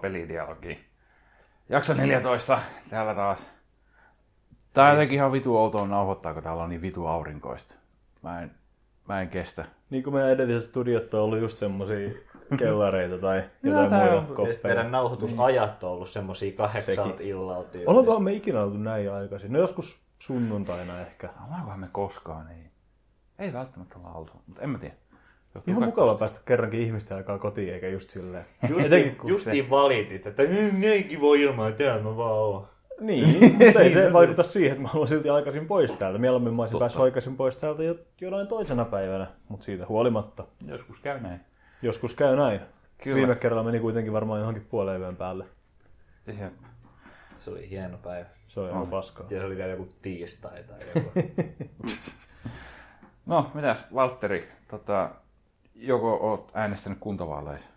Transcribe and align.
Pelidialogiin. 0.00 0.78
Jakso 1.68 1.94
14, 1.94 2.58
täällä 2.90 3.14
taas. 3.14 3.50
Tää 4.72 4.84
on 4.84 4.90
jotenkin 4.90 5.16
ihan 5.16 5.32
vitu 5.32 5.56
outoa 5.56 5.86
nauhoittaa, 5.86 6.34
kun 6.34 6.42
täällä 6.42 6.62
on 6.62 6.68
niin 6.70 6.82
vitu 6.82 7.06
aurinkoista. 7.06 7.74
Mä 8.22 8.42
en, 8.42 8.50
mä 9.08 9.20
en 9.20 9.28
kestä. 9.28 9.64
Niin 9.90 10.02
kuin 10.02 10.14
meidän 10.14 10.30
edelliset 10.30 10.68
studiot 10.68 11.14
on 11.14 11.20
ollut 11.22 11.38
just 11.40 11.58
semmosia 11.58 12.10
kellareita 12.58 13.18
tai 13.18 13.42
jotain 13.62 13.90
tää 13.90 13.98
muita 14.00 14.14
on- 14.14 14.14
Ja 14.14 14.20
sitten 14.20 14.36
koppeja. 14.36 14.74
meidän 14.74 14.92
nauhoitusajat 14.92 15.84
on 15.84 15.90
ollut 15.90 16.08
semmosia 16.08 16.52
kahdeksalta 16.52 17.02
Sekin. 17.10 17.26
illalta. 17.26 17.78
Ollaankohan 17.86 18.22
me 18.22 18.32
ikinä 18.32 18.60
oltu 18.62 18.76
näin 18.76 19.12
aikaisin? 19.12 19.52
No 19.52 19.58
joskus 19.58 20.00
sunnuntaina 20.18 21.00
ehkä. 21.00 21.28
Ollaankohan 21.46 21.80
me 21.80 21.88
koskaan, 21.92 22.50
ei. 22.50 22.70
Ei 23.38 23.52
välttämättä 23.52 23.98
olla 23.98 24.12
oltu, 24.12 24.32
mutta 24.46 24.62
en 24.62 24.70
mä 24.70 24.78
tiedä. 24.78 24.94
Johtuu 25.54 25.72
Ihan 25.72 25.84
mukava 25.84 26.14
päästä 26.14 26.40
kerrankin 26.44 26.80
ihmisten 26.80 27.16
aikaa 27.16 27.38
kotiin, 27.38 27.74
eikä 27.74 27.88
just 27.88 28.10
silleen. 28.10 28.46
Justiin, 28.70 29.16
justiin 29.24 29.70
valitit, 29.70 30.26
että 30.26 30.42
"Mm, 30.42 30.80
näin 30.80 31.04
kiva 31.04 31.34
ilma, 31.36 31.68
ja 31.68 31.72
täällä 31.76 32.02
mä 32.02 32.16
vaan 32.16 32.32
oon. 32.32 32.68
Niin, 33.00 33.40
mutta 33.64 33.80
ei 33.80 33.90
se 33.90 34.12
vaikuta 34.12 34.42
siihen, 34.42 34.70
että 34.70 34.82
mä 34.82 34.88
haluan 34.88 35.08
silti 35.08 35.30
aikaisin 35.30 35.66
pois 35.66 35.92
täältä. 35.92 36.18
Mieluummin 36.18 36.54
mä 36.54 36.62
olisin 36.62 36.72
Totta. 36.72 36.82
päässyt 36.82 37.02
aikaisin 37.02 37.36
pois 37.36 37.56
täältä 37.56 37.82
jo, 37.82 37.94
jonain 38.20 38.46
toisena 38.46 38.84
päivänä, 38.84 39.26
mutta 39.48 39.64
siitä 39.64 39.86
huolimatta. 39.86 40.44
Joskus 40.66 41.00
käy 41.00 41.20
näin. 41.20 41.40
Joskus 41.82 42.14
käy 42.14 42.36
näin. 42.36 42.60
Kyllä. 43.02 43.16
Viime 43.16 43.34
kerralla 43.34 43.64
meni 43.64 43.80
kuitenkin 43.80 44.12
varmaan 44.12 44.40
johonkin 44.40 44.66
puoleen 44.70 45.00
yön 45.00 45.16
päälle. 45.16 45.44
Ja 46.26 46.34
se- 46.34 46.50
Se 47.38 47.50
oli 47.50 47.70
hieno 47.70 47.98
päivä. 47.98 48.26
Se 48.48 48.60
oli 48.60 48.70
ihan 48.70 48.86
paskaa. 48.86 49.26
Ja 49.30 49.40
se 49.40 49.46
oli 49.46 49.56
vielä 49.56 49.70
joku 49.70 49.88
tiistai 50.02 50.62
tai 50.64 50.78
joku. 50.94 51.12
No, 53.26 53.50
mitäs 53.54 53.84
Valtteri, 53.94 54.48
tota, 54.70 55.10
joko 55.80 56.14
oot 56.30 56.50
äänestänyt 56.54 56.98
kuntavaaleissa? 56.98 57.68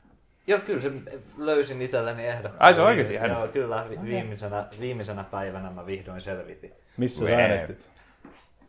Joo, 0.47 0.59
kyllä 0.59 0.81
se 0.81 0.91
löysin 1.37 1.81
itselleni 1.81 2.27
ehdokkaan. 2.27 2.61
Ai, 2.61 2.73
se 2.73 2.81
oikeesti 2.81 3.13
Joo, 3.13 3.23
äänestit? 3.23 3.51
kyllä. 3.51 3.85
Vi- 3.89 4.01
viimeisenä, 4.03 4.67
viimeisenä 4.79 5.23
päivänä 5.23 5.69
mä 5.71 5.85
vihdoin 5.85 6.21
selvitin. 6.21 6.71
Missä 6.97 7.19
sä 7.19 7.25
Wee. 7.25 7.41
äänestit? 7.41 7.89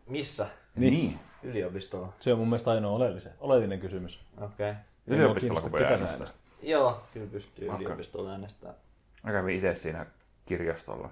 Missä? 0.07 0.47
Niin. 0.77 1.19
Yliopistolla. 1.43 2.13
Se 2.21 2.33
on 2.33 2.39
mun 2.39 2.49
mielestä 2.49 2.71
ainoa 2.71 2.93
oleellinen, 2.93 3.33
oleellinen 3.41 3.81
kysymys. 3.81 4.25
Okei. 4.37 4.71
Okay. 4.71 4.83
Yliopistolla 5.07 5.61
kun 5.61 5.73
voi 5.73 5.85
äänestää. 5.85 6.27
Joo, 6.63 7.03
kyllä 7.13 7.27
pystyy 7.27 7.69
Okei. 7.69 7.85
yliopistolla 7.85 8.31
äänestämään. 8.31 8.79
Mä 9.23 9.33
kävin 9.33 9.57
itse 9.57 9.75
siinä 9.75 10.07
kirjastolla. 10.47 11.11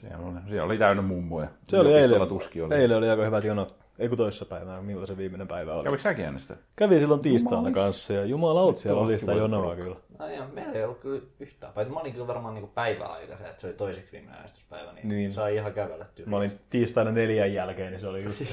Siellä 0.00 0.26
oli, 0.26 0.34
siellä 0.48 0.64
oli 0.64 0.78
täynnä 0.78 1.02
mummoja. 1.02 1.48
Se 1.68 1.78
oli 1.78 1.94
eilen. 1.94 2.28
Tuskin 2.28 2.64
oli. 2.64 2.74
Eilen 2.74 2.98
oli 2.98 3.10
aika 3.10 3.24
hyvät 3.24 3.44
jonot. 3.44 3.76
Ei 3.98 4.08
kun 4.08 4.18
toissa 4.18 4.44
päivänä, 4.44 4.82
milloin 4.82 5.06
se 5.06 5.16
viimeinen 5.16 5.48
päivä 5.48 5.74
oli. 5.74 5.84
Kävikö 5.84 6.02
säkin 6.02 6.24
äänestää? 6.24 6.56
Kävin 6.76 7.00
silloin 7.00 7.20
tiistaina 7.20 7.70
kanssa 7.70 8.12
ja 8.12 8.24
jumalaut 8.24 8.76
siellä 8.76 9.00
oli 9.02 9.18
sitä 9.18 9.32
jonoa 9.32 9.62
porukka. 9.62 9.82
kyllä. 9.82 9.96
No 10.18 10.28
joo, 10.28 10.46
meillä 10.52 10.72
ei 10.72 10.84
ollut 10.84 10.98
kyllä 10.98 11.20
yhtään 11.40 11.72
päivää. 11.72 11.92
Mä 11.94 12.00
olin 12.00 12.12
kyllä 12.12 12.26
varmaan 12.26 12.54
niinku 12.54 12.70
päiväaikaisen, 12.74 13.46
että 13.46 13.60
se 13.60 13.66
oli 13.66 13.74
toiseksi 13.74 14.12
viimeinen 14.12 14.36
äänestyspäivä, 14.36 14.92
niin, 14.92 15.08
Niin. 15.08 15.32
sai 15.32 15.54
ihan 15.56 15.72
kävellä 15.72 16.04
tyyliin. 16.14 16.30
Mä 16.30 16.36
olin 16.36 16.52
tiistaina 16.70 17.10
neljän 17.10 17.52
jälkeen, 17.54 17.90
niin 17.92 18.00
se 18.00 18.06
oli 18.08 18.24
just... 18.24 18.38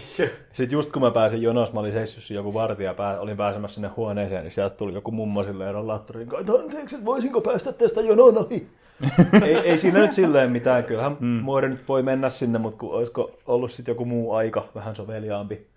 Sitten 0.53 0.71
just 0.71 0.91
kun 0.91 1.01
mä 1.01 1.11
pääsin 1.11 1.41
jonossa, 1.41 1.73
mä 1.73 1.79
olin 1.79 1.93
seissyt 1.93 2.29
joku 2.35 2.53
vartija, 2.53 2.93
pää, 2.93 3.19
olin 3.19 3.37
pääsemässä 3.37 3.75
sinne 3.75 3.87
huoneeseen, 3.87 4.43
niin 4.43 4.51
sieltä 4.51 4.75
tuli 4.75 4.93
joku 4.93 5.11
mummo 5.11 5.43
silleen 5.43 5.73
rollaattoriin, 5.73 6.29
että 6.39 6.53
anteeksi, 6.53 6.95
että 6.95 7.05
voisinko 7.05 7.41
päästä 7.41 7.73
tästä 7.73 8.01
jonon 8.01 8.37
ohi? 8.37 8.67
ei, 9.45 9.55
ei 9.55 9.77
siinä 9.77 9.99
nyt 9.99 10.13
silleen 10.13 10.51
mitään, 10.51 10.83
kyllähän 10.83 11.17
mm. 11.19 11.27
muori 11.27 11.69
nyt 11.69 11.87
voi 11.87 12.03
mennä 12.03 12.29
sinne, 12.29 12.59
mutta 12.59 12.79
kun 12.79 12.93
olisiko 12.93 13.39
ollut 13.45 13.71
sitten 13.71 13.91
joku 13.93 14.05
muu 14.05 14.33
aika 14.33 14.67
vähän 14.75 14.95
soveliaampi 14.95 15.67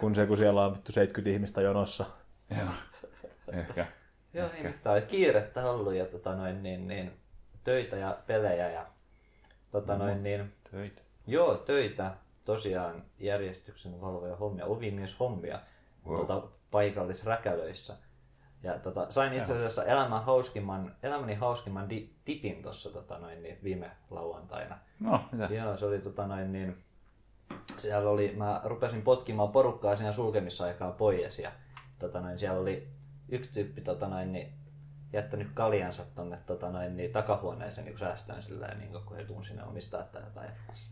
kuin 0.00 0.14
se, 0.14 0.26
kun 0.26 0.38
siellä 0.38 0.64
on 0.64 0.74
vittu 0.74 0.92
70 0.92 1.30
ihmistä 1.34 1.60
jonossa. 1.60 2.04
Joo. 2.58 2.68
Ehkä. 3.52 3.86
Joo, 4.34 4.48
ei 4.56 4.62
mitään. 4.62 5.02
Kiirettä 5.02 5.70
ollut 5.70 5.94
ja 5.94 6.06
tota 6.06 6.34
noin, 6.34 6.62
niin, 6.62 6.88
niin, 6.88 7.12
töitä 7.64 7.96
ja 7.96 8.18
pelejä 8.26 8.70
ja 8.70 8.86
tota 9.70 9.98
noin, 9.98 10.22
niin, 10.22 10.52
Töitä. 10.70 11.02
joo, 11.26 11.56
töitä 11.56 12.10
tosiaan 12.44 13.02
järjestyksen 13.18 14.00
valvoja 14.00 14.36
hommia, 14.36 14.66
ovimies 14.66 15.16
hommia 15.20 15.60
Wow. 16.06 16.16
tota, 16.26 16.48
paikallisräkälöissä. 16.70 17.94
Ja 18.62 18.78
tota, 18.78 19.06
sain 19.10 19.32
itse 19.32 19.56
asiassa 19.56 19.84
elämän 19.84 20.24
hauskimman, 20.24 20.94
elämäni 21.02 21.34
hauskimman 21.34 21.90
di, 21.90 22.14
tipin 22.24 22.62
tuossa 22.62 22.90
tota 22.90 23.18
noin, 23.18 23.42
niin, 23.42 23.58
viime 23.64 23.90
lauantaina. 24.10 24.78
No, 25.00 25.24
mitä? 25.32 25.54
Joo, 25.54 25.76
se 25.76 25.86
oli 25.86 25.98
tota 25.98 26.26
noin 26.26 26.52
niin... 26.52 26.84
Siellä 27.76 28.10
oli, 28.10 28.34
mä 28.36 28.60
rupesin 28.64 29.02
potkimaan 29.02 29.52
porukkaa 29.52 29.96
siinä 29.96 30.12
sulkemisaikaa 30.12 30.90
pois 30.90 31.38
ja 31.38 31.52
tota 31.98 32.20
noin, 32.20 32.38
siellä 32.38 32.60
oli 32.60 32.88
yksi 33.28 33.52
tyyppi 33.52 33.80
tota 33.80 34.08
noin, 34.08 34.32
niin, 34.32 34.52
jättänyt 35.12 35.48
kaljansa 35.54 36.02
tonne 36.14 36.38
tota 36.46 36.70
noin, 36.70 36.96
niin, 36.96 37.12
takahuoneeseen 37.12 37.84
niin 37.84 37.98
säästöön 37.98 38.42
silleen, 38.42 38.78
niin 38.78 38.92
kun 39.04 39.16
he 39.16 39.24
tunsi 39.24 39.56
ne 39.56 39.64
omistajat 39.64 40.12
tai 40.12 40.22
jotain. 40.22 40.50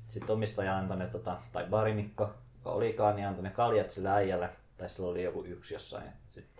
Sitten 0.09 0.35
omistaja 0.35 0.77
antoi 0.77 0.97
ne, 0.97 1.07
tota, 1.07 1.39
tai 1.53 1.67
barimikko, 1.71 2.35
joka 2.55 2.71
olikaan, 2.71 3.17
niin 3.17 3.29
antoi 3.29 3.43
ne 3.43 3.51
kaljat 3.51 3.91
sille 3.91 4.09
äijälle, 4.09 4.51
tai 4.79 4.89
sillä 4.89 5.09
oli 5.09 5.23
joku 5.23 5.45
yksi 5.45 5.75
jossain. 5.75 6.11
Sitten 6.31 6.58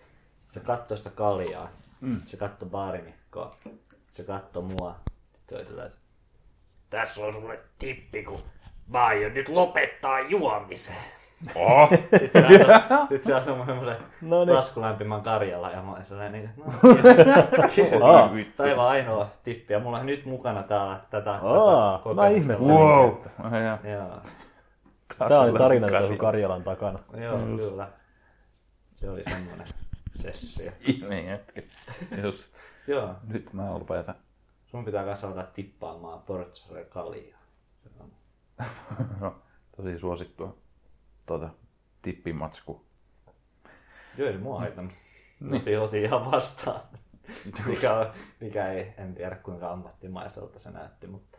se 0.49 0.61
katsoi 0.61 0.99
sitä 0.99 1.11
kaljaa, 1.11 1.69
mm. 2.01 2.21
se 2.25 2.37
katsoi 2.37 2.69
baarimikkoa, 2.69 3.55
se 4.09 4.25
katsoi 4.25 4.63
mua. 4.63 4.95
Sitten 5.33 5.49
se 5.49 5.57
oli 5.57 5.65
sillä, 5.65 5.85
että 5.85 5.99
tässä 6.91 7.25
on 7.25 7.33
sulle 7.33 7.59
tippi, 7.79 8.23
kun 8.25 8.43
mä 8.89 9.05
aion 9.05 9.35
nyt 9.35 9.49
lopettaa 9.49 10.21
juomisen. 10.21 10.97
Oh! 11.55 11.91
Sitten 13.09 13.45
se 13.45 13.51
mun 13.53 13.67
semmoisen 13.67 13.97
No 14.21 14.45
niin. 14.45 14.57
taskulämpimän 14.57 15.23
Karjala 15.23 15.71
ja 15.71 15.83
mä 15.83 15.93
olin 15.93 16.05
sellainen, 16.05 16.33
niin, 16.33 16.51
no, 18.01 18.07
Aa. 18.07 18.31
Päivä 18.57 18.89
ainoa 18.89 19.31
tippi 19.45 19.73
ja 19.73 19.81
mulla 19.81 19.99
on 19.99 20.07
nyt 20.07 20.25
mukana 20.25 20.63
täällä 20.63 21.01
tätä, 21.11 21.31
Aa, 21.43 21.99
tätä 21.99 22.15
mä 22.15 22.29
ihmettelin. 22.29 22.71
Wow! 22.71 23.11
Joo, 23.93 24.21
Tää 25.29 25.41
oli 25.41 25.59
tarina 25.59 25.87
Karjala. 25.87 26.09
tässä 26.09 26.21
Karjalan 26.21 26.63
takana. 26.63 26.99
joo 27.17 27.39
kyllä. 27.39 27.87
Se 28.95 29.11
oli 29.11 29.23
semmoinen 29.31 29.67
sessio. 30.23 30.73
Ihmeen 30.81 31.27
jätkä. 31.27 31.63
Just. 32.23 32.61
Joo, 32.87 33.15
Nyt 33.29 33.53
mä 33.53 33.71
lopetan. 33.75 34.15
sun 34.67 34.85
pitää 34.85 35.05
kanssa 35.05 35.27
alkaa 35.29 35.45
tippaamaan 35.45 36.23
portsare 36.23 36.85
kaljaa. 36.85 37.39
Se 37.83 37.91
No, 39.21 39.43
tosi 39.77 39.99
suosittua 39.99 40.57
tuota, 41.27 41.51
tippimatsku. 42.03 42.85
Joo, 44.17 44.29
ei 44.29 44.39
mua 44.39 44.59
haitannut. 44.59 44.95
Otin, 45.57 45.81
otin 45.81 46.05
ihan 46.05 46.31
vastaan. 46.31 46.81
mikä, 47.67 47.95
on, 47.95 48.07
mikä 48.41 48.73
ei, 48.73 48.95
en 48.99 49.15
tiedä 49.15 49.37
kuinka 49.37 49.71
ammattimaiselta 49.73 50.59
se 50.59 50.71
näytti, 50.71 51.07
mutta 51.07 51.39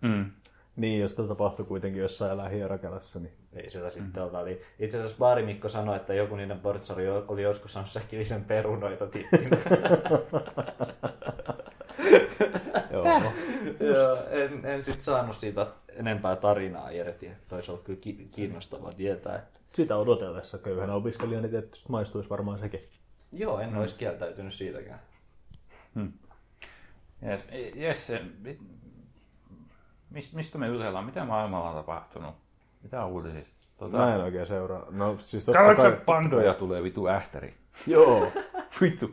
Mm. 0.00 0.30
Niin, 0.76 1.00
jos 1.00 1.14
tämä 1.14 1.28
tapahtui 1.28 1.66
kuitenkin 1.66 2.02
jossain 2.02 2.38
lähiörakelassa, 2.38 3.18
niin 3.20 3.32
ei 3.52 3.70
sillä 3.70 3.90
sitten 3.90 4.22
mm. 4.22 4.34
oli. 4.34 4.62
Itse 4.78 4.98
asiassa 4.98 5.16
Baarimikko 5.18 5.68
sanoi, 5.68 5.96
että 5.96 6.14
joku 6.14 6.36
niiden 6.36 6.60
portsari 6.60 7.08
oli 7.08 7.42
joskus 7.42 7.72
saanut 7.72 7.90
säkillisen 7.90 8.44
perunoita 8.44 9.06
tippinä. 9.06 9.56
joo. 12.92 13.32
Joo, 13.80 14.16
en, 14.30 14.64
en 14.64 14.84
sitten 14.84 15.02
saanut 15.02 15.36
siitä 15.36 15.66
enempää 15.88 16.36
tarinaa 16.36 16.90
irti. 16.90 17.30
Toisaalta 17.48 17.82
kyllä 17.82 17.98
ki- 18.00 18.28
kiinnostavaa 18.30 18.92
tietää. 18.92 19.36
Että... 19.36 19.60
Sitä 19.72 19.96
odotellessa 19.96 20.58
köyhänä 20.58 20.94
opiskelijana 20.94 21.48
tietysti 21.48 21.88
maistuisi 21.88 22.30
varmaan 22.30 22.58
sekin. 22.58 22.88
Joo, 23.32 23.60
en 23.60 23.70
mm. 23.70 23.78
olisi 23.78 23.96
kieltäytynyt 23.96 24.54
siitäkään. 24.54 25.00
Yes, 27.22 27.40
yes, 27.76 28.06
se- 28.06 28.22
mi- 28.42 28.58
mist, 30.10 30.34
mistä 30.34 30.58
me 30.58 30.68
ylhäällä 30.68 31.02
Mitä 31.02 31.24
maailmalla 31.24 31.70
on 31.70 31.76
tapahtunut? 31.76 32.34
Mitä 32.82 33.04
on 33.04 33.10
uutisissa? 33.10 33.54
Tota, 33.78 33.96
Mä 33.96 34.14
en 34.14 34.20
oikein 34.20 34.46
seuraa. 34.46 34.86
No 34.90 35.14
siis 35.18 35.44
totta 35.44 35.60
Galaxy 35.60 35.82
kai... 35.82 36.00
Pandoja 36.06 36.54
tulee 36.54 36.82
vitu 36.82 37.08
ähtäri. 37.08 37.54
Joo, 37.86 38.32
Vittu. 38.80 39.10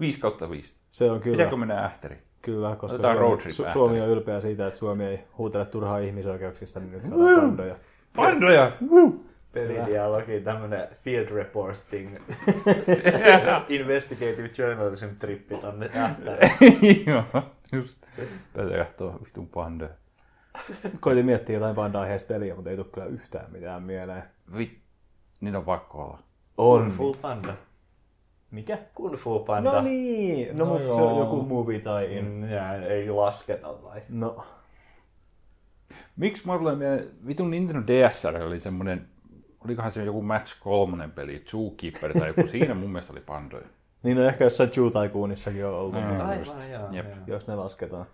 5 0.00 0.20
kautta 0.20 0.50
5. 0.50 0.74
se 0.90 1.10
on 1.10 1.20
kyllä. 1.20 1.36
Pitääkö 1.36 1.56
mennä 1.56 1.84
ähtäri? 1.84 2.18
Kyllä, 2.42 2.76
koska 2.76 2.94
Otetaan 2.94 3.16
Suomi, 3.16 3.28
road 3.30 3.40
trip 3.40 3.54
Su- 3.54 3.60
ähtäri. 3.60 3.72
Suomi 3.72 4.00
on 4.00 4.08
ylpeä 4.08 4.40
siitä, 4.40 4.66
että 4.66 4.78
Suomi 4.78 5.04
ei 5.04 5.24
huutele 5.38 5.64
turhaa 5.64 5.98
ihmisoikeuksista, 5.98 6.80
niin 6.80 6.92
nyt 6.92 7.06
saadaan 7.06 7.40
pandoja. 7.40 7.76
Pandoja! 8.16 8.72
Woo! 8.90 9.12
Pelidialogi, 9.52 10.40
tämmönen 10.40 10.88
field 11.04 11.28
reporting, 11.28 12.08
investigative 13.68 14.48
journalism 14.58 15.06
trippi 15.18 15.56
tonne 15.56 15.90
ähtäälle. 15.96 16.38
Joo, 17.06 17.24
just. 17.72 18.02
Päätä 18.52 18.84
katsoa 18.84 19.18
vitun 19.24 19.48
pandoja. 19.48 19.90
Koitin 21.00 21.26
miettiä 21.26 21.54
jotain 21.56 21.74
panda-aiheista 21.76 22.28
peliä, 22.28 22.54
mutta 22.54 22.70
ei 22.70 22.76
tule 22.76 22.86
kyllä 22.92 23.06
yhtään 23.06 23.52
mitään 23.52 23.82
mieleen. 23.82 24.22
Vit, 24.56 24.78
niin 25.40 25.56
on 25.56 25.64
pakko 25.64 26.02
olla. 26.04 26.18
On. 26.58 26.80
Kung 26.82 26.96
Fu 26.96 27.16
Panda. 27.22 27.54
Mikä? 28.50 28.78
Kung 28.94 29.16
Fu 29.16 29.38
Panda. 29.40 29.72
No 29.72 29.80
niin, 29.82 30.56
no, 30.56 30.64
No 30.64 30.70
mutta 30.70 30.86
se 30.86 30.92
on 30.92 31.18
joku 31.18 31.42
movie 31.42 31.80
tai 31.80 32.16
in. 32.18 32.24
Mm, 32.24 32.48
Ja 32.50 32.74
ei 32.74 33.10
lasketa 33.10 33.82
vai? 33.82 34.02
No, 34.08 34.44
Miksi 36.16 36.42
mulla 36.46 36.58
tulee 36.58 36.76
mieleen, 36.76 37.10
vitun 37.26 37.50
Nintendo 37.50 37.82
DSR 37.86 38.36
oli 38.42 38.60
semmonen, 38.60 39.08
olikohan 39.64 39.92
se 39.92 40.04
joku 40.04 40.22
Match 40.22 40.56
3 40.60 41.08
peli, 41.08 41.42
Zookeeper 41.46 42.12
tai 42.18 42.28
joku, 42.28 42.46
siinä 42.46 42.74
mun 42.74 42.90
mielestä 42.90 43.12
oli 43.12 43.20
pandoja. 43.20 43.66
Niin 44.02 44.16
no 44.16 44.22
ehkä 44.24 44.44
jossain 44.44 44.70
Chew 44.70 44.84
Tycoonissakin 45.02 45.66
on 45.66 45.74
ollut, 45.74 45.94
Mm. 45.94 46.20
Aivan, 46.20 46.70
joo. 46.70 46.88
Jep. 46.92 47.06
joo. 47.06 47.16
jos 47.26 47.46
ne 47.46 47.54
lasketaan. 47.54 48.06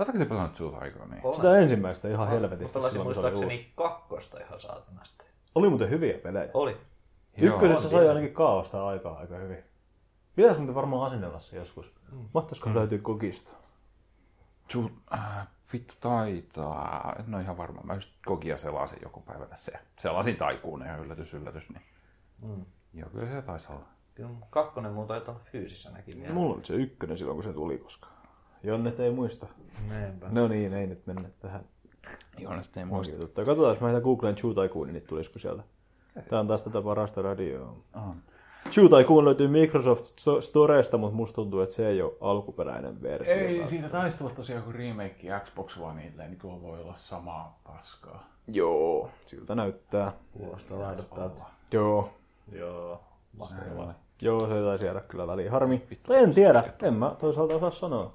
Oletteko 0.00 0.18
te 0.18 0.24
pelannut 0.24 0.56
Zoo 0.56 0.70
Tycoon? 0.70 1.10
Niin? 1.10 1.20
Olen. 1.24 1.36
Sitä 1.36 1.56
ensimmäistä 1.56 2.08
ihan 2.08 2.28
Mä 2.28 2.34
helvetistä 2.34 2.78
pelasin 2.78 2.92
se 2.92 3.00
oli 3.00 3.08
uusi. 3.08 3.20
muistaakseni 3.20 3.72
kakkosta 3.76 4.40
ihan 4.40 4.60
saatanasti. 4.60 5.26
Oli 5.54 5.68
muuten 5.68 5.90
hyviä 5.90 6.18
pelejä. 6.18 6.50
Oli. 6.54 6.76
Ykkösessä 7.38 7.88
sai 7.88 8.08
ainakin 8.08 8.32
kaaosta 8.34 8.86
aikaa 8.86 9.18
aika 9.18 9.36
hyvin. 9.36 9.64
Pitäisi 10.36 10.58
muuten 10.58 10.74
varmaan 10.74 11.06
asennella 11.06 11.40
se 11.40 11.56
joskus. 11.56 11.92
Mm. 12.12 12.28
Mahtaisiko 12.34 12.74
löytyä 12.74 12.98
kokista? 12.98 13.52
Zoo, 14.72 14.90
äh, 15.14 15.48
vittu 15.72 15.94
taitaa. 16.00 17.16
En 17.18 17.34
ole 17.34 17.42
ihan 17.42 17.56
varma. 17.56 17.80
Mä 17.84 17.94
just 17.94 18.10
Kogia 18.26 18.58
selasin 18.58 18.98
joku 19.02 19.20
päivä 19.20 19.46
tässä. 19.46 19.72
Selasin 19.98 20.36
taikuun 20.36 20.80
ja 20.86 20.96
yllätys, 20.96 21.34
yllätys. 21.34 21.70
Niin. 21.70 21.82
Mm. 22.42 22.64
Joo, 22.94 23.08
kyllä 23.10 23.26
se 23.26 23.42
taisi 23.42 23.68
olla. 23.72 23.86
Kyllä 24.14 24.30
kakkonen 24.50 24.92
muuta 24.92 25.08
taitaa 25.08 25.34
olla 25.34 25.44
fyysissäkin 25.52 26.20
vielä. 26.20 26.34
Mulla 26.34 26.54
oli 26.54 26.64
se 26.64 26.74
ykkönen 26.74 27.16
silloin, 27.16 27.36
kun 27.36 27.44
se 27.44 27.52
tuli, 27.52 27.78
koska 27.78 28.08
Jonnet 28.62 29.00
ei 29.00 29.10
muista. 29.10 29.46
Niinpä. 29.90 30.26
No 30.30 30.48
niin, 30.48 30.72
ei 30.74 30.86
nyt 30.86 31.06
mennä 31.06 31.28
tähän 31.40 31.64
Joo, 32.38 32.56
nyt 32.56 32.76
ei 32.76 32.84
muista. 32.84 33.16
muista. 33.16 33.44
Katsotaan, 33.44 33.72
jos 33.74 33.80
mä 33.80 33.86
heitän 33.88 34.02
Googleen 34.02 34.34
Chew 34.34 34.52
Tycoonin, 34.54 34.92
niin 34.92 35.06
tulisiko 35.06 35.38
sieltä. 35.38 35.62
Tää 36.30 36.40
on 36.40 36.46
taas 36.46 36.62
tätä 36.62 36.82
parasta 36.82 37.22
radioa. 37.22 37.76
On. 37.94 38.14
Chew 38.70 38.86
Tycoon 38.88 39.24
löytyy 39.24 39.48
Microsoft 39.48 40.04
Sto- 40.04 40.40
Storesta, 40.40 40.98
mutta 40.98 41.16
musta 41.16 41.34
tuntuu, 41.36 41.60
että 41.60 41.74
se 41.74 41.88
ei 41.88 42.02
ole 42.02 42.12
alkuperäinen 42.20 43.02
versio. 43.02 43.34
Ei, 43.34 43.68
siitä 43.68 43.88
taisi 43.88 44.18
tulla 44.18 44.30
tosiaan 44.30 44.60
joku 44.62 44.72
remake 44.78 45.40
Xbox 45.44 45.76
Oneille, 45.78 46.28
niin 46.28 46.38
tuo 46.38 46.62
voi 46.62 46.80
olla 46.80 46.94
samaa 46.98 47.60
paskaa. 47.66 48.28
Joo, 48.48 49.10
siltä 49.26 49.54
näyttää. 49.54 50.12
Kuulostaa 50.32 50.78
laadukkaalta. 50.78 51.42
Joo. 51.72 52.10
Joo. 52.52 53.00
Mahtavaa. 53.38 53.94
Joo, 54.22 54.40
se 54.40 54.54
taisi 54.54 54.86
jäädä 54.86 55.00
kyllä 55.00 55.26
väliin. 55.26 55.50
Harmi. 55.50 55.82
Tai 56.06 56.16
en 56.22 56.34
tiedä, 56.34 56.64
en 56.82 56.94
mä 56.94 57.16
toisaalta 57.18 57.54
osaa 57.54 57.70
sanoa. 57.70 58.12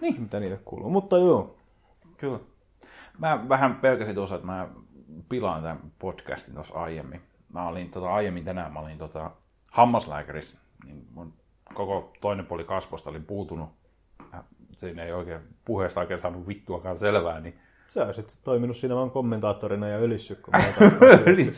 Niin. 0.00 0.20
Mitä 0.20 0.40
niille 0.40 0.60
kuuluu. 0.64 0.90
Mutta 0.90 1.18
joo. 1.18 1.56
Kyllä. 2.16 2.38
Mä 3.18 3.48
vähän 3.48 3.74
pelkäsin 3.74 4.14
tuossa, 4.14 4.34
että 4.34 4.46
mä 4.46 4.68
pilaan 5.28 5.62
tämän 5.62 5.92
podcastin 5.98 6.54
tuossa 6.54 6.74
aiemmin. 6.74 7.20
Mä 7.52 7.68
olin 7.68 7.90
tota, 7.90 8.14
aiemmin 8.14 8.44
tänään, 8.44 8.72
mä 8.72 8.80
olin 8.80 8.98
tota, 8.98 9.30
hammaslääkärissä. 9.72 10.58
Niin 10.84 11.06
mun 11.14 11.32
koko 11.74 12.12
toinen 12.20 12.46
puoli 12.46 12.64
kasvosta 12.64 13.10
oli 13.10 13.20
puutunut. 13.20 13.68
Ja 14.32 14.44
siinä 14.76 15.04
ei 15.04 15.12
oikein 15.12 15.40
puheesta 15.64 16.00
oikein 16.00 16.18
saanut 16.18 16.48
vittuakaan 16.48 16.98
selvää, 16.98 17.40
niin 17.40 17.58
Sä 17.86 18.04
olisit 18.04 18.30
sit 18.30 18.44
toiminut 18.44 18.76
siinä 18.76 18.94
vaan 18.94 19.10
kommentaattorina 19.10 19.88
ja 19.88 19.98
otan 19.98 21.22
Eli 21.26 21.54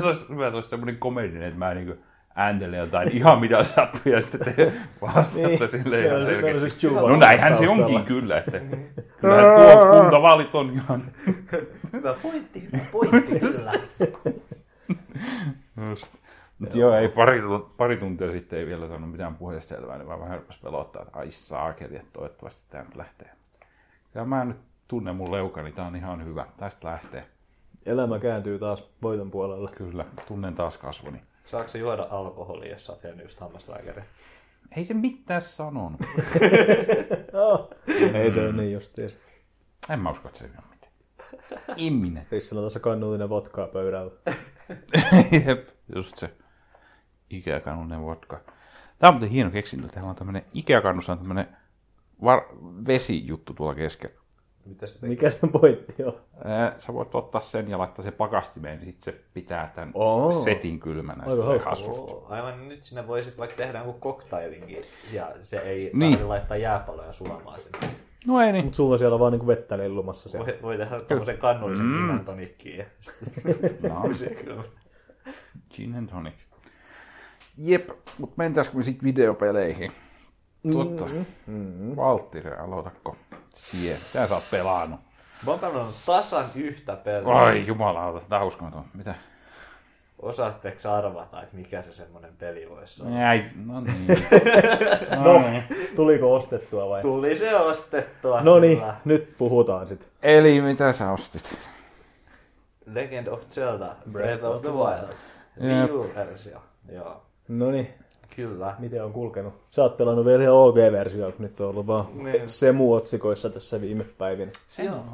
se 0.00 0.06
olisi 0.06 0.24
hyvä, 0.28 0.50
se 0.50 0.56
olisi 0.56 0.70
semmoinen 0.70 0.98
komedinen, 0.98 1.42
että 1.42 1.58
mä 1.58 1.74
niin 1.74 1.98
ääntelen 2.34 2.78
jotain 2.80 3.12
ihan 3.12 3.40
mitä 3.40 3.64
sattuu 3.64 4.12
ja 4.12 4.20
sitten 4.20 4.54
te 4.54 4.72
vastaatte 5.00 5.46
Niin. 5.48 5.68
sille 5.68 6.00
ihan 6.00 6.22
meillä 6.22 6.62
olisi 6.62 6.80
selkeästi. 6.80 6.86
No 7.08 7.16
näinhän 7.16 7.56
se 7.56 7.68
onkin 7.68 8.04
kyllä, 8.04 8.38
että 8.38 8.60
kyllähän 9.20 9.54
tuo 9.54 9.86
kuntavaalit 10.00 10.54
on 10.54 10.70
ihan 10.70 11.02
Hyvä 11.92 12.14
pointti, 12.22 12.68
hyvä 12.72 12.84
pointti 12.92 13.40
kyllä. 13.40 13.72
just. 15.90 16.12
Mutta 16.58 16.78
joo, 16.78 16.94
ei 16.94 17.08
pari, 17.08 17.40
pari 17.76 17.96
tuntia 17.96 18.30
sitten 18.30 18.58
ei 18.58 18.66
vielä 18.66 18.88
saanut 18.88 19.10
mitään 19.10 19.34
puheesta 19.36 19.68
selvää, 19.68 19.98
niin 19.98 20.08
mä 20.08 20.20
vähän 20.20 20.38
rupesi 20.38 20.60
pelottaa, 20.62 21.02
että 21.02 21.18
ai 21.18 21.30
saakeli, 21.30 21.96
että 21.96 22.08
toivottavasti 22.12 22.62
tämä 22.70 22.84
nyt 22.84 22.96
lähtee. 22.96 23.28
Ja 24.14 24.24
mä 24.24 24.44
nyt 24.44 24.56
tunne 24.88 25.12
mun 25.12 25.32
leukani, 25.32 25.72
tää 25.72 25.86
on 25.86 25.96
ihan 25.96 26.24
hyvä. 26.24 26.46
Tästä 26.56 26.88
lähtee. 26.88 27.24
Elämä 27.86 28.18
kääntyy 28.18 28.58
taas 28.58 28.88
voiton 29.02 29.30
puolella. 29.30 29.70
Kyllä, 29.76 30.04
tunnen 30.28 30.54
taas 30.54 30.76
kasvoni. 30.76 31.22
Saatko 31.44 31.68
se 31.72 31.78
juoda 31.78 32.06
alkoholia, 32.10 32.70
jos 32.72 32.84
sä 32.86 32.92
oot 32.92 33.02
vienyt 33.02 33.24
just 33.24 33.40
hammaslääkäri? 33.40 34.02
Ei 34.76 34.84
se 34.84 34.94
mitään 34.94 35.42
sanonut. 35.42 36.00
Oh. 37.32 37.70
Ei 38.14 38.32
se 38.32 38.40
ole 38.40 38.52
niin 38.52 38.72
justiis. 38.72 39.18
En 39.90 40.00
mä 40.00 40.10
usko, 40.10 40.28
että 40.28 40.38
se 40.38 40.44
ei 40.44 40.50
ole 40.50 40.64
mitään. 40.70 40.92
Imminen. 41.76 42.26
Rissillä 42.30 42.60
on 42.60 42.62
tuossa 42.62 42.80
kannullinen 42.80 43.28
vodkaa 43.28 43.66
pöydällä. 43.66 44.12
Jep, 45.46 45.68
just 45.94 46.16
se. 46.16 46.30
Ikea-kannunen 47.30 48.02
vodka. 48.02 48.40
Tämä 48.98 49.08
on 49.08 49.14
muuten 49.14 49.28
hieno 49.30 49.50
keksintö. 49.50 49.88
Täällä 49.88 50.10
on 50.10 50.16
tämmönen 50.16 50.44
Ikea-kannussa 50.54 51.12
on 51.12 51.18
tämmönen 51.18 51.56
var- 52.24 52.48
vesijuttu 52.86 53.54
tuolla 53.54 53.74
keskellä. 53.74 54.20
Mitä 54.66 54.86
se 54.86 55.06
Mikä 55.06 55.30
sen 55.30 55.48
pointti 55.50 56.04
on? 56.04 56.20
Ää, 56.44 56.74
Sä 56.78 56.94
voit 56.94 57.14
ottaa 57.14 57.40
sen 57.40 57.70
ja 57.70 57.78
laittaa 57.78 58.02
se 58.04 58.10
pakastimeen, 58.10 58.78
niin 58.78 58.86
sit 58.92 59.02
se 59.02 59.14
pitää 59.34 59.72
tämän 59.74 59.90
Oo. 59.94 60.32
setin 60.32 60.80
kylmänä. 60.80 61.24
Aika 61.26 61.44
hauska. 61.44 61.70
hassusti. 61.70 62.12
Oo, 62.12 62.26
aivan 62.28 62.68
nyt 62.68 62.84
sinne 62.84 63.06
voisit 63.06 63.38
vaikka 63.38 63.56
tehdä 63.56 63.78
jonkun 63.78 64.00
koktailinkin 64.00 64.78
ja 65.12 65.32
se 65.40 65.56
ei 65.58 65.80
Niin. 65.82 66.00
tarvitse 66.00 66.24
laittaa 66.24 66.56
jääpaloja 66.56 67.12
sulamaan 67.12 67.60
sinne. 67.60 67.78
No 68.26 68.40
ei 68.40 68.52
niin. 68.52 68.64
Mut 68.64 68.74
sulla 68.74 68.92
on 68.92 68.98
siellä 68.98 69.18
vaan 69.18 69.32
niinku 69.32 69.46
vettä 69.46 69.78
lillumassa 69.78 70.28
siellä. 70.28 70.46
Voi, 70.46 70.58
voi 70.62 70.76
tehdä 70.78 71.00
tommosen 71.00 71.38
kannullisen 71.38 71.86
mm. 71.86 72.08
gin 72.16 72.24
tonikkiin. 72.24 72.78
Ja... 72.78 72.84
No, 73.94 74.14
se 74.14 74.26
kyllä. 74.26 74.64
gin 75.70 75.94
and 75.96 76.08
tonic. 76.08 76.34
Jep, 77.58 77.88
mutta 78.18 78.34
mentäisikö 78.36 78.76
me 78.76 78.82
sitten 78.82 79.04
videopeleihin? 79.04 79.90
Totta. 80.72 81.04
Mm-hmm. 81.46 81.96
Valtteri, 81.96 82.56
aloitatko? 82.56 83.16
Sie. 83.54 83.96
Tää 84.12 84.26
sä 84.26 84.34
oot 84.34 84.50
pelannut. 84.50 85.00
Mä 85.46 85.50
oon 85.50 85.60
pelannut 85.60 85.94
tasan 86.06 86.44
yhtä 86.54 86.96
peliä. 86.96 87.34
Ai 87.34 87.66
jumalauta, 87.66 88.26
tää 88.28 88.40
on 88.40 88.46
uskomaton. 88.46 88.84
Mitä? 88.94 89.14
Osaatteko 90.18 90.90
arvata, 90.90 91.42
että 91.42 91.56
mikä 91.56 91.82
se 91.82 91.92
semmonen 91.92 92.30
peli 92.38 92.70
voisi 92.70 93.02
olla? 93.02 93.32
Ei, 93.32 93.44
no 93.66 93.80
niin. 93.80 94.06
No, 95.24 95.42
tuliko 95.96 96.34
ostettua 96.34 96.88
vai? 96.88 97.02
Tuli 97.02 97.36
se 97.36 97.56
ostettua. 97.56 98.40
No 98.40 98.58
niin, 98.58 98.78
kyllä. 98.78 98.96
nyt 99.04 99.34
puhutaan 99.38 99.86
sit. 99.86 100.08
Eli 100.22 100.60
mitä 100.60 100.92
sä 100.92 101.10
ostit? 101.10 101.58
Legend 102.86 103.26
of 103.26 103.40
Zelda, 103.50 103.96
Breath 104.10 104.44
of 104.44 104.62
the 104.62 104.70
Wild. 104.70 105.08
Wii 105.60 105.90
U-versio. 105.90 106.62
Joo, 106.92 107.22
No 107.48 107.70
niin, 107.70 107.94
kyllä. 108.36 108.74
miten 108.78 109.04
on 109.04 109.12
kulkenut? 109.12 109.54
Sä 109.70 109.82
oot 109.82 109.96
pelannut 109.96 110.26
vielä 110.26 110.42
ihan 110.42 110.54
OG-versio, 110.54 111.32
kun 111.32 111.42
nyt 111.42 111.60
on 111.60 111.68
ollut 111.68 111.86
vaan 111.86 112.24
Niin. 112.24 112.48
Semu-otsikoissa 112.48 113.50
tässä 113.50 113.80
viime 113.80 114.04
päivinä. 114.04 114.52
Joo. 114.84 115.04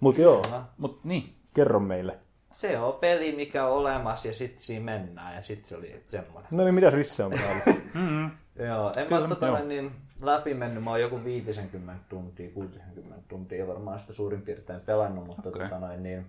Mut 0.00 0.18
joo, 0.18 0.42
Mut 0.78 1.04
niin. 1.04 1.34
kerro 1.54 1.80
meille. 1.80 2.18
Se 2.52 2.78
on 2.78 2.94
peli, 2.94 3.36
mikä 3.36 3.66
on 3.66 3.72
olemassa 3.72 4.28
ja 4.28 4.34
sit 4.34 4.58
siinä 4.58 4.84
mennään 4.84 5.36
ja 5.36 5.42
sit 5.42 5.66
se 5.66 5.76
oli 5.76 6.04
semmonen. 6.08 6.48
No 6.50 6.64
niin, 6.64 6.74
mitäs 6.74 6.94
Risse 6.94 7.24
on 7.24 7.30
pelannut? 7.30 7.82
Joo, 8.68 8.92
en 8.96 9.06
Kyllä, 9.06 9.28
mä 9.28 9.34
tota 9.34 9.58
niin 9.58 9.92
läpi 10.22 10.54
mennyt, 10.54 10.84
mä 10.84 10.90
oon 10.90 11.00
joku 11.00 11.24
50 11.24 12.04
tuntia, 12.08 12.50
60 12.50 13.22
tuntia 13.28 13.66
varmaan 13.66 14.00
sitä 14.00 14.12
suurin 14.12 14.42
piirtein 14.42 14.80
pelannut, 14.80 15.26
mutta 15.26 15.48
okay. 15.48 15.62
tota 15.62 15.78
noin 15.78 16.02
niin, 16.02 16.26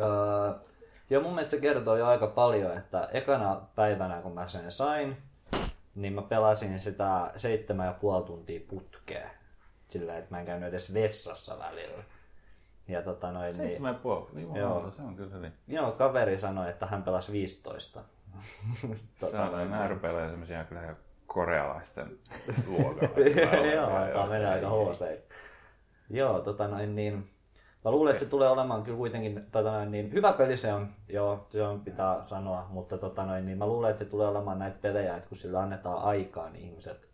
öö, 0.00 0.52
ja 1.10 1.20
mun 1.20 1.34
mielestä 1.34 1.56
se 1.56 1.62
kertoo 1.62 1.96
jo 1.96 2.06
aika 2.06 2.26
paljon, 2.26 2.78
että 2.78 3.08
ekana 3.12 3.60
päivänä 3.74 4.22
kun 4.22 4.32
mä 4.32 4.48
sen 4.48 4.72
sain, 4.72 5.16
niin 5.94 6.12
mä 6.12 6.22
pelasin 6.22 6.80
sitä 6.80 7.30
seitsemän 7.36 7.86
ja 7.86 7.92
puoli 7.92 8.24
tuntia 8.24 8.60
putkea. 8.68 9.30
Sillä 9.88 10.16
että 10.16 10.34
mä 10.34 10.40
en 10.40 10.46
käynyt 10.46 10.68
edes 10.68 10.94
vessassa 10.94 11.58
välillä. 11.58 12.04
Ja 12.88 13.02
tota 13.02 13.32
noin, 13.32 13.44
niin, 13.44 13.56
Seitsemän 13.56 13.94
ja 13.94 13.98
puoli. 14.02 14.42
Jumalauta, 14.42 14.96
se 14.96 15.02
on 15.02 15.16
kyllä 15.16 15.30
se. 15.30 15.52
joo, 15.68 15.92
kaveri 15.92 16.38
sanoi, 16.38 16.70
että 16.70 16.86
hän 16.86 17.02
pelasi 17.02 17.32
15. 17.32 18.04
Se 19.30 19.38
on 19.38 19.70
nämä 19.70 19.88
rupeaa 19.88 20.30
semmosia 20.30 20.64
kyllä 20.64 20.96
korealaisten 21.26 22.18
luokalla. 22.66 23.18
Joo, 23.74 23.90
tämä 24.12 24.26
menee 24.26 24.48
aika 24.48 24.68
HC. 24.68 25.20
Joo, 26.10 26.40
tota 26.40 26.68
noin 26.68 26.94
niin. 26.94 27.30
Mä 27.84 27.90
luulen, 27.90 28.10
että 28.10 28.24
se 28.24 28.30
tulee 28.30 28.48
olemaan 28.48 28.82
kyllä 28.82 28.96
kuitenkin 28.96 29.46
tota 29.52 29.72
noin, 29.72 29.90
niin, 29.90 30.12
hyvä 30.12 30.32
peli 30.32 30.56
se 30.56 30.72
on, 30.72 30.88
joo, 31.08 31.46
se 31.50 31.62
on 31.62 31.80
pitää 31.80 32.22
sanoa, 32.24 32.66
mutta 32.70 32.98
tota 32.98 33.24
noin, 33.24 33.46
niin, 33.46 33.58
mä 33.58 33.66
luulen, 33.66 33.90
että 33.90 34.04
se 34.04 34.10
tulee 34.10 34.28
olemaan 34.28 34.58
näitä 34.58 34.78
pelejä, 34.82 35.16
että 35.16 35.28
kun 35.28 35.38
sillä 35.38 35.60
annetaan 35.60 36.02
aikaa, 36.02 36.50
niin 36.50 36.64
ihmiset, 36.64 37.08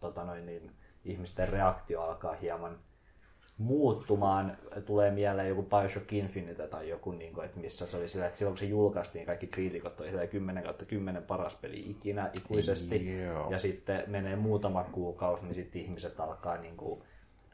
tota 0.00 0.24
noin, 0.24 0.46
niin, 0.46 0.72
ihmisten 1.04 1.48
reaktio 1.48 2.02
alkaa 2.02 2.32
hieman 2.32 2.78
muuttumaan. 3.58 4.56
Tulee 4.86 5.10
mieleen 5.10 5.48
joku 5.48 5.62
Bioshock 5.62 6.12
Infinite 6.12 6.68
tai 6.68 6.88
joku, 6.88 7.12
niin 7.12 7.34
kuin, 7.34 7.44
että 7.44 7.60
missä 7.60 7.86
se 7.86 7.96
oli 7.96 8.08
sillä, 8.08 8.26
että 8.26 8.38
silloin 8.38 8.52
kun 8.52 8.58
se 8.58 8.66
julkaistiin, 8.66 9.26
kaikki 9.26 9.46
kriitikot 9.46 10.00
oli 10.00 10.08
sillä 10.08 10.26
10 10.26 10.64
kautta 10.64 10.84
10 10.84 11.22
paras 11.22 11.54
peli 11.54 11.90
ikinä, 11.90 12.30
ikuisesti. 12.36 13.20
Joo. 13.20 13.50
Ja 13.50 13.58
sitten 13.58 14.04
menee 14.06 14.36
muutama 14.36 14.84
kuukausi, 14.84 15.44
niin 15.44 15.54
sitten 15.54 15.82
ihmiset 15.82 16.20
alkaa 16.20 16.56
niin 16.56 16.76
kuin, 16.76 17.02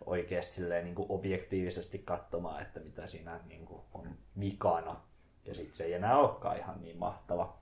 oikeasti 0.07 0.55
silleen, 0.55 0.85
niin 0.85 0.95
kuin 0.95 1.07
objektiivisesti 1.11 1.99
katsomaan, 1.99 2.63
että 2.63 2.81
mitä 2.81 3.07
siinä 3.07 3.41
niin 3.49 3.67
kuin, 3.67 3.81
on 3.95 4.09
vikana. 4.41 5.01
Ja 5.45 5.55
sitten 5.55 5.75
se 5.75 5.85
ei 5.85 5.93
enää 5.93 6.19
olekaan 6.19 6.59
ihan 6.59 6.83
niin 6.83 6.99
mahtava. 6.99 7.59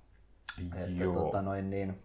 Että, 0.74 1.04
Joo. 1.04 1.14
tota, 1.14 1.42
noin, 1.42 1.70
niin, 1.70 2.02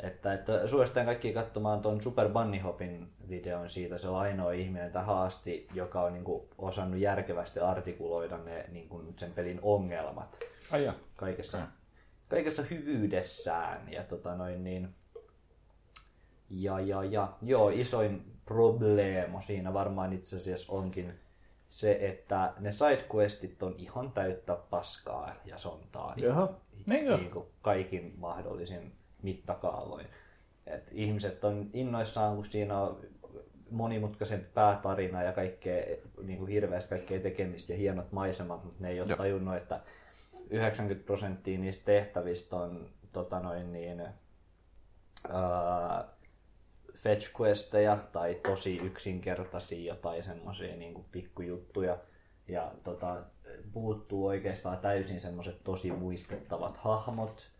että, 0.00 0.34
että 0.34 0.66
suosittelen 0.66 1.06
kaikki 1.06 1.32
katsomaan 1.32 1.82
tuon 1.82 2.02
Super 2.02 2.28
Bunny 2.28 2.58
Hopin 2.58 3.12
videon 3.28 3.70
siitä. 3.70 3.98
Se 3.98 4.08
on 4.08 4.18
ainoa 4.18 4.52
ihminen 4.52 4.92
tähän 4.92 5.18
asti, 5.18 5.68
joka 5.74 6.02
on 6.02 6.12
niin 6.12 6.24
kuin, 6.24 6.48
osannut 6.58 7.00
järkevästi 7.00 7.60
artikuloida 7.60 8.38
ne 8.38 8.64
niin 8.72 8.88
kuin, 8.88 9.14
sen 9.16 9.32
pelin 9.32 9.58
ongelmat 9.62 10.38
Ai 10.70 10.92
kaikessa, 11.16 11.58
kaikessa 12.28 12.62
hyvyydessään. 12.62 13.92
Ja 13.92 14.04
tota 14.04 14.34
noin 14.34 14.64
niin, 14.64 14.94
ja, 16.50 16.80
ja, 16.80 17.04
ja, 17.04 17.32
joo, 17.42 17.68
isoin 17.68 18.32
probleemo 18.44 19.42
siinä 19.42 19.74
varmaan 19.74 20.12
itse 20.12 20.36
asiassa 20.36 20.72
onkin 20.72 21.14
se, 21.68 21.98
että 22.00 22.52
ne 22.58 22.72
sidequestit 22.72 23.62
on 23.62 23.74
ihan 23.78 24.12
täyttä 24.12 24.56
paskaa 24.70 25.34
ja 25.44 25.58
sontaa. 25.58 26.14
Jaha, 26.16 26.48
niinkö? 26.86 27.16
niin 27.16 27.30
kuin 27.30 27.46
kaikin 27.62 28.14
mahdollisin 28.16 28.92
mittakaavoin. 29.22 30.06
Et 30.66 30.90
ihmiset 30.92 31.44
on 31.44 31.70
innoissaan, 31.72 32.36
kun 32.36 32.46
siinä 32.46 32.80
on 32.80 33.00
monimutkaisen 33.70 34.46
päätarina 34.54 35.22
ja 35.22 35.32
kaikkea, 35.32 35.96
niin 36.22 36.38
kuin 36.38 36.50
hirveästi 36.50 36.88
kaikkea 36.88 37.20
tekemistä 37.20 37.72
ja 37.72 37.78
hienot 37.78 38.12
maisemat, 38.12 38.64
mutta 38.64 38.82
ne 38.82 38.90
ei 38.90 39.00
ole 39.00 39.08
Joo. 39.08 39.16
tajunnut, 39.16 39.56
että 39.56 39.80
90 40.50 41.06
prosenttia 41.06 41.58
niistä 41.58 41.84
tehtävistä 41.84 42.56
on 42.56 42.88
tota 43.12 43.40
noin 43.40 43.72
niin, 43.72 44.00
ää, 44.00 44.14
fetch 47.02 47.40
questeja 47.40 47.96
tai 47.96 48.34
tosi 48.34 48.80
yksinkertaisia 48.84 49.94
jotain 49.94 50.22
semmoisia 50.22 50.76
niin 50.76 51.04
pikkujuttuja. 51.12 51.98
Ja 52.48 52.72
tota, 52.84 53.16
puuttuu 53.72 54.26
oikeastaan 54.26 54.78
täysin 54.78 55.20
semmoiset 55.20 55.64
tosi 55.64 55.92
muistettavat 55.92 56.76
hahmot. 56.76 57.50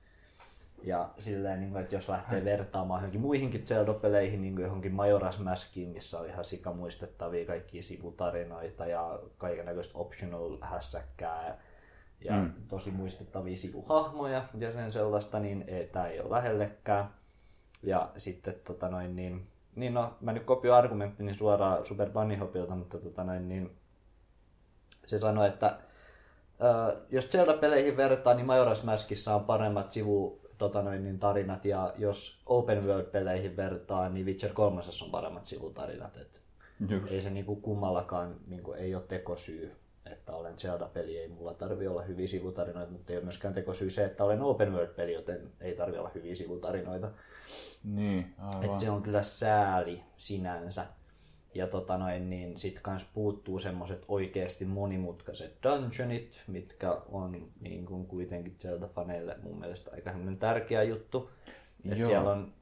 Ja 0.82 1.08
silleen, 1.18 1.60
niin 1.60 1.70
kuin, 1.72 1.82
että 1.82 1.94
jos 1.94 2.08
lähtee 2.08 2.44
vertaamaan 2.44 3.00
johonkin 3.00 3.20
muihinkin 3.20 3.66
Zelda-peleihin, 3.66 4.42
niin 4.42 4.54
kuin 4.54 4.64
johonkin 4.64 4.92
Majora's 4.92 5.42
Maskiin, 5.42 5.88
missä 5.88 6.18
on 6.18 6.26
ihan 6.26 6.44
sikamuistettavia 6.44 7.46
kaikkia 7.46 7.82
sivutarinoita 7.82 8.86
ja 8.86 9.20
kaikenlaista 9.38 9.98
optional 9.98 10.58
hässäkkää 10.60 11.58
ja 12.24 12.32
mm. 12.32 12.52
tosi 12.68 12.90
muistettavia 12.90 13.56
sivuhahmoja 13.56 14.44
ja 14.58 14.72
sen 14.72 14.92
sellaista, 14.92 15.40
niin 15.40 15.64
ei, 15.66 15.86
tämä 15.86 16.06
ei 16.08 16.20
ole 16.20 16.30
lähellekään. 16.30 17.10
Ja 17.82 18.10
sitten 18.16 18.54
tota 18.64 18.88
noin, 18.88 19.16
niin, 19.16 19.46
niin 19.74 19.94
no, 19.94 20.14
mä 20.20 20.32
nyt 20.32 20.44
kopioin 20.44 20.78
argumenttini 20.78 21.34
suoraan 21.34 21.86
Super 21.86 22.10
Bunny 22.10 22.36
Hopilta, 22.36 22.74
mutta 22.74 22.98
tota 22.98 23.24
noin, 23.24 23.48
niin, 23.48 23.76
se 25.04 25.18
sanoi, 25.18 25.48
että 25.48 25.78
ö, 26.62 27.00
jos 27.10 27.30
Zelda-peleihin 27.30 27.96
vertaa, 27.96 28.34
niin 28.34 28.46
Majora's 28.46 28.84
Maskissa 28.84 29.34
on 29.34 29.44
paremmat 29.44 29.90
sivu 29.90 30.40
tota 30.58 30.82
noin, 30.82 31.04
niin 31.04 31.18
tarinat, 31.18 31.64
ja 31.64 31.94
jos 31.96 32.42
Open 32.46 32.84
World-peleihin 32.84 33.56
vertaa, 33.56 34.08
niin 34.08 34.26
Witcher 34.26 34.52
3 34.52 34.80
on 35.04 35.10
paremmat 35.10 35.46
sivutarinat. 35.46 36.16
Et 36.16 36.42
Just. 36.88 37.12
ei 37.12 37.20
se 37.20 37.30
niinku 37.30 37.56
kummallakaan 37.56 38.36
niinku, 38.46 38.72
ei 38.72 38.94
ole 38.94 39.02
tekosyy, 39.08 39.72
että 40.12 40.32
olen 40.32 40.58
Zelda-peli, 40.58 41.18
ei 41.18 41.28
mulla 41.28 41.54
tarvi 41.54 41.86
olla 41.86 42.02
hyviä 42.02 42.26
sivutarinoita, 42.26 42.92
mutta 42.92 43.12
ei 43.12 43.16
ole 43.16 43.24
myöskään 43.24 43.54
tekosyy 43.54 43.90
se, 43.90 44.04
että 44.04 44.24
olen 44.24 44.42
Open 44.42 44.72
World-peli, 44.72 45.12
joten 45.12 45.52
ei 45.60 45.76
tarvi 45.76 45.98
olla 45.98 46.10
hyviä 46.14 46.34
sivutarinoita. 46.34 47.10
Niin, 47.84 48.34
aivan. 48.38 48.64
Et 48.64 48.78
se 48.78 48.90
on 48.90 49.02
kyllä 49.02 49.22
sääli 49.22 50.02
sinänsä. 50.16 50.86
Ja 51.54 51.66
tota 51.66 51.98
noin, 51.98 52.30
niin 52.30 52.58
sit 52.58 52.80
kans 52.80 53.04
puuttuu 53.14 53.58
semmoset 53.58 54.04
oikeasti 54.08 54.64
monimutkaiset 54.64 55.56
dungeonit, 55.62 56.42
mitkä 56.46 56.92
on 56.92 57.50
niin 57.60 57.86
kuin 57.86 58.06
kuitenkin 58.06 58.56
Zelda-faneille 58.58 59.42
mun 59.42 59.58
mielestä 59.58 59.90
aika 59.92 60.10
tärkeä 60.38 60.82
juttu. 60.82 61.30
Et 61.90 61.98
Joo. 61.98 62.08
siellä 62.08 62.30
on 62.32 62.52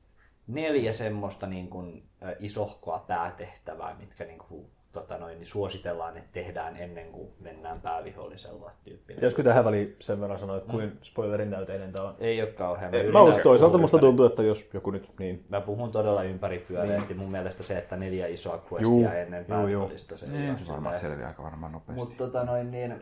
neljä 0.46 0.92
semmoista 0.92 1.46
niin 1.46 1.68
kuin, 1.68 2.08
isohkoa 2.38 2.98
päätehtävää, 2.98 3.96
mitkä 3.98 4.24
niin 4.24 4.38
kuin, 4.38 4.70
tota 5.00 5.18
noin, 5.18 5.38
niin 5.38 5.46
suositellaan, 5.46 6.16
että 6.16 6.28
tehdään 6.32 6.76
ennen 6.76 7.12
kuin 7.12 7.28
mennään 7.40 7.80
päävihollisella 7.80 8.70
tyyppinen. 8.84 9.16
Pitäisikö 9.16 9.42
tähän 9.42 9.64
väliin 9.64 9.96
sen 9.98 10.20
verran 10.20 10.38
sanoa, 10.38 10.56
että 10.56 10.70
kuin 10.72 10.98
spoilerin 11.02 11.50
täyteinen 11.50 11.92
tämä 11.92 12.08
on? 12.08 12.14
Ei 12.18 12.42
ole 12.42 12.50
kauhean. 12.50 12.90
Mä 12.90 12.98
yritän 12.98 13.22
uskon, 13.22 13.42
toisaalta 13.42 13.78
musta 13.78 13.98
tuntuu, 13.98 14.26
että 14.26 14.42
jos 14.42 14.70
joku 14.74 14.90
nyt 14.90 15.18
niin... 15.18 15.44
Mä 15.48 15.60
puhun 15.60 15.92
todella 15.92 16.22
ympäripyöreästi. 16.22 17.14
Mun 17.14 17.30
mielestä 17.30 17.62
se, 17.62 17.78
että 17.78 17.96
neljä 17.96 18.26
isoa 18.26 18.54
Juu, 18.80 19.00
questia 19.00 19.20
ennen 19.20 19.46
juu, 19.48 19.58
juu. 19.58 19.58
päävihollista. 19.58 20.16
Se 20.16 20.26
Niin, 20.26 20.50
on 20.50 20.58
se 20.58 20.72
varmaan 20.72 20.94
selviää 20.94 21.28
aika 21.28 21.42
varmaan 21.42 21.72
nopeasti. 21.72 22.00
Mutta 22.00 22.14
tota 22.14 22.44
noin 22.44 22.70
niin, 22.70 22.94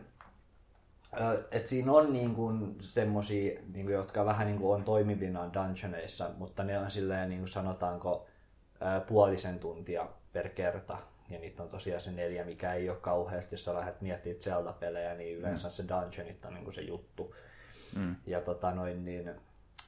että 1.51 1.69
siinä 1.69 1.91
on 1.91 2.13
niin 2.13 2.35
kuin 2.35 2.75
semmosia, 2.79 3.59
niin 3.73 3.85
kuin, 3.85 3.95
jotka 3.95 4.25
vähän 4.25 4.47
niin 4.47 4.59
kuin 4.59 4.75
on 4.75 4.83
toimivina 4.83 5.49
dungeoneissa, 5.53 6.29
mutta 6.37 6.63
ne 6.63 6.79
on 6.79 6.91
silleen 6.91 7.29
niin 7.29 7.39
kuin 7.39 7.49
sanotaanko 7.49 8.27
puolisen 9.07 9.59
tuntia 9.59 10.07
per 10.33 10.49
kerta. 10.49 10.97
Ja 11.29 11.39
niitä 11.39 11.63
on 11.63 11.69
tosiaan 11.69 12.01
se 12.01 12.11
neljä, 12.11 12.43
mikä 12.45 12.73
ei 12.73 12.89
ole 12.89 12.97
kauheasti. 12.97 13.53
Jos 13.53 13.65
sä 13.65 13.73
lähdet 13.73 14.01
miettimään 14.01 14.41
Zelda-pelejä, 14.41 15.13
niin 15.15 15.37
yleensä 15.37 15.67
mm. 15.67 15.71
se 15.71 15.83
dungeonit 15.87 16.45
on 16.45 16.53
niin 16.53 16.63
kuin 16.63 16.73
se 16.73 16.81
juttu. 16.81 17.35
Mm. 17.95 18.15
Ja 18.25 18.41
tota 18.41 18.71
noin 18.71 19.05
niin, 19.05 19.31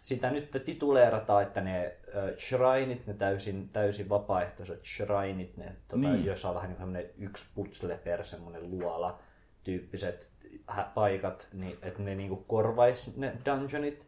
sitä 0.04 0.32
nyt 0.32 0.52
tituleerataan, 0.66 1.44
että 1.44 1.62
ne 1.62 1.86
äh, 1.86 2.24
shrineit, 2.38 3.08
ne 3.08 3.14
täysin, 3.14 3.70
täysin 3.70 4.10
vapaaehtoiset 4.10 4.86
shrineit, 4.86 5.58
ne, 5.58 5.76
tota, 5.88 6.02
Niin. 6.02 6.14
niin. 6.14 6.26
joissa 6.26 6.50
on 6.50 6.56
vähän 6.56 6.94
niin 6.94 7.10
yksi 7.18 7.46
putsle 7.56 7.98
per 7.98 8.26
semmoinen 8.26 8.72
luola 8.72 9.20
tyyppiset 9.64 10.30
paikat, 10.94 11.48
niin, 11.54 11.78
että 11.82 12.02
ne 12.02 12.16
niinku 12.16 12.36
korvais 12.36 13.18
ne 13.18 13.34
dungeonit, 13.46 14.08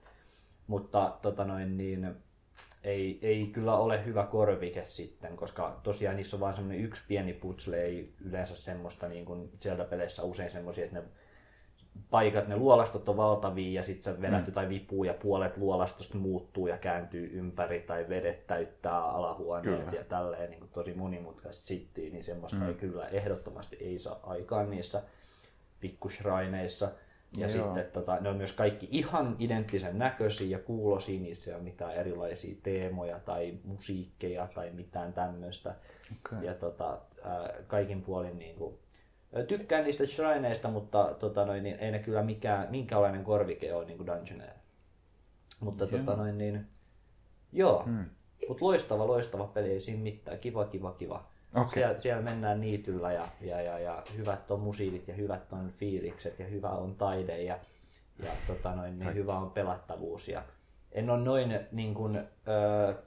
mutta 0.67 1.17
tota 1.21 1.45
noin, 1.45 1.77
niin, 1.77 2.15
ei, 2.83 3.19
ei 3.21 3.47
kyllä 3.47 3.77
ole 3.77 4.05
hyvä 4.05 4.23
korvike 4.23 4.85
sitten, 4.85 5.37
koska 5.37 5.79
tosiaan 5.83 6.15
niissä 6.15 6.35
on 6.35 6.41
vain 6.41 6.55
semmoinen 6.55 6.83
yksi 6.83 7.03
pieni 7.07 7.33
putsle, 7.33 7.81
ei 7.81 8.13
yleensä 8.25 8.55
semmoista 8.55 9.07
niin 9.07 9.25
kuin 9.25 9.49
sieltä 9.59 9.83
peleissä 9.83 10.23
usein 10.23 10.49
semmoisia, 10.49 10.85
että 10.85 10.99
ne 10.99 11.05
paikat, 12.09 12.47
ne 12.47 12.55
luolastot 12.55 13.09
on 13.09 13.17
valtavia 13.17 13.79
ja 13.79 13.83
sitten 13.83 14.03
sä 14.03 14.21
vedät 14.21 14.39
mm. 14.39 14.45
jotain 14.45 14.69
vipua 14.69 15.05
ja 15.05 15.13
puolet 15.13 15.57
luolastosta 15.57 16.17
muuttuu 16.17 16.67
ja 16.67 16.77
kääntyy 16.77 17.29
ympäri 17.33 17.79
tai 17.79 18.09
vedet 18.09 18.47
täyttää 18.47 19.03
alahuoneet 19.03 19.79
Kyllä. 19.79 19.91
ja 19.91 20.03
tälleen 20.03 20.49
niin 20.49 20.59
kuin 20.59 20.71
tosi 20.71 20.93
monimutkaista 20.93 21.65
sittiä, 21.65 22.09
niin 22.09 22.23
semmoista 22.23 22.57
mm. 22.57 22.67
ei 22.67 22.73
kyllä 22.73 23.07
ehdottomasti 23.07 23.75
ei 23.75 23.99
saa 23.99 24.19
aikaan 24.23 24.69
niissä 24.69 25.03
pikkushrineissa. 25.79 26.91
Ja 27.37 27.47
Joo. 27.47 27.65
sitten 27.65 27.91
tota, 27.93 28.17
ne 28.19 28.29
on 28.29 28.37
myös 28.37 28.53
kaikki 28.53 28.87
ihan 28.91 29.35
identtisen 29.39 29.99
näköisiä 29.99 30.47
ja 30.47 30.59
kuulosia, 30.59 31.21
niissä 31.21 31.51
ei 31.51 31.55
ole 31.55 31.63
mitään 31.63 31.95
erilaisia 31.95 32.55
teemoja 32.63 33.19
tai 33.19 33.57
musiikkeja 33.63 34.47
tai 34.55 34.71
mitään 34.71 35.13
tämmöistä. 35.13 35.75
Okei. 36.11 36.47
Ja 36.47 36.53
tota, 36.53 36.97
ää, 37.23 37.53
kaikin 37.67 38.01
puolin 38.01 38.39
niin 38.39 38.55
kuin, 38.55 38.75
ää, 39.33 39.43
tykkään 39.43 39.83
niistä 39.83 40.05
shrineista, 40.05 40.67
mutta 40.67 41.15
tota, 41.19 41.45
noin, 41.45 41.63
niin 41.63 41.75
ei 41.79 41.91
ne 41.91 41.99
kyllä 41.99 42.23
mikään, 42.23 42.67
minkäänlainen 42.71 43.23
korvike 43.23 43.73
ole 43.73 43.85
niin 43.85 43.97
kuin 43.97 44.07
dungeoneille. 44.07 44.61
Mutta 45.59 45.87
tota, 45.87 46.15
noin, 46.15 46.37
niin, 46.37 46.67
joo, 47.51 47.83
hmm. 47.83 48.05
mutta 48.47 48.65
loistava, 48.65 49.07
loistava 49.07 49.47
peli, 49.47 49.69
ei 49.69 49.81
siinä 49.81 50.03
mitään. 50.03 50.39
Kiva, 50.39 50.65
kiva, 50.65 50.91
kiva. 50.91 51.27
Okei. 51.55 51.73
Siellä, 51.73 51.99
siellä 51.99 52.21
mennään 52.21 52.61
niityllä 52.61 53.13
ja, 53.13 53.27
ja, 53.41 53.61
ja, 53.61 53.79
ja 53.79 54.03
hyvät 54.17 54.51
on 54.51 54.59
musiikit 54.59 55.07
ja 55.07 55.13
hyvät 55.13 55.53
on 55.53 55.69
fiilikset 55.69 56.39
ja 56.39 56.45
hyvä 56.45 56.69
on 56.69 56.95
taide 56.95 57.43
ja, 57.43 57.59
ja 58.23 58.31
tota 58.47 58.75
noin, 58.75 58.99
niin 58.99 59.13
hyvä 59.13 59.37
on 59.37 59.51
pelattavuus. 59.51 60.27
Ja 60.27 60.43
en 60.91 61.09
ole 61.09 61.21
noin 61.23 61.59
niin 61.71 61.93
kuin, 61.93 62.15
ö, 62.17 62.23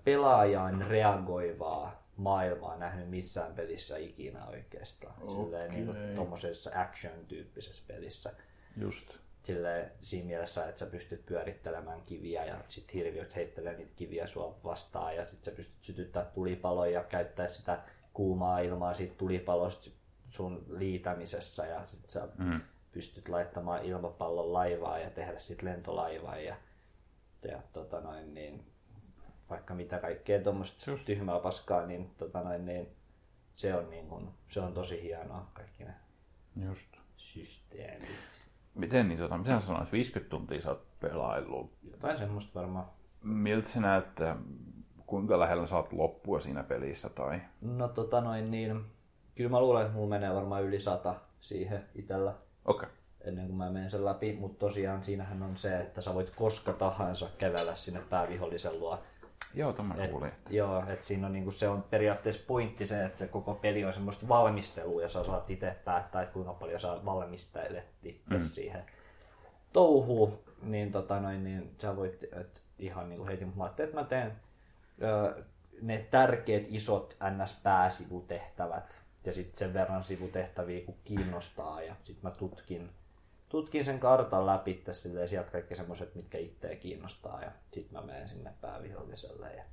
pelaajaan 0.05 0.87
reagoivaa 0.89 2.05
maailmaa 2.17 2.77
nähnyt 2.77 3.09
missään 3.09 3.55
pelissä 3.55 3.97
ikinä 3.97 4.47
oikeastaan. 4.47 5.15
Silleen, 5.31 5.71
niin 5.71 5.87
kuin, 5.87 5.99
tommosessa 6.15 6.71
action-tyyppisessä 6.75 7.83
pelissä. 7.87 8.33
Just. 8.77 9.17
Silleen, 9.43 9.91
siinä 10.01 10.27
mielessä, 10.27 10.69
että 10.69 10.79
sä 10.79 10.87
pystyt 10.87 11.27
pyörittelemään 11.27 12.03
kiviä 12.07 12.45
ja 12.45 12.57
sit 12.69 12.95
hirviöt 12.95 13.37
heittelee 13.37 13.77
niitä 13.77 13.93
kiviä 13.97 14.27
sua 14.27 14.59
vastaan 14.65 15.17
ja 15.17 15.25
sit 15.25 15.45
sä 15.45 15.51
pystyt 15.51 15.85
sytyttämään 15.85 16.33
tulipaloja 16.35 16.93
ja 16.93 17.05
käyttää 17.05 17.49
sitä 17.49 17.79
kuumaa 18.15 18.59
ilmaa 18.59 18.95
siitä 18.95 19.15
tulipalosta 19.15 19.91
sun 20.31 20.67
liitämisessä 20.69 21.67
ja 21.67 21.87
sit 21.87 22.11
sä 22.11 22.29
mm. 22.39 22.61
pystyt 22.93 23.29
laittamaan 23.29 23.85
ilmapallon 23.85 24.53
laivaa 24.53 24.99
ja 24.99 25.11
tehdä 25.11 25.39
sit 25.39 25.63
lentolaivaa 25.63 26.37
ja, 26.37 26.57
ja 27.49 27.63
tota 27.73 28.01
noin, 28.01 28.35
niin, 28.35 28.67
vaikka 29.51 29.75
mitä 29.75 29.99
kaikkea 29.99 30.43
tuommoista 30.43 30.93
tyhmää 31.07 31.41
paskaa, 31.41 31.87
niin, 31.87 32.11
tota 32.19 32.43
noin, 32.43 32.65
niin 32.65 32.89
se 33.55 33.75
on, 33.75 33.91
niin 33.91 34.09
kun, 34.09 34.35
se 34.49 34.61
on 34.61 34.75
tosi 34.75 35.03
hienoa 35.03 35.51
kaikki 35.55 35.85
ne 35.85 35.95
Just. 36.57 36.97
systeemit. 37.17 38.45
Miten 38.75 39.09
niin, 39.09 39.19
tota, 39.19 39.39
mitä 39.39 39.61
sä 39.61 39.67
sanoit, 39.67 39.93
50 39.93 40.31
tuntia 40.31 40.61
sä 40.61 40.71
oot 40.71 41.01
pelaillut. 41.01 41.73
Jotain 41.91 42.19
semmoista 42.19 42.61
varmaan. 42.61 42.87
Miltä 43.23 43.69
se 43.69 43.81
näyttää, 43.81 44.37
kuinka 45.15 45.39
lähellä 45.39 45.67
oot 45.77 45.93
loppua 45.93 46.41
siinä 46.41 46.63
pelissä 46.63 47.09
tai... 47.09 47.41
No 47.61 47.89
tota 47.89 48.21
noin 48.21 48.51
niin, 48.51 48.85
kyllä 49.35 49.51
mä 49.51 49.61
luulen, 49.61 49.83
että 49.83 49.95
mulla 49.95 50.09
menee 50.09 50.35
varmaan 50.35 50.63
yli 50.63 50.81
sata 50.81 51.15
siihen 51.41 51.85
itellä 51.95 52.35
Okei. 52.65 52.87
Okay. 52.87 52.97
ennen 53.21 53.47
kuin 53.47 53.57
mä 53.57 53.71
menen 53.71 53.91
sen 53.91 54.05
läpi, 54.05 54.33
mutta 54.33 54.59
tosiaan 54.59 55.05
siinähän 55.05 55.43
on 55.43 55.57
se, 55.57 55.81
että 55.81 56.01
sä 56.01 56.15
voit 56.15 56.31
koska 56.31 56.73
tahansa 56.73 57.29
kävellä 57.39 57.75
sinne 57.75 58.01
päävihollisen 58.11 58.81
luo. 58.81 58.99
Joo, 59.55 59.73
tämän 59.73 60.01
Et, 60.01 60.11
kuulin. 60.11 60.33
joo, 60.51 60.85
että 60.89 61.07
siinä 61.07 61.27
on, 61.27 61.33
niinku, 61.33 61.51
se 61.51 61.69
on 61.69 61.83
periaatteessa 61.83 62.45
pointti 62.47 62.87
se, 62.87 63.05
että 63.05 63.19
se 63.19 63.29
koko 63.29 63.55
peli 63.55 63.85
on 63.85 63.93
semmoista 63.93 64.29
valmistelua 64.29 65.03
ja 65.03 65.09
sä 65.09 65.25
saat 65.25 65.51
itse 65.51 65.77
päättää, 65.85 66.23
että 66.23 66.33
kuinka 66.33 66.53
paljon 66.53 66.81
sä 66.81 66.99
valmistelet 67.05 67.87
itse 68.03 68.35
mm. 68.35 68.41
siihen. 68.41 68.85
touhuu, 69.73 70.45
niin, 70.63 70.93
tota 70.93 71.21
noin, 71.21 71.45
niin 71.45 71.75
sä 71.79 71.97
voit 71.97 72.23
et 72.33 72.63
ihan 72.79 73.09
niin 73.09 73.19
kuin 73.19 73.29
heti, 73.29 73.45
mutta 73.45 73.59
mä 73.59 73.65
ajattelin, 73.65 73.89
että 73.89 74.01
mä 74.01 74.07
teen 74.07 74.33
ne 75.83 76.07
tärkeät 76.11 76.65
isot 76.69 77.17
NS-pääsivutehtävät 77.31 78.97
ja 79.25 79.33
sitten 79.33 79.59
sen 79.59 79.75
verran 79.75 80.05
sivutehtäviä, 80.05 80.85
kun 80.85 80.95
kiinnostaa 81.05 81.83
ja 81.83 81.97
sitten 82.03 82.31
mä 82.31 82.37
tutkin, 82.37 82.91
tutkin 83.49 83.85
sen 83.85 84.01
kartan 84.01 84.47
läpi 84.47 84.75
tässä 84.75 85.09
ja 85.09 85.29
sieltä 85.29 85.51
kaikki 85.51 85.77
semmoiset, 85.77 86.15
mitkä 86.15 86.39
itseä 86.39 86.77
kiinnostaa 86.77 87.43
ja 87.43 87.51
sitten 87.73 87.99
mä 88.01 88.07
menen 88.07 88.29
sinne 88.29 88.53
pääviholliselle 88.61 89.55
ja 89.55 89.65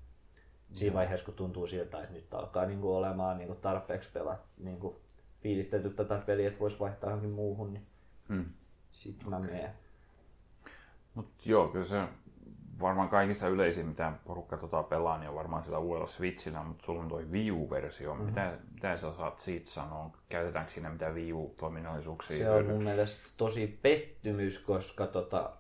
siinä 0.73 0.95
vaiheessa, 0.95 1.25
kun 1.25 1.35
tuntuu 1.35 1.67
siltä, 1.67 2.01
että 2.01 2.13
nyt 2.13 2.33
alkaa 2.33 2.65
niinku 2.65 2.95
olemaan 2.95 3.37
niinku 3.37 3.55
tarpeeksi 3.55 4.09
pelat, 4.13 4.39
niinku 4.57 5.01
fiilittelty 5.43 5.89
tätä 5.89 6.17
peliä, 6.17 6.47
että 6.47 6.59
voisi 6.59 6.79
vaihtaa 6.79 7.09
johonkin 7.09 7.31
muuhun, 7.31 7.73
niin 7.73 7.85
Hmm. 8.27 8.45
sitten 8.91 9.29
mä 9.29 9.39
menen. 9.39 9.71
Mutta 11.13 11.33
joo, 11.45 11.67
kyllä 11.67 11.85
se 11.85 12.01
varmaan 12.81 13.09
kaikista 13.09 13.47
yleisin, 13.47 13.85
mitä 13.85 14.13
porukka 14.25 14.57
tota 14.57 14.83
pelaa, 14.83 15.17
niin 15.17 15.29
on 15.29 15.35
varmaan 15.35 15.63
sillä 15.63 15.77
uudella 15.77 16.07
Switchillä, 16.07 16.63
mutta 16.63 16.85
sulla 16.85 17.01
on 17.01 17.07
toi 17.07 17.25
Wii 17.31 17.51
U-versio. 17.51 18.13
Mm-hmm. 18.13 18.25
Mitä, 18.25 18.53
mitä 18.73 18.97
sä 18.97 19.13
saat 19.13 19.39
siitä 19.39 19.69
sanoa? 19.69 20.09
Käytetäänkö 20.29 20.71
siinä 20.71 20.89
mitään 20.89 21.15
Wii 21.15 21.33
U-toiminnallisuuksia? 21.33 22.37
Se 22.37 22.51
on 22.51 22.65
mun 22.65 22.83
mielestä 22.83 23.33
tosi 23.37 23.79
pettymys, 23.81 24.59
koska 24.59 25.07
tota, 25.07 25.51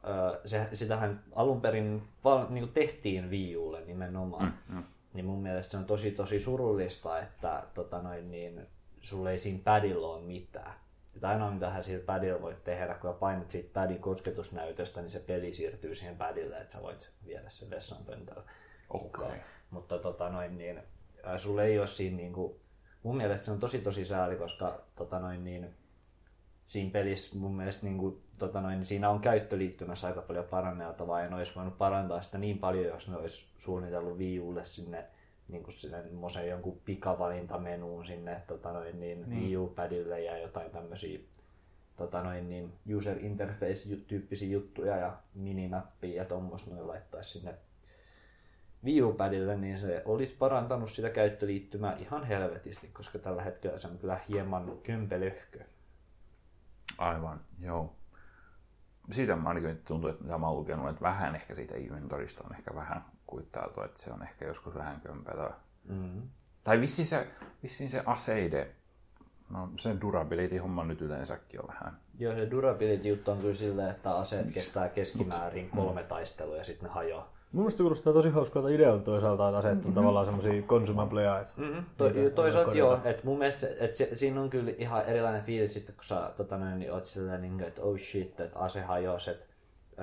se, 0.45 0.67
sitähän 0.73 1.23
alun 1.35 1.61
perin 1.61 2.03
val, 2.23 2.45
niin 2.49 2.73
tehtiin 2.73 3.29
Wii 3.29 3.57
Ulle 3.57 3.85
nimenomaan. 3.85 4.53
Mm, 4.69 4.75
mm. 4.75 4.83
Niin 5.13 5.25
mun 5.25 5.41
mielestä 5.41 5.71
se 5.71 5.77
on 5.77 5.85
tosi 5.85 6.11
tosi 6.11 6.39
surullista, 6.39 7.19
että 7.19 7.63
tota 7.73 8.01
noin, 8.01 8.31
niin, 8.31 8.67
sulle 9.01 9.31
ei 9.31 9.39
siinä 9.39 9.59
padilla 9.63 10.07
ole 10.07 10.21
mitään. 10.21 10.80
Et 11.15 11.23
ainoa 11.23 11.51
mitä 11.51 11.69
hän 11.69 11.83
sillä 11.83 12.05
padilla 12.05 12.41
voit 12.41 12.63
tehdä, 12.63 12.93
kun 12.93 13.13
painat 13.13 13.51
siitä 13.51 13.69
padin 13.73 13.99
kosketusnäytöstä, 13.99 15.01
niin 15.01 15.09
se 15.09 15.19
peli 15.19 15.53
siirtyy 15.53 15.95
siihen 15.95 16.17
padille, 16.17 16.57
että 16.57 16.73
sä 16.73 16.81
voit 16.81 17.11
viedä 17.25 17.49
sen 17.49 17.69
vessanpöntöllä. 17.69 18.43
Okei. 18.89 19.39
Mutta 19.69 19.97
tota 19.97 20.29
noin, 20.29 20.57
niin, 20.57 20.81
ää, 21.23 21.37
sulle 21.37 21.65
ei 21.65 21.79
ole 21.79 21.87
siinä 21.87 22.17
niinku, 22.17 22.59
mun 23.03 23.17
mielestä 23.17 23.45
se 23.45 23.51
on 23.51 23.59
tosi 23.59 23.79
tosi 23.79 24.05
sääli, 24.05 24.35
koska 24.35 24.81
tota 24.95 25.19
noin, 25.19 25.43
niin, 25.43 25.75
siinä 26.65 26.91
pelissä 26.91 27.37
mun 27.39 27.55
mielestä 27.55 27.85
niinku, 27.85 28.21
tota 28.39 28.61
noin, 28.61 28.85
siinä 28.85 29.09
on 29.09 29.19
käyttöliittymässä 29.19 30.07
aika 30.07 30.21
paljon 30.21 30.45
paranneltavaa 30.45 31.21
ja 31.21 31.29
ne 31.29 31.35
olisi 31.35 31.55
voinut 31.55 31.77
parantaa 31.77 32.21
sitä 32.21 32.37
niin 32.37 32.57
paljon, 32.57 32.85
jos 32.85 33.09
ne 33.09 33.17
olisi 33.17 33.53
suunnitellut 33.57 34.17
Wii 34.17 34.39
Ulle 34.39 34.65
sinne 34.65 35.05
niin 35.51 35.63
kuin 35.63 35.73
sinne 35.73 36.45
jonkun 36.49 36.81
pikavalintamenuun 36.85 38.05
sinne 38.05 38.41
tota 38.47 38.71
noin, 38.71 38.99
niin, 38.99 39.29
niin. 39.29 39.41
Wii 39.41 39.57
U-padille 39.57 40.21
ja 40.21 40.37
jotain 40.37 40.71
tämmöisiä 40.71 41.19
tota 41.97 42.23
noin, 42.23 42.49
niin 42.49 42.73
user 42.95 43.17
interface-tyyppisiä 43.25 44.49
juttuja 44.49 44.97
ja 44.97 45.17
minimappia 45.33 46.15
ja 46.15 46.25
tuommoista 46.25 46.71
noin 46.71 46.87
laittaisi 46.87 47.39
sinne 47.39 47.53
Wii 48.83 49.01
U-padille, 49.01 49.55
niin 49.55 49.77
se 49.77 50.01
olisi 50.05 50.35
parantanut 50.37 50.91
sitä 50.91 51.09
käyttöliittymää 51.09 51.97
ihan 51.97 52.23
helvetisti, 52.23 52.87
koska 52.87 53.19
tällä 53.19 53.43
hetkellä 53.43 53.77
se 53.77 53.87
on 53.87 53.97
kyllä 53.97 54.19
hieman 54.29 54.77
kömpelöhkö. 54.83 55.59
Aivan, 56.97 57.41
joo. 57.59 57.95
Siitä 59.11 59.35
mä 59.35 59.49
ainakin 59.49 59.77
tuntuu, 59.77 60.09
että 60.09 60.23
mitä 60.23 60.37
mä 60.37 60.47
oon 60.47 60.57
lukenut, 60.57 60.89
että 60.89 61.01
vähän 61.01 61.35
ehkä 61.35 61.55
siitä 61.55 61.77
inventorista 61.77 62.43
on 62.43 62.55
ehkä 62.55 62.75
vähän 62.75 63.05
kuittailtu, 63.31 63.81
että 63.81 64.03
se 64.03 64.11
on 64.11 64.23
ehkä 64.23 64.45
joskus 64.45 64.75
vähän 64.75 65.01
kömpelöä. 65.01 65.53
Mm. 65.89 66.21
Tai 66.63 66.81
vissiin 66.81 67.05
se, 67.05 67.27
vissiin 67.63 67.89
se 67.89 68.03
aseide, 68.05 68.67
no 69.49 69.69
sen 69.77 70.01
durability-homma 70.01 70.83
nyt 70.83 71.01
yleensäkin 71.01 71.61
on 71.61 71.67
vähän. 71.67 71.97
Joo, 72.19 72.35
se 72.35 72.51
durability-juttu 72.51 73.31
on 73.31 73.37
kyllä 73.37 73.55
silleen, 73.55 73.91
että 73.91 74.15
aseet 74.15 74.53
kestää 74.53 74.89
keskimäärin 74.89 75.69
kolme 75.69 76.03
taistelua 76.03 76.57
ja 76.57 76.63
sitten 76.63 76.87
ne 76.87 76.93
hajoaa. 76.93 77.33
Mun 77.51 77.63
mielestä 77.63 77.83
kuulostaa 77.83 78.13
tosi 78.13 78.29
hauskalta 78.29 78.69
idealta 78.69 79.03
toisaalta, 79.03 79.47
että 79.47 79.57
aseet 79.57 79.85
on 79.85 79.93
tavallaan 79.93 80.25
semmosia 80.25 80.61
consumableja. 80.61 81.39
Että... 81.39 81.53
Mm-hmm. 81.57 81.83
To, 81.97 82.09
toisaalta 82.35 82.77
joo, 82.77 82.99
että 83.03 83.25
mun 83.25 83.37
mielestä 83.37 83.59
se, 83.59 83.75
että 83.79 83.97
se, 83.97 84.15
siinä 84.15 84.41
on 84.41 84.49
kyllä 84.49 84.71
ihan 84.77 85.05
erilainen 85.05 85.43
fiilis 85.43 85.73
sitten, 85.73 85.95
kun 85.95 86.03
sä 86.03 86.31
tota 86.37 86.57
noin, 86.57 86.79
niin 86.79 86.93
oot 86.93 87.05
silleen, 87.05 87.41
niin, 87.41 87.61
että 87.61 87.81
oh 87.81 87.97
shit, 87.97 88.39
että 88.39 88.59
ase 88.59 88.81
hajosi, 88.81 89.31
että 89.31 89.45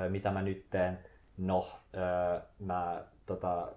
mitä 0.08 0.30
mä 0.30 0.42
nyt 0.42 0.70
teen. 0.70 0.98
No, 1.36 1.68
ö, 1.94 2.40
mä 2.58 3.04
tota, 3.28 3.68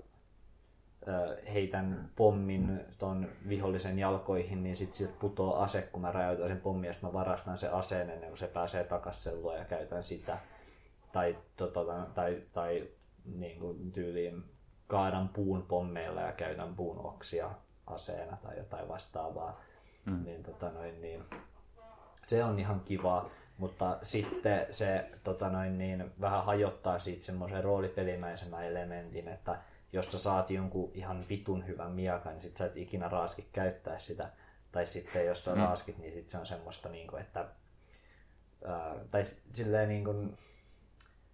heitän 1.54 2.10
pommin 2.16 2.86
ton 3.00 3.30
vihollisen 3.50 4.00
jalkoihin, 4.00 4.64
niin 4.64 4.76
sit 4.76 4.94
siltä 4.94 5.14
putoo 5.20 5.56
ase, 5.56 5.82
kun 5.82 6.02
mä 6.02 6.12
räjäytän 6.12 6.48
sen 6.48 6.62
pommin, 6.62 6.88
ja 6.88 6.94
sit 6.94 7.02
mä 7.02 7.14
varastan 7.14 7.58
sen 7.58 7.74
aseen 7.74 8.10
ennen 8.10 8.30
kuin 8.30 8.38
se 8.38 8.48
pääsee 8.48 8.84
takas 8.84 9.24
sen 9.24 9.42
luo 9.42 9.56
ja 9.56 9.66
käytän 9.66 10.04
sitä. 10.04 10.38
Tai, 11.12 11.38
tota, 11.58 11.82
tai, 12.16 12.42
tai 12.54 12.88
niin 13.36 13.60
kuin 13.60 13.92
tyyliin 13.92 14.44
kaadan 14.88 15.30
puun 15.30 15.62
pommeilla 15.62 16.22
ja 16.22 16.32
käytän 16.32 16.76
puun 16.76 17.06
oksia 17.06 17.52
aseena 17.88 18.38
tai 18.44 18.58
jotain 18.58 18.88
vastaavaa. 18.88 19.62
Mm. 20.06 20.24
Niin, 20.24 20.44
tota 20.44 20.70
noin, 20.70 21.02
niin, 21.02 21.24
se 22.28 22.44
on 22.44 22.60
ihan 22.60 22.80
kivaa, 22.80 23.30
mutta 23.62 23.98
sitten 24.04 24.68
se 24.72 25.10
tota 25.24 25.50
noin, 25.50 25.78
niin, 25.78 26.12
vähän 26.22 26.46
hajottaa 26.46 27.00
siitä 27.00 27.26
semmoisen 27.26 27.64
roolipelimäisemmän 27.64 28.66
elementin, 28.66 29.28
että 29.28 29.58
jos 29.94 30.12
sä 30.12 30.20
saat 30.20 30.50
jonkun 30.50 30.92
ihan 30.94 31.24
vitun 31.30 31.68
hyvän 31.68 31.92
miakan, 31.92 32.34
niin 32.34 32.44
sit 32.44 32.58
sä 32.58 32.66
et 32.66 32.78
ikinä 32.78 33.08
raaski 33.08 33.48
käyttää 33.54 34.00
sitä. 34.00 34.30
Tai 34.72 34.86
sitten 34.86 35.26
jos 35.26 35.46
sä 35.46 35.56
mm. 35.56 35.62
raaskit, 35.62 35.98
niin 35.98 36.14
sit 36.14 36.30
se 36.30 36.38
on 36.38 36.46
semmoista, 36.46 36.90
niin 36.90 37.08
kuin, 37.08 37.22
että 37.22 37.46
ää, 38.66 38.96
tai 39.12 39.24
silleen 39.54 39.90
niin 39.90 40.04
kuin, 40.04 40.38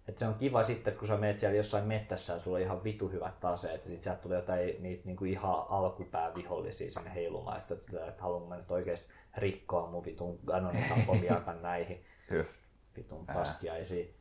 että 0.08 0.18
se 0.18 0.26
on 0.26 0.34
kiva 0.34 0.62
sitten, 0.62 0.96
kun 0.96 1.08
sä 1.08 1.16
menet 1.16 1.38
siellä 1.38 1.56
jossain 1.56 1.84
mettässä 1.84 2.32
ja 2.32 2.38
sulla 2.38 2.56
on 2.56 2.62
ihan 2.62 2.84
vitu 2.84 3.08
hyvät 3.08 3.44
aseet, 3.44 3.84
ja 3.84 3.90
sitten 3.90 4.02
sieltä 4.02 4.22
tulee 4.22 4.38
jotain 4.38 4.82
niitä 4.82 5.02
niinku 5.04 5.24
ihan 5.24 5.64
alkupäävihollisia 5.68 6.90
sinne 6.90 7.14
heilumaan, 7.14 7.56
ja 7.56 7.60
sitten 7.60 8.08
että, 8.08 8.22
haluan 8.22 8.48
mä 8.48 8.56
nyt 8.56 8.70
oikeasti 8.70 9.08
rikkoa 9.36 9.90
mun 9.90 10.04
vitun 10.04 10.38
anonitapomiakan 10.52 11.62
näihin 11.62 12.04
Just. 12.30 12.62
vitun 12.96 13.26
paskiaisiin. 13.26 14.14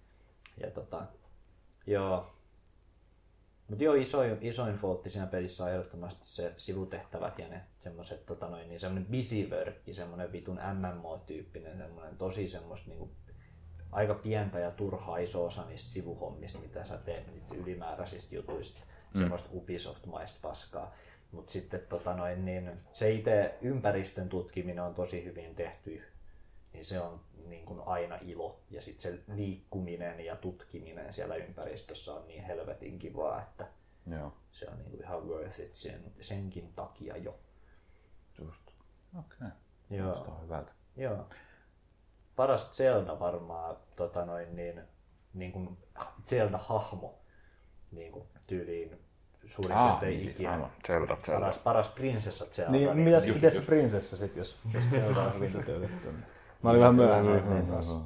Ja 0.62 0.72
tota, 0.72 1.06
joo. 1.88 2.34
Mutta 3.67 3.84
joo, 3.84 3.93
isoin, 3.93 4.38
isoin 4.41 4.76
faultti 4.76 5.10
siinä 5.10 5.28
pelissä 5.28 5.63
on 5.63 5.72
ehdottomasti 5.72 6.28
se 6.28 6.54
sivutehtävät 6.58 7.39
ja 7.39 7.48
ne 7.48 7.62
semmoset, 7.80 8.26
tota 8.26 8.48
noin, 8.48 8.70
niin 8.70 8.80
semmoinen 8.80 9.12
busy 9.12 9.50
work, 9.50 9.76
semmoinen 9.91 10.32
vitun 10.32 10.60
MMO-tyyppinen, 10.74 11.78
semmoinen 11.78 12.17
tosi 12.17 12.48
semmoista 12.48 12.89
niinku 12.89 13.12
aika 13.91 14.13
pientä 14.13 14.60
ja 14.60 14.72
turhaa 14.72 15.17
iso 15.17 15.46
osa 15.46 15.65
niistä 15.65 15.91
sivuhommista, 15.91 16.60
mitä 16.60 16.86
sä 16.86 16.98
teet 16.98 17.28
niistä 17.28 17.56
ylimääräisistä 17.56 18.36
jutuista, 18.36 18.82
mm. 19.13 19.20
semmoista 19.20 19.50
Ubisoft-maista 19.54 20.39
paskaa. 20.41 20.96
Mutta 21.32 21.52
sitten 21.52 21.82
tota 21.89 22.13
noin, 22.13 22.46
niin 22.46 22.72
se 22.91 23.12
itse 23.12 23.58
ympäristön 23.62 24.30
tutkiminen 24.30 24.84
on 24.84 24.96
tosi 24.96 25.26
hyvin 25.26 25.56
tehty, 25.56 26.04
niin 26.74 26.86
se 26.86 27.00
on 27.00 27.20
niin 27.50 27.66
kuin 27.66 27.82
aina 27.86 28.20
ilo. 28.22 28.60
Ja 28.70 28.82
sitten 28.82 29.02
se 29.14 29.20
liikkuminen 29.36 30.20
ja 30.26 30.36
tutkiminen 30.36 31.14
siellä 31.14 31.36
ympäristössä 31.36 32.14
on 32.14 32.28
niin 32.28 32.44
helvetin 32.44 33.00
kivaa, 33.00 33.42
että 33.42 33.68
Joo, 34.12 34.34
se 34.52 34.68
on 34.70 34.78
niin 34.78 34.90
kuin 34.92 35.02
ihan 35.04 35.28
worth 35.28 35.60
it 35.60 35.76
sen, 35.76 36.04
senkin 36.22 36.74
takia 36.74 37.18
jo. 37.18 37.40
just. 38.42 38.64
Okei. 39.20 39.38
Okay. 39.38 39.50
Joo. 39.90 40.08
Kuulostaa 40.12 40.40
hyvältä. 40.40 40.72
Joo. 40.98 41.26
Paras 42.36 42.72
Zelda 42.72 43.20
varmaan 43.20 43.78
tota 43.96 44.26
noin, 44.26 44.56
niin, 44.56 44.82
niin 45.34 45.52
kuin 45.52 45.78
Zelda-hahmo 46.26 47.20
niin 47.92 48.12
kuin 48.12 48.26
tyyliin 48.48 49.00
suurin 49.46 49.72
Ah, 49.78 49.90
piirtein 49.90 50.12
niin 50.12 50.24
siis 50.24 50.36
ikinä. 50.36 50.52
aivan. 50.54 50.72
Zelda, 50.88 51.16
Zelda. 51.16 51.40
Paras, 51.40 51.58
paras 51.58 51.90
prinsessa 51.90 52.46
Zelda. 52.46 52.72
Niin, 52.72 52.98
mitäs, 52.98 53.26
just- 53.26 53.36
mitäs 53.36 53.54
se 53.54 53.60
just. 53.60 53.68
prinsessa 53.70 54.18
sit, 54.18 54.36
jos, 54.36 54.58
jos 54.74 54.84
Zelda 54.92 55.22
on 55.22 55.34
hyvin 55.36 55.52
toteutettu? 55.54 56.12
niin- 56.12 56.24
Mä 56.63 56.70
olin 56.70 56.82
vähän 56.82 56.96
myöhässä. 56.96 57.32
kanssa. 57.70 58.00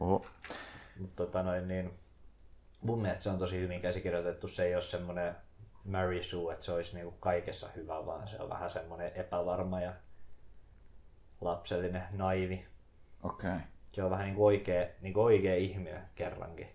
Oho. 0.00 0.26
Mutta 1.00 1.16
tota 1.16 1.42
noin, 1.42 1.68
niin, 1.68 1.98
mun 2.80 3.02
mielestä 3.02 3.24
se 3.24 3.30
on 3.30 3.38
tosi 3.38 3.60
hyvin 3.60 3.80
käsikirjoitettu. 3.80 4.48
Se 4.48 4.64
ei 4.64 4.74
ole 4.74 4.82
semmoinen 4.82 5.36
Mary 5.84 6.22
Sue, 6.22 6.52
että 6.52 6.64
se 6.64 6.72
olisi 6.72 6.94
niinku 6.94 7.14
kaikessa 7.20 7.68
hyvä, 7.76 8.06
vaan 8.06 8.28
se 8.28 8.38
on 8.38 8.48
vähän 8.48 8.70
semmoinen 8.70 9.12
epävarma 9.14 9.80
ja 9.80 9.92
lapsellinen, 11.40 12.02
naivi. 12.12 12.66
Okei. 13.22 13.50
Okay. 13.50 13.60
Se 13.92 14.04
on 14.04 14.10
vähän 14.10 14.24
niin 14.24 14.34
kuin 14.34 14.44
oikea, 14.44 14.86
niin 15.00 15.14
kuin 15.14 15.24
oikea 15.24 15.56
ihminen 15.56 16.02
kerrankin 16.14 16.68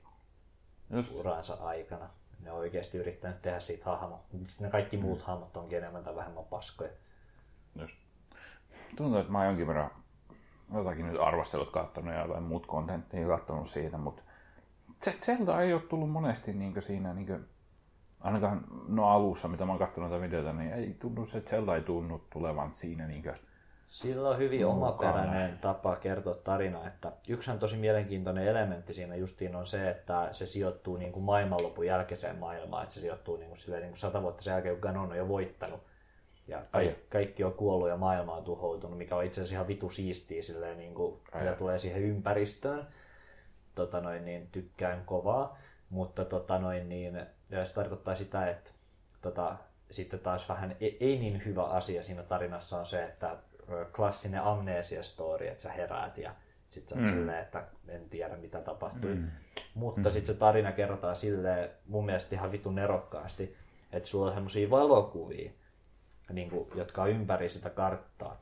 Just. 0.90 1.12
uransa 1.16 1.54
aikana. 1.54 2.10
Ne 2.40 2.52
on 2.52 2.60
oikeasti 2.60 2.98
yrittänyt 2.98 3.42
tehdä 3.42 3.60
siitä 3.60 3.86
hahmo. 3.86 4.26
Sitten 4.46 4.66
ne 4.66 4.72
kaikki 4.72 4.98
muut 4.98 5.22
hahmot 5.22 5.58
onkin 5.58 5.78
enemmän 5.78 6.04
tai 6.04 6.16
vähemmän 6.16 6.46
paskoja. 6.46 6.92
Just. 7.80 7.96
Tuntuu, 8.96 9.20
että 9.20 9.32
mä 9.32 9.38
oon 9.38 9.48
jonkin 9.48 9.68
verran 9.68 9.92
jotakin 10.74 11.08
nyt 11.08 11.22
arvostelut 11.22 11.72
kattonut 11.72 12.14
ja 12.14 12.22
jotain 12.22 12.44
muut 12.44 12.66
kontenttia 12.66 13.28
kattonut 13.28 13.70
siitä, 13.70 13.98
mutta 13.98 14.22
Zelda 15.22 15.62
ei 15.62 15.74
ole 15.74 15.82
tullut 15.82 16.12
monesti 16.12 16.54
niin 16.54 16.82
siinä, 16.82 17.14
niin 17.14 17.48
ainakaan 18.20 18.64
no 18.88 19.08
alussa, 19.08 19.48
mitä 19.48 19.66
mä 19.66 19.72
oon 19.72 19.80
katsonut 19.80 20.10
näitä 20.10 20.26
videoita, 20.26 20.54
niin 20.54 20.74
ei 20.74 20.96
tunnu, 21.00 21.26
se 21.26 21.42
Zelda 21.42 21.76
ei 21.76 21.82
tunnu 21.82 22.22
tulevan 22.30 22.76
siinä 22.76 23.08
niin 23.08 23.34
Sillä 23.88 24.30
on 24.30 24.38
hyvin 24.38 24.66
omaperäinen 24.66 25.58
tapa 25.58 25.96
kertoa 25.96 26.36
tarina, 26.36 26.88
että 26.88 27.12
yksihän 27.30 27.60
tosi 27.60 27.78
mielenkiintoinen 27.78 28.48
elementti 28.48 28.94
siinä 28.94 29.16
justiin 29.16 29.56
on 29.56 29.68
se, 29.68 29.90
että 29.90 30.30
se 30.32 30.46
sijoittuu 30.46 30.98
niin 30.98 31.12
kuin 31.12 31.24
maailmanlopun 31.24 31.86
jälkeiseen 31.86 32.38
maailmaan, 32.38 32.84
että 32.84 32.96
se 32.96 33.02
sijoittuu 33.02 33.38
niin 33.38 33.50
kuin, 33.50 33.60
silleen, 33.60 33.82
niin 33.82 33.92
kuin 33.92 34.00
sata 34.00 34.22
vuotta 34.22 34.44
sen 34.44 34.52
jälkeen, 34.52 34.76
kun 34.76 34.82
Ganon 34.82 35.12
on 35.12 35.18
jo 35.18 35.28
voittanut. 35.28 35.82
Ja 36.48 36.62
Ai. 36.74 36.88
ka- 36.88 37.00
kaikki 37.10 37.44
on 37.44 37.54
kuollut 37.54 37.90
ja 37.90 37.98
maailma 37.98 38.36
on 38.36 38.44
tuhoutunut, 38.44 38.98
mikä 38.98 39.16
on 39.16 39.24
itse 39.24 39.42
asiassa 39.42 39.56
ihan 39.56 39.68
vitu 39.68 39.90
siistiä 39.90 40.42
silleen, 40.42 40.78
niin 40.78 40.96
kuin, 40.96 41.20
mitä 41.40 41.54
tulee 41.54 41.78
siihen 41.78 42.02
ympäristöön. 42.02 42.88
Tota 43.76 44.02
noin, 44.02 44.26
niin 44.26 44.48
tykkään 44.52 45.06
kovaa, 45.06 45.58
mutta 45.90 46.26
tota 46.26 46.60
noin, 46.60 46.90
niin, 46.90 47.26
se 47.50 47.74
tarkoittaa 47.74 48.16
sitä, 48.16 48.50
että 48.50 48.72
tota, 49.22 49.58
sitten 49.92 50.20
taas 50.20 50.50
vähän 50.50 50.76
ei, 50.80 50.98
ei 51.00 51.20
niin 51.20 51.46
hyvä 51.46 51.64
asia 51.64 52.04
siinä 52.04 52.24
tarinassa 52.24 52.80
on 52.80 52.86
se, 52.86 53.04
että 53.04 53.38
klassinen 53.96 54.42
amnesia-story, 54.42 55.48
että 55.48 55.64
sä 55.64 55.72
heräät 55.72 56.18
ja 56.18 56.32
sitten 56.70 56.90
sä 56.90 57.02
oot 57.02 57.12
mm. 57.12 57.18
silleen, 57.18 57.40
että 57.40 57.64
en 57.88 58.10
tiedä 58.10 58.38
mitä 58.38 58.62
tapahtui. 58.62 59.16
Mm. 59.16 59.28
Mutta 59.74 60.10
mm. 60.10 60.14
sitten 60.14 60.34
se 60.34 60.40
tarina 60.40 60.72
kerrotaan 60.72 61.16
silleen 61.16 61.70
mun 61.88 62.06
mielestä 62.06 62.36
ihan 62.36 62.52
vitun 62.52 62.76
nerokkaasti, 62.76 63.56
että 63.92 64.10
sulla 64.10 64.28
on 64.28 64.34
semmosia 64.34 64.70
valokuvia, 64.70 65.52
niin 66.34 66.50
kuin, 66.50 66.70
jotka 66.76 67.02
on 67.02 67.10
ympäri 67.10 67.50
sitä 67.50 67.70
karttaa. 67.70 68.42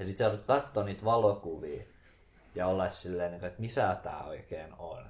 Ja 0.00 0.06
sitten 0.06 0.18
sä 0.18 0.24
joudut 0.24 0.46
katsoa 0.46 0.84
niitä 0.84 1.04
valokuvia 1.04 1.82
ja 2.54 2.66
olla 2.66 2.90
silleen, 2.90 3.30
niin 3.30 3.40
kuin, 3.40 3.48
että 3.48 3.60
missä 3.60 3.96
tämä 4.02 4.24
oikein 4.24 4.74
on. 4.78 5.04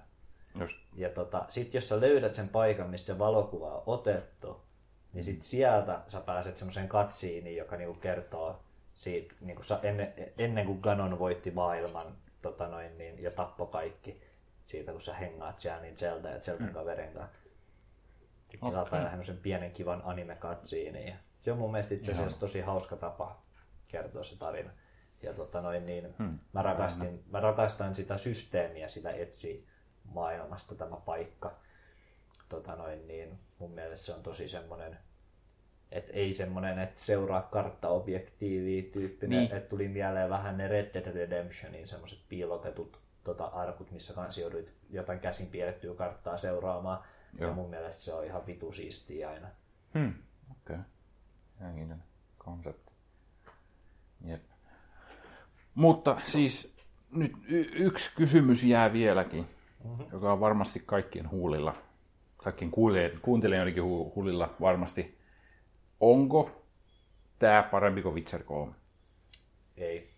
Just. 0.61 0.79
Ja 0.94 1.09
tota, 1.09 1.46
sit 1.48 1.74
jos 1.74 1.88
sä 1.88 2.01
löydät 2.01 2.35
sen 2.35 2.48
paikan, 2.48 2.90
mistä 2.90 3.07
se 3.07 3.18
valokuva 3.18 3.74
on 3.74 3.83
otettu, 3.87 4.62
niin 5.12 5.24
sit 5.24 5.42
sieltä 5.42 6.01
sä 6.09 6.20
pääset 6.20 6.57
semmoiseen 6.57 6.88
katsiiniin, 6.88 7.57
joka 7.57 7.77
niinku 7.77 8.01
kertoo 8.01 8.61
siitä, 8.94 9.35
niinku 9.40 9.62
sa, 9.62 9.79
ennen, 9.83 10.14
ennen 10.38 10.66
kuin 10.66 10.81
Ganon 10.81 11.18
voitti 11.18 11.51
maailman 11.51 12.07
tota 12.42 12.68
noin, 12.68 12.98
niin, 12.98 13.22
ja 13.22 13.31
tappoi 13.31 13.66
kaikki 13.66 14.22
siitä, 14.64 14.92
kun 14.92 15.01
sä 15.01 15.14
hengaat 15.14 15.59
siellä 15.59 15.83
niin 15.83 15.96
Zelda 15.96 16.29
ja 16.29 16.40
Zeldan 16.40 16.72
kaverin 16.74 17.12
kanssa. 17.12 17.38
Sitten 18.51 18.79
okay. 18.79 18.87
saa 19.01 19.09
semmoisen 19.09 19.37
pienen 19.37 19.70
kivan 19.70 20.03
anime-katsiiniin. 20.05 21.09
Ja 21.09 21.14
se 21.42 21.53
on 21.53 21.59
mun 21.59 21.70
mielestä 21.72 21.94
itse 21.94 22.12
asiassa 22.12 22.40
tosi 22.40 22.61
hauska 22.61 22.96
tapa 22.96 23.42
kertoa 23.88 24.24
se 24.24 24.38
tarina. 24.38 24.70
Ja 25.22 25.35
tota 25.35 25.61
noin, 25.61 25.87
niin, 25.87 26.14
hmm. 26.18 26.38
mä, 26.53 26.62
rakastin, 26.62 27.24
mä 27.31 27.40
rakastan 27.40 27.94
sitä 27.94 28.16
systeemiä, 28.16 28.88
sitä 28.88 29.11
etsi 29.11 29.66
maailmasta 30.05 30.74
tämä 30.74 30.96
paikka. 30.96 31.57
Tota 32.48 32.77
noin, 32.77 33.07
niin 33.07 33.38
mun 33.59 33.70
mielestä 33.70 34.07
se 34.07 34.12
on 34.12 34.22
tosi 34.22 34.48
semmoinen, 34.48 34.98
että 35.92 36.12
ei 36.12 36.35
semmoinen, 36.35 36.79
että 36.79 37.01
seuraa 37.01 37.42
karttaobjektiiviä 37.42 38.92
tyyppinen, 38.92 39.38
Niin. 39.38 39.53
että 39.55 39.68
tuli 39.68 39.88
mieleen 39.88 40.31
vähän 40.31 40.59
ne 40.59 40.68
Red 40.68 40.94
Dead 40.94 41.12
Redemptionin 41.12 41.87
semmoiset 41.87 42.18
piilotetut 42.29 43.01
tota, 43.24 43.44
arkut, 43.44 43.90
missä 43.90 44.14
kanssa 44.14 44.40
jouduit 44.40 44.74
jotain 44.90 45.20
käsin 45.20 45.46
piirrettyä 45.46 45.94
karttaa 45.94 46.37
seuraamaan. 46.37 47.05
Joo. 47.38 47.51
Ja 47.51 47.55
mun 47.55 47.70
mielestä 47.70 48.03
se 48.03 48.12
on 48.12 48.24
ihan 48.24 48.46
vitu 48.46 48.72
siistiä 48.72 49.31
aina. 49.31 49.48
Hmm. 49.94 50.14
Okei. 50.51 50.77
Okay. 50.77 50.79
Mielenkiintoinen 51.58 52.04
konsepti. 52.38 52.92
Jep. 54.24 54.42
Mutta 55.74 56.20
siis 56.24 56.76
nyt 57.16 57.32
y- 57.48 57.70
yksi 57.74 58.10
kysymys 58.16 58.64
jää 58.64 58.92
vieläkin, 58.92 59.46
mm-hmm. 59.84 60.06
joka 60.12 60.32
on 60.32 60.40
varmasti 60.40 60.82
kaikkien 60.86 61.30
huulilla, 61.30 61.74
kaikkien 62.36 62.70
kuulijoiden- 62.70 63.20
kuuntelijoidenkin 63.22 63.82
hu- 63.82 64.12
huulilla 64.14 64.54
varmasti. 64.60 65.18
Onko 66.00 66.62
tämä 67.38 67.62
parempi 67.70 68.02
kuin 68.02 68.14
Witcher 68.14 68.42
3? 68.42 68.72
Ei. 69.76 70.10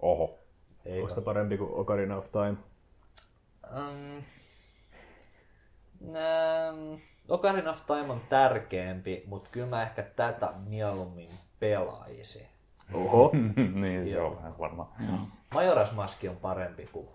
Oho. 0.00 0.38
Ei 0.84 0.98
Onko 1.00 1.08
sitä 1.08 1.20
parempi 1.20 1.58
kuin 1.58 1.70
Ocarina 1.74 2.16
of 2.16 2.30
Time? 2.30 2.56
Um, 3.76 4.22
um, 6.00 7.00
Ocarina 7.28 7.70
of 7.70 7.86
Time 7.86 8.12
on 8.12 8.20
tärkeämpi, 8.28 9.24
mutta 9.26 9.50
kyllä 9.52 9.66
mä 9.66 9.82
ehkä 9.82 10.02
tätä 10.02 10.52
mieluummin 10.66 11.30
pelaisin. 11.60 12.46
Oho. 12.94 13.30
niin, 13.74 14.10
joo, 14.10 14.36
vähän 14.36 14.58
varmaan. 14.58 14.88
Majora's 15.54 15.94
Mask 15.94 16.18
on 16.28 16.36
parempi 16.36 16.88
kuin... 16.92 17.08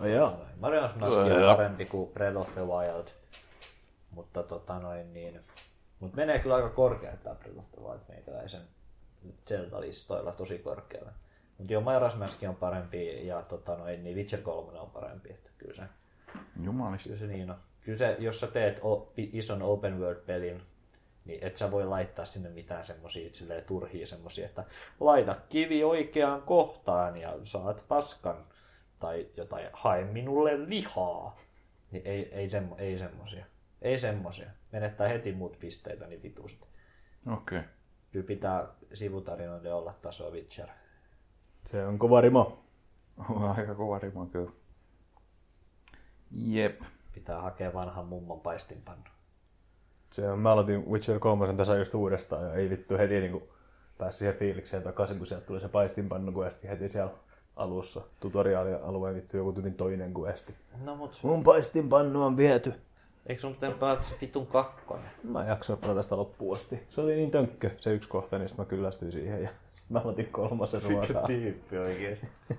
Ai 0.00 0.12
jaa. 0.12 0.36
Majora's 0.60 1.00
Mask 1.00 1.16
on 1.16 1.28
Joo. 1.28 1.56
parempi 1.56 1.86
kuin 1.86 2.10
Breath 2.12 2.36
of 2.36 2.52
the 2.52 2.60
Wild. 2.60 3.06
Mutta 4.10 4.42
tota 4.42 4.78
noin 4.78 5.12
niin... 5.12 5.40
Mut 6.00 6.14
menee 6.14 6.38
kyllä 6.38 6.54
aika 6.54 6.68
korkealle 6.68 7.18
tää 7.18 7.34
Breath 7.34 7.58
of 7.58 7.70
the 7.70 7.80
Wild 7.82 8.00
meikäläisen 8.08 8.62
Zelda-listoilla 9.46 10.32
tosi 10.32 10.58
korkealle. 10.58 11.10
Mutta 11.58 11.72
joo, 11.72 11.82
Majora's 11.82 12.16
Mask 12.16 12.42
on 12.48 12.56
parempi 12.56 13.26
ja 13.26 13.42
tota 13.42 13.76
noin, 13.76 14.04
niin 14.04 14.16
Witcher 14.16 14.40
3 14.40 14.80
on 14.80 14.90
parempi. 14.90 15.30
Että 15.30 15.50
kyllä 15.58 15.74
se 15.74 15.82
Jumalista. 16.64 17.08
Kyllä 17.08 17.20
se 17.20 17.26
niin 17.26 17.50
on. 17.50 17.56
Kyllä 17.88 17.98
se, 17.98 18.16
jos 18.18 18.40
sä 18.40 18.46
teet 18.46 18.80
o, 18.82 19.12
ison 19.16 19.62
open 19.62 20.00
world-pelin, 20.00 20.62
niin 21.24 21.38
et 21.44 21.56
sä 21.56 21.70
voi 21.70 21.86
laittaa 21.86 22.24
sinne 22.24 22.48
mitään 22.48 22.84
semmosia 22.84 23.32
silleen 23.32 23.64
turhia 23.64 24.06
semmosia, 24.06 24.46
että 24.46 24.64
laita 25.00 25.36
kivi 25.48 25.84
oikeaan 25.84 26.42
kohtaan 26.42 27.16
ja 27.16 27.38
saat 27.44 27.84
paskan. 27.88 28.44
Tai 28.98 29.28
jotain, 29.36 29.68
hae 29.72 30.04
minulle 30.04 30.68
lihaa. 30.68 31.36
Niin 31.90 32.06
ei, 32.06 32.34
ei, 32.34 32.48
semmo, 32.48 32.76
ei 32.78 32.98
semmosia. 32.98 33.46
Ei 33.82 33.98
semmosia. 33.98 34.50
Menettää 34.72 35.08
heti 35.08 35.32
muut 35.32 35.58
pisteitä 35.60 36.06
niin 36.06 36.22
vitusti. 36.22 36.66
Okei. 37.32 37.58
Okay. 37.58 37.70
Kyllä 38.12 38.26
pitää 38.26 38.68
sivutarinoiden 38.94 39.74
olla 39.74 39.92
taso 40.02 40.30
Witcher. 40.30 40.68
Se 41.64 41.86
on 41.86 41.98
kova 41.98 42.20
rimo. 42.20 42.64
On 43.30 43.50
aika 43.58 43.74
kova 43.74 43.98
rima 43.98 44.26
kyllä. 44.26 44.50
Jep. 46.30 46.80
Pitää 47.18 47.40
hakea 47.40 47.74
vanhan 47.74 48.06
mummon 48.06 48.40
paistinpannu. 48.40 49.04
Se 50.10 50.30
on, 50.30 50.38
mä 50.38 50.52
aloitin 50.52 50.86
Witcher 50.90 51.18
3 51.18 51.54
tässä 51.54 51.76
just 51.76 51.94
uudestaan 51.94 52.44
ja 52.44 52.54
ei 52.54 52.70
vittu 52.70 52.98
heti 52.98 53.20
niin 53.20 53.42
pääsi 53.98 54.18
siihen 54.18 54.34
fiilikseen 54.34 54.82
takaisin, 54.82 55.18
kun 55.18 55.26
sieltä 55.26 55.46
tuli 55.46 55.60
se 55.60 55.68
paistinpannu 55.68 56.32
kuesti 56.32 56.68
heti 56.68 56.88
siellä 56.88 57.12
alussa. 57.56 58.00
Tutoriaalialueen 58.20 59.14
vittu 59.14 59.36
joku 59.36 59.52
tyylin 59.52 59.74
toinen 59.74 60.14
kuesti. 60.14 60.54
No 60.84 60.96
mut, 60.96 61.18
Mun 61.22 61.42
paistinpannu 61.42 62.22
on 62.24 62.36
viety. 62.36 62.74
eikö 63.26 63.40
sun 63.40 63.54
pitänyt 63.54 63.78
pelata 63.78 64.02
se 64.02 64.14
vitun 64.20 64.46
kakkonen? 64.46 65.10
Mä 65.24 65.42
en 65.42 65.48
jaksoin 65.48 65.78
pelata 65.78 66.02
sitä 66.02 66.16
loppuun 66.16 66.56
asti. 66.56 66.82
Se 66.90 67.00
oli 67.00 67.16
niin 67.16 67.30
tönkkö 67.30 67.70
se 67.76 67.92
yksi 67.92 68.08
kohta, 68.08 68.38
niin 68.38 68.48
sit 68.48 68.58
mä 68.58 68.64
kyllästyin 68.64 69.12
siihen 69.12 69.42
ja 69.42 69.48
mä 69.88 69.98
aloitin 70.00 70.28
kolmasen 70.32 70.82
ruokaa. 70.82 71.26
tyyppi 71.26 71.78
oikeesti. 71.78 72.28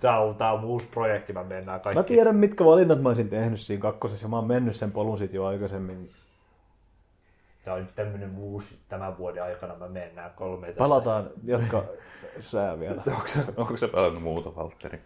Tää 0.00 0.20
on, 0.20 0.36
tää 0.36 0.52
on 0.52 0.64
uusi 0.64 0.86
projekti, 0.86 1.32
mä 1.32 1.44
mennään 1.44 1.80
kaikki. 1.80 1.98
Mä 1.98 2.02
tiedän, 2.02 2.36
mitkä 2.36 2.64
valinnat 2.64 3.02
mä 3.02 3.08
olisin 3.08 3.28
tehnyt 3.28 3.60
siinä 3.60 3.82
kakkosessa 3.82 4.24
ja 4.24 4.28
mä 4.28 4.36
oon 4.36 4.46
mennyt 4.46 4.76
sen 4.76 4.92
polun 4.92 5.18
sit 5.18 5.32
jo 5.32 5.44
aikaisemmin. 5.44 6.10
Tää 7.64 7.74
on 7.74 7.80
nyt 7.80 7.94
tämmönen 7.94 8.36
uusi 8.38 8.78
tämän 8.88 9.18
vuoden 9.18 9.42
aikana, 9.42 9.74
mä 9.74 9.88
mennään 9.88 10.30
kolme 10.36 10.66
tästä. 10.66 10.78
Palataan, 10.78 11.30
jatka 11.44 11.84
sää 12.40 12.80
vielä. 12.80 13.02
Onko 13.16 13.26
se, 13.26 13.40
onko 13.56 13.76
se 13.76 13.88
pelannut 13.88 14.22
muuta, 14.22 14.56
Valtteri? 14.56 15.00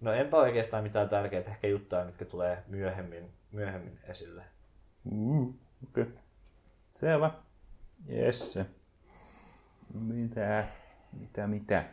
No 0.00 0.12
enpä 0.12 0.36
oikeastaan 0.36 0.82
mitään 0.82 1.08
tärkeitä, 1.08 1.50
ehkä 1.50 1.66
juttuja, 1.66 2.04
mitkä 2.04 2.24
tulee 2.24 2.62
myöhemmin, 2.68 3.30
myöhemmin 3.52 3.98
esille. 4.08 4.42
Mm, 5.04 5.48
okei. 5.88 6.02
Okay. 6.02 6.06
Selvä. 6.94 7.30
Jesse. 8.06 8.66
Mitä? 9.94 10.64
Mitä, 11.20 11.46
mitä? 11.46 11.84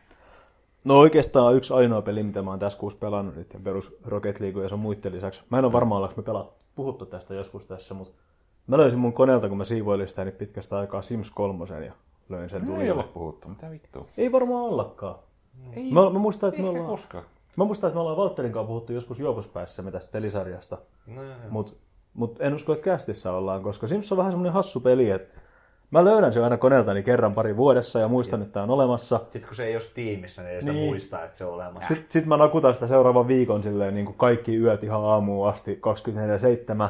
No 0.85 0.99
oikeastaan 0.99 1.55
yksi 1.55 1.73
ainoa 1.73 2.01
peli, 2.01 2.23
mitä 2.23 2.41
mä 2.41 2.49
oon 2.49 2.59
tässä 2.59 2.79
kuussa 2.79 2.99
pelannut, 2.99 3.35
nyt 3.35 3.53
ja 3.53 3.59
perus 3.63 3.95
Rocket 4.05 4.39
League 4.39 4.63
ja 4.63 4.69
sun 4.69 4.79
muiden 4.79 5.11
lisäksi. 5.13 5.43
Mä 5.49 5.59
en 5.59 5.65
ole 5.65 5.73
varma, 5.73 5.95
ollaanko 5.95 6.17
me 6.21 6.23
pela, 6.23 6.53
puhuttu 6.75 7.05
tästä 7.05 7.33
joskus 7.33 7.67
tässä, 7.67 7.93
mutta 7.93 8.13
mä 8.67 8.77
löysin 8.77 8.99
mun 8.99 9.13
koneelta, 9.13 9.49
kun 9.49 9.57
mä 9.57 9.63
siivoilin 9.63 10.07
sitä 10.07 10.25
niin 10.25 10.35
pitkästä 10.35 10.77
aikaa 10.77 11.01
Sims 11.01 11.31
3 11.31 11.65
ja 11.85 11.93
löin 12.29 12.49
sen 12.49 12.61
Ei 12.61 12.67
tuli. 12.67 12.91
ole 12.91 13.03
puhuttu. 13.03 13.47
Mitä 13.47 13.69
vittua? 13.71 14.05
Ei 14.17 14.31
varmaan 14.31 14.63
ollakaan. 14.63 15.15
Ei, 15.73 15.91
Mä, 15.91 16.09
mä, 16.09 16.19
muistan, 16.19 16.49
että 16.49 16.61
me 16.61 16.69
ollaan, 16.69 16.85
koskaan. 16.85 17.23
mä 17.57 17.65
muistan, 17.65 17.87
että 17.87 17.95
me 17.95 18.01
ollaan 18.01 18.17
Valtterin 18.17 18.51
kanssa 18.51 18.67
puhuttu 18.67 18.93
joskus 18.93 19.19
juopuspäissämme 19.19 19.91
tästä 19.91 20.11
pelisarjasta. 20.11 20.77
No, 21.07 21.21
Mutta 21.49 21.71
mut 22.13 22.35
en 22.41 22.53
usko, 22.55 22.73
että 22.73 22.85
kästissä 22.85 23.31
ollaan, 23.33 23.63
koska 23.63 23.87
Sims 23.87 24.11
on 24.11 24.17
vähän 24.17 24.31
semmoinen 24.31 24.53
hassu 24.53 24.79
peli, 24.79 25.09
että 25.09 25.39
mä 25.91 26.05
löydän 26.05 26.33
sen 26.33 26.43
aina 26.43 26.57
koneeltani 26.57 27.03
kerran 27.03 27.33
pari 27.33 27.57
vuodessa 27.57 27.99
ja 27.99 28.07
muistan, 28.07 28.41
että 28.41 28.53
tämä 28.53 28.63
on 28.63 28.69
olemassa. 28.69 29.17
Sitten 29.23 29.41
kun 29.41 29.55
se 29.55 29.65
ei 29.65 29.75
ole 29.75 29.83
tiimissä, 29.93 30.41
niin 30.41 30.55
ei 30.55 30.61
sitä 30.61 30.73
Niin. 30.73 30.85
muista, 30.89 31.23
että 31.23 31.37
se 31.37 31.45
on 31.45 31.53
olemassa. 31.53 31.87
Sitten 31.87 32.05
sit 32.11 32.25
mä 32.25 32.37
nakutan 32.37 32.73
sitä 32.73 32.87
seuraavan 32.87 33.27
viikon 33.27 33.63
silleen 33.63 33.93
niin 33.93 34.05
kuin 34.05 34.17
kaikki 34.17 34.57
yöt 34.57 34.83
ihan 34.83 35.03
aamuun 35.05 35.49
asti 35.49 35.79
24-7. 36.87 36.89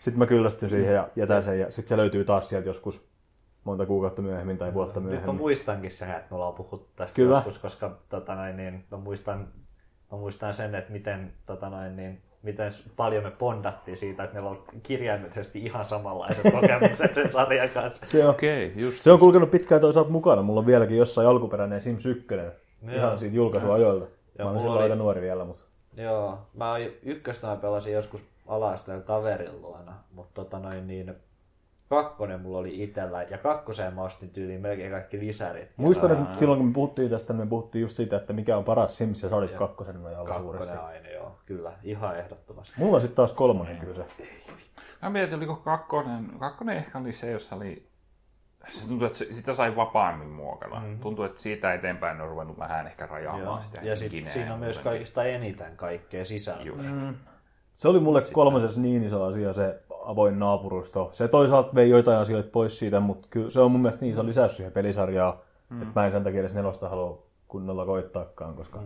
Sitten 0.00 0.18
mä 0.18 0.26
kyllästyn 0.26 0.70
siihen 0.70 0.94
ja 0.94 1.08
jätän 1.16 1.42
sen 1.42 1.60
ja 1.60 1.70
sitten 1.70 1.88
se 1.88 1.96
löytyy 1.96 2.24
taas 2.24 2.48
sieltä 2.48 2.68
joskus 2.68 3.10
monta 3.64 3.86
kuukautta 3.86 4.22
myöhemmin 4.22 4.58
tai 4.58 4.74
vuotta 4.74 5.00
Nyt 5.00 5.04
mä 5.04 5.10
myöhemmin. 5.10 5.36
muistankin 5.36 5.90
sen, 5.90 6.10
että 6.10 6.26
me 6.30 6.36
ollaan 6.36 6.54
puhuttu 6.54 6.88
tästä 6.96 7.16
Kyllä. 7.16 7.36
joskus, 7.36 7.58
koska 7.58 7.96
tota 8.08 8.34
noin, 8.34 8.56
niin, 8.56 8.84
mä, 8.90 8.96
muistan, 8.98 9.48
mä 10.12 10.18
muistan 10.18 10.54
sen, 10.54 10.74
että 10.74 10.92
miten 10.92 11.32
tota 11.46 11.70
noin, 11.70 11.96
niin, 11.96 12.22
miten 12.42 12.70
paljon 12.96 13.24
me 13.24 13.30
bondattiin 13.30 13.96
siitä, 13.96 14.24
että 14.24 14.34
meillä 14.34 14.50
on 14.50 14.62
kirjaimellisesti 14.82 15.58
ihan 15.58 15.84
samanlaiset 15.84 16.52
kokemukset 16.60 17.14
sen 17.14 17.32
sarjan 17.32 17.68
kanssa. 17.68 18.06
Se 18.06 18.24
on, 18.24 18.30
Okei, 18.30 18.66
okay, 18.66 18.82
just. 18.82 19.02
se 19.02 19.12
on 19.12 19.18
kulkenut 19.18 19.50
pitkään 19.50 19.80
toisaalta 19.80 20.10
mukana. 20.10 20.42
Mulla 20.42 20.60
on 20.60 20.66
vieläkin 20.66 20.96
jossain 20.96 21.28
alkuperäinen 21.28 21.80
Sims 21.80 22.06
1. 22.06 22.26
Joo. 22.34 22.96
Ihan 22.96 23.18
siitä 23.18 23.36
julkaisuajoilta. 23.36 24.06
Ja 24.38 24.44
Mä 24.44 24.50
olen 24.50 24.52
mulla 24.52 24.60
silloin 24.60 24.76
oli- 24.76 24.82
aika 24.82 24.94
nuori 24.94 25.20
vielä, 25.20 25.44
mutta... 25.44 25.62
Joo, 25.96 26.38
mä 26.54 26.70
oon 26.70 26.80
ykköstä 27.02 27.46
mä 27.46 27.56
pelasin 27.56 27.92
joskus 27.92 28.24
ala 28.46 28.74
kaverin 29.04 29.62
luona, 29.62 29.94
mutta 30.12 30.44
tota 30.44 30.58
noin 30.58 30.86
niin, 30.86 31.14
kakkonen 31.90 32.40
mulla 32.40 32.58
oli 32.58 32.82
itellä, 32.82 33.22
ja 33.22 33.38
kakkoseen 33.38 33.94
mä 33.94 34.02
ostin 34.02 34.30
tyyliin 34.30 34.60
melkein 34.60 34.90
kaikki 34.90 35.20
lisärit. 35.20 35.68
Muistan, 35.76 36.12
että 36.12 36.38
silloin 36.38 36.58
kun 36.58 36.68
me 36.68 36.72
puhuttiin 36.72 37.10
tästä, 37.10 37.32
niin 37.32 37.46
me 37.46 37.48
puhuttiin 37.48 37.82
just 37.82 37.96
siitä, 37.96 38.16
että 38.16 38.32
mikä 38.32 38.56
on 38.56 38.64
paras 38.64 38.96
Sims, 38.96 39.22
ja 39.22 39.28
se 39.28 39.34
olisi 39.34 39.54
kakkosen 39.54 40.02
nojalla 40.02 40.38
suuresti. 40.38 40.68
Kakkonen 40.68 40.94
aina, 40.94 41.08
joo, 41.08 41.38
kyllä, 41.46 41.72
ihan 41.82 42.18
ehdottomasti. 42.18 42.74
Mulla 42.76 42.94
on 42.94 43.00
sitten 43.00 43.16
taas 43.16 43.32
kolmonen 43.32 43.78
kyllä 43.78 43.94
se. 43.94 44.04
Mä 45.02 45.10
mietin, 45.10 45.34
oliko 45.34 45.56
kakkonen, 45.56 46.32
kakkonen 46.38 46.76
ehkä 46.76 46.98
oli 46.98 47.12
se, 47.12 47.30
jossa 47.30 47.56
oli, 47.56 47.90
se 48.68 48.88
tuntui, 48.88 49.06
että 49.06 49.18
sitä 49.30 49.52
sai 49.52 49.76
vapaammin 49.76 50.28
muokata. 50.28 50.80
Mm-hmm. 50.80 50.98
Tuntuu, 50.98 51.24
että 51.24 51.40
siitä 51.40 51.74
eteenpäin 51.74 52.20
on 52.20 52.28
ruvennut 52.28 52.58
vähän 52.58 52.86
ehkä 52.86 53.06
rajaamaan 53.06 53.44
Joo. 53.44 53.62
sitä 53.62 53.80
Ja 53.82 53.94
henkineä 54.00 54.30
siinä 54.30 54.54
on 54.54 54.60
myös 54.60 54.78
kaikista 54.78 55.24
eniten 55.24 55.76
kaikkea 55.76 56.24
sisältöä. 56.24 56.64
Just. 56.64 56.86
Se 57.76 57.88
oli 57.88 58.00
mulle 58.00 58.22
kolmosessa 58.22 58.80
niin 58.80 59.04
iso 59.04 59.24
asia, 59.24 59.52
se 59.52 59.82
avoin 60.04 60.38
naapurusto. 60.38 61.08
Se 61.12 61.28
toisaalta 61.28 61.74
vei 61.74 61.90
joitain 61.90 62.18
asioita 62.18 62.50
pois 62.52 62.78
siitä, 62.78 63.00
mutta 63.00 63.28
kyllä 63.30 63.50
se 63.50 63.60
on 63.60 63.70
mun 63.70 63.80
mielestä 63.80 64.04
niin 64.04 64.12
iso 64.12 64.26
lisäys 64.26 64.56
siihen 64.56 64.72
pelisarjaan, 64.72 65.38
mm. 65.68 65.82
että 65.82 66.00
mä 66.00 66.06
en 66.06 66.12
sen 66.12 66.24
takia 66.24 66.40
edes 66.40 66.54
nelosta 66.54 66.88
halua 66.88 67.22
kunnolla 67.48 67.86
koittaakaan, 67.86 68.54
koska 68.54 68.78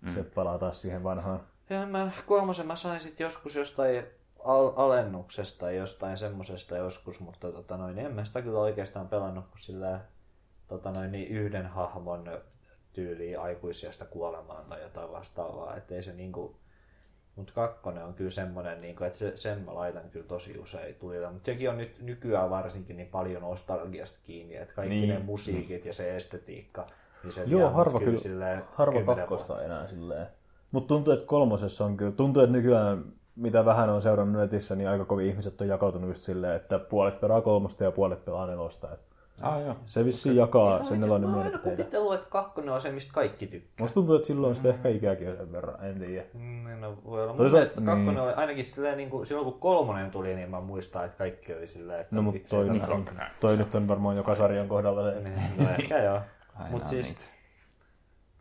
mm. 0.00 0.14
se 0.14 0.22
palaa 0.22 0.58
taas 0.58 0.80
siihen 0.80 1.04
vanhaan. 1.04 1.40
Ja 1.70 1.86
mä 1.86 2.10
kolmosen 2.26 2.66
mä 2.66 2.76
sain 2.76 3.00
sitten 3.00 3.24
joskus 3.24 3.56
jostain 3.56 4.04
al- 4.44 4.72
alennuksesta 4.76 5.60
tai 5.60 5.76
jostain 5.76 6.18
semmosesta 6.18 6.76
joskus, 6.76 7.20
mutta 7.20 7.52
tota 7.52 7.76
noin, 7.76 7.98
en 7.98 8.12
mä 8.12 8.24
sitä 8.24 8.42
kyllä 8.42 8.58
oikeastaan 8.58 9.08
pelannut 9.08 9.46
kuin 9.46 9.60
sillä 9.60 10.00
tota 10.68 10.90
noin, 10.90 11.12
niin 11.12 11.28
yhden 11.28 11.66
hahmon 11.66 12.24
tyyliin 12.92 13.40
aikuisiasta 13.40 14.04
kuolemaan 14.04 14.64
tai 14.64 14.82
jotain 14.82 15.12
vastaavaa, 15.12 15.76
ettei 15.76 16.02
se 16.02 16.12
niinku 16.12 16.56
mutta 17.36 17.52
kakkonen 17.52 18.04
on 18.04 18.14
kyllä 18.14 18.30
semmoinen, 18.30 18.78
niinku, 18.78 19.04
että 19.04 19.18
se, 19.18 19.32
sen 19.34 19.60
mä 19.64 19.74
laitan 19.74 20.10
kyllä 20.10 20.26
tosi 20.26 20.58
usein 20.58 20.94
tulilla. 20.94 21.32
Mutta 21.32 21.46
sekin 21.46 21.70
on 21.70 21.78
nyt 21.78 22.00
nykyään 22.00 22.50
varsinkin 22.50 22.96
niin 22.96 23.08
paljon 23.08 23.42
nostalgiasta 23.42 24.18
kiinni, 24.22 24.56
että 24.56 24.74
kaikki 24.74 24.94
Niin. 24.94 25.08
ne 25.08 25.18
musiikit 25.18 25.84
ja 25.84 25.92
se 25.92 26.16
estetiikka, 26.16 26.86
niin 27.22 27.32
se 27.32 27.42
Joo, 27.46 27.70
harva 27.70 27.98
kyllä 27.98 28.10
kyllä, 28.10 28.22
silleen 28.22 28.62
harva 28.74 29.16
kakkosta 29.16 29.62
enää 29.62 29.88
silleen. 29.88 30.26
Mutta 30.70 30.88
tuntuu, 30.88 31.12
että 31.12 31.26
kolmosessa 31.26 31.84
on 31.84 31.96
kyllä, 31.96 32.12
tuntuu, 32.12 32.42
että 32.42 32.56
nykyään 32.56 33.04
mitä 33.36 33.64
vähän 33.64 33.90
on 33.90 34.02
seurannut 34.02 34.42
netissä, 34.42 34.74
niin 34.74 34.88
aika 34.88 35.04
kovin 35.04 35.26
ihmiset 35.26 35.60
on 35.60 35.68
jakautunut 35.68 36.08
just 36.08 36.22
silleen, 36.22 36.56
että 36.56 36.78
puolet 36.78 37.20
pelaa 37.20 37.40
kolmosta 37.40 37.84
ja 37.84 37.90
puolet 37.90 38.24
pelaa 38.24 38.46
nelosta. 38.46 38.92
Et 38.92 39.00
Ah, 39.42 39.60
joo. 39.62 39.76
se 39.86 40.04
vissiin 40.04 40.36
jakaa 40.36 40.78
Mä 40.78 40.84
sen 40.84 41.00
nelonen 41.00 41.28
aina 41.30 41.42
mielipiteitä. 41.42 41.76
kuvitellut, 41.82 42.14
että 42.14 42.26
kakkonen 42.30 42.74
on 42.74 42.80
se, 42.80 42.92
mistä 42.92 43.12
kaikki 43.12 43.46
tykkää. 43.46 43.84
Musta 43.84 43.94
tuntuu, 43.94 44.14
että 44.14 44.26
silloin 44.26 44.54
sitten 44.54 44.74
ehkä 44.74 44.88
ikäkin 44.88 45.30
on 45.30 45.36
sen 45.36 45.52
verran, 45.52 45.84
en 45.84 45.98
tiedä. 45.98 46.24
Mm, 46.34 46.80
no, 46.80 46.96
voi 47.04 47.22
olla. 47.22 47.32
Mun 47.32 47.36
Toisaalta- 47.36 47.52
mielestä 47.56 47.74
kakkonen 47.80 48.06
niin. 48.14 48.18
oli 48.24 48.32
ainakin 48.36 48.64
silleen, 48.64 48.96
niin 48.96 49.10
kuin, 49.10 49.26
silloin 49.26 49.44
kun 49.52 49.60
kolmonen 49.60 50.10
tuli, 50.10 50.34
niin 50.34 50.50
mä 50.50 50.60
muistan, 50.60 51.04
että 51.04 51.18
kaikki 51.18 51.54
oli 51.54 51.66
silleen, 51.66 52.00
että 52.00 52.16
No 52.16 52.22
mutta 52.22 52.48
toi, 52.48 52.68
nyt 52.68 52.88
on, 52.88 53.04
toi 53.40 53.56
nyt 53.56 53.74
on 53.74 53.88
varmaan 53.88 54.16
joka 54.16 54.34
sarjan 54.34 54.68
kohdalla 54.68 55.10
se. 55.10 55.20
Niin, 55.20 55.34
No 55.58 55.66
ehkä 55.78 56.02
joo. 56.02 56.20
Aina 56.56 56.70
Mutta 56.70 56.88
siis, 56.88 57.18
niitä. 57.18 57.32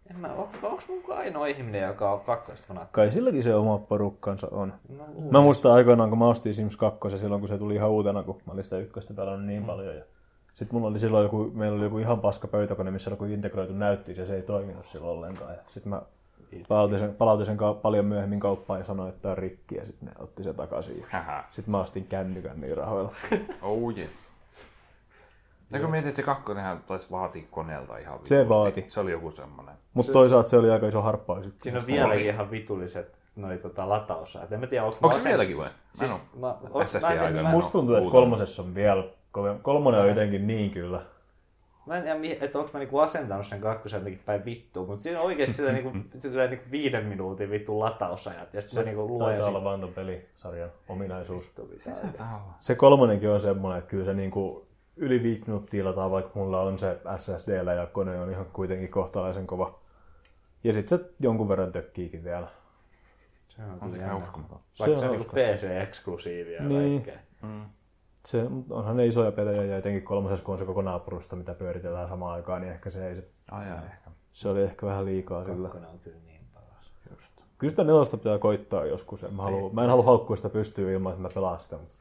en 0.10 0.20
mä, 0.20 0.28
on, 0.34 0.48
onks 0.64 0.88
mun 0.90 1.18
ainoa 1.18 1.48
ihminen, 1.48 1.82
joka 1.82 2.12
on 2.14 2.20
kakkosta 2.20 2.68
fanaatti? 2.68 2.94
Kai 2.94 3.12
silläkin 3.12 3.44
se 3.44 3.56
oma 3.56 3.78
porukkansa 3.78 4.48
on. 4.52 4.74
No, 4.90 5.06
Mä 5.32 5.42
muistan 5.42 5.72
aikoinaan, 5.72 6.10
kun 6.10 6.20
mä 6.20 6.28
ostin 6.28 6.54
Sims 6.54 6.78
2 6.78 7.10
silloin, 7.18 7.42
kun 7.42 7.48
se 7.48 7.58
tuli 7.58 7.76
ihan 7.76 7.90
uutena, 7.90 8.24
kun 8.24 8.42
mä 8.48 8.54
olin 8.54 8.64
sitä 8.64 8.78
ykköstä 8.78 9.14
pelannut 9.14 9.46
niin 9.48 9.66
paljon. 9.66 9.96
Ja 9.96 10.04
sitten 10.56 10.76
mulla 10.80 10.88
oli 10.90 11.00
silloin 11.00 11.24
joku, 11.24 11.52
meillä 11.54 11.76
oli 11.76 11.84
joku 11.84 11.98
ihan 11.98 12.20
paska 12.20 12.48
pöytäkone, 12.48 12.92
missä 12.92 13.10
oli 13.10 13.14
joku 13.14 13.26
integroitu 13.26 13.74
näyttöys 13.74 14.18
ja 14.18 14.26
se 14.26 14.36
ei 14.36 14.42
toiminut 14.42 14.86
silloin 14.88 15.18
ollenkaan. 15.18 15.52
Ja 15.54 15.60
sitten 15.68 15.90
mä 15.90 16.02
palautin 16.68 17.00
sen, 17.00 17.14
palautin 17.14 17.46
sen 17.46 17.58
ka- 17.58 17.74
paljon 17.74 18.06
myöhemmin 18.06 18.40
kauppaan 18.40 18.80
ja 18.80 18.84
sanoin, 18.84 19.10
että 19.10 19.22
tämä 19.22 19.32
on 19.32 19.38
rikki 19.38 19.76
ja 19.76 19.86
sitten 19.86 20.10
ne 20.10 20.14
otti 20.20 20.44
sen 20.44 20.56
takaisin. 20.56 21.00
Ja 21.00 21.06
Hähä. 21.10 21.44
sitten 21.52 21.72
mä 21.72 21.80
ostin 21.80 22.08
kännykän 22.08 22.62
niin 22.62 22.78
rahoilla. 22.78 23.12
Oh 23.62 23.98
yeah. 23.98 24.10
Ja 25.72 25.80
kun 25.80 25.92
mietit, 25.92 26.08
että 26.10 26.16
se 26.16 26.24
kakkonenhan 26.24 26.84
taisi 26.88 27.08
vaatia 27.12 27.44
koneelta 27.52 27.98
ihan 27.98 28.20
Se 28.24 28.36
vitusti. 28.36 28.50
vaati. 28.50 28.86
Se 28.88 29.00
oli 29.00 29.12
joku 29.12 29.32
semmoinen. 29.32 29.76
Mutta 29.94 30.12
toisaalta 30.12 30.50
se 30.50 30.58
oli 30.58 30.72
aika 30.72 30.88
iso 30.88 31.02
harppaus. 31.02 31.50
Siinä 31.62 31.80
on 31.80 31.86
vieläkin 31.88 32.26
ihan 32.26 32.52
vitulliset 32.52 33.20
noi 33.36 33.58
tota, 33.58 33.90
latausajat. 33.90 34.52
En 34.52 34.60
mä 34.60 34.68
tiedä, 34.68 34.86
onko 34.86 34.98
Onko 35.02 35.18
se 35.20 35.30
vieläkin 35.30 35.58
vai? 35.58 35.70
Siis, 35.96 36.12
mä, 36.40 36.56
onks, 36.72 36.94
mä, 36.94 37.00
en, 37.00 37.06
aikana. 37.06 37.28
tiedä, 37.30 37.44
mä, 37.44 37.50
Musta 37.52 37.72
tuntuu, 37.72 37.96
että 37.96 38.12
kolmosessa 38.12 38.62
on 38.62 38.76
vielä 38.76 39.04
Kolmonen 39.62 40.02
on 40.02 40.08
jotenkin 40.10 40.48
niin 40.48 40.72
kyllä. 40.72 41.02
mä 41.86 41.98
en 41.98 42.22
tiedä, 42.22 42.46
että 42.46 42.60
onko 42.60 42.70
mä 42.74 42.80
niinku 42.80 43.00
asentanut 43.00 43.46
sen 43.48 43.62
kakkosen 43.62 43.98
jotenkin 43.98 44.22
päin 44.26 44.46
vittuun, 44.46 44.88
mutta 44.88 45.04
siinä 45.04 45.20
on 45.20 45.26
oikeesti 45.26 45.56
sillä 45.56 45.72
niinku, 45.72 45.92
sillä 46.22 46.48
niinku 46.48 46.66
viiden 46.72 47.06
minuutin 47.06 47.50
vittu 47.52 47.80
latausajat. 47.80 48.54
Ja 48.54 48.62
sitten 48.62 48.80
mä 48.80 48.86
niinku 48.86 49.08
luen 49.08 49.20
Taitaa 49.26 49.46
sit- 49.46 49.56
olla 49.56 49.64
vaan 49.64 49.82
ton 49.82 49.94
pelisarjan 49.94 50.70
ominaisuus. 50.90 51.52
se. 51.78 51.92
Se 52.60 52.76
kolmonenkin 52.76 53.30
on 53.30 53.40
semmoinen, 53.42 53.80
että 53.80 53.90
kyllä 53.90 54.06
se 54.06 54.14
niinku 54.14 54.66
yli 54.98 55.24
viisi 55.24 55.42
minuuttia 55.48 55.86
lataa, 55.86 56.12
vaikka 56.12 56.32
mulla 56.36 56.62
on 56.62 56.78
se 56.78 56.98
SSDllä 57.18 57.74
ja 57.74 57.86
kone 57.86 58.20
on 58.20 58.30
ihan 58.32 58.46
kuitenkin 58.54 58.90
kohtalaisen 58.90 59.48
kova. 59.48 59.80
Ja 60.64 60.74
sitten 60.74 61.00
se 61.00 61.06
jonkun 61.20 61.50
verran 61.50 61.72
tökkiikin 61.72 62.24
vielä. 62.24 62.48
Se 63.48 63.62
on 63.62 63.70
On 63.82 63.92
se 63.92 64.14
uskomaton. 64.14 64.60
Vaikka 64.80 64.98
Se 64.98 65.00
se 65.00 65.06
on 65.06 65.12
on 65.12 65.18
niinku 65.18 65.34
PC-eksklusiivia 65.34 66.56
ja 66.62 66.64
Niin. 66.70 67.02
kaikkea. 67.04 67.24
Se, 68.26 68.48
onhan 68.70 68.98
ne 68.98 69.06
isoja 69.06 69.32
pelejä 69.32 69.64
ja 69.64 69.78
etenkin 69.78 70.04
kolmosessa, 70.04 70.46
kun 70.46 70.54
on 70.54 70.60
se 70.60 70.66
koko 70.66 70.82
naapurusta, 70.82 71.36
mitä 71.36 71.54
pyöritellään 71.54 72.10
samaan 72.10 72.34
aikaan, 72.34 72.62
niin 72.62 72.74
ehkä 72.74 72.90
se 72.90 73.08
ei 73.08 73.16
se, 73.16 73.28
ai, 73.52 73.66
ehkä. 73.68 74.12
se 74.32 74.50
oli 74.50 74.62
ehkä 74.64 74.86
vähän 74.86 75.06
liikaa 75.06 75.44
sillä. 75.44 75.70
Kakkonen 75.70 75.90
on 75.90 76.00
kyllä 76.00 76.18
niin 76.26 76.42
paras. 76.54 76.92
Just. 77.10 77.26
Kyllä 77.58 77.72
sitä 77.72 77.84
nelosta 77.84 78.18
pitää 78.18 78.38
koittaa 78.38 78.86
joskus. 78.86 79.24
En 79.24 79.34
mä, 79.34 79.44
halua, 79.44 79.70
mä 79.74 79.84
en 79.84 79.90
halua 79.90 80.06
haukkua 80.06 80.36
sitä 80.36 80.50
pystyä 80.50 80.92
ilman, 80.92 81.12
että 81.12 81.22
mä 81.22 81.30
pelaan 81.34 81.60
sitä, 81.60 81.78
mutta 81.78 81.94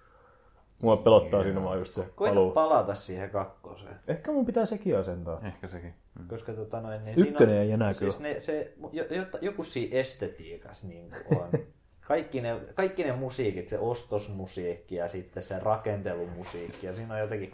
mua 0.82 0.96
pelottaa 0.96 1.42
siinä 1.42 1.62
vaan 1.62 1.78
just 1.78 1.94
se 1.94 2.04
Koita 2.14 2.34
paluu. 2.34 2.52
palata 2.52 2.94
siihen 2.94 3.30
kakkoseen. 3.30 3.96
Ehkä 4.08 4.32
mun 4.32 4.46
pitää 4.46 4.66
sekin 4.66 4.98
asentaa. 4.98 5.40
Ehkä 5.42 5.68
sekin. 5.68 5.94
Mm. 6.18 6.28
Koska 6.28 6.52
tota 6.52 6.80
noin, 6.80 7.04
niin 7.04 7.18
Ykkönen 7.18 7.58
ei 7.58 7.72
enää 7.72 7.92
siis 7.92 8.20
ne, 8.20 8.40
se, 8.40 8.74
jo, 8.92 9.04
jotta, 9.10 9.38
joku 9.40 9.64
siinä 9.64 9.96
estetiikassa 9.96 10.86
niin 10.86 11.10
on. 11.36 11.48
Kaikki 12.10 12.40
ne, 12.40 12.60
kaikki 12.74 13.04
ne 13.04 13.12
musiikit, 13.12 13.68
se 13.68 13.78
ostosmusiikki 13.78 14.94
ja 14.94 15.08
sitten 15.08 15.42
se 15.42 15.58
rakentelumusiikki 15.58 16.86
ja 16.86 16.96
siinä 16.96 17.14
on 17.14 17.20
jotenkin, 17.20 17.52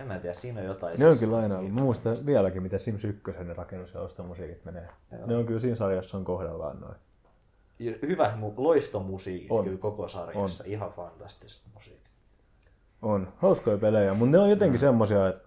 en 0.00 0.06
mä 0.06 0.18
tiedä, 0.18 0.34
siinä 0.34 0.60
on 0.60 0.66
jotain. 0.66 0.98
Ne 0.98 1.06
on 1.06 1.12
siis- 1.12 1.20
kyllä 1.20 1.38
aina 1.38 1.58
ollut. 1.58 1.72
Mä 1.74 1.80
muistan 1.80 2.26
vieläkin, 2.26 2.62
mitä 2.62 2.78
Sims 2.78 3.04
1 3.04 3.44
ne 3.44 3.54
rakennus- 3.54 3.94
ja 3.94 4.00
ostomusiikit 4.00 4.64
menee. 4.64 4.88
Ne 5.26 5.36
on 5.36 5.46
kyllä 5.46 5.60
siinä 5.60 5.74
sarjassa 5.76 6.16
on 6.16 6.24
kohdallaan 6.24 6.80
noin. 6.80 6.94
Hyvät 8.02 8.32
mu- 8.34 8.54
loistomusiikit 8.56 9.50
On. 9.50 9.64
kyllä 9.64 9.78
koko 9.78 10.08
sarjassa, 10.08 10.64
on. 10.64 10.70
ihan 10.70 10.90
fantastista 10.90 11.68
musiikkia. 11.74 12.12
On. 13.02 13.32
Hauskoja 13.36 13.78
pelejä, 13.78 14.14
mutta 14.14 14.36
ne 14.36 14.38
on 14.38 14.50
jotenkin 14.50 14.78
mm. 14.80 14.80
semmosia, 14.80 15.28
että 15.28 15.40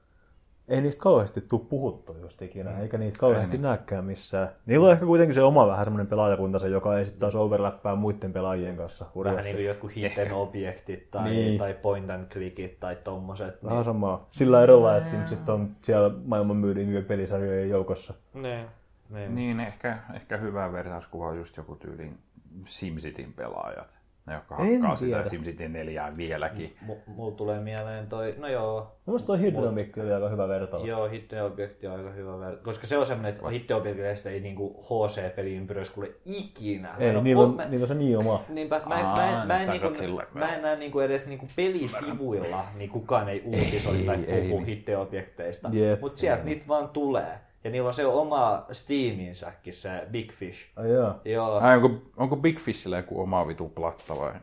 ei 0.67 0.81
niistä 0.81 1.01
kauheasti 1.01 1.41
tuu 1.41 1.59
puhuttu 1.59 2.17
just 2.21 2.41
ikinä, 2.41 2.71
mm. 2.71 2.81
eikä 2.81 2.97
niitä 2.97 3.19
kauheasti 3.19 3.57
näkään 3.57 4.05
missään. 4.05 4.49
Niillä 4.65 4.87
on 4.87 4.93
ehkä 4.93 5.05
kuitenkin 5.05 5.33
se 5.33 5.41
oma 5.43 5.67
vähän 5.67 5.85
semmoinen 5.85 6.07
pelaajakuntansa, 6.07 6.67
joka 6.67 6.97
ei 6.97 7.05
sitten 7.05 7.19
taas 7.21 7.35
overlappaa 7.35 7.95
muiden 7.95 8.33
pelaajien 8.33 8.77
kanssa 8.77 9.05
Vähän 9.05 9.13
hurjasti. 9.15 9.43
niin 9.43 9.55
kuin 9.55 9.65
joku 9.65 9.87
hidden 9.87 10.33
objektit 10.33 11.11
tai, 11.11 11.29
Niin. 11.29 11.59
tai 11.59 11.73
point 11.73 12.09
and 12.09 12.27
clickit 12.27 12.79
tai 12.79 12.95
tommoset. 12.95 13.63
Vähän 13.63 13.83
samaa. 13.83 14.27
Sillä 14.31 14.63
erolla, 14.63 14.97
että 14.97 15.09
Simsit 15.09 15.49
on 15.49 15.71
siellä 15.81 16.11
maailman 16.25 16.57
myydin 16.57 17.05
pelisarjojen 17.05 17.69
joukossa. 17.69 18.13
Niin. 18.33 18.65
niin. 19.09 19.35
Niin, 19.35 19.59
ehkä, 19.59 19.97
ehkä 20.13 20.37
hyvä 20.37 20.71
vertauskuva 20.71 21.27
on 21.27 21.37
just 21.37 21.57
joku 21.57 21.75
tyylin 21.75 22.17
SimCityn 22.65 23.33
pelaajat. 23.33 24.02
Ne, 24.25 24.33
jotka 24.33 24.55
En 24.57 24.81
hakkaa 24.81 24.95
sitä 24.95 25.15
tiedä. 25.15 25.29
SimCity 25.29 25.69
4 25.69 26.13
vieläkin. 26.17 26.75
M- 26.87 26.91
mulla 27.11 27.35
tulee 27.35 27.59
mieleen 27.59 28.07
toi, 28.07 28.35
no 28.37 28.47
joo, 28.47 28.91
Mielestäni 29.05 29.27
toi 29.27 29.39
Hydromikki 29.41 30.01
oli 30.01 30.13
aika 30.13 30.29
hyvä 30.29 30.47
vertaus. 30.47 30.85
Joo, 30.87 31.09
hitteobjekti 31.09 31.87
on 31.87 31.97
aika 31.97 32.09
hyvä 32.11 32.39
ver... 32.39 32.55
Koska 32.57 32.87
se 32.87 32.97
on 32.97 33.05
semmoinen, 33.05 33.33
että 33.33 33.49
hitteobjekteista 33.49 34.29
ei 34.29 34.39
niinku 34.39 34.83
HC-peliympyrös 34.83 35.89
kuule 35.89 36.11
ikinä. 36.25 36.95
Ei, 36.99 37.11
Mä 37.11 37.17
en 37.17 37.23
niillä 37.23 37.41
on, 37.43 37.55
mä, 37.55 37.65
niillä 37.65 37.83
on 37.83 37.87
se 37.87 37.93
niin 37.93 38.17
oma. 38.17 38.41
Niinpä, 38.49 38.81
mä, 38.85 38.95
Aa, 38.95 39.15
mä, 39.15 39.41
en- 39.41 39.47
mä, 39.47 39.61
en, 39.63 39.69
niinku, 39.69 39.95
sillä 39.95 40.25
mä 40.33 40.55
en 40.55 40.61
näe 40.61 40.75
niinku 40.75 40.99
edes 40.99 41.27
niinku 41.27 41.47
pelisivuilla, 41.55 42.63
niin 42.77 42.89
kukaan 42.89 43.29
ei 43.29 43.41
uutisoi 43.45 43.97
tai 43.97 44.23
Ei, 44.27 44.41
puhu 44.41 44.59
niin. 44.59 44.65
hitteobjekteista. 44.65 45.69
Jep. 45.73 46.01
Mutta 46.01 46.19
sieltä 46.21 46.43
niitä 46.43 46.67
vaan 46.67 46.89
tulee. 46.89 47.31
Ja 47.63 47.69
niillä 47.71 47.87
on 47.87 47.93
se 47.93 48.05
oma 48.05 48.65
Steaminsäkin, 48.71 49.73
se 49.73 50.07
Big 50.11 50.31
Fish. 50.31 50.59
Ai 50.75 50.91
jaa. 50.93 51.21
Joo, 51.25 51.57
Ai, 51.59 51.75
onko, 51.75 52.01
onko 52.17 52.35
Big 52.35 52.59
Fishillä 52.59 52.97
joku 52.97 53.21
oma 53.21 53.47
vitu 53.47 53.69
platta 53.69 54.15
vai? 54.19 54.33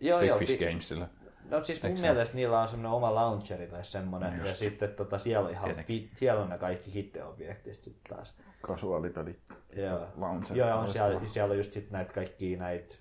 joo, 0.00 0.20
Big 0.20 0.28
joo. 0.28 0.38
Fish 0.38 0.52
Bi- 0.58 0.64
Gamesillä. 0.64 1.08
No 1.50 1.64
siis 1.64 1.82
mun 1.82 1.88
Eikö 1.90 2.00
se- 2.00 2.06
mielestä 2.10 2.36
niillä 2.36 2.60
on 2.60 2.68
semmoinen 2.68 2.92
oma 2.92 3.14
launcheri 3.14 3.66
tai 3.66 3.84
semmoinen, 3.84 4.38
ja 4.46 4.54
sitten 4.54 4.88
tota, 4.94 5.18
siellä, 5.18 5.46
on 5.46 5.52
ihan 5.52 5.74
fi- 5.84 6.10
siellä 6.14 6.42
on 6.42 6.48
ne 6.48 6.58
kaikki 6.58 6.94
hitteobjektit 6.94 7.74
sitten 7.74 8.16
taas. 8.16 8.36
Kasuaalipelit. 8.62 9.38
Joo, 9.76 10.06
Launcher. 10.16 10.56
Joo, 10.56 10.68
ja 10.68 10.76
on 10.76 10.88
siellä, 10.90 11.20
siellä 11.26 11.50
on 11.52 11.56
just 11.58 11.72
sit 11.72 11.90
näitä 11.90 12.12
kaikkia 12.12 12.58
näitä 12.58 12.94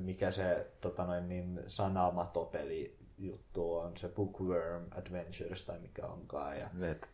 mikä 0.00 0.30
se 0.30 0.66
tota 0.80 1.04
noin, 1.04 1.28
niin, 1.28 1.60
sanamatopeli 1.66 2.96
juttu 3.18 3.74
on, 3.76 3.96
se 3.96 4.08
Bookworm 4.08 4.84
Adventures 4.90 5.64
tai 5.66 5.78
mikä 5.78 6.06
onkaan. 6.06 6.58
Ja, 6.58 6.68
Let. 6.78 7.08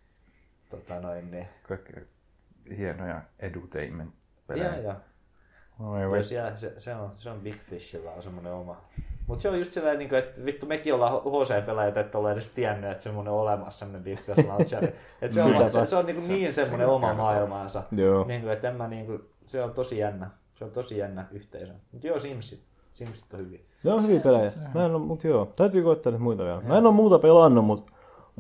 Tota 0.70 1.00
noin, 1.00 1.30
niin, 1.30 1.48
Kaikki 1.68 1.92
hienoja 2.76 3.22
edutainment 3.38 4.14
ja, 4.14 4.42
pelejä. 4.46 4.76
ja. 4.76 4.96
Oi, 5.80 6.02
Ja 6.02 6.09
voi. 6.09 6.24
siellä, 6.24 6.56
se, 6.56 6.74
se, 6.80 6.94
on, 6.94 7.12
se 7.18 7.30
on 7.30 7.40
Big 7.40 7.56
Fishilla 7.56 8.11
on 8.12 8.22
semmoinen 8.22 8.52
oma. 8.52 8.76
Mutta 9.26 9.42
se 9.42 9.48
on 9.48 9.59
just 9.59 9.72
sellainen, 9.72 9.98
niin 9.98 10.09
kuin, 10.09 10.18
että 10.18 10.44
vittu 10.44 10.66
mekin 10.66 10.94
ollaan 10.94 11.12
HC-pelaajat, 11.12 11.96
että 11.96 12.18
ollaan 12.18 12.33
edes 12.33 12.52
tiennyt, 12.54 12.90
että 12.90 13.04
semmoinen 13.04 13.33
on 13.33 13.40
olemassa 13.40 13.78
semmoinen 13.78 14.04
Discus 14.04 14.37
Launcher. 14.48 14.85
että 15.22 15.35
se 15.35 15.42
on, 15.42 15.50
Sitäpä. 15.52 15.70
se, 15.70 15.87
se 15.87 15.96
on 15.96 16.06
niin, 16.06 16.16
kuin 16.16 16.28
niin 16.28 16.54
semmoinen 16.54 16.87
sekin 16.88 16.94
oma 16.94 17.06
kertoo. 17.06 17.24
maailmansa. 17.24 17.83
Joo. 17.92 18.24
Niin 18.24 18.40
kuin, 18.40 18.52
että 18.52 18.68
en 18.68 18.76
mä 18.76 18.88
niin 18.88 19.06
kuin, 19.06 19.22
se 19.46 19.62
on 19.62 19.74
tosi 19.74 19.98
jännä. 19.98 20.30
Se 20.54 20.64
on 20.64 20.70
tosi 20.70 20.98
jännä 20.98 21.26
yhteisö. 21.30 21.72
Mutta 21.92 22.06
joo, 22.06 22.18
Simsit. 22.18 22.61
Simsit 22.92 23.35
on 23.35 23.40
hyviä. 23.40 23.61
Ne 23.85 23.92
on 23.92 24.02
hyviä 24.02 24.20
pelejä. 24.20 24.52
Mä 24.74 24.85
en 24.87 24.92
oo, 24.92 24.98
mut 24.98 25.24
joo, 25.24 25.46
täytyy 25.56 25.83
koittaa 25.83 26.12
nyt 26.12 26.20
muita 26.20 26.44
vielä. 26.44 26.61
Mä 26.61 26.78
en 26.78 26.87
oo 26.87 26.92
muuta 26.92 27.18
pelannut, 27.18 27.64
mut 27.64 27.90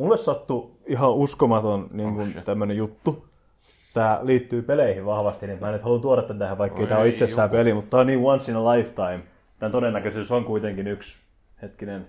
mulle 0.00 0.16
sattui 0.16 0.70
ihan 0.86 1.10
uskomaton 1.12 1.86
niin 1.92 2.14
kun, 2.14 2.26
shit. 2.30 2.44
tämmönen 2.44 2.76
juttu. 2.76 3.26
Tää 3.94 4.18
liittyy 4.22 4.62
peleihin 4.62 5.06
vahvasti, 5.06 5.46
niin 5.46 5.60
mä 5.60 5.66
en 5.66 5.72
nyt 5.72 5.82
halua 5.82 5.98
tuoda 5.98 6.22
tätä 6.22 6.38
tähän, 6.38 6.58
vaikka 6.58 6.86
tää 6.86 6.98
ole 6.98 7.08
itsessään 7.08 7.46
juhu. 7.48 7.56
peli, 7.56 7.74
mutta 7.74 7.90
tää 7.90 8.00
on 8.00 8.06
niin 8.06 8.20
once 8.24 8.52
in 8.52 8.56
a 8.56 8.70
lifetime. 8.70 9.20
Tän 9.58 9.70
todennäköisyys 9.70 10.30
on 10.32 10.44
kuitenkin 10.44 10.86
yksi, 10.86 11.18
hetkinen, 11.62 12.08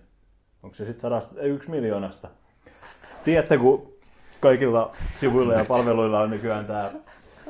onko 0.63 0.73
se 0.73 0.85
sitten 0.85 1.01
sadasta, 1.01 1.41
ei 1.41 1.49
yksi 1.49 1.69
miljoonasta. 1.71 2.27
Tiedätte, 3.23 3.57
kun 3.57 3.93
kaikilla 4.39 4.91
sivuilla 5.09 5.53
ja 5.53 5.65
palveluilla 5.67 6.19
on 6.21 6.29
nykyään 6.29 6.65
tää, 6.65 6.91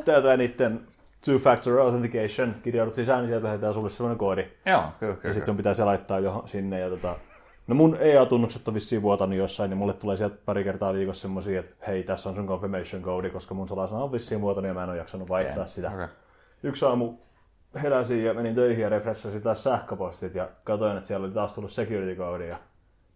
tää 0.05 0.37
niitten 0.37 0.81
two-factor 1.25 1.79
authentication, 1.79 2.55
kirjaudut 2.63 2.93
sisään, 2.93 3.19
niin 3.19 3.27
sieltä 3.29 3.43
lähetetään 3.45 3.73
sulle 3.73 3.89
semmoinen 3.89 4.17
koodi. 4.17 4.47
Joo, 4.65 4.83
kyllä, 4.99 5.13
Ja 5.13 5.17
kyllä. 5.17 5.33
sitten 5.33 5.45
sun 5.45 5.57
pitää 5.57 5.73
se 5.73 5.83
laittaa 5.83 6.19
johon 6.19 6.47
sinne. 6.47 6.79
Ja 6.79 6.89
tota, 6.89 7.15
no 7.71 7.75
mun 7.75 7.97
EA-tunnukset 7.99 8.67
on 8.67 8.73
vissiin 8.73 9.01
vuotanut 9.01 9.37
jossain, 9.37 9.69
niin 9.69 9.77
mulle 9.77 9.93
tulee 9.93 10.17
sieltä 10.17 10.35
pari 10.45 10.63
kertaa 10.63 10.93
viikossa 10.93 11.21
semmosia, 11.21 11.59
että 11.59 11.73
hei, 11.87 12.03
tässä 12.03 12.29
on 12.29 12.35
sun 12.35 12.47
confirmation 12.47 13.01
code, 13.01 13.29
koska 13.29 13.53
mun 13.53 13.67
salasana 13.67 14.03
on 14.03 14.11
vissiin 14.11 14.41
vuotanut 14.41 14.67
ja 14.67 14.73
mä 14.73 14.83
en 14.83 14.89
ole 14.89 14.97
jaksanut 14.97 15.29
vaihtaa 15.29 15.65
sitä. 15.65 15.91
Okei. 15.91 16.07
Yksi 16.63 16.85
aamu 16.85 17.13
heräsin 17.83 18.23
ja 18.23 18.33
menin 18.33 18.55
töihin 18.55 18.81
ja 18.81 18.89
refreshasin 18.89 19.41
taas 19.41 19.63
sähköpostit 19.63 20.35
ja 20.35 20.49
katsoin, 20.63 20.97
että 20.97 21.07
siellä 21.07 21.25
oli 21.25 21.33
taas 21.33 21.53
tullut 21.53 21.71
security 21.71 22.15
code 22.15 22.47
ja 22.47 22.57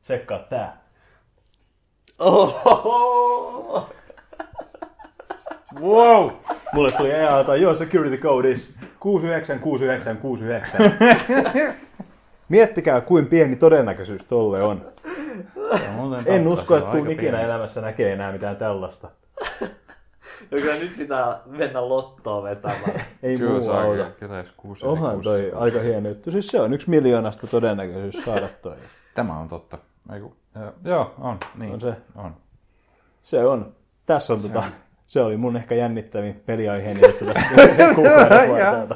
tsekkaa 0.01 0.39
tää. 0.39 0.81
Ohoho! 2.19 3.89
Wow! 5.81 6.29
Mulle 6.73 6.91
tuli 6.91 7.11
EA, 7.11 7.55
joo, 7.55 7.75
security 7.75 8.17
code 8.17 8.51
is 8.51 8.73
696969. 8.99 10.81
Miettikää, 12.49 13.01
kuin 13.01 13.25
pieni 13.27 13.55
todennäköisyys 13.55 14.25
tolle 14.25 14.63
on. 14.63 14.85
Se 15.77 15.89
on 15.99 16.23
En 16.25 16.47
usko, 16.47 16.73
se 16.73 16.77
että 16.77 16.89
on 16.89 16.95
tuun 16.97 17.11
ikinä 17.11 17.31
pieni. 17.31 17.45
elämässä 17.45 17.81
näkee 17.81 18.13
enää 18.13 18.31
mitään 18.31 18.55
tällaista. 18.57 19.09
Ja 20.51 20.57
kyllä 20.61 20.75
nyt 20.75 20.97
pitää 20.97 21.39
mennä 21.45 21.89
lottoon 21.89 22.43
vetämään. 22.43 22.81
Ei 23.23 23.37
Kyllä 23.37 23.51
muu 23.51 23.61
saa 23.61 23.81
auta. 23.81 24.05
kuusi 24.57 24.85
Onhan 24.85 25.11
kuusi- 25.13 25.23
toi 25.29 25.51
aika 25.55 25.79
hieno 25.79 26.09
juttu. 26.09 26.31
Siis 26.31 26.47
se 26.47 26.61
on 26.61 26.73
yksi 26.73 26.89
miljoonasta 26.89 27.47
todennäköisyys 27.47 28.25
saada 28.25 28.49
toi. 28.61 28.75
Tämä 29.15 29.39
on 29.39 29.47
totta. 29.47 29.77
Ei 30.13 30.19
kun, 30.21 30.35
joo, 30.83 31.13
on. 31.19 31.39
Niin. 31.55 31.73
On 31.73 31.81
se. 31.81 31.93
On. 32.15 32.35
Se 33.21 33.43
on. 33.45 33.75
Tässä 34.05 34.33
on 34.33 34.41
tota, 34.41 34.63
se 35.07 35.21
oli 35.21 35.37
mun 35.37 35.55
ehkä 35.55 35.75
jännittävin 35.75 36.41
peliaiheeni 36.45 37.01
juttu 37.07 37.25
tässä 37.25 37.41
kuukauden. 37.95 38.87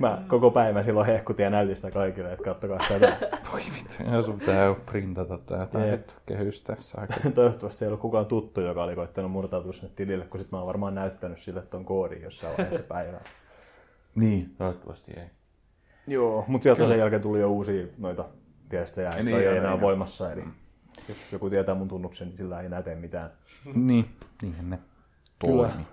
Mä 0.00 0.22
koko 0.28 0.50
päivän 0.50 0.84
silloin 0.84 1.06
hehkutin 1.06 1.44
ja 1.44 1.50
näytin 1.50 1.76
sitä 1.76 1.90
kaikille, 1.90 2.32
että 2.32 2.44
kattokaa 2.44 2.78
tätä. 2.88 3.16
Voi 3.52 3.60
vittu, 3.74 3.94
ja 4.12 4.22
sun 4.22 4.38
pitää 4.38 4.64
jo 4.64 4.76
printata 4.86 5.38
tää 5.38 5.66
tää 5.66 5.86
Jep. 5.86 5.92
vittu 6.00 6.14
kehys 6.26 6.62
tässä 6.62 7.00
aika. 7.00 7.14
Toivottavasti 7.34 7.84
ei 7.84 7.86
ollut 7.86 8.00
kukaan 8.00 8.26
tuttu, 8.26 8.60
joka 8.60 8.84
oli 8.84 8.94
koittanut 8.94 9.30
murtautua 9.30 9.72
sinne 9.72 9.90
tilille, 9.96 10.24
kun 10.26 10.40
sit 10.40 10.52
mä 10.52 10.58
oon 10.58 10.66
varmaan 10.66 10.94
näyttänyt 10.94 11.38
sille 11.38 11.62
ton 11.62 11.84
koodin 11.84 12.22
jossain 12.22 12.56
vaiheessa 12.58 12.86
päivää. 12.94 13.20
Niin, 14.14 14.54
toivottavasti 14.58 15.12
ei. 15.16 15.26
Joo, 16.06 16.44
mutta 16.48 16.62
sieltä 16.62 16.86
sen 16.86 16.98
jälkeen 16.98 17.22
tuli 17.22 17.40
jo 17.40 17.50
uusia 17.50 17.86
noita 17.98 18.24
viestejä, 18.70 19.08
että 19.08 19.22
Niin, 19.22 19.36
ei 19.36 19.46
enää 19.46 19.70
niin, 19.70 19.80
voimassa. 19.80 20.32
Eli 20.32 20.44
jos 21.08 21.32
joku 21.32 21.50
tietää 21.50 21.74
mun 21.74 21.88
tunnuksen, 21.88 22.28
niin 22.28 22.36
sillä 22.36 22.60
ei 22.60 22.66
enää 22.66 22.82
tee 22.82 22.94
mitään. 22.94 23.30
Niin, 23.74 24.04
niinhän 24.42 24.70
ne 24.70 24.78
Kyllä. 25.38 25.68
toimii. 25.68 25.86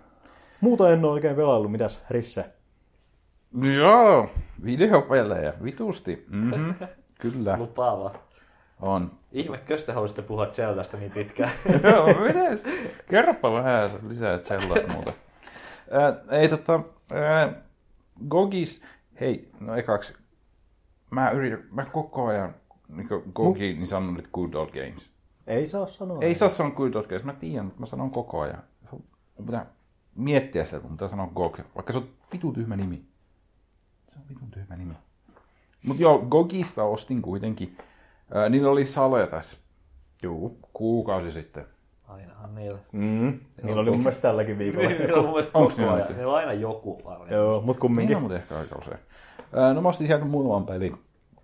Muuta 0.61 0.89
en 0.89 1.05
ole 1.05 1.13
oikein 1.13 1.35
pelaillut. 1.35 1.71
Mitäs, 1.71 2.01
Risse? 2.09 2.45
Joo, 3.53 4.29
videopelejä, 4.65 5.53
vitusti. 5.63 6.25
Mm-hmm. 6.29 6.75
Kyllä, 7.21 7.57
Lupaava. 7.57 8.15
on. 8.79 9.11
Ihme, 9.31 9.57
te 9.85 9.91
haluaisitte 9.91 10.21
puhua 10.21 10.45
Zeldasta 10.45 10.97
niin 10.97 11.11
pitkään. 11.11 11.51
Joo, 11.83 12.07
mites? 12.07 12.65
Kerropa 13.09 13.53
vähän 13.53 13.89
lisää 14.07 14.39
sellaista 14.43 14.93
muuta. 14.93 15.13
Ää, 15.91 16.39
ei 16.39 16.49
tota, 16.49 16.79
ää, 17.11 17.53
Gogis, 18.29 18.81
hei, 19.19 19.51
no 19.59 19.75
ekaksi, 19.75 20.13
mä 21.11 21.29
yritän, 21.31 21.63
mä 21.71 21.85
koko 21.85 22.25
ajan, 22.25 22.55
niin 22.87 23.07
Gogi, 23.33 23.73
niin 23.73 23.87
sanon 23.87 24.13
nyt 24.13 24.29
Good 24.33 24.53
Old 24.53 24.69
Games. 24.69 25.11
Ei 25.47 25.67
saa 25.67 25.87
sanoa. 25.87 26.17
Ei 26.21 26.35
saa 26.35 26.49
sanoa 26.49 26.75
Good 26.75 26.93
Old 26.93 27.05
Games, 27.07 27.23
mä 27.23 27.33
tiedän, 27.33 27.65
mutta 27.65 27.79
mä 27.79 27.85
sanon 27.85 28.11
koko 28.11 28.39
ajan. 28.39 28.63
Mun 28.91 29.03
pitää 29.45 29.65
miettiä 30.15 30.63
sitä, 30.63 30.79
mun 30.79 30.91
pitää 30.91 31.07
sanoa 31.07 31.27
Gog, 31.35 31.59
vaikka 31.75 31.93
se 31.93 31.99
on 31.99 32.09
vitun 32.33 32.53
tyhmä 32.53 32.75
nimi. 32.75 33.05
Se 34.17 34.21
on 34.23 34.29
vitun 34.29 34.51
tyhmä 34.51 34.75
nimi. 34.75 34.93
Mut 35.85 35.99
joo, 35.99 36.19
Gogista 36.19 36.83
ostin 36.83 37.21
kuitenkin. 37.21 37.77
Ää, 38.33 38.49
niillä 38.49 38.69
oli 38.69 38.85
sale 38.85 39.27
tässä. 39.27 39.57
Juu. 40.23 40.57
Kuukausi 40.73 41.31
sitten. 41.31 41.65
Ainahan 42.07 42.55
niillä. 42.55 42.79
Mm. 42.91 43.39
Niillä 43.63 43.81
oli 43.81 43.89
mun 43.89 43.99
mielestä 43.99 44.21
tälläkin 44.21 44.57
viikolla. 44.57 44.89
Niillä 44.89 45.13
on 45.17 45.23
mun 45.23 45.29
mielestä 45.33 45.51
Onks 45.57 45.73
koko 45.73 45.81
niillä 45.81 46.03
ajan. 46.03 46.15
Niillä 46.17 46.31
on 46.31 46.37
aina 46.37 46.53
joku 46.53 46.95
paljon. 46.95 47.29
Joo, 47.29 47.61
mut 47.61 47.77
kumminkin. 47.77 48.15
on 48.15 48.21
muuten 48.21 48.37
ehkä 48.37 48.57
aika 48.59 48.75
usein? 48.79 48.97
Ää, 49.55 49.73
no 49.73 49.81
mä 49.81 49.89
ostin 49.89 50.07
sieltä 50.07 50.25
muutaman 50.25 50.65
pelin. 50.65 50.97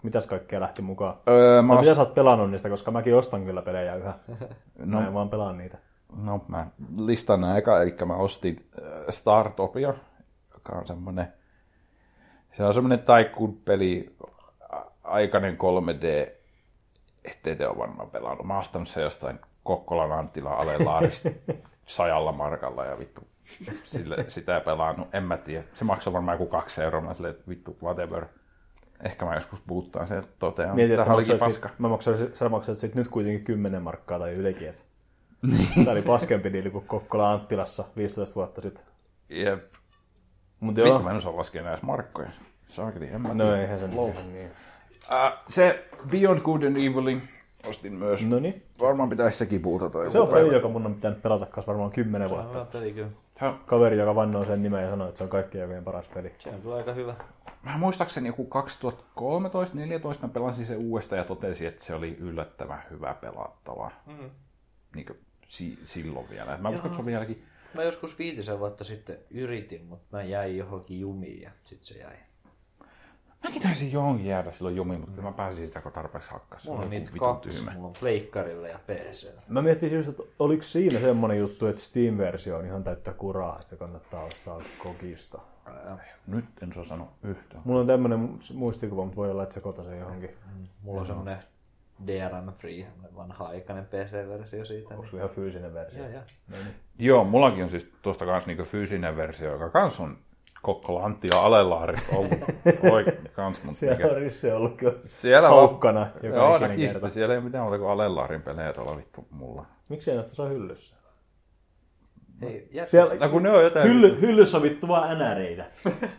Mitäs 0.03 0.27
kaikkea 0.27 0.59
lähti 0.59 0.81
mukaan? 0.81 1.15
Öö, 1.29 1.61
mä 1.61 1.73
No, 1.73 1.79
mitä 1.79 1.91
ost... 1.91 1.95
sä 1.95 2.01
oot 2.01 2.13
pelannut 2.13 2.51
niistä, 2.51 2.69
koska 2.69 2.91
mäkin 2.91 3.15
ostan 3.15 3.45
kyllä 3.45 3.61
pelejä 3.61 3.95
yhä. 3.95 4.13
no, 4.85 4.99
Mä 5.01 5.07
en 5.07 5.13
vaan 5.13 5.29
pelaa 5.29 5.53
niitä. 5.53 5.77
no, 6.23 6.41
mä 6.47 6.67
listaan 6.97 7.41
nää 7.41 7.57
eka, 7.57 7.81
eli 7.81 7.95
mä 8.05 8.15
ostin 8.15 8.65
äh, 8.77 8.83
Startopia, 9.09 9.93
joka 10.53 10.73
on 10.77 10.87
semmonen, 10.87 11.27
se 12.53 12.63
on 12.63 12.73
semmonen 12.73 12.99
Tycoon-peli, 12.99 14.15
aikainen 15.03 15.57
3D, 15.57 16.31
ettei 17.23 17.55
te 17.55 17.67
ole 17.67 17.77
varmaan 17.77 18.09
pelannut. 18.09 18.47
Mä 18.47 18.53
oon 18.53 18.61
ostanut 18.61 18.87
se 18.87 19.01
jostain 19.01 19.39
Kokkolan 19.63 20.11
Anttila 20.11 20.53
Alelaarista 20.53 21.29
sajalla 21.85 22.31
markalla 22.31 22.85
ja 22.85 22.99
vittu 22.99 23.21
sille, 23.83 24.25
sitä 24.27 24.59
pelannut. 24.59 25.15
En 25.15 25.23
mä 25.23 25.37
tiedä. 25.37 25.63
Se 25.73 25.83
maksaa 25.83 26.13
varmaan 26.13 26.35
joku 26.35 26.45
kaksi 26.45 26.83
euroa. 26.83 27.01
Mä 27.01 27.13
silleen, 27.13 27.33
että 27.33 27.49
vittu, 27.49 27.77
whatever. 27.83 28.25
Ehkä 29.03 29.25
mä 29.25 29.35
joskus 29.35 29.61
puuttaan 29.67 30.07
sen 30.07 30.23
totean. 30.39 30.75
Mietin, 30.75 30.93
että 30.93 31.05
sä 31.05 31.13
olikin 31.13 31.33
maksat, 31.33 31.51
sit, 31.51 31.61
paska. 31.61 31.75
mä 31.79 31.87
maksan, 31.87 32.15
sä 32.33 32.49
maksat 32.49 32.77
sit 32.77 32.95
nyt 32.95 33.07
kuitenkin 33.07 33.43
10 33.43 33.81
markkaa 33.81 34.19
tai 34.19 34.33
ylikin. 34.33 34.67
Et. 34.67 34.85
Tää 35.85 35.93
oli 35.93 36.01
paskempi 36.01 36.53
diili 36.53 36.69
kuin 36.69 36.87
Kokkola 36.87 37.31
Anttilassa 37.31 37.83
15 37.97 38.35
vuotta 38.35 38.61
sitten. 38.61 38.85
Jep. 39.29 39.73
Mut 40.63 40.75
Vittu, 40.75 40.89
joo, 40.89 40.99
mä 40.99 41.11
en 41.11 41.17
osaa 41.17 41.37
laskea 41.37 41.63
näissä 41.63 41.85
markkoja. 41.85 42.29
Saakeli, 42.67 43.07
en 43.07 43.21
mä 43.21 43.33
no 43.33 43.43
tiedä. 43.43 43.61
eihän 43.61 43.79
se 43.79 43.87
niin. 43.87 44.51
Äh, 45.13 45.33
se 45.49 45.85
Beyond 46.09 46.39
Good 46.39 46.63
and 46.63 46.77
Evilin 46.77 47.29
ostin 47.67 47.93
myös. 47.93 48.25
No 48.25 48.39
niin. 48.39 48.63
Varmaan 48.79 49.09
pitäisi 49.09 49.37
sekin 49.37 49.61
puutata. 49.61 50.09
Se 50.09 50.19
on 50.19 50.27
peli, 50.27 50.53
joka 50.53 50.67
mun 50.67 50.85
on 50.85 50.95
pitänyt 50.95 51.21
pelata 51.21 51.45
kanssa 51.45 51.71
varmaan 51.71 51.91
10 51.91 52.29
vuotta. 52.29 52.59
Hyvä 52.59 52.65
peli 52.71 52.93
kyllä. 52.93 53.09
Se, 53.31 53.45
Kaveri, 53.65 53.97
joka 53.97 54.15
vannoo 54.15 54.45
sen 54.45 54.63
nimen 54.63 54.83
ja 54.83 54.89
sanoi, 54.89 55.07
että 55.07 55.17
se 55.17 55.23
on 55.23 55.29
kaikkien 55.29 55.63
aikojen 55.63 55.83
paras 55.83 56.07
peli. 56.07 56.35
Se 56.39 56.49
on 56.49 56.61
kyllä 56.61 56.75
aika 56.75 56.93
hyvä. 56.93 57.15
mä 57.63 57.77
muistaakseni 57.77 58.27
joku 58.27 58.49
2013-2014 59.19 59.21
mä 60.21 60.27
pelasin 60.27 60.65
se 60.65 60.75
uudestaan 60.75 61.19
ja 61.19 61.25
totesin, 61.25 61.67
että 61.67 61.83
se 61.83 61.95
oli 61.95 62.17
yllättävän 62.19 62.83
hyvä 62.89 63.13
pelattava. 63.21 63.91
Mm-hmm. 64.05 64.29
Niin 64.95 65.05
kuin 65.05 65.19
si- 65.45 65.79
silloin 65.83 66.29
vielä. 66.29 66.57
Mä 66.57 66.69
uskon, 66.69 66.85
että 66.85 66.95
se 66.95 67.01
on 67.01 67.05
vieläkin... 67.05 67.45
Mä 67.73 67.83
joskus 67.83 68.19
viitisen 68.19 68.59
vuotta 68.59 68.83
sitten 68.83 69.17
yritin, 69.29 69.85
mutta 69.85 70.17
mä 70.17 70.23
jäin 70.23 70.57
johonkin 70.57 70.99
jumiin 70.99 71.41
ja 71.41 71.51
sit 71.63 71.83
se 71.83 71.97
jäi. 71.99 72.15
Mäkin 73.43 73.61
taisin 73.61 73.91
johonkin 73.91 74.25
jäädä 74.25 74.51
silloin 74.51 74.75
jumiin, 74.75 74.99
mutta 74.99 75.15
kyllä 75.15 75.29
mä 75.29 75.35
pääsin 75.35 75.67
sitä, 75.67 75.81
kun 75.81 75.91
tarpeeksi 75.91 76.31
hakkas. 76.31 76.67
Mulla 76.67 76.81
on 76.81 76.89
niitä 76.89 77.11
kaksi. 77.17 77.49
tyhmä. 77.49 77.71
Mulla 77.71 77.87
on 77.87 77.93
pleikkarille 77.99 78.69
ja 78.69 78.79
PC. 78.87 79.31
Mä 79.47 79.61
miettisin 79.61 79.97
just, 79.97 80.09
että 80.09 80.23
oliko 80.39 80.63
siinä 80.63 80.99
semmonen 80.99 81.37
juttu, 81.39 81.67
että 81.67 81.81
Steam-versio 81.81 82.57
on 82.57 82.65
ihan 82.65 82.83
täyttä 82.83 83.13
kuraa, 83.13 83.55
että 83.59 83.69
se 83.69 83.75
kannattaa 83.75 84.23
ostaa 84.23 84.61
kokista. 84.77 85.41
Nyt 86.27 86.45
en 86.61 86.73
saa 86.73 86.83
sanoa 86.83 87.11
yhtään. 87.23 87.61
Mulla 87.65 87.79
on 87.79 87.87
tämmönen 87.87 88.39
muistikuva, 88.53 89.03
mutta 89.03 89.15
voi 89.15 89.31
olla, 89.31 89.43
että 89.43 89.53
se 89.53 89.61
kota 89.61 89.83
sen 89.83 89.99
johonkin. 89.99 90.29
Mulla 90.81 91.01
on 91.01 91.07
semmonen 91.07 91.37
DRM 92.07 92.53
Free, 92.53 92.87
vanha-aikainen 93.15 93.85
PC-versio 93.85 94.65
siitä. 94.65 94.89
Onko 94.93 95.03
Niin... 95.03 95.15
ihan 95.17 95.29
fyysinen 95.29 95.73
versio? 95.73 95.99
Joo, 96.03 96.11
joo. 96.11 96.21
No 96.47 96.57
niin. 96.63 96.75
Joo, 96.99 97.23
mullakin 97.23 97.63
on 97.63 97.69
siis 97.69 97.91
tuosta 98.01 98.25
kanssa 98.25 98.47
niinku 98.47 98.63
fyysinen 98.63 99.17
versio, 99.17 99.51
joka 99.51 99.69
kans 99.69 99.99
on 99.99 100.17
Kokkola 100.61 101.05
Antti 101.05 101.27
ja 101.31 101.41
Alelaarista 101.41 102.15
ollut. 102.15 102.31
Oikein. 102.93 103.29
kans, 103.33 103.63
mutta 103.63 103.79
Siellä 103.79 103.95
mikä... 103.97 104.09
on 104.09 104.15
Risse 104.17 104.53
ollut 104.53 104.77
kyllä 104.77 104.93
Siellä 105.05 105.47
haukkana 105.49 106.07
joka 106.23 106.35
Joo, 106.37 106.49
ikinen 106.55 106.69
näkisitte. 106.69 106.93
kerta. 106.93 107.09
Siellä 107.09 107.33
ei 107.33 107.37
ole 107.37 107.43
mitään 107.45 107.63
muuta 107.63 107.77
kuin 107.79 107.89
Alellaarin 107.91 108.41
pelejä 108.41 108.73
tuolla 108.73 108.97
vittu 108.97 109.27
mulla. 109.31 109.65
Miksi 109.89 110.11
ei 110.11 110.17
tuossa 110.17 110.45
hyllyssä? 110.45 110.95
Jätkä, 112.71 112.91
Siellä, 112.91 113.15
No 113.15 113.29
kun 113.29 113.43
ne 113.43 113.49
on 113.49 113.63
jotain... 113.63 113.89
hylly, 113.89 114.21
hyllyssä 114.21 114.57
on 114.57 114.63
vittu 114.63 114.87
vaan 114.87 115.19
NRitä. 115.19 115.65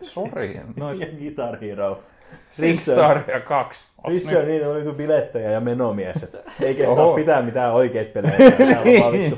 Sori. 0.03 0.61
Nois 0.77 1.01
Ja 1.05 1.07
Guitar 1.07 1.61
Hero. 1.61 2.03
Sistaria 2.51 3.41
kaksi. 3.41 3.81
Risse 4.09 4.39
on 4.39 4.47
niin, 4.47 4.68
on 4.68 4.75
niinku 4.77 4.93
bilettäjä 4.93 5.51
ja 5.51 5.61
menomies. 5.61 6.37
Ei 6.61 6.75
kehtaa 6.85 7.14
pitää 7.14 7.43
mitään 7.43 7.72
oikeita 7.72 8.12
pelejä. 8.12 8.51
Täällä 8.51 8.81
on 8.81 9.01
vaan 9.01 9.12
vittu 9.12 9.37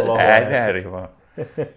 olohuoneessa. 0.00 0.34
Äänääri 0.34 0.90
vaan. 0.90 1.08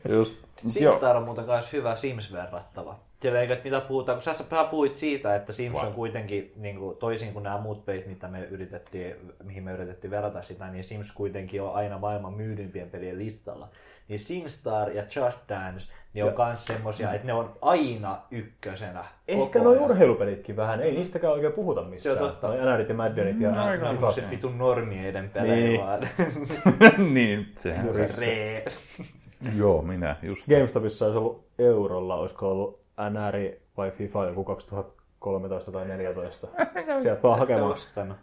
Just. 0.09 0.37
SimStar 0.69 1.17
on 1.17 1.23
muuten 1.23 1.45
myös 1.45 1.73
hyvä 1.73 1.95
Sims-verrattava. 1.95 2.95
Siellä 3.19 3.41
eikö, 3.41 3.53
että 3.53 3.63
mitä 3.63 3.81
puhutaan, 3.81 4.15
kun 4.15 4.23
sä, 4.23 4.65
puhuit 4.71 4.97
siitä, 4.97 5.35
että 5.35 5.53
Sims 5.53 5.83
on 5.83 5.93
kuitenkin 5.93 6.53
niin 6.55 6.75
kuin, 6.75 6.97
toisin 6.97 7.33
kuin 7.33 7.43
nämä 7.43 7.57
muut 7.57 7.85
pelit, 7.85 8.07
mitä 8.07 8.27
me 8.27 8.43
yritettiin, 8.43 9.15
mihin 9.43 9.63
me 9.63 9.73
yritettiin 9.73 10.11
verrata 10.11 10.41
sitä, 10.41 10.69
niin 10.69 10.83
Sims 10.83 11.11
kuitenkin 11.11 11.61
on 11.61 11.73
aina 11.73 11.97
maailman 11.97 12.33
myydyimpien 12.33 12.89
pelien 12.89 13.19
listalla. 13.19 13.69
Niin 14.07 14.19
SimStar 14.19 14.89
ja 14.89 15.03
Just 15.15 15.39
Dance, 15.49 15.93
niin 16.13 16.25
on 16.25 16.33
myös 16.47 16.65
semmosia, 16.65 17.13
että 17.13 17.27
ne 17.27 17.33
on 17.33 17.53
aina 17.61 18.17
ykkösenä. 18.31 19.03
Ehkä 19.27 19.59
ajan. 19.59 19.79
urheilupelitkin 19.79 20.55
vähän, 20.55 20.81
ei 20.81 20.91
niistäkään 20.91 21.33
oikein 21.33 21.53
puhuta 21.53 21.81
missään. 21.83 22.17
Se 22.17 22.23
on 22.23 22.29
totta. 22.29 22.47
NRit 22.73 22.89
ja 22.89 22.95
Maddenit 22.95 23.39
ja 23.41 23.51
Nämä 23.51 23.77
FIFA. 23.93 24.07
on 24.07 24.13
se 24.13 24.23
vitun 24.29 24.57
normieiden 24.57 25.29
pelejä 25.29 25.55
Niin. 25.55 25.81
vaan. 25.81 25.99
niin, 27.13 27.51
sehän 27.57 27.95
se. 27.95 28.25
Ree. 28.25 28.65
Joo, 29.55 29.81
minä 29.81 30.15
just. 30.21 30.43
se. 30.45 30.55
GameStopissa 30.55 31.05
olisi 31.05 31.17
ollut 31.17 31.45
eurolla, 31.59 32.15
olisiko 32.15 32.51
ollut 32.51 32.81
NR 33.09 33.35
vai 33.77 33.91
FIFA 33.91 34.25
joku 34.25 34.43
2013 34.43 35.71
tai 35.71 35.85
2014. 35.85 36.47
Sieltä 37.01 37.23
vaan 37.23 37.39
hakemaan. 37.39 37.71
Ostanut. 37.71 38.17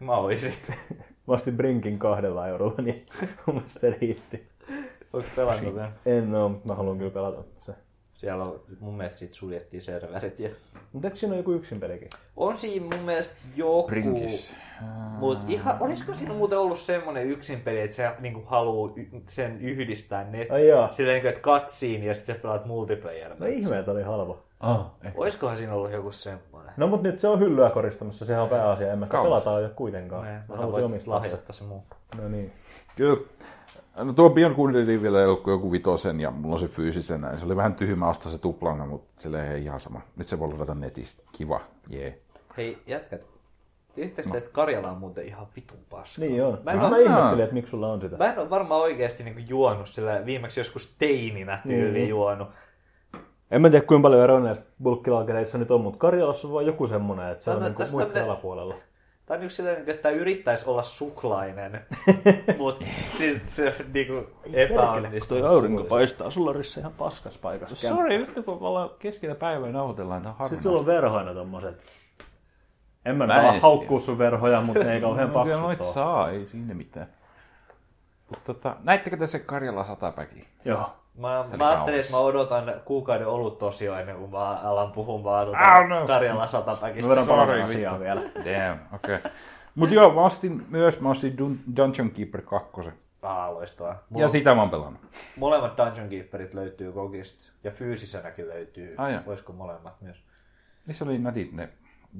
Mä 0.00 0.16
olisin. 0.16 0.52
Mä 1.26 1.34
ostin 1.34 1.56
Brinkin 1.56 1.98
kahdella 1.98 2.48
eurolla, 2.48 2.82
niin 2.82 3.06
mun 3.46 3.62
se 3.66 3.90
riitti. 4.00 4.48
Onko 5.12 5.28
pelannut 5.36 5.74
vielä? 5.74 5.92
En 6.06 6.34
oo, 6.34 6.60
mä 6.68 6.74
haluan 6.74 6.98
kyllä 6.98 7.10
pelata. 7.10 7.44
Siellä 8.20 8.44
on, 8.44 8.60
mun 8.80 8.96
mielestä 8.96 9.18
sit 9.18 9.34
suljettiin 9.34 9.82
serverit. 9.82 10.40
Ja... 10.40 10.50
Mutta 10.92 11.08
eikö 11.08 11.16
siinä 11.18 11.32
ole 11.32 11.38
joku 11.40 11.52
yksin 11.52 11.80
pelikin? 11.80 12.08
On 12.36 12.56
siinä 12.56 12.86
mun 12.96 13.04
mielestä 13.04 13.34
joku... 13.56 13.86
Brinkis. 13.86 14.54
Mut 15.18 15.38
ihan, 15.48 15.76
olisiko 15.80 16.14
siinä 16.14 16.34
muuten 16.34 16.58
ollut 16.58 16.78
semmonen 16.78 17.30
yksin 17.30 17.60
peli, 17.60 17.80
että 17.80 17.96
se 17.96 18.10
niinku 18.18 18.42
haluu 18.46 18.92
y- 18.96 19.20
sen 19.28 19.60
yhdistää 19.60 20.24
net... 20.24 20.50
Ai 20.50 20.68
jaa. 20.68 20.92
Silleen, 20.92 21.14
niinku, 21.14 21.28
että 21.28 21.40
katsiin 21.40 22.02
ja 22.04 22.14
sitten 22.14 22.36
pelaat 22.36 22.66
multiplayer. 22.66 23.34
No 23.38 23.46
ihme, 23.46 23.78
että 23.78 23.90
oli 23.90 24.02
halva. 24.02 24.36
Ah, 24.60 24.86
eh. 25.04 25.12
Oiskohan 25.14 25.56
siinä 25.56 25.74
ollut 25.74 25.92
joku 25.92 26.12
semmonen? 26.12 26.72
No 26.76 26.86
mut 26.86 27.02
nyt 27.02 27.18
se 27.18 27.28
on 27.28 27.40
hyllyä 27.40 27.70
koristamassa, 27.70 28.24
sehän 28.24 28.42
on 28.42 28.48
pääasia. 28.48 28.92
En 28.92 28.98
mä 28.98 29.06
sitä 29.06 29.18
Kauas. 29.18 29.42
pelata 29.42 29.60
jo 29.60 29.68
kuitenkaan. 29.76 30.24
Ne, 30.24 30.40
Mä 30.48 30.72
voin 30.72 30.84
omistaa 30.84 31.20
se. 31.20 31.26
lahjoittaa 31.26 31.52
se 31.52 31.64
muu. 31.64 31.82
No 32.16 32.28
niin. 32.28 32.52
Kyllä. 32.96 33.20
No 34.04 34.12
tuo 34.12 34.30
Beyond 34.30 34.54
Good 34.56 34.74
and 34.74 34.88
Evil 34.88 35.14
ei 35.14 35.24
ollut 35.26 35.46
joku 35.46 35.72
vitosen 35.72 36.20
ja 36.20 36.30
mulla 36.30 36.54
on 36.54 36.60
se 36.60 36.66
fyysisenä. 36.66 37.38
Se 37.38 37.44
oli 37.44 37.56
vähän 37.56 37.74
tyhmä 37.74 38.08
ostaa 38.08 38.32
se 38.32 38.38
tuplana, 38.38 38.86
mutta 38.86 39.22
sille 39.22 39.52
ei 39.54 39.64
ihan 39.64 39.80
sama. 39.80 40.00
Nyt 40.16 40.28
se 40.28 40.38
voi 40.38 40.48
ladata 40.52 40.74
netistä. 40.74 41.22
Kiva. 41.38 41.60
Jee. 41.90 42.18
Hei, 42.56 42.78
jätkät. 42.86 43.20
Tiedättekö 43.94 44.28
te, 44.30 44.38
että 44.38 44.50
Karjala 44.50 44.90
on 44.90 44.98
muuten 44.98 45.26
ihan 45.26 45.46
vitun 45.56 45.78
paska? 45.90 46.20
Niin 46.22 46.44
on. 46.44 46.58
Mä 46.64 46.70
en 46.72 46.78
mä 46.78 46.98
ihmettelin, 46.98 47.40
että 47.44 47.54
miksi 47.54 47.70
sulla 47.70 47.92
on 47.92 48.00
sitä. 48.00 48.16
Mä 48.16 48.32
en 48.32 48.38
ole 48.38 48.50
varmaan 48.50 48.80
oikeasti 48.80 49.24
niinku 49.24 49.40
juonut 49.48 49.88
sillä 49.88 50.26
viimeksi 50.26 50.60
joskus 50.60 50.94
teininä 50.98 51.58
tyyliin 51.66 51.94
Niin. 51.94 52.08
juonut. 52.08 52.48
En 53.50 53.62
mä 53.62 53.70
tiedä 53.70 53.86
kuinka 53.86 54.02
paljon 54.02 54.22
eroja 54.22 54.40
näissä 54.44 54.64
bulkkilaakereissa 54.82 55.58
nyt 55.58 55.70
on, 55.70 55.80
mutta 55.80 55.98
Karjalassa 55.98 56.48
on 56.48 56.54
vaan 56.54 56.66
joku 56.66 56.86
semmonen, 56.88 57.28
että 57.32 57.44
se 57.44 57.50
on 57.50 57.56
Tämä- 57.56 57.68
niinku 57.68 57.82
muiden 57.90 58.12
me- 58.14 58.20
alapuolella. 58.22 58.74
Tämä 59.30 59.38
on 59.38 59.44
yksi 59.44 59.56
sellainen, 59.56 59.90
että 59.90 60.02
tämä 60.02 60.14
yrittäisi 60.14 60.64
olla 60.66 60.82
suklainen, 60.82 61.80
mutta 62.58 62.84
se, 63.18 63.40
se 63.46 63.66
on 63.66 63.92
niinku 63.92 64.30
epäonnistunut. 64.52 65.64
suklaa. 65.64 65.84
paistaa, 65.84 66.30
sulla 66.30 66.50
on 66.50 66.56
Risse 66.56 66.80
ihan 66.80 66.92
paskas 66.92 67.38
paikassa. 67.38 67.88
Sori, 67.88 68.18
nyt 68.18 68.44
kun 68.44 68.60
me 68.60 68.66
ollaan 68.66 68.90
keskellä 68.98 69.34
päivää 69.34 69.72
nauhoitellaan, 69.72 70.22
tämä 70.22 70.34
on 70.38 70.46
Sitten 70.48 70.62
sulla 70.62 70.80
on 70.80 70.86
verhoina 70.86 71.34
tommoset. 71.34 71.84
En 73.04 73.16
mä, 73.16 73.50
edes 73.50 73.62
haukkuu 73.62 74.00
sun 74.00 74.18
verhoja, 74.18 74.60
mutta 74.60 74.84
ne 74.84 74.94
ei 74.94 75.00
kauhean 75.10 75.32
No, 75.32 75.44
kyllä 75.44 75.60
noit 75.60 75.82
saa, 75.82 76.30
ei 76.30 76.46
siinä 76.46 76.74
mitään. 76.74 77.06
Mut 78.30 78.44
tota, 78.44 78.76
näittekö 78.82 79.16
tässä 79.16 79.38
Karjala 79.38 79.84
satapäkiä? 79.84 80.44
Joo. 80.64 80.99
Mä, 81.20 81.44
mä 81.58 81.70
ajattelin, 81.70 82.00
että 82.00 82.12
mä 82.12 82.18
odotan 82.18 82.74
kuukauden 82.84 83.26
olutosio 83.26 83.94
ennen 83.98 84.16
kuin 84.16 84.30
mä 84.30 84.38
alan 84.38 84.92
puhumaan 84.92 85.48
Oh, 85.48 85.54
tuota 85.54 85.84
no. 86.00 86.06
Karjala 86.06 86.40
Mä 86.40 86.46
satapäkistä. 86.46 87.14
palata 87.28 87.52
vittu. 87.52 87.64
asiaan 87.64 88.00
vielä. 88.00 88.20
Damn, 88.20 88.80
okei. 88.94 89.14
Okay. 89.16 89.30
Mut 89.74 89.90
joo, 89.90 90.14
mä 90.14 90.20
ostin 90.20 90.66
myös, 90.68 91.00
mä 91.00 91.10
ostin 91.10 91.36
Dun- 91.38 91.76
Dungeon 91.76 92.10
Keeper 92.10 92.42
2. 92.42 92.90
Ah, 93.22 93.52
loistoa. 93.52 93.96
Mulla 94.10 94.24
Ja 94.24 94.28
sitä 94.28 94.54
mä 94.54 94.60
oon 94.60 94.70
pelannut. 94.70 95.00
Molemmat 95.36 95.76
Dungeon 95.76 96.08
Keeperit 96.08 96.54
löytyy 96.54 96.92
Gogista 96.92 97.52
ja 97.64 97.70
fyysisenäkin 97.70 98.48
löytyy. 98.48 98.94
Ai 98.98 99.12
jaa. 99.12 99.22
Olisiko 99.26 99.52
molemmat 99.52 100.00
myös? 100.00 100.24
Niissä 100.86 101.04
oli 101.04 101.18
nätit 101.18 101.52
ne 101.52 101.68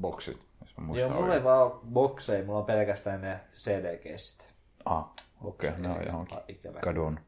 boksit, 0.01 0.41
jos 0.61 0.77
mä 0.77 0.83
Joo, 0.83 0.87
muistan 0.87 1.13
mulla 1.13 1.35
ei 1.35 1.45
vaan 1.45 1.71
bokseja, 1.93 2.45
mulla 2.45 2.59
on 2.59 2.65
pelkästään 2.65 3.21
ne 3.21 3.41
CD-keissit. 3.57 4.45
Ah, 4.85 5.11
okei, 5.45 5.71
okay, 5.71 5.81
ne 5.83 5.89
on 5.89 6.07
johonkin 6.07 6.39
Ikävä. 6.49 6.81
kadon. 6.81 7.21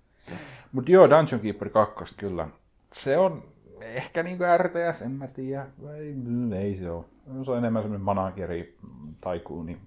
Mut 0.72 0.88
joo, 0.88 1.10
Dungeon 1.10 1.40
Keeper 1.40 1.68
2 1.68 2.14
kyllä. 2.16 2.48
Se 2.92 3.18
on 3.18 3.42
ehkä 3.80 4.22
niinku 4.22 4.44
RTS, 4.58 5.02
en 5.02 5.10
mä 5.10 5.26
tiedä. 5.26 5.66
Ei, 5.96 6.14
ei 6.62 6.74
se 6.74 6.90
ole. 6.90 7.04
Se 7.44 7.50
on 7.50 7.58
enemmän 7.58 7.82
semmoinen 7.82 8.04
manageri, 8.04 8.78
taikuuni 9.20 9.78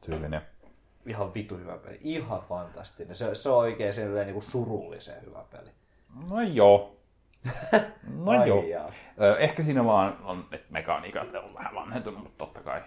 tyylinen. 0.00 0.40
Ihan 1.06 1.34
vitu 1.34 1.56
hyvä 1.56 1.78
peli. 1.78 1.98
Ihan 2.00 2.40
fantastinen. 2.40 3.16
Se, 3.16 3.34
se 3.34 3.48
on 3.48 3.58
oikein 3.58 3.94
silleen 3.94 4.26
niin 4.26 4.42
surullisen 4.42 5.22
hyvä 5.26 5.44
peli. 5.50 5.70
No 6.30 6.40
joo. 6.42 6.96
No 8.24 8.30
Ai 8.30 8.48
joo. 8.48 8.62
jaa. 8.62 8.90
Ehkä 9.38 9.62
siinä 9.62 9.84
vaan 9.84 10.18
on, 10.22 10.44
että 10.52 10.66
mekaniikat 10.72 11.34
on 11.34 11.54
vähän 11.54 11.74
vanhentunut, 11.74 12.22
mutta 12.22 12.38
totta 12.38 12.60
kai. 12.60 12.82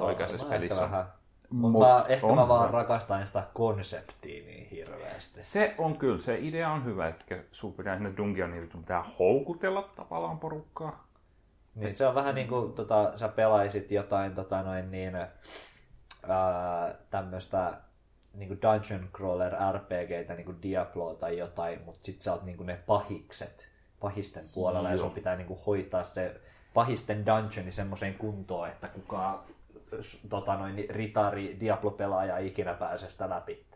Varmaan 0.00 0.50
pelissä. 0.50 0.82
Vähän. 0.82 1.04
Mut 1.50 1.72
Mut 1.72 1.82
mä, 1.82 2.04
ehkä 2.08 2.26
on 2.26 2.34
mä 2.36 2.48
vaan 2.48 2.68
hyvä. 2.68 2.78
rakastan 2.78 3.26
sitä 3.26 3.42
konseptia 3.54 4.44
niin 4.46 4.68
hirveästi. 4.70 5.42
Se 5.42 5.74
on 5.78 5.98
kyllä, 5.98 6.20
se 6.20 6.38
idea 6.40 6.70
on 6.70 6.84
hyvä, 6.84 7.08
että 7.08 7.36
sun 7.52 7.72
pitää 7.72 7.96
sinne 7.96 8.12
dungeonille, 8.16 8.70
sun 8.70 8.80
pitää 8.80 9.04
houkutella 9.18 9.82
tavallaan 9.96 10.38
porukkaa. 10.38 11.04
Niin, 11.74 11.96
se 11.96 12.06
on 12.06 12.14
vähän 12.14 12.34
niin 12.34 12.48
kuin 12.48 12.72
tota, 12.72 13.12
sä 13.18 13.28
pelaisit 13.28 13.90
jotain 13.90 14.34
tota, 14.34 14.62
noin 14.62 14.90
niin, 14.90 15.16
ää, 15.16 16.94
tämmöistä 17.10 17.72
niin 18.34 18.48
kuin 18.48 18.62
dungeon 18.62 19.08
crawler 19.12 19.52
RPGtä, 19.72 20.34
niin 20.34 20.44
kuin 20.44 20.62
Diablo 20.62 21.14
tai 21.14 21.38
jotain, 21.38 21.82
mutta 21.84 22.00
sit 22.02 22.22
sä 22.22 22.32
oot 22.32 22.42
niin 22.44 22.56
kuin 22.56 22.66
ne 22.66 22.78
pahikset 22.86 23.68
pahisten 24.00 24.44
puolella 24.54 24.90
ja 24.90 24.98
sun 24.98 25.10
pitää 25.10 25.36
niin 25.36 25.46
kuin 25.46 25.60
hoitaa 25.66 26.04
se 26.04 26.40
pahisten 26.74 27.26
dungeoni 27.26 27.72
semmoiseen 27.72 28.14
kuntoon, 28.14 28.68
että 28.68 28.88
kukaan 28.88 29.40
tota, 30.28 30.56
noin, 30.56 30.86
ritari 30.88 31.56
Diablo-pelaaja 31.60 32.38
ikinä 32.38 32.74
pääse 32.74 33.08
sitä 33.08 33.30
läpi. 33.30 33.66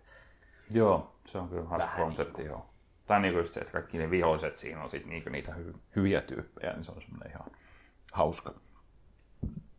Joo, 0.71 1.15
se 1.27 1.39
on 1.39 1.49
kyllä 1.49 1.69
hauska 1.69 1.91
konsepti, 1.97 2.45
joo. 2.45 2.67
Tai 3.07 3.21
niinku 3.21 3.39
just 3.39 3.53
se, 3.53 3.61
että 3.61 3.73
kaikki 3.73 3.99
ne 3.99 4.11
viholliset 4.11 4.57
siinä 4.57 4.83
on 4.83 4.91
sit 4.91 5.07
niinku 5.07 5.31
niitä 5.31 5.53
hy- 5.53 5.79
hyviä 5.97 6.21
tyyppejä, 6.21 6.73
niin 6.73 6.85
se 6.85 6.93
on 6.93 7.03
semmoinen 7.03 7.31
ihan 7.31 7.47
hauska. 8.13 8.55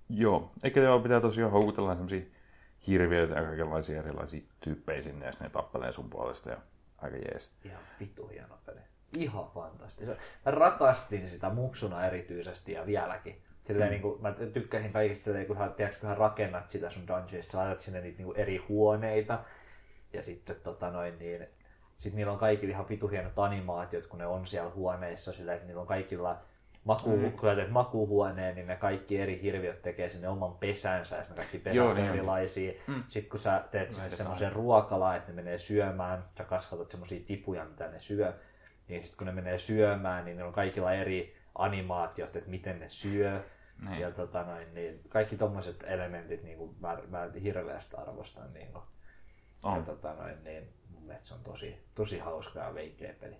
Joo, 0.10 0.52
eikä 0.64 0.82
teillä 0.82 1.04
pitää 1.04 1.22
tosiaan 1.22 1.52
houkutella 1.52 1.94
semmosia 1.94 2.22
hirviöitä 2.88 3.34
ja 3.34 3.44
kaikenlaisia 3.44 4.00
erilaisia 4.00 4.42
tyyppejä 4.60 5.02
sinne, 5.02 5.26
ja 5.26 5.32
sitten 5.32 5.46
ne 5.46 5.54
tappelee 5.54 5.92
sun 5.92 6.10
puolesta 6.10 6.50
ja 6.50 6.58
aika 6.98 7.18
jees. 7.18 7.56
Ihan 7.64 7.82
vitu 8.00 8.28
hieno 8.28 8.58
peli. 8.66 8.80
Ihan 9.18 9.48
fantastinen. 9.54 10.18
Mä 10.46 10.52
rakastin 10.52 11.30
sitä 11.30 11.50
muksuna 11.50 12.06
erityisesti 12.06 12.72
ja 12.72 12.86
vieläkin. 12.86 13.42
Silleen, 13.70 13.90
mm. 13.90 13.92
niin 13.92 14.02
kuin, 14.02 14.22
mä 14.22 14.32
tykkäsin 14.54 14.94
kaikista 14.94 15.24
silleen, 15.24 15.46
kun, 15.46 15.58
tiedätkö, 15.78 16.16
rakennat 16.16 16.70
sitä 16.70 16.90
sun 16.90 17.08
dungeonista, 17.08 17.52
sä 17.52 17.58
laitat 17.58 17.80
sinne 17.80 18.02
niitä 18.02 18.18
niin 18.18 18.26
kuin 18.26 18.38
eri 18.38 18.58
huoneita. 18.58 19.40
Ja 20.14 20.24
sitten 20.24 20.56
tota 20.64 20.92
noin, 20.92 21.20
niin, 21.20 21.48
sit 21.98 22.14
niillä 22.14 22.32
on 22.32 22.38
kaikilla 22.38 22.72
ihan 22.72 22.90
vitu 22.90 23.08
hienot 23.08 23.40
animaatiot, 23.40 24.08
kun 24.08 24.20
ne 24.20 24.26
on 24.26 24.48
siellä 24.48 24.70
huoneissa, 24.70 25.34
sillä 25.34 25.54
että 25.54 25.68
niillä 25.68 25.82
on 25.82 25.88
kaikilla 25.88 26.38
maku, 26.84 27.18
mm. 27.18 27.32
kun 27.32 27.56
teet 27.56 27.72
makuuhuoneen, 27.72 28.56
niin 28.56 28.68
ne 28.68 28.76
kaikki 28.76 29.22
eri 29.22 29.42
hirviöt 29.42 29.82
tekee 29.82 30.10
sinne 30.10 30.28
oman 30.28 30.54
pesänsä, 30.54 31.16
ja 31.16 31.22
ne 31.30 31.36
kaikki 31.36 31.58
pesät 31.58 31.78
Joo, 31.78 31.94
niin 31.94 32.08
erilaisia. 32.08 32.74
Mm. 32.88 33.04
Sitten 33.08 33.30
kun 33.30 33.40
sä 33.40 33.64
teet 33.72 33.92
sinne 33.92 34.10
semmoisen 34.10 34.52
ruokalaan, 34.52 35.18
että 35.18 35.32
ne 35.32 35.36
menee 35.36 35.58
syömään, 35.58 36.24
sä 36.38 36.44
kasvatat 36.44 36.92
semmoisia 36.92 37.20
tipuja, 37.28 37.66
mitä 37.66 37.88
ne 37.88 38.00
syö, 38.00 38.34
niin 38.88 39.04
sitten 39.04 39.18
kun 39.18 39.28
ne 39.28 39.34
menee 39.34 39.58
syömään, 39.58 40.26
niin 40.26 40.38
ne 40.38 40.44
on 40.44 40.54
kaikilla 40.54 40.94
eri 40.94 41.36
animaatiot, 41.56 42.36
että 42.36 42.50
miten 42.50 42.80
ne 42.80 42.90
syö. 42.90 43.40
Niin. 43.88 44.00
Ja 44.02 44.12
tota 44.12 44.44
noin, 44.44 44.74
niin 44.74 45.02
kaikki 45.10 45.38
tommoset 45.38 45.84
elementit 45.88 46.44
niin 46.44 46.58
kuin 46.58 46.76
mä, 46.80 46.98
mä 47.08 47.30
hirveästi 47.44 47.96
arvostan. 47.96 48.54
Niin 48.54 48.72
kuin. 48.72 48.84
Ja 49.64 49.70
On. 49.70 49.86
tota 49.86 50.14
noin, 50.14 50.44
niin 50.44 50.74
mun 50.94 51.04
mielestä 51.04 51.28
se 51.28 51.34
on 51.34 51.44
tosi, 51.44 51.86
tosi 51.96 52.20
hauska 52.20 52.60
ja 52.60 52.74
veikeä 52.74 53.14
peli. 53.20 53.36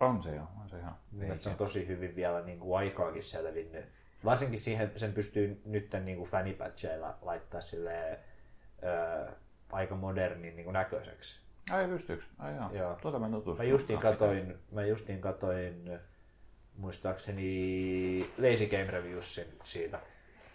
On 0.00 0.22
se 0.22 0.34
joo, 0.34 0.46
on 0.62 0.68
se 0.68 0.78
ihan. 0.78 0.96
Että 1.20 1.44
se 1.44 1.50
on 1.50 1.56
tosi 1.56 1.86
hyvin 1.86 2.16
vielä 2.16 2.40
niin 2.40 2.58
kuin 2.58 2.78
aikaakin 2.78 3.22
selvinnyt. 3.22 3.84
Varsinkin 4.24 4.58
siihen 4.58 4.92
sen 4.96 5.12
pystyy 5.12 5.62
nyt 5.64 5.90
niin 6.04 6.16
kuin 6.16 6.30
fanipatcheilla 6.30 7.18
laittaa 7.22 7.60
silleen, 7.60 8.18
ö, 8.82 9.32
aika 9.72 9.94
modernin 9.94 10.56
niin 10.56 10.64
kuin 10.64 10.72
näköiseksi. 10.72 11.40
Ai 11.70 11.88
pystyykö? 11.88 12.24
Ai 12.38 12.56
joo. 12.56 12.70
Joo. 12.72 12.98
Tuota 13.02 13.18
mä 13.18 13.28
Mä 13.58 13.64
justiin 13.64 13.96
Ah, 13.96 14.02
katoin, 14.02 14.58
mä 14.72 14.84
justiin 14.84 15.20
katoin 15.20 16.00
muistaakseni 16.76 18.32
Lazy 18.38 18.66
Game 18.66 18.90
Reviewsin 18.90 19.46
siitä. 19.64 20.00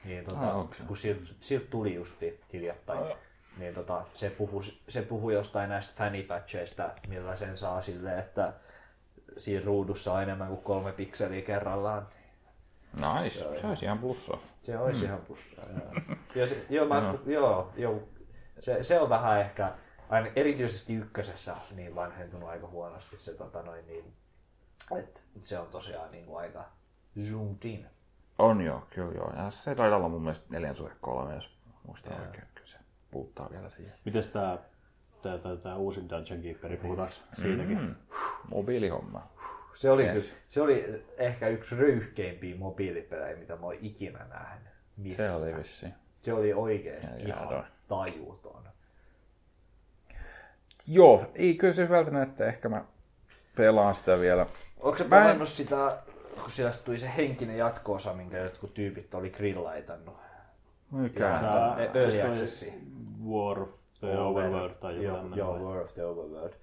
Niin, 0.06 0.26
tota, 0.26 0.54
onko 0.54 0.74
se? 0.74 0.84
kun 0.84 0.98
siltä 0.98 1.22
silt 1.40 1.70
tuli 1.70 1.94
justi 1.94 2.40
hiljattain, 2.54 3.16
niin 3.58 3.74
tota, 3.74 4.06
se, 4.14 4.30
puhui, 4.30 4.62
se 4.88 5.02
puhui 5.02 5.34
jostain 5.34 5.70
näistä 5.70 5.94
fanipatcheista, 5.98 6.90
millä 7.08 7.36
sen 7.36 7.58
saa 7.58 7.82
silleen, 7.82 8.20
että 8.20 8.54
siinä 9.38 9.66
ruudussa 9.66 10.14
on 10.14 10.24
enemmän 10.24 10.48
kuin 10.48 10.62
kolme 10.62 10.92
pikseliä 10.92 11.42
kerrallaan. 11.42 12.08
Nice. 12.94 13.60
Se 13.60 13.68
olisi 13.68 13.86
ihan 13.86 14.00
plussaa. 14.00 14.40
Se 14.62 14.78
olisi 14.78 15.06
ihan 15.06 15.22
pussaa. 15.22 15.66
Joo, 15.70 16.04
ja 16.36 16.48
se, 16.48 16.66
joo, 16.70 16.88
mä, 16.88 17.14
joo, 17.26 17.72
joo 17.78 18.08
se, 18.60 18.84
se, 18.84 19.00
on 19.00 19.10
vähän 19.10 19.42
ehkä, 19.42 19.72
aina 20.10 20.28
erityisesti 20.36 20.94
ykkösessä, 20.94 21.56
niin 21.76 21.96
vanhentunut 21.96 22.50
aika 22.50 22.68
huonosti 22.68 23.18
se, 23.18 23.34
tota 23.34 23.62
noin, 23.62 23.88
niin, 23.88 24.14
että 25.00 25.22
se 25.42 25.60
on 25.60 25.68
tosiaan 25.68 26.12
niin 26.12 26.26
kuin 26.26 26.40
aika 26.40 26.66
zoomed 27.20 27.64
in. 27.64 27.86
On 28.40 28.62
joo, 28.62 28.84
kyllä 28.90 29.12
joo. 29.16 29.34
Ja 29.38 29.50
se 29.50 29.76
taitaa 29.76 29.98
olla 29.98 30.10
mun 30.10 30.22
mielestä 30.22 30.46
neljän 30.50 30.76
suhde 30.76 30.94
kolme, 31.02 31.36
jos 31.36 31.58
muistan 31.88 32.22
oikein. 32.22 32.44
Kyllä 32.54 32.68
se 32.68 32.78
puuttaa 33.12 33.50
vielä 33.52 33.70
siihen. 33.70 33.94
Mites 34.06 34.28
tää, 34.28 34.58
tää, 35.22 35.38
tää, 35.38 35.56
tää 35.56 35.76
uusin 35.76 36.10
Dungeon 36.10 36.42
Keeperi, 36.42 36.78
puhutaan 36.78 37.10
siitäkin? 37.34 37.82
Mm. 37.82 37.96
Mobiilihomma. 38.50 39.22
Se 39.74 39.90
oli, 39.92 40.04
Yes. 40.08 40.38
se 40.48 40.62
oli 40.62 41.06
ehkä 41.18 41.48
yksi 41.48 41.76
röyhkeimpiä 41.76 42.56
mobiilipelejä, 42.56 43.38
mitä 43.38 43.56
mä 43.56 43.62
oon 43.66 43.76
ikinä 43.82 44.26
nähnyt. 44.30 44.70
Missä. 44.98 45.28
Se 45.28 45.36
oli 45.36 45.56
vissiin. 45.56 45.94
se 46.24 46.34
oli 46.34 46.54
oikeesti 46.54 47.08
Ja 47.08 47.18
ihan 47.28 47.50
jäädä. 47.52 47.64
tajuton. 47.88 48.64
Joo, 50.88 51.32
ei 51.36 51.56
kyllä 51.56 51.74
se 51.74 51.90
välttämättä 51.90 52.46
ehkä 52.46 52.70
mä 52.70 52.86
pelaan 53.56 53.96
sitä 53.96 54.20
vielä. 54.20 54.46
Onko 54.80 54.98
se 54.98 55.04
Mä 55.04 55.18
en- 55.18 55.24
pelannut 55.24 55.50
sitä, 55.50 55.98
kun 56.42 56.52
siellä 56.52 56.74
tuli 56.86 56.98
se 56.98 57.12
henkinen 57.18 57.58
jatko-osa, 57.58 58.14
minkä 58.14 58.38
jotkut 58.38 58.74
tyypit 58.74 59.14
oli 59.16 59.30
grillaitannut? 59.30 60.16
Mikä? 60.92 61.40
Accessi. 61.90 62.74
War 63.30 63.60
of 63.60 63.70
the 64.00 64.18
Overworld 64.18 64.74
tai 64.74 65.04
joku 65.04 65.36
joo? 65.36 65.60
War 65.60 65.78
of 65.82 65.94
the 65.94 66.06
Overworld. 66.06 66.54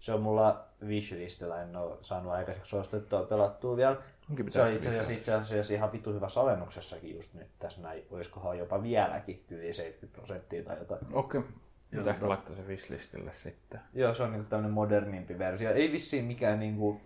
Se 0.00 0.12
on 0.12 0.22
mulla 0.22 0.64
wishlistillä, 0.86 1.62
en 1.62 1.76
ole 1.76 1.96
saanut 2.00 2.32
aikaiseksi 2.32 2.70
suosittua 2.70 3.22
pelattua 3.22 3.76
vielä. 3.76 3.96
Onkin 4.30 4.44
Se 4.44 4.44
pitää 4.44 4.66
on 4.66 4.72
itse 4.72 4.88
asiassa, 4.88 5.12
itse 5.12 5.34
asiassa 5.34 5.74
ihan 5.74 5.92
vitu 5.92 6.12
hyvässä 6.12 6.40
alennuksessakin 6.40 7.16
just 7.16 7.34
nyt 7.34 7.46
tässä 7.58 7.80
näin. 7.82 8.06
Olisikohan 8.10 8.58
jopa 8.58 8.82
vieläkin 8.82 9.44
yli 9.50 9.72
70 9.72 10.16
prosenttia 10.16 10.62
tai 10.64 10.78
jotain. 10.78 11.00
Okei. 11.12 11.42
Pitää 11.90 12.14
ehkä 12.14 12.28
laittaa 12.28 12.56
se 12.56 12.62
wishlistille 12.66 13.32
sitten. 13.32 13.80
Joo, 13.94 14.14
se 14.14 14.22
on 14.22 14.32
niinku 14.32 14.48
tämmönen 14.48 14.70
modernimpi 14.72 15.38
versio. 15.38 15.72
Ei 15.72 15.92
vissiin 15.92 16.24
mikään 16.24 16.60
niinku, 16.60 17.00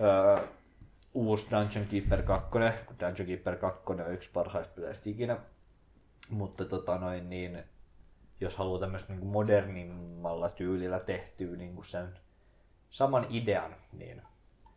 öö, 0.00 0.46
uusi 1.14 1.50
Dungeon 1.50 1.86
Keeper 1.86 2.22
2, 2.22 2.50
kun 2.50 2.60
Dungeon 3.00 3.26
Keeper 3.26 3.56
2 3.56 3.80
on 3.86 4.12
yksi 4.12 4.30
parhaista 4.32 4.74
peleistä 4.74 5.10
ikinä. 5.10 5.36
Mutta 6.30 6.64
tota 6.64 6.98
noin 6.98 7.30
niin, 7.30 7.62
jos 8.40 8.56
haluaa 8.56 8.80
tämmöistä 8.80 9.12
niinku 9.12 9.26
modernimmalla 9.26 10.50
tyylillä 10.50 11.00
tehtyä 11.00 11.56
niinku 11.56 11.82
sen 11.82 12.08
saman 12.90 13.26
idean, 13.30 13.76
niin 13.92 14.22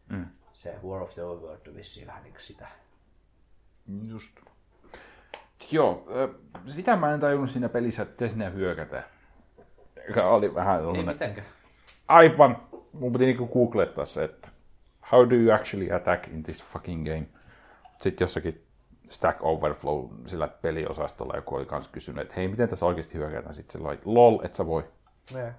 Mm. 0.09 0.25
se 0.53 0.75
War 0.83 1.01
of 1.01 1.13
the 1.13 1.23
Overworld 1.23 1.67
on 1.67 1.75
vissiin 1.75 2.07
vähän 2.07 2.23
niinku 2.23 2.39
sitä. 2.39 2.67
Just. 4.07 4.31
Joo, 5.71 6.07
sitä 6.67 6.95
mä 6.95 7.13
en 7.13 7.19
tajunnut 7.19 7.49
siinä 7.49 7.69
pelissä, 7.69 8.01
että 8.01 8.11
miten 8.13 8.29
sinne 8.29 8.53
hyökätään. 8.53 9.03
Joka 10.07 10.29
oli 10.29 10.55
vähän 10.55 10.81
Ei 10.95 11.03
mitenkään. 11.03 11.47
Aivan. 12.07 12.57
Mun 12.93 13.11
piti 13.11 13.25
niinku 13.25 13.47
googlettaa 13.47 14.05
se, 14.05 14.23
että 14.23 14.49
how 15.11 15.29
do 15.29 15.35
you 15.35 15.51
actually 15.55 15.91
attack 15.91 16.27
in 16.27 16.43
this 16.43 16.63
fucking 16.63 17.05
game? 17.05 17.27
Sitten 17.97 18.25
jossakin 18.25 18.63
Stack 19.09 19.39
Overflow 19.43 20.09
sillä 20.25 20.47
peliosastolla 20.47 21.35
joku 21.35 21.55
oli 21.55 21.65
kans 21.65 21.87
kysynyt, 21.87 22.21
että 22.21 22.33
hei, 22.37 22.47
miten 22.47 22.69
tässä 22.69 22.85
oikeasti 22.85 23.13
hyökätään? 23.17 23.55
Sitten 23.55 23.81
se 23.81 23.87
lait, 23.87 24.05
lol, 24.05 24.39
et 24.43 24.55
sä 24.55 24.65
voi. 24.65 24.83
Ne. 25.33 25.53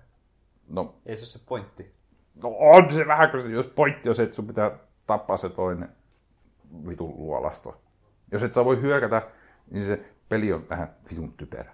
No, 0.74 0.94
Ei 1.06 1.16
se 1.16 1.22
ole 1.22 1.28
se 1.28 1.38
pointti. 1.46 1.94
no 2.42 2.48
on 2.58 2.92
se 2.92 3.06
vähän, 3.06 3.30
kun 3.30 3.42
se, 3.42 3.48
jos 3.48 3.66
pointti 3.66 4.08
on 4.08 4.14
se, 4.14 4.22
että 4.22 4.36
sun 4.36 4.46
pitää 4.46 4.70
tappaa 5.06 5.36
se 5.36 5.48
toinen 5.48 5.88
vitun 6.88 7.14
luolasto. 7.16 7.80
Jos 8.32 8.42
et 8.42 8.54
sä 8.54 8.64
voi 8.64 8.80
hyökätä, 8.80 9.22
niin 9.70 9.86
se 9.86 10.00
peli 10.28 10.52
on 10.52 10.68
vähän 10.68 10.94
vitun 11.10 11.32
typerä. 11.32 11.72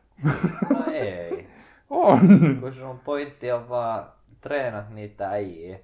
No 0.71 0.85
ei. 0.93 1.49
On! 1.91 2.21
kun 2.61 2.75
sun 2.75 2.99
pointti 2.99 3.53
on 3.53 3.69
vaan 3.69 4.13
treenat 4.41 4.91
niitä 4.91 5.29
äijiä. 5.29 5.79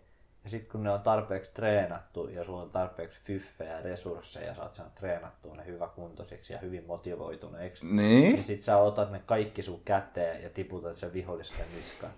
Ja 0.45 0.51
sitten 0.51 0.73
kun 0.73 0.83
ne 0.83 0.91
on 0.91 1.01
tarpeeksi 1.01 1.51
treenattu 1.55 2.29
ja 2.29 2.45
sulla 2.45 2.63
on 2.63 2.71
tarpeeksi 2.71 3.21
fyffejä 3.21 3.73
ja 3.73 3.83
resursseja 3.83 4.47
ja 4.47 4.55
sä 4.55 4.63
oot 4.63 4.75
saanut 4.75 4.95
treenattua 4.95 5.57
ne 5.57 5.67
hyväkuntoisiksi 5.67 6.53
ja 6.53 6.59
hyvin 6.59 6.85
motivoituneiksi. 6.87 7.87
Niin? 7.87 8.33
Niin 8.33 8.43
sit 8.43 8.63
sä 8.63 8.77
otat 8.77 9.13
ne 9.13 9.23
kaikki 9.27 9.63
sun 9.63 9.81
käteen 9.85 10.43
ja 10.43 10.51
tiputat 10.51 10.97
sen 10.97 11.13
vihollisten 11.13 11.67
niskaan. 11.77 12.13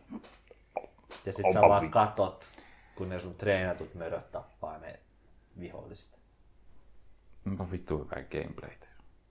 Ja 1.27 1.33
sit 1.33 1.53
sä 1.53 1.61
Onpa 1.61 1.69
vaan 1.69 1.91
katot, 1.91 2.53
kun 2.95 3.09
ne 3.09 3.21
sun 3.21 3.35
treenatut 3.35 3.95
möröt 3.95 4.33
tappaa 4.33 4.79
ne 4.79 5.01
viholliset. 5.61 6.19
Onpa 7.47 7.71
vittu 7.73 7.99
hyvää 7.99 8.25
gameplaytä. 8.31 8.87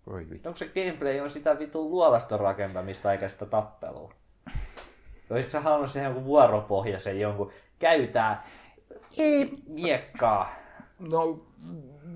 Voi 0.08 0.30
vittu. 0.30 0.50
Onko 0.50 0.58
se 0.58 0.68
gameplay 0.68 1.20
on 1.20 1.30
sitä 1.30 1.60
vitun 1.60 1.92
luolaston 1.92 2.40
rakentamista 2.40 3.12
eikä 3.12 3.28
sitä 3.28 3.46
tappelua? 3.46 4.14
Olisitko 5.30 5.52
sä 5.52 5.62
halunnut 5.62 5.90
siihen 5.90 6.06
jonkun 6.06 6.26
vuoropohjaisen 6.26 7.20
jonkun 7.20 7.52
käytää 7.80 8.48
miekkaa? 9.68 10.56
No, 11.12 11.46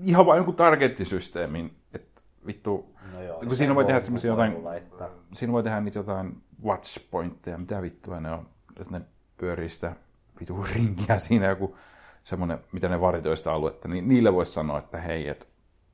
ihan 0.02 0.26
vain 0.26 0.36
jonkun 0.36 0.56
targettisysteemin, 0.56 1.76
että 1.94 2.22
vittu, 2.46 2.96
No 3.12 3.22
joo, 3.22 3.38
kun 3.38 3.56
siinä 3.56 3.74
voi 3.74 3.84
tehdä 3.84 4.00
semmoisia 4.00 4.36
voi 4.36 4.46
jotain, 4.46 4.64
laittaa. 4.64 5.08
siinä 5.32 5.52
voi 5.52 5.62
tehdä 5.62 5.80
niitä 5.80 5.98
jotain 5.98 6.42
watchpointteja, 6.64 7.58
mitä 7.58 7.82
vittua 7.82 8.20
ne 8.20 8.32
on, 8.32 8.48
että 8.80 8.98
ne 8.98 9.04
pyörii 9.36 9.68
sitä 9.68 9.96
vittu 10.40 10.66
ringiä 10.74 11.18
siinä 11.28 11.46
joku 11.46 11.76
semmoinen, 12.24 12.58
mitä 12.72 12.88
ne 12.88 13.00
varitoi 13.00 13.36
sitä 13.36 13.52
aluetta, 13.52 13.88
niin 13.88 14.08
niille 14.08 14.32
voisi 14.32 14.52
sanoa, 14.52 14.78
että 14.78 14.98
hei, 15.00 15.28
että 15.28 15.46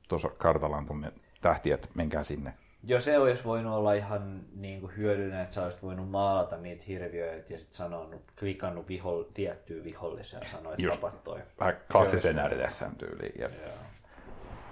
tuossa 0.09 0.29
kartalla 0.29 0.77
on 0.77 0.85
tuonne 0.85 1.11
tähti, 1.41 1.71
että 1.71 1.87
menkää 1.93 2.23
sinne. 2.23 2.53
Jo 2.83 2.99
se 2.99 3.17
olisi 3.17 3.43
voinut 3.43 3.73
olla 3.73 3.93
ihan 3.93 4.41
niin 4.55 4.81
kuin 4.81 4.97
hyödyllinen, 4.97 5.41
että 5.41 5.55
sä 5.55 5.63
olisit 5.63 5.83
voinut 5.83 6.09
maalata 6.09 6.57
niitä 6.57 6.83
hirviöitä 6.87 7.53
ja 7.53 7.59
sitten 7.59 7.77
sanonut, 7.77 8.21
klikannut 8.39 8.87
viholl, 8.87 9.23
tiettyä 9.33 9.83
vihollisia 9.83 10.39
ja 10.39 10.49
sanoa, 10.49 10.73
että 10.73 10.89
tapat 10.89 11.23
toi. 11.23 11.39
Vähän 11.59 11.77
klassisen 11.91 12.35
RDSM-tyyliin. 12.51 13.41
Ja... 13.41 13.49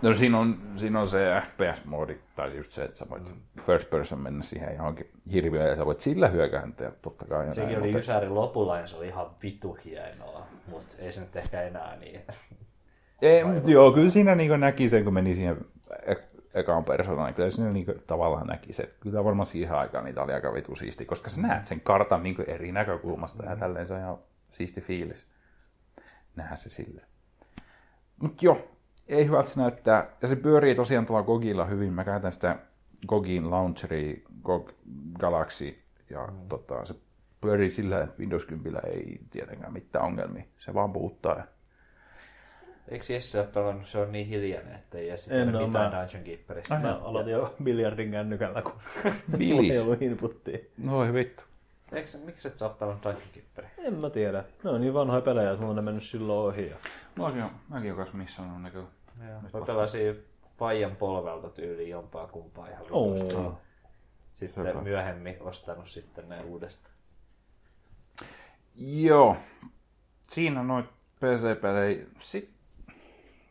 No 0.02 0.16
siinä 0.16 0.40
on, 0.40 0.58
siinä 0.76 1.02
on 1.02 1.10
se 1.10 1.42
FPS-moodi, 1.42 2.16
tai 2.36 2.58
just 2.58 2.72
se, 2.72 2.84
että 2.84 2.98
sä 2.98 3.10
voit 3.10 3.24
first 3.62 3.90
person 3.90 4.20
mennä 4.20 4.44
siihen 4.44 4.76
johonkin 4.76 5.12
hirviöön 5.34 5.70
ja 5.70 5.76
sä 5.76 5.86
voit 5.86 6.00
sillä 6.00 6.28
hyökääntä 6.28 6.84
ja 6.84 6.92
totta 7.02 7.26
kai. 7.26 7.46
Sekin 7.46 7.64
näin, 7.64 7.78
oli 7.78 7.86
mutta- 7.88 8.00
Ysärin 8.00 8.36
lopulla 8.36 8.80
ja 8.80 8.88
se 8.88 8.98
oli 8.98 9.08
ihan 9.08 9.30
vitu 9.44 9.78
hienoa, 9.86 10.48
mutta 10.68 10.96
ei 11.00 11.12
se 11.12 11.22
nyt 11.22 11.36
ehkä 11.36 11.62
enää 11.62 11.96
niin. 11.96 12.22
Ei, 13.22 13.44
mutta 13.44 13.72
joo, 13.72 13.92
kyllä 13.92 14.10
siinä 14.12 14.36
niin 14.36 14.60
näki 14.60 14.90
sen, 14.90 15.04
kun 15.04 15.14
meni 15.14 15.36
siihen 15.36 15.58
ekaan 16.54 16.84
persoonaan, 16.84 17.28
niin 17.28 17.36
kyllä 17.36 17.52
siinä 17.52 17.72
niin 17.72 17.86
tavallaan 18.08 18.48
näki 18.48 18.74
se. 18.74 18.84
että 18.84 18.96
Kyllä 19.00 19.24
varmaan 19.24 19.48
siihen 19.48 19.76
aikaan 19.76 20.06
niitä 20.06 20.22
oli 20.22 20.34
aika 20.34 20.54
vitu 20.54 20.76
siisti, 20.76 21.06
koska 21.06 21.30
sä 21.30 21.42
näet 21.42 21.66
sen 21.66 21.82
kartan 21.82 22.24
niin 22.24 22.36
eri 22.48 22.72
näkökulmasta 22.72 23.46
ja 23.46 23.56
tälleen 23.56 23.88
se 23.88 23.94
on 23.94 24.00
ihan 24.00 24.18
siisti 24.50 24.82
fiilis. 24.82 25.28
Nähdä 26.36 26.56
se 26.56 26.70
sille. 26.70 27.02
Mutta 28.22 28.46
joo, 28.46 28.72
ei 29.08 29.26
hyvältä 29.26 29.50
se 29.50 29.60
näyttää. 29.60 30.10
Ja 30.22 30.28
se 30.28 30.36
pyörii 30.36 30.76
tosiaan 30.76 31.06
tuolla 31.06 31.24
Gogilla 31.24 31.66
hyvin. 31.66 31.94
Mä 31.94 32.04
käytän 32.04 32.32
sitä 32.32 32.56
Gogin 33.08 33.52
launcheria, 33.52 34.18
Gog 34.44 34.72
Galaxy, 35.20 35.82
ja 36.10 36.28
mm. 36.28 36.48
tota, 36.50 36.86
se 36.86 36.96
pyörii 37.42 37.70
sillä, 37.70 38.02
että 38.02 38.20
Windows 38.20 38.46
10 38.46 38.82
ei 38.86 39.20
tietenkään 39.32 39.74
mitään 39.74 40.06
ongelmia. 40.06 40.44
Se 40.58 40.74
vaan 40.74 40.94
puuttaa. 40.94 41.38
Ja 41.38 41.44
Eikö 42.92 43.14
Jesse 43.14 43.40
ole 43.40 43.48
pelannut, 43.48 43.88
se 43.88 43.98
on 43.98 44.12
niin 44.12 44.28
hiljainen, 44.28 44.76
että 44.76 44.98
ei 44.98 45.10
edes 45.10 45.28
En 45.28 45.56
oo, 45.56 45.68
mitään 45.68 45.92
mä- 45.94 46.00
Dungeon 46.02 46.24
Keeperistä. 46.24 46.80
Mä 46.80 46.96
aloitin 47.04 47.34
jo 47.34 47.56
biljardin 47.64 48.12
kännykällä, 48.12 48.62
kun 48.62 48.74
Bilis. 49.38 49.76
ei 49.76 49.82
ollut 49.82 50.02
inputtia. 50.02 50.58
Noi 50.78 51.14
vittu. 51.14 51.44
Eikö, 51.92 52.18
miksi 52.18 52.48
et 52.48 52.58
sä 52.58 52.66
ole 52.66 52.74
pelannut 52.80 53.04
Dungeon 53.04 53.30
Keeperia? 53.34 53.70
En 53.78 53.94
mä 53.94 54.10
tiedä. 54.10 54.44
Ne 54.64 54.70
on 54.70 54.82
niin 54.82 54.94
vanhoja 54.94 55.22
pelejä, 55.22 55.50
että 55.50 55.60
mulla 55.60 55.70
on 55.70 55.76
ne 55.76 55.82
mennyt 55.82 56.04
silloin 56.04 56.54
ohi. 56.54 56.70
Ja... 56.70 56.76
Mäkin 57.16 57.44
on, 57.44 57.52
mäkin 57.70 57.92
on 57.92 57.98
kanssa 57.98 58.18
missannut 58.18 58.62
näkyy. 58.62 58.84
Mä 59.54 59.66
pelasin 59.66 60.26
Fajan 60.54 60.96
polvelta 60.96 61.50
tyyliin 61.50 61.90
jompaa 61.90 62.28
kumpaa 62.28 62.68
ihan 62.68 62.84
vitusti. 62.86 63.36
Sitten 64.34 64.66
Sepä. 64.66 64.82
myöhemmin 64.82 65.38
ostanut 65.40 65.88
sitten 65.90 66.30
ne 66.30 66.42
uudestaan. 66.42 66.96
Joo. 68.76 69.38
Siinä 70.28 70.64
noit 70.64 70.86
PC-pelejä. 71.20 72.06
Sitten, 72.20 72.54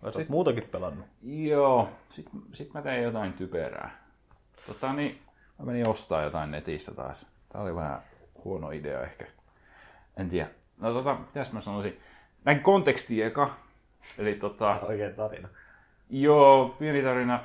Olet 0.02 0.28
muutakin 0.28 0.62
pelannut. 0.62 1.06
joo, 1.22 1.88
sitten 2.08 2.40
sit 2.52 2.74
mä 2.74 2.82
tein 2.82 3.02
jotain 3.04 3.32
typerää. 3.32 4.04
Tota 4.66 4.92
niin, 4.92 5.18
mä 5.58 5.64
menin 5.64 5.88
ostaa 5.88 6.22
jotain 6.22 6.50
netistä 6.50 6.94
taas. 6.94 7.26
Tää 7.48 7.62
oli 7.62 7.74
vähän 7.74 8.02
huono 8.44 8.70
idea 8.70 9.02
ehkä. 9.02 9.26
En 10.16 10.28
tiedä. 10.28 10.50
No 10.78 10.92
tota, 10.92 11.14
mitäs 11.14 11.52
mä 11.52 11.60
sanoisin? 11.60 12.00
Näin 12.44 12.60
konteksti 12.60 13.22
eka. 13.22 13.56
Eli 14.18 14.34
tota, 14.34 14.80
Oikein 14.88 15.14
tarina. 15.14 15.48
joo, 16.10 16.68
pieni 16.78 17.02
tarina. 17.02 17.44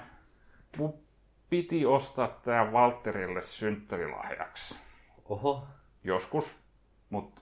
Piti 1.50 1.86
ostaa 1.86 2.28
tää 2.28 2.72
Valterille 2.72 3.42
synttärilahjaksi. 3.42 4.80
Oho. 5.26 5.68
joskus, 6.04 6.64
mutta 7.10 7.42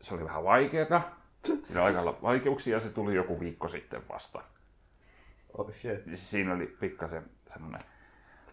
se 0.00 0.14
oli 0.14 0.24
vähän 0.24 0.44
vaikeeta. 0.44 1.02
Siinä 1.44 1.82
oli 1.82 1.96
aika 1.96 2.18
vaikeuksia 2.22 2.76
ja 2.76 2.80
se 2.80 2.88
tuli 2.88 3.14
joku 3.14 3.40
viikko 3.40 3.68
sitten 3.68 4.02
vasta. 4.08 4.42
Oh 5.58 5.72
shit. 5.74 6.00
Siinä 6.14 6.54
oli 6.54 6.66
pikkasen 6.66 7.30
semmoinen 7.46 7.84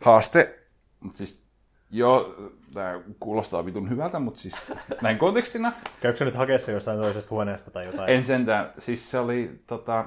haaste. 0.01 0.59
Mutta 0.99 1.17
siis, 1.17 1.43
joo, 1.91 2.35
tämä 2.73 3.01
kuulostaa 3.19 3.65
vitun 3.65 3.89
hyvältä, 3.89 4.19
mutta 4.19 4.39
siis 4.39 4.55
näin 5.01 5.17
kontekstina. 5.17 5.73
Käykö 6.01 6.17
se 6.17 6.25
nyt 6.25 6.35
hakea 6.35 6.59
se 6.59 6.71
jostain 6.71 6.99
toisesta 6.99 7.29
huoneesta 7.29 7.71
tai 7.71 7.85
jotain? 7.85 8.09
En 8.09 8.23
sentään, 8.23 8.71
siis 8.79 9.11
se 9.11 9.19
oli 9.19 9.61
tota, 9.67 10.05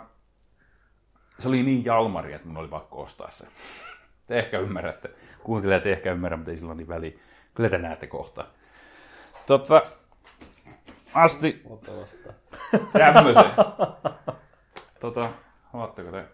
se 1.38 1.48
oli 1.48 1.62
niin 1.62 1.84
jalmari, 1.84 2.32
että 2.32 2.48
mun 2.48 2.56
oli 2.56 2.68
pakko 2.68 3.02
ostaa 3.02 3.30
se. 3.30 3.46
Te 4.26 4.38
ehkä 4.38 4.58
ymmärrätte. 4.58 5.10
Kuuntelijat 5.42 5.86
ehkä 5.86 6.12
ymmärrä, 6.12 6.36
mutta 6.36 6.50
ei 6.50 6.56
sillä 6.56 6.70
ole 6.70 6.76
niin 6.76 6.88
väliä. 6.88 7.12
Kyllä 7.54 7.70
te 7.70 7.78
näette 7.78 8.06
kohta. 8.06 8.46
Tota, 9.46 9.82
asti 11.14 11.62
Ota 11.70 11.90
vastaan. 12.00 12.34
tämmöisen. 13.14 13.44
tota, 15.00 15.28
haluatteko 15.72 16.10
te? 16.10 16.24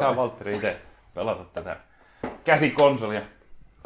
Sä 0.00 0.16
Valtteri 0.16 0.54
itse 0.54 0.76
pelata 1.14 1.44
tätä 1.44 1.76
käsikonsolia? 2.44 3.22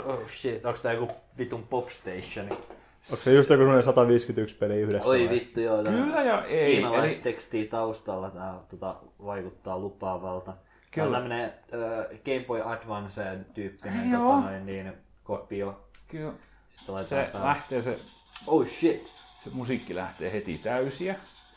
Oh 0.05 0.29
shit, 0.29 0.65
onks 0.65 0.81
tää 0.81 0.93
joku 0.93 1.13
vitun 1.39 1.67
popstationi? 1.67 2.51
Onko 2.51 3.17
se 3.17 3.33
just 3.33 3.51
joku 3.51 3.61
semmoinen 3.61 3.83
151 3.83 4.57
peli 4.57 4.81
yhdessä? 4.81 5.09
Oi 5.09 5.19
vai? 5.19 5.31
vittu 5.31 5.61
joo. 5.61 5.83
Kyllä 5.83 6.23
ja 6.23 6.45
ei. 6.45 6.65
Eli, 6.65 6.73
Kiinalaistekstiä 6.73 7.65
taustalla 7.71 8.31
tää 8.31 8.55
tota, 8.69 8.97
vaikuttaa 9.27 9.79
lupaavalta. 9.79 10.53
Kyllä. 10.91 11.07
Tämä 11.07 11.07
on 11.07 11.13
tämmönen 11.13 11.45
äh, 11.45 12.21
Game 12.25 12.45
Boy 12.47 12.63
Advance 12.65 13.39
tyyppinen 13.55 14.11
Joo. 14.11 14.23
tota, 14.35 14.41
noin, 14.51 14.67
niin, 14.67 14.93
kopio. 15.25 15.81
kyllä, 16.09 16.33
Sitten 16.77 17.07
se 17.07 17.29
lähtee 17.35 17.83
se, 17.83 17.99
Oh 18.47 18.67
shit. 18.67 19.13
Se 19.47 19.57
musiikki 19.57 19.95
lähtee 19.95 20.33
heti 20.33 20.59
täysiä. 20.59 21.15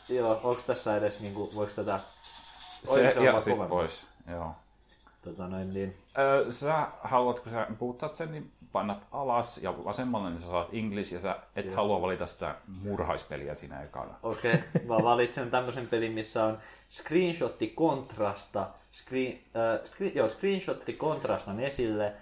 Joo, 0.08 0.40
onks 0.42 0.62
tässä 0.62 0.96
edes 0.96 1.20
niinku, 1.20 1.50
voiko 1.54 1.72
tätä... 1.76 2.00
Se, 2.94 3.12
se 3.14 3.24
ja 3.24 3.40
sit 3.40 3.68
pois. 3.68 4.02
Joo. 4.30 4.54
Tota 5.22 5.48
noin 5.48 5.74
niin. 5.74 5.96
Ö, 6.18 6.52
sä 6.52 6.86
haluat, 7.02 7.40
kun 7.40 7.52
sä 7.52 7.66
puutat 7.78 8.16
sen, 8.16 8.32
niin 8.32 8.52
pannat 8.72 9.06
alas 9.12 9.58
ja 9.58 9.84
vasemmalle, 9.84 10.30
niin 10.30 10.40
sä 10.40 10.46
saat 10.46 10.68
English 10.72 11.12
ja 11.12 11.20
sä 11.20 11.36
et 11.56 11.66
Joo. 11.66 11.76
halua 11.76 12.02
valita 12.02 12.26
sitä 12.26 12.54
murhaispeliä 12.82 13.54
siinä 13.54 13.82
ekana. 13.82 14.14
Okei, 14.22 14.54
okay. 14.54 14.86
mä 14.86 14.96
valitsen 15.04 15.50
tämmöisen 15.50 15.86
pelin, 15.86 16.12
missä 16.12 16.44
on 16.44 16.58
screenshotti 16.90 17.66
kontrasta, 17.66 18.68
screen, 18.92 19.32
äh, 19.32 19.84
screen, 19.84 20.12
joo, 20.14 20.28
screenshotti 20.28 20.92
kontrastan 20.92 21.60
esille, 21.60 22.12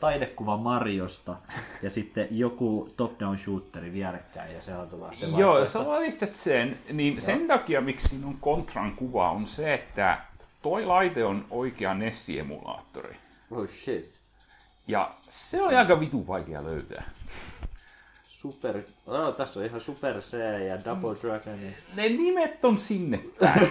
taidekuva 0.00 0.56
Mariosta 0.56 1.36
ja 1.82 1.90
sitten 1.90 2.28
joku 2.30 2.88
top-down 2.96 3.38
shooteri 3.38 3.92
vierekkäin 3.92 4.54
ja 4.54 4.62
se 4.62 4.74
on 4.76 4.88
tota, 4.88 5.14
se 5.14 5.26
Joo, 5.26 5.52
vaihtoehto. 5.52 5.72
sä 5.78 5.86
valitset 5.86 6.34
sen, 6.34 6.78
niin 6.92 7.22
sen 7.22 7.46
takia, 7.46 7.80
miksi 7.80 8.08
siinä 8.08 8.26
on 8.26 8.38
Contran 8.42 8.92
kuva, 8.96 9.30
on 9.30 9.46
se, 9.46 9.74
että 9.74 10.18
toi 10.62 10.84
laite 10.86 11.24
on 11.24 11.44
oikea 11.50 11.94
Nessi-emulaattori. 11.94 13.16
Oh 13.50 13.68
shit. 13.68 14.18
Ja 14.86 15.10
se 15.28 15.62
oli 15.62 15.74
aika 15.74 16.00
vitu 16.00 16.26
vaikea 16.26 16.64
löytää. 16.64 17.10
Super, 18.38 18.82
oh, 19.06 19.34
tässä 19.34 19.60
on 19.60 19.66
ihan 19.66 19.80
Super 19.80 20.20
C 20.20 20.36
ja 20.68 20.84
Double 20.84 21.16
Dragon. 21.22 21.62
Ja... 21.62 21.70
Ne 21.96 22.08
nimet 22.08 22.64
on 22.64 22.78
sinne 22.78 23.20
päin. 23.38 23.68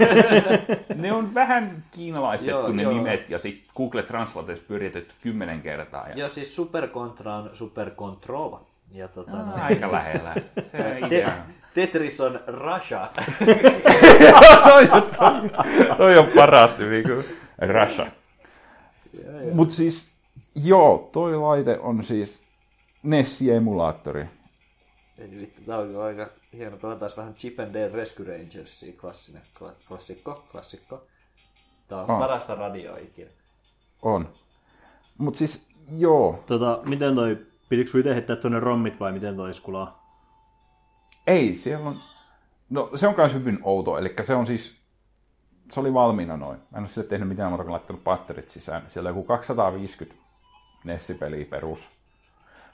ne 1.01 1.13
on 1.13 1.33
vähän 1.33 1.83
kiinalaistettu 1.91 2.59
Joo, 2.59 2.71
ne 2.71 2.83
joo. 2.83 2.93
nimet 2.93 3.29
ja 3.29 3.39
sitten 3.39 3.75
Google 3.75 4.03
Translateissa 4.03 4.63
pyöritetty 4.67 5.13
kymmenen 5.21 5.61
kertaa. 5.61 6.09
Ja... 6.09 6.15
Joo, 6.15 6.29
siis 6.29 6.55
Super 6.55 6.87
Contra 6.87 7.35
on 7.35 7.49
Super 7.53 7.91
Control. 7.91 8.57
Ja 8.91 9.07
tota, 9.07 9.31
no, 9.31 9.53
Aika 9.63 9.91
lähellä. 9.91 10.35
Se 10.55 11.07
Te-. 11.09 11.31
Tetris 11.73 12.21
on 12.21 12.39
Russia. 12.47 13.09
toi, 14.63 14.87
toi, 15.17 15.49
toi 15.97 16.17
on 16.17 16.27
parasti 16.35 16.83
niinku 16.83 17.23
Russia. 17.81 18.07
Mut 19.53 19.71
siis, 19.71 20.09
joo, 20.63 21.09
toi 21.11 21.35
laite 21.35 21.79
on 21.79 22.03
siis 22.03 22.43
Nessi-emulaattori. 23.03 24.36
Ei 25.17 25.31
vittu, 25.31 25.61
tää 25.61 25.77
on 25.77 26.01
aika 26.03 26.29
hieno. 26.53 26.77
Pelataan 26.77 27.11
vähän 27.17 27.33
Chip 27.35 27.59
and 27.59 27.73
Dale 27.73 27.87
Rescue 27.91 28.25
Rangersia, 28.25 28.93
klassinen, 29.01 29.41
kla- 29.59 29.87
klassikko, 29.87 30.43
klassikko. 30.51 31.03
Tää 31.87 32.01
on 32.01 32.11
Ah. 32.11 32.19
parasta 32.19 32.55
radioa 32.55 32.97
ikinä. 32.97 33.29
On. 34.01 34.29
Mut 35.17 35.35
siis, 35.35 35.67
joo. 35.97 36.43
Tota, 36.47 36.79
miten 36.85 37.15
toi, 37.15 37.45
pitikö 37.69 37.91
sun 37.91 37.99
itse 37.99 38.13
heittää 38.13 38.35
tuonne 38.35 38.59
rommit 38.59 38.99
vai 38.99 39.11
miten 39.11 39.35
toi 39.35 39.53
skulaa? 39.53 40.07
Ei, 41.27 41.55
siellä 41.55 41.89
on... 41.89 41.99
No, 42.69 42.89
se 42.95 43.07
on 43.07 43.13
myös 43.17 43.33
hyvin 43.33 43.59
outo. 43.63 43.97
Eli 43.97 44.13
se 44.23 44.35
on 44.35 44.47
siis... 44.47 44.77
Se 45.71 45.79
oli 45.79 45.93
valmiina 45.93 46.37
noin. 46.37 46.57
Mä 46.59 46.77
en 46.77 46.79
ole 46.79 46.87
sille 46.87 47.07
tehnyt 47.07 47.27
mitään 47.27 47.49
muuta 47.51 47.63
kuin 47.63 47.71
laittanut 47.71 48.03
patterit 48.03 48.49
sisään. 48.49 48.89
Siellä 48.89 49.09
on 49.09 49.15
joku 49.15 49.27
250 49.27 50.23
Nessipeliä 50.83 51.45
perus. 51.45 51.89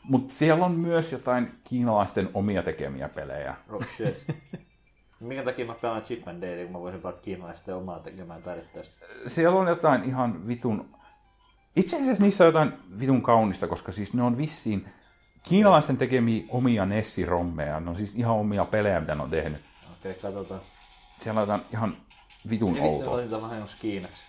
Mutta 0.04 0.34
siellä 0.34 0.66
on 0.66 0.72
myös 0.72 1.12
jotain 1.12 1.51
kiinalaisten 1.64 2.30
omia 2.34 2.64
tekemiä 2.64 3.10
pelejä. 3.10 3.56
Oh 3.70 3.86
shit. 3.95 4.26
Minkä 5.20 5.43
takia 5.43 5.66
mä 5.66 5.74
pelaan 5.74 6.01
Chip 6.01 6.28
and 6.28 6.41
Dale, 6.41 6.64
kun 6.64 6.74
mä 6.74 6.80
voisin 6.80 7.01
pelata 7.01 7.22
kiinalaisten 7.22 7.76
omaa 7.76 7.99
tekemään 7.99 8.43
taidetta. 8.43 8.80
Siellä 9.28 9.60
on 9.60 9.68
jotain 9.68 10.04
ihan 10.04 10.47
vitun... 10.47 10.95
Itse 11.76 11.95
asiassa 11.95 12.24
niissä 12.24 12.43
on 12.43 12.47
jotain 12.47 12.74
vitun 12.99 13.22
kaunista, 13.22 13.68
koska 13.68 13.91
siis 13.91 14.14
ne 14.14 14.24
on 14.24 14.38
vissiin 14.38 14.86
kiinalaisten 15.49 15.97
tekemiä 15.97 16.43
omia 16.49 16.86
Nessi-rommeja. 16.86 17.80
Ne 17.80 17.89
on 17.89 17.95
siis 17.95 18.16
ihan 18.16 18.36
omia 18.36 18.66
pelejä, 18.66 18.99
mitä 18.99 19.16
ne 19.16 19.24
on 19.24 19.30
tehnyt. 19.30 19.62
Okei, 19.91 20.12
okay, 20.12 20.22
katsotaan. 20.22 20.62
Siellä 21.20 21.41
on 21.41 21.47
jotain 21.47 21.62
ihan 21.74 21.97
vitun 22.49 22.74
vittu, 22.74 22.88
outoa. 22.89 23.14
otin 23.14 23.41
vähän 23.41 23.60
jos 23.60 23.76
kiinaksi. 23.76 24.24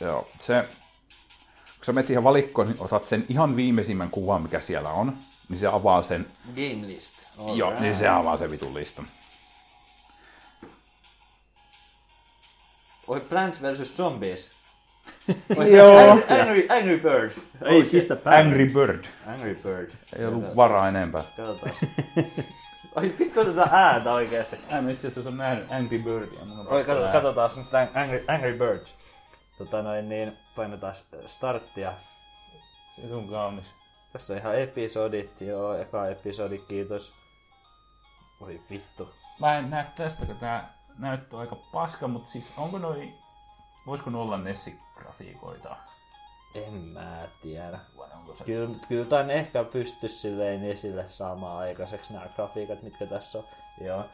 Joo, 0.00 0.28
se... 0.38 0.68
Kun 1.78 1.84
sä 1.84 1.92
menet 1.92 2.06
siihen 2.06 2.24
valikkoon, 2.24 2.68
niin 2.68 2.76
otat 2.80 3.06
sen 3.06 3.24
ihan 3.28 3.56
viimeisimmän 3.56 4.10
kuvan, 4.10 4.42
mikä 4.42 4.60
siellä 4.60 4.90
on, 4.90 5.16
niin 5.48 5.58
se 5.58 5.66
avaa 5.66 6.02
sen, 6.02 6.26
Game 6.54 6.86
list. 6.86 7.14
joo, 7.54 7.80
niin 7.80 7.96
se 7.96 8.08
avaa 8.08 8.36
sen 8.36 8.50
vitun 8.50 8.74
listan. 8.74 9.06
Oi, 13.06 13.20
Plants 13.20 13.62
vs. 13.62 13.96
Zombies. 13.96 14.50
Joo. 15.76 16.10
Angry, 16.10 16.66
Angry, 16.68 16.98
Bird. 16.98 17.32
Ei, 17.62 17.82
pistä 17.82 18.16
päälle. 18.16 18.40
Angry 18.40 18.66
Bird. 18.66 19.04
Angry 19.26 19.54
Bird. 19.54 19.90
Ei 20.18 20.26
ollut 20.26 20.56
varaa 20.56 20.88
enempää. 20.88 21.24
Katsotaan. 21.36 21.72
Oi 22.96 23.14
vittu 23.18 23.44
tätä 23.44 23.68
ääntä 23.72 24.12
oikeesti. 24.12 24.56
Mä 24.82 24.90
itse 24.90 25.08
asiassa 25.08 25.30
on 25.30 25.36
nähnyt 25.36 25.72
Angry 25.72 25.98
Birdia. 25.98 26.40
Oi, 26.66 26.84
katsotaan 26.84 27.50
nyt 27.56 27.70
tän 27.70 27.88
Angry, 27.94 28.24
Angry 28.28 28.58
Birds. 28.58 28.94
Tota 29.58 29.82
noin 29.82 30.08
niin, 30.08 30.32
painetaan 30.58 30.94
starttia. 31.26 31.92
Se 33.08 33.14
on 33.14 33.28
kaunis. 33.28 33.64
Tässä 34.12 34.34
on 34.34 34.38
ihan 34.38 34.58
episodit, 34.58 35.40
joo, 35.40 35.74
eka 35.74 36.06
episodi, 36.06 36.58
kiitos. 36.58 37.14
Oi 38.40 38.60
vittu. 38.70 39.14
Mä 39.40 39.58
en 39.58 39.70
näe 39.70 39.86
tästä, 39.96 40.26
kun 40.26 40.36
tää 40.36 40.74
näyttää 40.98 41.40
aika 41.40 41.56
paska, 41.56 42.08
mutta 42.08 42.32
siis 42.32 42.44
onko 42.56 42.78
noi... 42.78 43.12
Voisiko 43.86 44.10
ne 44.10 44.18
olla 44.18 44.36
Nessi-grafiikoita? 44.36 45.76
En 46.54 46.74
mä 46.74 47.28
tiedä. 47.42 47.80
Vai 47.96 48.08
onko 48.16 48.34
se... 48.34 48.44
Kyllä, 48.44 48.76
kyllä 48.88 49.04
tän 49.04 49.30
ehkä 49.30 49.64
pysty 49.64 50.08
silleen 50.08 50.64
esille 50.64 51.08
saamaan 51.08 51.58
aikaiseksi 51.58 52.12
nämä 52.12 52.28
grafiikat, 52.36 52.82
mitkä 52.82 53.06
tässä 53.06 53.38
on. 53.38 53.44
Joo. 53.80 54.04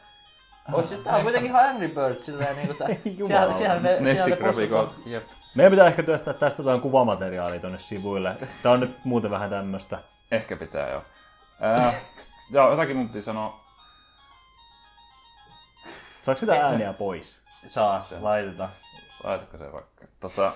Ois 0.73 0.89
se, 0.89 0.97
tää 0.97 1.15
on 1.15 1.23
kuitenkin 1.23 1.51
ihan 1.51 1.69
Angry 1.69 1.87
Birds 1.87 2.25
silleen 2.25 2.55
niinku 2.55 2.73
tää. 2.73 2.87
siellä, 3.27 3.53
siellä 3.53 3.79
ne, 3.79 4.15
siellä 4.15 4.51
ne 4.51 5.11
Jep. 5.11 5.23
Meidän 5.55 5.71
pitää 5.71 5.87
ehkä 5.87 6.03
työstää 6.03 6.33
tästä 6.33 6.61
jotain 6.61 6.81
kuvamateriaalia 6.81 7.59
tonne 7.59 7.79
sivuille. 7.79 8.35
Tää 8.61 8.71
on 8.71 8.79
nyt 8.79 8.95
muuten 9.03 9.31
vähän 9.31 9.49
tämmöstä. 9.49 9.99
Ehkä 10.31 10.55
pitää 10.55 10.89
joo. 10.89 11.03
Ää, 11.59 11.93
joo, 12.53 12.69
jotakin 12.71 12.97
mun 12.97 13.09
piti 13.09 13.21
sanoa. 13.21 13.65
Saako 16.21 16.39
sitä 16.39 16.53
ääniä 16.53 16.93
pois? 16.93 17.41
Saa, 17.67 18.07
laitetaan. 18.19 18.69
Laitatko 19.23 19.57
se 19.57 19.71
vaikka? 19.71 20.05
Tota, 20.19 20.53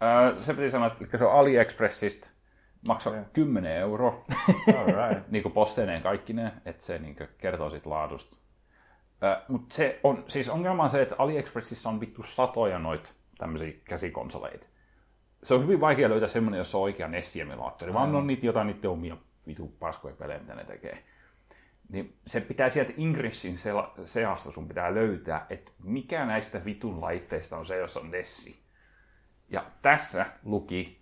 ää, 0.00 0.32
se 0.40 0.54
piti 0.54 0.70
sanoa, 0.70 0.90
että 1.00 1.18
se 1.18 1.24
on 1.24 1.32
AliExpressistä. 1.32 2.28
Maksaa 2.86 3.12
10 3.32 3.76
euroa. 3.76 4.24
Alright. 4.80 5.28
niin 5.28 5.42
kuin 5.42 5.52
posteineen 5.52 6.02
kaikkineen, 6.02 6.52
että 6.64 6.84
se 6.84 6.98
niin 6.98 7.16
kertoo 7.38 7.70
siitä 7.70 7.90
laadusta. 7.90 8.36
Mutta 9.48 9.74
se 9.74 10.00
on, 10.02 10.24
siis 10.28 10.48
ongelma 10.48 10.84
on 10.84 10.90
se, 10.90 11.02
että 11.02 11.14
AliExpressissä 11.18 11.88
on 11.88 12.00
vittu 12.00 12.22
satoja 12.22 12.78
noita 12.78 13.10
tämmöisiä 13.38 13.72
käsikonsoleita. 13.84 14.66
Se 15.42 15.54
on 15.54 15.62
hyvin 15.62 15.80
vaikea 15.80 16.08
löytää 16.08 16.28
semmoinen, 16.28 16.58
jossa 16.58 16.78
on 16.78 16.84
oikea 16.84 17.08
NES-emulaattori, 17.08 17.92
vaan 17.92 18.16
on 18.16 18.26
niitä 18.26 18.46
jotain 18.46 18.66
niiden 18.66 18.90
omia 18.90 19.16
vitu 19.46 19.68
paskoja 19.78 20.14
pelejä, 20.14 20.38
mitä 20.38 20.54
ne 20.54 20.64
tekee. 20.64 21.04
Niin 21.88 22.16
se 22.26 22.40
pitää 22.40 22.68
sieltä 22.68 22.92
Ingressin 22.96 23.58
seasta 24.04 24.52
sun 24.52 24.68
pitää 24.68 24.94
löytää, 24.94 25.46
että 25.50 25.72
mikä 25.82 26.26
näistä 26.26 26.64
vitun 26.64 27.00
laitteista 27.00 27.56
on 27.56 27.66
se, 27.66 27.76
jossa 27.76 28.00
on 28.00 28.10
Nessi. 28.10 28.62
Ja 29.50 29.64
tässä 29.82 30.26
luki 30.44 31.00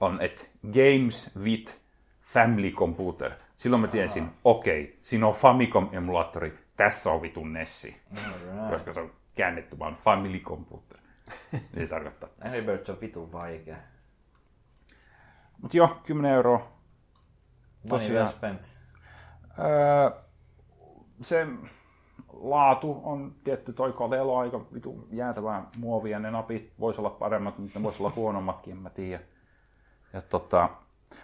on, 0.00 0.20
että 0.20 0.44
Games 0.62 1.30
with 1.38 1.76
Family 2.20 2.70
Computer. 2.70 3.32
Silloin 3.56 3.82
mä 3.82 3.88
tiesin, 3.88 4.30
okei, 4.44 4.82
okay, 4.82 4.96
siinä 5.00 5.26
on 5.26 5.34
Famicom-emulaattori, 5.34 6.52
tässä 6.76 7.10
on 7.12 7.22
vitun 7.22 7.52
Nessi. 7.52 8.00
Koska 8.70 8.92
se 8.92 9.00
on 9.00 9.12
käännetty 9.34 9.78
vaan 9.78 9.94
Family 9.94 10.40
Computer. 10.40 10.98
Niin 11.52 11.86
se 11.86 11.86
tarkoittaa. 11.86 12.28
Angry 12.44 12.62
Birds 12.62 12.90
on 12.90 13.00
vitun 13.00 13.32
vaikea. 13.32 13.76
Mutta 15.62 15.76
joo, 15.76 15.96
10 16.06 16.30
euroa. 16.30 16.72
Money 17.90 18.12
well 18.12 18.26
spent. 18.26 18.78
Öö, 19.58 20.10
se 21.20 21.46
laatu 22.32 23.00
on 23.04 23.34
tietty, 23.44 23.72
toi 23.72 23.92
Kodelo 23.92 24.34
on 24.34 24.40
aika 24.40 24.60
vitu 24.74 25.08
jäätävää 25.10 25.64
muovia, 25.76 26.18
ne 26.18 26.30
napit 26.30 26.72
voisi 26.80 27.00
olla 27.00 27.10
paremmat, 27.10 27.58
mutta 27.58 27.78
ne 27.78 27.82
voisi 27.82 28.02
olla 28.02 28.12
huonommatkin, 28.16 28.72
en 28.72 28.82
mä 28.82 28.90
tiedä. 28.90 29.22
Ja 30.12 30.22
tota, 30.22 30.68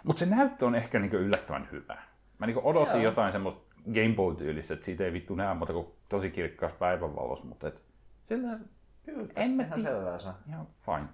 mutta 0.03 0.19
se 0.19 0.25
näyttö 0.25 0.65
on 0.65 0.75
ehkä 0.75 0.99
niinku 0.99 1.17
yllättävän 1.17 1.67
hyvä. 1.71 1.97
Mä 2.39 2.45
niinku 2.45 2.61
odotin 2.63 2.93
Joo. 2.93 3.03
jotain 3.03 3.31
semmoista 3.31 3.72
Game 3.93 4.13
Boy-tyylistä, 4.15 4.73
että 4.73 4.85
siitä 4.85 5.03
ei 5.03 5.13
vittu 5.13 5.35
näe 5.35 5.53
muuta 5.53 5.73
kuin 5.73 5.87
tosi 6.09 6.31
kirkkaassa 6.31 6.77
päivänvalossa, 6.77 7.45
mutta 7.45 7.67
et, 7.67 7.81
sillä 8.29 8.59
Kyllä, 9.05 9.27
En 9.35 9.51
mä 9.51 9.63
tästä 9.63 9.75
ihan 9.75 9.79
tiedä. 9.79 9.95
selvää 9.95 10.19
saa. 10.19 10.37
ihan 10.49 10.67
fine. 10.75 11.07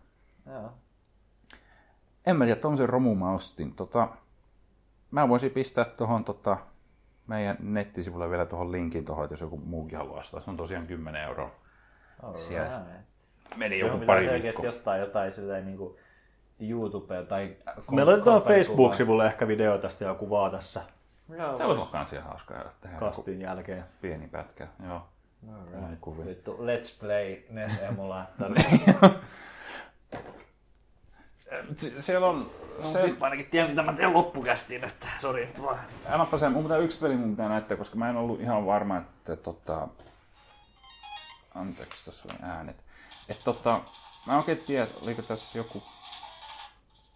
Joo. 0.54 0.72
En 2.26 2.36
mä 2.38 2.46
tiedä, 2.46 2.62
tommosen 2.62 2.90
romu 2.90 3.16
mä 3.16 3.32
ostin. 3.34 3.74
Tota, 3.76 4.08
mä 5.12 5.30
voisin 5.30 5.52
pistää 5.52 5.86
tuohon 5.86 6.26
tota, 6.26 6.58
meidän 7.28 7.58
nettisivulle 7.60 8.30
vielä 8.30 8.46
tuohon 8.46 8.72
linkin 8.72 9.06
tuohon, 9.06 9.26
että 9.26 9.34
jos 9.34 9.42
joku 9.42 9.58
muukin 9.58 9.98
haluaa 9.98 10.20
ostaa. 10.20 10.40
Se 10.40 10.50
on 10.50 10.58
tosiaan 10.58 10.88
10 10.88 11.24
euroa. 11.24 11.52
Siellä 12.36 12.76
Alright. 12.78 13.02
meni 13.56 13.80
Joo, 13.80 13.88
joku 13.88 14.00
pitää 14.00 14.16
pari 14.16 14.44
viikkoa. 14.44 14.70
ottaa 14.70 14.98
jotain 14.98 15.32
silleen 15.32 15.66
niinku 15.66 15.98
YouTubeen 16.60 17.28
tai... 17.28 17.56
Me 17.92 18.04
laitetaan 18.04 18.06
komparikuvaa. 18.06 18.42
Facebook-sivulle 18.56 19.26
ehkä 19.26 19.48
video 19.48 19.78
tästä 19.78 20.06
ja 20.06 20.14
kuvaa 20.14 20.50
tässä 20.50 20.82
Joo, 21.38 21.58
Se 21.58 21.64
voisi 21.64 21.82
olla 21.82 21.92
kans 21.92 22.14
ihan 22.14 22.26
hauskaa 22.26 22.64
tehdä 22.82 22.98
kastin 22.98 23.42
jälkeen. 23.42 23.86
pieni 24.02 24.28
pätkä. 24.28 24.68
Joo. 24.88 25.08
Näin 25.72 25.98
kuvia. 26.02 26.26
Vittu, 26.26 26.58
let's 26.58 27.00
play 27.00 27.38
NES 27.50 27.72
emulaattori. 27.82 28.62
Se- 31.78 32.02
Siellä 32.02 32.28
on... 32.28 32.52
Se, 32.84 33.02
Nyt 33.02 33.20
mä 33.20 33.26
ainakin 33.26 33.46
tiedän, 33.46 33.70
mitä 33.70 33.82
mä 33.84 33.94
teen 33.94 34.14
loppukästiin, 34.14 34.84
että 34.84 35.08
sori 35.20 35.46
nyt 35.46 35.62
vaan. 35.62 35.80
annapa 36.10 36.38
sen, 36.38 36.52
mun 36.52 36.64
pitää 36.64 36.78
yksi 36.78 36.98
peli 37.00 37.16
mun 37.18 37.30
pitää 37.32 37.50
näyttää, 37.50 37.78
koska 37.78 37.96
mä 37.96 38.10
en 38.10 38.18
ollut 38.18 38.42
ihan 38.42 38.66
varma, 38.66 38.98
että 38.98 39.36
tota... 39.36 39.88
Anteeksi, 41.56 42.06
tässä 42.06 42.28
oli 42.32 42.50
äänet. 42.52 42.84
Että 43.30 43.44
tota, 43.44 43.82
mä 44.26 44.34
en 44.34 44.38
oikein 44.40 44.58
tiedä, 44.58 44.88
oliko 45.02 45.22
tässä 45.22 45.58
joku 45.58 45.84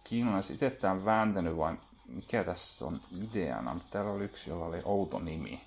kiinalais 0.04 0.50
itse 0.50 0.70
tämän 0.70 1.04
vääntänyt 1.04 1.56
vai 1.56 1.76
mikä 2.08 2.44
tässä 2.44 2.84
on 2.84 3.00
ideana, 3.22 3.74
mutta 3.74 3.88
täällä 3.90 4.10
oli 4.10 4.24
yksi, 4.24 4.50
jolla 4.50 4.64
oli 4.64 4.82
outo 4.84 5.18
nimi. 5.18 5.60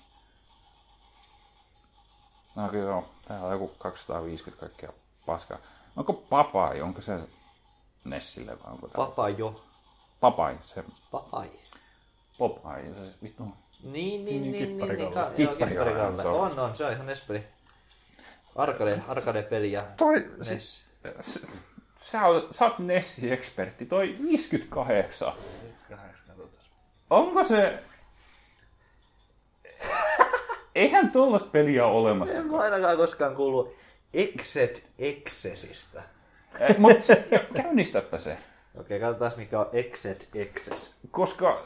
No 2.56 2.68
kyllä 2.68 2.84
joo, 2.90 3.08
täällä 3.28 3.46
on 3.46 3.52
joku 3.52 3.68
250 3.78 4.60
kaikkea 4.60 4.92
paskaa. 5.26 5.58
Onko 5.96 6.12
Papai, 6.12 6.80
onko 6.82 7.00
se 7.00 7.18
Nessille 8.04 8.58
vai 8.64 8.72
onko 8.72 8.88
tää? 8.88 8.96
Papa 8.96 9.28
jo. 9.28 9.64
Papai, 10.20 10.58
se 10.64 10.84
Papai. 11.10 11.50
Popeye, 12.38 12.94
se 12.94 13.14
vittu. 13.22 13.42
Niin, 13.44 13.92
niin, 13.92 14.24
niin, 14.24 14.42
niin, 14.42 14.52
niin, 14.52 14.68
Kipparikalle. 14.78 16.16
ka- 16.16 16.22
se 16.22 16.28
on. 16.28 16.52
On, 16.52 16.58
on, 16.58 16.76
se 16.76 16.84
on 16.84 16.92
ihan 16.92 17.06
NES-peli. 17.06 17.44
Arcade, 18.56 19.02
arcade-peli 19.08 19.72
ja 19.72 19.84
Toi, 19.96 20.30
NES. 20.50 20.84
sä, 22.00 22.26
oot, 22.26 22.48
sä 22.54 22.64
oot 22.64 22.78
Nessi-ekspertti, 22.78 23.86
toi 23.86 24.16
58. 24.22 25.32
Onko 27.10 27.44
se... 27.44 27.78
Eihän 30.74 31.10
tuollaista 31.10 31.50
peliä 31.50 31.86
ole 31.86 32.00
olemassa. 32.00 32.38
En 32.38 32.46
mä 32.46 32.58
ainakaan 32.58 32.96
koskaan 32.96 33.36
kuullut 33.36 33.74
Exed 34.14 34.82
Excessistä. 34.98 36.02
Mutta 36.78 37.16
käynnistäpä 37.54 38.18
se. 38.18 38.38
Okei, 38.80 39.00
katsotaan 39.00 39.32
mikä 39.36 39.60
on 39.60 39.68
Exed 39.72 40.20
Excess. 40.34 40.94
Koska 41.10 41.64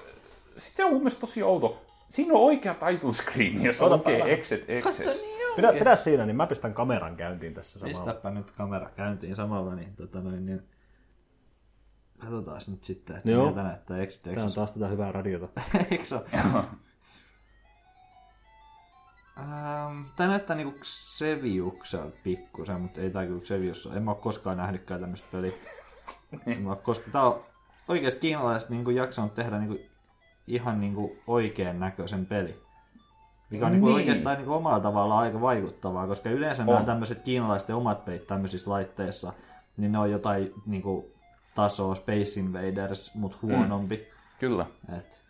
sit 0.58 0.76
se 0.76 0.84
on 0.84 0.90
mun 0.90 1.00
mielestä 1.00 1.20
tosi 1.20 1.42
outo. 1.42 1.82
Siinä 2.08 2.34
on 2.34 2.40
oikea 2.40 2.74
title 2.74 3.12
screen, 3.12 3.64
jossa 3.64 3.84
Ota 3.84 3.96
lukee 3.96 4.18
päällä. 4.18 4.34
Exit 4.34 4.64
Access. 4.78 5.24
Pidä, 5.56 5.72
pidä 5.72 5.96
siinä, 5.96 6.26
niin 6.26 6.36
mä 6.36 6.46
pistän 6.46 6.74
kameran 6.74 7.16
käyntiin 7.16 7.54
tässä 7.54 7.78
samalla. 7.78 8.04
Pistäpä 8.04 8.30
nyt 8.30 8.50
kamera 8.50 8.90
käyntiin 8.96 9.36
samalla, 9.36 9.74
niin, 9.74 9.96
tota 9.96 10.20
noin, 10.20 10.46
niin 10.46 10.62
katsotaan 12.22 12.60
nyt 12.66 12.84
sitten, 12.84 13.16
että 13.16 13.30
Joo. 13.30 13.46
miltä 13.46 13.62
näyttää 13.62 13.98
Exit 13.98 14.22
Tää 14.22 14.44
on 14.44 14.52
taas 14.54 14.72
tätä 14.72 14.88
hyvää 14.88 15.12
radiota. 15.12 15.48
Eikö 15.90 16.04
se 16.04 16.14
ole? 16.14 16.24
Ähm, 19.38 20.02
Tää 20.16 20.28
näyttää 20.28 20.56
niinku 20.56 20.78
Xeviukselta 20.82 22.16
pikkusen, 22.24 22.80
mutta 22.80 23.00
ei 23.00 23.10
tää 23.10 23.26
kyllä 23.26 23.40
Xevius 23.40 23.86
ole. 23.86 23.96
En 23.96 24.02
mä 24.02 24.10
oo 24.10 24.14
koskaan 24.14 24.56
nähnytkään 24.56 25.00
tämmöstä 25.00 25.26
peliä. 25.32 25.52
en 26.46 26.62
mä 26.62 26.70
oo 26.70 26.76
koskaan. 26.76 27.12
Tää 27.12 27.22
on 27.22 27.42
oikeesti 27.88 28.20
kiinalaiset 28.20 28.70
niinku 28.70 28.90
jaksanut 28.90 29.34
tehdä 29.34 29.58
niinku 29.58 29.78
ihan 30.46 30.80
niinku 30.80 31.16
oikean 31.26 31.80
näköisen 31.80 32.26
peli. 32.26 32.62
Mikä 33.50 33.66
on 33.66 33.72
niinku 33.72 33.86
Niin. 33.86 33.94
oikeastaan 33.96 34.36
niinku 34.36 34.52
omalla 34.52 34.80
tavallaan 34.80 35.20
aika 35.22 35.40
vaikuttavaa, 35.40 36.06
koska 36.06 36.30
yleensä 36.30 36.64
nämä 36.64 36.78
On. 36.78 36.84
tämmöiset 36.86 37.22
kiinalaisten 37.22 37.76
omat 37.76 38.04
pelit 38.04 38.26
tämmöisissä 38.26 38.70
laitteissa, 38.70 39.32
niin 39.76 39.92
ne 39.92 39.98
on 39.98 40.10
jotain 40.10 40.54
niinku 40.66 41.12
tasoa 41.54 41.94
Space 41.94 42.40
Invaders, 42.40 43.14
mutta 43.14 43.38
huonompi. 43.42 44.06
Kyllä. 44.38 44.66
Et, 44.98 45.22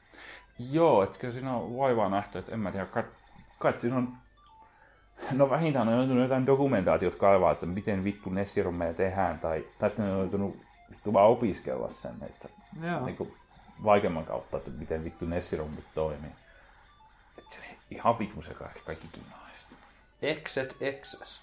Joo, 0.71 1.03
että 1.03 1.19
kyllä 1.19 1.33
siinä 1.33 1.57
on 1.57 1.79
vaivaa 1.79 2.09
nähty, 2.09 2.39
että 2.39 2.53
en 2.53 2.61
mä 2.61 2.73
tiedä, 2.73 2.87
kai, 2.87 3.05
kai 3.59 3.75
siinä 3.81 3.97
on... 3.97 4.13
No 5.33 5.51
vähintään 5.51 5.89
on 5.89 5.95
joutunut 5.95 6.23
jotain 6.23 6.47
dokumentaatiot 6.47 7.15
kaivaa, 7.15 7.53
että 7.53 7.67
miten 7.67 8.05
vittu 8.05 8.31
Nessirummeja 8.31 8.95
tehdään, 8.95 9.39
tai, 9.39 9.65
tai 9.79 9.91
sitten 9.91 10.11
on 10.11 10.19
joutunut 10.19 10.57
vittu 10.91 11.13
vaan 11.13 11.29
opiskella 11.31 11.91
sen, 11.91 12.15
että 12.23 12.49
Joo. 12.83 13.05
niin 13.05 13.17
kuin, 13.17 13.35
vaikeamman 13.85 14.25
kautta, 14.25 14.57
että 14.57 14.71
miten 14.71 15.05
vittu 15.05 15.27
Nessirummit 15.27 15.85
toimii. 15.95 16.31
Et 17.39 17.51
se 17.51 17.59
ihan 17.91 18.19
vittu 18.19 18.43
se 18.43 18.55
kaikki, 18.55 18.81
kaikki 18.81 19.09
kiinalaiset. 19.13 19.69
Exet 20.23 20.77
Excess. 20.81 21.41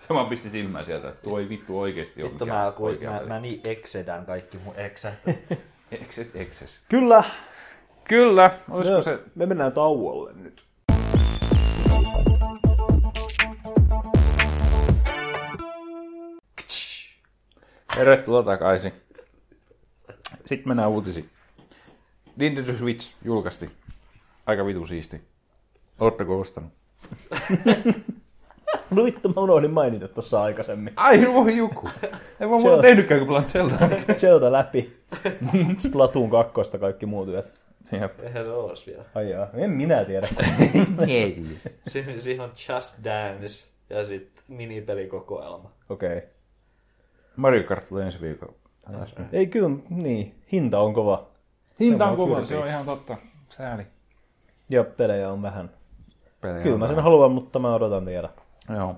Se 0.00 0.14
vaan 0.14 0.26
pisti 0.26 0.50
silmään 0.50 0.84
sieltä, 0.84 1.08
että 1.08 1.22
tuo 1.22 1.38
ei 1.38 1.48
vittu 1.48 1.80
oikeesti 1.80 2.22
ole 2.22 2.30
Vittu 2.30 2.46
mä, 2.46 2.72
mä, 3.10 3.26
mä 3.26 3.40
niin 3.40 3.60
exedän 3.64 4.26
kaikki 4.26 4.58
mun 4.58 4.74
exät. 4.76 5.14
Exes, 5.92 6.26
exes. 6.34 6.80
Kyllä! 6.88 7.24
Kyllä, 8.04 8.58
olisiko 8.70 8.96
Me, 8.96 9.02
se... 9.02 9.18
me 9.34 9.46
mennään 9.46 9.72
tauolle 9.72 10.32
nyt. 10.32 10.64
Tervetuloa 17.94 18.42
takaisin. 18.42 18.92
Sitten 20.46 20.68
mennään 20.68 20.90
uutisiin. 20.90 21.30
Nintendo 22.36 22.72
Switch 22.72 23.12
julkaisti. 23.24 23.70
Aika 24.46 24.66
vitu 24.66 24.86
siisti. 24.86 25.20
Ootteko 26.00 26.40
ostanut? 26.40 26.72
No 28.96 29.04
vittu, 29.04 29.28
mä 29.28 29.40
unohdin 29.40 29.70
mainita 29.70 30.08
tuossa 30.08 30.42
aikaisemmin. 30.42 30.92
Ai 30.96 31.26
voi 31.34 31.56
joku. 31.56 31.88
Ei 32.40 32.46
muuta 32.46 32.72
on- 32.72 32.80
tehnytkään, 32.80 33.20
kun 33.20 33.28
pelaan 33.28 33.48
Zeldaa. 33.50 33.78
Zelda 34.20 34.52
läpi. 34.52 34.96
Splatoon 35.78 36.30
2 36.30 36.78
kaikki 36.80 37.06
muut 37.06 37.28
työt. 37.28 37.52
Jep. 38.00 38.20
Eihän 38.20 38.44
se 38.44 38.50
ois 38.50 38.86
vielä. 38.86 39.04
Ai 39.14 39.30
jaa, 39.30 39.48
en 39.54 39.70
minä 39.70 40.04
tiedä. 40.04 40.28
Si- 41.88 42.20
siihen 42.20 42.44
on 42.44 42.50
Just 42.68 42.94
Dance 43.04 43.68
ja 43.90 44.06
sitten 44.06 44.44
minipelikokoelma. 44.48 45.70
Okei. 45.88 46.16
Okay. 46.18 46.28
Mario 47.36 47.64
Kart 47.64 47.88
tulee 47.88 48.06
ensi 48.06 48.20
viikolla. 48.20 48.54
Ei 49.32 49.46
kyllä, 49.46 49.70
niin. 49.90 50.34
Hinta 50.52 50.78
on 50.78 50.92
kova. 50.94 51.30
Hinta 51.80 52.04
on 52.04 52.10
on 52.10 52.16
kova, 52.16 52.44
se 52.44 52.58
on 52.58 52.68
ihan 52.68 52.86
totta. 52.86 53.16
Sääli. 53.56 53.82
Ja 54.70 54.84
pelejä 54.84 55.30
on 55.30 55.42
vähän. 55.42 55.70
Pelejä 56.40 56.62
Kyllä 56.62 56.74
on 56.74 56.80
mä 56.80 56.86
sen 56.86 56.96
vähän. 56.96 57.04
haluan, 57.04 57.32
mutta 57.32 57.58
mä 57.58 57.74
odotan 57.74 58.06
vielä. 58.06 58.28
Joo. 58.76 58.96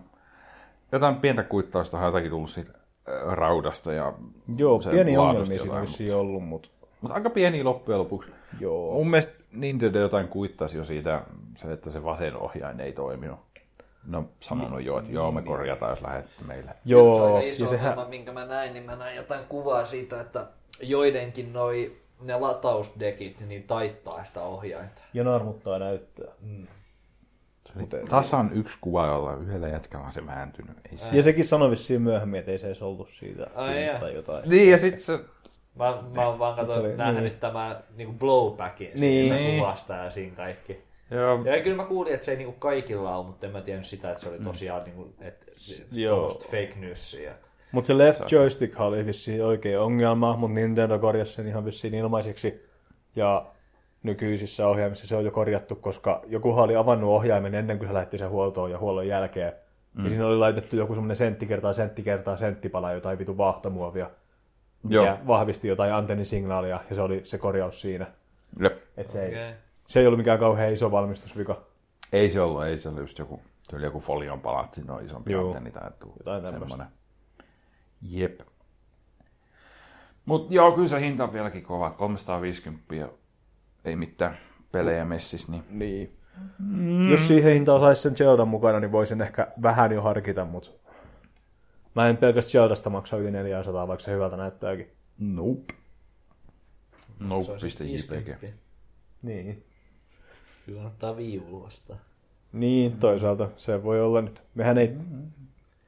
Jotain 0.93 1.17
pientä 1.17 1.43
kuittausta 1.43 1.99
on 1.99 2.05
jotakin 2.05 2.31
tullut 2.31 2.51
siitä 2.51 2.73
äh, 3.09 3.35
raudasta 3.35 3.93
ja 3.93 4.13
Joo, 4.57 4.79
pieni 4.91 5.17
ongelmia 5.17 5.59
siinä 5.85 6.15
on 6.15 6.21
ollut, 6.21 6.45
mutta 6.45 6.69
Mutta 7.01 7.15
aika 7.15 7.31
pieni 7.31 7.65
loppujen 7.65 7.99
lopuksi. 7.99 8.31
Joo. 8.61 8.95
Mun 8.95 9.11
mielestä 9.11 9.33
Nintendo 9.53 9.99
jotain 9.99 10.29
kuittasi 10.29 10.77
jo 10.77 10.85
siitä, 10.85 11.23
se, 11.57 11.73
että 11.73 11.91
se 11.91 12.05
vasen 12.05 12.37
ohjain 12.37 12.81
ei 12.81 12.93
toiminut. 12.93 13.39
No 14.07 14.25
sanonut 14.41 14.83
jo, 14.83 14.99
että 14.99 15.13
joo, 15.13 15.33
me 15.33 15.43
korjataan, 15.43 15.91
jos 15.91 16.03
lähette 16.03 16.45
meille. 16.47 16.71
se 16.71 16.77
Joo, 16.85 17.35
aika 17.35 17.49
iso 17.49 17.65
ja 17.65 17.69
sehän, 17.69 17.91
ongelma, 17.91 18.11
minkä 18.11 18.33
mä 18.33 18.47
näin, 18.47 18.73
niin 18.73 18.85
mä 18.85 18.97
näin 18.97 19.17
jotain 19.17 19.45
kuvaa 19.49 19.85
siitä, 19.85 20.21
että 20.21 20.47
joidenkin 20.81 21.53
noi, 21.53 21.97
ne 22.21 22.37
latausdekit, 22.37 23.41
niin 23.49 23.63
taittaa 23.63 24.25
sitä 24.25 24.43
ohjainta. 24.43 25.03
ja 25.15 25.25
narmuttaa 25.25 25.79
näyttöä. 25.79 26.33
Tasan 28.09 28.51
yksi 28.55 28.79
kuva, 28.81 29.07
jolla 29.07 29.35
yhdellä 29.37 29.69
jätkällä 29.69 30.07
on 30.07 30.13
se 30.13 30.27
vääntynyt. 30.27 30.77
Ei 30.93 30.99
se... 30.99 31.17
Ja 31.17 31.23
sekin 31.23 31.45
sanoi 31.45 31.71
vissiin 31.71 32.03
myöhemmin, 32.03 32.41
että 32.41 32.53
ei 32.53 32.59
se 32.59 32.67
edes 32.67 32.83
ollut 32.83 33.09
siitä 33.09 33.47
Ai 33.55 33.87
jaa. 33.87 33.99
tai 33.99 34.15
jotain. 34.15 34.49
Niin, 34.49 34.71
ja 34.71 34.79
sit 34.79 34.99
se... 35.01 35.13
Mä, 35.75 35.99
mä 36.15 36.27
oon 36.29 36.39
vaan 36.39 36.57
kato, 36.57 36.81
oli- 36.81 36.97
nähnyt 36.97 37.23
niin. 37.23 37.39
tämän 37.41 37.77
niin 37.97 38.19
blowbackin 38.19 38.91
Niin. 39.01 39.01
siitä 39.33 39.35
Niin. 39.37 39.59
kuvasta 39.61 39.95
ja 39.95 40.11
siinä 40.11 40.37
kaikki. 40.37 40.85
Joo, 41.11 41.45
Ja 41.45 41.63
kyllä 41.63 41.77
mä 41.77 41.85
kuulin, 41.85 42.15
että 42.15 42.25
se 42.27 42.31
ei 42.33 42.39
niinku 42.39 42.53
kaikilla 42.53 43.17
ole, 43.17 43.27
mutta 43.27 43.47
en 43.47 43.53
mä 43.53 43.61
tiennyt 43.61 43.87
sitä, 43.87 44.11
että 44.11 44.23
se 44.23 44.29
oli 44.29 44.39
tosiaan 44.39 44.85
niinku, 44.85 45.15
et, 45.21 45.45
Joo. 45.93 46.15
tuommoista 46.17 46.45
fake 46.45 46.73
newsia. 46.77 47.33
Mutta 47.73 47.87
se 47.87 47.99
left 47.99 48.33
joystick 48.33 48.81
oli 48.81 49.07
vissiin 49.07 49.45
oikein 49.45 49.79
ongelma, 49.79 50.37
mutta 50.37 50.55
Nintendo 50.55 50.99
korjasi 50.99 51.33
sen 51.33 51.47
ihan 51.47 51.65
vissiin 51.65 51.95
ilmaiseksi. 51.95 52.67
Ja 53.17 53.47
nykyisissä 54.03 54.67
ohjaimissa 54.67 55.07
se 55.07 55.17
on 55.17 55.25
jo 55.25 55.31
korjattu, 55.31 55.75
koska 55.75 56.23
joku 56.27 56.53
oli 56.53 56.77
avannut 56.77 57.11
ohjaimen 57.11 57.55
ennen 57.55 57.79
kuin 57.79 57.89
se 57.89 57.95
lähti 57.95 58.19
sen 58.19 58.31
huoltoon 58.31 58.71
ja 58.71 58.79
huollon 58.79 59.07
jälkeen. 59.09 59.53
Mm. 59.95 60.05
Ja 60.05 60.11
siinä 60.11 60.27
oli 60.27 60.37
laitettu 60.37 60.77
joku 60.77 60.95
semmoinen 60.95 61.17
sentti 61.17 61.47
kertaa 61.47 61.73
sentti 61.73 62.03
kertaa 62.03 62.37
senttipala, 62.37 62.93
jotain 62.93 63.19
vitu 63.19 63.37
vaahtomuovia, 63.39 64.11
mikä 64.83 64.95
Joo. 64.95 65.05
Joo. 65.07 65.17
vahvisti 65.27 65.69
jotain 65.69 65.93
antennisignaalia, 65.95 66.81
ja 66.91 66.97
se 66.97 67.03
oli 67.03 67.21
se 67.25 67.39
korjaus 67.39 67.81
siinä. 67.81 68.07
Jep. 68.63 68.79
Et 68.97 69.09
se, 69.09 69.23
ei, 69.27 69.29
Okay. 69.35 69.53
se 69.89 70.01
ei 70.01 70.07
ollut 70.07 70.19
mikään 70.19 70.39
kauhean 70.39 70.73
iso 70.73 70.91
valmistusvika. 70.91 71.61
Ei 72.13 72.31
se 72.31 72.41
ollut, 72.41 72.65
ei 72.65 72.79
se 72.79 72.89
ollut 72.89 73.01
just 73.03 73.19
joku, 73.19 73.41
tyyli 73.71 73.85
joku 73.85 74.01
folion 74.01 74.41
palat, 74.41 74.75
siinä 74.75 74.95
on 74.95 75.05
isompi 75.05 75.33
Joo. 75.33 75.47
antenni 75.47 75.71
tai 75.71 75.91
tuu, 75.99 76.13
Jotain 76.19 76.43
tämmöistä. 76.43 76.69
semmonen. 76.69 76.93
Jep. 78.03 78.41
Mut 80.27 80.47
joo, 80.51 80.73
kyllä 80.73 80.89
se 80.89 81.01
hinta 81.01 81.25
on 81.25 81.33
vieläkin 81.33 81.63
kova, 81.63 81.91
350 81.91 82.95
ja 82.95 83.09
ei 83.85 83.97
mitään 83.97 84.39
pelejä 84.73 85.05
messissä, 85.05 85.53
niin 85.53 85.65
Niin. 85.71 86.19
Mm. 86.59 87.11
Jos 87.11 87.29
siihen 87.29 87.53
hintaan 87.53 87.81
saisi 87.81 88.03
sen 88.03 88.17
Zeldan 88.17 88.49
mukana, 88.49 88.81
niin 88.81 88.93
voisin 88.93 89.21
ehkä 89.21 89.53
vähän 89.63 89.93
jo 89.93 90.03
harkita, 90.03 90.45
mutta 90.45 90.71
mä 91.95 92.09
en 92.09 92.17
pelkästään 92.17 92.53
Zeldasta 92.53 92.91
maksa 92.91 93.17
yli 93.17 93.31
400, 93.31 93.89
vaikka 93.89 94.05
se 94.05 94.13
hyvältä 94.13 94.37
näyttääkin. 94.37 94.91
nope. 95.21 95.75
Se 97.19 97.25
on 97.25 97.29
Nope, 97.29 97.59
siis 97.59 97.61
piste 97.63 97.85
50. 97.85 98.47
JPG. 98.47 98.55
Niin. 99.23 99.65
Kyllä 100.67 100.79
kannattaa 100.79 101.17
viivulu 101.17 101.63
vastaan. 101.63 101.99
Niin, 102.53 102.97
toisaalta 102.97 103.49
se 103.57 103.83
voi 103.83 104.01
olla 104.01 104.21
nyt. 104.21 104.43
Mehän 104.55 104.79
ei 104.79 104.97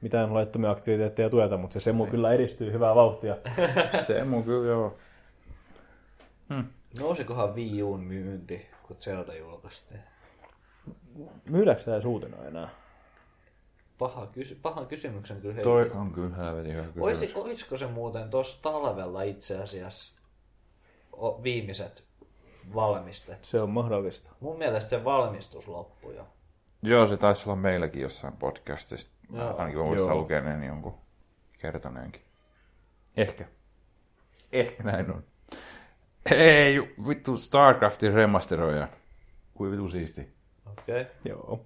mitään 0.01 0.33
laittomia 0.33 0.71
aktiviteetteja 0.71 1.29
tueta, 1.29 1.57
mutta 1.57 1.73
se 1.73 1.79
Semu 1.79 2.05
kyllä 2.05 2.33
edistyy 2.33 2.71
hyvää 2.71 2.95
vauhtia. 2.95 3.37
Se 4.07 4.23
mun 4.23 4.43
kyllä 4.43 4.67
joo. 4.67 4.97
Nousikohan 6.99 7.55
Wii 7.55 7.83
Uun 7.83 7.99
myynti, 8.03 8.65
kun 8.83 8.95
Zelda 8.99 9.35
julkaistiin? 9.35 9.99
Myydäänkö 11.45 11.83
tämä 11.83 11.97
uutena 12.05 12.45
enää? 12.45 12.69
Paha 13.97 14.27
kysy- 14.27 14.59
pahan 14.61 14.87
kysymyksen 14.87 15.41
kyllä 15.41 15.61
Toi 15.61 15.81
heitit. 15.81 15.97
on 15.97 16.11
kyllä 16.13 16.35
helvetin 16.35 16.71
hyvä 16.71 16.83
kysymys. 16.83 17.03
Oisi, 17.03 17.31
olisiko 17.35 17.77
se 17.77 17.87
muuten 17.87 18.29
tuossa 18.29 18.61
talvella 18.61 19.21
itse 19.21 19.57
asiassa 19.61 20.13
o, 21.13 21.43
viimeiset 21.43 22.03
valmistet? 22.75 23.43
Se 23.45 23.61
on 23.61 23.69
mahdollista. 23.69 24.31
Mun 24.39 24.57
mielestä 24.57 24.89
se 24.89 25.03
valmistus 25.03 25.67
loppui 25.67 26.15
jo. 26.15 26.27
Joo, 26.81 27.07
se 27.07 27.17
taisi 27.17 27.43
olla 27.49 27.55
meilläkin 27.55 28.01
jossain 28.01 28.33
podcastissa. 28.37 29.07
Joo. 29.33 29.57
Ainakin 29.57 29.79
mä 29.79 29.85
muistan 29.85 30.07
Joo. 30.09 30.17
lukeneeni 30.17 30.65
jonkun 30.67 30.95
kertoneenkin. 31.59 32.21
Ehkä. 33.17 33.45
Ehkä 34.51 34.83
näin 34.83 35.11
on. 35.11 35.23
Hei, 36.29 36.93
vittu 37.07 37.37
Starcraftin 37.37 38.13
remasteroija. 38.13 38.87
Kuin 39.53 39.71
vittu 39.71 39.89
siisti. 39.89 40.29
Okei. 40.71 41.01
Okay. 41.01 41.13
Joo. 41.25 41.65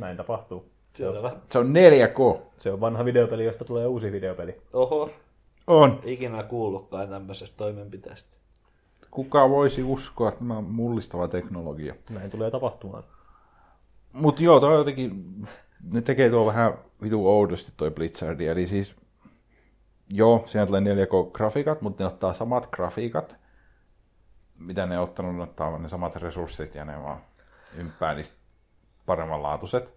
Näin 0.00 0.16
tapahtuu. 0.16 0.70
Selvä. 0.92 1.36
Se 1.48 1.58
on 1.58 1.66
4K. 1.66 2.40
Se 2.56 2.72
on 2.72 2.80
vanha 2.80 3.04
videopeli, 3.04 3.44
josta 3.44 3.64
tulee 3.64 3.86
uusi 3.86 4.12
videopeli. 4.12 4.60
Oho. 4.72 5.10
On. 5.66 6.00
Ikinä 6.04 6.42
kuullutkaan 6.42 7.08
tämmöisestä 7.08 7.56
toimenpiteestä. 7.56 8.36
Kuka 9.10 9.50
voisi 9.50 9.82
uskoa, 9.82 10.28
että 10.28 10.38
tämä 10.38 10.56
on 10.56 10.64
mullistava 10.64 11.28
teknologia. 11.28 11.94
Näin 12.10 12.30
tulee 12.30 12.50
tapahtumaan. 12.50 13.04
Mut 14.12 14.40
joo, 14.40 14.60
toi 14.60 14.72
on 14.72 14.78
jotenkin, 14.78 15.24
ne 15.92 16.02
tekee 16.02 16.30
tuo 16.30 16.46
vähän 16.46 16.78
vitu 17.02 17.28
oudosti 17.28 17.72
toi 17.76 17.90
Blizzard, 17.90 18.40
eli 18.40 18.66
siis, 18.66 18.96
joo, 20.10 20.44
siinä 20.46 20.66
tulee 20.66 20.80
4K-grafiikat, 20.80 21.80
mutta 21.80 22.02
ne 22.04 22.08
ottaa 22.08 22.32
samat 22.32 22.66
grafiikat, 22.70 23.36
mitä 24.58 24.86
ne 24.86 24.98
on 24.98 25.04
ottanut, 25.04 25.36
ne 25.36 25.42
ottaa 25.42 25.78
ne 25.78 25.88
samat 25.88 26.16
resurssit 26.16 26.74
ja 26.74 26.84
ne 26.84 27.02
vaan 27.02 27.20
ympää 27.76 28.14
niistä 28.14 28.34
paremmanlaatuiset. 29.06 29.96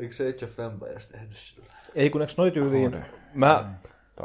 Eikö 0.00 0.14
se 0.14 0.28
Age 0.28 0.44
of 0.44 0.60
Empires 0.60 1.06
tehnyt 1.06 1.36
sillä? 1.36 1.66
Ei 1.94 2.10
kun 2.10 2.20
eikö 2.20 2.32
noi 2.36 2.50
tyyliin... 2.50 2.94
HD. 2.94 3.02
Mä, 3.34 3.74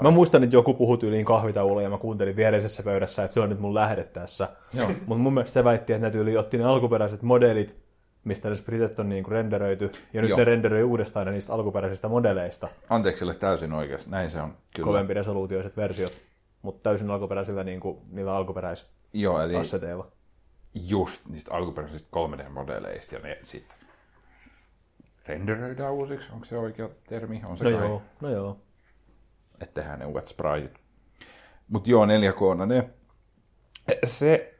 mä 0.02 0.12
muistan, 0.12 0.44
että 0.44 0.56
joku 0.56 0.74
puhui 0.74 0.98
tyyliin 0.98 1.26
kahvitaululla 1.26 1.82
ja 1.82 1.90
mä 1.90 1.98
kuuntelin 1.98 2.36
viereisessä 2.36 2.84
pöydässä, 2.84 3.24
että 3.24 3.34
se 3.34 3.40
on 3.40 3.50
nyt 3.50 3.60
mun 3.60 3.74
lähde 3.74 4.04
tässä. 4.04 4.50
Mutta 4.88 5.16
mun 5.16 5.34
mielestä 5.34 5.54
se 5.54 5.64
väitti, 5.64 5.94
että 5.94 6.08
ne 6.08 6.12
tyyliin 6.12 6.40
otti 6.40 6.58
ne 6.58 6.64
alkuperäiset 6.64 7.22
modelit, 7.22 7.78
mistä 8.24 8.50
ne 8.50 8.56
spritet 8.56 9.00
on 9.00 9.10
niinku 9.10 9.30
renderöity, 9.30 9.92
ja 10.14 10.22
nyt 10.22 10.30
Joo. 10.30 10.38
ne 10.38 10.44
renderöi 10.44 10.84
uudestaan 10.84 11.26
ne 11.26 11.32
niistä 11.32 11.54
alkuperäisistä 11.54 12.08
modeleista. 12.08 12.68
Anteeksi 12.90 13.20
sille 13.20 13.34
täysin 13.34 13.74
oikeasti, 13.74 14.10
näin 14.10 14.32
se 14.32 14.42
on. 14.42 14.54
Kyllä. 14.76 14.86
Kovempi 14.86 15.14
resoluutioiset 15.14 15.78
versiot, 15.78 16.14
mutta 16.62 16.84
täysin 16.84 17.12
alkuperäisillä 17.12 17.64
niinku, 17.64 18.02
niillä 18.12 18.36
Joo, 19.14 19.36
eli 19.38 19.44
alkuperäisasseteilla. 19.44 20.12
just 20.74 21.28
niistä 21.28 21.54
alkuperäisistä 21.54 22.10
3D-modeleista 22.16 23.16
ja 23.16 23.20
ne 23.20 23.38
sitten 23.42 23.78
renderöidään 25.28 25.94
uusiksi, 25.94 26.32
onko 26.34 26.46
se 26.46 26.58
oikea 26.58 26.90
termi? 27.08 27.42
On 27.46 27.58
se 27.58 27.64
No 27.64 27.78
kai. 27.78 27.88
joo, 27.88 28.02
no 28.22 28.30
joo. 28.30 28.58
että 29.62 29.82
tehdään 29.82 30.00
ne 30.00 30.06
uudet 30.06 30.28
spriteit. 30.28 30.80
Mutta 31.68 31.90
joo, 31.90 32.06
4K, 32.06 32.66
ne, 32.66 32.90
se, 34.04 34.60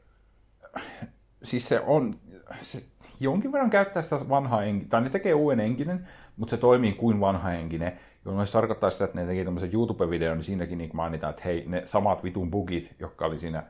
siis 1.42 1.68
se 1.68 1.80
on, 1.80 2.20
se 2.62 2.82
jonkin 3.20 3.52
verran 3.52 3.70
käyttää 3.70 4.02
sitä 4.02 4.16
vanhaa 4.28 4.62
enkinen, 4.64 4.88
tai 4.88 5.00
ne 5.00 5.10
tekee 5.10 5.34
uuden 5.34 5.60
enkinen, 5.60 6.08
mutta 6.36 6.50
se 6.50 6.56
toimii 6.56 6.92
kuin 6.92 7.20
vanha 7.20 7.52
enkinen, 7.52 8.00
jolloin 8.24 8.46
se 8.46 8.52
tarkoittaa 8.52 8.90
sitä, 8.90 9.04
että 9.04 9.20
ne 9.20 9.26
teki 9.26 9.44
tämmöisen 9.44 9.72
YouTube-videon, 9.72 10.36
niin 10.36 10.44
siinäkin 10.44 10.78
niin 10.78 10.90
mainitaan, 10.92 11.30
että 11.30 11.42
hei, 11.44 11.64
ne 11.66 11.82
samat 11.86 12.24
vitun 12.24 12.50
bugit, 12.50 12.94
jotka 12.98 13.26
oli 13.26 13.38
siinä 13.38 13.62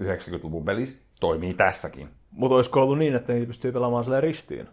90-luvun 0.00 0.64
pelissä, 0.64 0.98
toimii 1.20 1.54
tässäkin. 1.54 2.08
Mutta 2.30 2.54
olisiko 2.54 2.82
ollut 2.82 2.98
niin, 2.98 3.14
että 3.14 3.32
niitä 3.32 3.46
pystyy 3.46 3.72
pelaamaan 3.72 4.04
silleen 4.04 4.22
ristiin? 4.22 4.68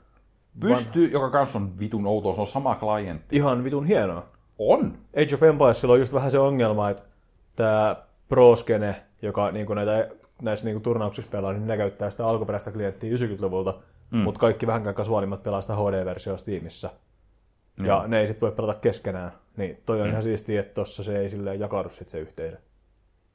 Pystyy, 0.60 1.08
joka 1.08 1.30
kanssa 1.30 1.60
on 1.60 1.80
vitun 1.80 2.06
outoa, 2.06 2.36
se 2.36 2.42
on 2.42 2.48
sama 2.48 2.76
klientti. 2.76 3.36
Ihan 3.36 3.64
vitun 3.64 3.86
hienoa. 3.86 4.26
On! 4.60 4.98
Age 5.22 5.36
of 5.36 5.44
Empiresilla 5.44 5.94
on 5.94 6.00
just 6.00 6.14
vähän 6.14 6.32
se 6.32 6.40
ongelma, 6.40 6.90
että 6.90 7.04
tämä 7.56 7.96
pro-skene, 8.30 8.96
joka 9.22 9.52
niinku 9.52 9.74
näitä, 9.74 10.10
näissä 10.42 10.66
niinku 10.66 10.80
turnauksissa 10.80 11.32
pelaa, 11.32 11.54
niin 11.54 11.68
ne 11.68 11.78
käyttää 11.78 12.10
sitä 12.10 12.28
alkuperäistä 12.28 12.72
klienttiä 12.72 13.16
90-luvulta, 13.18 13.80
mm. 14.12 14.18
mutta 14.18 14.40
kaikki 14.40 14.68
vähänkään 14.68 14.96
kasuaalimmat 14.96 15.44
pelaa 15.44 15.62
sitä 15.62 15.76
HD-versioa 15.76 16.38
Steamissa. 16.38 16.90
Mm. 17.78 17.86
Ja 17.86 18.04
ne 18.08 18.20
ei 18.20 18.28
sitten 18.28 18.42
voi 18.42 18.52
pelata 18.56 18.80
keskenään. 18.80 19.32
Niin 19.58 19.78
toi 19.86 20.02
on 20.02 20.08
mm. 20.08 20.12
ihan 20.12 20.24
siistiä, 20.24 20.60
että 20.60 20.74
tossa 20.74 21.04
se 21.04 21.20
ei 21.20 21.30
silleen 21.30 21.60
jakaudu 21.60 21.90
sit 21.90 22.10
se 22.10 22.20
yhteisö. 22.20 22.58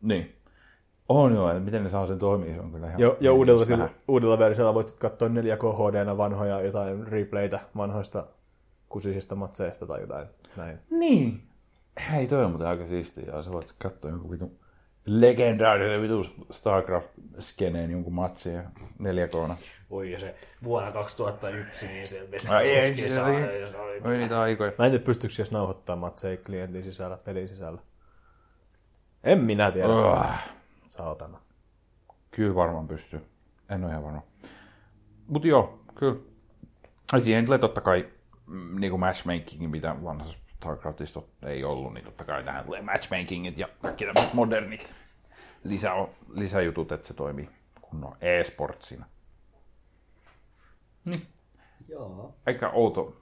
Niin. 0.03 0.36
On 1.09 1.35
joo, 1.35 1.49
että 1.51 1.61
miten 1.61 1.83
ne 1.85 1.89
saa 1.91 2.07
sen 2.07 2.19
toimii, 2.19 2.55
se 2.55 2.61
on 2.61 2.73
kyllä 2.73 2.87
ihan... 2.87 3.01
Jo, 3.01 3.17
jo 3.21 3.35
uudella, 3.35 3.65
sillä, 3.65 3.89
uudella 4.09 4.39
versiolla 4.39 4.75
voit 4.75 4.93
katsoa 4.99 5.29
4K 5.29 5.33
HD 5.77 6.17
vanhoja 6.17 6.61
jotain 6.61 7.07
replaytä 7.09 7.61
vanhoista 7.77 8.27
kusisista 8.89 9.35
matseista 9.35 9.87
tai 9.87 10.01
jotain 10.01 10.27
näin. 10.57 10.79
Niin. 10.91 11.43
Hei, 12.11 12.27
toi 12.27 12.45
on 12.45 12.51
muuten 12.51 12.69
aika 12.69 12.87
siistiä. 12.87 13.25
Ja 13.37 13.43
sä 13.43 13.53
voit 13.53 13.75
katsoa 13.79 14.11
jonkun 14.11 14.31
vitun 14.31 14.59
legendaarisen 15.07 16.03
vitun 16.03 16.25
Starcraft-skeneen 16.51 17.91
jonkun 17.91 18.13
matsin 18.13 18.53
ja 18.55 18.63
4K. 19.03 19.55
Voi 19.91 20.13
ja 20.13 20.21
se 20.21 20.35
vuonna 20.65 20.93
2001, 20.93 21.87
niin 21.87 22.07
se 22.07 22.29
Ai 22.49 22.69
ei, 22.71 23.11
se 23.11 23.23
oli- 23.23 24.01
Oi 24.05 24.17
niitä 24.19 24.41
aikoja. 24.41 24.73
Mä 24.79 24.85
en 24.85 24.91
tiedä, 24.91 25.05
pystyykö 25.05 25.35
edes 25.39 25.53
nauhoittaa 25.53 25.97
matseja 25.97 26.37
klientin 26.37 26.83
sisällä, 26.83 27.17
pelin 27.17 27.49
sisällä. 27.49 27.79
En 29.25 29.39
minä 29.39 29.71
tiedä. 29.71 29.89
Oh, 29.89 30.27
Saatana. 30.93 31.40
kyllä 32.30 32.55
varmaan 32.55 32.88
pystyy. 32.88 33.26
En 33.68 33.84
ole 33.84 33.90
ihan 33.90 34.05
varma. 34.05 34.22
Mutta 35.26 35.49
joo, 35.49 35.80
kyllä. 35.95 36.20
Ja 37.12 37.20
siihen 37.20 37.45
tulee 37.45 37.59
totta 37.59 37.80
kai 37.80 38.09
mm, 38.47 38.80
niin 38.80 38.90
kuin 38.90 39.01
matchmakingin, 39.01 39.70
mitä 39.70 39.97
vanhassa 40.05 40.38
StarCraftissa 40.49 41.22
ei 41.43 41.64
ollut, 41.64 41.95
niin 41.95 42.05
totta 42.05 42.24
kai 42.24 42.45
tähän 42.45 42.64
tulee 42.64 42.82
matchmakingit 42.82 43.59
ja 43.59 43.68
kaikki 43.82 44.05
tämmöiset 44.05 44.34
modernit 44.34 44.95
lisä, 45.64 45.93
lisäjutut, 46.28 46.93
että 46.93 47.09
se 47.09 47.14
toimii 47.14 47.51
kunnon 47.80 48.16
e-sportsina. 48.20 49.07
Joo. 51.88 52.34
Aika 52.47 52.68
outo 52.68 53.16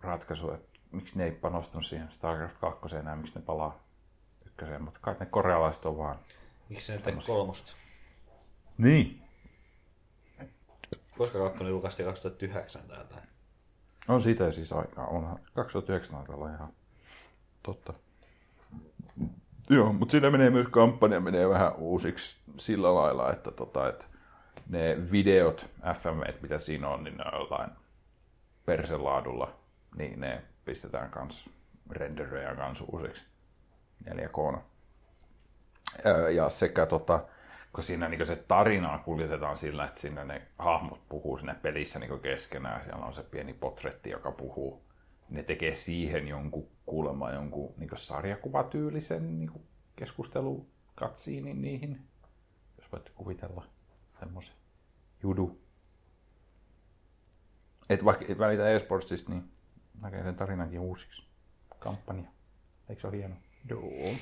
ratkaisu, 0.00 0.50
että 0.50 0.78
miksi 0.92 1.18
ne 1.18 1.24
ei 1.24 1.32
panostanut 1.32 1.86
siihen 1.86 2.10
StarCraft 2.10 2.56
2 2.60 2.96
enää, 2.96 3.16
miksi 3.16 3.34
ne 3.34 3.42
palaa 3.42 3.78
ykköseen, 4.46 4.82
mutta 4.82 5.00
kai 5.02 5.16
ne 5.20 5.26
korealaiset 5.26 5.86
on 5.86 5.98
vaan... 5.98 6.18
Miksi 6.72 6.86
se 6.86 6.92
nyt 6.96 7.24
kolmosta? 7.26 7.72
Niin. 8.78 9.22
Koska 11.18 11.38
kakkonen 11.38 11.70
julkaistiin 11.70 12.06
2009 12.06 12.82
tai 12.82 12.98
jotain. 12.98 13.22
On 14.08 14.22
siitä 14.22 14.52
siis 14.52 14.72
aikaa. 14.72 15.06
Onhan 15.06 15.38
2009 15.54 16.16
taitaa 16.16 16.36
olla 16.36 16.54
ihan 16.54 16.72
totta. 17.62 17.92
Joo, 19.70 19.92
mutta 19.92 20.12
siinä 20.12 20.30
menee 20.30 20.50
myös 20.50 20.66
kampanja 20.70 21.20
menee 21.20 21.48
vähän 21.48 21.76
uusiksi 21.76 22.36
sillä 22.58 22.94
lailla, 22.94 23.32
että, 23.32 23.50
tota, 23.50 23.88
että 23.88 24.04
ne 24.68 24.96
videot, 25.12 25.66
FM, 25.94 26.42
mitä 26.42 26.58
siinä 26.58 26.88
on, 26.88 27.04
niin 27.04 27.16
ne 27.16 27.24
on 27.32 27.40
jotain 27.40 27.70
perselaadulla, 28.66 29.56
niin 29.96 30.20
ne 30.20 30.42
pistetään 30.64 31.10
kans 31.10 31.50
rendereja 31.90 32.56
kans 32.56 32.80
uusiksi 32.80 33.24
4K. 34.10 34.71
Ja 36.34 36.50
sekä 36.50 36.86
tota, 36.86 37.24
kun 37.72 37.84
siinä 37.84 38.08
niin 38.08 38.26
se 38.26 38.36
tarinaa 38.36 38.98
kuljetetaan 38.98 39.56
sillä, 39.56 39.84
että 39.84 40.00
siinä 40.00 40.24
ne 40.24 40.46
hahmot 40.58 41.08
puhuu 41.08 41.38
siinä 41.38 41.54
pelissä 41.54 41.98
niin 41.98 42.20
keskenään. 42.20 42.84
Siellä 42.84 43.06
on 43.06 43.14
se 43.14 43.22
pieni 43.22 43.54
potretti, 43.54 44.10
joka 44.10 44.32
puhuu. 44.32 44.84
Ne 45.28 45.42
tekee 45.42 45.74
siihen 45.74 46.28
jonkun 46.28 46.68
kuulemma 46.86 47.30
jonkun 47.30 47.74
niin 47.76 47.90
sarjakuvatyylisen 47.94 49.38
niin 49.38 49.50
keskustelukatsiinin 49.96 51.62
niihin. 51.62 52.00
Jos 52.78 52.92
voitte 52.92 53.10
kuvitella 53.14 53.66
semmoisen 54.20 54.56
judu. 55.22 55.60
Et 57.88 58.04
vaikka 58.04 58.24
et 58.28 58.38
välitä 58.38 58.70
eSportsista, 58.70 59.30
niin 59.30 59.52
näkee 60.00 60.22
sen 60.22 60.36
tarinankin 60.36 60.80
uusiksi. 60.80 61.26
Kampanja. 61.78 62.30
Eikö 62.88 63.00
se 63.00 63.06
ole 63.06 63.16
hieno? 63.16 63.34
Joo. 63.68 64.14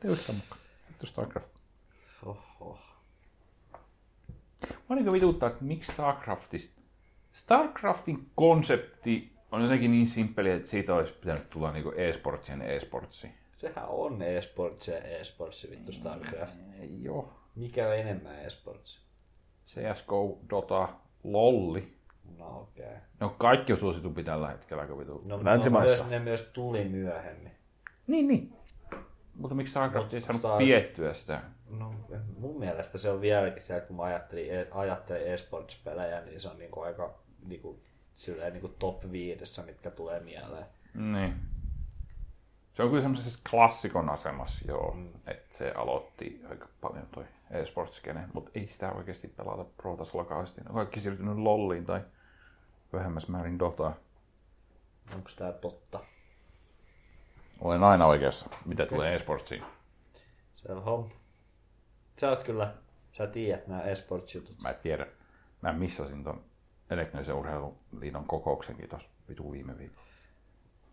Teusta 0.00 0.32
mukaan. 0.32 0.60
Vittu 0.88 1.06
StarCraft. 1.06 1.48
Oho. 2.26 2.78
Mä 4.88 4.96
niin 4.96 5.12
vituttaa, 5.12 5.48
että 5.48 5.64
miksi 5.64 5.92
StarCraftista... 5.92 6.80
StarCraftin 7.32 8.30
konsepti 8.34 9.32
on 9.52 9.62
jotenkin 9.62 9.90
niin 9.90 10.08
simppeli, 10.08 10.50
että 10.50 10.70
siitä 10.70 10.94
olisi 10.94 11.14
pitänyt 11.14 11.50
tulla 11.50 11.72
niinku 11.72 11.92
e-sportsien 11.96 12.62
e-sportsi. 12.62 13.30
Sehän 13.56 13.88
on 13.88 14.22
e-sports 14.22 14.88
ja 14.88 14.98
e-sports 14.98 15.66
vittu 15.70 15.92
StarCraft. 15.92 16.60
Ei 16.80 17.08
oo. 17.08 17.32
Mikä 17.54 17.88
on 17.88 17.96
enemmän 17.96 18.44
e-sports? 18.44 19.00
CSGO, 19.66 20.38
Dota, 20.50 20.88
Lolli. 21.24 21.96
No 22.38 22.60
okei. 22.60 22.84
Okay. 22.84 22.96
Ne 23.20 23.26
on 23.26 23.34
kaikki 23.38 23.76
suositumpi 23.76 24.24
tällä 24.24 24.48
hetkellä, 24.48 24.86
kun 24.86 24.98
vitu. 24.98 25.20
No, 25.28 25.44
Länsimaissa. 25.44 26.04
No, 26.04 26.10
myös, 26.10 26.20
ne 26.20 26.24
myös 26.24 26.50
tuli 26.52 26.84
myöhemmin. 26.84 27.52
Niin, 28.06 28.28
niin. 28.28 28.52
Mutta 29.34 29.54
miksi 29.54 29.70
StarCraft 29.70 30.14
ei 30.14 30.20
saanut 30.20 30.42
Star- 30.42 30.58
piettyä 30.58 31.14
sitä? 31.14 31.40
No, 31.70 31.90
mun 32.38 32.58
mielestä 32.58 32.98
se 32.98 33.10
on 33.10 33.20
vieläkin 33.20 33.62
se, 33.62 33.76
että 33.76 33.86
kun 33.86 33.96
mä 33.96 34.02
ajattelin, 34.02 34.54
e- 34.54 34.68
ajattelen 34.70 35.32
e-sports-pelejä, 35.32 36.20
niin 36.20 36.40
se 36.40 36.48
on 36.48 36.58
niinku 36.58 36.80
aika 36.80 37.14
niinku, 37.46 37.80
silleen 38.14 38.52
niinku 38.52 38.68
top 38.68 39.12
viidessä, 39.12 39.62
mitkä 39.62 39.90
tulee 39.90 40.20
mieleen. 40.20 40.66
Niin. 40.94 41.34
Se 42.74 42.82
on 42.82 42.88
kyllä 42.88 43.02
semmoisessa 43.02 43.40
klassikon 43.50 44.08
asemassa, 44.10 44.64
joo. 44.68 44.94
Mm. 44.94 45.08
Että 45.26 45.56
se 45.56 45.72
aloitti 45.76 46.40
aika 46.50 46.68
paljon 46.80 47.06
toi 47.14 47.24
e-sports-skene, 47.50 48.20
mutta 48.34 48.50
ei 48.54 48.66
sitä 48.66 48.92
oikeasti 48.92 49.28
pelata 49.28 49.64
pro-tasolla 49.76 50.24
kauheasti. 50.24 50.60
Ne 50.60 50.68
on 50.68 50.74
kaikki 50.74 51.00
siirtynyt 51.00 51.36
lolliin 51.36 51.86
tai 51.86 52.00
vähemmässä 52.92 53.32
määrin 53.32 53.58
Dotaan. 53.58 53.94
Onko 55.14 55.30
tää 55.36 55.52
totta? 55.52 56.00
Olen 57.60 57.84
aina 57.84 58.06
oikeassa, 58.06 58.50
mitä 58.64 58.86
tulee 58.86 59.14
e-sportsiin. 59.14 59.62
Selvä 60.54 60.80
homma. 60.80 61.10
Sä 62.20 62.28
oot 62.28 62.42
kyllä, 62.42 62.74
sä 63.12 63.26
tiedät 63.26 63.66
nämä 63.66 63.82
e-sports-jutut. 63.82 64.60
Mä 64.62 64.68
en 64.68 64.76
tiedä. 64.82 65.06
Mä 65.62 65.72
missasin 65.72 66.24
ton 66.24 66.44
elektronisen 66.90 67.34
urheiluliiton 67.34 68.24
kokouksenkin 68.24 68.88
tuossa 68.88 69.08
vitu 69.28 69.52
viime 69.52 69.78
viikolla. 69.78 70.08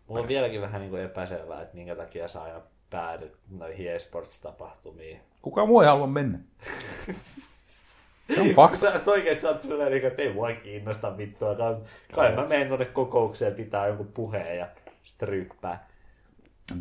Mulla 0.06 0.20
on 0.20 0.28
vieläkin 0.28 0.60
vähän 0.60 0.80
niinku 0.80 0.96
epäselvää, 0.96 1.62
että 1.62 1.74
minkä 1.74 1.96
takia 1.96 2.28
sä 2.28 2.42
aina 2.42 2.60
päädyt 2.90 3.36
noihin 3.50 3.92
e-sports-tapahtumiin. 3.92 5.20
Kuka 5.42 5.66
muu 5.66 5.80
ei 5.80 5.86
halua 5.86 6.06
mennä? 6.06 6.38
Se 8.34 8.40
on 8.40 8.48
fakta. 8.48 8.78
Sä 8.78 8.92
oot 8.92 9.08
oikein, 9.08 9.40
sä 9.40 9.48
oot 9.48 9.60
sellainen, 9.60 9.92
niinku, 9.92 10.06
että 10.06 10.22
ei 10.22 10.32
mua 10.32 10.52
kiinnosta 10.52 11.16
vittua. 11.16 11.56
Kai, 11.56 11.76
kai 12.14 12.36
mä 12.36 12.46
menen 12.46 12.68
tuonne 12.68 12.84
kokoukseen 12.84 13.54
pitää 13.54 13.86
jonkun 13.86 14.12
puheen 14.14 14.58
ja 14.58 14.68
sitten 15.02 15.28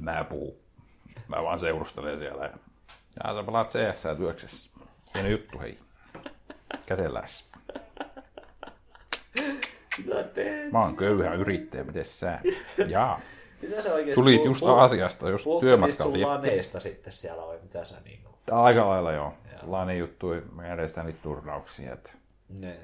Mä 0.01 0.23
puhun. 0.23 0.55
Mä 1.27 1.43
vaan 1.43 1.59
seurustelen 1.59 2.19
siellä. 2.19 2.43
Ja, 2.45 2.51
ja 3.23 3.33
sä 3.35 3.43
pelaat 3.43 3.69
CS 3.69 4.03
työksessä. 4.17 4.69
Hieno 5.13 5.29
juttu, 5.29 5.59
hei. 5.59 5.79
Kätelläs. 6.85 7.45
Mitä 9.97 10.23
teet? 10.23 10.71
Mä 10.71 10.79
oon 10.79 10.95
köyhä 10.97 11.33
yrittäjä, 11.33 11.83
miten 11.83 12.05
sä? 12.05 12.39
Jaa. 12.87 13.19
Mitä 13.61 13.81
sä 13.81 13.93
oikeesti 13.93 14.15
Tulit 14.15 14.45
just 14.45 14.59
puhut- 14.61 14.79
asiasta, 14.79 15.29
just 15.29 15.43
puhutko 15.43 15.65
työmatkalta. 15.65 16.11
sun 16.17 16.27
laneista 16.27 16.79
sitten 16.79 17.13
siellä 17.13 17.47
vai 17.47 17.59
mitä 17.63 17.85
sä 17.85 17.95
niinku? 18.05 18.29
Aika 18.51 18.89
lailla 18.89 19.11
joo. 19.11 19.33
Lainen 19.61 19.97
juttu, 19.99 20.27
mä 20.55 20.67
järjestän 20.67 21.05
niitä 21.05 21.19
turnauksia, 21.23 21.93
että 21.93 22.11
Ne, 22.49 22.77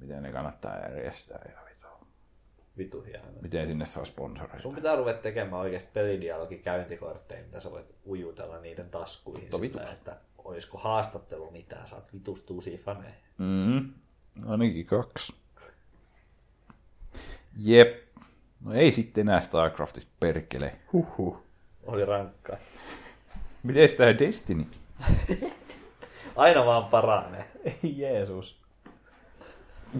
miten 0.00 0.22
ne 0.22 0.32
kannattaa 0.32 0.76
järjestää 0.78 1.40
ja 1.48 1.60
vitu. 2.80 3.02
hieno. 3.02 3.24
Miten 3.40 3.66
sinne 3.66 3.86
saa 3.86 4.04
sponsoreita. 4.04 4.62
Sun 4.62 4.74
pitää 4.74 4.96
ruveta 4.96 5.22
tekemään 5.22 5.62
oikeasti 5.62 5.90
pelidialogi 5.92 6.58
käyntikortteja, 6.58 7.42
mitä 7.42 7.60
sä 7.60 7.70
voit 7.70 7.94
ujutella 8.06 8.60
niiden 8.60 8.90
taskuihin. 8.90 9.48
Sillä, 9.60 9.82
että 9.92 10.16
olisiko 10.38 10.78
haastattelu 10.78 11.50
mitään, 11.50 11.88
saat 11.88 12.12
vitustuusia 12.14 12.78
faneja. 12.78 13.14
Mm, 13.38 13.92
ainakin 14.46 14.86
kaksi. 14.86 15.34
Jep. 17.56 18.10
No 18.64 18.74
ei 18.74 18.92
sitten 18.92 19.28
enää 19.28 19.40
StarCraftista 19.40 20.12
perkele. 20.20 20.76
Huhhuh. 20.92 21.42
Oli 21.86 22.04
rankkaa. 22.04 22.56
Miten 23.62 23.88
tää 23.96 24.18
Destiny? 24.18 24.66
Aina 26.36 26.66
vaan 26.66 26.84
paranee. 26.84 27.50
Ei 27.64 27.98
Jeesus. 27.98 28.60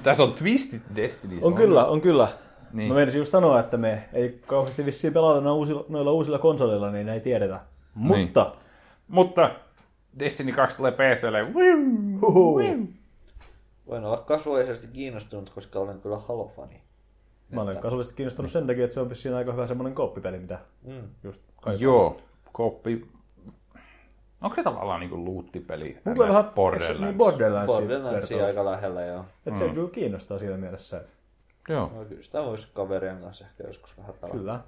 Tässä 0.02 0.22
on 0.22 0.32
twistit 0.32 0.82
Destiny. 0.96 1.38
On 1.42 1.54
kyllä, 1.54 1.86
on 1.86 2.00
kyllä. 2.00 2.28
Niin. 2.72 2.76
Niin. 2.78 2.88
Mä 2.88 2.94
menisin 2.94 3.18
just 3.18 3.30
sanoa, 3.32 3.60
että 3.60 3.76
me 3.76 4.08
ei 4.12 4.40
kauheasti 4.46 4.86
vissiin 4.86 5.12
pelata 5.12 5.34
noilla 5.40 5.52
uusilla, 5.52 5.84
noilla 5.88 6.12
uusilla 6.12 6.38
konsoleilla, 6.38 6.90
niin 6.90 7.08
ei 7.08 7.20
tiedetä. 7.20 7.60
Mutta, 7.94 8.54
Mutta 9.08 9.50
Destiny 10.18 10.52
2 10.52 10.76
tulee 10.76 10.92
PClle. 10.92 11.54
Voin 13.86 14.04
olla 14.04 14.16
kasuaalisesti 14.16 14.86
kiinnostunut, 14.86 15.50
koska 15.50 15.78
olen 15.78 16.00
kyllä 16.00 16.18
Halo-fani. 16.18 16.80
mä 17.52 17.60
olen 17.62 17.76
kasvallisesti 17.78 18.16
kiinnostunut 18.16 18.50
sen 18.50 18.66
takia, 18.66 18.84
että 18.84 18.94
se 18.94 19.00
on 19.00 19.10
vissiin 19.10 19.34
aika 19.34 19.52
hyvä 19.52 19.66
semmoinen 19.66 19.94
kooppipeli, 19.94 20.38
mitä 20.38 20.58
Mm. 20.82 21.02
just 21.24 21.42
kaipaa. 21.60 21.82
Joo, 21.82 22.16
koppi. 22.52 23.06
Onko 24.42 24.56
se 24.56 24.62
tavallaan 24.62 25.00
niinku 25.00 25.16
luuttipeli? 25.24 25.98
Mulla 26.04 26.22
on 26.22 26.28
vähän 26.28 26.44
Borderlands. 26.44 27.00
Niin 27.00 27.18
Borderlands. 27.18 27.72
Borderlandsia 27.72 28.44
aika 28.46 28.64
lähellä, 28.64 29.04
joo. 29.04 29.24
Että 29.46 29.58
se 29.58 29.68
kyllä 29.68 29.90
kiinnostaa 29.90 30.38
siinä 30.38 30.56
mielessä, 30.56 30.96
että 30.96 31.10
Joo. 31.68 31.92
No, 31.94 32.04
kyllä 32.04 32.22
sitä 32.22 32.42
voisi 32.42 32.68
kaverien 32.74 33.20
kanssa 33.20 33.44
ehkä 33.44 33.64
joskus 33.64 33.98
vähän 33.98 34.14
pelata. 34.20 34.38
kyllä. 34.38 34.60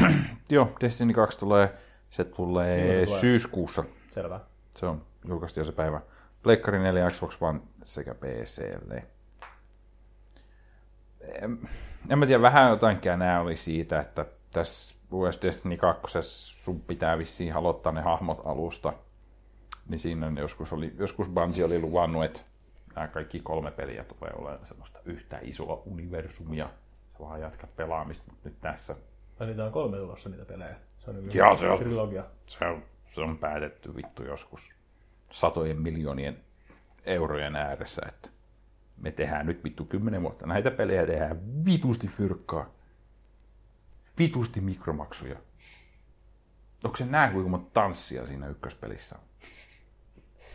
Joo, 0.50 0.72
Destiny 0.80 1.12
2 1.12 1.38
tulee, 1.38 1.74
se 2.10 2.24
tulee 2.24 2.76
Milloin 2.76 2.98
se 3.00 3.06
tulee? 3.06 3.20
syyskuussa. 3.20 3.84
Selvä. 4.10 4.40
Se 4.76 4.86
on 4.86 5.02
julkaistu 5.28 5.60
jo 5.60 5.64
se 5.64 5.72
päivä. 5.72 6.00
Pleikkari 6.42 6.78
4, 6.78 7.10
Xbox 7.10 7.36
One 7.42 7.60
sekä 7.84 8.14
PClle. 8.14 9.06
En, 11.20 11.58
en 12.08 12.18
mä 12.18 12.26
tiedä, 12.26 12.42
vähän 12.42 12.70
jotain 12.70 13.00
känää 13.00 13.40
oli 13.40 13.56
siitä, 13.56 14.00
että 14.00 14.26
tässä 14.52 14.94
US 15.12 15.42
Destiny 15.42 15.76
2 15.76 16.18
sun 16.22 16.80
pitää 16.80 17.18
vissiin 17.18 17.56
aloittaa 17.56 17.92
ne 17.92 18.00
hahmot 18.00 18.42
alusta. 18.44 18.92
Niin 19.88 19.98
siinä 19.98 20.32
joskus, 20.38 20.72
oli, 20.72 20.94
joskus 20.98 21.28
Bungie 21.28 21.64
oli 21.64 21.80
luvannut, 21.80 22.24
että 22.24 22.40
nämä 22.94 23.08
kaikki 23.08 23.40
kolme 23.40 23.70
peliä 23.70 24.04
tulee 24.04 24.32
olemaan 24.34 24.66
semmoista 24.66 24.98
yhtä 25.04 25.38
isoa 25.42 25.82
universumia. 25.86 26.70
Sä 27.12 27.18
vaan 27.20 27.40
jatkat 27.40 27.76
pelaamista, 27.76 28.24
mutta 28.26 28.48
nyt 28.48 28.60
tässä 28.60 28.96
Ja 29.40 29.46
niitä 29.46 29.64
on 29.64 29.72
kolme 29.72 29.96
tulossa 29.96 30.28
niitä 30.28 30.44
pelejä. 30.44 30.76
Se 30.98 31.10
on 31.10 31.16
niin 31.16 31.34
Joo, 31.34 31.56
se 31.56 31.70
on. 31.70 31.78
trilogia. 31.78 32.24
se 32.46 32.64
on, 32.64 32.82
se 33.14 33.20
on 33.20 33.38
päätetty 33.38 33.96
vittu 33.96 34.24
joskus 34.24 34.70
satojen 35.30 35.80
miljoonien 35.80 36.40
eurojen 37.04 37.56
ääressä, 37.56 38.02
että 38.08 38.30
me 38.96 39.12
tehdään 39.12 39.46
nyt 39.46 39.64
vittu 39.64 39.84
kymmenen 39.84 40.22
vuotta 40.22 40.46
näitä 40.46 40.70
pelejä, 40.70 41.06
tehdään 41.06 41.64
vitusti 41.64 42.08
fyrkkaa, 42.08 42.70
vitusti 44.18 44.60
mikromaksuja. 44.60 45.36
Onko 46.84 46.96
se 46.96 47.04
näe, 47.06 47.30
kuinka 47.32 47.50
monta 47.50 47.70
tanssia 47.72 48.26
siinä 48.26 48.48
ykköspelissä 48.48 49.14
on? 49.14 49.22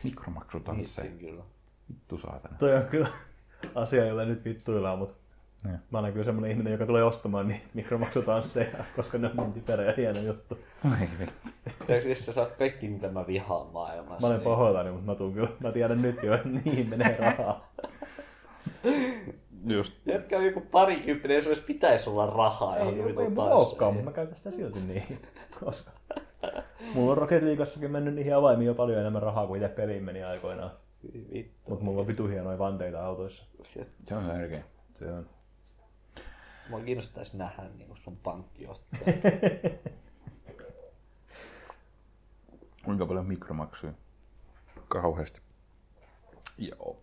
Mikromaksutansseja. 0.04 1.12
Kyllä. 1.12 1.44
Vittu 1.90 2.18
saatana. 2.18 2.56
Toi 2.60 2.76
on 2.76 2.84
kyllä 2.84 3.08
asia, 3.76 4.06
jolla 4.06 4.26
nyt 4.26 4.46
vittuillaan, 4.46 5.00
mutta 5.00 5.14
Niin. 5.64 5.80
mä 5.92 6.00
olen 6.00 6.12
kyllä 6.12 6.24
semmoinen 6.26 6.52
ihminen, 6.52 6.74
joka 6.74 6.86
tulee 6.86 7.04
ostamaan 7.04 7.48
niitä 7.48 7.66
mikromaksutansseja, 7.74 8.68
koska 8.96 9.18
ne 9.18 9.28
on 9.28 9.36
niin 9.38 9.54
typerä 9.54 9.84
ja 9.84 9.94
hieno 9.98 10.20
juttu. 10.20 10.58
Ai 10.92 11.08
vittu. 11.20 11.52
Jos 12.10 12.26
sä 12.26 12.32
saat 12.32 12.52
kaikki, 12.52 12.88
mitä 12.88 13.10
mä 13.10 13.28
vihaan 13.28 13.68
maailmassa. 13.68 14.22
Mä 14.22 14.28
olen 14.28 14.40
niin- 14.40 14.44
pahoillani, 14.50 14.92
mutta 14.92 15.06
mä, 15.12 15.16
tuun 15.16 15.34
kyllä, 15.34 15.50
mä 15.60 15.72
tiedän 15.72 16.02
nyt 16.02 16.24
jo, 16.24 16.34
että 16.34 16.50
niihin 16.50 16.90
menee 16.90 17.18
rahaa. 17.20 17.74
Just. 19.68 19.94
Jätkä 20.06 20.42
joku 20.42 20.62
parikymppinen, 20.62 21.36
jos 21.36 21.48
olisi 21.48 21.62
pitäisi 21.62 22.10
olla 22.10 22.26
rahaa. 22.26 22.78
Ei, 22.78 22.88
ei, 22.88 22.88
ei 22.90 22.96
mulla 22.96 23.16
tansseihin. 23.16 23.52
olekaan, 23.54 23.94
mutta 23.94 24.10
mä 24.10 24.16
käytän 24.16 24.36
sitä 24.36 24.52
silti 24.52 24.80
niin. 24.80 25.20
Koska 25.66 25.92
mulla 26.94 27.12
on 27.12 27.18
Rocket 27.18 27.44
Leagueassakin 27.44 27.92
mennyt 27.92 28.14
niihin 28.14 28.36
avaimiin 28.36 28.68
jo 28.68 28.74
paljon 28.76 29.00
enemmän 29.00 29.22
rahaa 29.22 29.48
kuin 29.48 29.62
itse 29.64 29.76
peliin 29.76 30.04
meni 30.04 30.24
aikoinaan. 30.24 30.72
Vittu. 31.14 31.72
Mutta 31.72 31.86
mulla 31.86 32.02
on 32.02 32.08
vitu 32.08 32.28
hienoja 32.28 32.60
vanteita 32.60 33.06
autoissa. 33.06 33.46
Se 34.08 34.16
on 34.16 34.26
tärkeä. 34.26 34.64
Se 34.94 35.12
on. 35.12 35.30
Mua 36.70 36.80
kiinnostaisi 36.80 37.38
nähdä 37.38 37.64
niin 37.64 37.88
kuin 37.88 38.02
sun 38.02 38.18
pankki 38.18 38.68
ottaa. 38.68 39.00
Kuinka 42.86 43.06
paljon 43.06 43.26
mikromaksuja? 43.26 43.94
Kauheasti. 44.88 45.42
Joo. 46.58 47.02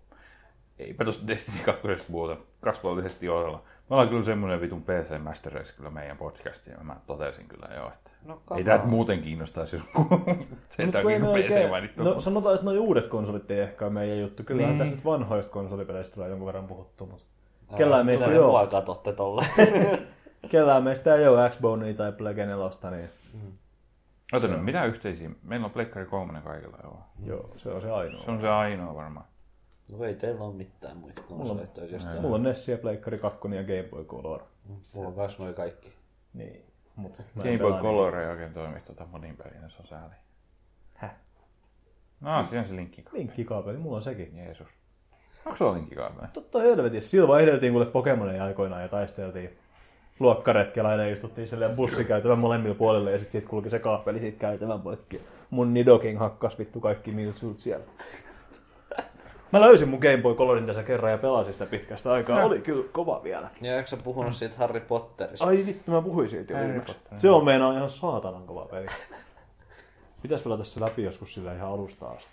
Eipä 0.78 1.04
tosta 1.04 1.26
Destiny 1.26 1.64
2 1.64 1.82
puhuta. 2.10 2.36
Kasvallisesti 2.60 3.26
johdella. 3.26 3.64
Me 3.90 3.94
ollaan 3.94 4.08
kyllä 4.08 4.24
semmoinen 4.24 4.60
vitun 4.60 4.82
PC 4.82 5.18
Master 5.22 5.52
Race 5.52 5.72
kyllä 5.76 5.90
meidän 5.90 6.16
podcastiin. 6.16 6.76
ja 6.78 6.84
Mä 6.84 6.96
totesin 7.06 7.48
kyllä 7.48 7.68
jo, 7.76 7.86
että 7.88 8.10
No, 8.24 8.42
ei 8.56 8.64
tämä 8.64 8.84
muuten 8.84 9.20
kiinnostaisi, 9.22 9.76
jos 9.76 9.84
sen 10.70 10.86
kun 10.86 10.92
takia 10.92 11.02
kun 11.02 11.10
ne 11.10 11.42
PC 11.42 11.50
oikein- 11.50 11.70
mainittu. 11.70 12.02
No 12.04 12.20
sanotaan, 12.20 12.54
että 12.54 12.64
noi 12.64 12.78
uudet 12.78 13.06
konsolit 13.06 13.50
ei 13.50 13.60
ehkä 13.60 13.84
ole 13.84 13.92
meidän 13.92 14.20
juttu. 14.20 14.42
Kyllä 14.42 14.66
Niin. 14.66 14.78
tässä 14.78 14.94
nyt 14.94 15.04
vanhoista 15.04 15.52
konsolipeleistä 15.52 16.14
tulee 16.14 16.28
jonkun 16.28 16.46
verran 16.46 16.66
puhuttu, 16.66 17.06
mutta 17.06 17.24
kellään 17.76 18.06
meistä 18.06 18.26
ei 18.26 18.38
ole. 18.38 18.66
katsotte 18.66 19.12
tolle? 19.12 19.46
Kellään 20.48 20.82
meistä 20.82 21.14
ei 21.14 21.26
ole 21.28 21.50
Xbonea 21.50 21.94
tai 21.94 22.12
Plege 22.12 22.46
4, 22.46 22.90
niin 22.90 23.08
Ota 24.32 24.48
nyt, 24.48 24.64
mitä 24.64 24.84
yhteisiä? 24.84 25.30
Meillä 25.42 25.64
on 25.64 25.70
Pleikkari 25.70 26.06
3 26.06 26.40
kaikilla, 26.40 26.78
joo. 26.82 26.98
joo, 27.24 27.50
se 27.56 27.68
on 27.68 27.80
se 27.80 27.90
ainoa. 27.90 28.24
Se 28.24 28.30
on 28.30 28.40
se 28.40 28.48
ainoa 28.48 28.94
varmaan. 28.94 29.26
No 29.98 30.04
ei 30.04 30.14
teillä 30.14 30.44
ole 30.44 30.54
mitään 30.54 30.96
muita 30.96 31.22
konsoleita 31.22 31.82
oikeastaan. 31.82 32.20
Mulla 32.20 32.36
on 32.36 32.42
Nessia, 32.42 32.78
Pleikkari 32.78 33.18
2 33.18 33.38
ja 33.56 33.62
Game 33.62 33.88
Boy 33.90 34.04
Color. 34.04 34.42
Mulla 34.94 35.08
on 35.08 35.14
kans 35.14 35.38
noi 35.38 35.52
kaikki. 35.52 35.92
Niin, 36.34 36.64
mut 36.96 37.22
Game 37.36 37.58
Boy 37.58 37.72
Color 37.72 38.16
ei 38.16 38.30
oikein 38.30 38.52
toimi 38.52 38.80
tota 38.80 39.06
monin 39.06 39.36
pelinä, 39.36 39.68
se 39.68 39.76
on 39.80 39.86
sääli. 39.86 40.14
Häh? 40.94 41.14
No, 42.20 42.46
siinä 42.46 42.60
on 42.60 42.68
se 42.68 42.76
linkki. 42.76 42.96
niitä. 42.96 43.10
Linkkikaapeli, 43.12 43.78
mulla 43.78 43.96
on 43.96 44.02
sekin. 44.02 44.36
Jeesus. 44.36 44.68
Onko 45.46 45.56
sulla 45.56 45.74
linkkikaapeli? 45.74 46.28
Totta 46.32 46.58
helvetissä. 46.60 47.10
Silva 47.10 47.40
ehdeltiin 47.40 47.72
kuule 47.72 47.86
Pokemonia 47.86 48.44
aikoinaan 48.44 48.82
ja 48.82 48.88
taisteltiin 48.88 49.58
luokkaretkellä 50.20 50.88
aina 50.88 51.04
istuttiin 51.04 51.48
silleen 51.48 51.76
bussikäytävän 51.76 52.38
molemmilla 52.38 52.74
puolilla 52.74 53.10
ja 53.10 53.18
sitten 53.18 53.32
siitä 53.32 53.48
kulki 53.48 53.70
se 53.70 53.78
kaapeli 53.78 54.18
siitä 54.18 54.38
käytävän 54.38 54.80
poikki. 54.80 55.20
Mun 55.50 55.74
Nidoking 55.74 56.18
hakkas 56.18 56.58
vittu 56.58 56.80
kaikki 56.80 57.10
Mewtwo't 57.10 57.58
siellä. 57.58 57.84
Mä 59.52 59.60
löysin 59.60 59.88
mun 59.88 59.98
Game 59.98 60.16
Boy 60.22 60.34
Colorin 60.34 60.66
tässä 60.66 60.82
kerran 60.82 61.12
ja 61.12 61.18
pelasin 61.18 61.52
sitä 61.52 61.66
pitkästä 61.66 62.12
aikaa. 62.12 62.44
Oli 62.44 62.60
kyllä 62.60 62.84
kova 62.92 63.20
vielä. 63.24 63.50
Ja 63.60 63.76
eikö 63.76 63.88
sä 63.88 63.96
puhunut 64.04 64.34
siitä 64.34 64.56
Harry 64.58 64.80
Potterista? 64.80 65.46
Ai 65.46 65.64
vittu, 65.66 65.90
mä 65.90 66.02
puhuin 66.02 66.28
siitä 66.30 66.52
jo 66.52 66.56
Harry 66.58 66.68
viimeksi. 66.72 66.94
Potter. 66.94 67.18
Se 67.18 67.30
on 67.30 67.44
meinaa 67.44 67.76
ihan 67.76 67.90
saatanan 67.90 68.46
kova 68.46 68.64
peli. 68.66 68.86
Pitäis 70.22 70.42
pelata 70.42 70.64
se 70.64 70.80
läpi 70.80 71.02
joskus 71.02 71.34
sillä 71.34 71.54
ihan 71.54 71.70
alusta 71.70 72.06
asti. 72.08 72.32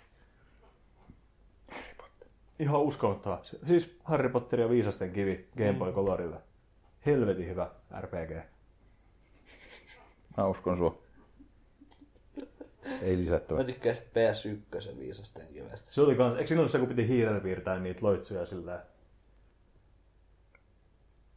Ihan 2.58 2.80
uskomattavaa. 2.80 3.38
Se- 3.42 3.58
Siis 3.66 3.98
Harry 4.04 4.28
Potter 4.28 4.60
ja 4.60 4.70
Viisasten 4.70 5.12
kivi 5.12 5.48
Game 5.58 5.72
Boy 5.72 5.92
Colorille. 5.92 6.36
Helvetin 7.06 7.46
hyvä 7.48 7.70
RPG. 8.00 8.36
Mä 10.36 10.46
uskon 10.46 10.76
sua. 10.76 10.98
Ei 13.02 13.16
Mä 13.16 13.22
lisättävä. 13.22 13.64
tykkään 13.64 13.96
sit 13.96 14.06
PS1 14.06 14.98
viisasten 14.98 15.46
kivestä. 15.52 15.90
Se 15.92 16.00
oli 16.00 16.14
kans, 16.14 16.38
eikö 16.38 16.54
ollut 16.54 16.70
se, 16.70 16.78
kun 16.78 16.88
piti 16.88 17.08
hiirellä 17.08 17.40
piirtää 17.40 17.78
niitä 17.78 18.00
loitsuja 18.02 18.46
sillä 18.46 18.82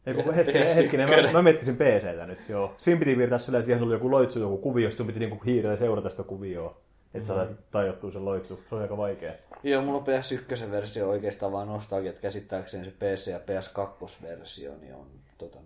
ei, 0.06 0.14
kun 0.14 0.34
hetkinen, 0.34 0.68
PS1. 0.68 0.74
hetkinen, 0.74 1.10
mä, 1.10 1.32
mä 1.32 1.42
miettisin 1.42 1.76
PCtä 1.76 2.26
nyt, 2.26 2.48
joo. 2.48 2.74
Siinä 2.76 2.98
piti 2.98 3.16
piirtää 3.16 3.38
sillä, 3.38 3.58
että 3.58 3.66
siihen 3.66 3.82
tuli 3.82 3.94
joku 3.94 4.10
loitsu, 4.10 4.40
joku 4.40 4.58
kuvio, 4.58 4.90
sitten 4.90 4.96
sun 4.96 5.06
piti 5.06 5.18
niinku 5.18 5.44
hiirellä 5.44 5.76
seurata 5.76 6.10
sitä 6.10 6.22
kuvioa. 6.22 6.80
Että 7.14 7.26
sä 7.26 7.34
mm. 7.34 7.56
tajottuu 7.70 8.10
sen 8.10 8.24
loitsu. 8.24 8.60
Se 8.68 8.74
oli 8.74 8.82
aika 8.82 8.96
vaikea. 8.96 9.32
Joo, 9.62 9.82
mulla 9.82 9.98
on 9.98 10.04
PS1-versio 10.04 11.08
oikeastaan 11.08 11.52
vaan 11.52 11.68
nostalgia, 11.68 12.10
että 12.10 12.22
käsittääkseni 12.22 12.84
se 12.84 12.90
PC- 12.90 13.30
ja 13.30 13.38
PS2-versio 13.38 14.72
niin 14.80 14.94
on 14.94 15.06
tota 15.38 15.58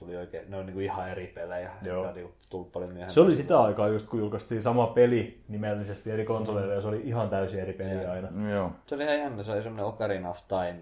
tuli 0.00 0.16
oikein, 0.16 0.50
ne 0.50 0.56
on 0.56 0.66
niinku 0.66 0.80
ihan 0.80 1.10
eri 1.10 1.26
pelejä. 1.26 1.70
Joo. 1.82 2.08
On 2.08 2.14
niinku 2.14 2.32
tullut 2.50 2.72
paljon 2.72 2.92
myöhemmin. 2.92 3.14
Se 3.14 3.20
oli 3.20 3.34
sitä 3.34 3.62
aikaa 3.62 3.88
just, 3.88 4.08
kun 4.08 4.20
julkaistiin 4.20 4.62
sama 4.62 4.86
peli 4.86 5.40
nimellisesti 5.48 6.10
eri 6.10 6.24
konsoleilla, 6.24 6.74
ja 6.74 6.80
se 6.80 6.88
oli 6.88 7.00
ihan 7.04 7.30
täysin 7.30 7.60
eri 7.60 7.72
peli 7.72 8.02
Joo. 8.02 8.12
aina. 8.12 8.50
Joo. 8.50 8.72
Se 8.86 8.94
oli 8.94 9.04
ihan 9.04 9.18
jännä, 9.18 9.42
se 9.42 9.52
oli 9.52 9.62
semmoinen 9.62 9.86
Ocarina 9.86 10.30
of 10.30 10.38
Time 10.48 10.80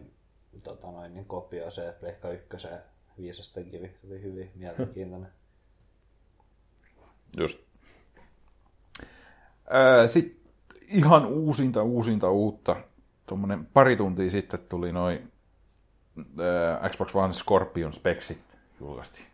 tota 0.64 0.90
noin, 0.90 1.14
niin 1.14 1.24
kopio 1.24 1.70
se 1.70 1.94
Pleikka 2.00 2.30
1 2.30 2.68
viisasten 3.18 3.70
kivi. 3.70 3.92
Se 4.00 4.06
oli 4.06 4.22
hyvin 4.22 4.50
mielenkiintoinen. 4.54 5.28
Just. 7.40 7.58
Sitten 10.06 10.36
ihan 10.92 11.26
uusinta, 11.26 11.82
uusinta 11.82 12.30
uutta. 12.30 12.76
Tuommoinen 13.26 13.66
pari 13.66 13.96
tuntia 13.96 14.30
sitten 14.30 14.60
tuli 14.68 14.92
noin 14.92 15.32
Xbox 16.90 17.14
One 17.14 17.32
Scorpion 17.32 17.92
speksit 17.92 18.47
julkaistiin. 18.80 19.26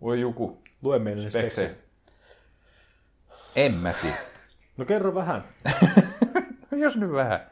Voi 0.00 0.20
joku. 0.20 0.62
Lue 0.82 0.98
meille 0.98 1.30
Speksit. 1.30 1.80
En 3.56 3.74
mä 3.74 3.92
tiedä. 3.92 4.16
No 4.76 4.84
kerro 4.84 5.14
vähän. 5.14 5.44
No 6.70 6.78
Jos 6.84 6.96
nyt 6.96 7.12
vähän. 7.12 7.50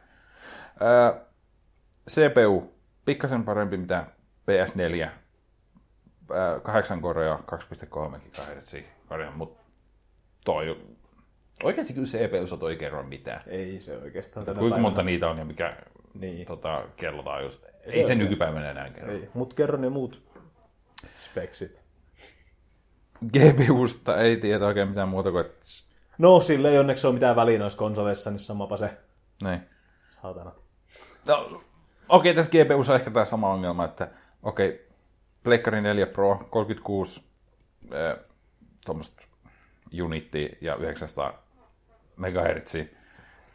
Öö, 0.82 1.20
CPU, 2.10 2.72
pikkasen 3.04 3.44
parempi 3.44 3.76
mitä 3.76 4.06
PS4. 4.50 5.08
Öö, 6.30 6.60
8 6.60 7.00
korea, 7.00 7.38
2.3 7.52 8.18
GHz 8.18 8.74
mutta 9.34 9.60
toi... 10.44 10.80
Oikeasti 11.62 11.92
kyllä 11.92 12.06
CPU 12.06 12.56
toi 12.56 12.72
ei 12.72 12.78
kerro 12.78 13.02
mitään. 13.02 13.40
Ei 13.46 13.80
se 13.80 13.96
oikeastaan 13.96 14.46
tänä 14.46 14.58
Kuinka 14.58 14.78
monta 14.78 15.02
niitä 15.02 15.30
on 15.30 15.38
ja 15.38 15.44
mikä 15.44 15.76
Niin. 16.14 16.46
tota, 16.46 16.84
kellotaajuus. 16.96 17.62
Ei 17.82 17.92
Se 18.02 18.06
se, 18.06 18.14
nykypäivänä 18.14 18.70
enää 18.70 18.90
kerro. 18.90 19.12
Ei, 19.12 19.28
mut 19.34 19.54
kerro 19.54 19.78
ne 19.78 19.88
muut 19.88 20.29
speksit. 21.30 21.82
GPUsta 23.26 24.16
ei 24.16 24.36
tiedä 24.36 24.66
oikein 24.66 24.88
mitään 24.88 25.08
muuta 25.08 25.30
kuin, 25.30 25.46
että... 25.46 25.60
No, 26.18 26.40
sille 26.40 26.70
ei 26.70 26.78
onneksi 26.78 27.06
ole 27.06 27.14
mitään 27.14 27.36
väliä 27.36 27.58
noissa 27.58 27.78
konsoleissa, 27.78 28.30
niin 28.30 28.40
samapa 28.40 28.76
se. 28.76 28.90
Niin. 29.42 29.60
Saatana. 30.22 30.52
No, 31.26 31.62
okei, 32.08 32.34
tässä 32.34 32.52
GPUssa 32.52 32.92
on 32.92 32.98
ehkä 32.98 33.10
tämä 33.10 33.24
sama 33.24 33.52
ongelma, 33.52 33.84
että 33.84 34.08
okei, 34.42 34.88
Pleikkari 35.42 35.80
4 35.80 36.06
Pro 36.06 36.44
36 36.50 37.22
äh, 37.84 38.24
tuommoista 38.84 39.22
unittia 40.02 40.56
ja 40.60 40.76
900 40.76 41.42
MHz 42.16 42.74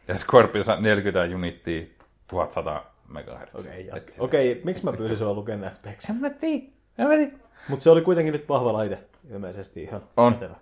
ja 0.08 0.18
Scorpio 0.18 0.62
40 0.80 1.36
unittia 1.36 1.86
1100 2.26 2.84
MHz. 3.08 3.54
Okei, 3.54 3.88
okay, 3.88 4.00
Okei, 4.18 4.52
okay, 4.52 4.64
miksi 4.64 4.84
mä 4.84 4.92
pyysin 4.92 5.16
sua 5.16 5.34
lukemaan 5.34 5.60
näitä 5.60 5.76
speksit? 5.76 6.10
En 6.10 6.16
mä 6.16 6.30
tiedä. 6.30 6.75
Mutta 7.68 7.82
se 7.82 7.90
oli 7.90 8.02
kuitenkin 8.02 8.32
nyt 8.32 8.48
vahva 8.48 8.72
laite. 8.72 8.98
Ilmeisesti 9.30 9.82
ihan 9.82 10.02
On. 10.16 10.34
pätevä. 10.34 10.54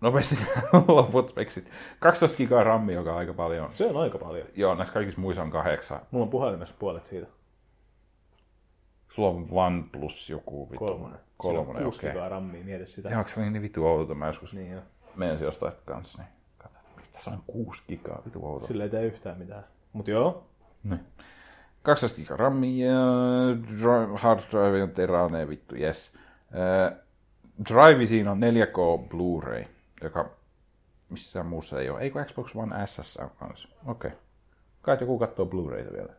Nopeasti 0.00 0.36
loput 0.88 1.28
speksit. 1.28 1.70
12 2.00 2.36
gigaa 2.36 2.64
RAM, 2.64 2.90
joka 2.90 3.12
on 3.12 3.18
aika 3.18 3.34
paljon. 3.34 3.68
Se 3.72 3.86
on 3.86 3.96
aika 4.02 4.18
paljon. 4.18 4.46
Joo, 4.56 4.74
näissä 4.74 4.94
kaikissa 4.94 5.20
muissa 5.20 5.42
on 5.42 5.50
kahdeksan. 5.50 6.00
Mulla 6.10 6.24
on 6.24 6.30
puhelimessa 6.30 6.74
puolet 6.78 7.06
siitä. 7.06 7.26
Sulla 9.14 9.28
on 9.28 9.46
OnePlus 9.50 10.30
joku 10.30 10.70
vittu. 10.70 10.84
Kolmonen. 10.84 11.18
Kolmonen, 11.36 11.66
Siinä 11.66 11.78
on 11.78 11.84
6 11.84 11.98
okei. 12.00 12.10
gigaa 12.10 12.28
rammia, 12.28 12.64
mieti 12.64 12.86
sitä. 12.86 13.08
Joo, 13.08 13.24
se 13.26 13.40
oli 13.40 13.50
niin 13.50 13.62
vittu 13.62 13.86
outo. 13.86 14.14
Mä 14.14 14.26
joskus 14.26 14.54
Niin 14.54 14.72
jo. 14.72 14.80
meidän 15.16 15.48
ostaa 15.48 15.72
kanssa. 15.84 16.18
Niin. 16.22 16.32
Kato, 16.58 16.74
tässä 17.12 17.30
on 17.30 17.38
6 17.46 17.82
gigaa 17.88 18.22
vittu 18.24 18.46
outo. 18.46 18.66
Sille 18.66 18.82
ei 18.82 18.90
tee 18.90 19.04
yhtään 19.04 19.38
mitään. 19.38 19.64
Mut 19.92 20.08
joo. 20.08 20.46
Niin. 20.84 21.00
12 21.86 22.16
gigaa 22.16 22.36
rammia, 22.36 22.92
dri- 23.62 24.18
hard 24.18 24.40
drive 24.50 24.82
on 24.82 24.90
teräinen 24.90 25.48
vittu, 25.48 25.74
yes. 25.76 26.12
Äh, 26.54 26.98
drive 27.68 28.06
siinä 28.06 28.30
on 28.30 28.38
4K 28.40 29.08
Blu-ray, 29.08 29.64
joka 30.02 30.30
missään 31.10 31.46
muussa 31.46 31.80
ei 31.80 31.90
ole. 31.90 32.00
Eikö 32.00 32.24
Xbox 32.24 32.56
One 32.56 32.86
SS 32.86 33.16
on 33.16 33.30
kanssa? 33.38 33.68
Okei. 33.86 34.08
Okay. 34.08 34.20
Kai 34.82 34.96
joku 35.00 35.18
katsoo 35.18 35.46
Blu-rayta 35.46 35.92
vielä. 35.92 36.12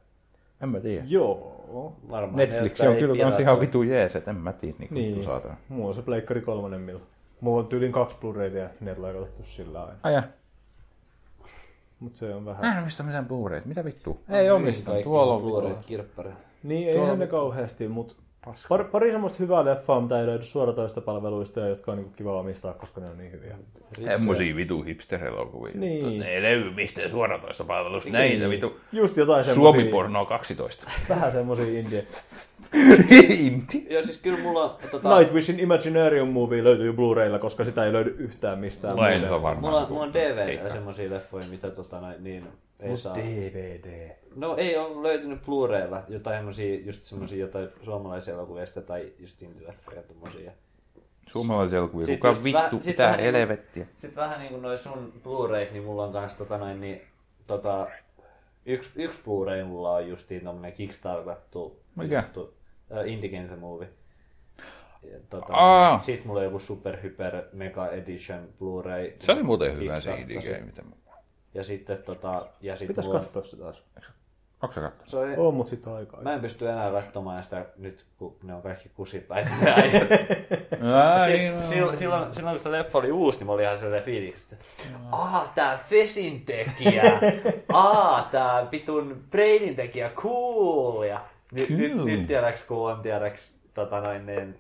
En 0.61 0.69
mä 0.69 0.80
tiedä. 0.80 1.03
Joo. 1.07 1.95
Varmaan 2.10 2.35
Netflix 2.35 2.81
ne, 2.81 2.89
on 2.89 2.95
kyllä 2.95 3.23
kans 3.23 3.39
ihan 3.39 3.60
vitu 3.60 3.84
jees, 3.84 4.15
et 4.15 4.27
en 4.27 4.35
mä 4.35 4.53
tiedä, 4.53 4.76
niin, 4.80 4.94
Niin. 4.94 5.23
saatana. 5.23 5.57
Mulla 5.69 5.88
on 5.88 5.95
se 5.95 6.02
Pleikkari 6.02 6.41
kolmonen 6.41 6.81
mil. 6.81 6.99
Mulla 7.41 7.60
on 7.60 7.68
tyylin 7.68 7.91
kaksi 7.91 8.18
Blu-rayta 8.18 8.57
ja 8.57 8.69
ne 8.81 8.95
tulee 8.95 9.14
katsottu 9.14 9.44
sillä 9.44 9.84
aina. 9.84 9.99
Aja. 10.03 10.23
Mutta 11.99 12.18
se 12.18 12.36
on 12.36 12.45
vähän... 12.45 12.65
Mä 12.65 12.74
en 12.74 12.82
omista 12.82 13.03
mitään 13.03 13.26
Blu-rayt. 13.28 13.65
Mitä 13.65 13.84
vittu? 13.86 14.19
Ei 14.30 14.49
omista. 14.49 14.91
Tuolla 15.03 15.34
on 15.34 15.41
Blu-rayt 15.41 15.69
vittu. 15.76 15.88
kirppari. 15.88 16.30
Niin, 16.64 16.90
eihän 16.90 17.19
ne 17.19 17.28
kauheasti, 17.28 17.88
mutta 17.88 18.15
pari, 18.69 18.84
pari 18.84 19.11
semmoista 19.11 19.38
hyvää 19.40 19.65
leffaa, 19.65 20.02
mitä 20.02 20.19
ei 20.19 20.26
löydy 20.28 20.44
suoratoista 20.44 21.02
palveluista 21.02 21.60
ja 21.60 21.68
jotka 21.68 21.91
on 21.91 21.98
niin 21.98 22.11
kiva 22.15 22.40
omistaa, 22.40 22.74
koska 22.74 23.02
ne 23.02 23.10
on 23.10 23.18
niin 23.18 23.32
hyviä. 23.32 23.56
Semmosia 24.18 24.56
vitu 24.56 24.82
hipster-elokuvia. 24.84 25.72
Niin. 25.78 26.19
Ne 26.19 26.30
ei 26.30 26.41
löydy 26.41 26.72
mistään 26.72 27.10
suoratoista 27.10 27.64
palvelusta. 27.64 28.10
Näitä 28.10 28.49
vitu. 28.49 28.80
Just 28.91 29.18
jotain 29.18 29.44
semmoisia. 29.44 29.72
Suomi 29.82 29.91
porno 29.91 30.26
12. 30.26 30.88
Vähän 31.10 31.32
semmoisia 31.32 31.80
indie. 31.80 32.03
Inti. 33.48 33.88
Ja 33.90 34.06
siis 34.06 34.18
kyllä 34.18 34.40
mulla 34.40 34.78
tota, 34.91 35.18
Nightwishin 35.19 35.60
Imaginarium 35.60 36.30
movie 36.30 36.64
löytyy 36.64 36.91
Blu-raylla, 36.94 37.40
koska 37.40 37.64
sitä 37.64 37.86
ei 37.86 37.94
löydy 37.94 38.15
yhtään 38.18 38.60
mistään 38.60 38.98
Lain 38.98 39.24
on 39.30 39.41
varmaan. 39.41 39.60
mulla, 39.74 39.86
on- 39.86 39.91
mulla 39.91 40.03
on 40.03 40.14
DVD 40.14 40.45
keikka. 40.45 40.69
semmosia 40.69 41.10
leffoja, 41.10 41.45
mitä 41.49 41.69
tota, 41.69 42.02
niin 42.19 42.44
ei 42.80 42.90
Mut 42.90 42.99
saa. 42.99 43.16
DVD. 43.16 44.10
No 44.36 44.56
ei 44.58 44.78
ole 44.78 45.04
löytynyt 45.04 45.40
Blu-raylla 45.41 46.04
jotain 46.08 46.38
semmosia, 46.38 46.80
just 46.86 47.06
semmosia 47.06 47.40
jotain 47.40 47.70
suomalaisia 47.82 48.34
elokuvista 48.34 48.82
tai 48.82 49.14
just 49.20 49.41
indie-leffoja 49.41 50.04
tommosia. 50.04 50.52
Suomalaisia 51.28 51.78
elokuvia. 51.80 52.06
Sit 52.06 52.20
Kuka 52.20 52.30
vittu 52.44 52.54
vähän- 52.58 52.72
sit 52.72 52.84
pitää 52.86 53.06
vähän 53.08 53.18
niinku- 53.24 53.38
helvettiä? 53.38 53.86
Sitten 53.91 54.16
vähän 54.16 54.40
niinku 54.40 54.58
noin 54.58 54.80
sun 54.80 55.14
Blu-rayt, 55.24 55.72
niin 55.72 55.84
mulla 55.84 56.04
on 56.04 56.14
kans 56.14 56.34
tota 56.34 56.58
noin, 56.58 56.82
niin 56.82 57.02
tota, 57.48 57.88
yksi, 58.66 59.04
yksi 59.04 59.22
Blu-ray 59.22 59.64
mulla 59.66 59.91
on 59.91 60.08
justiin 60.08 60.44
tommonen 60.44 60.74
kickstartattu 60.74 61.80
Mikä? 61.95 62.24
juttu, 62.26 62.41
uh, 62.41 63.08
Indie 63.12 63.30
Games 63.30 63.60
Movie. 63.60 63.90
Ja, 65.12 65.20
tota, 65.30 65.54
Aa. 65.54 65.99
Sit 65.99 66.26
mulla 66.26 66.40
on 66.40 66.44
joku 66.45 66.60
Super 66.60 66.98
Hyper 67.04 67.41
Mega 67.54 67.88
Edition 67.90 68.40
Blu-ray. 68.60 69.12
Se 69.22 69.32
oli 69.32 69.44
muuten 69.44 69.78
hyvä 69.80 70.02
se 70.02 70.16
indie 70.20 70.41
game. 70.41 70.72
Ja 71.58 71.64
sitten 71.64 71.98
tota, 71.98 72.46
ja 72.62 72.78
sit 72.78 72.88
Pitäis 72.88 73.08
mulla, 73.08 73.20
katsoa 73.20 73.44
se 73.44 73.58
taas. 73.58 73.84
Onko 74.62 74.76
kattonut? 74.82 75.10
se 75.10 75.18
oli, 75.18 75.34
On, 75.38 75.54
mut 75.54 75.68
sitten 75.68 75.94
aikaa. 75.94 76.22
Mä 76.22 76.34
en 76.34 76.42
pysty 76.42 76.70
enää 76.70 76.92
katsomaan 76.92 77.44
sitä 77.44 77.66
nyt, 77.78 78.06
kun 78.18 78.36
ne 78.44 78.54
on 78.54 78.62
kaikki 78.62 78.90
kusipäitä. 78.90 79.50
Ai, 79.76 81.50
no. 81.50 81.66
silloin, 81.66 81.98
silloin, 81.98 82.34
silloin, 82.34 82.56
kun 82.56 82.64
se 82.64 82.72
leffa 82.72 82.98
oli 82.98 83.12
uusi, 83.12 83.40
niin 83.40 83.48
mä 83.48 83.54
olin 83.54 83.66
ihan 83.66 83.78
sellainen 83.78 84.06
fiiliksi, 84.06 84.46
että 84.52 84.66
Aa, 85.12 85.52
tää 85.56 85.80
Fesin 85.90 86.46
tekijä. 86.46 87.04
Aa, 87.74 88.28
tää 88.32 88.72
vitun 88.72 89.24
Brainin 89.32 89.76
tekijä, 89.76 90.10
cool. 90.10 91.04
Ja 91.04 91.20
nyt, 91.52 91.70
nyt, 91.70 91.96
nyt 92.06 92.28
tiedäks, 92.28 92.64
kun 92.64 92.92
on 92.92 93.02
tiedäks, 93.02 93.56
tota 93.74 94.02
noin, 94.02 94.26
niin, 94.26 94.60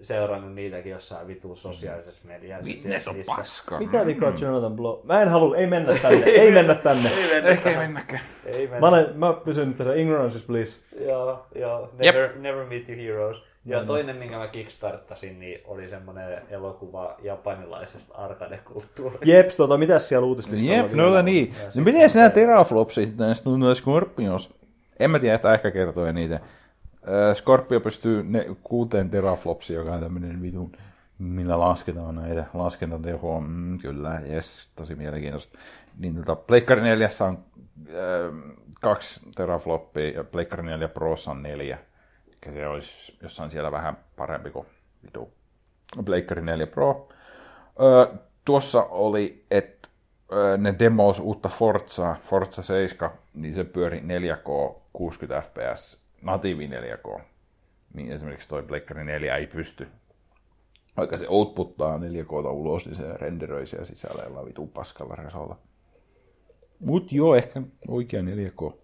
seurannut 0.00 0.54
niitäkin 0.54 0.92
jossain 0.92 1.26
vitun 1.26 1.56
sosiaalisessa 1.56 2.22
mediassa. 2.24 2.66
Vitnes 2.72 3.08
on 3.08 3.16
missä. 3.16 3.32
paska. 3.36 3.78
Mitä 3.78 4.06
vikaa 4.06 4.32
Jonathan 4.40 4.76
Blow? 4.76 4.98
Mä 5.06 5.22
en 5.22 5.28
halua, 5.28 5.56
ei 5.56 5.66
mennä 5.66 5.94
tänne, 6.02 6.26
ei 6.26 6.52
mennä 6.52 6.74
tänne. 6.74 7.08
Ei 7.08 7.34
mennä. 7.34 7.48
Ehkä 7.50 7.70
ei 7.70 7.76
mennäkään. 7.76 8.22
Ei 8.44 8.66
mennä. 8.66 8.80
Mä, 8.80 8.88
olen, 8.88 9.06
mä 9.14 9.32
pysyn 9.32 9.68
nyt 9.68 9.76
tässä 9.76 9.94
ignorance 9.94 10.38
is 10.38 10.44
bliss. 10.44 10.80
Joo, 11.08 11.46
joo. 11.54 11.90
Never, 11.98 12.38
never 12.38 12.66
meet 12.66 12.88
your 12.88 12.98
heroes. 12.98 13.42
Ja 13.64 13.84
toinen, 13.84 14.16
minkä 14.16 14.38
mä 14.38 14.48
kickstarttasin, 14.48 15.40
niin 15.40 15.60
oli 15.64 15.88
semmonen 15.88 16.42
elokuva 16.50 17.16
japanilaisesta 17.22 18.14
arcade-kulttuurista. 18.14 19.24
Jeps, 19.24 19.56
tota, 19.56 19.78
mitäs 19.78 20.08
siellä 20.08 20.26
uutislistalla 20.26 20.76
Jep, 20.76 20.92
no 20.92 21.18
on? 21.18 21.24
niin. 21.24 21.54
No 21.76 21.82
miten 21.84 22.10
nämä 22.14 22.30
teraflopsit 22.30 23.16
näistä 23.16 23.50
näistä 23.50 23.82
Scorpions? 23.82 24.50
En 25.00 25.10
mä 25.10 25.18
tiedä, 25.18 25.34
että 25.34 25.54
ehkä 25.54 25.70
kertoo 25.70 26.06
eniten. 26.06 26.40
Äh, 27.08 27.36
Scorpio 27.36 27.80
pystyy 27.80 28.22
ne, 28.22 28.46
kuuteen 28.62 29.10
teraflopsiin, 29.10 29.76
joka 29.76 29.92
on 29.92 30.00
tämmöinen 30.00 30.42
vitun, 30.42 30.72
millä 31.18 31.58
lasketaan 31.58 32.14
näitä 32.14 32.44
laskentatehoa. 32.54 33.40
Mm, 33.40 33.78
kyllä, 33.78 34.20
jes, 34.26 34.68
tosi 34.76 34.94
mielenkiintoista. 34.94 35.58
Niin 35.98 36.14
tota, 36.14 36.36
Pleikkari 36.36 36.80
4 36.80 37.08
on 37.28 37.44
äh, 37.88 38.54
kaksi 38.80 39.20
terafloppia 39.34 40.10
ja 40.10 40.24
Pleikkari 40.24 40.62
4 40.62 40.88
Prossa 40.88 41.30
on 41.30 41.42
neljä. 41.42 41.78
Eli 42.46 42.54
se 42.54 42.66
olisi 42.66 43.18
jossain 43.22 43.50
siellä 43.50 43.72
vähän 43.72 43.96
parempi 44.16 44.50
kuin 44.50 44.66
vitu 45.02 45.32
Pleikkari 46.04 46.42
4 46.42 46.66
Pro. 46.66 47.08
Öö, 47.82 48.06
tuossa 48.44 48.82
oli, 48.82 49.44
että 49.50 49.88
öö, 50.32 50.56
ne 50.56 50.74
demos 50.78 51.20
uutta 51.20 51.48
Forza, 51.48 52.16
Forza 52.20 52.62
7, 52.62 53.10
niin 53.34 53.54
se 53.54 53.64
pyöri 53.64 54.00
4K 54.00 54.74
60 54.92 55.40
fps, 55.40 56.02
natiivi 56.22 56.68
4K. 56.68 57.20
Niin 57.94 58.12
esimerkiksi 58.12 58.48
toi 58.48 58.62
Pleikkari 58.62 59.04
4 59.04 59.36
ei 59.36 59.46
pysty. 59.46 59.88
Vaikka 60.96 61.18
se 61.18 61.28
outputtaa 61.28 61.98
4K 61.98 62.50
ulos, 62.50 62.86
niin 62.86 62.96
se 62.96 63.12
renderöi 63.12 63.66
siellä 63.66 63.84
sisällä 63.84 64.22
jollain 64.22 64.46
vitun 64.46 64.68
paskalla 64.68 65.14
resolla. 65.14 65.58
Mut 66.80 67.12
joo, 67.12 67.34
ehkä 67.34 67.62
oikea 67.88 68.22
4K. 68.22 68.74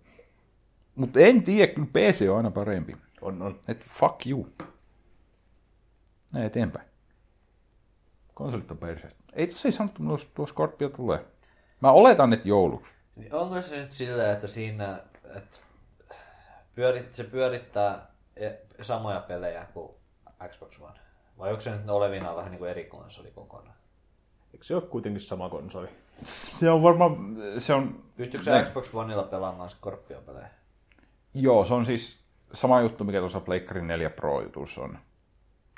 Mut 0.94 1.16
en 1.16 1.42
tiedä, 1.42 1.72
kyllä 1.72 1.88
PC 1.92 2.26
on 2.30 2.36
aina 2.36 2.50
parempi. 2.50 2.96
On, 3.20 3.42
on. 3.42 3.60
Et 3.68 3.84
fuck 3.84 4.26
you. 4.26 4.48
Näin 6.32 6.46
eteenpäin. 6.46 6.86
Konsolit 8.34 8.70
on 8.70 8.78
perseestä. 8.78 9.22
Ei 9.32 9.46
tosi 9.46 9.72
sanottu, 9.72 10.14
että 10.14 10.26
tuo 10.34 10.46
Scorpio 10.46 10.88
tulee. 10.88 11.24
Mä 11.80 11.90
oletan, 11.90 12.32
että 12.32 12.48
jouluksi. 12.48 12.94
Niin 13.16 13.34
Onko 13.34 13.60
se 13.60 13.80
nyt 13.80 13.92
silleen, 13.92 14.32
että 14.32 14.46
siinä 14.46 15.00
että 15.36 15.58
pyörit, 16.76 17.14
se 17.14 17.24
pyörittää 17.24 18.06
e- 18.36 18.50
samoja 18.82 19.20
pelejä 19.20 19.66
kuin 19.74 19.90
Xbox 20.48 20.80
One? 20.80 20.98
Vai 21.38 21.50
onko 21.50 21.60
se 21.60 21.70
nyt 21.70 21.90
olevinaan 21.90 22.36
vähän 22.36 22.50
niin 22.50 22.58
kuin 22.58 22.70
eri 22.70 22.84
konsoli 22.84 23.30
kokonaan? 23.30 23.76
Eikö 24.52 24.64
se 24.64 24.74
ole 24.74 24.82
kuitenkin 24.82 25.20
sama 25.20 25.48
konsoli? 25.48 25.88
Se 26.24 26.70
on 26.70 26.82
varmaan, 26.82 27.36
se 27.58 27.74
on... 27.74 28.02
Pystyykö 28.16 28.44
se. 28.44 28.62
Xbox 28.64 28.94
Oneilla 28.94 29.22
pelaamaan 29.22 29.68
Scorpio-pelejä? 29.70 30.48
Joo, 31.34 31.64
se 31.64 31.74
on 31.74 31.86
siis 31.86 32.18
sama 32.52 32.80
juttu, 32.80 33.04
mikä 33.04 33.18
tuossa 33.20 33.40
Pleikkari 33.40 33.82
4 33.82 34.10
Pro 34.10 34.40
jutussa 34.42 34.80
on. 34.80 34.98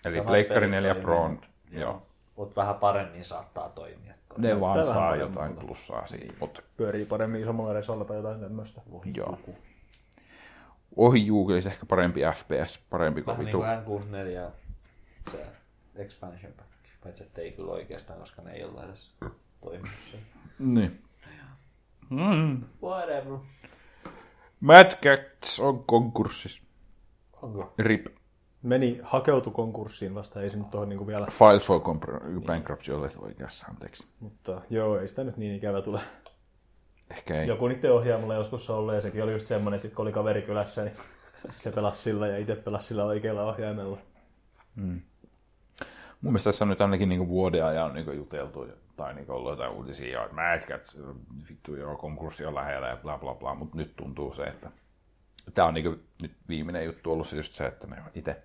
Eli 0.05 0.21
Pleikkari 0.21 0.61
pelit 0.61 0.71
4 0.71 0.91
toimii. 0.95 1.05
Pro 1.05 1.23
on, 1.23 1.41
joo. 1.71 2.03
Mutta 2.37 2.61
vähän 2.61 2.75
paremmin 2.75 3.25
saattaa 3.25 3.69
toimia. 3.69 4.15
Ne 4.37 4.61
vaan 4.61 4.79
vähän 4.81 4.95
saa 4.95 5.17
jotain 5.17 5.51
mutta- 5.51 5.67
plussaa 5.67 6.07
siitä, 6.07 6.33
mutta 6.41 6.63
Pyörii 6.77 7.05
paremmin 7.05 7.41
isommalla 7.41 7.73
resolla 7.73 8.05
tai 8.05 8.17
jotain 8.17 8.41
tämmöistä. 8.41 8.81
joo. 9.17 9.39
Ohi 10.97 11.27
juu, 11.27 11.51
eli 11.51 11.63
se 11.63 11.69
ehkä 11.69 11.87
parempi 11.87 12.21
FPS, 12.35 12.79
parempi 12.91 13.23
kuin 13.23 13.33
Vähän 13.33 13.45
niin 13.47 13.59
vitu. 13.59 13.85
kuin 13.85 14.03
N64 14.03 15.31
se 15.31 15.47
expansion 15.95 16.53
pack. 16.53 16.69
Paitsi 17.05 17.23
että 17.25 17.41
ei 17.41 17.53
kyllä 17.53 17.73
oikeastaan, 17.73 18.19
koska 18.19 18.43
ne 18.43 18.53
ei 18.53 18.65
ole 18.65 18.85
edes 18.85 19.15
toiminut 19.61 19.91
sen. 20.11 20.21
Niin. 20.59 21.03
Mm. 22.11 22.65
Whatever. 22.83 23.39
Mad 24.61 24.93
Cats 25.03 25.61
on 25.61 25.85
konkurssissa. 25.85 26.63
Onko? 27.43 27.75
RIP. 27.79 28.07
Meni, 28.63 29.01
hakeutui 29.03 29.53
konkurssiin 29.53 30.15
vasta, 30.15 30.43
ei 30.43 30.51
se 30.51 30.59
nyt 30.59 30.75
ole 30.75 30.87
niin 30.87 31.07
vielä. 31.07 31.27
Files 31.31 31.67
for 31.67 31.81
bankruptcy 32.47 32.93
olet 32.93 33.17
oikeassa, 33.19 33.67
anteeksi. 33.67 34.07
Mutta 34.21 34.63
joo, 34.71 35.01
ei 35.01 35.09
sitä 35.09 35.25
nyt 35.25 35.37
niin 35.37 35.55
ikävä 35.55 35.83
tule. 35.83 36.01
Ehkä 37.11 37.41
ei. 37.41 37.49
Joku 37.49 37.69
niiden 37.69 37.93
ohjaamulla 37.93 38.35
joskus 38.35 38.71
ollut 38.71 38.95
ja 38.95 39.01
sekin 39.01 39.23
oli 39.23 39.33
just 39.33 39.47
semmoinen, 39.47 39.77
että 39.77 39.89
sit 39.89 39.95
kun 39.95 40.03
oli 40.03 40.13
kaveri 40.13 40.43
kylässä, 40.43 40.85
niin 40.85 40.97
se 41.57 41.71
pelasi 41.71 42.03
sillä 42.03 42.27
ja 42.27 42.39
itse 42.39 42.57
pelasi 42.57 42.87
sillä 42.87 43.05
oikealla 43.05 43.45
ohjaimella. 43.45 43.99
Mun 46.21 46.33
mielestä 46.33 46.51
tässä 46.51 46.65
on 46.65 46.69
nyt 46.69 46.81
ainakin 46.81 47.09
niinku 47.09 47.29
vuoden 47.29 47.65
ajan 47.65 47.95
niinku 47.95 48.13
juteltu 48.13 48.67
tai 48.97 49.15
niinku 49.15 49.33
ollut 49.33 49.51
jotain 49.51 49.73
uutisia, 49.73 50.25
että 50.25 50.67
Cats, 50.67 50.97
vittu 51.51 51.77
joo, 51.77 51.97
konkurssi 51.97 52.47
on 52.47 52.55
lähellä 52.55 52.89
ja 52.89 52.97
bla 52.97 53.19
bla 53.19 53.35
bla, 53.35 53.55
mutta 53.55 53.77
nyt 53.77 53.97
tuntuu 53.97 54.33
se, 54.33 54.43
että 54.43 54.71
tämä 55.55 55.69
on 55.69 55.75
niinku 55.75 55.97
nyt 56.23 56.33
viimeinen 56.49 56.85
juttu 56.85 57.13
ollut 57.13 57.29
se 57.29 57.37
just 57.37 57.53
se, 57.53 57.67
että 57.67 57.87
ne 57.87 57.97
on 57.97 58.11
itse 58.15 58.43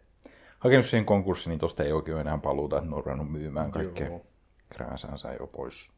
hakenut 0.59 0.85
siihen 0.85 1.05
konkurssiin, 1.05 1.51
niin 1.51 1.59
tosta 1.59 1.83
ei 1.83 1.91
oikein 1.91 2.17
enää 2.17 2.37
paluuta, 2.37 2.77
että 2.77 2.89
ne 2.89 2.95
on 2.95 3.03
ruvennut 3.03 3.31
myymään 3.31 3.71
kaikkea 3.71 4.19
krääsänsä 4.69 5.33
jo 5.33 5.47
pois. 5.47 5.91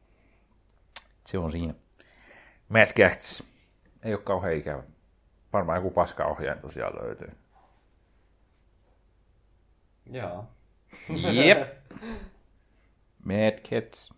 Se 1.25 1.37
on 1.37 1.51
siinä. 1.51 1.73
Mad 2.69 2.93
Cats. 2.93 3.43
Ei 4.03 4.13
ole 4.13 4.21
kauhean 4.21 4.53
ikävä. 4.53 4.83
Varmaan 5.53 5.77
joku 5.77 5.91
paska 5.91 6.25
ohjaaja 6.25 6.61
tosiaan 6.61 6.95
löytyy. 7.01 7.31
Joo. 10.11 10.45
Jep. 11.09 11.59
Mad 13.29 13.59
Cats. 13.69 14.09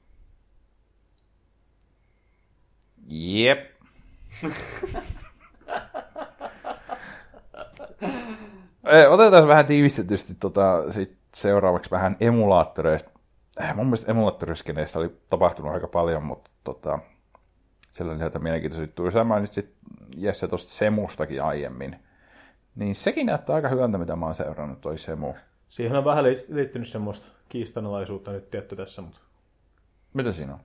Jep. 3.07 3.60
Otetaan 9.10 9.48
vähän 9.48 9.65
tiivistetysti 9.65 10.36
tota, 10.36 10.91
sit 10.91 11.18
seuraavaksi 11.34 11.91
vähän 11.91 12.18
emulaattoreista. 12.19 13.11
Mun 13.76 13.86
mielestä 13.86 14.11
emulaattoriskeneistä 14.11 14.99
oli 14.99 15.18
tapahtunut 15.30 15.74
aika 15.74 15.88
paljon, 15.88 16.24
mutta 16.24 16.52
tota, 16.64 16.99
siellä 17.98 18.14
oli 18.14 18.24
jotain 18.24 18.44
mielenkiintoisia 18.44 18.84
juttuja. 18.84 19.11
Sä 19.11 19.24
mainitsit 19.24 19.74
Jesse 20.18 20.48
tuosta 20.48 20.72
Semustakin 20.72 21.44
aiemmin. 21.44 21.95
Niin 22.76 22.95
sekin 22.95 23.26
näyttää 23.26 23.56
aika 23.56 23.69
hyvältä, 23.69 23.98
mitä 23.98 24.15
mä 24.15 24.26
oon 24.26 24.36
seurannut, 24.36 24.82
toi 24.82 24.98
Semu. 24.98 25.34
Siihen 25.68 25.95
on 25.98 26.06
vähän 26.06 26.24
li- 26.24 26.45
liittynyt 26.49 26.88
semmoista 26.88 27.28
kiistanalaisuutta 27.49 28.32
nyt 28.32 28.52
tietty 28.52 28.76
tässä, 28.76 29.02
mutta 29.02 29.19
Mitä 30.14 30.32
siinä 30.34 30.53
on? 30.53 30.60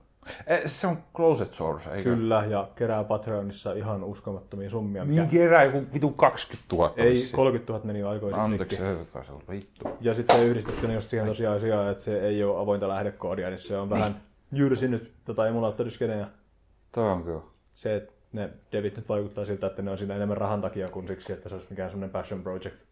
Eh, 0.47 0.61
Se 0.65 0.87
on 0.87 0.97
Closet 1.15 1.53
Source, 1.53 1.89
eikö? 1.91 2.09
Kyllä, 2.09 2.45
ja 2.49 2.67
kerää 2.75 3.03
Patreonissa 3.03 3.73
ihan 3.73 4.03
uskomattomia 4.03 4.69
summia. 4.69 5.05
Niin 5.05 5.21
Mikä... 5.21 5.31
kerää 5.31 5.63
joku 5.63 5.83
vitu 5.93 6.09
20 6.11 6.75
000. 6.75 6.93
Ei, 6.97 7.11
vissiin. 7.13 7.35
30 7.35 7.73
000 7.73 7.85
meni 7.85 7.99
jo 7.99 8.09
aikoiset 8.09 8.41
Anteeksi, 8.41 8.75
se 8.75 9.05
taisi 9.13 9.31
olla 9.31 9.43
vittu. 9.49 9.89
Ja 10.01 10.13
sitten 10.13 10.35
se 10.35 10.45
yhdistettynä 10.45 10.93
just 10.93 11.09
siihen 11.09 11.27
tosiasiaan, 11.27 11.91
että 11.91 12.03
se 12.03 12.19
ei 12.21 12.43
ole 12.43 12.61
avointa 12.61 12.87
lähdekoodia, 12.87 13.49
niin 13.49 13.59
se 13.59 13.77
on 13.77 13.89
vähän 13.89 14.21
jyrsinyt 14.51 15.11
tota 15.25 15.47
emulaattoriskeneä. 15.47 16.27
Toi 16.93 17.11
on 17.11 17.23
kyllä. 17.23 17.41
Se, 17.73 17.95
että 17.95 18.13
ne 18.33 18.49
devit 18.71 18.95
nyt 18.97 19.09
vaikuttaa 19.09 19.45
siltä, 19.45 19.67
että 19.67 19.81
ne 19.81 19.91
on 19.91 19.97
siinä 19.97 20.15
enemmän 20.15 20.37
rahan 20.37 20.61
takia 20.61 20.89
kuin 20.89 21.07
siksi, 21.07 21.33
että 21.33 21.49
se 21.49 21.55
olisi 21.55 21.67
mikään 21.69 21.89
semmoinen 21.89 22.09
passion 22.11 22.43
project. 22.43 22.85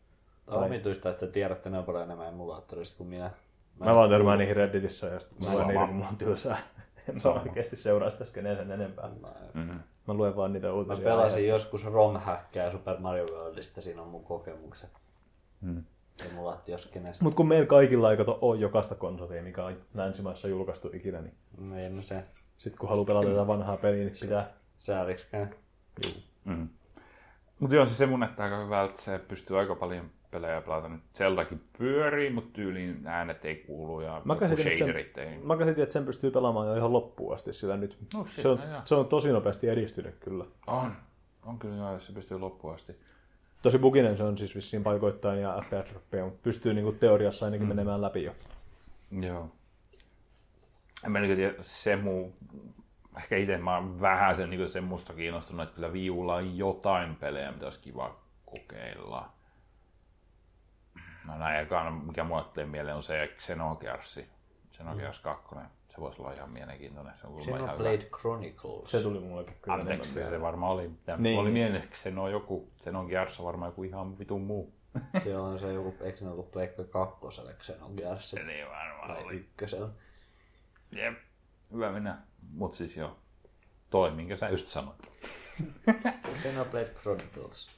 Tämä 0.46 0.58
on 0.58 0.64
omituista, 0.64 1.10
että 1.10 1.28
tiedätte 1.28 1.70
näin 1.70 1.84
paljon 1.84 2.04
enemmän 2.04 2.28
emulaattorista 2.28 2.98
kuin 2.98 3.08
minä. 3.10 3.32
Mä 3.80 3.96
vaan 3.96 4.10
törmään 4.10 4.40
niihin 4.40 4.56
Redditissä 4.56 5.08
ja 5.08 5.20
sitten 5.20 5.48
mä 5.48 5.54
luen 5.54 5.68
niitä, 5.68 5.86
kun 5.86 5.96
mulla 5.96 6.10
on 6.10 6.18
tylsää. 6.18 6.58
En 7.10 7.22
mä 7.24 7.32
oikeasti 7.32 7.76
seuraa 7.76 8.12
sitä 8.12 8.26
skeneen 8.26 8.58
sen 8.58 8.72
enempää. 8.72 9.10
Mm-hmm. 9.54 9.80
Mä 10.08 10.14
luen 10.14 10.36
vaan 10.36 10.54
niitä 10.54 10.68
Mä 10.68 10.74
uutisia. 10.74 11.04
pelasin 11.04 11.38
aiheesta. 11.38 11.50
joskus 11.50 11.86
ROM-häkkää 11.86 12.72
Super 12.72 13.00
Mario 13.00 13.26
Worldista, 13.34 13.82
siinä 13.82 14.02
on 14.02 14.10
mun 14.10 14.24
kokemukset. 14.24 14.90
Mm. 15.62 15.84
Emulaatioskenestä. 16.32 17.24
Mut 17.24 17.34
kun 17.36 17.48
meillä 17.48 17.66
kaikilla 17.68 18.12
ei 18.12 18.18
kato 18.18 18.38
ole 18.42 18.60
jokaista 18.60 18.96
konsolia, 18.96 19.44
mikä 19.44 19.66
on 19.66 19.78
länsimaissa 19.94 20.48
julkaistu 20.48 20.90
ikinä, 20.94 21.22
niin 21.22 21.36
No 21.60 21.78
ei 21.78 21.90
no 21.90 22.02
se 22.02 22.24
sitten 22.62 22.80
kun 22.80 22.90
haluaa 22.90 23.06
pelata 23.06 23.28
tätä 23.28 23.48
vanhaa 23.48 23.78
peliä, 23.78 24.04
niin 24.04 24.14
pitää... 24.22 24.50
säälliksikään. 24.80 25.56
Mm. 26.46 26.70
Mutta 27.60 27.76
joo, 27.76 27.86
se 27.86 27.94
se 27.94 28.06
mun 28.06 28.20
näyttää 28.20 28.44
aika 28.44 28.64
hyvältä, 28.64 28.90
että 28.90 29.02
se 29.02 29.20
pystyy 29.20 29.60
aika 29.60 29.76
paljon 29.76 30.10
pelejä 30.32 30.62
pelata. 30.62 30.90
Nyt 30.90 31.02
Zeldakin 31.14 31.62
pyörii, 31.78 32.30
mutta 32.30 32.50
tyyliin 32.54 33.08
äänet 33.08 33.46
ei 33.46 33.56
kuulu 33.56 34.02
ja 34.02 34.22
Mä 34.26 34.36
käsitin, 34.36 34.68
että 34.68 34.78
shaderit 34.78 35.18
ei. 35.18 35.30
sen, 35.30 35.48
mä 35.48 35.58
käsitin, 35.58 35.84
että 35.84 35.94
sen 35.94 36.06
pystyy 36.06 36.32
pelaamaan 36.32 36.68
jo 36.68 36.76
ihan 36.76 36.94
loppuun 36.94 37.34
asti 37.34 37.54
sillä 37.54 37.78
nyt. 37.78 37.98
No 38.14 38.28
se, 38.38 38.48
on, 38.48 38.60
se 38.86 38.96
on 38.96 39.08
tosi 39.08 39.32
nopeasti 39.32 39.70
edistynyt 39.70 40.16
kyllä. 40.20 40.46
On. 40.68 40.96
On 41.46 41.60
kyllä 41.60 41.76
joo, 41.76 41.94
jos 41.94 42.06
se 42.06 42.14
pystyy 42.14 42.40
loppuun 42.40 42.74
asti. 42.74 42.96
Tosi 43.62 43.80
buginen 43.80 44.18
se 44.18 44.24
on 44.24 44.38
siis 44.38 44.56
vissiin 44.56 44.84
paikoittain 44.84 45.42
ja 45.42 45.64
fps 45.64 45.94
mutta 45.94 46.40
pystyy 46.44 46.74
niinku 46.74 46.92
teoriassa 46.92 47.46
ainakin 47.46 47.68
mm. 47.68 47.70
menemään 47.70 48.02
läpi 48.02 48.24
jo. 48.24 48.32
Joo. 49.22 49.50
En 51.06 51.12
mä 51.12 51.20
niin 51.20 51.36
tiedä, 51.36 51.54
se 51.62 51.96
muu, 51.96 52.36
ehkä 53.18 53.38
itse 53.38 53.58
mä 53.58 53.76
oon 53.76 54.02
vähän 54.02 54.36
sen 54.36 54.50
niin 54.50 54.70
semmoista 54.70 55.14
kiinnostunut, 55.14 55.64
että 55.64 55.76
kyllä 55.76 55.94
viulla 55.94 56.36
on 56.36 56.58
jotain 56.58 57.16
pelejä, 57.16 57.52
mitä 57.52 57.66
olisi 57.66 57.80
kiva 57.80 58.20
kokeilla. 58.46 59.30
No 61.28 61.38
näin 61.38 61.62
ekana, 61.62 61.92
mikä 61.92 62.24
mulle 62.24 62.44
tulee 62.44 62.66
mieleen, 62.66 62.96
on 62.96 63.04
se 63.04 63.28
Xenogears. 63.38 64.20
Xenogears 64.74 65.20
2. 65.20 65.56
Se 65.90 65.98
voisi 66.02 66.22
olla 66.22 66.34
ihan 66.34 66.50
mielenkiintoinen. 66.52 67.14
Se 67.22 67.28
on 67.28 67.34
kuulemma 67.34 67.56
ihan 67.58 67.70
hyvä. 67.70 67.74
Xenoblade 67.78 68.10
Chronicles. 68.20 68.92
Se 68.92 69.02
tuli 69.02 69.20
mullekin 69.20 69.56
kyllä 69.62 69.78
Anteeksi, 69.78 70.14
se 70.14 70.42
varmaan 70.42 70.72
oli. 70.72 70.88
Mitä 70.88 71.18
Niin. 71.18 71.40
oli 71.40 71.52
mieleen, 71.52 71.84
että 71.84 71.98
se 71.98 72.14
on 72.18 72.32
joku, 72.32 72.72
sen 72.76 72.96
on 72.96 73.08
varmaan 73.44 73.70
joku 73.70 73.84
ihan 73.84 74.20
vitun 74.20 74.42
muu. 74.42 74.74
Se 75.24 75.38
on 75.38 75.60
se 75.60 75.74
joku, 75.74 75.96
eikö 76.02 76.18
se 76.18 76.28
ollut 76.28 76.52
Pleikka 76.52 76.84
kakkoselle 76.84 77.54
Xenogears 77.54 78.34
Niin 78.34 78.68
varmaan 78.70 79.16
tai 79.16 79.24
oli. 79.24 79.36
ykkösellä. 79.36 79.90
Jep, 80.96 81.14
hyvä 81.74 81.92
mennä. 81.92 82.18
Mut 82.54 82.76
siis 82.76 82.98
joo, 82.98 83.18
toi 83.90 84.12
minkä 84.12 84.38
sä 84.38 84.50
just 84.50 84.68
sanoit. 84.68 85.12
Xenoblade 86.36 86.92
Chronicles. 87.02 87.70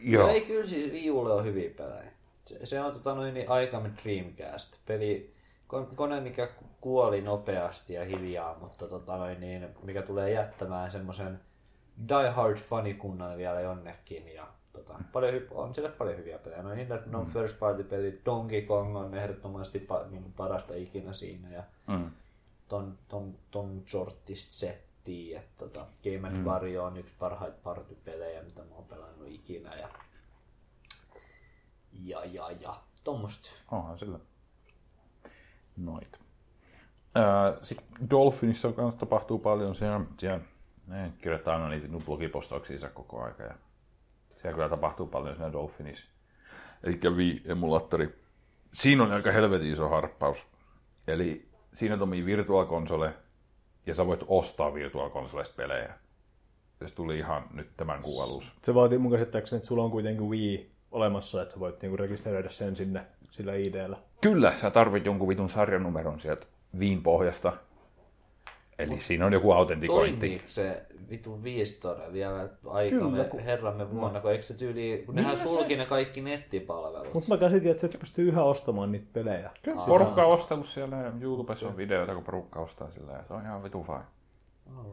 Joo. 0.00 0.28
Ei 0.28 0.40
kyllä 0.40 0.66
siis 0.68 0.92
Wii 0.92 1.10
Ulle 1.10 1.32
on 1.32 1.44
hyviä 1.44 1.70
pelejä. 1.76 2.12
Se, 2.44 2.66
se 2.66 2.80
on 2.80 2.92
tota 2.92 3.14
noin 3.14 3.34
niin 3.34 3.50
aikamme 3.50 3.90
Dreamcast. 4.04 4.80
Peli, 4.86 5.34
ko- 5.72 5.94
kone, 5.94 6.20
mikä 6.20 6.48
kuoli 6.80 7.20
nopeasti 7.20 7.92
ja 7.94 8.04
hiljaa, 8.04 8.58
mutta 8.58 8.88
tota 8.88 9.16
noin 9.16 9.40
niin, 9.40 9.68
mikä 9.82 10.02
tulee 10.02 10.30
jättämään 10.32 10.90
semmoisen 10.90 11.40
Die 12.08 12.30
Hard 12.30 12.56
fanikunnan 12.58 13.38
vielä 13.38 13.60
jonnekin. 13.60 14.28
Ja 14.34 14.46
tota, 14.72 14.94
paljon, 15.12 15.34
hy- 15.34 15.46
on 15.50 15.74
sille 15.74 15.88
paljon 15.88 16.16
hyviä 16.18 16.38
pelejä. 16.38 16.62
No 16.62 16.74
niin, 16.74 16.88
no 17.06 17.24
first 17.24 17.58
party 17.58 17.84
peli 17.84 18.20
Donkey 18.24 18.62
Kong 18.62 18.96
on 18.96 19.14
ehdottomasti 19.14 19.86
pa- 19.90 20.06
niin 20.10 20.32
parasta 20.32 20.74
ikinä 20.74 21.12
siinä. 21.12 21.48
Ja 21.52 21.62
Mm. 21.86 22.10
Ton, 22.72 22.98
ton, 23.08 23.38
ton 23.50 23.82
sortista 23.86 24.52
settiä. 24.52 25.40
Että 25.40 25.56
tota, 25.56 25.86
Game 26.04 26.28
and 26.28 26.46
Wario 26.46 26.84
on 26.84 26.96
yksi 26.96 27.14
parhaita 27.18 27.58
partypelejä, 27.62 28.42
mitä 28.42 28.60
mä 28.60 28.74
oon 28.74 28.84
pelannut 28.84 29.28
ikinä. 29.28 29.74
Ja, 29.74 29.88
ja, 31.92 32.24
ja, 32.24 32.50
ja. 32.50 32.80
Tuommoista. 33.04 33.50
Onhan 33.70 33.98
sillä. 33.98 34.18
Noit. 35.76 36.18
Sitten 37.60 38.10
Dolphinissa 38.10 38.68
on 38.68 38.74
kanssa 38.74 39.00
tapahtuu 39.00 39.38
paljon. 39.38 39.74
Siellä, 39.74 40.00
siellä 40.18 40.40
ne 40.88 41.12
kirjoittaa 41.18 41.54
aina 41.54 41.68
niitä 41.68 41.88
blogipostauksia 42.04 42.90
koko 42.94 43.22
aika. 43.22 43.42
Ja 43.42 43.54
siellä 44.28 44.54
kyllä 44.54 44.68
tapahtuu 44.68 45.06
paljon 45.06 45.36
siinä 45.36 45.52
Dolphinissa. 45.52 46.06
Eli 46.82 47.00
Wii-emulaattori. 47.04 48.08
Siinä 48.72 49.02
on 49.02 49.12
aika 49.12 49.32
helvetin 49.32 49.72
iso 49.72 49.88
harppaus. 49.88 50.46
Eli 51.06 51.51
siinä 51.74 51.96
toimii 51.96 52.26
Virtual 52.26 52.66
Console, 52.66 53.14
ja 53.86 53.94
sä 53.94 54.06
voit 54.06 54.24
ostaa 54.26 54.74
Virtual 54.74 55.10
Consolesta 55.10 55.54
pelejä. 55.56 55.94
Se 56.88 56.94
tuli 56.94 57.18
ihan 57.18 57.46
nyt 57.52 57.70
tämän 57.76 58.02
kuun 58.02 58.24
alussa. 58.24 58.52
Se 58.62 58.74
vaatii 58.74 58.98
mun 58.98 59.12
käsittääkseni, 59.12 59.56
että 59.56 59.66
sulla 59.66 59.84
on 59.84 59.90
kuitenkin 59.90 60.28
Wii 60.28 60.72
olemassa, 60.90 61.42
että 61.42 61.54
sä 61.54 61.60
voit 61.60 61.82
niinku 61.82 61.96
rekisteröidä 61.96 62.50
sen 62.50 62.76
sinne 62.76 63.06
sillä 63.30 63.54
IDllä. 63.54 63.96
Kyllä, 64.20 64.54
sä 64.54 64.70
tarvit 64.70 65.06
jonkun 65.06 65.28
vitun 65.28 65.50
sarjanumeron 65.50 66.20
sieltä 66.20 66.46
Viin 66.78 67.02
pohjasta. 67.02 67.52
Eli 68.82 69.00
siinä 69.00 69.26
on 69.26 69.32
joku 69.32 69.52
autentikointi. 69.52 70.18
Toimiiko 70.18 70.44
se 70.46 70.82
vitu 71.10 71.44
viistore 71.44 72.12
vielä 72.12 72.48
aikamme, 72.66 73.24
Kyllä, 73.24 73.42
herramme 73.42 73.90
vuonna, 73.90 74.20
kun 74.20 74.30
eikö 74.30 74.42
se 74.42 74.54
tyyli, 74.54 75.02
kun 75.06 75.14
nehän 75.14 75.38
sulki 75.38 75.76
ne 75.76 75.86
kaikki 75.86 76.20
nettipalvelut. 76.20 77.14
Mutta 77.14 77.28
mä 77.28 77.36
käsitin, 77.36 77.70
että 77.70 77.80
se 77.80 77.98
pystyy 77.98 78.28
yhä 78.28 78.42
ostamaan 78.42 78.92
niitä 78.92 79.06
pelejä. 79.12 79.50
Kyllä, 79.62 79.82
porukka 79.86 80.24
on 80.24 80.32
ostellut 80.32 80.66
siellä 80.66 80.96
ja 80.96 81.12
YouTubessa 81.20 81.68
on 81.68 81.76
videoita, 81.76 82.14
kun 82.14 82.24
porukka 82.24 82.60
ostaa 82.60 82.90
sillä 82.90 83.12
ja 83.12 83.24
se 83.28 83.34
on 83.34 83.42
ihan 83.42 83.64
vitu 83.64 83.82
fine. 83.82 84.04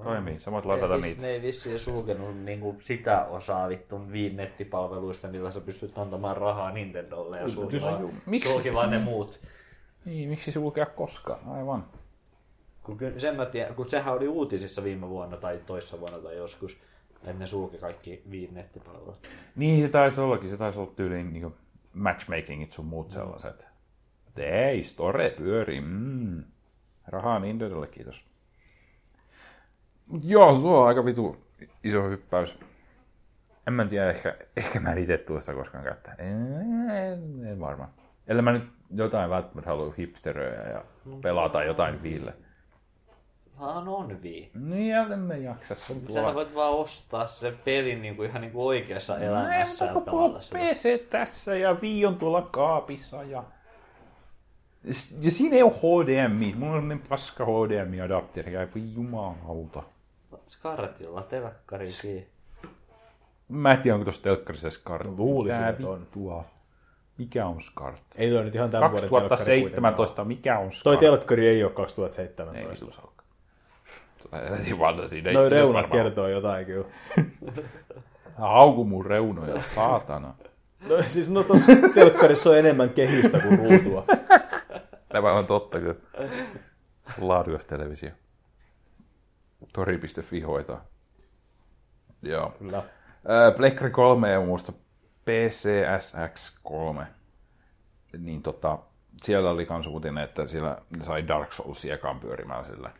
Toimii, 0.04 0.40
sä 0.40 0.52
voit 0.52 0.66
ladata 0.66 0.96
Ei, 0.96 1.02
niitä. 1.02 1.22
Ne 1.22 1.28
ei 1.28 1.42
vissiin 1.42 1.80
sulkenut 1.80 2.44
niinku 2.44 2.76
sitä 2.82 3.26
osaa 3.26 3.70
vittu 3.70 4.12
viin 4.12 4.36
nettipalveluista, 4.38 5.28
millä 5.28 5.52
sä 5.52 5.62
pystyt 5.62 5.98
antamaan 5.98 6.38
rahaa 6.38 6.72
Nintendolle 6.72 7.40
ja 7.40 7.50
sulki 7.50 7.78
Kyllä, 7.78 7.92
vaan, 7.92 8.02
juu. 8.02 8.14
Miksi? 8.26 8.52
sulki 8.52 8.74
vaan 8.74 8.90
ne 8.90 9.00
muut. 9.00 9.40
Niin, 10.06 10.30
miksi 10.30 10.52
sulkea 10.52 10.86
koskaan? 10.86 11.40
Aivan. 11.48 11.86
Kun, 12.84 12.98
kyllä 12.98 13.20
sen 13.20 13.36
mä 13.36 13.46
tiedän, 13.46 13.76
kun 13.76 13.90
sehän 13.90 14.14
oli 14.14 14.28
uutisissa 14.28 14.84
viime 14.84 15.10
vuonna 15.10 15.38
tai 15.38 15.60
toissa 15.66 16.00
vuonna 16.00 16.20
tai 16.20 16.38
joskus, 16.38 16.82
että 17.16 17.34
ne 17.34 17.46
sulki 17.46 17.78
kaikki 17.78 18.24
viin 18.32 18.54
nettipalvelut. 18.54 19.28
Niin, 19.56 19.86
se 19.86 19.90
taisi 19.90 20.22
ollakin. 20.22 20.50
Se 20.50 20.58
taisi 20.58 20.80
olla 20.80 20.92
tyyliin 20.96 21.34
niin 21.34 21.56
matchmakingit 21.94 22.72
sun 22.72 22.86
muut 22.86 23.12
sellaiset. 23.12 23.68
Et 24.28 24.40
Ei, 24.40 24.84
store 24.84 25.30
pyörii. 25.30 25.82
Mm. 25.82 26.44
Rahaa 27.08 27.40
Nintendolle, 27.40 27.88
kiitos. 27.88 28.26
Mut 30.08 30.26
joo, 30.26 30.56
tuo 30.56 30.82
on 30.82 30.88
aika 30.88 31.06
vitu 31.06 31.38
iso 31.84 32.10
hyppäys. 32.10 32.60
En 33.68 33.74
mä 33.74 33.86
tiedä, 33.86 34.10
ehkä, 34.10 34.38
ehkä 34.58 34.80
mä 34.80 34.92
en 34.92 34.98
itse 34.98 35.18
tule 35.18 35.42
sitä 35.42 35.54
koskaan 35.54 35.84
käyttää. 35.84 36.16
En, 36.18 36.90
en, 36.90 37.48
en 37.48 37.60
varmaan. 37.60 37.90
Ellei 38.28 38.42
mä 38.42 38.52
nyt 38.52 38.64
jotain 38.98 39.30
välttämättä 39.30 39.70
halua 39.70 39.94
hipsteröjä 39.98 40.70
ja 40.70 40.84
pelata 41.22 41.64
jotain 41.64 42.04
viille. 42.04 42.34
Hän 43.60 43.88
on 43.88 44.22
vii. 44.24 44.52
Niin, 44.54 44.90
ja 44.90 45.02
en 45.14 45.20
mä 45.20 45.36
jaksa. 45.36 45.76
Se 45.76 45.94
on 45.94 46.02
Sähän 46.10 46.36
voit 46.36 46.56
vaan 46.56 46.74
ostaa 46.74 47.28
sen 47.28 47.60
pelin 47.66 48.02
niin 48.02 48.16
kuin 48.16 48.30
ihan 48.30 48.42
niin 48.42 48.52
kuin 48.52 48.66
oikeassa 48.66 49.20
elämässä 49.20 49.86
ja 49.86 49.90
Ei, 49.90 49.94
mutta 49.94 50.12
kun 50.12 50.22
pelata 50.22 50.40
sitä. 50.40 50.60
PC 50.60 51.10
tässä 51.10 51.56
ja 51.56 51.74
Wii 51.82 52.06
on 52.06 52.16
tuolla 52.18 52.42
kaapissa 52.42 53.24
ja... 53.24 53.44
Ja 55.22 55.32
siinä 55.32 55.56
ei 55.56 55.64
ole 55.64 55.72
HDMI. 55.72 56.54
Mulla 56.58 56.74
on 56.74 56.82
sellainen 56.82 57.08
paska 57.10 57.46
HDMI-adapteri 57.46 58.54
ja 58.54 58.68
voi 58.76 58.94
jumalauta. 58.94 59.84
Skartilla, 60.48 61.22
telkkari 61.22 61.90
kiinni. 62.02 62.28
Mä 63.48 63.72
en 63.72 63.82
tiedä, 63.82 63.96
onko 63.96 64.04
tuossa 64.04 64.22
telkkarissa 64.22 64.70
SCART. 64.70 65.08
Luulisin, 65.18 65.58
Mitä 65.58 65.70
että 65.70 65.88
on. 65.88 66.00
vittua? 66.02 66.46
Mikä 67.18 67.46
on 67.46 67.62
SCART? 67.62 68.02
Ei 68.16 68.32
toi 68.32 68.44
nyt 68.44 68.56
ihan 68.56 68.72
tämän 68.72 68.92
vuoden 68.92 69.10
telkkari 69.10 69.62
kuitenkaan 69.62 69.94
2017, 69.94 70.26
mikä 70.26 70.58
on 70.58 70.64
ole. 70.64 70.72
SCART? 70.72 70.84
Toi 70.84 70.98
telkkari 70.98 71.48
ei 71.48 71.64
ole 71.64 71.72
Ei 71.72 71.76
2017. 71.76 72.86
vitu 72.86 72.96
salkka. 72.96 73.10
Tulee 73.10 73.19
heti 74.60 74.80
vaan 74.80 75.10
siinä. 75.10 75.32
Noi 75.32 75.50
reunat 75.50 75.74
varmaan- 75.74 75.92
kertoo 76.04 76.28
jotain 76.28 76.66
kyllä. 76.66 76.88
Hauku 78.38 78.86
mun 78.86 79.06
reunoja, 79.06 79.62
saatana. 79.62 80.34
No 80.88 81.02
siis 81.08 81.30
no 81.30 81.44
tossa 81.44 81.72
telkkarissa 81.94 82.50
on 82.50 82.58
enemmän 82.58 82.90
kehistä 82.90 83.40
kuin 83.40 83.60
ruutua. 83.60 84.06
Tämä 85.14 85.34
on 85.34 85.46
totta 85.46 85.80
kyllä. 85.80 85.96
Laadukas 87.18 87.66
televisio. 87.66 88.10
Tori.fi 89.74 90.42
hoitaa. 90.42 90.86
Joo. 92.22 92.54
Kyllä. 92.60 92.84
Pleikkari 93.58 93.92
3 93.92 94.32
ja 94.32 94.42
muusta 94.42 94.72
PCSX 95.26 96.60
3. 96.64 97.08
Niin 98.18 98.42
tota, 98.42 98.78
siellä 99.24 99.50
oli 99.50 99.66
kans 99.66 99.88
uutinen, 99.88 100.24
että 100.24 100.48
siellä 100.48 100.78
sai 101.02 101.28
Dark 101.28 101.54
Soulsia 101.54 101.98
pyörimään 102.22 102.66
sillä. 102.66 102.92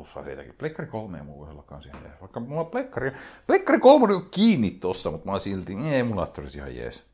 Plussaa 0.00 0.24
siitäkin. 0.24 0.54
Plekkari 0.58 0.88
3 0.88 1.18
ei 1.18 1.24
mulla 1.24 1.50
olla 1.50 1.62
kans 1.62 1.86
ihan 1.86 2.02
jees. 2.02 2.20
Vaikka 2.20 2.40
mulla 2.40 2.60
on 2.60 2.66
plekkari, 2.66 3.12
plekkari 3.46 3.78
3 3.78 4.14
on 4.14 4.28
kiinni 4.30 4.70
tossa, 4.70 5.10
mutta 5.10 5.26
mä 5.26 5.32
oon 5.32 5.40
silti, 5.40 5.76
ei 5.90 5.98
emulaattorissa 6.00 6.58
ihan 6.58 6.76
jees. 6.76 7.02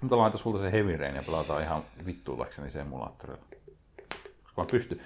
Mutta 0.00 0.18
laita 0.18 0.38
sulta 0.38 0.58
se 0.58 0.72
Heavy 0.72 0.96
Rain 0.96 1.16
ja 1.16 1.22
pelataan 1.26 1.62
ihan 1.62 1.82
vittuillakseni 2.06 2.70
se 2.70 2.80
emulaattorilla. 2.80 3.42
Koska 4.42 4.62
mä 4.62 4.66
pystyn. 4.70 5.00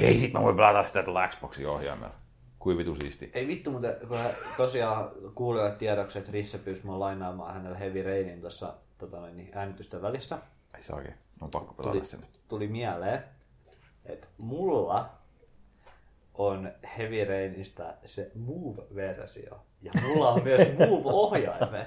Hei, 0.00 0.18
sit 0.18 0.32
mä 0.32 0.42
voin 0.42 0.56
pelata 0.56 0.88
sitä 0.88 1.02
tuolla 1.02 1.28
Xboxin 1.28 1.68
ohjaimella. 1.68 2.14
Kuin 2.58 2.78
vitu 2.78 2.94
siisti. 2.94 3.30
Ei 3.34 3.46
vittu, 3.46 3.70
mutta 3.70 3.88
kun 4.08 4.18
hän 4.18 4.30
tosiaan 4.56 5.10
kuulijoille 5.34 5.74
tiedoksi, 5.76 6.18
että 6.18 6.32
Risse 6.32 6.58
pyysi 6.58 6.86
mua 6.86 6.98
lainaamaan 7.00 7.54
hänelle 7.54 7.78
Heavy 7.78 8.02
Rainin 8.02 8.40
tuossa 8.40 8.74
tota 8.98 9.26
niin 9.26 9.50
äänitysten 9.54 10.02
välissä. 10.02 10.38
Ei 10.76 10.82
saakin. 10.82 11.14
On 11.40 11.50
pakko 11.50 11.74
pelata 11.74 11.92
Tuli, 11.92 12.04
se 12.04 12.16
nyt. 12.16 12.40
tuli 12.48 12.68
mieleen, 12.68 13.24
että 14.12 14.26
mulla 14.38 15.10
on 16.34 16.72
Heavy 16.98 17.24
Rainista 17.24 17.94
se 18.04 18.30
Move-versio. 18.34 19.58
Ja 19.82 19.92
mulla 20.02 20.28
on 20.28 20.44
myös 20.44 20.60
Move-ohjaimet. 20.78 21.86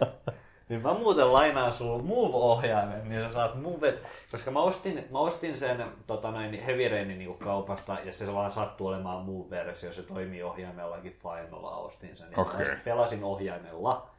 Niin 0.70 0.82
mä 0.82 0.94
muuten 0.94 1.34
lainaan 1.34 1.74
sulle 1.74 2.04
Move-ohjaimen, 2.04 3.10
niin 3.10 3.22
sä 3.22 3.34
saat 3.34 3.62
Move... 3.62 3.94
Koska 4.32 4.52
mä 4.52 4.62
ostin, 4.62 5.08
mä 5.12 5.20
ostin 5.20 5.58
sen 5.58 5.86
tota 6.08 6.32
noin, 6.32 6.64
Heavy 6.64 6.88
Rainin 6.88 7.20
niin 7.20 7.38
kaupasta, 7.38 7.98
ja 8.04 8.12
se 8.12 8.34
vaan 8.34 8.52
sattuu 8.52 8.88
olemaan 8.88 9.26
Move-versio. 9.26 9.94
Se 9.94 10.04
toimii 10.04 10.44
ohjaimellakin 10.44 11.18
Finalla, 11.22 11.76
ostin 11.76 12.16
sen. 12.16 12.28
Ja 12.32 12.42
Okei. 12.42 12.70
mä 12.70 12.78
pelasin 12.84 13.24
ohjaimella. 13.24 14.10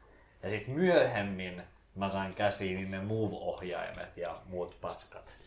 Ja 0.43 0.49
sitten 0.49 0.75
myöhemmin 0.75 1.63
mä 1.95 2.09
sain 2.09 2.35
käsiin 2.35 2.91
ne 2.91 2.99
Move-ohjaimet 2.99 4.17
ja 4.17 4.35
muut 4.45 4.77
patskat. 4.81 5.37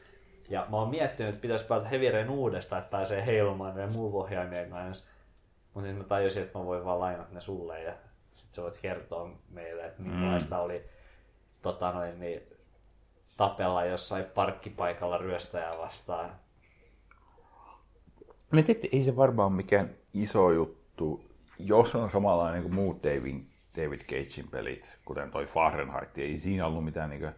Ja 0.48 0.66
mä 0.70 0.76
oon 0.76 0.90
miettinyt, 0.90 1.34
että 1.34 1.42
pitäisi 1.42 1.64
pelata 1.64 1.88
Heavy 1.88 2.10
Rain 2.10 2.30
uudestaan, 2.30 2.82
että 2.82 2.90
pääsee 2.90 3.26
heilumaan 3.26 3.74
ne 3.74 3.86
Move-ohjaimien 3.86 4.70
kanssa. 4.70 5.08
Mutta 5.74 5.86
sitten 5.86 6.04
mä 6.04 6.08
tajusin, 6.08 6.42
että 6.42 6.58
mä 6.58 6.64
voin 6.64 6.84
vaan 6.84 7.00
lainata 7.00 7.34
ne 7.34 7.40
sulle 7.40 7.82
ja 7.82 7.92
sit 8.32 8.54
sä 8.54 8.62
voit 8.62 8.78
kertoa 8.82 9.30
meille, 9.50 9.86
että 9.86 10.02
minkälaista 10.02 10.56
mm. 10.56 10.62
oli 10.62 10.84
tota 11.62 11.92
noin, 11.92 12.20
niin, 12.20 12.42
tapella 13.36 13.84
jossain 13.84 14.24
parkkipaikalla 14.24 15.18
ryöstäjää 15.18 15.78
vastaan. 15.78 16.30
Me 18.50 18.62
tiedätte, 18.62 18.88
ei 18.92 19.04
se 19.04 19.16
varmaan 19.16 19.46
ole 19.46 19.56
mikään 19.56 19.90
iso 20.14 20.50
juttu, 20.50 21.24
jos 21.58 21.94
on 21.94 22.10
samanlainen 22.10 22.62
kuin 22.62 22.74
muut 22.74 23.02
David, 23.02 23.40
David 23.76 24.00
Cagein 24.00 24.48
pelit, 24.50 24.98
kuten 25.04 25.30
toi 25.30 25.46
Fahrenheit. 25.46 26.18
Ei 26.18 26.38
siinä 26.38 26.66
ollut 26.66 26.84
mitään 26.84 27.10
niin 27.10 27.32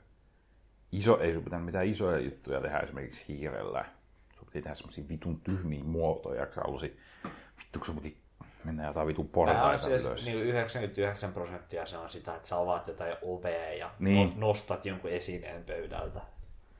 iso, 0.93 1.21
ei 1.21 1.35
sun 1.35 1.45
pitänyt 1.45 1.65
mitään 1.67 1.87
isoja 1.87 2.19
juttuja 2.19 2.61
tehdä 2.61 2.79
esimerkiksi 2.79 3.25
hiirellä. 3.29 3.85
Sun 4.39 4.47
piti 4.47 4.63
tehdä 4.63 4.75
semmosia 4.75 5.05
vitun 5.09 5.41
tyhmiä 5.41 5.85
muotoja, 5.85 6.47
kun 6.47 6.55
sä 6.55 6.61
halusi, 6.61 6.97
vittu 7.59 7.79
kun 7.79 7.87
sun 7.87 7.97
piti 7.97 8.17
mennä 8.65 8.87
jotain 8.87 9.07
vitun 9.07 9.29
portaita 9.29 9.89
siis, 9.89 10.05
ylös. 10.05 10.27
niin 10.27 10.39
99 10.39 11.33
prosenttia 11.33 11.87
se 11.87 11.99
on 11.99 12.11
sitä, 12.11 12.35
että 12.35 12.49
sä 12.49 12.59
avaat 12.59 12.87
jotain 12.87 13.17
ovea 13.23 13.73
ja 13.75 13.91
Niin. 13.99 14.33
nostat 14.37 14.87
jonkun 14.87 15.11
esineen 15.11 15.65
pöydältä. 15.65 16.21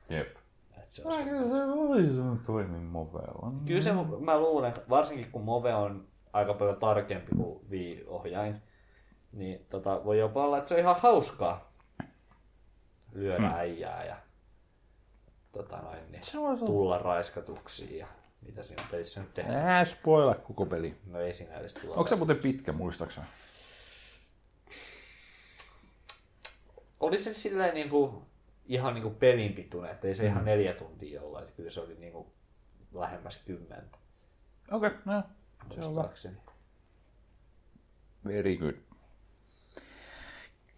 Jep. 0.09 0.37
Et 0.83 0.91
se 0.91 1.01
on 1.05 1.11
Aika 1.13 1.29
se 1.29 1.63
olisi 1.63 2.13
toimi 2.45 2.79
movella. 2.79 3.51
Kyllä 3.67 3.81
se, 3.81 3.91
mä 4.19 4.39
luulen, 4.39 4.73
varsinkin 4.89 5.31
kun 5.31 5.41
Move 5.41 5.75
on 5.75 6.07
aika 6.33 6.53
paljon 6.53 6.75
tarkempi 6.75 7.35
kuin 7.35 7.59
Wii-ohjain, 7.69 8.55
niin 9.31 9.65
tota, 9.69 10.05
voi 10.05 10.19
jopa 10.19 10.43
olla, 10.45 10.57
että 10.57 10.67
se 10.69 10.73
on 10.75 10.79
ihan 10.79 10.95
hauskaa 10.99 11.70
lyödä 13.11 13.47
hmm. 13.47 13.55
äijää 13.57 14.05
ja 14.05 14.17
tota 15.51 15.77
noin, 15.77 16.11
niin, 16.11 16.23
Se 16.23 16.37
voisi 16.39 16.63
olla. 16.63 16.65
tulla 16.65 16.97
raiskatuksiin 16.97 17.97
ja 17.97 18.07
mitä 18.41 18.63
siinä 18.63 18.83
pelissä 18.91 19.21
nyt 19.21 19.33
tehdään. 19.33 19.67
Ää, 19.67 19.85
spoila 19.85 20.35
koko 20.35 20.65
peli. 20.65 20.97
No 21.05 21.19
ei 21.19 21.33
siinä 21.33 21.55
edes 21.55 21.73
tulla. 21.73 21.95
Onko 21.95 22.07
se 22.07 22.15
muuten 22.15 22.37
pitkä, 22.37 22.71
muistaakseni? 22.71 23.27
Oli 26.99 27.17
se 27.17 27.33
silleen 27.33 27.73
niinku, 27.73 28.23
ihan 28.65 28.93
niinku 28.93 29.09
pelin 29.09 29.53
pituinen, 29.53 29.91
että 29.91 30.07
ei 30.07 30.15
se 30.15 30.25
ihan 30.25 30.45
neljä 30.45 30.73
tuntia 30.73 31.21
ollut, 31.21 31.39
että 31.39 31.51
kyllä 31.51 31.69
se 31.69 31.81
oli 31.81 31.95
niinku 31.95 32.33
lähemmäs 32.93 33.37
kymmentä, 33.45 33.97
Okei, 34.71 34.89
okay, 34.89 35.01
no. 35.05 35.23
Se 35.75 35.85
on. 35.85 36.37
Very 38.25 38.57
good. 38.57 38.73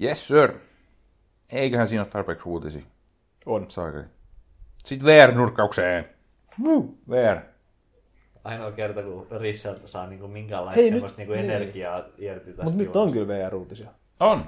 Yes, 0.02 0.28
sir. 0.28 0.60
Eiköhän 1.52 1.88
siinä 1.88 2.04
ole 2.04 2.12
tarpeeksi 2.12 2.50
uutisia. 2.50 2.82
On. 3.46 3.66
Saakeli. 3.72 4.04
Sitten 4.86 5.08
VR-nurkkaukseen. 5.08 6.10
Woo, 6.64 6.86
VR. 7.10 7.38
Ainoa 8.44 8.72
kerta, 8.72 9.04
kun 9.04 9.28
Risseltä 9.32 9.88
saa 9.88 10.08
niinku 10.08 10.28
minkäänlaista 10.28 10.82
Hei, 10.82 10.92
nyt- 10.92 11.18
niinku 11.18 11.34
niin. 11.34 11.46
energiaa 11.52 12.04
irti 12.18 12.46
tästä 12.46 12.64
Mutta 12.64 12.78
nyt 12.78 12.96
on 12.96 13.12
kyllä 13.12 13.28
VR-uutisia. 13.28 13.90
On. 14.20 14.46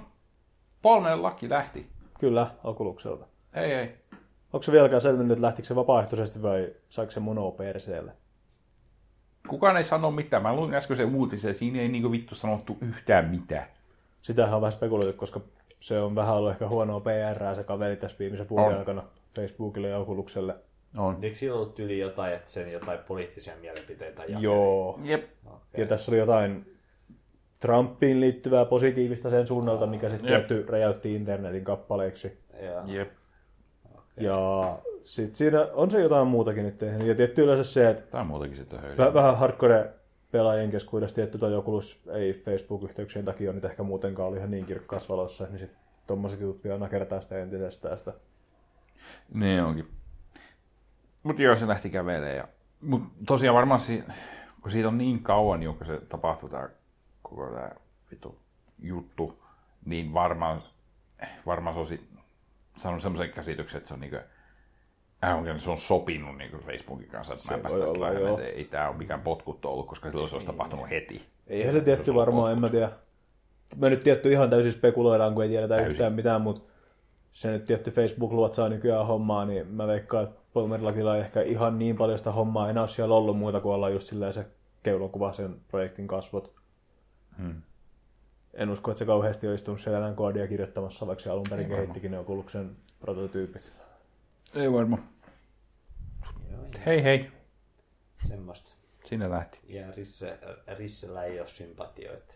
Polnen 0.82 1.24
laki 1.24 1.50
lähti. 1.50 1.90
Kyllä, 2.20 2.48
Oculukselta. 2.64 3.26
Ei, 3.54 3.74
ei. 3.74 3.96
Onko 4.54 4.64
se 4.64 4.72
vieläkään 4.72 5.02
selvinnyt, 5.02 5.32
että 5.32 5.46
lähtikö 5.46 5.68
se 5.68 5.76
vapaaehtoisesti 5.76 6.42
vai 6.42 6.74
saiko 6.90 7.12
se 7.12 7.20
mono 7.20 7.52
perseelle? 7.52 8.12
Kukaan 9.48 9.78
ei 9.78 9.84
sano 9.84 10.12
mitään. 10.12 10.44
Mä 10.44 10.56
luin 10.56 10.74
äsken 10.74 10.98
sen 10.98 11.16
uutisen, 11.16 11.50
ja 11.50 11.54
siinä 11.54 11.80
ei 11.82 11.88
niinku 11.88 12.12
vittu 12.12 12.36
sanottu 12.36 12.78
yhtään 12.82 13.30
mitään. 13.30 13.66
Sitähän 14.26 14.56
on 14.56 14.62
vähän 14.62 14.72
spekuloitu, 14.72 15.14
koska 15.14 15.42
se 15.80 16.00
on 16.00 16.16
vähän 16.16 16.36
ollut 16.36 16.52
ehkä 16.52 16.68
huonoa 16.68 17.00
PR 17.00 17.56
se 17.56 17.64
kaveri 17.64 17.96
tässä 17.96 18.18
viimeisen 18.20 18.50
vuoden 18.50 18.74
On. 18.74 18.78
aikana 18.80 19.04
Facebookille 19.36 19.88
ja 19.88 19.98
Oculukselle. 19.98 20.56
On. 20.98 21.18
Eikö 21.22 21.36
sillä 21.36 21.56
ollut 21.56 21.80
yli 21.80 22.00
jotain, 22.00 22.34
että 22.34 22.52
sen 22.52 22.72
jotain 22.72 23.00
poliittisia 23.00 23.54
mielipiteitä 23.62 24.22
jakeli? 24.22 24.44
Joo. 24.44 25.00
Jep. 25.04 25.24
Ja 25.78 25.86
tässä 25.86 26.12
oli 26.12 26.20
jotain 26.20 26.78
Trumpiin 27.60 28.20
liittyvää 28.22 28.66
positiivista 28.66 29.30
sen 29.30 29.48
suunnalta, 29.48 29.88
mikä 29.88 30.10
sitten 30.10 30.32
Jep. 30.34 30.70
räjäytti 30.70 31.16
internetin 31.16 31.64
kappaleiksi. 31.64 32.40
Ja, 32.62 32.84
Jep. 32.86 33.12
Ja 34.18 34.80
sitten 35.02 35.36
siinä 35.36 35.68
on 35.74 35.92
se 35.92 36.02
jotain 36.02 36.28
muutakin 36.28 36.64
nyt 36.64 36.78
tehnyt. 36.78 37.08
Ja 37.08 37.16
tietty 37.16 37.44
yleensä 37.44 37.64
se, 37.64 37.90
että 37.90 38.04
Tää 38.04 38.22
on 38.22 38.28
muutenkin 38.28 38.58
sitten 38.58 38.80
höylä. 38.80 39.14
Vähän 39.14 39.38
hardcore 39.38 39.94
pelaajien 40.36 40.72
keskuudessa 40.72 41.16
tietty 41.16 41.38
toi 41.38 41.56
Oculus 41.56 42.02
ei 42.14 42.34
Facebook-yhteyksien 42.34 43.26
takia 43.26 43.54
nyt 43.54 43.66
ehkä 43.66 43.84
muutenkaan 43.84 44.28
ollut 44.28 44.38
ihan 44.38 44.52
niin 44.52 44.66
kirkkaassa 44.66 45.14
valossa, 45.14 45.44
niin 45.44 45.60
sitten 45.60 45.80
tommoset 46.08 46.40
jutut 46.40 46.64
vielä 46.64 46.78
nakertaa 46.78 47.22
sitä 47.22 47.40
entisestään 47.40 47.98
sitä. 47.98 48.14
Niin 49.34 49.64
onkin. 49.64 49.88
Mutta 51.24 51.42
joo, 51.42 51.56
se 51.56 51.68
lähti 51.68 51.90
kävelemään. 51.90 52.36
Ja... 52.36 52.48
Mut 52.82 53.02
tosiaan 53.26 53.56
varmaan, 53.56 53.80
si... 53.80 54.04
kun 54.62 54.72
siitä 54.72 54.88
on 54.88 54.98
niin 54.98 55.24
kauan, 55.24 55.64
jo, 55.64 55.74
kun 55.74 55.86
se 55.86 56.02
tapahtui 56.10 56.50
tämä 56.50 56.70
koko 57.22 57.50
tämä 57.50 57.72
vittu 58.12 58.40
juttu, 58.80 59.44
niin 59.86 60.14
varmaan, 60.14 60.64
varmaan 61.46 61.76
se 61.76 61.80
olisi 61.80 62.10
saanut 62.78 63.02
semmoisen 63.02 63.34
käsityksen, 63.34 63.78
että 63.78 63.88
se 63.88 63.94
on 63.94 64.00
niinku, 64.00 64.18
äh, 65.26 65.58
se 65.58 65.72
on 65.72 65.78
sopinut 65.78 66.38
niinku 66.38 66.58
Facebookin 66.58 67.08
kanssa, 67.08 67.34
että 67.34 67.52
mä 67.52 67.56
en 67.56 67.62
päästä 67.62 67.84
olla, 67.84 68.06
lähelle, 68.06 68.30
että 68.30 68.44
ei 68.44 68.66
tämä 68.66 68.90
ole 68.90 68.98
mikään 68.98 69.22
potkuttu 69.22 69.70
ollut, 69.70 69.88
koska 69.88 70.10
silloin 70.10 70.30
se 70.30 70.36
olisi 70.36 70.48
tapahtunut 70.48 70.90
heti. 70.90 71.22
Eihän 71.48 71.74
se 71.74 71.82
tietty 71.82 72.12
on 72.12 72.16
varmaan, 72.16 72.52
en 72.52 72.60
mä 72.60 72.70
tiedä. 72.70 72.92
Me 73.78 73.90
nyt 73.90 74.00
tietty 74.00 74.32
ihan 74.32 74.50
täysin 74.50 74.72
spekuloidaan, 74.72 75.34
kun 75.34 75.44
ei 75.44 75.50
tiedetä 75.50 75.76
Täysin. 75.76 75.92
yhtään 75.92 76.14
mitään, 76.14 76.42
mutta 76.42 76.62
se 77.32 77.52
nyt 77.52 77.66
tietty 77.66 77.92
Facebook 77.92 78.32
luotsaa 78.32 78.70
nykyään 78.70 79.08
hommaa, 79.08 79.46
niin 79.46 79.68
mä 79.68 79.88
veikkaan, 79.88 80.24
että 80.24 80.42
Polmerlakilla 80.54 81.16
ei 81.16 81.22
ehkä 81.22 81.42
ihan 81.42 81.80
niin 81.80 81.98
paljon 81.98 82.18
sitä 82.18 82.32
hommaa 82.32 82.70
enää 82.70 82.88
siellä 82.88 83.16
ollut 83.16 83.38
muuta 83.38 83.62
kuin 83.62 83.76
olla 83.76 83.90
just 83.90 84.08
silleen 84.08 84.34
se 84.34 84.46
keulonkuva 84.84 85.32
sen 85.32 85.56
projektin 85.68 86.08
kasvot. 86.08 86.54
Hmm. 87.38 87.62
En 88.54 88.70
usko, 88.70 88.92
että 88.92 89.00
se 89.00 89.06
kauheasti 89.06 89.48
on 89.48 89.56
istunut 89.56 89.82
siellä 89.82 89.98
enää 89.98 90.14
koodia 90.14 90.48
kirjoittamassa, 90.48 91.08
vaikka 91.08 91.24
se 91.24 91.30
alun 91.30 91.46
perin 91.50 91.72
Ei 91.72 91.78
kehittikin 91.78 92.12
ne 92.12 92.20
Oculuksen 92.20 92.76
prototyypit. 93.00 93.72
Ei 94.56 94.74
varmaan. 94.74 95.04
Hei 96.86 97.04
hei, 97.04 97.32
semmoista. 98.24 98.72
sinne 99.06 99.30
lähti. 99.30 99.60
Ja 99.68 99.92
Risse, 99.92 100.40
Rissellä 100.78 101.24
ei 101.24 101.40
ole 101.40 101.48
sympatioita. 101.48 102.34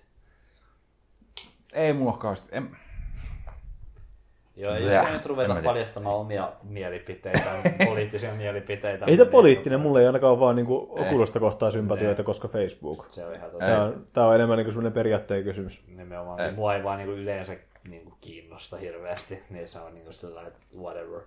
Ei 1.73 1.93
kauheasti. 2.17 2.49
En... 2.51 2.77
Joo, 4.55 4.75
jos 4.75 4.93
ei 4.93 5.13
nyt 5.13 5.21
en 5.21 5.25
ruveta 5.25 5.61
paljastamaan 5.63 6.15
omia 6.15 6.53
mielipiteitä, 6.63 7.49
poliittisia 7.85 8.33
mielipiteitä. 8.33 9.05
Ei 9.05 9.17
tämä 9.17 9.31
poliittinen, 9.31 9.79
mulla 9.79 9.99
ei 9.99 10.07
ainakaan 10.07 10.31
ole 10.31 10.39
vaan 10.39 10.55
niinku 10.55 10.87
Oculusta 10.99 11.39
kohtaa 11.39 11.71
sympatioita, 11.71 12.23
koska 12.23 12.47
Facebook. 12.47 13.05
Se 13.09 13.25
on 13.25 13.35
ihan. 13.35 13.51
Tämä 13.59 13.83
on, 13.83 14.07
tää 14.13 14.25
on 14.25 14.35
enemmän 14.35 14.57
niinku 14.57 14.71
semmoinen 14.71 14.93
periaatteen 14.93 15.43
kysymys. 15.43 15.87
Nimenomaan. 15.87 16.39
Ei. 16.39 16.51
Mua 16.51 16.75
ei 16.75 16.83
vaan 16.83 16.97
niinku 16.97 17.13
yleensä 17.13 17.57
niinku 17.87 18.17
kiinnosta 18.21 18.77
hirveästi, 18.77 19.43
niin 19.49 19.67
se 19.67 19.79
on 19.79 19.93
niinku 19.93 20.11
sellainen, 20.11 20.51
että 20.53 20.65
whatever. 20.77 21.21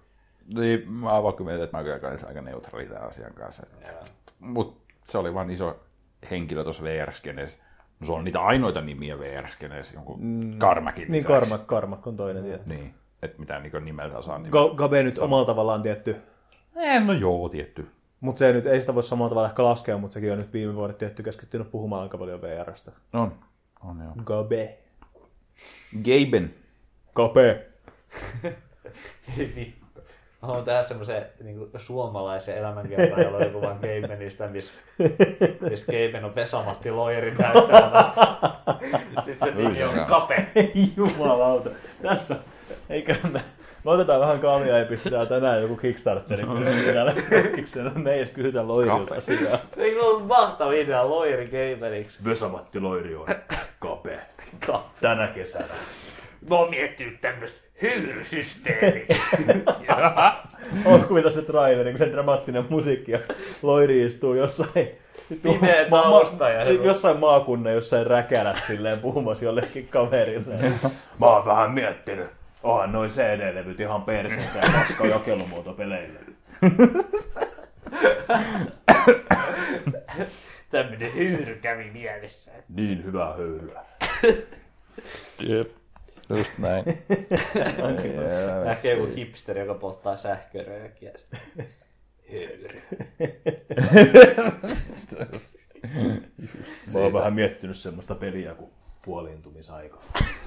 Niin, 0.55 0.93
mä 0.93 1.13
oon 1.13 1.25
vaikka 1.25 1.45
mieltä, 1.45 1.65
että 1.65 1.77
mä 1.77 1.79
oon 1.79 1.85
kyllä 1.85 1.99
kanssa 1.99 2.29
aika 2.29 2.43
neutraali 2.43 2.87
tämän 2.87 3.09
asian 3.09 3.35
kanssa. 3.35 3.67
Mutta 4.39 4.95
se 5.05 5.19
oli 5.19 5.35
vaan 5.35 5.51
iso 5.51 5.81
henkilö 6.31 6.65
tuossa 6.65 6.83
VR-skeneessä. 6.83 7.63
No, 8.01 8.07
se 8.07 8.13
on 8.13 8.25
niitä 8.25 8.41
ainoita 8.41 8.81
nimiä 8.81 9.19
VR-skeneessä, 9.19 9.95
jonkun 9.95 10.19
mm, 10.25 10.59
Karmakin 10.59 11.03
Niin 11.03 11.13
lisäksi. 11.13 11.51
Karmak, 11.51 11.67
Karmak 11.67 12.07
on 12.07 12.17
toinen 12.17 12.45
tietty. 12.45 12.75
Niin, 12.75 12.95
että 13.23 13.41
mitään 13.41 13.63
niin 13.63 13.85
nimeltä 13.85 14.23
saa. 14.23 14.39
Niin... 14.39 14.53
Ga- 14.53 14.75
Gabe 14.75 15.03
nyt 15.03 15.19
omalla 15.19 15.47
tavallaan 15.47 15.83
tietty. 15.83 16.17
Eh, 16.77 17.05
no 17.07 17.13
joo, 17.13 17.49
tietty. 17.49 17.87
Mutta 18.21 18.39
se 18.39 18.53
nyt 18.53 18.67
ei 18.67 18.81
sitä 18.81 18.95
voi 18.95 19.03
samalla 19.03 19.29
tavalla 19.29 19.49
ehkä 19.49 19.65
laskea, 19.65 19.99
mutta 19.99 20.15
sekin 20.15 20.33
on 20.33 20.39
nyt 20.39 20.53
viime 20.53 20.75
vuodet 20.75 20.99
tietty 20.99 21.23
keskittynyt 21.23 21.71
puhumaan 21.71 22.03
aika 22.03 22.19
paljon 22.19 22.43
VRstä. 22.43 22.93
On. 23.13 23.33
On 23.85 23.99
joo. 24.05 24.13
Gabe. 24.25 24.79
Gaben. 26.05 26.55
Gabe. 27.15 27.67
Vittu. 29.37 29.82
Mä 30.43 30.47
haluan 30.49 30.65
tehdä 30.65 30.83
semmoisen 30.83 31.27
niin 31.43 31.71
suomalaisen 31.77 32.59
elämänkerran, 32.59 33.23
jolla 33.23 33.37
on 33.37 33.45
joku 33.45 33.63
vaan 33.63 33.77
Gabenista, 33.81 34.49
missä 34.49 34.75
miss 35.71 35.87
Gaben 35.87 36.25
on 36.25 36.35
Vesamatti 36.35 36.91
Loirin 36.91 37.37
näyttävänä. 37.43 38.13
Sitten 39.25 39.49
se 39.49 39.55
nimi 39.55 39.83
on 39.83 40.05
Kape. 40.07 40.47
Jumalauta. 40.97 41.71
Tässä. 42.03 42.37
Eikä 42.91 43.17
me... 43.33 43.41
Me 43.85 43.91
otetaan 43.91 44.21
vähän 44.21 44.41
kaljaa 44.41 44.79
ja 44.79 44.85
pistetään 44.85 45.29
tänään 45.29 45.63
joku 45.63 45.77
Kickstarteri. 45.77 46.43
No. 46.47 46.55
Me 47.95 48.13
ei 48.13 48.19
edes 48.19 48.31
kysytä 48.31 48.69
loirilta 48.69 49.15
asiaa. 49.15 49.59
Eikö 49.77 50.03
ollut 50.03 50.27
mahtava 50.27 50.73
idea 50.73 51.09
Loiri 51.11 51.47
Gabeniksi? 51.47 52.25
Vesamatti 52.25 52.81
Loiri 52.81 53.15
on 53.15 53.27
kape. 53.79 54.21
Tänä 55.01 55.27
kesänä. 55.27 55.75
Mä 56.49 56.55
oon 56.55 56.71
miettinyt 56.71 57.21
tämmöistä 57.21 57.61
hyyrysysteemiä. 57.83 59.17
On 60.85 61.05
kuvita 61.05 61.31
se 61.31 61.43
traileri, 61.43 61.91
kun 61.91 61.99
se 61.99 62.13
dramaattinen 62.13 62.65
musiikki 62.71 63.13
ja 63.13 63.19
Loiri 63.63 64.07
istuu 64.07 64.35
jossain 64.35 64.89
Pimeä 65.43 65.91
tausta 65.91 66.49
ja 66.49 66.65
ma- 66.65 66.85
jossain 66.85 67.19
maakunnan 67.19 67.73
jossain 67.73 68.07
räkälä 68.07 68.55
silleen 68.67 68.99
puhumassa 68.99 69.45
jollekin 69.45 69.89
kaverille. 69.89 70.55
Mä 71.21 71.27
oon 71.27 71.47
vähän 71.47 71.71
miettinyt. 71.71 72.27
Onhan 72.63 72.93
noin 72.93 73.11
CD-levyt 73.11 73.81
ihan 73.81 74.03
perseestä 74.03 74.59
ja 74.59 74.73
paska 74.73 75.07
jakelumuoto 75.07 75.73
peleille. 75.73 76.21
Tämmönen 80.71 81.15
hyyry 81.15 81.59
kävi 81.63 81.91
mielessä. 81.91 82.51
Niin 82.69 83.05
hyvää 83.05 83.35
höyryä. 83.37 83.81
Jep. 85.41 85.82
Just 86.37 86.59
näin. 86.59 86.85
Ehkä 88.71 88.89
joku 88.91 89.13
hipsteri, 89.17 89.61
joka 89.61 89.75
polttaa 89.75 90.17
sähköröökiä. 90.17 91.13
Mä 96.95 97.01
oon 97.01 97.13
vähän 97.13 97.35
miettinyt 97.35 97.77
semmoista 97.77 98.15
peliä 98.15 98.55
kuin 98.55 98.71
puoliintumisaika. 99.05 99.99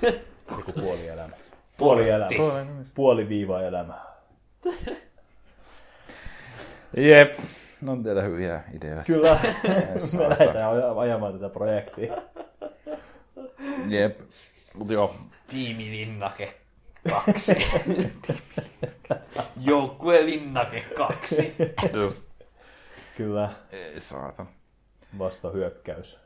Joku 0.58 0.72
puoli 0.72 1.08
elämä. 1.08 1.34
Puoli 1.78 2.10
elämä. 2.10 2.30
Puoli 2.96 3.30
viivaa 3.30 3.62
elämää. 3.64 4.06
Jep. 6.98 7.40
No 7.82 7.92
on 7.92 8.04
teillä 8.04 8.22
hyviä 8.22 8.64
ideoita. 8.74 9.04
Kyllä, 9.06 9.40
me 10.18 10.30
lähdetään 10.30 10.98
ajamaan 10.98 11.34
tätä 11.34 11.50
projektia. 11.50 12.18
Jep. 13.88 14.20
Mut 14.78 14.90
joo. 14.90 15.16
Tiimi 15.48 15.86
Linnake 15.92 16.54
2. 17.10 17.56
Joukkue 19.66 20.26
Linnake 20.26 20.82
2. 20.98 21.54
Just. 21.94 22.24
Kyllä, 23.18 23.50
Ei 23.72 24.00
saata. 24.00 24.46
vastahyökkäys. 25.20 26.20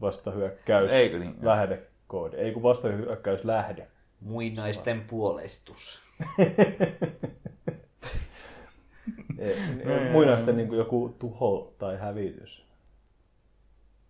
Vastahyökkäys. 0.00 0.92
Eikö 0.92 1.18
niin? 1.18 1.34
Lähdekoodi. 1.42 2.36
Ei 2.36 2.52
kun 2.52 2.62
vastahyökkäys 2.62 3.44
lähde. 3.44 3.88
Muinaisten 4.20 5.00
puoleistus. 5.00 6.00
Ei, 9.38 9.56
Muinaisten 10.12 10.56
niin 10.56 10.68
kuin 10.68 10.78
joku 10.78 11.16
tuho 11.18 11.74
tai 11.78 11.98
hävitys. 11.98 12.66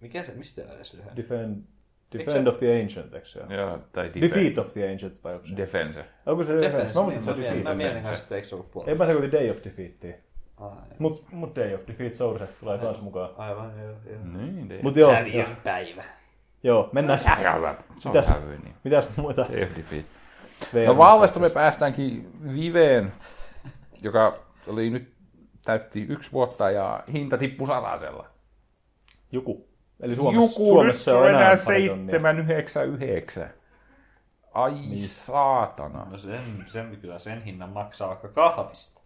Mikä 0.00 0.22
se, 0.24 0.32
mistä 0.32 0.62
on 0.62 0.76
edes 0.76 0.94
lyhyen? 0.94 1.16
Defend, 1.16 1.62
defend 2.12 2.44
se- 2.44 2.48
of 2.48 2.58
the 2.58 2.80
ancient, 2.82 3.14
eikö 3.14 3.26
se 3.26 3.40
ole? 3.42 3.54
Joo, 3.54 3.78
tai 3.92 4.08
defen- 4.08 4.20
Defeat 4.20 4.58
of 4.58 4.72
the 4.72 4.90
ancient, 4.92 5.24
vai 5.24 5.34
onko 5.34 5.46
se? 5.46 5.56
Defense. 5.56 6.04
Onko 6.26 6.42
se 6.42 6.54
defense? 6.54 6.76
Defense, 6.78 6.98
Mä 6.98 7.02
muistin, 7.04 7.06
niin, 7.06 7.18
että 7.18 7.24
se 7.24 7.30
on 7.30 7.38
mietin, 7.38 7.56
mä 7.62 7.70
defeat. 7.70 7.76
mietin 7.76 8.02
kanssa, 8.02 8.22
että 8.24 8.34
eikö 8.36 8.48
se 8.48 8.54
ollut 8.54 8.66
Ei 8.66 8.72
puolustus. 8.72 8.98
pääse 8.98 9.14
kuin 9.14 9.32
Day 9.32 9.50
of 9.50 9.56
Defeatiin. 9.64 10.14
Ai, 10.56 10.70
Mut, 10.98 11.24
mut 11.32 11.56
Day 11.56 11.74
of 11.74 11.80
Defeat 11.88 12.14
Source 12.14 12.46
tulee 12.60 12.78
taas 12.78 13.00
mukaan. 13.00 13.30
Aivan, 13.36 13.72
joo, 13.82 13.90
joo. 14.10 14.18
Niin, 14.24 14.68
de- 14.68 14.78
Mut 14.82 14.96
joo, 14.96 15.10
joo, 15.10 15.18
Häviön 15.18 15.56
päivä. 15.64 16.04
joo 16.62 16.88
mennään. 16.92 17.18
On 17.26 17.66
Mitäs? 18.04 18.28
hävy, 18.28 18.58
niin. 18.58 18.74
Mitäs 18.84 19.08
muuta? 19.16 19.46
Ei 19.50 19.62
ole 19.62 19.70
defeat. 19.76 20.04
No 20.86 20.96
Valvesta 20.98 21.40
me 21.40 21.50
päästäänkin 21.50 22.30
Viveen, 22.54 23.12
joka 24.02 24.38
oli 24.66 24.90
nyt 24.90 25.12
täytti 25.64 26.06
yksi 26.08 26.32
vuotta 26.32 26.70
ja 26.70 27.04
hinta 27.12 27.38
tippui 27.38 27.66
satasella. 27.66 28.26
Joku. 29.32 29.65
Eli 30.01 30.16
Suomessa, 30.16 30.60
Joku 30.60 30.66
Suomessa 30.66 31.10
nyt 31.10 31.20
on 31.20 31.28
enää 31.28 31.55
pari 31.66 31.82
799. 31.82 33.51
Ai 34.55 34.97
saatana. 34.97 36.06
No 36.10 36.18
sen, 36.18 36.43
sen, 36.66 36.98
kyllä 37.01 37.18
sen 37.18 37.43
hinnan 37.43 37.70
maksaa 37.70 38.09
vaikka 38.09 38.28
kahvista. 38.28 39.01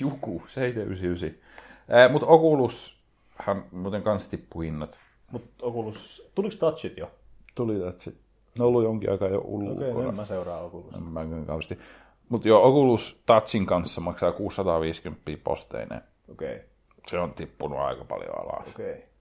Joku, 0.00 0.42
799. 0.48 1.30
Äh, 1.94 2.12
Mutta 2.12 2.26
Oculushan 2.26 3.64
muuten 3.70 4.02
kans 4.02 4.28
tippui 4.28 4.66
hinnat. 4.66 4.98
Mut 5.30 5.44
Oculus, 5.62 6.30
tuliko 6.34 6.56
touchit 6.58 6.96
jo? 6.96 7.10
Tuli 7.54 7.80
tatsit. 7.80 8.14
Ne 8.58 8.64
on 8.64 8.68
ollut 8.68 8.84
jonkin 8.84 9.10
aikaa 9.10 9.28
jo 9.28 9.40
ulkona. 9.44 9.72
Okei, 9.72 9.90
okay, 9.90 10.04
no 10.04 10.12
mä 10.12 10.24
seuraan 10.24 10.64
Oculusta. 10.64 11.00
Mä 11.00 11.20
en 11.20 11.46
kauheasti. 11.46 11.78
Mutta 12.28 12.48
joo, 12.48 12.68
Oculus 12.68 13.22
Touchin 13.26 13.66
kanssa 13.66 14.00
maksaa 14.00 14.32
650 14.32 15.30
posteineen. 15.44 16.02
Okei, 16.30 16.56
okay, 16.56 16.66
Se 17.06 17.18
on 17.18 17.34
tippunut 17.34 17.78
aika 17.78 18.04
paljon 18.04 18.38
alas. 18.38 18.68
okei. 18.68 18.92
Okay. 18.92 19.11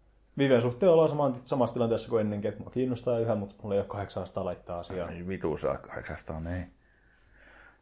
Viven 0.42 0.62
suhteen 0.62 0.92
ollaan 0.92 1.10
saman, 1.10 1.36
samassa 1.46 1.74
tilanteessa 1.74 2.10
kuin 2.10 2.22
ennenkin, 2.22 2.50
että 2.50 2.64
mua 2.64 2.72
kiinnostaa 2.72 3.20
yhä, 3.20 3.36
mutta 3.36 3.56
mulla 3.62 3.76
ei 3.76 3.80
ole 3.80 3.88
800 3.88 4.46
laittaa 4.46 4.80
asiaa. 4.80 5.08
Ai 5.08 5.28
vitu 5.28 5.58
saa 5.58 5.78
800, 5.78 6.40
niin. 6.40 6.74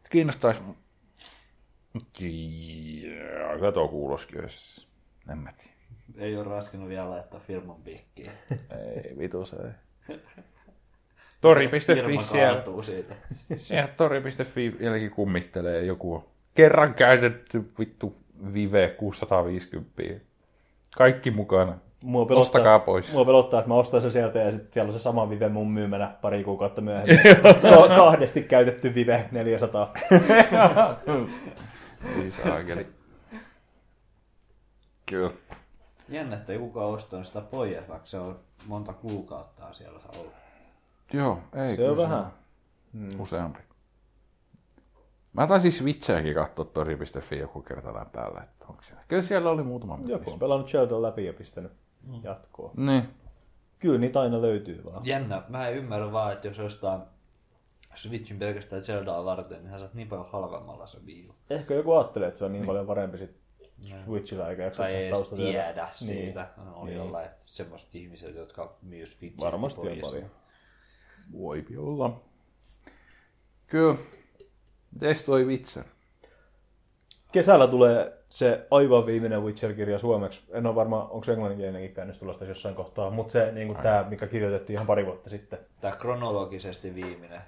Kiinnostaisi... 0.10 0.62
Jaa, 2.20 3.60
kato 3.60 3.88
kuuloskin, 3.88 4.42
jos... 4.42 4.88
En 5.32 5.38
mä 5.38 5.54
tiedä. 5.54 6.26
Ei 6.26 6.38
ole 6.38 6.44
raskinut 6.44 6.90
vielä 6.90 7.10
laittaa 7.10 7.40
firman 7.40 7.82
piikkiin. 7.84 8.32
Ei, 8.52 9.18
vitu 9.18 9.46
se 9.46 9.56
ei. 9.56 10.18
Tori.fi 11.42 11.80
Firma 11.96 12.22
siellä, 12.22 12.64
siitä. 12.82 13.16
siellä 13.56 13.94
tori.fi 13.98 14.76
vieläkin 14.80 15.12
kummittelee 15.12 15.86
joku 15.86 16.24
kerran 16.56 16.94
käytetty 16.94 17.72
vittu 17.80 18.16
Vive 18.54 18.90
650. 18.98 20.26
Kaikki 20.98 21.32
mukana. 21.32 21.78
Mua 22.04 22.28
Ostakaa 22.30 22.80
pois. 22.80 23.14
Mua 23.14 23.26
pelottaa, 23.26 23.60
että 23.60 23.68
mä 23.68 23.76
ostan 23.76 24.02
se 24.02 24.10
sieltä 24.10 24.40
ja 24.40 24.52
sitten 24.52 24.74
siellä 24.74 24.90
on 24.90 24.94
se 24.94 25.00
sama 25.00 25.30
Vive 25.30 25.50
mun 25.50 25.72
myymänä 25.72 26.16
pari 26.22 26.44
kuukautta 26.44 26.82
myöhemmin. 26.82 27.18
Ka- 27.62 27.96
kahdesti 27.96 28.44
käytetty 28.44 28.96
Vive 28.96 29.30
400. 29.32 29.94
Ei 32.24 32.32
saakeli. 32.32 32.88
Kyllä. 35.10 35.32
Jännä, 36.10 36.36
että 36.36 36.54
ei 36.54 36.60
kukaan 36.60 36.90
ostanut 36.90 37.26
sitä 37.26 37.42
pois, 37.42 37.76
vaikka 37.90 38.08
se 38.08 38.20
on 38.20 38.40
monta 38.66 38.94
kuukautta 38.94 39.66
on 39.66 39.74
siellä 39.74 40.00
ollut. 40.18 40.34
Joo, 41.14 41.40
ei. 41.56 41.70
Se 41.70 41.76
kyllä 41.76 41.92
on 41.92 41.98
vähän. 41.98 42.26
Useampi. 43.20 43.60
Mä 45.34 45.48
taisin 45.48 45.72
Switchääkin 45.72 46.36
katsoa 46.36 46.66
tori.fi 46.66 47.38
joku 47.38 47.62
kerta 47.62 47.94
tämän 47.94 48.10
päällä, 48.10 48.42
että 48.44 48.66
onko 48.70 48.84
siellä. 48.84 49.04
Kyllä 49.08 49.22
siellä 49.22 49.50
oli 49.50 49.64
muutama. 49.64 50.00
Joku 50.06 50.32
on 50.32 50.40
pelannut 50.40 50.70
Sheldon 50.70 51.02
läpi 51.02 51.26
ja 51.26 51.34
pistänyt 51.34 51.72
jatkoa. 52.24 52.72
Niin. 52.78 53.10
Kyllä 53.80 54.00
niitä 54.00 54.20
aina 54.20 54.42
löytyy 54.42 54.84
vaan. 54.86 55.06
Jännä, 55.06 55.44
mä 55.50 55.68
en 55.68 55.78
ymmärrä 55.78 56.12
vaan, 56.12 56.34
että 56.34 56.48
jos 56.48 56.58
jostain 56.58 57.02
Switchin 57.96 58.40
pelkästään 58.40 58.84
Zeldaa 58.84 59.26
varten, 59.26 59.58
niin 59.58 59.70
hän 59.70 59.80
saat 59.80 59.94
niin 59.94 60.08
paljon 60.08 60.30
halvemmalla 60.32 60.88
se 60.88 61.06
viivu. 61.06 61.36
Ehkä 61.50 61.74
joku 61.74 61.94
ajattelee, 61.94 62.28
että 62.28 62.38
se 62.38 62.46
on 62.46 62.52
niin 62.52 62.66
paljon 62.66 62.88
parempi 62.88 63.18
sit 63.18 63.40
Switchillä 64.06 64.50
eikä 64.50 64.64
jaksa 64.64 64.84
Tai 64.84 64.96
ei 64.96 65.08
edes 65.08 65.30
tiedä 65.30 65.88
siitä. 65.92 66.48
Niin. 66.58 66.68
On 66.74 66.86
Niin. 66.86 66.98
jollain, 66.98 67.26
että 67.26 67.46
semmoiset 67.46 67.96
ihmiset, 67.96 68.36
jotka 68.36 68.78
myy 68.82 69.06
Switchin 69.06 69.40
Varmasti 69.40 69.82
on 69.82 69.98
paljon. 70.02 70.32
Voipi 71.32 71.78
olla. 71.78 72.22
Kyllä. 73.68 73.96
Mites 74.92 75.24
toi 75.24 75.46
Witcher? 75.46 75.84
Kesällä 77.32 77.68
tulee 77.68 78.19
se 78.30 78.68
aivan 78.72 79.06
viimeinen 79.06 79.44
Witcher-kirja 79.44 80.00
suomeksi. 80.00 80.42
En 80.52 80.66
ole 80.66 80.76
varma, 80.76 81.04
onko 81.04 81.24
se 81.24 81.32
englanninkielinenkin 81.32 81.94
käännös 81.94 82.18
tulosta 82.20 82.46
jossain 82.46 82.76
kohtaa, 82.76 83.10
mutta 83.10 83.32
se 83.32 83.52
niin 83.52 83.76
tämä, 83.76 84.06
mikä 84.10 84.28
kirjoitettiin 84.28 84.76
ihan 84.76 84.88
pari 84.88 85.06
vuotta 85.06 85.30
sitten. 85.30 85.60
Tää 85.82 85.92
kronologisesti 85.92 86.96
viimeinen. 86.96 87.42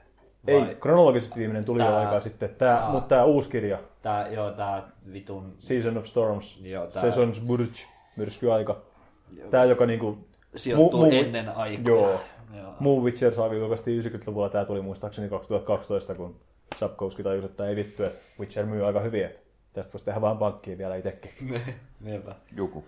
Ei, 0.47 0.75
kronologisesti 0.79 1.39
viimeinen 1.39 1.65
tuli 1.65 1.79
jo 1.79 1.85
Tää- 1.85 1.97
aikaa 1.97 2.19
sitten, 2.19 2.55
tää, 2.57 2.89
mutta 2.91 3.07
tämä 3.07 3.23
uusi 3.23 3.49
kirja, 3.49 3.79
Tää, 4.01 4.27
joo, 4.27 4.51
tää 4.51 4.89
vitun... 5.13 5.55
Season 5.59 5.97
of 5.97 6.05
Storms, 6.05 6.59
Joo, 6.61 6.87
tää- 6.87 7.01
Seasons 7.01 7.41
Burj, 7.41 7.69
myrskyaika. 8.15 8.81
Tämä, 9.51 9.65
joka 9.65 9.85
niinku... 9.85 10.17
Sijoittuu 10.55 11.05
mu- 11.05 11.11
mu- 11.11 11.15
ennen 11.15 11.49
aikoja. 11.49 11.95
Joo. 11.95 12.21
Joo. 12.57 12.73
Muu 12.79 13.03
Witcher 13.03 13.33
saaga 13.33 13.55
julkaistiin 13.55 14.03
90-luvulla, 14.03 14.49
tämä 14.49 14.65
tuli 14.65 14.81
muistaakseni 14.81 15.29
2012, 15.29 16.15
kun 16.15 16.35
Sapkowski 16.75 17.23
tajusi, 17.23 17.45
että 17.45 17.67
ei 17.67 17.75
vittu, 17.75 18.03
että 18.03 18.19
Witcher 18.39 18.65
myy 18.65 18.85
aika 18.87 18.99
hyvin. 18.99 19.25
Että 19.25 19.39
Tästä 19.73 19.93
voisi 19.93 20.05
tehdä 20.05 20.21
vaan 20.21 20.37
pankkiin 20.37 20.77
vielä 20.77 20.95
itsekin. 20.95 21.31
Niinpä. 22.01 22.35
Joku. 22.55 22.85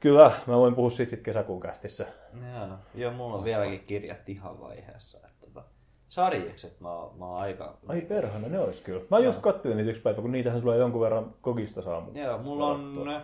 Kyllä, 0.00 0.32
mä 0.46 0.56
voin 0.56 0.74
puhua 0.74 0.90
siitä 0.90 1.10
sitten 1.10 1.24
kesäkuun 1.24 1.60
kästissä. 1.60 2.06
Joo, 2.52 2.68
joo, 2.94 3.12
mulla 3.12 3.34
on 3.36 3.44
vieläkin 3.44 3.80
kirjat 3.80 4.28
ihan 4.28 4.60
vaiheessa. 4.60 5.18
Että, 5.18 5.46
tota, 5.46 5.62
sarjikset 6.08 6.80
mä, 6.80 6.92
oon- 6.92 7.18
mä 7.18 7.26
oon 7.26 7.40
aika... 7.40 7.78
Ai 7.88 8.00
perhana, 8.00 8.48
ne 8.48 8.58
olisi 8.58 8.82
kyllä. 8.82 9.02
Mä 9.10 9.18
just 9.18 9.40
kattelin 9.40 9.76
niitä 9.76 9.90
yksi 9.90 10.02
päivä, 10.02 10.22
kun 10.22 10.32
niitähän 10.32 10.60
tulee 10.60 10.78
jonkun 10.78 11.00
verran 11.00 11.34
kokista 11.40 11.82
saa. 11.82 12.06
Joo, 12.14 12.38
mulla 12.38 12.66
on 12.66 13.22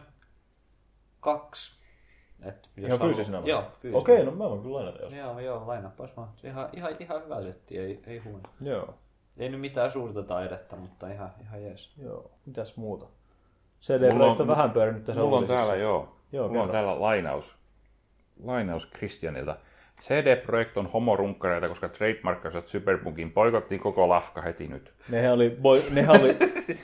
kaksi. 1.20 1.80
Et, 2.42 2.70
jos 2.76 2.86
Ihan 2.88 2.90
haluaa- 2.98 3.14
fyysisenä 3.14 3.42
vai? 3.42 3.50
Joo, 3.50 3.62
fyysisenä. 3.62 3.98
Okei, 3.98 4.24
no 4.24 4.30
mä 4.30 4.50
voin 4.50 4.62
kyllä 4.62 4.76
lainata 4.76 5.02
jos. 5.02 5.12
Joo, 5.14 5.38
joo, 5.40 5.66
lainappas 5.66 6.16
vaan. 6.16 6.28
Ihan, 6.44 6.68
ihan, 6.72 6.96
ihan 7.00 7.24
hyvä 7.24 7.42
setti, 7.42 7.78
ei, 7.78 8.02
ei 8.06 8.18
huono. 8.18 8.42
Joo. 8.60 8.94
Ei 9.38 9.48
nyt 9.48 9.60
mitään 9.60 9.90
suurta 9.90 10.22
taidetta, 10.22 10.76
mutta 10.76 11.08
ihan, 11.08 11.30
ihan 11.42 11.62
jees. 11.62 11.90
Joo. 12.02 12.30
Mitäs 12.46 12.76
muuta? 12.76 13.06
CD-projekti 13.82 14.24
on 14.24 14.40
on- 14.40 14.46
vähän 14.46 14.70
pyörinyt 14.70 15.04
tässä 15.04 15.20
Mulla 15.22 15.36
on 15.38 15.46
täällä, 15.46 15.76
joo. 15.76 16.16
Joo, 16.32 16.48
Mulla 16.48 16.62
on 16.62 16.70
täällä 16.70 17.00
lainaus. 17.00 17.54
Lainaus 18.44 18.88
Christianilta. 18.96 19.56
CD-projekt 20.02 20.76
on 20.76 20.86
homorunkkareita, 20.86 21.68
koska 21.68 21.88
trademarkkasivat 21.88 22.68
Superpunkin 22.68 23.30
poikottiin 23.32 23.80
koko 23.80 24.08
lafka 24.08 24.42
heti 24.42 24.68
nyt. 24.68 24.92
Nehän 25.08 25.32
oli, 25.32 25.50
boy, 25.62 25.82
nehän 25.90 26.20
oli, 26.20 26.36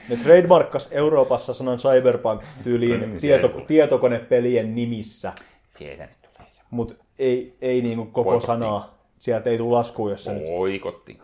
ne 0.08 0.16
trademarkkas 0.16 0.88
Euroopassa 0.90 1.54
sanan 1.54 1.78
cyberpunk-tyyliin 1.78 3.00
Kyllä, 3.00 3.20
tieto, 3.20 3.48
tietokonepelien 3.66 4.74
nimissä, 4.74 5.32
Sieltä 5.68 6.02
nyt 6.06 6.16
tulee 6.22 6.50
mutta 6.70 6.94
ei, 7.18 7.56
ei 7.60 7.82
niinku 7.82 8.04
koko 8.04 8.24
Boikottiin. 8.30 8.46
sanaa. 8.46 8.98
Sieltä 9.18 9.50
ei 9.50 9.58
tule 9.58 9.72
laskuun, 9.76 10.10
jos 10.10 10.24
se 10.24 10.32
nyt... 10.32 10.42
Poikotti. 10.46 11.18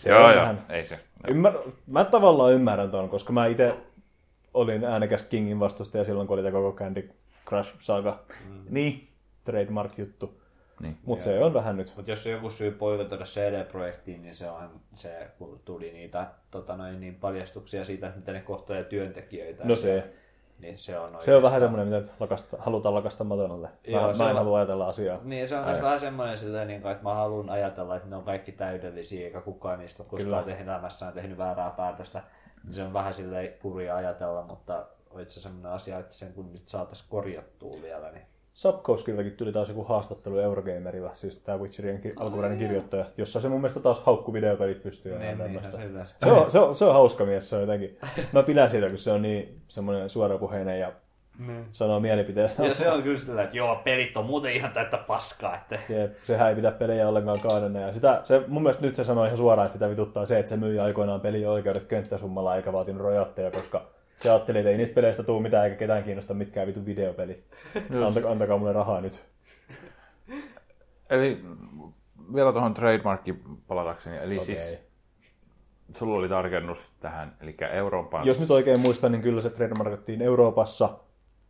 Se 0.00 0.10
joo, 0.10 0.24
on 0.24 0.32
joo. 0.32 0.40
vähän- 0.42 0.66
Ei 0.68 0.84
se. 0.84 0.98
Ymmär, 1.28 1.52
mä 1.86 2.04
tavallaan 2.04 2.52
ymmärrän 2.52 2.90
ton, 2.90 3.08
koska 3.08 3.32
mä 3.32 3.46
itse 3.46 3.74
olin 4.54 4.84
äänekäs 4.84 5.22
Kingin 5.22 5.60
vastustaja 5.60 6.04
silloin, 6.04 6.26
kun 6.28 6.34
oli 6.34 6.42
tämä 6.42 6.52
koko 6.52 6.72
Candy 6.78 7.10
Crush 7.48 7.74
Saga 7.78 8.20
Niin. 8.70 9.08
trademark-juttu. 9.44 10.40
niin. 10.82 10.98
Mutta 11.04 11.24
se 11.24 11.44
on 11.44 11.54
vähän 11.54 11.76
nyt. 11.76 11.92
Mutta 11.96 12.10
jos 12.12 12.26
on 12.26 12.32
joku 12.32 12.50
syy 12.50 12.70
poikotoida 12.70 13.24
CD-projektiin, 13.24 14.22
niin 14.22 14.34
se 14.34 14.50
on 14.50 14.80
se, 14.94 15.30
kun 15.38 15.60
tuli 15.64 15.92
niitä 15.92 16.26
tota 16.50 16.76
noin, 16.76 17.00
niin 17.00 17.14
paljastuksia 17.14 17.84
siitä, 17.84 18.06
että 18.06 18.18
miten 18.18 18.34
ne 18.34 18.40
kohtaa 18.40 18.82
työntekijöitä. 18.82 19.64
No 19.64 19.76
se, 19.76 20.04
Niin 20.60 20.78
se 20.78 20.98
on, 20.98 21.08
se 21.20 21.36
on 21.36 21.42
vähän 21.42 21.54
oikeastaan- 21.56 21.60
semmoinen, 21.60 22.02
mitä 22.02 22.12
lakasta, 22.20 22.56
halutaan 22.60 22.94
lakasta 22.94 23.24
matonalle. 23.24 23.66
Mä, 23.68 23.74
Joo, 23.86 24.06
mä 24.06 24.14
se 24.14 24.24
en 24.24 24.30
on- 24.30 24.36
halua 24.36 24.56
ajatella 24.58 24.86
asiaa. 24.88 25.18
Niin, 25.22 25.48
se 25.48 25.56
on 25.58 25.64
myös 25.64 25.82
vähän 25.82 26.00
semmoinen 26.00 26.38
silleen, 26.38 26.68
niin 26.68 26.82
kuin, 26.82 26.92
että 26.92 27.04
mä 27.04 27.14
haluan 27.14 27.50
ajatella, 27.50 27.96
että 27.96 28.08
ne 28.08 28.16
on 28.16 28.24
kaikki 28.24 28.52
täydellisiä, 28.52 29.24
eikä 29.26 29.40
kukaan 29.40 29.78
niistä 29.78 30.04
koskaan 30.04 30.44
tehnyt 30.44 30.68
elämässään 30.68 31.12
tehnyt 31.12 31.38
väärää 31.38 31.70
päätöstä. 31.70 32.22
Niin 32.64 32.74
se 32.74 32.82
on 32.82 32.92
vähän 32.92 33.14
silleen 33.14 33.52
kurja 33.62 33.96
ajatella, 33.96 34.42
mutta 34.42 34.86
on 35.10 35.20
itse 35.20 35.40
semmoinen 35.40 35.72
asia, 35.72 35.98
että 35.98 36.14
sen 36.14 36.32
kun 36.32 36.52
nyt 36.52 36.68
saataisiin 36.68 37.10
korjattua 37.10 37.76
vielä, 37.82 38.10
niin 38.10 38.24
Sapkowskiltakin 38.60 39.32
tuli 39.32 39.52
taas 39.52 39.68
joku 39.68 39.84
haastattelu 39.84 40.38
Eurogamerilla, 40.38 41.10
siis 41.14 41.38
tämä 41.38 41.58
Witcherien 41.58 42.00
ki- 42.00 42.12
alkuperäinen 42.16 42.58
kirjoittaja, 42.58 43.04
jossa 43.16 43.40
se 43.40 43.48
mun 43.48 43.60
mielestä 43.60 43.80
taas 43.80 44.00
haukku 44.00 44.32
videopelit 44.32 44.82
pystyy 44.82 45.12
ja 45.12 45.18
niin, 45.18 45.28
niin, 45.28 45.38
tämmöistä. 45.38 45.84
yleensä. 45.84 46.16
Se 46.24 46.32
on, 46.32 46.50
se, 46.50 46.58
on, 46.58 46.76
se 46.76 46.84
on 46.84 46.92
hauska 46.92 47.24
mies, 47.24 47.50
se 47.50 47.56
on 47.56 47.60
jotenkin. 47.60 47.98
Mä 48.32 48.42
pidän 48.42 48.70
siitä, 48.70 48.88
kun 48.88 48.98
se 48.98 49.12
on 49.12 49.22
niin 49.22 49.60
semmoinen 49.68 50.10
suorapuheinen 50.10 50.80
ja 50.80 50.92
sanoo 51.72 52.00
mielipiteensä. 52.00 52.64
Ja 52.64 52.74
se 52.74 52.90
on 52.90 53.02
kyllä 53.02 53.18
sillä, 53.18 53.42
että 53.42 53.56
joo, 53.56 53.80
pelit 53.84 54.16
on 54.16 54.24
muuten 54.24 54.52
ihan 54.52 54.72
täyttä 54.72 54.96
paskaa, 54.96 55.56
että 55.56 55.78
Jep, 55.88 56.16
sehän 56.24 56.48
ei 56.48 56.54
pidä 56.54 56.70
pelejä 56.70 57.08
ollenkaan 57.08 57.40
kaadena. 57.40 57.80
Ja 57.80 57.92
sitä, 57.92 58.20
se, 58.24 58.42
mun 58.46 58.62
mielestä 58.62 58.86
nyt 58.86 58.94
se 58.94 59.04
sanoi 59.04 59.26
ihan 59.26 59.38
suoraan, 59.38 59.66
että 59.66 59.72
sitä 59.72 59.90
vituttaa 59.90 60.26
se, 60.26 60.38
että 60.38 60.50
se 60.50 60.56
myi 60.56 60.78
aikoinaan 60.78 61.20
pelin 61.20 61.48
oikeudet 61.48 61.86
könttäsummalla 61.86 62.56
eikä 62.56 62.72
vaatinut 62.72 63.02
rojatteja, 63.02 63.50
koska 63.50 63.82
se 64.20 64.30
ajatteli, 64.30 64.58
että 64.58 64.70
ei 64.70 64.76
niistä 64.76 64.94
peleistä 64.94 65.22
tule 65.22 65.42
mitään 65.42 65.64
eikä 65.64 65.76
ketään 65.76 66.04
kiinnosta 66.04 66.34
mitkään 66.34 66.66
vitun 66.66 66.86
videopelit. 66.86 67.44
Antakaa, 68.06 68.30
antakaa 68.30 68.58
mulle 68.58 68.72
rahaa 68.72 69.00
nyt. 69.00 69.22
Eli 71.10 71.44
vielä 72.34 72.52
tuohon 72.52 72.74
trademarkkiin 72.74 73.42
palatakseni. 73.66 74.16
Eli 74.16 74.34
okay. 74.34 74.46
siis 74.46 74.78
sulla 75.96 76.16
oli 76.16 76.28
tarkennus 76.28 76.90
tähän, 77.00 77.36
eli 77.40 77.56
Euroopan... 77.72 78.26
Jos 78.26 78.40
nyt 78.40 78.50
oikein 78.50 78.80
muistan, 78.80 79.12
niin 79.12 79.22
kyllä 79.22 79.40
se 79.40 79.50
trademarkattiin 79.50 80.22
Euroopassa 80.22 80.98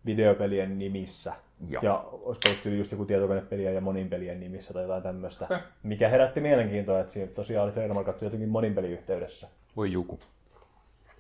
videopelien 0.07 0.79
nimissä. 0.79 1.33
Joo. 1.69 1.83
Ja 1.83 2.05
olisiko 2.13 2.49
ollut 2.49 2.79
just 2.79 2.93
joku 2.93 3.05
tietokonepelien 3.05 3.75
ja 3.75 3.81
monin 3.81 4.09
pelien 4.09 4.41
nimissä 4.41 4.75
tai 4.75 4.83
jotain 4.83 5.03
tämmöistä. 5.03 5.45
Okei. 5.45 5.59
Mikä 5.83 6.09
herätti 6.09 6.41
mielenkiintoa, 6.41 7.01
että 7.01 7.13
siinä 7.13 7.33
tosiaan 7.33 7.65
oli 7.65 7.73
trademarkattu 7.73 8.25
jotenkin 8.25 8.49
monin 8.49 8.75
peliyhteydessä. 8.75 9.49
Voi 9.77 9.93
joku. 9.93 10.19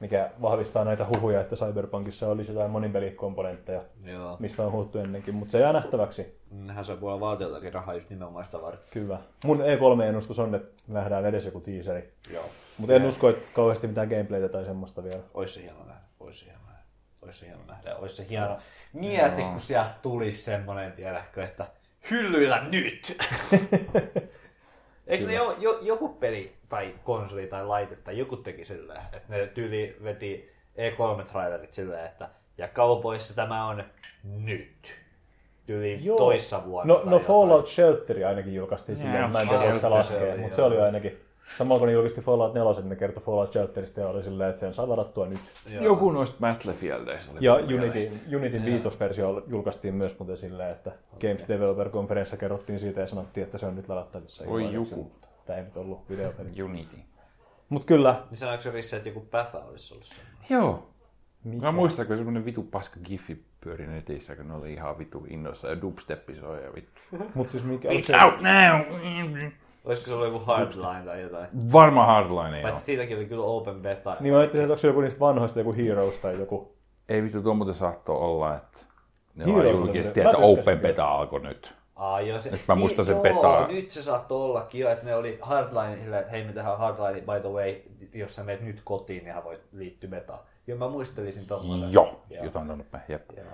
Mikä 0.01 0.31
vahvistaa 0.43 0.85
näitä 0.85 1.07
huhuja, 1.15 1.41
että 1.41 1.57
Cyberpunkissa 1.57 2.29
olisi 2.29 2.53
jotain 2.53 2.71
monin 2.71 2.93
pelikomponentteja, 2.93 3.83
joo. 4.05 4.37
mistä 4.39 4.63
on 4.63 4.73
huuttu 4.73 4.99
ennenkin. 4.99 5.35
Mutta 5.35 5.53
se 5.53 5.59
jää 5.59 5.73
nähtäväksi. 5.73 6.39
Nehän 6.51 6.85
saa 6.85 6.97
puolella 6.97 7.21
valtioltakin 7.21 7.75
rahaa 7.75 7.95
just 7.95 8.11
nimenomaan 8.11 8.45
sitä 8.45 8.63
varten. 8.63 8.89
Kyllä. 8.91 9.19
Mun 9.45 9.59
E3-ennustus 9.59 10.39
on, 10.39 10.55
että 10.55 10.83
nähdään 10.89 11.27
edes 11.27 11.45
joku 11.45 11.61
teaseri. 11.61 12.13
Joo. 12.33 12.45
Mutta 12.79 12.95
en 12.95 13.07
usko, 13.07 13.29
että 13.29 13.45
kauheasti 13.55 13.87
mitään 13.87 14.09
gameplaytä 14.09 14.49
tai 14.49 14.65
semmoista 14.65 15.05
vielä. 15.05 15.23
Ois 15.35 15.55
se 15.55 15.63
hieno 15.63 15.85
nähdä, 15.85 16.01
ois 16.21 16.41
se 16.41 16.47
hieno 16.47 16.61
nähdä, 16.67 16.81
ois 17.23 17.39
se 17.39 17.47
hieno 17.47 17.63
nähdä, 17.67 17.97
ois 17.97 18.17
se 18.17 18.27
hieno. 18.31 18.59
Mieti, 18.93 19.43
kun 19.43 19.61
sieltä 19.61 19.91
tulisi 20.03 20.43
semmonen, 20.43 20.93
tiedätkö, 20.93 21.45
että 21.45 21.67
hyllyillä 22.11 22.63
nyt! 22.71 23.17
Eikö 25.11 25.27
ne 25.27 25.35
jo, 25.35 25.57
jo, 25.59 25.79
joku 25.83 26.09
peli 26.09 26.53
tai 26.69 26.95
konsoli 27.05 27.47
tai 27.47 27.67
laite 27.67 27.97
tai 27.97 28.19
joku 28.19 28.37
teki 28.37 28.65
silleen, 28.65 29.01
että 29.13 29.37
ne 29.37 29.47
tyyli 29.47 29.97
veti 30.05 30.51
E3-trailerit 30.77 31.73
silleen, 31.73 32.07
että 32.07 32.29
ja 32.59 32.69
kaupoissa 32.69 33.35
tämä 33.35 33.67
on 33.67 33.85
nyt. 34.25 34.95
Tyyli 35.67 35.99
Joo. 36.05 36.17
toissa 36.17 36.65
vuonna. 36.65 36.95
No, 36.95 37.03
no. 37.05 37.19
Fallout 37.19 37.69
Shelteri 37.69 38.25
ainakin 38.25 38.55
julkaistiin 38.55 38.99
Joo, 38.99 39.13
silloin, 39.13 39.33
mä 39.33 39.41
en 39.41 39.49
tiedä, 39.49 39.75
se 39.75 39.89
laskee, 39.89 40.37
mutta 40.37 40.57
se 40.57 40.63
oli 40.63 40.75
jo 40.75 40.83
ainakin. 40.83 41.21
Samalla 41.59 41.79
kun 41.79 41.87
ne 41.87 41.93
julkisti 41.93 42.21
Fallout 42.21 42.55
4, 42.55 42.83
ne 42.89 42.97
kertoi 42.97 43.23
Fallout 43.23 43.53
Shelteristä 43.53 44.01
ja 44.01 44.09
oli 44.09 44.23
silleen, 44.23 44.51
että 44.51 44.61
sen 44.61 44.75
saa 44.75 44.89
varattua 44.89 45.27
nyt. 45.27 45.41
Joo. 45.71 45.85
Joku 45.85 46.11
noista 46.11 46.37
Battlefieldeista 46.41 47.33
oli. 47.33 47.39
Ja 47.43 47.55
Unity. 47.55 48.37
Unityn 48.37 48.65
viitosversio 48.65 49.43
julkaistiin 49.47 49.95
myös 49.95 50.19
muuten 50.19 50.37
silleen, 50.37 50.71
että 50.71 50.93
Games 51.21 51.49
Developer 51.49 51.91
Conference 51.91 52.37
kerrottiin 52.37 52.79
siitä 52.79 53.01
ja 53.01 53.07
sanottiin, 53.07 53.45
että 53.45 53.59
se 53.59 53.67
on 53.67 53.75
nyt 53.77 53.89
ladattavissa. 53.89 54.45
Oi 54.47 54.63
ilmaiseksi, 54.65 54.95
joku. 55.01 55.13
Tämä 55.47 55.59
ei 55.59 55.65
nyt 55.65 55.77
ollut 55.77 56.09
videopeli. 56.09 56.49
Unity. 56.63 56.97
Mutta 57.69 57.87
kyllä, 57.87 58.23
Niin 58.31 58.39
sanoiko 58.39 58.63
se 58.63 58.73
vissi, 58.73 58.97
että 58.97 59.09
joku 59.09 59.21
päfä 59.21 59.59
olisi 59.59 59.95
ollut 59.95 60.07
semmoinen? 60.07 60.37
Joo. 60.51 60.91
Mikä? 61.45 61.63
Mä 61.67 61.73
muistan, 61.73 62.07
kun 62.07 62.17
semmonen 62.17 62.45
vitu 62.45 62.63
paska 62.63 63.01
giffi 63.05 63.45
pyöri 63.61 63.87
netissä, 63.87 64.37
kun 64.37 64.49
ne 64.49 64.55
oli 64.55 64.73
ihan 64.73 64.99
vitu 64.99 65.27
innoissa 65.31 65.69
ja 65.69 65.81
dubsteppi 65.81 66.35
soi 66.35 66.65
ja 66.65 66.75
vittu. 66.75 67.01
Mutta 67.35 67.51
siis 67.51 67.65
mikä, 67.65 67.89
oliko 67.89 68.07
se, 68.07 68.13
It's 68.13 68.25
out 68.25 68.35
now! 68.41 69.01
Olisiko 69.85 70.07
se 70.09 70.15
ollut 70.15 70.27
joku 70.33 70.45
hardline 70.45 71.03
tai 71.05 71.23
jotain? 71.23 71.47
Varma 71.73 72.07
hardline 72.07 72.57
ei 72.57 72.63
Paitsi 72.63 72.85
siitäkin 72.85 73.17
oli 73.17 73.27
kyllä 73.27 73.45
open 73.45 73.83
beta. 73.83 74.17
niin 74.21 74.33
mä 74.35 74.39
ajattelin, 74.41 74.65
että 74.65 74.73
onko 74.73 74.79
se 74.81 74.87
joku 74.87 75.01
niistä 75.01 75.21
vanhoista 75.21 75.61
joku 75.61 75.73
Heroes 75.75 76.19
tai 76.19 76.39
joku. 76.39 76.77
Ei 77.09 77.23
vittu, 77.23 77.43
tuo 77.43 77.55
muuten 77.55 77.75
saattoi 77.75 78.17
olla, 78.17 78.57
että 78.57 78.81
ne 79.35 79.45
julkisti, 79.45 80.21
muuten- 80.21 80.27
että 80.27 80.39
Open. 80.47 80.79
Beta 80.79 81.05
alkoi 81.09 81.41
nyt. 81.41 81.75
Aa, 81.97 82.21
joo, 82.21 82.39
se, 82.39 82.51
Nyt 82.51 82.61
mä 82.69 82.75
muistan 82.75 83.05
sen 83.05 83.13
joo, 83.15 83.23
betaa. 83.23 83.67
nyt 83.67 83.91
se 83.91 84.03
saattoi 84.03 84.43
ollakin 84.43 84.81
jo, 84.81 84.91
että 84.91 85.05
ne 85.05 85.15
oli 85.15 85.39
hardline 85.43 85.97
silleen, 85.97 86.21
että 86.21 86.31
hei 86.33 86.45
me 86.45 86.53
tehdään 86.53 86.79
hardline, 86.79 87.21
by 87.21 87.41
the 87.41 87.49
way, 87.49 87.75
jos 88.15 88.35
sä 88.37 88.45
menet 88.45 88.61
nyt 88.63 88.81
kotiin, 88.85 89.25
niin 89.25 89.35
voit 89.45 89.61
liittyä 89.73 90.11
betaan. 90.11 90.39
Joo, 90.67 90.79
mä 90.79 90.89
muistelisin 90.89 91.47
tommosen. 91.47 91.93
Joo, 91.93 92.21
Joo. 92.31 92.45
jotain 92.45 92.71
on 92.71 92.85
päin. 92.91 93.05
Jep. 93.09 93.23
Joo. 93.37 93.47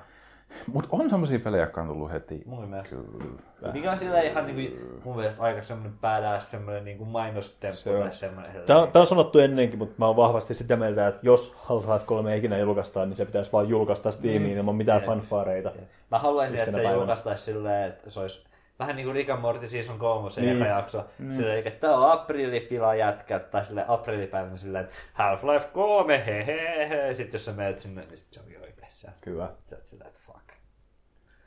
Mutta 0.73 0.89
on 0.93 1.11
semmosia 1.11 1.39
pelejä, 1.41 1.63
jotka 1.63 1.81
on 1.81 1.87
tullut 1.89 2.13
heti. 2.13 2.43
Mun 2.47 2.69
mielestä. 2.69 2.97
Kyllä. 2.97 3.73
Mikä 3.73 3.91
on 3.91 3.97
sillä 3.97 4.21
ihan 4.21 4.47
niinku, 4.47 4.77
mun 5.05 5.17
mielestä 5.17 5.43
aika 5.43 5.63
semmonen 5.63 5.93
badass 6.01 6.51
semmonen 6.51 6.85
niinku 6.85 7.05
mainostemppu 7.05 7.77
Se 7.77 7.91
on. 7.91 8.03
tai 8.03 8.13
semmonen. 8.15 8.51
Tämä, 8.67 8.83
on- 8.83 8.93
tämä 8.93 9.01
on 9.01 9.07
sanottu 9.07 9.39
ennenkin, 9.39 9.79
mutta 9.79 9.95
mä 9.99 10.07
oon 10.07 10.17
vahvasti 10.17 10.55
sitä 10.55 10.77
mieltä, 10.77 11.07
että 11.09 11.21
jos 11.23 11.55
Half-Life 11.69 12.05
3 12.07 12.33
ei 12.33 12.39
ikinä 12.39 12.59
julkaistaan, 12.59 13.09
niin 13.09 13.17
se 13.17 13.25
pitäisi 13.27 13.53
vaan 13.53 13.69
julkaista 13.69 14.13
Steamiin 14.13 14.57
ilman 14.59 14.77
mitään 14.77 15.03
fanfaareita. 15.03 15.73
Mä 16.11 16.19
haluaisin, 16.19 16.59
että 16.59 16.73
se 16.73 16.79
päivänä. 16.79 16.97
julkaistaisi 16.97 17.45
silleen, 17.45 17.89
että 17.89 18.11
se 18.11 18.21
olisi 18.21 18.45
vähän 18.79 18.97
niin 18.97 19.05
kuin 19.07 19.15
Rick 19.15 19.31
and 19.31 19.41
Morty 19.41 19.69
Season 19.69 19.99
3 19.99 20.31
se 20.31 20.41
Niin. 20.41 20.57
eka 20.57 20.67
jakso. 20.67 21.05
Silleen, 21.37 21.59
että 21.67 21.81
tää 21.81 21.97
on 21.97 22.13
aprilipila 22.13 22.95
jätkät, 22.95 23.51
tai 23.51 23.65
sille 23.65 23.85
aprillipäivänä 23.89 24.57
silleen, 24.57 24.85
että 24.85 24.97
Half-Life 25.15 25.69
3, 25.73 26.27
hehehe. 26.27 27.15
Sitten 27.15 27.33
jos 27.35 27.45
sä 27.45 27.53
menet 27.53 27.81
sinne, 27.81 28.03
niin 28.07 28.17
sit 28.17 28.27
se 28.31 28.41
onkin 28.41 28.61
oikeassa. 28.87 29.13
Kyllä. 29.21 29.53
Sä 29.71 29.77
oot 29.77 29.87
silleen, 29.87 30.09
että 30.09 30.21
fuck. 30.27 30.49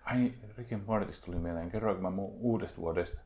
Ai, 0.03 0.33
Rick 0.57 0.73
and 0.73 0.81
Mortista 0.85 1.25
tuli 1.25 1.37
mieleen. 1.37 1.71
Kerroinko 1.71 2.01
mä 2.01 2.09
mun 2.09 2.31
uudesta 2.39 2.81
vuodesta? 2.81 3.21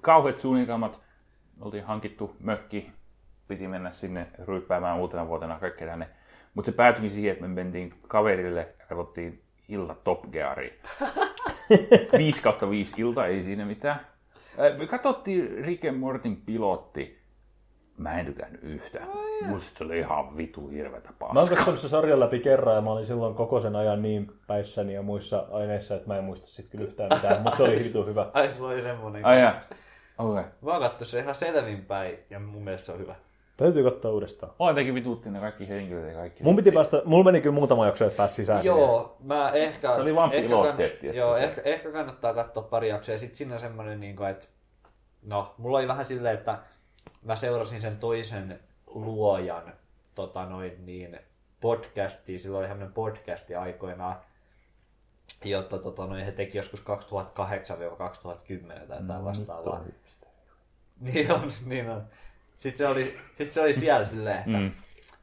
Kauheat 0.00 0.40
suunnitelmat. 0.40 1.00
Oltiin 1.60 1.84
hankittu 1.84 2.36
mökki. 2.40 2.92
Piti 3.48 3.68
mennä 3.68 3.90
sinne 3.90 4.26
ryyppäämään 4.46 4.98
uutena 4.98 5.28
vuotena 5.28 5.60
kaikkea 5.60 5.88
tänne. 5.88 6.08
Mutta 6.54 6.70
se 6.70 6.76
päätyikin 6.76 7.10
siihen, 7.10 7.32
että 7.32 7.46
me 7.48 7.54
mentiin 7.54 7.94
kaverille 8.08 8.74
ja 8.78 8.86
katsottiin 8.86 9.42
ilta 9.68 9.94
Top 9.94 10.30
Gearia. 10.30 10.72
5 12.18 12.42
kautta 12.42 12.70
5 12.70 12.94
ilta, 13.00 13.26
ei 13.26 13.44
siinä 13.44 13.64
mitään. 13.64 14.00
Me 14.78 14.86
katsottiin 14.86 15.64
Rick 15.64 15.84
and 15.84 15.96
Mortin 15.96 16.36
pilotti. 16.36 17.18
Mä 17.98 18.20
en 18.20 18.26
tykännyt 18.26 18.64
yhtään. 18.64 19.08
Musta 19.46 19.78
se 19.78 19.84
oli 19.84 19.98
ihan 19.98 20.36
vitu 20.36 20.68
hirvetä 20.68 21.08
Mä 21.08 21.26
oon 21.26 21.34
paskaa. 21.34 21.56
katsonut 21.56 21.80
sen 21.80 21.90
sarjan 21.90 22.20
läpi 22.20 22.38
kerran 22.38 22.74
ja 22.74 22.80
mä 22.80 22.90
olin 22.90 23.06
silloin 23.06 23.34
koko 23.34 23.60
sen 23.60 23.76
ajan 23.76 24.02
niin 24.02 24.32
päissäni 24.46 24.94
ja 24.94 25.02
muissa 25.02 25.46
aineissa, 25.50 25.94
että 25.94 26.08
mä 26.08 26.18
en 26.18 26.24
muista 26.24 26.46
sit 26.46 26.68
kyllä 26.68 26.84
yhtään 26.84 27.10
mitään, 27.14 27.42
mutta 27.42 27.56
se 27.56 27.62
oli 27.62 27.84
vitu 27.84 28.04
hyvä. 28.04 28.26
Ai 28.34 28.48
sulla 28.48 28.68
oli 28.70 28.82
semmonen. 28.82 29.24
Ai 29.24 29.40
jaa. 29.40 29.60
Okei. 30.18 30.44
Mä 30.60 30.72
oon 30.72 30.82
kattu 30.82 31.04
se 31.04 31.18
ihan 31.18 31.34
selvinpäin 31.34 32.18
ja 32.30 32.40
mun 32.40 32.64
mielestä 32.64 32.86
se 32.86 32.92
on 32.92 32.98
hyvä. 32.98 33.14
Täytyy 33.56 33.84
katsoa 33.84 34.12
uudestaan. 34.12 34.52
Mua 34.58 34.70
jotenkin 34.70 34.94
vituutti 34.94 35.30
ne 35.30 35.40
kaikki 35.40 35.68
henkilöt 35.68 36.08
ja 36.08 36.14
kaikki. 36.14 36.42
Mun 36.42 36.56
piti 36.56 36.72
päästä, 36.72 37.02
mulla 37.04 37.24
meni 37.24 37.40
kyllä 37.40 37.54
muutama 37.54 37.86
jakso, 37.86 38.04
että 38.04 38.16
pääsi 38.16 38.34
sisään. 38.34 38.64
Joo, 38.64 39.16
mä 39.20 39.48
ehkä... 39.48 39.94
Se 39.94 40.00
oli 40.00 40.14
vaan 40.14 40.32
ehkä 40.32 40.54
kann-. 40.54 41.16
Joo, 41.16 41.36
ehkä, 41.36 41.60
ehkä 41.64 41.92
kannattaa 41.92 42.34
katsoa 42.34 42.62
pari 42.62 42.88
jaksoa. 42.88 43.14
Ja 43.14 43.18
sit 43.18 43.34
siinä 43.34 43.54
on 43.54 43.60
semmonen, 43.60 44.00
niin 44.00 44.16
kuin, 44.16 44.28
että... 44.28 44.46
No, 45.22 45.54
mulla 45.58 45.78
oli 45.78 45.88
vähän 45.88 46.04
silleen, 46.04 46.34
että 46.34 46.58
mä 47.22 47.36
seurasin 47.36 47.80
sen 47.80 47.96
toisen 47.96 48.60
luojan 48.86 49.72
tota 50.14 50.44
noin 50.46 50.86
niin, 50.86 51.20
podcastia. 51.60 52.38
Silloin 52.38 52.60
oli 52.60 52.68
tämmönen 52.68 52.92
podcasti 52.92 53.54
aikoinaan, 53.54 54.20
jotta 55.44 55.78
tota, 55.78 56.06
noin, 56.06 56.24
he 56.24 56.32
teki 56.32 56.58
joskus 56.58 56.82
2008-2010 56.82 56.86
tai 58.88 59.00
jotain 59.00 59.24
vastaavaa. 59.24 59.84
Niin 61.00 61.32
on, 61.32 61.50
niin 61.64 61.90
on. 61.90 62.04
Sitten 62.56 62.78
se 62.78 62.88
oli, 62.88 63.18
sit 63.38 63.52
se 63.52 63.60
oli 63.60 63.72
siellä 63.72 64.04
silleen, 64.04 64.38
että 64.38 64.50
Mm. 64.58 64.72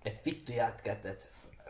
et 0.05 0.25
vittu 0.25 0.51
jätkät, 0.51 1.05
että 1.05 1.25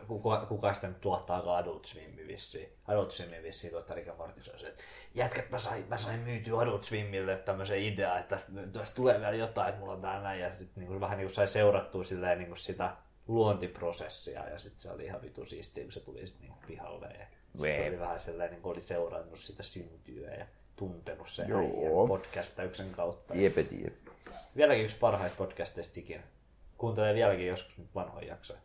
kuka, 0.06 0.46
kuka 0.48 0.74
sitä 0.74 0.88
nyt 0.88 1.00
tuottaakaan 1.00 1.58
Adult 1.58 1.84
Swimmi 1.84 2.26
vissiin. 2.26 2.68
Adult 2.86 3.10
Swimmi 3.10 3.42
vissiin 3.42 3.70
tuottaa 3.70 3.96
Rick 3.96 4.08
and 4.08 4.18
Morty, 4.18 4.42
se 4.42 4.66
että 4.66 4.82
jätkät 5.14 5.50
mä 5.50 5.58
sain, 5.58 5.84
mä 5.88 5.98
sain 5.98 6.20
myytyä 6.20 6.60
Adult 6.60 6.84
Swimmille 6.84 7.36
tämmöisen 7.36 7.78
idea, 7.78 8.18
että 8.18 8.38
tästä, 8.72 8.94
tulee 8.94 9.20
vielä 9.20 9.36
jotain, 9.36 9.68
että 9.68 9.80
mulla 9.80 9.92
on 9.92 10.00
tää 10.00 10.20
näin. 10.20 10.40
Ja 10.40 10.50
sitten 10.50 10.84
niinku, 10.84 11.00
vähän 11.00 11.18
niinku 11.18 11.34
sai 11.34 11.48
seurattua 11.48 12.04
silleen 12.04 12.38
niinku 12.38 12.56
sitä 12.56 12.96
luontiprosessia 13.28 14.48
ja 14.48 14.58
sitten 14.58 14.80
se 14.80 14.90
oli 14.90 15.04
ihan 15.04 15.22
vitu 15.22 15.46
siistiä, 15.46 15.84
kun 15.84 15.92
se 15.92 16.00
tuli 16.00 16.26
sitten 16.26 16.42
niinku 16.48 16.66
pihalle. 16.66 17.06
Ja 17.06 17.26
sitten 17.52 17.62
Vee. 17.62 17.88
oli 17.88 18.00
vähän 18.00 18.18
silleen, 18.18 18.50
niin 18.50 18.60
oli 18.64 18.82
seurannut 18.82 19.38
sitä 19.38 19.62
syntyä 19.62 20.30
ja 20.30 20.46
tuntenut 20.76 21.28
sen 21.28 21.48
podcastauksen 22.08 22.90
kautta. 22.90 23.34
Jep, 23.34 23.56
jep. 23.56 23.94
Vieläkin 24.56 24.84
yksi 24.84 24.98
parhaista 24.98 25.38
podcasteista 25.38 26.00
ikinä. 26.00 26.22
Kuuntelee 26.78 27.14
vieläkin 27.14 27.46
joskus 27.46 27.78
nyt 27.78 27.94
vanhoja 27.94 28.28
jaksoja. 28.28 28.60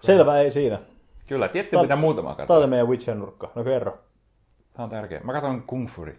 Selvä, 0.00 0.38
ei 0.38 0.50
siinä. 0.50 0.78
Kyllä, 1.26 1.48
Tää- 1.48 1.82
mitä 1.82 1.96
muutama 1.96 2.34
katsoa? 2.34 2.56
oli 2.56 2.66
meidän 2.66 2.88
Witcher 2.88 3.14
nurkka. 3.14 3.50
No 3.54 3.64
kerro. 3.64 3.98
Tää 4.72 4.84
on 4.84 4.90
tärkeä. 4.90 5.20
Mä 5.24 5.32
katson 5.32 5.62
Kung 5.62 5.88
Fury. 5.88 6.18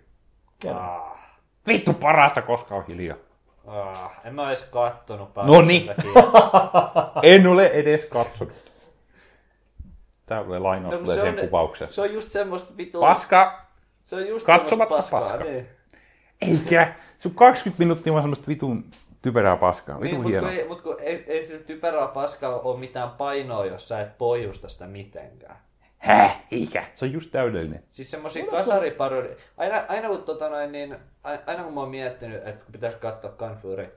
Ah, 0.74 1.22
Vittu 1.68 1.94
parasta 1.94 2.42
koskaan 2.42 2.86
hiljaa. 2.88 3.18
ah, 3.68 4.12
en 4.24 4.36
mä 4.36 4.48
edes 4.48 4.64
kattonut 4.64 5.30
No 5.44 5.62
niin. 5.62 5.90
En 7.24 7.48
ole 7.48 7.66
edes 7.68 8.06
katsonut. 8.06 8.54
Tää 10.26 10.44
tulee 10.44 10.60
lainaus 10.60 10.94
No, 11.00 11.06
se, 11.06 11.14
siihen 11.14 11.40
on, 11.40 11.46
kuvaukseen. 11.46 11.94
se 11.94 12.02
on 12.02 12.14
just 12.14 12.32
semmoista 12.32 12.78
vitu... 12.78 13.00
Paska! 13.00 13.66
Se 14.04 14.16
on 14.16 14.28
just 14.28 14.46
katsomatta 14.46 15.02
semmoista 15.02 15.12
paskaa. 15.12 15.38
paskaa. 15.38 15.52
Niin. 15.52 15.68
Eikä! 16.42 16.94
Se 17.18 17.28
on 17.28 17.36
20 17.36 17.80
minuuttia 17.80 18.14
vaan 18.14 18.24
semmoista 18.24 18.48
vitun 18.48 18.84
typerää 19.22 19.58
paskaa. 19.58 20.00
Niin, 20.00 20.24
Vitun 20.24 20.34
mutta 20.34 20.52
ei, 20.52 20.68
mut 20.68 20.82
kun 20.82 20.98
ei, 21.00 21.24
ei 21.28 21.46
sillä 21.46 21.64
typerää 21.64 22.08
paskaa 22.08 22.60
ole 22.60 22.80
mitään 22.80 23.10
painoa, 23.10 23.66
jos 23.66 23.88
sä 23.88 24.02
et 24.02 24.18
pohjusta 24.18 24.70
sitä 24.70 24.88
mitenkään. 24.88 25.56
Häh? 25.98 26.42
Eikä! 26.52 26.84
Se 26.94 27.06
on 27.06 27.14
just 27.14 27.32
täydellinen. 27.32 27.84
Siis 27.88 28.12
semmosia 28.12 28.46
kasariparodi... 28.46 29.30
Aina, 29.58 29.84
aina, 29.88 30.08
kun, 30.08 30.24
tota 30.24 30.50
noin, 30.50 30.72
niin, 30.72 30.96
aina 31.24 31.64
kun 31.64 31.74
mä 31.74 31.80
oon 31.80 31.90
miettinyt, 31.90 32.48
että 32.48 32.66
kun 32.66 32.72
pitäisi 32.72 32.98
katsoa 32.98 33.32
Gunfury, 33.32 33.88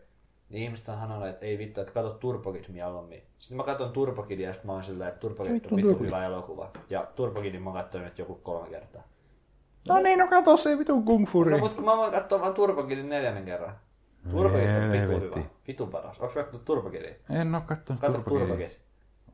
niin 0.49 0.63
ihmiset 0.63 0.89
on 0.89 0.99
sanonut, 1.01 1.29
että 1.29 1.47
ei 1.47 1.59
vittu, 1.59 1.81
että 1.81 1.93
kato 1.93 2.11
Turbokid 2.11 2.65
mieluummin. 2.69 3.23
Sitten 3.39 3.57
mä 3.57 3.63
katson 3.63 3.93
Turbokidia 3.93 4.49
ja 4.49 4.53
sitten 4.53 4.67
mä 4.67 4.73
oon 4.73 4.83
silleen, 4.83 5.09
että 5.09 5.21
Turbokid 5.21 5.53
Vittu 5.53 5.75
on 5.75 5.77
vittu 5.77 6.05
hyvä 6.05 6.25
elokuva. 6.25 6.71
Ja 6.91 7.05
Turbokidin 7.15 7.63
mä 7.63 7.71
oon 7.71 7.83
katsonut 7.83 8.07
nyt 8.07 8.19
joku 8.19 8.35
kolme 8.35 8.69
kertaa. 8.69 9.03
No 9.89 9.99
niin, 9.99 10.19
no 10.19 10.29
kato 10.29 10.57
se 10.57 10.79
vitun 10.79 11.05
Kung 11.05 11.27
Fury. 11.27 11.51
No 11.51 11.59
mut 11.59 11.73
kun 11.73 11.85
mä 11.85 11.97
voin 11.97 12.13
katsoa 12.13 12.41
vaan 12.41 12.55
Turbokidin 12.55 13.09
neljännen 13.09 13.45
kerran. 13.45 13.77
Turbokid 14.31 14.69
on 14.69 14.91
vitu 14.93 15.13
Helvetti. 15.13 15.39
hyvä. 15.39 15.51
Vitu 15.69 15.87
paras. 15.87 16.19
Onko 16.21 16.35
katsonut 16.35 16.65
Turbokidia? 16.65 17.15
En 17.31 17.55
oo 17.55 17.61
kattonut 17.61 18.01
Kato 18.01 18.13
Turbokidia. 18.13 18.47
Turbokid. 18.47 18.71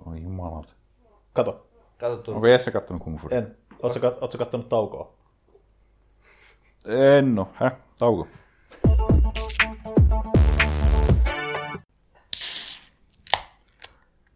Oi 0.07 0.23
jumalauta. 0.23 0.73
Kato. 1.33 1.67
Kato 1.99 2.17
Turbokid. 2.17 2.35
Onko 2.35 2.47
Jesse 2.47 2.71
kattonut 2.71 3.03
Kung 3.03 3.19
Fury? 3.19 3.37
En. 3.37 3.57
Kat- 3.73 4.19
ootko 4.21 4.39
kattonut 4.39 4.69
taukoa? 4.69 5.13
En 6.87 7.39
oo. 7.39 7.49
Häh? 7.55 7.73
Tauko. 7.99 8.27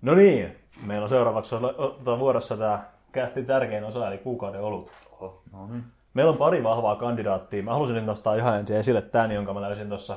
No 0.03 0.15
niin. 0.15 0.57
Meillä 0.87 1.03
on 1.03 1.09
seuraavaksi 1.09 1.55
ottaa 1.77 2.19
vuorossa 2.19 2.57
tämä 2.57 2.85
kästin 3.13 3.47
tärkein 3.47 3.85
osa, 3.85 4.09
eli 4.09 4.19
kuukauden 4.19 4.61
olut. 4.61 4.91
Oho. 5.13 5.43
No 5.53 5.67
niin. 5.67 5.85
Meillä 6.15 6.33
on 6.33 6.39
pari 6.39 6.63
vahvaa 6.63 6.97
kandidaattia. 6.97 7.63
Mä 7.63 7.73
halusin 7.73 7.95
nyt 7.95 8.05
nostaa 8.05 8.35
ihan 8.35 8.59
ensin 8.59 8.77
esille 8.77 9.03
tämän, 9.03 9.33
jonka 9.33 9.55
mä 9.55 9.61
löysin 9.61 9.89
tuossa. 9.89 10.17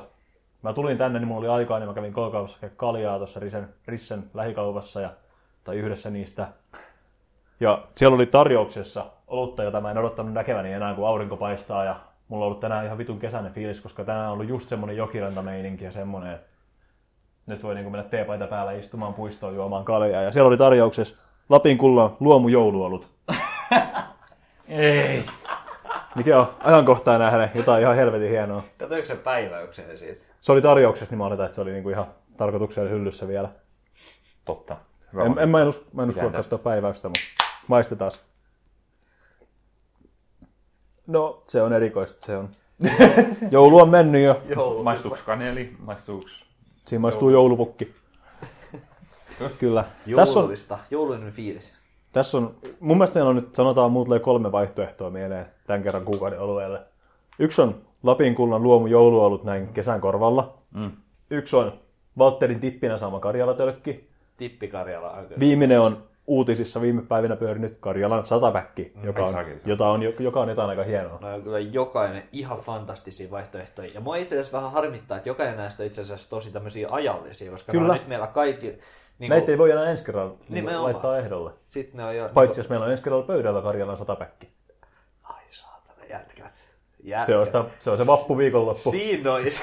Mä 0.62 0.72
tulin 0.72 0.98
tänne, 0.98 1.18
niin 1.18 1.28
mulla 1.28 1.40
oli 1.40 1.48
aikaa, 1.48 1.78
niin 1.78 1.88
mä 1.88 1.94
kävin 1.94 2.14
hakea 2.14 2.70
kaljaa 2.76 3.18
tuossa 3.18 3.40
Rissen, 3.40 3.68
Rissen 3.86 4.24
lähikaupassa, 4.34 5.00
ja, 5.00 5.10
tai 5.64 5.76
yhdessä 5.76 6.10
niistä. 6.10 6.48
Ja 7.60 7.82
siellä 7.94 8.14
oli 8.14 8.26
tarjouksessa 8.26 9.06
olutta, 9.26 9.62
jota 9.62 9.80
mä 9.80 9.90
en 9.90 9.98
odottanut 9.98 10.32
näkeväni 10.32 10.72
enää, 10.72 10.94
kun 10.94 11.08
aurinko 11.08 11.36
paistaa, 11.36 11.84
ja 11.84 11.96
mulla 12.28 12.44
on 12.44 12.46
ollut 12.46 12.60
tänään 12.60 12.86
ihan 12.86 12.98
vitun 12.98 13.18
kesäinen 13.18 13.52
fiilis, 13.52 13.80
koska 13.80 14.04
tänään 14.04 14.26
on 14.26 14.32
ollut 14.32 14.48
just 14.48 14.68
semmonen 14.68 14.96
jokirantameininki 14.96 15.84
ja 15.84 15.92
semmonen, 15.92 16.34
että 16.34 16.48
nyt 17.46 17.62
voi 17.62 17.74
niinku 17.74 17.90
mennä 17.90 18.08
teepaita 18.08 18.46
päällä 18.46 18.72
istumaan 18.72 19.14
puistoon 19.14 19.54
juomaan 19.54 19.84
kaljaa. 19.84 20.22
Ja 20.22 20.32
siellä 20.32 20.48
oli 20.48 20.56
tarjouksessa 20.56 21.16
Lapin 21.48 21.78
kullan 21.78 22.16
luomu 22.20 22.48
jouluolut. 22.48 23.08
Ei. 24.68 25.24
Mikä 26.14 26.40
on 26.40 26.46
ajankohtaa 26.60 27.18
nähdä 27.18 27.48
jotain 27.54 27.82
ihan 27.82 27.96
helvetin 27.96 28.30
hienoa. 28.30 28.62
Katoinko 28.78 29.06
se 29.06 29.16
päiväyksen 29.16 29.98
siitä? 29.98 30.27
Se 30.40 30.52
oli 30.52 30.62
tarjouksessa, 30.62 31.12
niin 31.12 31.18
mä 31.18 31.26
oletan, 31.26 31.46
että 31.46 31.54
se 31.54 31.60
oli 31.60 31.72
niinku 31.72 31.90
ihan 31.90 32.06
tarkoituksella 32.36 32.90
hyllyssä 32.90 33.28
vielä. 33.28 33.48
Totta. 34.44 34.76
Hyvä 35.12 35.24
En, 35.24 35.38
en 35.38 35.48
mä 35.48 35.62
en, 35.62 35.68
usko, 35.68 35.86
mä 35.92 36.02
en 36.02 36.08
usko 36.08 36.30
katsoa 36.30 36.58
päiväystä, 36.58 37.08
mutta 37.08 37.24
maistetaan. 37.66 38.12
No, 41.06 41.42
se 41.46 41.62
on 41.62 41.72
erikoista. 41.72 42.26
Se 42.26 42.36
on. 42.36 42.48
Joulu 43.50 43.78
on 43.78 43.88
mennyt 43.88 44.22
jo. 44.22 44.42
Joulu. 44.48 44.82
Maistuuks 44.82 45.22
kaneli? 45.22 45.76
Maistuuks? 45.78 46.44
Siinä 46.86 47.00
maistuu 47.00 47.30
joulupukki. 47.30 47.94
Kyllä. 49.60 49.84
Tässä 50.16 50.38
on, 50.38 50.42
Joulullista. 50.42 50.78
Joulullinen 50.90 51.32
fiilis. 51.32 51.74
tässä 52.12 52.38
on, 52.38 52.56
mun 52.80 52.96
mielestä 52.96 53.14
meillä 53.14 53.28
on 53.28 53.36
nyt, 53.36 53.54
sanotaan, 53.54 53.92
muut 53.92 54.04
tulee 54.04 54.20
kolme 54.20 54.52
vaihtoehtoa 54.52 55.10
mieleen 55.10 55.46
tämän 55.66 55.82
kerran 55.82 56.04
kuukauden 56.04 56.40
olueelle. 56.40 56.80
Yksi 57.38 57.62
on 57.62 57.87
Lapin 58.02 58.34
kullan 58.34 58.62
luomu 58.62 58.86
jouluolut 58.86 59.44
näin 59.44 59.72
kesän 59.72 60.00
korvalla. 60.00 60.58
Mm. 60.74 60.92
Yksi 61.30 61.56
on 61.56 61.72
Valtterin 62.18 62.60
tippinä 62.60 62.98
saama 62.98 63.20
Karjalatölkki. 63.20 64.08
Tippi 64.36 64.68
Karjala. 64.68 65.16
Viimeinen 65.38 65.80
on 65.80 66.08
uutisissa 66.26 66.80
viime 66.80 67.02
päivinä 67.02 67.36
pyörinyt 67.36 67.76
Karjalan 67.80 68.26
satapäkki, 68.26 68.92
joka 69.02 69.24
on, 69.24 69.34
jota 69.66 69.88
on, 69.88 70.02
joka 70.02 70.40
on 70.40 70.48
jotain 70.48 70.70
aika 70.70 70.84
hienoa. 70.84 71.18
No 71.20 71.40
kyllä 71.40 71.58
jokainen 71.58 72.22
ihan 72.32 72.58
fantastisia 72.58 73.30
vaihtoehtoja. 73.30 73.90
Ja 73.94 74.00
mua 74.00 74.16
itse 74.16 74.34
asiassa 74.34 74.56
vähän 74.56 74.72
harmittaa, 74.72 75.16
että 75.16 75.28
jokainen 75.28 75.56
näistä 75.56 75.82
on 75.82 75.86
itse 75.86 76.00
asiassa 76.00 76.30
tosi 76.30 76.52
tämmöisiä 76.52 76.88
ajallisia, 76.90 77.50
koska 77.50 77.72
Kyllä. 77.72 77.92
nyt 77.92 78.08
meillä 78.08 78.26
kaikki... 78.26 78.78
Niin 79.18 79.30
Näitä 79.30 79.52
ei 79.52 79.58
voi 79.58 79.70
enää 79.70 79.90
ensi 79.90 80.04
kerralla 80.04 80.36
niin 80.48 80.82
laittaa 80.82 81.18
ehdolle. 81.18 81.50
Sitten 81.66 81.96
ne 81.96 82.04
on 82.04 82.16
jo... 82.16 82.30
Paitsi 82.34 82.60
jos 82.60 82.68
meillä 82.68 82.84
on 82.84 82.90
ensi 82.90 83.02
kerralla 83.02 83.26
pöydällä 83.26 83.62
Karjalan 83.62 83.96
satapäkki. 83.96 84.48
Jätkät. 87.08 87.26
Se 87.26 87.36
on, 87.36 87.46
sitä, 87.46 87.64
se, 87.78 87.90
on 87.90 87.98
se 87.98 88.06
vappuviikonloppu. 88.06 88.90
Siinä 88.98 89.32
olisi... 89.32 89.62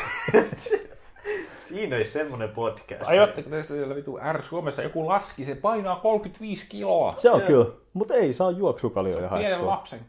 Siinä 1.60 1.96
olisi 1.96 2.12
semmoinen 2.12 2.50
podcast. 2.50 3.08
Ajoitteko 3.08 3.50
te 3.50 3.64
siellä 3.64 3.96
vitu 3.96 4.20
R 4.34 4.44
Suomessa 4.44 4.82
joku 4.82 5.08
laski, 5.08 5.46
se 5.46 5.56
painaa 5.56 5.96
35 5.96 6.66
kiloa. 6.70 7.14
Se 7.18 7.30
on 7.32 7.42
kyllä, 7.42 7.66
mutta 7.94 8.14
ei 8.14 8.34
saa 8.34 8.52
juoksukaljoja 8.52 9.30
Pienen 9.30 9.50
haettua. 9.50 9.70
lapsen 9.70 10.00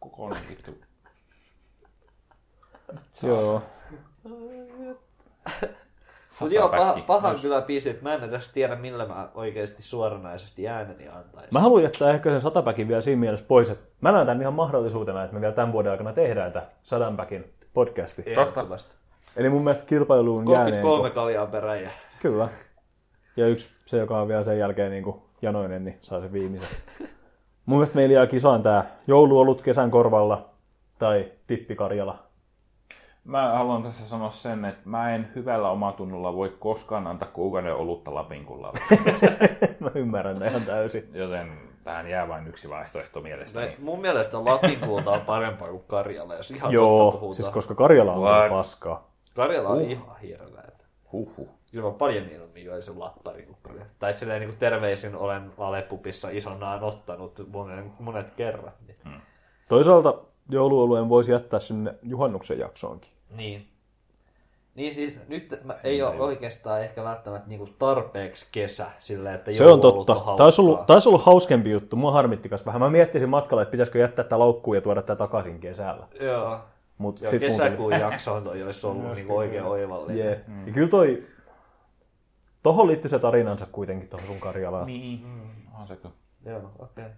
kokoinen 0.00 0.42
vittu. 0.48 0.70
Joo. 3.22 3.62
Mutta 6.40 6.54
joo, 6.54 6.70
paha, 7.06 7.30
myös. 7.30 7.42
kyllä 7.42 7.62
biisi, 7.62 7.90
että 7.90 8.02
mä 8.02 8.14
en 8.14 8.24
edes 8.24 8.52
tiedä, 8.52 8.76
millä 8.76 9.06
mä 9.06 9.28
oikeasti 9.34 9.82
suoranaisesti 9.82 10.68
ääneni 10.68 11.08
antaisin. 11.08 11.48
Mä 11.52 11.60
haluan 11.60 11.82
jättää 11.82 12.10
ehkä 12.10 12.30
sen 12.30 12.40
satapäkin 12.40 12.88
vielä 12.88 13.00
siinä 13.00 13.20
mielessä 13.20 13.46
pois, 13.48 13.70
että 13.70 13.86
mä 14.00 14.12
näen 14.12 14.26
tämän 14.26 14.40
ihan 14.40 14.54
mahdollisuutena, 14.54 15.24
että 15.24 15.34
me 15.34 15.40
vielä 15.40 15.54
tämän 15.54 15.72
vuoden 15.72 15.92
aikana 15.92 16.12
tehdään 16.12 16.52
tämä 16.52 16.66
sadanpäkin 16.82 17.52
podcasti. 17.74 18.22
Ehdottomasti. 18.26 18.94
Eli 19.36 19.48
mun 19.48 19.64
mielestä 19.64 19.86
kilpailuun 19.86 20.50
jääneen... 20.50 20.82
33 20.82 21.10
kaljaa 21.10 21.46
perään 21.46 21.82
ja... 21.82 21.90
Kyllä. 22.22 22.48
Ja 23.36 23.46
yksi, 23.46 23.70
se 23.86 23.96
joka 23.96 24.20
on 24.20 24.28
vielä 24.28 24.44
sen 24.44 24.58
jälkeen 24.58 24.90
niin 24.90 25.04
kuin 25.04 25.22
janoinen, 25.42 25.84
niin 25.84 25.98
saa 26.00 26.20
sen 26.20 26.32
viimeisen. 26.32 26.68
Mun 27.66 27.78
mielestä 27.78 27.96
meillä 27.96 28.14
jää 28.14 28.26
kisaan 28.26 28.62
tää 28.62 28.84
jouluolut 29.06 29.62
kesän 29.62 29.90
korvalla 29.90 30.50
tai 30.98 31.32
tippi 31.46 31.76
Karjala. 31.76 32.29
Mä 33.30 33.52
haluan 33.52 33.82
tässä 33.82 34.08
sanoa 34.08 34.30
sen, 34.30 34.64
että 34.64 34.88
mä 34.88 35.14
en 35.14 35.28
hyvällä 35.34 35.70
omatunnolla 35.70 36.34
voi 36.34 36.56
koskaan 36.58 37.06
antaa 37.06 37.28
kuukauden 37.32 37.74
olutta 37.74 38.14
Lapinkulla. 38.14 38.72
Mä 39.80 39.90
ymmärrän 39.94 40.38
ne 40.38 40.46
ihan 40.46 40.62
täysin. 40.62 41.10
Joten 41.14 41.52
tähän 41.84 42.10
jää 42.10 42.28
vain 42.28 42.46
yksi 42.48 42.70
vaihtoehto 42.70 43.20
mielestäni. 43.20 43.66
Tai 43.66 43.76
mun 43.78 44.00
mielestä 44.00 44.44
Latinkulta 44.44 45.10
on 45.10 45.20
parempaa 45.20 45.68
kuin 45.68 45.82
Karjala, 45.86 46.34
jos 46.34 46.50
ihan 46.50 46.60
totta 46.60 46.74
Joo, 46.74 47.12
puhutaan. 47.12 47.34
siis 47.34 47.48
koska 47.48 47.74
Karjala 47.74 48.12
on 48.12 48.20
What? 48.22 48.50
paskaa. 48.50 49.10
Karjala 49.34 49.68
on 49.68 49.80
ihan 49.80 50.16
hirveä. 50.22 50.70
Huhhuh. 51.12 51.48
Kyllä 51.72 51.84
mä 51.84 51.94
paljon 51.94 52.26
mieluummin 52.26 52.64
joisin 52.64 52.98
lappari. 53.00 53.48
Tai 53.98 54.14
silleen 54.14 54.40
niin 54.40 54.50
kuin 54.50 54.58
terveisin 54.58 55.16
olen 55.16 55.52
Alepupissa 55.58 56.28
isonaan 56.30 56.82
ottanut 56.84 57.42
monen, 57.52 57.92
monet 57.98 58.30
kerrat. 58.30 58.74
Niin. 58.86 59.22
Toisaalta 59.68 60.14
jouluolueen 60.48 61.08
voisi 61.08 61.32
jättää 61.32 61.60
sinne 61.60 61.94
juhannuksen 62.02 62.58
jaksoonkin. 62.58 63.10
Niin. 63.36 63.66
Niin 64.74 64.94
siis 64.94 65.18
nyt 65.28 65.60
mä, 65.64 65.76
ei 65.84 66.02
ole 66.02 66.20
oikeastaan 66.20 66.80
ehkä 66.80 67.04
välttämättä 67.04 67.48
niinku 67.48 67.68
tarpeeksi 67.78 68.48
kesä 68.52 68.86
silleen, 68.98 69.34
että 69.34 69.52
Se 69.52 69.64
on 69.64 69.80
totta. 69.80 70.16
Taisi 70.36 70.60
ollut, 70.60 70.86
taisi 70.86 71.08
ollut 71.08 71.24
hauskempi 71.24 71.70
juttu. 71.70 71.96
Mua 71.96 72.12
harmitti 72.12 72.48
kas 72.48 72.66
vähän. 72.66 72.80
Mä 72.80 72.90
miettisin 72.90 73.28
matkalla, 73.28 73.62
että 73.62 73.70
pitäisikö 73.70 73.98
jättää 73.98 74.24
tämä 74.24 74.38
laukkuun 74.38 74.76
ja 74.76 74.80
tuoda 74.80 75.02
tämä 75.02 75.16
takaisin 75.16 75.60
kesällä. 75.60 76.06
Joo. 76.20 76.58
Mut 76.98 77.20
Joo, 77.20 77.30
sit 77.30 77.40
kesäkuun 77.40 77.92
jakso 77.92 78.40
toi 78.40 78.62
olisi 78.62 78.86
ollut 78.86 79.14
niinku 79.14 79.36
oikein 79.36 79.64
oivallinen. 79.64 80.18
Jee. 80.18 80.44
Ja 80.66 80.72
kyllä 80.72 80.88
toi... 80.88 81.26
Tohon 82.62 82.86
liittyy 82.86 83.10
se 83.10 83.18
tarinansa 83.18 83.66
kuitenkin 83.72 84.08
tuohon 84.08 84.26
sun 84.26 84.40
Karjalaan. 84.40 84.86
Niin, 84.86 85.26
on 85.80 85.88
se 85.88 85.96
kyllä. 85.96 86.14
Joo, 86.44 86.70
okei. 86.78 87.04
Okay. 87.04 87.10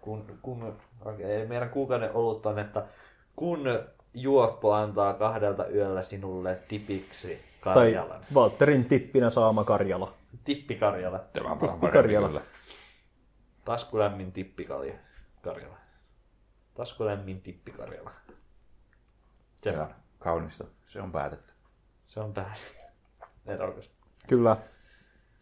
Kun, 0.00 0.24
kun, 0.42 0.76
okay. 1.04 1.46
meidän 1.46 1.70
kuukauden 1.70 2.10
olut 2.14 2.46
on, 2.46 2.58
että 2.58 2.84
kun 3.36 3.64
juoppo 4.14 4.72
antaa 4.72 5.14
kahdelta 5.14 5.66
yöllä 5.68 6.02
sinulle 6.02 6.58
tipiksi 6.68 7.40
Tai 7.64 7.74
Karjalan. 7.74 8.20
Valterin 8.34 8.84
tippinä 8.84 9.30
saama 9.30 9.64
Karjala. 9.64 10.14
Tippi 10.44 10.74
Karjala. 10.74 11.18
Tämä 11.18 11.52
on 11.52 11.60
vähän 11.60 11.80
Karjala. 11.92 12.26
kyllä. 12.26 12.42
Taskulämmin 13.64 14.32
tippikalja 14.32 14.94
Karjala. 15.42 15.76
Taskulämmin 16.74 17.40
tippi 17.40 17.70
Karjala. 17.70 18.10
Se, 19.62 19.70
Ja 19.70 19.90
kaunista. 20.18 20.64
Se 20.86 21.00
on 21.00 21.12
päätetty. 21.12 21.52
se 22.06 22.20
on 22.20 22.34
erokasta. 23.46 23.94
Kyllä. 24.28 24.56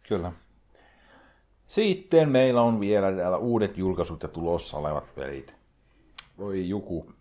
Kyllä. 0.07 0.31
Sitten 1.67 2.29
meillä 2.29 2.61
on 2.61 2.79
vielä 2.79 3.11
täällä 3.11 3.37
uudet 3.37 3.77
julkaisut 3.77 4.23
ja 4.23 4.29
tulossa 4.29 4.77
olevat 4.77 5.15
pelit. 5.15 5.55
Voi 6.37 6.69
joku. 6.69 7.13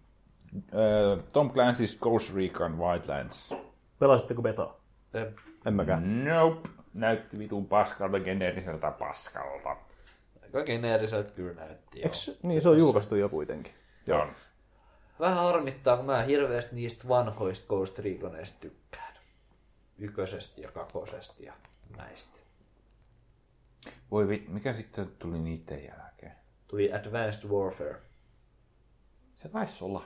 Äh, 0.57 1.24
Tom 1.33 1.51
Clancy's 1.51 1.99
Ghost 2.01 2.35
Recon 2.35 2.79
Wildlands. 2.79 3.55
Pelasitteko 3.99 4.43
betaa? 4.43 4.81
Se, 5.12 5.33
En 5.66 5.74
mäkään. 5.74 6.24
Nope. 6.24 6.69
Näytti 6.95 7.39
vitun 7.39 7.66
paskalta, 7.66 8.19
geneeriseltä 8.20 8.91
paskalta. 8.91 9.77
aika 10.43 10.62
geneeriseltä 10.65 11.31
kyllä 11.31 11.55
näytti. 11.55 12.01
Joo. 12.01 12.07
Eks, 12.07 12.31
niin 12.43 12.62
se 12.62 12.69
on 12.69 12.79
julkaistu 12.79 13.16
jo 13.16 13.29
kuitenkin. 13.29 13.73
Joo. 14.07 14.27
Vähän 15.20 15.37
harmittaa, 15.45 15.97
kun 15.97 16.07
mä 16.07 16.23
hirveästi 16.23 16.74
niistä 16.74 17.09
vanhoista 17.09 17.66
Ghost 17.69 17.99
Reconeista 17.99 18.61
tykkään. 18.61 19.15
Ykkösestä 19.99 20.61
ja 20.61 20.70
kakosesta 20.70 21.43
ja 21.43 21.53
näistä. 21.97 22.39
Voi 24.11 24.29
vit, 24.29 24.49
mikä 24.49 24.73
sitten 24.73 25.09
tuli 25.19 25.39
niiden 25.39 25.85
jälkeen? 25.85 26.33
Tuli 26.69 26.93
Advanced 26.93 27.49
Warfare. 27.51 27.97
Se 29.35 29.49
taisi 29.49 29.85
olla. 29.85 30.05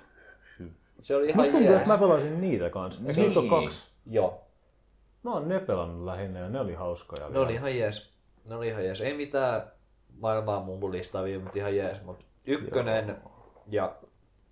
Se 1.06 1.16
oli 1.16 1.26
ihan 1.26 1.36
Musta 1.36 1.52
tuntuu, 1.52 1.74
että 1.74 1.88
mä 1.88 1.98
pelasin 1.98 2.40
niitä 2.40 2.70
kanssa. 2.70 3.02
Niin. 3.02 3.16
Niitä 3.16 3.40
on 3.40 3.48
kaksi. 3.48 3.86
Joo. 4.06 4.46
Mä 5.22 5.32
oon 5.32 5.48
ne 5.48 5.60
pelannut 5.60 6.04
lähinnä 6.04 6.40
ja 6.40 6.48
ne 6.48 6.60
oli 6.60 6.74
hauskoja. 6.74 7.28
Ne 7.28 7.38
oli 7.38 7.54
ihan 7.54 7.76
jees. 7.76 8.12
Ne 8.48 8.54
oli 8.54 8.68
ihan 8.68 8.84
jees. 8.84 9.00
Ei 9.00 9.14
mitään 9.14 9.72
maailmaa 10.18 10.60
mumpulistavia, 10.60 11.38
mutta 11.40 11.58
ihan 11.58 11.76
jees. 11.76 12.02
Mut 12.02 12.24
ykkönen 12.46 13.08
Joo. 13.08 13.64
ja 13.66 13.96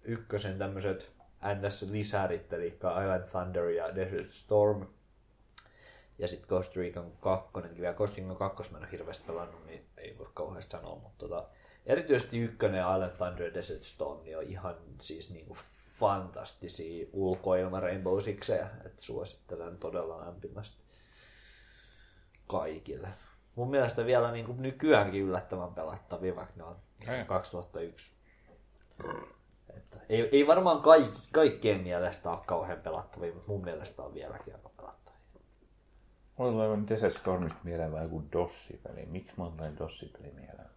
ykkösen 0.02 0.59
tämmöiset 0.59 1.12
NS-lisärit, 1.43 2.52
eli 2.52 2.66
Island 3.02 3.24
Thunder 3.31 3.68
ja 3.68 3.94
Desert 3.94 4.32
Storm. 4.32 4.86
Ja 6.18 6.28
sitten 6.28 6.48
Ghost 6.48 6.76
Recon 6.76 7.12
2. 7.20 7.52
Vielä 7.81 7.94
Ghost 7.94 8.16
Recon 8.16 8.36
2 8.36 8.72
mä 8.72 8.78
en 8.78 8.85
ole 8.85 8.93
hirveästi 8.93 9.24
pelannut, 9.26 9.66
niin 9.66 9.85
ei 9.97 10.18
voi 10.18 10.28
kauheasti 10.35 10.72
sanoa. 10.72 10.97
Mutta 10.97 11.28
tota, 11.28 11.48
erityisesti 11.86 12.39
ykkönen 12.39 12.81
Island 12.81 13.12
Thunder 13.12 13.47
ja 13.47 13.55
Desert 13.55 13.82
Storm 13.82 14.24
niin 14.24 14.39
on 14.39 14.44
ihan 14.44 14.76
siis 15.01 15.31
niinku 15.31 15.56
fantastisia 16.05 17.06
ulkoilma 17.12 17.81
Rainbow 17.81 18.20
Sixejä. 18.20 18.68
Että 18.85 19.02
suosittelen 19.02 19.78
todella 19.78 20.20
lämpimästi 20.20 20.82
kaikille. 22.47 23.09
Mun 23.55 23.70
mielestä 23.70 24.06
vielä 24.06 24.32
niin 24.32 24.47
kuin 24.47 24.62
nykyäänkin 24.62 25.22
yllättävän 25.22 25.74
pelattavia, 25.74 26.36
vaikka 26.36 26.55
ne 26.56 26.64
on 26.64 26.76
Ei. 27.09 27.24
2001. 27.24 28.10
Että 29.76 29.98
ei, 30.09 30.28
ei 30.32 30.47
varmaan 30.47 30.82
kaikki, 30.82 31.18
kaikkien 31.32 31.81
mielestä 31.81 32.31
ole 32.31 32.39
kauhean 32.47 32.81
pelattavia, 32.81 33.35
mutta 33.35 33.51
mun 33.51 33.64
mielestä 33.64 34.02
on 34.02 34.14
vieläkin 34.14 34.55
aika 34.55 34.70
pelattavia. 34.76 35.20
Mulla 36.36 36.64
on 36.64 36.89
Desert 36.89 37.16
Stormista 37.16 37.59
mieleen 37.64 37.93
vai 37.93 38.02
joku 38.02 38.22
Dossi-peli. 38.32 39.06
Miksi 39.06 39.35
mulla 39.36 39.51
tulee 39.51 39.72
Dossi-peli 39.78 40.32
mieleen? 40.32 40.68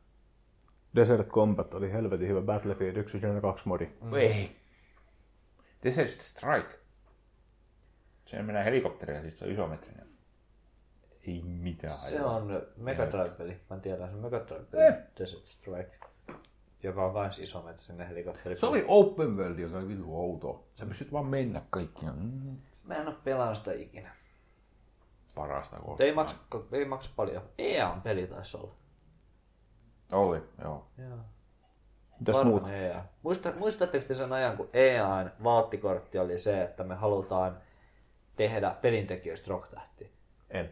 Desert 0.95 1.27
Combat 1.27 1.73
oli 1.73 1.91
helvetin 1.91 2.27
hyvä 2.27 2.41
Battlefield 2.41 2.97
1 2.97 3.19
ja 3.21 3.41
2 3.41 3.67
modi. 3.67 3.89
Mm. 4.01 4.13
Ei. 4.13 4.66
Desert 5.83 6.21
Strike. 6.21 6.79
Se 8.25 8.41
menee 8.43 8.65
helikopterilla, 8.65 9.21
siis 9.21 9.39
se 9.39 9.45
on 9.45 9.51
isometrinen. 9.51 10.07
Ei 11.27 11.41
mitään. 11.43 11.93
Se 11.93 12.21
on 12.23 12.61
Mega 12.81 13.03
Drive-peli. 13.11 13.61
Mä 13.69 13.77
tiedän 13.79 14.09
sen 14.09 14.19
Mega 14.19 14.37
Drive-peli. 14.47 14.83
Eh. 14.83 14.93
Desert 15.19 15.45
Strike. 15.45 15.97
Joka 16.83 17.05
on 17.05 17.13
kans 17.13 17.39
isometrinen 17.39 18.07
helikopteri. 18.07 18.59
Se 18.59 18.65
oli 18.65 18.85
open 18.87 19.37
world, 19.37 19.59
joka 19.59 19.77
oli 19.77 19.87
vitu 19.87 20.15
outo. 20.19 20.67
Sä 20.75 20.85
pystyt 20.85 21.11
vaan 21.11 21.25
mennä 21.25 21.61
kaikkiaan. 21.69 22.19
Mm, 22.19 22.57
Mä 22.83 22.95
en 22.95 23.07
oo 23.07 23.13
pelannut 23.23 23.57
sitä 23.57 23.71
ikinä. 23.73 24.15
Parasta 25.35 25.75
koskaan. 25.75 26.01
ei 26.01 26.13
maksa, 26.13 26.35
ei 26.71 26.85
maksa 26.85 27.09
paljon. 27.15 27.41
EAN 27.57 28.01
peli 28.01 28.27
taisi 28.27 28.57
olla. 28.57 28.73
Oli, 30.11 30.41
joo. 30.61 30.87
Joo. 30.97 31.17
Mitäs 32.19 32.43
muuta? 32.43 32.73
EA. 32.73 33.03
Muista, 33.23 33.53
muistatteko 33.59 34.05
te 34.07 34.13
sen 34.13 34.33
ajan, 34.33 34.57
kun 34.57 34.69
EAN 34.73 35.31
valttikortti 35.43 36.19
oli 36.19 36.39
se, 36.39 36.63
että 36.63 36.83
me 36.83 36.95
halutaan 36.95 37.57
tehdä 38.35 38.75
pelintekijöistä 38.81 39.49
rocktähti? 39.49 40.11
En. 40.49 40.69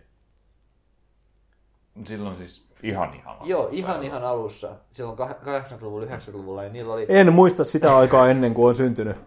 Silloin 2.06 2.38
siis 2.38 2.66
ihan 2.84 3.14
ihan. 3.14 3.38
Joo, 3.44 3.62
alussa. 3.62 3.78
ihan 3.78 4.04
ihan 4.04 4.24
alussa. 4.24 4.76
Silloin 4.92 5.18
kah- 5.18 5.72
80-luvulla, 5.72 6.06
90-luvulla, 6.06 6.64
ja 6.64 6.70
niillä 6.70 6.94
oli... 6.94 7.06
En 7.10 7.34
muista 7.34 7.64
sitä 7.64 7.98
aikaa 7.98 8.30
ennen 8.30 8.54
kuin 8.54 8.68
on 8.68 8.76
syntynyt. 8.76 9.18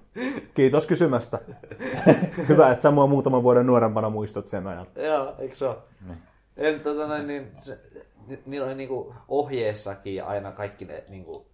Kiitos 0.54 0.86
kysymästä. 0.86 1.38
Hyvä, 2.48 2.72
että 2.72 2.82
sä 2.82 2.90
mua 2.90 3.06
muutaman 3.06 3.42
vuoden 3.42 3.66
nuorempana 3.66 4.10
muistat 4.10 4.44
sen 4.44 4.66
ajan. 4.66 4.86
Joo, 4.96 5.34
eikö 5.38 5.56
se 5.56 5.66
ole? 5.66 5.76
En, 6.56 6.80
tota, 6.80 7.06
noin, 7.06 7.26
niin, 7.26 7.50
se, 7.58 7.78
ni, 8.26 8.38
niillä 8.46 8.66
oli 8.66 8.74
niinku 8.74 9.14
ohjeessakin 9.28 10.24
aina 10.24 10.52
kaikki 10.52 10.84
ne 10.84 11.04
niinku, 11.08 11.46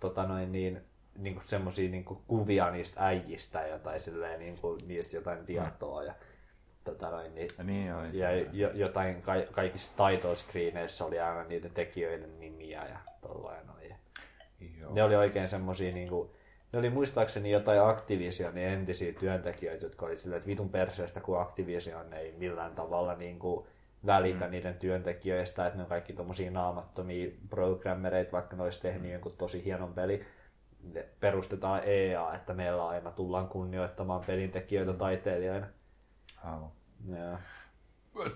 tota 0.00 0.26
noin, 0.26 0.52
niin, 0.52 0.80
niinku 1.18 1.42
semmosia 1.46 1.90
niinku 1.90 2.22
kuvia 2.26 2.70
niistä 2.70 3.06
äijistä 3.06 3.66
ja 3.66 3.78
tai 3.78 4.00
silleen 4.00 4.40
niinku, 4.40 4.78
niistä 4.86 5.16
jotain 5.16 5.46
tietoa 5.46 6.04
ja 6.04 6.14
tota 6.84 7.10
noin, 7.10 7.34
niin, 7.34 7.48
Ja 7.58 7.64
niin 7.64 7.94
oli. 7.94 8.18
ja 8.18 8.32
jo, 8.52 8.70
jotain 8.74 9.22
ka, 9.22 9.32
kaikissa 9.52 9.90
title 9.96 10.36
screeneissä 10.36 11.04
oli 11.04 11.20
aina 11.20 11.44
niiden 11.44 11.70
tekijöiden 11.70 12.40
nimiä 12.40 12.86
ja 12.86 12.98
tollain 13.20 13.66
noin. 13.66 13.94
Joo. 14.80 14.94
Ne 14.94 15.02
oli 15.02 15.16
oikein 15.16 15.48
semmosia 15.48 15.94
niinku, 15.94 16.34
ne 16.72 16.78
oli 16.78 16.90
muistaakseni 16.90 17.50
jotain 17.50 17.82
Activisionin 17.82 18.64
entisiä 18.64 19.12
työntekijöitä, 19.12 19.86
jotka 19.86 20.06
oli 20.06 20.16
silleen, 20.16 20.38
että 20.38 20.48
vitun 20.48 20.70
perseestä, 20.70 21.20
kun 21.20 21.40
Activision 21.40 22.12
ei 22.12 22.34
millään 22.38 22.74
tavalla 22.74 23.14
niinku 23.14 23.66
välitä 24.06 24.44
mm. 24.44 24.50
niiden 24.50 24.74
työntekijöistä, 24.74 25.66
että 25.66 25.76
ne 25.76 25.82
on 25.82 25.88
kaikki 25.88 26.12
tommosia 26.12 26.50
naamattomia 26.50 27.30
programmereita, 27.50 28.32
vaikka 28.32 28.56
ne 28.56 28.62
olisi 28.62 28.82
tehnyt 28.82 29.12
jonkun 29.12 29.36
tosi 29.38 29.64
hienon 29.64 29.94
peli. 29.94 30.26
Ne 30.94 31.06
perustetaan 31.20 31.80
EA, 31.84 32.34
että 32.34 32.54
meillä 32.54 32.88
aina 32.88 33.10
tullaan 33.10 33.48
kunnioittamaan 33.48 34.24
pelintekijöitä 34.26 34.92
taiteilijoina. 34.92 35.66
Aivan. 36.44 36.70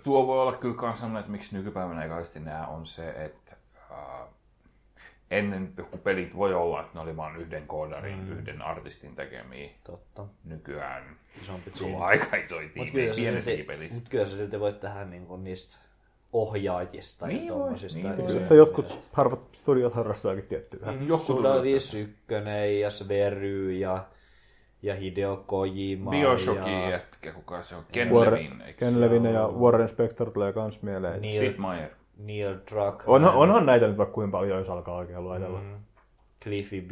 Tuo 0.04 0.26
voi 0.26 0.40
olla 0.42 0.52
kyllä 0.52 0.82
myös 0.82 0.94
sellainen, 0.94 1.20
että 1.20 1.32
miksi 1.32 1.56
nykypäivänä 1.56 2.02
ei 2.02 2.08
kauheasti 2.08 2.40
on 2.68 2.86
se, 2.86 3.10
että 3.10 3.56
äh, 3.90 4.28
ennen 5.32 5.72
joku 5.76 5.98
pelit 5.98 6.36
voi 6.36 6.54
olla, 6.54 6.80
että 6.80 6.90
ne 6.94 7.00
oli 7.00 7.16
vain 7.16 7.36
yhden 7.36 7.66
koodarin, 7.66 8.18
mm. 8.18 8.32
yhden 8.38 8.62
artistin 8.62 9.16
tekemiä. 9.16 9.70
Totta. 9.84 10.24
Nykyään 10.44 11.16
Isompi 11.42 11.70
sulla 11.70 11.78
tiimi. 11.88 11.96
on 11.96 12.02
aika 12.08 12.36
isoja 12.36 12.68
Mutta 12.76 12.92
tiimejä 12.92 13.14
pienessäkin 13.16 13.58
silti- 13.60 13.66
pelissä. 13.66 13.94
mut 14.00 14.08
kyllä 14.08 14.28
sä 14.28 14.36
silti 14.36 14.60
voit 14.60 14.80
tehdä 14.80 15.04
niinku 15.04 15.36
niistä 15.36 15.78
ohjaajista 16.32 17.26
Niin 17.26 17.46
ja 17.46 17.52
tommosista. 17.52 17.98
niin 17.98 18.14
kyllä. 18.16 18.30
Josta 18.30 18.54
jotkut 18.54 19.00
harvat 19.12 19.48
studiot 19.52 19.92
harrastaakin 19.94 20.44
tiettyä. 20.44 20.80
Joku 20.86 20.98
tuli 21.06 21.18
Sudavis 21.18 21.94
1 21.94 22.16
ja 22.80 22.90
Svery 22.90 23.72
ja 23.72 24.04
ja 24.82 24.94
Hideo 24.94 25.36
Kojima. 25.46 26.10
Bioshockin 26.10 26.72
ja 26.72 26.90
jätkä, 26.90 27.32
kuka 27.32 27.62
se 27.62 27.76
on? 27.76 27.84
Ken 27.92 28.10
Warren, 28.10 28.58
Levin, 28.58 28.74
Ken 28.74 29.00
Levin 29.00 29.24
ja 29.24 29.48
Warren 29.48 29.88
Spector 29.88 30.30
tulee 30.30 30.52
kans 30.52 30.82
mieleen. 30.82 31.22
Neil, 31.22 31.40
Sid 31.52 31.58
Meier. 31.60 31.90
Neil 32.16 32.54
Druckmann, 32.54 33.02
Onhan, 33.06 33.34
onhan 33.34 33.66
näitä 33.66 33.86
nyt 33.88 33.96
vaikka 33.96 34.14
kuinka 34.14 34.38
paljon, 34.38 34.58
jos 34.58 34.70
alkaa 34.70 34.96
oikein 34.96 35.24
luetella. 35.24 35.60
Mm. 35.60 35.84
Cliffy 36.42 36.80
B. 36.80 36.90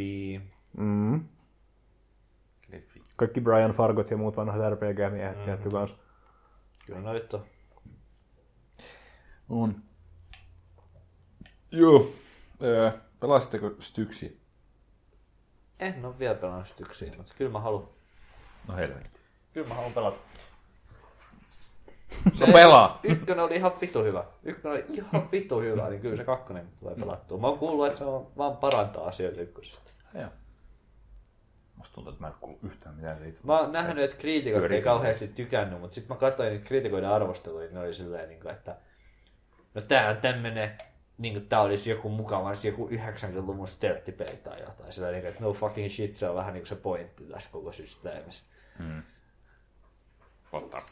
Mm. 0.77 1.25
Cliffy. 2.67 3.01
Kaikki 3.17 3.41
Brian 3.41 3.71
Fargot 3.71 4.11
ja 4.11 4.17
muut 4.17 4.37
vanhat 4.37 4.73
RPG-miehet 4.73 5.39
mm. 5.39 5.45
tietty 5.45 5.71
kans. 5.71 5.97
Kyllä 6.87 7.01
noita 7.01 7.37
on. 7.37 7.45
On. 9.49 9.83
Joo. 11.73 12.13
Öö, 12.63 12.91
pelasitteko 13.21 13.71
Styksiä? 13.81 14.31
En 15.81 16.05
ole 16.05 16.19
vielä 16.19 16.35
pelannut 16.35 16.69
styksiä, 16.69 17.13
mutta 17.17 17.35
kyllä 17.39 17.51
mä 17.51 17.61
haluan. 17.61 17.89
No 18.69 18.77
helvetti. 18.77 19.21
Kyllä 19.53 19.69
mä 19.69 19.75
haluan 19.75 19.93
pelata. 19.93 20.19
Se 22.35 22.47
pelaa. 22.53 23.01
Ykkönen 23.03 23.45
oli 23.45 23.57
ihan 23.57 23.73
vitu 23.81 24.05
hyvä. 24.05 24.25
Ykkönen 24.45 24.79
oli 24.79 24.97
ihan 24.97 25.29
vitu 25.33 25.61
hyvä, 25.61 25.89
niin 25.89 26.01
kyllä 26.01 26.17
se 26.17 26.25
kakkonen 26.25 26.69
tulee 26.81 26.95
pelattua. 26.95 27.39
Mä 27.39 27.47
oon 27.47 27.59
kuullut, 27.59 27.87
että 27.87 27.99
se 27.99 28.05
on 28.05 28.27
vaan 28.37 28.57
parantaa 28.57 29.05
asioita 29.05 29.41
ykkösestä. 29.41 29.91
Joo. 30.15 30.31
Musta 31.77 31.95
tuntuu, 31.95 32.13
että 32.13 32.25
mä 32.25 32.29
en 32.29 32.35
kuulu 32.41 32.59
yhtään 32.63 32.95
mitään 32.95 33.19
siitä. 33.19 33.39
Mä 33.43 33.61
oon 33.61 33.73
nähnyt, 33.73 34.05
että 34.05 34.17
kriitikot 34.17 34.71
ei 34.71 34.83
kauheasti 34.83 35.29
tykännyt, 35.29 35.81
mutta 35.81 35.95
sitten 35.95 36.17
mä 36.17 36.21
katsoin 36.21 36.53
niitä 36.53 36.69
kriitikoiden 36.69 37.11
arvosteluja, 37.11 37.67
niin 37.67 37.75
ne 37.75 37.81
oli 37.81 37.95
silleen, 37.95 38.29
niin 38.29 38.41
kuin, 38.41 38.53
että 38.53 38.77
no 39.75 39.81
tää 39.81 40.11
on 40.11 40.17
tämmönen, 40.17 40.79
niin 41.19 41.35
kuin 41.35 41.49
tää 41.49 41.61
olisi 41.61 41.91
joku 41.91 42.09
mukava, 42.09 42.53
joku 42.65 42.89
90-luvun 42.89 43.69
stelttipeli 43.69 44.37
tai 44.37 44.61
jotain. 44.61 44.93
Sillä 44.93 45.11
niin 45.11 45.23
kuin, 45.23 45.31
että 45.31 45.45
no 45.45 45.53
fucking 45.53 45.91
shit, 45.91 46.15
se 46.15 46.29
on 46.29 46.37
vähän 46.37 46.55
niin 46.55 46.63
kuin 46.63 46.69
se 46.69 46.77
pointti 46.77 47.25
tässä 47.25 47.51
koko 47.53 47.73
systeemissä. 47.73 48.43
Totta. 50.51 50.83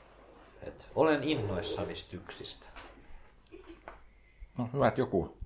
Et 0.62 0.88
olen 0.94 1.24
innoissani 1.24 1.94
styksistä. 1.94 2.66
No 4.58 4.68
hyvä, 4.72 4.88
että 4.88 5.00
joku. 5.00 5.36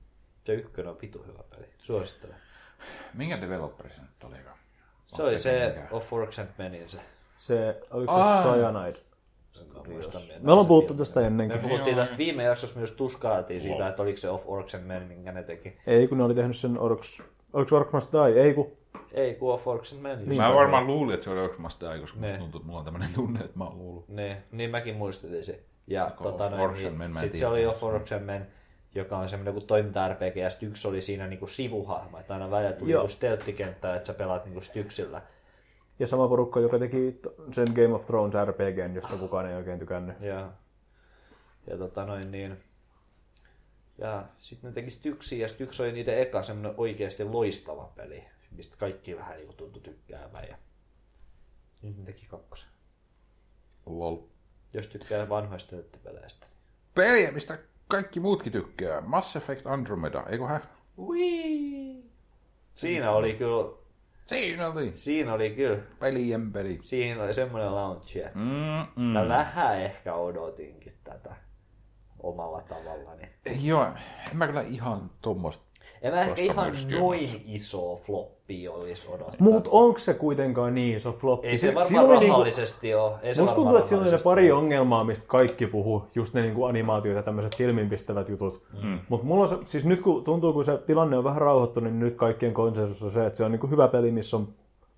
Se 0.45 0.53
ykkönen 0.53 0.91
on 0.91 0.99
vitu 1.03 1.25
hyvä 1.27 1.43
peli. 1.51 1.67
Suosittelen. 1.79 2.37
Minkä 3.15 3.41
developeri 3.41 3.91
se 3.91 4.01
nyt 4.01 4.25
olikaan? 4.25 4.59
Se 5.07 5.23
oli 5.23 5.39
se 5.39 5.73
Mikä? 5.77 5.89
Of 5.91 6.13
Works 6.13 6.39
and 6.39 6.49
Menin 6.59 6.91
se. 6.91 6.99
Se, 7.39 7.81
oliko 7.91 8.13
se. 8.13 8.49
Cyanide? 8.49 8.99
Me 10.41 10.53
ollaan 10.53 10.67
puhuttu 10.67 10.95
tästä 10.95 11.21
oli. 11.21 11.27
ennenkin. 11.27 11.63
Me 11.63 11.69
puhuttiin 11.69 11.97
tästä 11.97 12.19
viime 12.19 12.43
jaksossa 12.43 12.79
myös 12.79 12.93
tuskailtiin 12.93 13.61
siitä, 13.61 13.89
että 13.89 14.03
oliko 14.03 14.19
se 14.19 14.31
Of 14.31 14.43
Orcs 14.47 14.75
and 14.75 14.85
Men, 14.85 15.03
minkä 15.03 15.33
ne 15.33 15.43
teki. 15.43 15.77
Ei, 15.87 16.09
kun 16.09 16.19
ne 16.19 16.25
oli 16.25 16.35
tehnyt 16.35 16.57
sen 16.57 16.79
Orks... 16.79 17.23
Oliko 17.53 17.77
Orks 17.77 17.93
Must 17.93 18.13
Die? 18.13 18.43
Ei, 18.43 18.55
kun... 18.55 18.73
Ei, 19.13 19.35
kun 19.35 19.55
Of 19.55 19.69
Orcs 19.69 19.93
and 19.93 20.01
Men. 20.03 20.19
Niin. 20.29 20.37
Mä 20.43 20.55
varmaan 20.55 20.87
luulin, 20.87 21.15
että 21.15 21.25
se 21.25 21.31
oli 21.31 21.41
Oxmasta 21.41 21.99
koska 22.01 22.21
Ne. 22.21 22.27
musta 22.27 22.39
tuntuu, 22.39 22.59
että 22.59 22.67
mulla 22.67 22.79
on 22.79 22.85
tämmönen 22.85 23.13
tunne, 23.15 23.41
että 23.41 23.59
mä 23.59 23.65
oon 23.65 23.79
luullut. 23.79 24.09
Niin, 24.09 24.37
niin 24.53 24.71
mäkin 24.71 24.97
muistelin 24.97 25.45
se. 25.45 25.63
Ja 25.87 26.05
Joko 26.05 26.23
tota, 26.25 26.47
Of 26.47 26.51
noin, 26.53 26.75
niin, 26.75 26.95
Men, 26.99 27.15
sit 27.15 27.21
tiedä. 27.21 27.37
se 27.39 27.47
oli 27.47 27.67
Of 27.67 27.83
Orcs 27.83 28.13
and 28.13 28.25
Men, 28.25 28.47
joka 28.95 29.19
on 29.19 29.29
semmoinen 29.29 29.55
kuin 29.55 29.67
toiminta-RPG, 29.67 30.37
ja 30.37 30.51
sitten 30.51 30.69
yksi 30.69 30.89
oli 30.89 31.03
siinä 31.03 31.27
niinku 31.27 31.47
sivuhahmo, 31.47 32.19
että 32.19 32.35
aina 32.35 32.51
välillä 32.51 32.73
tuli 32.73 32.93
niinku 32.93 33.09
stealth-kenttää, 33.09 33.97
että 33.97 34.07
sä 34.07 34.15
pelaat 34.15 34.45
niinku 34.45 34.61
styksillä. 34.61 35.23
Ja 35.99 36.07
sama 36.07 36.29
porukka, 36.29 36.61
joka 36.61 36.79
teki 36.79 37.21
sen 37.53 37.67
Game 37.75 37.95
of 37.95 38.07
Thrones 38.07 38.35
RPGn, 38.45 38.95
josta 38.95 39.17
kukaan 39.17 39.47
ei 39.47 39.55
oikein 39.57 39.79
tykännyt. 39.79 40.17
Ja, 40.21 40.51
ja 41.67 41.79
tota 41.79 42.07
noin 42.07 42.31
niin. 42.31 42.57
Ja 43.99 44.25
sitten 44.39 44.71
ne 44.71 44.75
teki 44.75 44.91
Styksiä, 44.91 45.39
ja 45.39 45.49
Styks 45.49 45.81
oli 45.81 45.93
niiden 45.93 46.19
eka 46.19 46.43
semmoinen 46.43 46.75
oikeasti 46.77 47.25
loistava 47.25 47.93
peli, 47.97 48.25
mistä 48.57 48.77
kaikki 48.77 49.17
vähän 49.17 49.37
niinku 49.37 49.53
tuntui 49.53 49.83
tykkäävän. 49.83 50.45
Ja 50.49 50.57
nyt 51.83 51.99
ne 51.99 52.05
teki 52.05 52.27
kakkosen. 52.27 52.69
Lol. 53.87 54.17
Jos 54.73 54.87
tykkää 54.87 55.29
vanhoista 55.29 55.77
peleistä. 56.03 56.47
Peliä, 56.95 57.31
mistä 57.31 57.59
kaikki 57.89 58.21
muutkin 58.21 58.53
tykkää. 58.53 59.01
Mass 59.01 59.37
Effect 59.37 59.67
Andromeda, 59.67 60.25
eikö 60.29 60.47
hä? 60.47 60.61
Wii! 60.99 62.11
Siinä 62.75 63.11
oli 63.13 63.33
kyllä, 63.35 63.73
Siinä 64.27 64.69
oli. 64.69 64.93
siinä 64.95 65.33
oli 65.33 65.51
kyllä, 65.51 65.83
Pelien 65.99 66.53
peli. 66.53 66.79
siinä 66.81 67.23
oli 67.23 67.35
semmoinen 67.35 67.75
launchi, 67.75 68.21
että 68.21 68.39
Mm, 68.39 69.03
mä 69.03 69.23
mm. 69.23 69.29
vähän 69.29 69.81
ehkä 69.81 70.15
odotinkin 70.15 70.95
tätä 71.05 71.37
omalla 72.23 72.63
tavallani. 72.63 73.23
Joo, 73.63 73.87
en 74.31 74.37
mä 74.37 74.47
kyllä 74.47 74.63
ihan 74.63 75.11
tommoista. 75.23 75.65
En 76.03 76.13
mä 76.15 76.21
ehkä 76.21 76.43
ihan 76.43 76.67
myrskyä. 76.71 76.99
noin 77.01 77.43
iso 77.47 77.97
floppi 78.61 78.69
olisi 78.69 79.07
odottanut. 79.09 79.41
Mut 79.41 79.69
onko 79.71 79.99
se 79.99 80.15
kuitenkaan 80.15 80.75
niin 80.75 80.97
iso 80.97 81.13
floppi? 81.13 81.49
Ei 81.49 81.57
se 81.57 81.69
Si- 81.69 81.75
varmaan 81.75 82.07
oli 82.07 82.27
rahallisesti 82.29 82.95
ole. 82.95 83.13
Ei 83.23 83.35
se 83.35 83.41
Musta 83.41 83.57
varmaan 83.57 83.65
tuntuu, 83.65 83.77
että 83.77 83.89
siinä 83.89 84.03
oli 84.03 84.11
ne 84.11 84.19
pari 84.25 84.53
ole. 84.53 84.61
ongelmaa, 84.61 85.05
mistä 85.05 85.25
kaikki 85.29 85.67
puhuu, 85.67 86.05
just 86.15 86.35
ne 86.35 86.43
niinku 86.43 86.65
animaatiot 86.65 87.17
ja 87.17 87.23
tämmöiset 87.23 87.53
silmiinpistävät 87.53 88.29
jutut. 88.29 88.63
Mm. 88.83 88.99
Mutta 89.09 89.27
mulla 89.27 89.43
on 89.43 89.49
se, 89.49 89.57
siis 89.65 89.85
nyt 89.85 90.01
kun 90.01 90.25
tuntuu, 90.25 90.53
kun 90.53 90.65
se 90.65 90.79
tilanne 90.87 91.19
on 91.19 91.25
vähän 91.25 91.41
rauhoittunut, 91.41 91.93
niin 91.93 92.01
nyt 92.01 92.15
kaikkien 92.17 92.55
konsensus 92.55 93.03
on 93.03 93.11
se, 93.11 93.27
että 93.27 93.37
se 93.37 93.45
on 93.45 93.51
niinku 93.51 93.67
hyvä 93.67 93.89
peli, 93.89 94.11
missä 94.11 94.37
on 94.37 94.49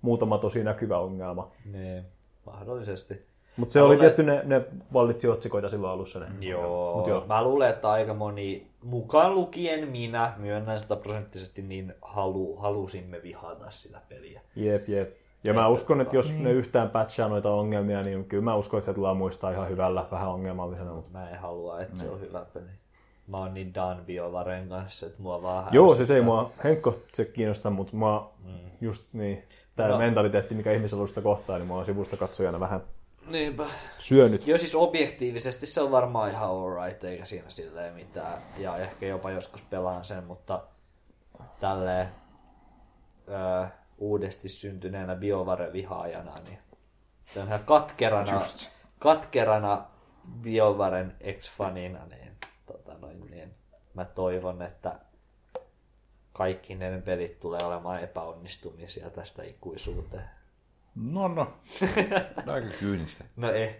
muutama 0.01 0.37
tosi 0.37 0.63
näkyvä 0.63 0.97
ongelma. 0.99 1.47
Niin, 1.73 2.03
mahdollisesti. 2.45 3.21
Mutta 3.57 3.71
se 3.71 3.79
Mä 3.79 3.85
oli 3.85 3.95
luulen- 3.95 3.99
tietty, 3.99 4.23
ne, 4.23 4.41
ne 4.45 4.61
vallitsi 4.93 5.27
otsikoita 5.27 5.69
silloin 5.69 5.93
alussa. 5.93 6.19
Ne. 6.19 6.25
Joo. 6.39 6.95
Mut 6.97 7.07
joo. 7.07 7.23
Mä 7.27 7.43
luulen, 7.43 7.69
että 7.69 7.89
aika 7.89 8.13
moni, 8.13 8.67
mukaan 8.85 9.35
lukien 9.35 9.87
minä, 9.87 10.33
myönnän 10.37 10.79
sataprosenttisesti, 10.79 11.61
niin 11.61 11.93
halu, 12.01 12.55
halusimme 12.55 13.23
vihata 13.23 13.71
sitä 13.71 14.01
peliä. 14.09 14.41
Jep, 14.55 14.89
jep. 14.89 15.13
Ja 15.43 15.53
mä 15.53 15.67
uskon, 15.67 16.01
että 16.01 16.15
jos 16.15 16.33
ne 16.33 16.51
yhtään 16.51 16.89
patchaa 16.89 17.29
noita 17.29 17.51
ongelmia, 17.51 18.01
niin 18.01 18.25
kyllä 18.25 18.43
mä 18.43 18.55
uskon, 18.55 18.77
että 18.77 18.85
se 18.85 18.93
tullaan 18.93 19.17
muistaa 19.17 19.51
ihan 19.51 19.69
hyvällä, 19.69 20.05
vähän 20.11 20.29
ongelmallisena. 20.29 20.93
Mutta... 20.93 21.11
Mä 21.11 21.29
en 21.29 21.39
halua, 21.39 21.81
että 21.81 21.99
se 21.99 22.09
on 22.09 22.21
hyvä 22.21 22.45
peli. 22.53 22.65
Mä 23.27 23.37
oon 23.37 23.53
niin 23.53 23.73
done 23.73 24.01
Biovaren 24.05 24.69
kanssa, 24.69 25.05
että 25.05 25.21
mua 25.21 25.41
vaan 25.41 25.67
Joo, 25.71 25.95
siis 25.95 26.11
ei 26.11 26.21
mua 26.21 26.51
Henkko 26.63 26.99
se 27.13 27.25
kiinnosta, 27.25 27.69
mutta 27.69 27.95
mua 27.95 28.33
just 28.81 29.03
niin, 29.13 29.43
tämä 29.75 29.89
No. 29.89 29.95
no. 29.95 29.99
mentaliteetti, 29.99 30.55
mikä 30.55 30.71
ihmisellä 30.71 31.01
on 31.01 31.07
sitä 31.07 31.21
kohtaa, 31.21 31.57
niin 31.57 31.67
mua 31.67 31.79
on 31.79 31.85
sivusta 31.85 32.17
katsojana 32.17 32.59
vähän 32.59 32.81
Niinpä. 33.27 33.65
syönyt. 33.99 34.47
Joo, 34.47 34.57
siis 34.57 34.75
objektiivisesti 34.75 35.65
se 35.65 35.81
on 35.81 35.91
varmaan 35.91 36.29
ihan 36.29 36.49
alright, 36.49 37.03
eikä 37.03 37.25
siinä 37.25 37.49
silleen 37.49 37.93
mitään. 37.93 38.37
Ja 38.57 38.77
ehkä 38.77 39.05
jopa 39.05 39.31
joskus 39.31 39.61
pelaan 39.61 40.05
sen, 40.05 40.23
mutta 40.23 40.63
tälleen 41.59 42.07
öö, 43.27 43.67
uudesti 43.97 44.49
syntyneenä 44.49 45.15
BioVare-vihaajana, 45.15 46.39
niin 46.43 46.59
tämmöisenä 47.33 47.59
katkerana, 47.65 48.33
Just. 48.33 48.69
katkerana 48.99 49.85
BioVaren 50.41 51.15
ex-fanina, 51.19 52.05
niin, 52.09 52.31
tota 52.65 52.93
noin, 52.93 53.31
niin 53.31 53.55
mä 53.93 54.05
toivon, 54.05 54.61
että 54.61 54.99
kaikki 56.33 56.75
ne 56.75 57.01
pelit 57.01 57.39
tulee 57.39 57.59
olemaan 57.63 58.03
epäonnistumisia 58.03 59.09
tästä 59.09 59.43
ikuisuuteen. 59.43 60.29
No 60.95 61.27
no. 61.27 61.47
Aika 62.53 62.67
kyynistä. 62.79 63.23
No 63.35 63.51
ei, 63.51 63.75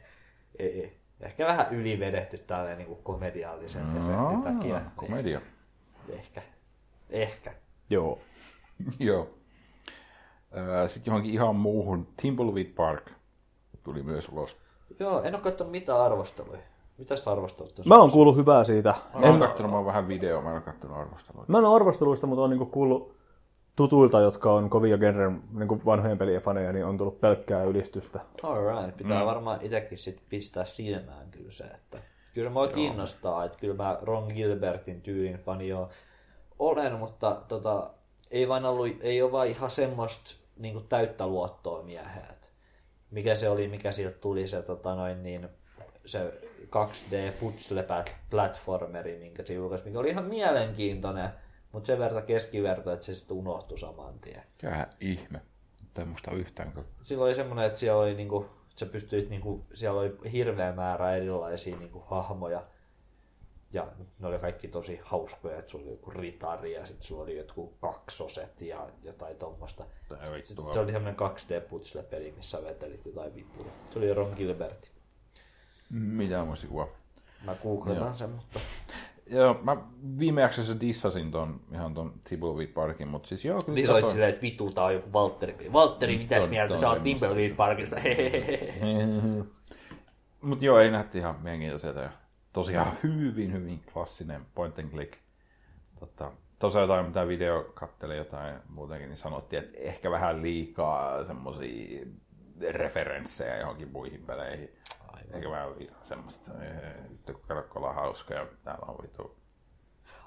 ei, 0.59 0.81
ei. 0.81 0.97
Ehkä 1.19 1.45
vähän 1.45 1.67
ylivedetty 1.71 2.37
tälleen 2.37 2.77
niin 2.77 2.97
komediallisen 3.03 3.81
efektin 3.81 4.43
takia. 4.43 4.75
Aa, 4.75 4.91
komedia. 4.95 5.41
Niin, 6.07 6.19
ehkä. 6.19 6.41
Ehkä. 7.09 7.53
Joo. 7.89 8.19
Joo. 8.99 9.29
Sitten 10.87 11.11
johonkin 11.11 11.33
ihan 11.33 11.55
muuhun. 11.55 12.07
Timbleweed 12.21 12.65
Park 12.65 13.11
tuli 13.83 14.03
myös 14.03 14.29
ulos. 14.29 14.57
Joo, 14.99 15.23
en 15.23 15.35
ole 15.35 15.43
katsonut 15.43 15.71
mitään 15.71 15.99
arvosteluja. 15.99 16.59
Mitä 16.97 17.15
sitä 17.15 17.31
arvostelut? 17.31 17.85
Mä 17.85 17.95
oon 17.95 18.11
kuullut 18.11 18.35
hyvää 18.35 18.63
siitä. 18.63 18.95
Mä 19.13 19.19
oon 19.19 19.39
kattonut 19.39 19.71
vaan 19.71 19.85
vähän 19.85 20.07
videoa, 20.07 20.41
mä 20.41 20.49
en 20.49 20.55
ole 20.55 20.61
kattonut 20.61 20.97
arvostelua. 20.97 21.45
Mä 21.47 21.57
en 21.57 21.65
ole 21.65 21.75
arvosteluista, 21.75 22.27
mutta 22.27 22.41
oon 22.41 22.49
niinku 22.49 22.65
kuullut 22.65 23.14
tutuilta, 23.76 24.19
jotka 24.19 24.53
on 24.53 24.69
kovia 24.69 24.97
genren 24.97 25.43
niinku 25.53 25.81
vanhojen 25.85 26.18
pelien 26.18 26.41
faneja, 26.41 26.73
niin 26.73 26.85
on 26.85 26.97
tullut 26.97 27.22
pelkkää 27.22 27.64
ylistystä. 27.64 28.19
Alright, 28.43 28.97
pitää 28.97 29.19
mm. 29.19 29.26
varmaan 29.26 29.60
itsekin 29.61 29.97
sit 29.97 30.22
pistää 30.30 30.65
silmään 30.65 31.31
kyllä 31.31 31.52
se, 31.52 31.64
että 31.64 31.99
kyllä 32.34 32.47
se 32.47 32.53
mua 32.53 32.68
kiinnostaa, 32.68 33.45
että 33.45 33.57
kyllä 33.57 33.76
mä 33.84 33.97
Ron 34.02 34.34
Gilbertin 34.35 35.02
tyylin 35.02 35.38
fani 35.38 35.68
jo 35.68 35.89
olen, 36.60 36.93
mutta 36.93 37.41
tota, 37.47 37.89
ei 38.31 38.47
vaan 38.47 38.65
ollut, 38.65 38.88
ei 39.02 39.22
ole 39.22 39.31
vaan 39.31 39.47
ihan 39.47 39.72
semmoista 39.72 40.35
niin 40.57 40.88
täyttä 40.89 41.27
luottoa 41.27 41.84
mieheen. 41.84 42.35
Mikä 43.11 43.35
se 43.35 43.49
oli, 43.49 43.68
mikä 43.68 43.91
sieltä 43.91 44.18
tuli 44.18 44.47
se, 44.47 44.61
tota 44.61 44.95
noin, 44.95 45.23
niin, 45.23 45.49
se 46.06 46.34
2D 46.65 47.31
putsle 47.39 47.85
platformeri, 48.30 49.18
minkä 49.18 49.43
se 49.45 49.53
julkaisi, 49.53 49.85
mikä 49.85 49.99
oli 49.99 50.10
ihan 50.10 50.26
mielenkiintoinen, 50.26 51.30
mutta 51.76 51.88
sen 51.88 51.99
verran 51.99 52.23
keskiverto, 52.23 52.91
että 52.91 53.06
se 53.06 53.14
sitten 53.14 53.38
unohtui 53.38 53.77
saman 53.77 54.19
tien 54.19 54.43
Mikä 54.64 54.88
ihme. 54.99 55.41
Ei 55.99 56.06
muista 56.06 56.31
yhtään. 56.31 56.72
kun- 56.72 56.85
silloin 57.02 57.27
oli 57.27 57.35
semmoinen, 57.35 57.65
että 57.65 57.80
siellä 57.80 58.02
oli 58.02 58.14
niinku, 58.14 58.41
että 58.69 58.80
sä 58.80 58.85
pystyit 58.85 59.30
niinku, 59.30 59.65
siellä 59.73 59.99
oli 60.02 60.31
hirveä 60.31 60.73
määrä 60.73 61.15
erilaisia 61.15 61.77
niinku 61.77 61.99
hahmoja. 62.07 62.64
Ja 63.73 63.88
ne 64.19 64.27
oli 64.27 64.39
kaikki 64.39 64.68
tosi 64.68 64.99
hauskoja, 65.03 65.57
että 65.60 65.72
sulla 65.72 65.84
oli 65.85 65.91
joku 65.91 66.11
ritari 66.11 66.73
ja 66.73 66.85
sitten 66.85 67.03
sulla 67.03 67.23
oli 67.23 67.38
jotkut 67.38 67.73
kaksoset 67.81 68.61
ja 68.61 68.89
jotain 69.03 69.35
tuommoista. 69.38 69.85
Sitten 70.43 70.73
se 70.73 70.80
oli 70.80 70.91
semmoinen 70.91 71.15
2D-putsle-peli, 71.19 72.34
missä 72.38 72.64
vetelit 72.64 73.06
jotain 73.06 73.35
vipuja. 73.35 73.69
Se 73.93 73.99
oli 73.99 74.14
Ron 74.14 74.34
Gilbert. 74.38 74.91
Mitä 75.89 76.45
muistikuva? 76.45 76.88
Mä 77.45 77.56
googletan 77.64 78.18
sen, 78.18 78.30
mutta 78.30 78.60
Joo, 79.30 79.60
mä 79.64 79.77
viime 80.19 80.41
jaksossa 80.41 80.81
dissasin 80.81 81.31
ton, 81.31 81.61
ihan 81.73 81.93
ton 81.93 82.14
Thimbleweed 82.27 82.68
Parkin, 82.68 83.07
mutta 83.07 83.30
siis 83.30 83.45
joo, 83.45 83.61
kyllä 83.61 83.76
niin 83.76 83.85
soit 83.85 83.95
katoin. 83.97 84.11
silleen, 84.11 84.30
että 84.30 84.41
vitu, 84.41 84.72
tää 84.72 84.84
on 84.84 84.93
joku 84.93 85.14
Valtteri. 85.14 85.73
Valtteri, 85.73 86.18
mitäs 86.18 86.43
Ton- 86.43 86.49
mieltä 86.49 86.73
ton 86.73 86.81
sä 86.81 86.89
oot. 86.89 87.03
Wimbledon 87.03 87.56
Parkista? 87.56 87.95
Mut 90.41 90.61
joo, 90.61 90.80
ei 90.80 90.91
nähti 90.91 91.18
ihan 91.18 91.35
mielenkiintoiselta 91.41 91.99
ja 91.99 92.10
tosiaan 92.53 92.91
hyvin, 93.03 93.53
hyvin 93.53 93.81
klassinen 93.93 94.41
point 94.56 94.80
and 94.80 94.89
click. 94.89 95.14
Tota, 95.99 96.31
tosiaan 96.60 96.81
jotain, 96.84 97.06
mitä 97.06 97.27
video 97.27 97.64
kattelee 97.73 98.18
jotain 98.18 98.56
muutenkin, 98.69 99.10
niin 99.10 99.18
sanottiin, 99.18 99.64
että 99.64 99.77
ehkä 99.80 100.11
vähän 100.11 100.41
liikaa 100.41 101.23
semmosia 101.23 102.06
referenssejä 102.72 103.57
johonkin 103.60 103.91
muihin 103.91 104.23
peleihin. 104.27 104.69
Aivan. 105.15 105.35
Eikä 105.35 105.49
vähän 105.49 105.79
vi- 105.79 105.91
semmoista, 106.03 106.63
eh, 106.63 106.93
vittu 107.09 107.33
kun 107.33 107.41
kato, 107.47 107.61
kun 107.61 107.77
ollaan 107.77 107.95
hauska 107.95 108.33
ja 108.33 108.47
täällä 108.63 108.85
on 108.87 108.97
vittu. 109.03 109.35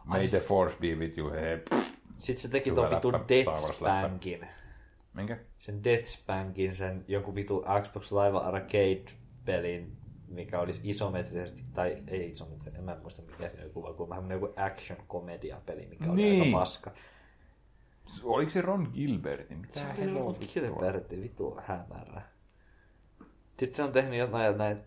May 0.05 0.28
the 0.28 0.40
force 0.40 0.77
be 0.81 0.86
with 0.94 1.19
you, 1.19 1.31
hei. 1.31 1.59
Sitten 2.16 2.43
se 2.43 2.48
teki 2.48 2.70
Hyvä 2.70 2.82
ton 2.82 2.90
vitun 2.97 3.12
läppä, 3.12 3.28
Death 3.28 3.43
Star 3.51 3.55
Wars 3.62 3.81
läppä. 3.81 3.98
Spankin. 4.09 4.47
Minkä? 5.15 5.39
Sen 5.59 5.85
Death 5.85 6.05
Spankin, 6.05 6.73
sen 6.74 7.05
jonkun 7.09 7.35
vitu 7.35 7.65
Xbox 7.82 8.12
Live 8.12 8.39
Arcade-pelin, 8.39 9.97
mikä 10.28 10.60
oli 10.60 10.73
isometrisesti, 10.82 11.62
tai 11.74 12.02
ei 12.06 12.31
isometrisesti, 12.31 12.78
en 12.78 12.85
mä 12.85 12.97
muista 13.02 13.23
mikä 13.23 13.48
se 13.48 13.62
oli 13.62 13.70
kuva, 13.70 13.93
kun 13.94 14.09
vähän 14.09 14.31
joku 14.31 14.47
action-komedia-peli, 14.56 15.86
mikä 15.86 16.05
oli 16.12 16.23
Niin. 16.23 16.43
aika 16.44 16.59
paska. 16.59 16.90
Oliko 18.23 18.51
se 18.51 18.60
Ron 18.60 18.90
Gilbertin? 18.94 19.59
Mitä 19.59 19.74
Se 19.74 19.85
oli? 20.02 20.15
Ron 20.15 20.36
Gilbertin, 20.55 21.23
vitu 21.23 21.59
hämärä. 21.65 22.23
Sitten 23.59 23.76
se 23.76 23.82
on 23.82 23.93
tehnyt 23.93 24.18
jotain 24.18 24.59
näitä 24.59 24.82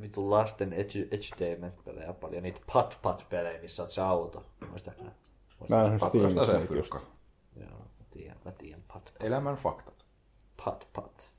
vitu 0.00 0.30
lasten 0.30 0.72
edu- 0.72 1.08
edutainment-pelejä 1.10 2.12
paljon, 2.12 2.42
niitä 2.42 2.60
pat-pat-pelejä, 2.72 3.60
missä 3.62 3.82
oot 3.82 3.90
se 3.90 4.00
auto. 4.02 4.44
Muistatko? 4.70 5.04
Mä 5.68 5.84
en 5.84 6.00
se 6.46 6.76
just. 6.76 6.94
Joo, 7.60 7.78
mä 7.78 8.04
tiedän, 8.10 8.36
mä 8.44 8.52
tiedän, 8.52 8.82
pat, 8.92 9.12
Elämän 9.20 9.56
faktat. 9.56 10.04
pat, 10.64 10.88
pat. 10.92 11.30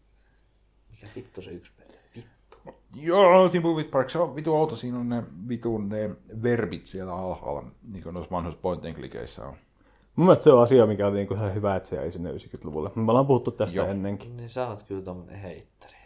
Mikä 0.92 1.08
vittu 1.16 1.42
se 1.42 1.52
yksi 1.52 1.72
peli? 1.78 1.98
Vittu. 2.16 2.58
Joo, 2.96 3.50
Thimbleweed 3.50 3.90
Park, 3.90 4.10
se 4.10 4.20
on 4.20 4.36
vitu 4.36 4.56
outo. 4.56 4.76
Siinä 4.76 5.00
on 5.00 5.10
ne 5.10 5.24
vitun 5.50 5.90
ne 5.90 6.10
verbit 6.44 6.86
siellä 6.86 7.16
alhaalla, 7.16 7.64
niin 7.94 8.04
kuin 8.04 8.14
noissa 8.14 8.32
vanhoissa 8.32 8.62
point 8.62 8.86
and 8.86 8.94
clickeissä 8.94 9.46
on. 9.48 9.54
Mun 10.16 10.26
mielestä 10.26 10.44
se 10.44 10.52
on 10.52 10.64
asia, 10.64 10.86
mikä 10.86 11.08
oli 11.08 11.18
niinku 11.18 11.34
ihan 11.34 11.54
hyvä, 11.56 11.76
että 11.76 11.90
se 11.90 11.96
jäi 11.96 12.12
sinne 12.12 12.32
90-luvulle. 12.32 12.92
Me 12.96 13.12
ollaan 13.12 13.28
puhuttu 13.28 13.52
tästä 13.52 13.78
Joo. 13.78 13.88
ennenkin. 13.88 14.38
Niin 14.38 14.50
sä 14.50 14.68
oot 14.68 14.84
kyllä 14.84 15.02
tommonen 15.02 15.40
heittari. 15.40 15.98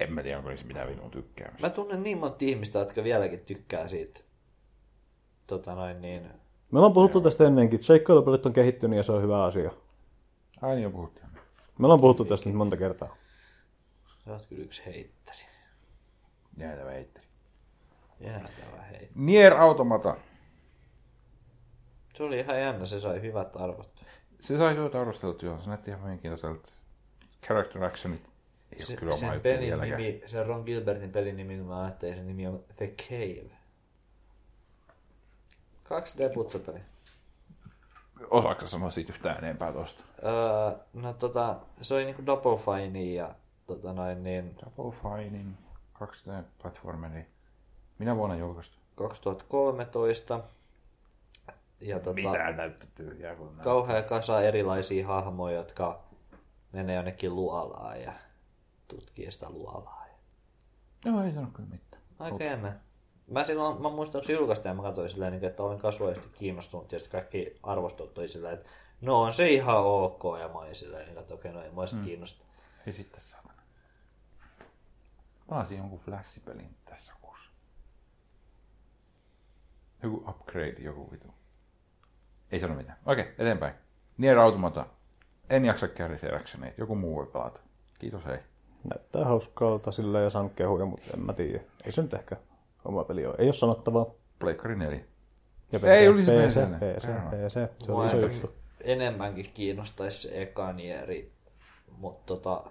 En 0.00 0.12
mä 0.12 0.22
tiedä, 0.22 0.38
onko 0.38 0.50
niissä 0.50 0.66
mitään 0.66 0.88
vitun 0.88 1.10
tykkäämistä. 1.10 1.66
Mä 1.66 1.70
tunnen 1.70 2.02
niin 2.02 2.18
monta 2.18 2.36
ihmistä, 2.40 2.78
jotka 2.78 3.04
vieläkin 3.04 3.40
tykkää 3.40 3.88
siitä. 3.88 4.20
Tota 5.46 5.74
noin 5.74 6.00
niin. 6.00 6.22
Me 6.70 6.78
ollaan 6.78 6.92
puhuttu 6.92 7.20
tästä 7.20 7.44
ennenkin. 7.44 7.82
Seikkailupelit 7.82 8.46
on 8.46 8.52
kehittynyt 8.52 8.96
ja 8.96 9.02
se 9.02 9.12
on 9.12 9.22
hyvä 9.22 9.44
asia. 9.44 9.70
Ai 10.62 10.74
niin 10.74 10.82
jo 10.82 10.90
puhuttiin. 10.90 11.26
Me 11.78 11.86
ollaan 11.86 12.00
puhuttu 12.00 12.24
tästä 12.24 12.48
nyt 12.48 12.56
monta 12.56 12.76
kertaa. 12.76 13.16
Sä 14.24 14.32
oot 14.32 14.46
kyllä 14.46 14.62
yksi 14.62 14.82
heittari. 14.86 15.38
Jäätävä 16.56 16.90
heitteri. 16.90 17.26
Jäätävä 18.20 18.82
heittari. 18.82 19.10
Nier 19.14 19.54
Automata. 19.54 20.16
Se 22.14 22.22
oli 22.22 22.38
ihan 22.38 22.60
jännä, 22.60 22.86
se 22.86 23.00
sai 23.00 23.22
hyvät 23.22 23.56
arvot. 23.56 23.90
Se 24.40 24.58
sai 24.58 24.76
joita 24.76 25.00
arvosteltu, 25.00 25.46
joo. 25.46 25.60
Se 25.60 25.68
näytti 25.68 25.90
ihan 25.90 26.02
mielenkiintoiselta. 26.02 26.72
Character 27.46 27.84
actionit 27.84 28.32
ei 28.72 28.80
Se, 28.80 28.96
kyllä 28.96 29.12
sen 29.12 29.40
pelin 29.40 29.60
vieläkään. 29.60 30.00
nimi, 30.02 30.22
sen 30.26 30.46
Ron 30.46 30.62
Gilbertin 30.64 31.12
pelin 31.12 31.36
nimi, 31.36 31.56
kun 31.58 31.66
mä 31.66 31.82
ajattelin, 31.82 32.14
sen 32.14 32.26
nimi 32.26 32.46
on 32.46 32.64
The 32.76 32.86
Cave. 32.86 33.50
2D-putsapeli. 35.84 36.80
Osaatko 38.30 38.64
sä 38.64 38.70
sanoa 38.70 38.90
siitä 38.90 39.12
yhtään 39.12 39.44
enempää 39.44 39.72
tosta? 39.72 40.04
Öö, 40.24 40.78
no 40.92 41.12
tota, 41.12 41.56
se 41.80 41.94
oli 41.94 42.04
niinku 42.04 42.26
Double 42.26 42.58
Fine 42.58 43.02
ja 43.04 43.34
tota 43.66 43.92
noin 43.92 44.22
niin 44.22 44.56
Double 44.64 44.98
Finein 45.02 45.56
2D-platformeri. 46.02 47.24
Minä 47.98 48.16
vuonna 48.16 48.36
julkaistu? 48.36 48.76
2013. 48.94 50.40
Ja 51.80 51.98
tota, 52.00 52.14
Mitään 52.14 52.56
näyttää 52.56 52.88
tyhjää. 52.94 53.34
Kun 53.34 53.56
kauhea 53.62 54.02
kasa 54.02 54.42
erilaisia 54.42 55.06
hahmoja, 55.06 55.56
jotka 55.56 56.00
menee 56.72 56.96
jonnekin 56.96 57.34
luolaan 57.34 58.00
ja 58.02 58.12
tutkii 58.96 59.32
sitä 59.32 59.50
luolaa. 59.50 60.06
Joo, 61.04 61.22
ei 61.22 61.32
sano 61.32 61.50
kyllä 61.52 61.68
mitään. 61.68 62.02
Aika 62.18 62.44
jännä. 62.44 62.80
Mä 63.26 63.44
silloin, 63.44 63.82
mä 63.82 63.88
muistan, 63.88 64.20
kun 64.20 64.26
se 64.26 64.32
julkaistiin 64.32 64.70
ja 64.70 64.74
mä 64.74 64.82
katsoin 64.82 65.10
silleen, 65.10 65.32
niin, 65.32 65.44
että 65.44 65.62
olen 65.62 65.78
kasvoisesti 65.78 66.28
kiinnostunut. 66.28 66.92
Ja 66.92 66.98
sitten 66.98 67.20
kaikki 67.20 67.58
arvostelut 67.62 68.18
oli 68.18 68.28
silleen, 68.28 68.54
että 68.54 68.70
no 69.00 69.22
on 69.22 69.32
se 69.32 69.48
ihan 69.48 69.84
ok. 69.84 70.22
Ja 70.40 70.48
mä 70.48 70.58
olin 70.58 70.74
silleen, 70.74 71.06
niin, 71.06 71.18
että 71.18 71.34
okei, 71.34 71.52
no 71.52 71.62
ei 71.62 71.70
mua 71.70 71.86
sit 71.86 72.00
kiinnosta. 72.04 72.44
Ei 72.86 72.92
sitten 72.92 73.20
saatana. 73.20 73.62
Palasin 75.48 75.78
jonkun 75.78 75.98
flashipelin 75.98 76.76
tässä 76.84 77.12
kuussa. 77.20 77.50
Joku 80.02 80.24
upgrade, 80.28 80.76
joku 80.78 81.10
vitu. 81.10 81.34
Ei 82.52 82.60
sano 82.60 82.74
mitään. 82.74 82.98
Okei, 83.06 83.34
eteenpäin. 83.38 83.74
Nier 84.18 84.38
Automata. 84.38 84.86
En 85.50 85.64
jaksa 85.64 85.88
kärsiäkseni. 85.88 86.74
Joku 86.78 86.94
muu 86.94 87.16
voi 87.16 87.26
pelata. 87.26 87.60
Kiitos, 87.98 88.24
hei. 88.24 88.38
Näyttää 88.84 89.24
hauskalta 89.24 89.90
sillä 89.90 90.20
ja 90.20 90.30
saanut 90.30 90.52
kehuja, 90.56 90.84
mutta 90.86 91.10
en 91.14 91.20
mä 91.20 91.32
tiedä. 91.32 91.60
Ei 91.84 91.92
se 91.92 92.02
nyt 92.02 92.14
ehkä 92.14 92.36
oma 92.84 93.04
peli 93.04 93.26
ole. 93.26 93.34
Ei 93.38 93.46
ole 93.46 93.52
sanottavaa. 93.52 94.06
Pleikkari 94.38 94.76
4. 94.76 95.00
Ja 95.72 95.94
Ei, 95.94 96.08
oli 96.08 96.24
se 96.24 96.46
PC, 96.46 96.60
PC. 96.60 97.08
PC, 97.08 97.08
PC. 97.30 97.84
Se 97.84 97.92
oli 97.92 98.06
iso 98.06 98.18
juttu. 98.18 98.54
enemmänkin 98.80 99.50
kiinnostaisi 99.54 100.18
se 100.18 100.42
eka 100.42 100.72
nieri, 100.72 101.32
mutta 101.98 102.26
tota, 102.26 102.70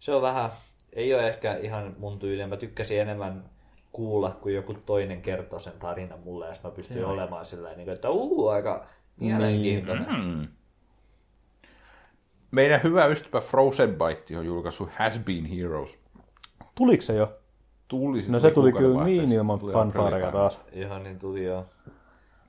se 0.00 0.14
on 0.14 0.22
vähän, 0.22 0.50
ei 0.92 1.14
ole 1.14 1.28
ehkä 1.28 1.54
ihan 1.54 1.94
mun 1.98 2.18
tyyliä. 2.18 2.46
Mä 2.46 2.56
tykkäsin 2.56 3.00
enemmän 3.00 3.50
kuulla, 3.92 4.30
kun 4.42 4.54
joku 4.54 4.74
toinen 4.74 5.22
kertoo 5.22 5.58
sen 5.58 5.72
tarinan 5.78 6.20
mulle, 6.20 6.46
ja 6.48 6.54
sitten 6.54 6.70
mä 6.70 6.76
pystyin 6.76 7.04
olemaan 7.04 7.46
sillä 7.46 7.74
niin 7.74 7.88
että 7.88 8.10
uu, 8.10 8.48
aika 8.48 8.86
mielenkiintoinen. 9.16 10.06
Hmm. 10.16 10.48
Meidän 12.52 12.80
hyvä 12.82 13.06
ystävä 13.06 13.40
Frozen 13.40 13.90
Bite 13.96 14.38
on 14.38 14.46
julkaissut 14.46 14.88
Has 14.98 15.18
Been 15.18 15.44
Heroes. 15.46 15.98
Tuliko 16.74 17.02
se 17.02 17.14
jo? 17.14 17.32
Tuli, 17.88 18.20
No 18.28 18.40
se 18.40 18.50
tuli 18.50 18.72
kyllä 18.72 19.04
niin 19.04 19.32
ilman 19.32 19.54
aprillipäivänä. 19.74 20.32
taas. 20.32 20.60
Ihan 20.72 21.02
niin 21.04 21.18
tuli 21.18 21.44
joo. 21.44 21.64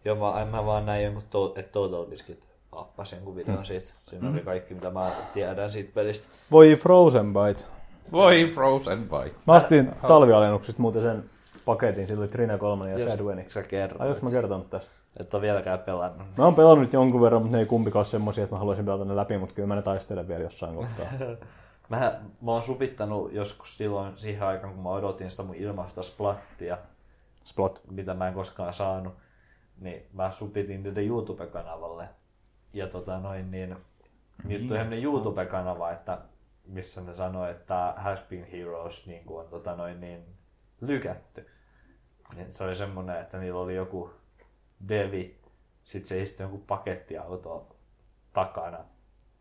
Joo, 0.06 0.16
mä, 0.16 0.46
mä 0.46 0.66
vaan 0.66 0.86
näin 0.86 1.04
jonkun 1.04 1.24
to, 1.30 1.54
että 1.58 1.72
Total 1.72 2.06
Biscuit 2.06 2.48
appasi 2.72 3.16
jonkun 3.16 3.36
videon 3.36 3.58
Hmm. 3.58 3.66
siitä. 3.66 3.94
Siinä 4.06 4.30
oli 4.30 4.40
kaikki, 4.40 4.74
mitä 4.74 4.90
mä 4.92 5.12
tiedän 5.34 5.72
siitä 5.72 5.92
pelistä. 5.96 6.28
Voi 6.52 6.76
Frozen 6.76 7.34
Bite. 7.34 7.64
Voi 8.12 8.52
Frozen 8.54 9.04
Bite. 9.10 9.36
Mä 9.48 9.54
astin 9.54 9.92
talvialennuksista 10.08 10.82
muuten 10.82 11.02
sen 11.02 11.24
paketin. 11.66 12.08
Sillä 12.08 12.22
oli 12.22 12.28
Trina 12.28 12.58
3 12.58 12.92
ja 12.92 13.10
Shadweni. 13.10 13.50
sä 13.50 13.64
kerroit, 13.64 14.02
Ai, 14.02 14.22
mä 14.22 14.32
kertonut 14.32 14.70
tästä? 14.70 14.94
Et 15.20 15.34
ole 15.34 15.42
vieläkään 15.42 15.80
pelannut. 15.80 16.28
Mä 16.38 16.46
oon 16.46 16.56
pelannut 16.56 16.94
jonkun 16.94 17.22
verran, 17.22 17.42
mutta 17.42 17.58
ne 17.58 17.62
ei 17.62 17.66
kumpikaan 17.66 18.00
ole 18.00 18.06
semmosia, 18.06 18.44
että 18.44 18.56
mä 18.56 18.60
haluaisin 18.60 18.86
pelata 18.86 19.06
ne 19.06 19.16
läpi, 19.16 19.38
mutta 19.38 19.56
kyllä 19.56 19.68
mä 19.68 19.76
ne 19.76 19.82
taistelen 19.82 20.28
vielä 20.28 20.44
jossain 20.44 20.76
kohtaa. 20.76 21.06
Mä, 21.90 22.20
mä 22.42 22.52
oon 22.52 22.64
supittanut 22.64 23.34
joskus 23.34 23.78
silloin 23.78 24.18
siihen 24.18 24.48
aikaan, 24.48 24.74
kun 24.74 24.84
mä 24.84 24.90
odotin 24.90 25.32
sitä 25.32 25.44
mun 25.44 25.56
ilmaista 25.56 26.04
splattia, 26.04 26.78
Splot. 27.44 27.82
mitä 27.92 28.14
mä 28.14 28.28
en 28.28 28.34
koskaan 28.34 28.74
saanut, 28.74 29.14
niin 29.80 30.06
mä 30.14 30.32
supitin 30.32 30.84
niitä 30.84 31.02
YouTube-kanavalle. 31.02 32.10
Ja 32.74 32.88
tota 32.88 33.20
noin, 33.20 33.52
niin 33.52 33.76
nyt 34.44 34.68
tuli 34.68 34.78
semmonen 34.78 35.04
YouTube-kanava, 35.04 35.92
että 35.92 36.18
missä 36.66 37.02
ne 37.02 37.16
sanoi, 37.16 37.52
että 37.52 37.94
Has 37.98 38.20
Been 38.30 38.48
Heroes 38.52 39.08
niin 39.08 39.26
kuin 39.26 39.40
on 39.40 39.50
tota 39.50 39.76
noin, 39.76 40.02
niin 40.02 40.26
lykätty. 40.82 41.48
Niin 42.36 42.54
se 42.54 42.64
oli 42.64 42.76
semmonen, 42.76 43.22
että 43.22 43.38
niillä 43.38 43.60
oli 43.60 43.76
joku 43.76 44.10
devi, 44.90 45.38
sit 45.84 46.06
se 46.06 46.22
istui 46.22 46.44
joku 46.44 46.58
pakettiauto 46.58 47.76
takana. 48.34 48.86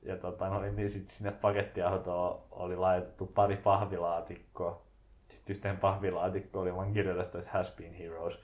Ja 0.02 0.16
tota 0.16 0.48
noin, 0.48 0.76
niin 0.76 0.90
sit 0.90 1.10
sinne 1.10 1.32
pakettiautoon 1.32 2.42
oli 2.50 2.76
laitettu 2.76 3.26
pari 3.26 3.56
pahvilaatikkoa. 3.56 4.82
Sitten 5.28 5.56
yhteen 5.56 5.76
pahvilaatikkoon 5.76 6.62
oli 6.62 6.76
vaan 6.76 6.92
kirjoitettu, 6.92 7.38
että 7.38 7.50
Has 7.50 7.76
Been 7.76 7.94
Heroes. 7.94 8.38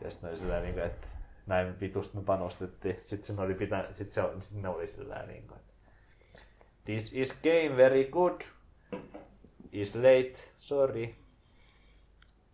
Ja 0.00 0.10
sitten 0.10 0.30
oli 0.30 0.36
sillä 0.36 0.60
niin 0.60 0.74
kuin, 0.74 0.86
että 0.86 1.06
näin 1.46 1.80
vitusti 1.80 2.16
me 2.16 2.22
panostettiin. 2.22 3.00
Sitten, 3.04 3.36
se 3.36 3.42
oli 3.42 3.54
pitä, 3.54 3.88
sitten, 3.90 4.12
se, 4.12 4.40
sitten 4.40 4.62
ne 4.62 4.68
oli 4.68 4.86
sillä 4.86 5.22
niin 5.26 5.46
kuin, 5.48 5.58
että 5.60 5.74
This 6.84 7.12
is 7.14 7.32
game 7.42 7.76
very 7.76 8.04
good. 8.04 8.44
Is 9.72 9.94
late, 9.94 10.34
sorry. 10.58 11.14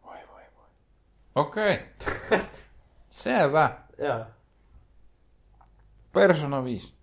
Voi 0.05 0.19
voi 0.33 0.43
voi. 0.57 0.67
Okei. 1.35 1.79
Selvä. 3.23 3.71
Joo. 3.99 4.25
Persona 6.13 6.65
5. 6.65 6.95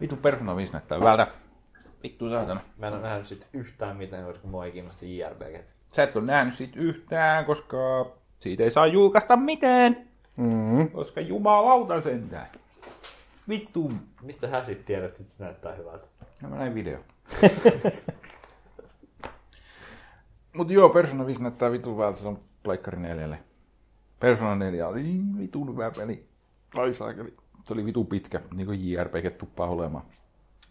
Vitu 0.00 0.16
Persona 0.16 0.56
5 0.56 0.72
näyttää 0.72 0.98
hyvältä. 0.98 1.26
Vittu 2.02 2.30
saatana. 2.30 2.60
Mä 2.78 2.86
en 2.86 2.92
ole 2.92 3.02
nähnyt 3.02 3.26
sit 3.26 3.46
yhtään 3.52 3.96
mitään, 3.96 4.24
koska 4.24 4.48
mua 4.48 4.64
ei 4.64 4.72
kiinnosta 4.72 5.04
JRPG. 5.04 5.64
Sä 5.92 6.02
et 6.02 6.16
ole 6.16 6.24
nähnyt 6.24 6.54
siitä 6.54 6.80
yhtään, 6.80 7.44
koska 7.44 7.76
siitä 8.40 8.62
ei 8.62 8.70
saa 8.70 8.86
julkaista 8.86 9.36
mitään. 9.36 9.96
Mm. 10.38 10.90
Koska 10.90 11.20
jumalauta 11.20 12.00
sentään. 12.00 12.48
Vittu. 13.48 13.92
Mistä 14.22 14.48
hän 14.48 14.66
sitten 14.66 14.86
tiedät, 14.86 15.20
että 15.20 15.32
se 15.32 15.44
näyttää 15.44 15.74
hyvältä? 15.74 16.06
No 16.42 16.48
mä 16.48 16.56
näin 16.56 16.74
video. 16.74 16.98
Mut 20.56 20.70
joo, 20.70 20.88
Persona 20.88 21.26
5 21.26 21.42
näyttää 21.42 21.72
vitun 21.72 21.94
hyvältä, 21.94 22.20
se 22.20 22.28
on 22.28 22.38
Pleikkari 22.62 22.98
4. 22.98 23.38
Persona 24.20 24.56
4 24.56 24.88
oli 24.88 25.02
niin 25.02 25.38
vitun 25.38 25.72
hyvä 25.72 25.90
peli. 25.90 26.28
Ai 26.76 26.92
saakeli. 26.92 27.36
Se 27.64 27.72
oli 27.72 27.84
vitu 27.84 28.04
pitkä, 28.04 28.40
niin 28.54 28.66
kuin 28.66 28.90
JRPG 28.90 29.38
tuppaa 29.38 29.68
olemaan. 29.68 30.04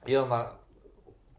Joo, 0.06 0.26
mä 0.26 0.50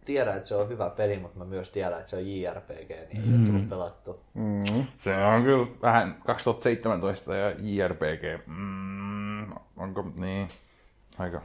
tiedän, 0.04 0.36
että 0.36 0.48
se 0.48 0.54
on 0.54 0.68
hyvä 0.68 0.90
peli, 0.90 1.18
mutta 1.18 1.38
mä 1.38 1.44
myös 1.44 1.68
tiedän, 1.68 1.98
että 1.98 2.10
se 2.10 2.16
on 2.16 2.26
JRPG, 2.26 2.90
niin 3.12 3.22
ei 3.24 3.38
ole 3.38 3.46
tullut 3.46 3.68
pelattu. 3.68 4.20
Mm. 4.34 4.86
Se 4.98 5.16
on 5.16 5.42
kyllä 5.42 5.66
vähän 5.82 6.22
2017 6.26 7.34
ja 7.34 7.50
JRPG. 7.50 8.46
Mm, 8.46 9.52
onko 9.76 10.12
niin? 10.18 10.48
Aika 11.18 11.42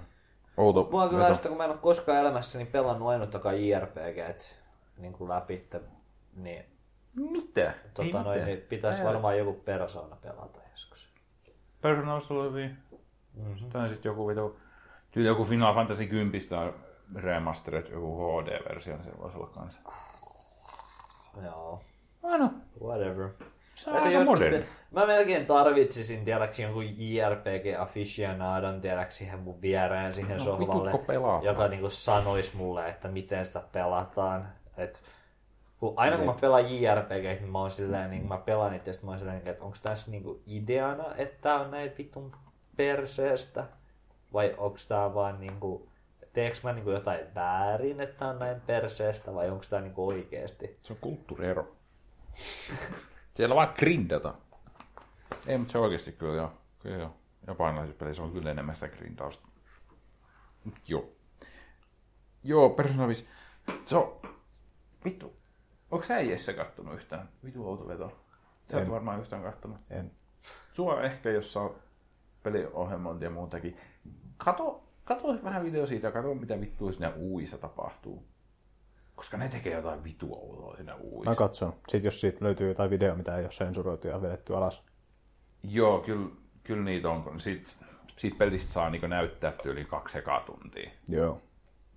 outo. 0.58 0.88
Mua 0.92 1.08
kyllä 1.08 1.20
veto. 1.20 1.30
ärsyttää, 1.30 1.50
kun 1.50 1.58
mä 1.58 1.64
en 1.64 1.72
ole 1.72 1.80
koskaan 1.80 2.18
elämässäni 2.18 2.66
pelannut 2.66 3.10
ainuttakaan 3.10 3.68
JRPG 3.68 4.40
niin 4.98 5.14
kuin 5.14 5.30
läpi, 5.30 5.68
niin, 6.36 6.66
Mitä? 7.16 7.74
tota, 7.94 8.24
noin, 8.24 8.46
niin 8.46 8.58
pitäisi 8.70 9.04
varmaan 9.04 9.38
joku 9.38 9.54
persona 9.54 10.16
pelata 10.16 10.60
joskus. 10.72 11.10
Persona 11.82 12.14
olisi 12.14 12.34
ollut 12.34 12.52
hyvin. 12.52 12.78
Mm-hmm. 13.34 13.70
Tai 13.70 13.90
sitten 13.90 14.10
joku 14.10 14.28
vitu, 14.28 14.60
tyyli 15.12 15.28
joku 15.28 15.46
Final 15.46 15.74
Fantasy 15.74 16.08
10 16.08 16.42
on 16.52 16.74
remastered, 17.16 17.92
joku 17.92 18.18
HD-versio, 18.18 18.96
niin 18.96 19.04
se 19.04 19.18
voisi 19.18 19.38
olla 19.38 19.48
kanssa. 19.48 19.80
Joo, 21.44 21.82
Aino, 22.24 22.50
whatever. 22.82 23.30
se 23.76 23.90
on 23.90 23.96
aika 24.02 24.24
moderni. 24.24 24.66
mä 24.92 25.06
melkein 25.06 25.46
tarvitsisin 25.46 26.26
tiedäksi 26.26 26.62
jonkun 26.64 26.86
JRPG 26.86 27.80
aficionadon 27.80 28.82
tiedäksi 28.82 29.18
siihen 29.18 29.40
mun 29.40 29.62
viereen 29.62 30.14
siihen 30.14 30.38
No, 30.38 30.44
sohvalle, 30.44 30.92
joka 31.42 31.68
niinku 31.68 31.90
sanois 31.90 32.54
mulle, 32.54 32.90
että 32.90 33.08
miten 33.08 33.46
sitä 33.46 33.62
pelataan. 33.72 34.48
Et, 34.78 35.02
kun 35.80 35.94
aina 35.96 36.18
kun 36.18 36.26
mä 36.26 36.36
pelaan 36.42 36.82
JRPG, 36.82 37.40
niin 37.40 37.52
mä 37.52 37.60
oon 37.60 37.72
silleen, 37.72 38.12
niin 38.12 38.28
mä 38.28 38.38
pelaan 38.38 38.72
niitä, 38.72 38.90
ja 38.90 38.94
sit 38.94 39.04
mä 39.04 39.12
oon 39.12 39.20
silleen, 39.20 39.48
että 39.48 39.64
onko 39.64 39.78
tässä 39.82 40.12
niinku 40.12 40.42
ideana, 40.48 41.16
että 41.16 41.42
tää 41.42 41.60
on 41.60 41.72
näin 41.72 41.92
vitun 41.98 42.32
perseestä, 42.76 43.68
vai 44.34 44.56
onko 44.58 44.78
tää 44.88 45.14
vaan 45.14 45.40
niinku, 45.40 45.90
teekö 46.34 46.58
mä 46.64 46.74
niinku 46.74 46.92
jotain 46.92 47.36
väärin, 47.36 48.02
että 48.02 48.20
tää 48.20 48.30
on 48.30 48.40
näin 48.40 48.62
perseestä, 48.62 49.34
vai 49.34 49.50
onko 49.50 49.66
tää 49.70 49.82
niinku 49.82 50.08
oikeesti? 50.08 50.80
Se 50.82 50.94
on 50.94 51.00
kulttuuriero. 51.02 51.76
Siellä 53.36 53.56
vaan 53.56 53.74
grindata. 53.78 54.34
Ei, 55.48 55.58
mutta 55.58 55.72
se 55.72 55.78
oikeasti 55.78 56.12
kyllä 56.12 56.36
joo. 56.36 56.52
Kyllä 56.80 56.98
joo. 56.98 57.14
Japanilaisissa 57.48 58.00
peleissä 58.00 58.24
on 58.24 58.32
kyllä 58.32 58.52
enemmän 58.52 58.76
sitä 58.76 58.88
grindausta. 58.88 59.48
Mut 60.64 60.90
joo. 60.90 61.10
Joo, 62.44 62.70
Persona 62.70 63.08
5. 63.08 63.28
Se 63.86 63.98
on... 63.98 64.22
Vittu. 65.06 65.34
Onko 65.96 66.08
sä 66.08 66.20
Jesse 66.20 66.54
kattonut 66.54 66.94
yhtään? 66.94 67.30
Vitu 67.44 67.70
outo 67.70 67.88
veto. 67.88 68.18
Sä 68.72 68.78
et 68.78 68.90
varmaan 68.90 69.20
yhtään 69.20 69.44
kattonut. 69.44 69.78
En. 69.90 70.12
Sua 70.74 71.02
ehkä, 71.02 71.30
jos 71.32 71.54
saa 71.54 71.70
peliohjelmointia 72.44 73.26
ja 73.26 73.34
muutakin. 73.34 73.78
Kato, 74.38 74.84
kato 75.04 75.44
vähän 75.44 75.64
video 75.64 75.88
siitä 75.88 76.08
ja 76.08 76.12
kato, 76.12 76.36
mitä 76.36 76.62
vittua 76.62 76.92
siinä 76.92 77.14
uissa 77.18 77.58
tapahtuu. 77.58 78.24
Koska 79.16 79.38
ne 79.38 79.50
tekee 79.50 79.74
jotain 79.74 80.04
vitua 80.04 80.38
outoa 80.38 80.76
siinä 80.76 80.96
uissa. 80.96 81.30
Mä 81.30 81.36
katson. 81.36 81.74
Sitten 81.88 82.08
jos 82.08 82.22
siitä 82.22 82.46
löytyy 82.46 82.68
jotain 82.68 82.90
video, 82.90 83.16
mitä 83.16 83.38
ei 83.38 83.44
ole 83.44 83.52
sensuroitu 83.52 84.08
ja 84.08 84.22
vedetty 84.22 84.56
alas. 84.56 84.84
Joo, 85.64 86.00
kyllä, 86.00 86.30
kyllä 86.64 86.84
niitä 86.84 87.10
on. 87.10 87.24
kun 87.24 87.40
Siitä, 87.40 88.38
pelistä 88.38 88.74
saa 88.74 88.90
niin 88.90 89.10
näyttää 89.10 89.54
yli 89.66 89.86
kaksi 89.86 90.14
sekatuntia. 90.14 90.92
Joo. 91.10 91.42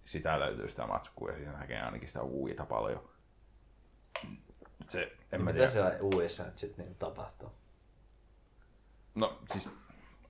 Sitä 0.04 0.40
löytyy 0.40 0.68
sitä 0.68 0.86
matskua 0.86 1.30
ja 1.30 1.36
siinä 1.36 1.52
näkee 1.52 1.82
ainakin 1.82 2.08
sitä 2.08 2.22
uita 2.22 2.66
paljon. 2.66 3.17
Se, 4.88 5.12
en 5.32 5.40
mä 5.40 5.44
Mitä 5.44 5.52
tiedä. 5.54 5.70
siellä 5.70 5.92
uudessa 6.14 6.44
nyt 6.44 6.58
sitten 6.58 6.84
niin 6.84 6.96
tapahtuu? 6.98 7.48
No 9.14 9.38
siis 9.52 9.68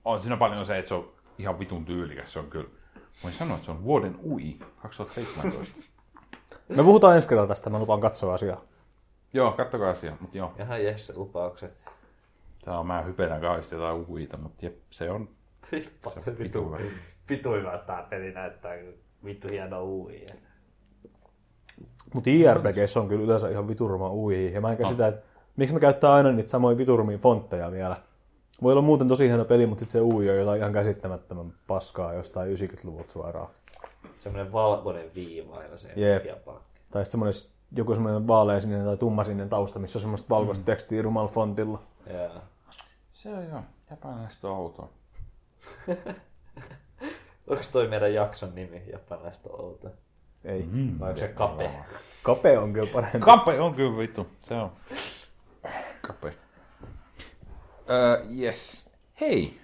on 0.05 0.21
siinä 0.21 0.37
paljon 0.37 0.65
se, 0.65 0.77
että 0.77 0.89
se 0.89 0.93
on 0.95 1.11
ihan 1.37 1.59
vitun 1.59 1.85
tyylikäs. 1.85 2.33
Se 2.33 2.39
on 2.39 2.49
kyllä, 2.49 2.69
voin 3.23 3.33
sanoa, 3.33 3.55
että 3.55 3.65
se 3.65 3.71
on 3.71 3.83
vuoden 3.83 4.19
ui 4.23 4.59
2017. 4.81 5.77
Me 6.69 6.83
puhutaan 6.83 7.15
ensi 7.15 7.27
kerralla 7.27 7.47
tästä, 7.47 7.69
mä 7.69 7.79
lupaan 7.79 7.99
katsoa 8.01 8.33
asiaa. 8.33 8.61
joo, 9.33 9.51
kattokaa 9.51 9.89
asia, 9.89 10.17
mutta 10.19 10.37
joo. 10.37 10.53
Ihan 10.59 10.83
Jesse 10.83 11.13
lupaukset. 11.15 11.85
Tää 12.65 12.79
on, 12.79 12.87
mä 12.87 13.01
hypetän 13.01 13.41
kauheasti 13.41 13.75
jotain 13.75 14.05
uita, 14.09 14.37
mutta 14.37 14.65
jep, 14.65 14.77
se 14.89 15.11
on, 15.11 15.29
se 15.71 16.19
on 16.27 16.37
vitu 16.39 16.65
hyvä. 16.65 16.77
Vitu 17.29 17.53
hyvä 17.53 17.77
tää 17.77 18.03
peli 18.09 18.31
näyttää, 18.31 18.71
vittu 19.25 19.47
hieno 19.47 19.83
UI. 19.83 20.25
Mutta 22.13 22.29
JRPGissä 22.29 22.99
on 22.99 23.07
kyllä 23.07 23.23
yleensä 23.23 23.49
ihan 23.49 23.67
viturma 23.67 24.11
ui. 24.11 24.53
Ja 24.53 24.61
mä 24.61 24.71
en 24.71 24.77
käsitä, 24.77 25.07
että 25.07 25.21
miksi 25.55 25.75
ne 25.75 25.81
käyttää 25.81 26.13
aina 26.13 26.31
niitä 26.31 26.49
samoja 26.49 26.77
viturmia 26.77 27.17
fontteja 27.17 27.71
vielä. 27.71 27.95
Voi 28.63 28.71
olla 28.73 28.81
muuten 28.81 29.07
tosi 29.07 29.27
hieno 29.27 29.45
peli, 29.45 29.65
mutta 29.65 29.79
sitten 29.79 29.91
se 29.91 30.01
ui 30.01 30.29
on 30.29 30.37
jotain 30.37 30.59
ihan 30.59 30.73
käsittämättömän 30.73 31.53
paskaa 31.67 32.13
jostain 32.13 32.57
90-luvulta 32.57 33.11
suoraan. 33.11 33.49
Semmoinen 34.19 34.51
valkoinen 34.53 35.11
viiva 35.15 35.63
ja 35.63 35.77
se 35.77 35.93
Jep. 35.95 36.25
jopa. 36.25 36.61
Tai 36.91 37.05
semmoinen 37.05 37.33
joku 37.75 37.93
semmoinen 37.93 38.27
vaaleasininen 38.27 38.85
tai 38.85 38.97
tummasininen 38.97 39.49
tausta, 39.49 39.79
missä 39.79 39.99
on 39.99 40.01
semmoista 40.01 40.35
valkoista 40.35 40.65
tekstiä 40.65 41.01
rumalla 41.01 41.29
fontilla. 41.29 41.81
Joo. 42.13 42.41
Se 43.13 43.33
on 43.33 43.45
joo, 43.45 43.61
japanilaiset 43.89 44.45
on 44.45 44.51
outoa. 44.51 44.89
Onko 47.47 47.63
toi 47.71 47.87
meidän 47.87 48.13
jakson 48.13 48.55
nimi 48.55 48.83
japanilaista 48.91 49.49
outo? 49.49 49.89
Ei. 50.45 50.63
Mm. 50.71 50.99
Se 51.15 51.27
kape? 51.27 51.71
Kape 52.23 52.59
on 52.59 52.73
kyllä 52.73 52.89
parempi. 52.93 53.19
Kape 53.25 53.59
on 53.59 53.73
kyllä 53.73 53.97
vittu, 53.97 54.27
se 54.43 54.53
on. 54.53 54.71
Kape. 56.01 56.33
Öö, 57.89 58.23
yes. 58.39 58.89
Hei. 59.21 59.59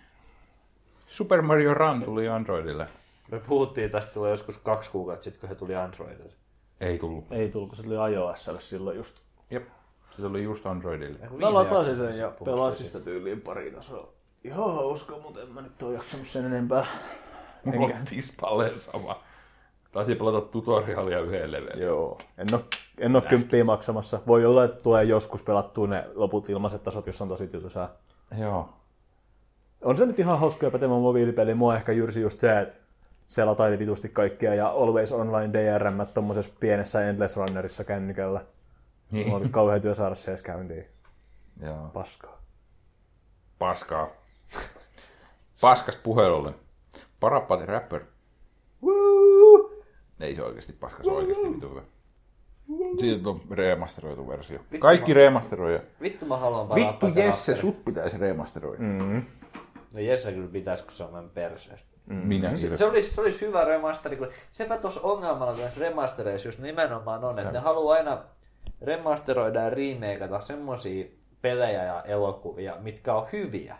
Super 1.07 1.41
Mario 1.41 1.73
Run 1.73 2.03
tuli 2.03 2.29
Androidille. 2.29 2.85
Me 3.31 3.39
puhuttiin 3.39 3.91
tästä 3.91 4.11
silloin 4.11 4.29
joskus 4.29 4.57
kaksi 4.57 4.91
kuukautta 4.91 5.23
sitten, 5.23 5.39
kun 5.39 5.49
he 5.49 5.55
tuli 5.55 5.75
Androidille. 5.75 6.33
Ei 6.81 6.97
tullut. 6.99 7.25
Ei 7.31 7.49
tullut, 7.49 7.69
kun 7.69 7.75
se 7.75 7.83
tuli 7.83 8.13
iOSlle 8.13 8.59
silloin 8.59 8.97
just. 8.97 9.15
Jep. 9.49 9.67
Se 10.15 10.21
tuli 10.21 10.43
just 10.43 10.65
Androidille. 10.65 11.19
Mä 11.39 11.53
latasin 11.53 11.95
sen 11.95 12.17
ja 12.17 12.31
pelasin 12.45 12.87
sitä 12.87 12.99
tyyliin 12.99 13.41
pari 13.41 13.71
tasoa. 13.71 14.13
Ihan 14.43 14.75
hauska, 14.75 15.17
mutta 15.17 15.41
en 15.41 15.49
mä 15.49 15.61
nyt 15.61 15.81
ole 15.83 15.93
jaksanut 15.93 16.27
sen 16.27 16.45
enempää. 16.45 16.85
Mulla 17.63 17.95
on 17.95 18.05
tispalle 18.05 18.75
sama. 18.75 19.23
Taisi 19.95 20.15
pelata 20.15 20.41
tutorialia 20.41 21.19
yhden 21.19 21.51
levelin. 21.51 21.83
Joo. 21.83 22.17
En 22.37 22.53
ole, 22.53 22.61
en 22.97 23.15
ole 23.15 23.23
kymppiä 23.23 23.63
maksamassa. 23.63 24.19
Voi 24.27 24.45
olla, 24.45 24.63
että 24.63 24.83
tulee 24.83 25.03
joskus 25.03 25.43
pelattua 25.43 25.87
ne 25.87 26.05
loput 26.15 26.49
ilmaiset 26.49 26.83
tasot, 26.83 27.07
jos 27.07 27.21
on 27.21 27.27
tosi 27.27 27.47
tylsää. 27.47 27.89
Joo. 28.37 28.69
On 29.81 29.97
se 29.97 30.05
nyt 30.05 30.19
ihan 30.19 30.39
hauska 30.39 30.65
ja 30.65 30.71
pätevä 30.71 30.93
mobiilipeli. 30.93 31.53
Mua 31.53 31.75
ehkä 31.75 31.91
jyrsi 31.91 32.21
just 32.21 32.39
se, 32.39 32.59
että 32.59 32.75
se 33.27 33.45
lataili 33.45 33.79
vitusti 33.79 34.09
kaikkea 34.09 34.53
ja 34.53 34.67
Always 34.67 35.11
Online 35.11 35.53
DRM 35.53 36.07
tommosessa 36.13 36.53
pienessä 36.59 37.09
Endless 37.09 37.37
Runnerissa 37.37 37.83
kännykällä. 37.83 38.41
Niin. 39.11 39.27
Mulla 39.27 39.39
oli 39.39 39.49
kauhean 39.49 39.81
työ 39.81 39.93
saada 39.93 40.15
se 40.15 40.31
edes 40.31 40.43
käyntiin. 40.43 40.85
Joo. 41.61 41.89
Paskaa. 41.93 42.37
Paskaa. 43.59 44.07
Paskas 45.61 45.95
puhelulle. 45.95 46.53
Parappati 47.19 47.65
rapper. 47.65 48.01
Ei 50.19 50.35
se 50.35 50.43
oikeasti 50.43 50.73
paska, 50.73 51.03
se 51.03 51.09
on 51.09 51.15
oikeasti 51.15 51.53
vitu 51.53 51.69
hyvä. 51.69 51.81
Siitä 52.97 53.29
on 53.29 53.41
remasteroitu 53.51 54.27
versio. 54.27 54.59
Kaikki 54.79 55.13
remasteroja. 55.13 55.79
Vittu 56.01 56.25
mä 56.25 56.37
haluan 56.37 56.75
Vittu 56.75 56.97
parantaa 56.99 57.09
Jesse, 57.09 57.51
karakteri. 57.51 57.57
sut 57.57 57.85
pitäisi 57.85 58.17
remasteroida. 58.17 58.83
Mm. 58.83 59.23
No 59.91 59.99
Jesse 59.99 60.31
kyllä 60.31 60.47
pitäisi, 60.47 60.83
kun 60.83 60.91
se 60.93 61.03
on 61.03 61.11
meidän 61.13 61.29
perseestä. 61.29 61.95
Minä 62.05 62.57
Se, 62.57 62.77
se, 62.77 62.85
olisi, 62.85 63.13
se 63.13 63.21
olisi 63.21 63.45
hyvä 63.47 63.63
remasteri, 63.63 64.15
kun 64.15 64.27
sepä 64.51 64.77
tuossa 64.77 65.01
ongelmalla 65.03 65.57
näissä 65.57 65.79
remastereissa 65.79 66.47
just 66.47 66.59
nimenomaan 66.59 67.23
on, 67.23 67.39
että 67.39 67.51
ne 67.51 67.59
haluaa 67.59 67.95
aina 67.95 68.23
remasteroida 68.81 69.59
ja 69.61 69.69
remakeata 69.69 70.39
semmosia 70.39 71.05
pelejä 71.41 71.83
ja 71.83 72.03
elokuvia, 72.03 72.75
mitkä 72.81 73.15
on 73.15 73.27
hyviä. 73.33 73.77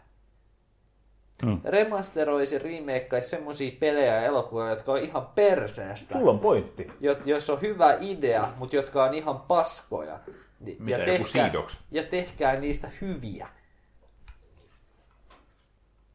Mm. 1.43 1.61
Remasteroisi, 1.63 2.59
remakeaisi 2.59 3.29
semmosia 3.29 3.71
pelejä 3.79 4.15
ja 4.15 4.23
elokuvia, 4.23 4.69
jotka 4.69 4.91
on 4.91 4.99
ihan 4.99 5.27
perseestä. 5.27 6.13
Sulla 6.13 6.31
on 6.31 6.39
pointti. 6.39 6.87
Jo, 6.99 7.15
jos 7.25 7.49
on 7.49 7.61
hyvä 7.61 7.97
idea, 7.99 8.47
mutta 8.57 8.75
jotka 8.75 9.03
on 9.03 9.13
ihan 9.13 9.39
paskoja. 9.39 10.19
Ni- 10.59 10.77
Mitä, 10.79 10.97
Sea 11.25 11.53
Dogs? 11.53 11.79
ja 11.91 12.03
tehkää 12.03 12.55
niistä 12.55 12.89
hyviä. 13.01 13.47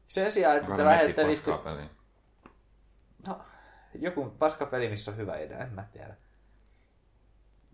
Sen 0.07 0.31
sijaan, 0.31 0.57
että 0.57 0.75
te 0.77 0.83
netti 0.83 1.27
vittu... 1.27 1.51
No, 3.27 3.39
joku 3.95 4.25
paskapeli, 4.39 4.89
missä 4.89 5.11
on 5.11 5.17
hyvä 5.17 5.37
idea, 5.37 5.57
en 5.59 5.73
mä 5.73 5.85
tiedä. 5.93 6.15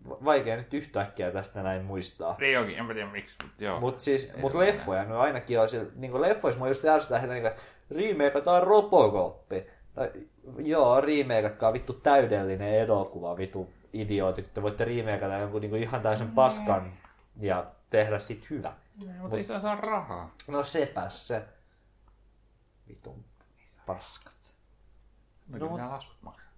Va- 0.08 0.18
Vaikea 0.24 0.56
nyt 0.56 0.74
yhtäkkiä 0.74 1.30
tästä 1.30 1.62
näin 1.62 1.84
muistaa. 1.84 2.36
Niin 2.40 2.58
onkin, 2.58 2.78
en 2.78 2.84
mä 2.84 2.94
tiedä 2.94 3.10
miksi, 3.10 3.36
mutta 3.42 3.64
joo. 3.64 3.80
Mutta 3.80 4.04
siis, 4.04 4.30
Ei 4.34 4.40
mut 4.40 4.54
leffoja, 4.54 5.04
no 5.04 5.20
ainakin 5.20 5.60
on 5.60 5.68
siellä, 5.68 5.90
niin 5.96 6.20
leffoissa 6.20 6.58
mua 6.58 6.68
just 6.68 6.84
ärsyttää, 6.84 7.18
että 7.20 7.34
niinku, 7.34 7.50
remakeataan 7.90 8.62
Robocoppi. 8.62 9.66
Tai, 9.94 10.10
joo, 10.58 11.00
remakeatkaa 11.00 11.72
vittu 11.72 11.92
täydellinen 11.92 12.74
elokuva, 12.74 13.36
vittu 13.36 13.70
idiootit. 13.92 14.54
Te 14.54 14.62
voitte 14.62 14.84
remakeata 14.84 15.34
jonkun 15.38 15.60
niinku 15.60 15.76
ihan 15.76 16.00
täysin 16.02 16.30
paskan 16.30 16.92
ja 17.40 17.66
tehdä 17.90 18.18
sit 18.18 18.50
hyvä. 18.50 18.72
Mutta 19.20 19.36
ei 19.36 19.44
saa 19.46 19.74
rahaa. 19.76 20.34
No 20.48 20.64
sepäs 20.64 21.28
se. 21.28 21.42
Vitun 22.88 23.24
paskat. 23.86 24.34
No, 25.48 25.58
No, 25.58 25.68
kyllä 25.68 25.90
laskut 25.90 26.16
maksaa. 26.22 26.48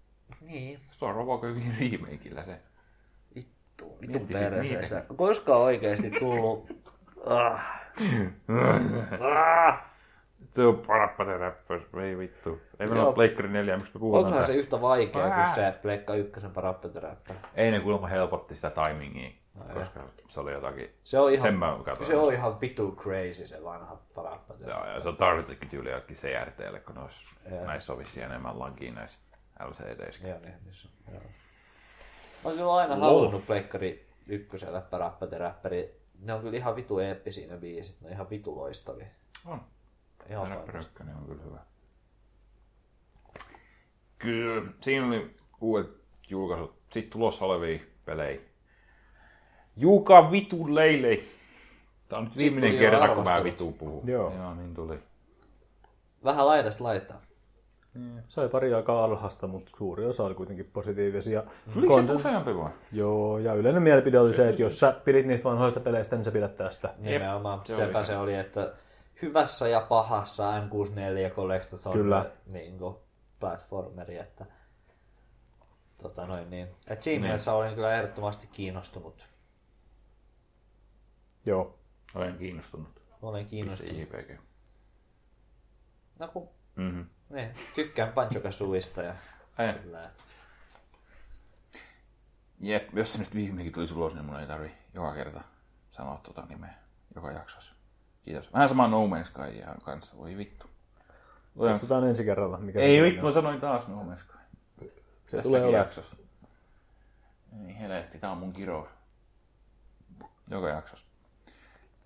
Niin, 0.41 0.81
Se 0.91 1.05
on 1.05 1.15
Robocopin 1.15 1.77
remakeillä 1.81 2.45
se. 2.45 2.61
Vittu, 4.01 4.19
Miettisin 4.19 4.51
perseestä. 4.51 5.05
Koska 5.17 5.57
on 5.57 5.63
oikeesti 5.63 6.11
tullut... 6.11 6.67
ah. 7.27 7.83
ah. 9.21 9.83
Tuo 10.55 10.73
parappate 10.73 11.37
räppäs, 11.39 11.83
ei 12.03 12.19
vittu. 12.19 12.61
Ei 12.81 12.87
meillä 12.87 13.07
ole 13.07 13.15
Pleikkari 13.15 13.49
4, 13.49 13.77
miksi 13.77 13.91
me 13.95 14.01
puhutaan 14.01 14.25
Onkohan 14.25 14.47
se 14.47 14.53
yhtä 14.53 14.81
vaikea 14.81 15.23
kuin 15.23 15.33
Ah. 15.33 15.55
se 15.55 15.75
Pleikka 15.83 16.15
ykkösen 16.15 16.51
parappeteräppä? 16.51 17.35
Ei 17.57 17.71
ne 17.71 17.81
kuulemma 17.81 18.07
helpotti 18.07 18.57
sitä 18.57 18.71
timingia, 18.71 19.31
koska 19.75 20.01
se 20.29 20.41
oli 20.41 20.53
jotakin... 20.53 20.91
Se 21.03 21.19
on 21.19 21.33
ihan, 21.33 21.43
Sen 21.43 21.55
mä 21.59 21.77
katsoin. 21.85 22.07
se 22.07 22.17
on 22.17 22.33
ihan 22.33 22.61
vitu 22.61 22.97
crazy 22.97 23.47
se 23.47 23.65
vanha 23.65 23.99
parappeteräppä. 24.15 24.81
Joo, 24.87 24.95
ja 24.95 25.01
se 25.03 25.09
on 25.09 25.17
tarkoitettu 25.17 25.67
tyyli 25.71 25.91
jollekin 25.91 26.17
CRTlle, 26.17 26.81
kun 26.81 26.97
Joo. 26.97 27.65
näissä 27.67 27.93
on 27.93 27.99
vissiin 27.99 28.27
enemmän 28.27 28.59
lagia 28.59 28.93
näissä 28.93 29.19
LCDissä. 29.69 30.29
Joo, 30.29 30.39
niin, 30.39 30.55
niin 30.65 30.75
se 30.75 30.89
on, 31.09 31.15
joo. 31.15 31.23
Mä 32.45 32.51
oon 32.51 32.57
kyllä 32.59 32.75
aina 32.75 32.95
Wow. 32.95 33.03
halunnut 33.05 33.47
Pleikkari 33.47 34.07
ykköselle 34.27 34.81
parappeteräppäri. 34.81 36.01
Ne 36.23 36.35
on 36.35 36.41
kyllä 36.41 36.57
ihan 36.57 36.77
vitu 36.77 36.99
eeppisiä 36.99 37.49
ne 37.55 37.57
biisit. 37.61 38.01
Ne 38.01 38.07
on 38.07 38.13
ihan 38.13 38.31
vitu 38.31 38.57
loistavia. 38.57 39.07
On. 39.47 39.61
Ihan 40.31 40.49
Räppäri 40.49 40.81
ykkönen 40.81 41.17
on 41.17 41.25
kyllä 41.27 41.43
hyvä. 41.43 41.59
Kyllä, 44.19 44.71
siinä 44.81 45.07
oli 45.07 45.35
uudet 45.61 45.91
julkaisut. 46.29 46.75
Sitten 46.93 47.11
tulossa 47.13 47.45
olevia 47.45 47.81
pelejä. 48.05 48.41
Juuka 49.77 50.31
vitu 50.31 50.75
leilei. 50.75 51.29
Tää 52.09 52.19
on 52.19 52.25
nyt 52.25 52.37
viimeinen 52.37 52.79
kerta, 52.79 53.15
kun 53.15 53.25
mä 53.25 53.45
vitu 53.45 53.73
puhun. 53.73 54.09
Joo. 54.09 54.35
Joo, 54.37 54.55
niin 54.55 54.75
tuli. 54.75 54.99
Vähän 56.25 56.47
laidasta 56.47 56.85
laittaa. 57.99 58.25
Sai 58.29 58.49
pari 58.49 58.75
aikaa 58.75 59.05
alhasta, 59.05 59.47
mutta 59.47 59.73
suuri 59.77 60.07
osa 60.07 60.25
oli 60.25 60.35
kuitenkin 60.35 60.71
positiivisia. 60.73 61.43
Tuliko 61.75 61.97
se 62.01 62.03
Konsens- 62.13 62.17
useampi 62.17 62.57
vai? 62.57 62.71
Joo, 62.93 63.39
ja 63.39 63.55
yleinen 63.55 63.83
mielipide 63.83 64.19
oli 64.19 64.35
se, 64.35 64.49
että 64.49 64.63
jos 64.63 64.79
sä 64.79 64.93
pidit 65.05 65.27
niistä 65.27 65.49
vanhoista 65.49 65.81
peleistä, 65.81 66.17
niin 66.17 66.25
sä 66.25 66.31
pidät 66.31 66.57
tästä. 66.57 66.95
Nimenomaan. 66.99 67.61
se 67.67 67.77
Sepä 67.77 67.99
oli. 67.99 68.07
se 68.07 68.17
oli, 68.17 68.35
että 68.35 68.73
hyvässä 69.23 69.69
ja 69.69 69.81
pahassa 69.81 70.61
N64 70.61 71.35
Collectors 71.35 71.87
on 71.87 71.93
Kyllä. 71.93 72.31
niin 72.47 72.79
kuin 72.79 72.97
platformeri, 73.41 74.19
että 74.19 74.47
tota 76.03 76.27
noin 76.27 76.51
niin. 76.51 76.69
Et 76.87 77.03
siinä 77.03 77.23
mielessä 77.23 77.53
olin 77.53 77.75
kyllä 77.75 77.97
ehdottomasti 77.97 78.47
kiinnostunut. 78.53 79.27
Joo. 81.47 81.79
Olen 82.15 82.39
kiinnostunut. 82.39 83.01
Olen 83.23 83.47
kiinnostunut. 83.47 84.09
No 86.19 86.29
kun, 86.29 86.49
Mhm. 86.81 87.01
niin, 87.31 87.51
tykkään 87.75 88.13
Banjo 88.13 88.41
Kazooista 88.41 89.03
ja 89.03 89.15
Ai. 89.59 89.73
sillä, 89.83 90.11
Jep, 92.61 92.89
jos 92.97 93.13
se 93.13 93.19
nyt 93.19 93.35
viimeinkin 93.35 93.73
tulisi 93.75 93.95
ulos, 93.95 94.15
niin 94.15 94.25
mun 94.25 94.41
ei 94.41 94.47
tarvi 94.47 94.73
joka 94.95 95.15
kerta 95.15 95.41
sanoa 95.91 96.21
tota 96.23 96.47
nimeä 96.49 96.75
joka 97.15 97.31
jaksossa. 97.31 97.75
Kiitos. 98.25 98.53
Vähän 98.53 98.69
sama 98.69 98.89
No 98.89 99.07
Man's 99.07 99.25
Sky 99.25 99.59
ja 99.59 99.75
kanssa. 99.85 100.17
Voi 100.17 100.37
vittu. 100.37 100.67
Katsotaan 101.59 102.09
ensi 102.09 102.25
kerralla, 102.25 102.57
mikä 102.59 102.81
Ei 102.81 102.97
se 102.99 103.03
vittu, 103.03 103.27
mä 103.27 103.33
sanoin 103.33 103.61
taas 103.61 103.89
No 103.89 104.03
Man's 104.03 104.17
Sky. 104.19 104.39
Se 104.81 104.87
Tässäkin 105.37 105.43
tulee 105.43 105.63
olemaan. 105.63 105.85
jaksossa. 105.85 106.17
Ei 107.69 107.79
helvetti, 107.79 108.19
tää 108.19 108.31
on 108.31 108.39
mun 108.39 108.53
kirous. 108.53 108.89
Joka 110.51 110.69
jaksossa. 110.69 111.07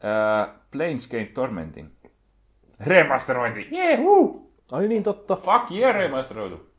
Äh, 0.04 0.54
Planescape 0.70 1.24
Tormentin. 1.34 1.96
Remasterointi! 2.80 3.68
Jehu! 3.70 4.43
Ai 4.72 4.88
niin, 4.88 5.02
totta. 5.02 5.36
Fuck 5.36 5.70
yeah, 5.70 5.94
remasteroitu! 5.94 6.70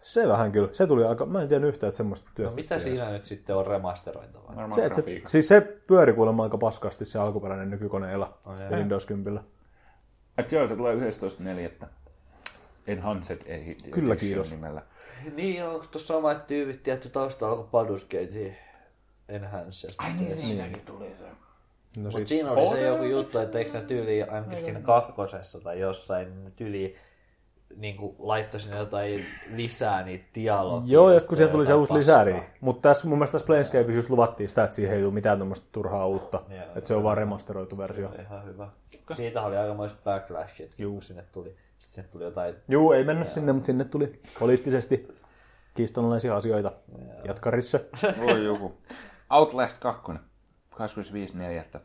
Se 0.00 0.28
vähän 0.28 0.52
kyllä. 0.52 0.68
Se 0.72 0.86
tuli 0.86 1.04
aika... 1.04 1.26
Mä 1.26 1.42
en 1.42 1.48
tiedä 1.48 1.66
yhtään, 1.66 1.88
että 1.88 1.96
semmoista 1.96 2.28
No 2.28 2.32
työstä. 2.34 2.56
mitä 2.56 2.78
siinä 2.78 3.10
nyt 3.10 3.24
sitten 3.24 3.56
on 3.56 3.66
remasteroitavaa? 3.66 4.46
Varmaan 4.48 4.72
Se, 4.72 4.84
että 4.84 4.96
se, 4.96 5.02
grafiikka. 5.02 5.28
siis 5.28 5.48
se 5.48 5.60
pyöri 5.60 6.12
kuulemma 6.12 6.42
aika 6.42 6.58
paskasti 6.58 7.04
se 7.04 7.18
alkuperäinen 7.18 7.70
nykykoneella 7.70 8.38
ja 8.58 8.64
jaa. 8.64 8.78
Windows 8.78 9.06
10. 9.06 9.42
Et 10.38 10.52
joo, 10.52 10.68
se 10.68 10.76
tulee 10.76 10.96
11.4. 10.96 11.86
Enhanced 12.86 13.38
Edition 13.46 13.90
Kyllä, 13.92 14.16
kiitos. 14.16 14.50
nimellä. 14.52 14.82
Niin, 15.36 15.64
onko 15.64 15.86
tuossa 15.90 16.14
samat 16.14 16.46
tyypit 16.46 16.82
tietty 16.82 17.08
taustalla 17.08 17.56
kuin 17.56 17.68
Baldur's 17.68 18.02
Gate 18.04 18.56
Enhanced? 19.28 19.90
Ai 19.98 20.12
niin, 20.12 20.34
siinäkin 20.36 20.80
tuli 20.80 21.06
se. 21.18 21.24
No 21.24 22.02
Mutta 22.02 22.18
sit, 22.18 22.26
siinä 22.26 22.50
oli 22.50 22.66
se 22.66 22.80
joku 22.86 23.04
juttu, 23.04 23.38
että 23.38 23.58
eikö 23.58 23.72
ne 23.72 23.80
tyyli 23.82 24.22
ainakin 24.22 24.64
siinä 24.64 24.80
kakkosessa 24.80 25.60
tai 25.60 25.80
jossain 25.80 26.44
ne 26.44 26.50
tyyli 26.56 26.96
niin 27.76 27.96
kuin 27.96 28.16
laittoi 28.18 28.60
sinne 28.60 28.78
jotain 28.78 29.26
lisää 29.50 30.02
niitä 30.02 30.24
dialogia. 30.34 30.92
Joo, 30.92 31.12
ja 31.12 31.20
sitten 31.20 31.28
kun 31.28 31.36
sieltä 31.36 31.52
tuli 31.52 31.66
se 31.66 31.74
uusi 31.74 31.88
paskaa. 31.88 31.98
lisäri. 32.24 32.42
Mutta 32.60 32.88
tässä 32.88 33.08
mun 33.08 33.18
mielestä 33.18 33.32
tässä 33.32 33.46
Planescapeissa 33.46 33.98
just 33.98 34.10
luvattiin 34.10 34.48
sitä, 34.48 34.64
että 34.64 34.76
siihen 34.76 34.96
ei 34.96 35.02
tule 35.02 35.14
mitään 35.14 35.38
tämmöistä 35.38 35.66
turhaa 35.72 36.06
uutta. 36.06 36.42
Joo. 36.48 36.64
Että 36.76 36.88
se 36.88 36.94
on 36.94 37.02
vaan 37.02 37.16
remasteroitu 37.16 37.78
versio. 37.78 38.10
Ihan 38.20 38.44
hyvä. 38.44 38.68
Siitä 39.12 39.42
oli 39.42 39.56
aikamoista 39.56 39.98
backlashit, 40.04 40.74
kun 40.74 41.02
sinne 41.02 41.24
tuli. 41.32 41.56
Sitten 41.78 41.94
sinne 41.94 42.08
tuli 42.08 42.24
jotain 42.24 42.54
Juu, 42.68 42.92
ei 42.92 43.04
mennä 43.04 43.24
sinne, 43.24 43.52
mutta 43.52 43.66
sinne 43.66 43.84
tuli 43.84 44.20
poliittisesti 44.38 45.08
kiistonalaisia 45.74 46.36
asioita 46.36 46.72
jatkarissa. 47.24 47.80
Voi 48.26 48.44
joku. 48.44 48.78
Outlast 49.30 49.78
2. 49.78 50.12
25.4. 50.12 51.80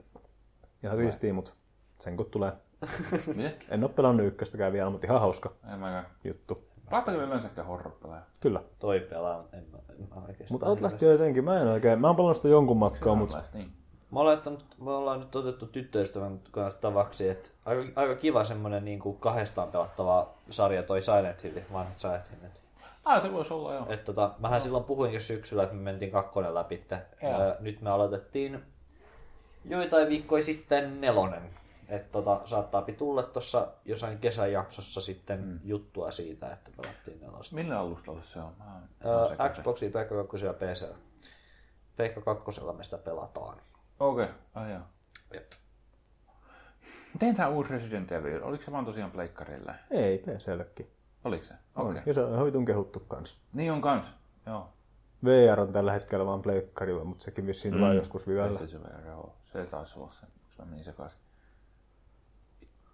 Ihan 0.84 0.98
siistiä, 0.98 1.34
mutta 1.34 1.52
sen 2.00 2.18
kun 2.18 2.26
tulee. 2.26 2.52
En 3.70 3.84
ole 3.84 3.92
pelannut 3.92 4.26
ykköstäkään 4.28 4.74
vielä, 4.74 4.90
mutta 4.90 5.08
ihan 5.08 5.22
hauska 5.22 5.52
En 5.74 5.80
mäkään. 5.80 6.06
juttu. 6.24 6.64
Pelattako 6.90 7.18
yleensäkään 7.18 7.68
horror-pelejä? 7.68 8.22
Kyllä. 8.42 8.62
toi 8.80 9.00
pelaa. 9.00 9.44
En, 9.54 9.66
mä- 9.72 9.78
en 9.90 10.08
mä 10.10 10.16
oikeastaan. 10.16 10.48
Mutta 10.50 10.66
Outlast 10.66 11.04
on 11.04 11.10
jotenkin, 11.10 11.44
mä 11.44 11.60
en 11.62 11.68
oikein, 11.68 12.02
mä 12.02 12.08
oon 12.08 12.16
pelannut 12.16 12.38
sitä 12.38 12.48
jonkun 12.48 12.78
matkaa, 12.78 13.16
mutta 13.16 13.44
niin. 13.54 13.72
Mä 14.12 14.20
olen 14.20 14.28
laittanut, 14.32 14.66
me 14.82 14.92
ollaan 14.92 15.20
nyt 15.20 15.36
otettu 15.36 15.66
tyttöystävän 15.68 16.40
kanssa 16.52 16.82
tavaksi, 16.82 17.30
että 17.30 17.50
aika, 17.66 18.02
aika 18.02 18.16
kiva 18.16 18.44
semmonen 18.44 18.86
niin 18.86 19.00
kuin 19.00 19.18
kahdestaan 19.18 19.68
pelattava 19.72 20.34
sarja 20.50 20.84
toi 20.84 21.02
Silent 21.02 21.44
Hill, 21.44 21.60
vanhat 21.74 22.00
Silent 22.00 22.32
Hillit. 22.32 22.62
Ah, 23.06 23.22
se 23.22 23.34
voisi 23.34 23.54
olla 23.54 23.74
joo. 23.74 23.86
Et 23.90 24.04
tota, 24.06 24.32
mähän 24.40 24.62
silloin 24.62 24.84
puhuinkin 24.84 25.22
syksyllä, 25.22 25.64
että 25.64 25.76
me 25.76 25.82
mentiin 25.82 26.12
kakkonen 26.12 26.54
läpi. 26.56 26.84
Nyt 27.60 27.82
me 27.82 27.90
aloitettiin 27.90 28.64
joitain 29.66 30.10
viikkoja 30.10 30.44
sitten 30.44 31.02
nelonen. 31.02 31.44
Että 31.90 32.12
tota, 32.12 32.42
saattaa 32.46 32.82
tulla 32.82 33.24
tuossa 33.24 33.68
jossain 33.86 34.18
kesäjaksossa 34.18 35.02
sitten 35.02 35.46
mm. 35.46 35.60
juttua 35.64 36.12
siitä, 36.12 36.54
että 36.54 36.72
pelattiin 36.82 37.22
nelosta. 37.22 37.56
Millä 37.56 37.80
alustalla 37.80 38.22
se 38.24 38.40
on? 38.40 38.54
Mä. 38.60 38.82
Xboxia, 39.54 39.90
Pleikka 39.90 40.24
2 40.24 40.46
ja 40.46 40.54
PC. 40.54 40.86
Pleikka 41.98 42.22
2 42.22 42.62
me 42.78 42.84
sitä 42.84 42.98
pelataan. 42.98 43.58
Okei, 44.00 44.26
okay. 44.56 44.72
joo. 44.72 44.82
Jep. 45.34 45.52
Miten 47.14 47.36
tää 47.36 47.50
uusi 47.50 47.74
Resident 47.74 48.12
Evil? 48.12 48.44
Oliko 48.44 48.64
se 48.64 48.72
vaan 48.72 48.86
tosiaan 48.86 49.12
pleikkarilla? 49.12 49.74
ei 49.92 50.18
PCllekin. 50.18 50.92
Oliko 51.24 51.44
se? 51.44 51.54
Okei. 51.76 52.02
Ja 52.06 52.14
se 52.14 52.22
on 52.24 52.34
ihan 52.34 52.46
vitun 52.46 52.66
kehuttu 52.66 53.00
kans. 53.00 53.38
Niin 53.56 53.72
on 53.72 53.82
kans. 53.82 54.06
Joo. 54.46 54.70
VR 55.26 55.60
on 55.60 55.72
tällä 55.72 55.92
hetkellä 55.92 56.26
vaan 56.26 56.42
pleikkarilla, 56.42 57.04
mutta 57.04 57.24
sekin 57.24 57.48
vissiin 57.48 57.74
tulee 57.74 57.90
Mm. 57.92 57.98
joskus 57.98 58.28
vivellä. 58.28 58.60
Se, 58.60 58.68
se, 58.68 58.78
joo. 59.06 59.36
se 59.54 59.66
taisi 59.66 60.00
olla 60.00 60.14
se, 60.20 60.28
koska 60.44 60.64
mä 60.64 60.70
menin 60.70 60.86
sekaisin. 60.86 61.20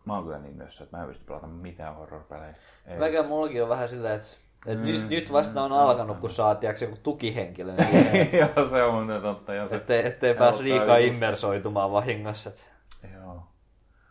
Mä 0.05 0.13
oon 0.15 0.23
kyllä 0.23 0.39
niin 0.39 0.57
nössö, 0.57 0.83
että 0.83 0.97
mä 0.97 1.03
en 1.03 1.09
pysty 1.09 1.23
pelata 1.25 1.47
mitään 1.47 1.95
horror-pelejä. 1.95 2.53
Mäkään 2.99 3.25
mullakin 3.25 3.63
on 3.63 3.69
vähän 3.69 3.89
silleen, 3.89 4.15
että 4.15 4.27
et 4.65 4.79
mm, 4.79 4.85
nyt, 4.85 5.09
nyt 5.09 5.31
vasta 5.31 5.61
on 5.63 5.71
alkanut, 5.71 6.17
kun 6.17 6.29
saa 6.29 6.55
tiiäks, 6.55 6.81
joku 6.81 6.97
tukihenkilö, 7.03 7.73
joo, 8.55 8.69
se 8.69 8.83
on 8.83 8.93
muuten 8.93 9.21
totta. 9.21 9.53
Joo, 9.53 9.69
se, 9.69 9.75
ettei, 9.75 10.05
ettei 10.07 10.33
pääs 10.35 10.59
liikaa 10.59 10.97
immersoitumaan 10.97 11.91
vahingossa. 11.91 12.49
et- 12.49 12.71
joo. 13.13 13.33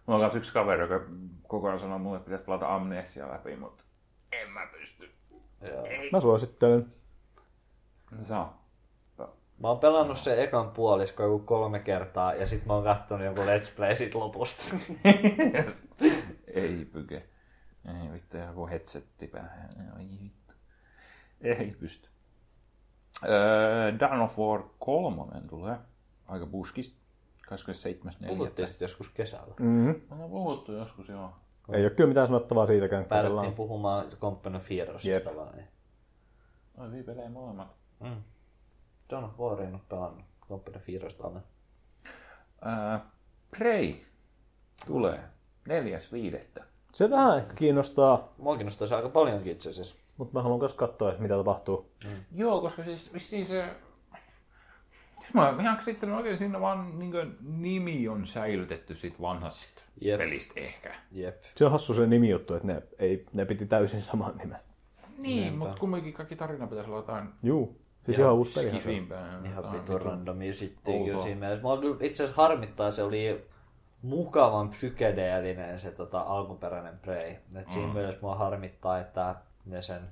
Mulla 0.07 0.17
on 0.17 0.21
kanssa 0.21 0.39
yksi 0.39 0.53
kaveri, 0.53 0.83
joka 0.83 1.01
koko 1.49 1.67
ajan 1.67 1.79
sanoo 1.79 1.99
mulle, 1.99 2.17
että 2.17 2.25
pitäisi 2.25 2.45
pelata 2.45 2.75
Amnesia 2.75 3.29
läpi, 3.31 3.57
mutta 3.57 3.85
en 4.33 4.51
mä 4.51 4.61
pysty. 4.73 5.11
Joo. 5.73 5.87
Mä 6.13 6.21
suosittelen. 6.21 6.87
No, 8.11 8.25
Se 8.25 8.35
on. 8.35 8.51
Mä 9.61 9.69
oon 9.69 9.79
pelannut 9.79 10.19
sen 10.19 10.39
ekan 10.39 10.71
puolisko 10.71 11.23
joku 11.23 11.39
kolme 11.39 11.81
kertaa 11.81 12.35
ja 12.35 12.47
sit 12.47 12.67
mä 12.67 12.75
oon 12.75 12.85
kattonut 12.85 13.25
jonkun 13.25 13.45
Let's 13.45 13.77
Play 13.77 13.97
sit 13.97 14.15
lopusta. 14.15 14.77
Ei 16.55 16.85
pyke. 16.93 17.29
Ei 17.89 18.13
vittu, 18.13 18.37
joku 18.37 18.67
headsetti 18.67 19.27
päähän. 19.27 19.69
Ei 19.99 20.19
vittu. 20.23 20.55
Ei 21.41 21.77
pysty. 21.81 22.09
Öö, 23.29 23.99
Dawn 24.01 24.21
of 24.21 24.39
War 24.39 24.63
3 24.79 25.25
tulee 25.49 25.77
aika 26.27 26.47
puskista. 26.47 27.01
27.4. 27.55 28.29
Puhuttiin 28.29 28.69
sit 28.69 28.81
joskus 28.81 29.09
kesällä. 29.09 29.55
Mm-hmm. 29.61 30.03
On 30.11 30.31
puhuttu 30.31 30.73
joskus, 30.73 31.09
joo. 31.09 31.31
Ei 31.73 31.83
ole 31.83 31.91
kyllä 31.91 32.09
mitään 32.09 32.27
sanottavaa 32.27 32.67
siitäkään. 32.67 33.05
Päädyttiin 33.05 33.53
puhumaan 33.53 34.07
Company 34.21 34.57
of 34.57 34.71
Heroesista 34.71 35.37
vai? 35.37 35.65
Oi 36.79 36.93
vii 36.93 37.03
pelejä 37.03 37.31
molemmat. 37.31 37.77
Mm. 38.01 38.23
Dawn 39.11 39.25
of 39.25 39.39
War 39.39 39.63
en 39.63 39.75
oo 39.75 39.81
pelannut. 39.89 40.25
Heroesista 40.89 41.27
olen. 41.27 41.43
Öö, 42.67 42.99
Prey 43.59 43.95
tulee 44.87 45.21
neljäs 45.69 46.13
viidettä. 46.13 46.65
Se 46.93 47.11
vähän 47.11 47.39
ehkä 47.39 47.55
kiinnostaa, 47.55 48.33
Mua 48.39 48.57
kiinnostaisi 48.57 48.95
aika 48.95 49.09
paljonkin 49.09 49.53
itse 49.53 49.71
asiassa. 49.71 49.95
mutta 50.17 50.35
mä 50.39 50.43
haluan 50.43 50.61
myös 50.61 50.75
katsoa, 50.75 51.11
että 51.11 51.23
mitä 51.23 51.37
tapahtuu. 51.37 51.91
Joo, 52.35 52.61
koska 52.61 52.85
siis 52.85 53.13
vissiin 53.13 53.47
se... 53.47 53.69
Siis 55.21 55.35
mä 55.35 55.49
oon 55.49 55.61
ihan 55.61 55.77
käsittänyt 55.77 56.17
oikein, 56.17 56.39
siinä 56.39 56.61
vaan 56.61 56.99
niin 56.99 57.13
nimi 57.41 58.09
on 58.09 58.27
säilytetty 58.27 58.95
sit 58.95 59.21
vanhasta 59.21 59.83
Jep. 60.01 60.19
pelistä 60.19 60.53
ehkä. 60.57 60.95
Jep. 61.13 61.45
Se 61.57 61.65
on 61.65 61.71
hassu 61.73 61.95
se 61.95 62.07
nimijuttu, 62.07 62.55
että 62.55 62.67
ne, 62.67 62.83
ei, 62.99 63.27
ne 63.33 63.45
piti 63.45 63.67
täysin 63.67 64.03
saman 64.03 64.37
nimen. 64.37 64.59
Niin, 65.19 65.59
mutta 65.59 65.81
kumminkin 65.81 66.13
kaikki 66.13 66.37
tarina 66.37 66.67
pitäisi 66.67 66.91
olla 66.91 66.99
jotain 66.99 67.29
Juu, 67.43 67.81
siis 68.11 68.19
ihan 68.19 68.35
uusi 68.35 68.53
peli. 68.53 69.07
Ihan 69.45 69.73
vitu 69.73 69.99
randomia 69.99 70.53
sitten 70.53 70.95
outoa. 70.95 71.07
kyllä 71.07 71.23
siinä 71.23 71.41
mielessä. 71.41 71.63
Mua 71.63 71.79
kyllä 71.79 71.97
itse 72.01 72.23
asiassa 72.23 72.43
harmittaa, 72.43 72.91
se 72.91 73.03
oli 73.03 73.47
mukavan 74.03 74.69
psykedeellinen 74.69 75.81
se 75.81 75.91
tota, 75.91 76.21
alkuperäinen 76.21 76.99
Prey. 76.99 77.35
Et 77.55 77.71
siinä 77.71 77.93
mielessä 77.95 78.21
mua 78.23 78.35
harmittaa, 78.35 78.99
että 78.99 79.35
ne 79.67 79.83
sen 79.83 80.03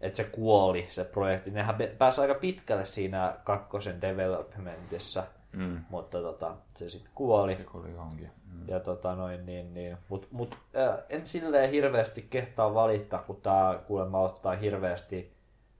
että 0.00 0.16
se 0.16 0.24
kuoli 0.24 0.86
se 0.88 1.04
projekti. 1.04 1.50
Nehän 1.50 1.76
pääsi 1.98 2.20
aika 2.20 2.34
pitkälle 2.34 2.84
siinä 2.84 3.34
kakkosen 3.44 4.00
developmentissa, 4.00 5.24
Mm. 5.52 5.80
mutta 5.90 6.20
tota, 6.20 6.54
se 6.74 6.88
sitten 6.90 7.12
kuoli. 7.14 7.54
Se 7.54 7.64
oli 7.74 7.90
johonkin. 7.92 8.30
Mm. 8.52 8.68
Ja 8.68 8.80
tota 8.80 9.14
noin, 9.14 9.46
niin, 9.46 9.74
niin. 9.74 9.96
Mut, 10.08 10.28
mut 10.30 10.58
äh, 10.76 10.98
en 11.08 11.26
silleen 11.26 11.70
hirveästi 11.70 12.26
kehtaa 12.30 12.74
valittaa, 12.74 13.22
kun 13.22 13.40
tää 13.40 13.78
kuulemma 13.86 14.18
ottaa 14.20 14.56
hirveästi 14.56 15.35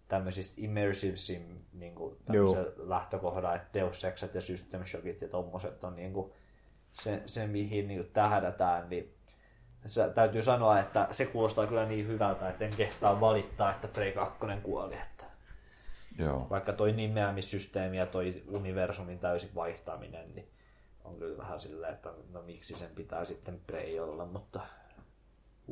tämmöisistä 0.08 0.54
immersive 0.56 1.16
sim 1.16 1.42
niin 1.72 1.94
kuin 1.94 2.16
tämmöisen 2.24 2.66
lähtökohdan, 2.76 3.56
että 3.56 3.68
Deus 3.74 4.04
Exet 4.04 4.34
ja 4.34 4.40
System 4.40 4.84
Shockit 4.84 5.20
ja 5.20 5.28
tommoset 5.28 5.84
on 5.84 5.96
niin 5.96 6.12
kuin 6.12 6.32
se, 6.92 7.22
se, 7.26 7.46
mihin 7.46 7.88
niin 7.88 8.00
kuin 8.00 8.12
tähdätään, 8.12 8.88
niin 8.88 9.14
se, 9.86 10.08
täytyy 10.14 10.42
sanoa, 10.42 10.80
että 10.80 11.08
se 11.10 11.26
kuulostaa 11.26 11.66
kyllä 11.66 11.86
niin 11.86 12.06
hyvältä, 12.06 12.48
että 12.48 12.64
en 12.64 12.76
kehtaa 12.76 13.20
valittaa, 13.20 13.70
että 13.70 13.88
Prey 13.88 14.12
2 14.12 14.38
kuoli. 14.62 14.94
Että 14.94 15.24
Joo. 16.18 16.46
vaikka 16.50 16.72
toi 16.72 16.92
nimeämissysteemi 16.92 17.96
ja 17.96 18.06
toi 18.06 18.42
universumin 18.48 19.18
täysin 19.18 19.50
vaihtaminen, 19.54 20.34
niin 20.34 20.48
on 21.04 21.16
kyllä 21.16 21.38
vähän 21.38 21.60
silleen, 21.60 21.94
että 21.94 22.10
no 22.32 22.42
miksi 22.42 22.76
sen 22.76 22.90
pitää 22.94 23.24
sitten 23.24 23.60
Prey 23.66 23.98
olla, 23.98 24.26
mutta 24.26 24.60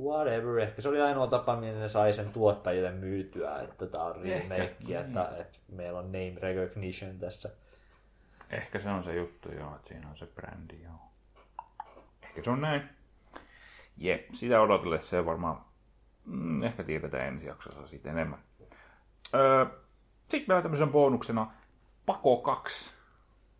whatever. 0.02 0.58
Ehkä 0.58 0.82
se 0.82 0.88
oli 0.88 1.00
ainoa 1.00 1.26
tapa, 1.26 1.56
millä 1.56 1.80
ne 1.80 1.88
sai 1.88 2.12
sen 2.12 2.32
tuottajille 2.32 2.90
myytyä, 2.90 3.60
että 3.60 3.86
tämä 3.86 4.04
on 4.04 4.16
remake, 4.16 4.76
että, 5.00 5.36
että, 5.40 5.58
meillä 5.68 5.98
on 5.98 6.12
name 6.12 6.34
recognition 6.40 7.18
tässä. 7.18 7.50
Ehkä 8.50 8.80
se 8.80 8.88
on 8.88 9.04
se 9.04 9.14
juttu, 9.14 9.52
joo, 9.52 9.76
että 9.76 9.88
siinä 9.88 10.08
on 10.08 10.16
se 10.16 10.26
brändi, 10.26 10.82
joo. 10.82 11.12
Ehkä 12.22 12.42
se 12.42 12.50
on 12.50 12.60
näin. 12.60 12.82
Jep, 13.96 14.30
sitä 14.32 14.60
odotellessa 14.60 15.10
se 15.10 15.26
varmaan, 15.26 15.64
mm, 16.26 16.62
ehkä 16.62 16.84
tiedetään 16.84 17.28
ensi 17.28 17.46
jaksossa 17.46 17.86
siitä 17.86 18.10
enemmän. 18.10 18.38
Öö, 19.34 19.66
sitten 20.28 20.44
meillä 20.48 20.62
tämmöisen 20.62 20.92
bonuksena 20.92 21.52
Pako 22.06 22.36
2 22.36 22.90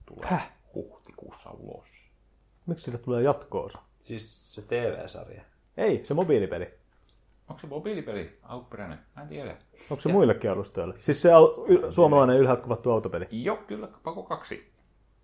tulee 0.07 0.31
Häh? 0.31 0.53
huhtikuussa 0.75 1.51
ulos. 1.51 1.89
Miksi 2.67 2.85
sille 2.85 2.99
tulee 2.99 3.23
jatko-osa? 3.23 3.79
Siis 4.01 4.55
se 4.55 4.63
TV-sarja. 4.63 5.43
Ei, 5.77 6.05
se 6.05 6.15
mobiilipeli. 6.15 6.75
Onko 7.49 7.61
se 7.61 7.67
mobiilipeli 7.67 8.39
alkuperäinen? 8.43 8.99
Mä 9.17 9.23
en 9.23 9.29
tiedä. 9.29 9.57
Onko 9.91 10.01
se 10.01 10.09
muillekin 10.13 10.51
alustoille? 10.51 10.95
Siis 10.99 11.23
se 11.23 11.29
au- 11.29 11.65
y- 11.73 11.93
suomalainen 11.93 12.37
ylhäältä 12.37 12.63
kuvattu 12.63 12.91
autopeli. 12.91 13.27
Joo, 13.31 13.57
kyllä, 13.57 13.89
Pako 14.03 14.23
2. 14.23 14.73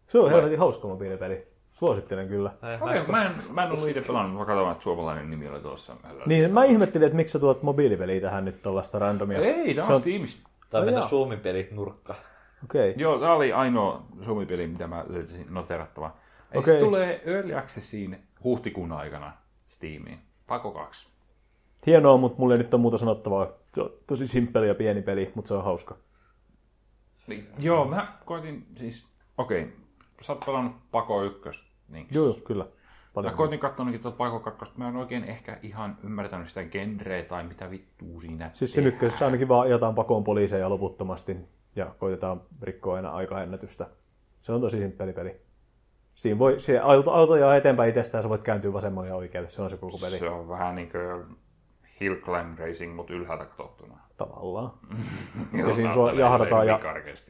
Se 0.09 0.19
on 0.19 0.31
helvetin 0.31 0.59
hauska 0.59 0.89
mobiilipeli. 0.89 1.47
Suosittelen 1.73 2.29
kyllä. 2.29 2.53
Okei, 2.81 3.01
okay, 3.01 3.13
mä, 3.13 3.25
en, 3.25 3.31
mä 3.51 3.63
en 3.63 3.71
ollut 3.73 3.89
itse 3.89 4.01
pelannut, 4.01 4.39
mä 4.39 4.45
katsoin, 4.47 4.73
että 4.73 4.85
suomalainen 4.85 5.31
nimi 5.31 5.49
oli 5.49 5.61
tuossa. 5.61 5.97
Niin, 6.27 6.53
mä 6.53 6.65
ihmettelin, 6.65 7.07
että 7.07 7.17
miksi 7.17 7.33
sä 7.33 7.39
tuot 7.39 7.63
mobiilipeliä 7.63 8.21
tähän 8.21 8.45
nyt 8.45 8.63
tällaista 8.63 8.99
randomia. 8.99 9.39
Ei, 9.39 9.75
tämä 9.75 9.87
on 9.87 9.95
on- 9.95 10.01
Steamissa. 10.01 10.49
Tai 10.71 10.85
mennä. 10.85 11.01
Suomi-pelit 11.03 11.71
nurkka. 11.71 12.15
Okei. 12.65 12.91
Okay. 12.91 13.03
Joo, 13.03 13.19
tämä 13.19 13.33
oli 13.33 13.53
ainoa 13.53 14.03
Suomi-peli, 14.25 14.67
mitä 14.67 14.87
mä 14.87 15.05
löytäisin 15.09 15.47
noterattava. 15.51 16.17
Okei. 16.55 16.75
Se 16.75 16.81
tulee 16.81 17.23
Early 17.25 17.55
Accessiin 17.55 18.19
huhtikuun 18.45 18.93
aikana 18.93 19.33
Steamiin. 19.69 20.19
Pako 20.51 20.71
2. 20.71 21.09
Hienoa, 21.87 22.17
mutta 22.17 22.39
mulla 22.39 22.55
ei 22.55 22.59
nyt 22.59 22.75
ole 22.75 22.81
muuta 22.81 22.99
sanottavaa. 22.99 23.47
Se 23.75 23.83
on 23.83 23.91
tosi 24.07 24.27
simppeli 24.27 24.69
ja 24.69 24.75
pieni 24.75 25.03
peli, 25.03 25.33
mutta 25.35 25.49
se 25.49 25.55
on 25.55 25.65
hauska. 25.65 25.97
Niin, 27.27 27.49
joo, 27.59 27.85
mä 27.85 28.19
koitin 28.25 28.67
siis, 28.79 29.07
okei, 29.39 29.63
okay, 29.63 29.73
sä 30.21 30.33
oot 30.33 30.47
pelannut 30.47 30.73
Pako 30.91 31.23
1. 31.23 31.65
Niin. 31.89 32.07
Joo, 32.11 32.25
joo, 32.25 32.35
kyllä. 32.35 32.65
Mä 32.65 32.71
Paljon. 33.15 33.35
koitin 33.35 33.59
katsoa 33.59 33.85
niinkin 33.85 34.03
tuota 34.03 34.17
Pako 34.17 34.41
2. 34.41 34.75
Mä 34.77 34.89
en 34.89 34.97
oikein 34.97 35.25
ehkä 35.25 35.59
ihan 35.63 35.99
ymmärtänyt 36.05 36.49
sitä 36.49 36.65
genreä 36.65 37.25
tai 37.25 37.45
mitä 37.45 37.71
vittua 37.71 38.21
siinä 38.21 38.51
Siis 38.53 38.73
se 38.73 38.81
ykkösessä 38.81 39.25
ainakin 39.25 39.49
vaan 39.49 39.67
ajetaan 39.67 39.95
pakoon 39.95 40.25
poliiseja 40.25 40.71
loputtomasti 40.71 41.37
ja 41.77 41.95
koitetaan 41.99 42.43
rikkoa 42.63 42.97
aina 42.97 43.11
aikaennätystä. 43.11 43.87
Se 44.43 44.53
on 44.53 44.61
tosi 44.61 44.79
simppeli 44.79 45.13
peli. 45.13 45.41
Siinä 46.15 46.39
voi, 46.39 46.61
se 46.61 46.79
auto, 46.79 47.11
auto 47.13 47.37
jää 47.37 47.57
eteenpäin 47.57 47.89
itsestään, 47.89 48.23
sä 48.23 48.29
voit 48.29 48.43
kääntyä 48.43 48.73
vasemmalle 48.73 49.09
ja 49.09 49.17
oikealle. 49.17 49.49
Se 49.49 49.63
on 49.63 49.71
se 49.71 49.77
koko 49.77 49.99
peli. 49.99 50.19
Se 50.19 50.29
on 50.29 50.49
vähän 50.49 50.75
niin 50.77 50.91
kuin 50.93 51.37
Hill 52.01 52.15
Climb 52.15 52.59
Racing, 52.59 52.95
mutta 52.97 53.13
ylhäältä 53.13 53.45
katsottuna. 53.45 53.99
Tavallaan. 54.17 54.73
Ja 55.67 55.73
siinä 55.73 55.91
sua 55.95 56.13
jahdataan 56.13 56.67
ja-. 56.67 56.81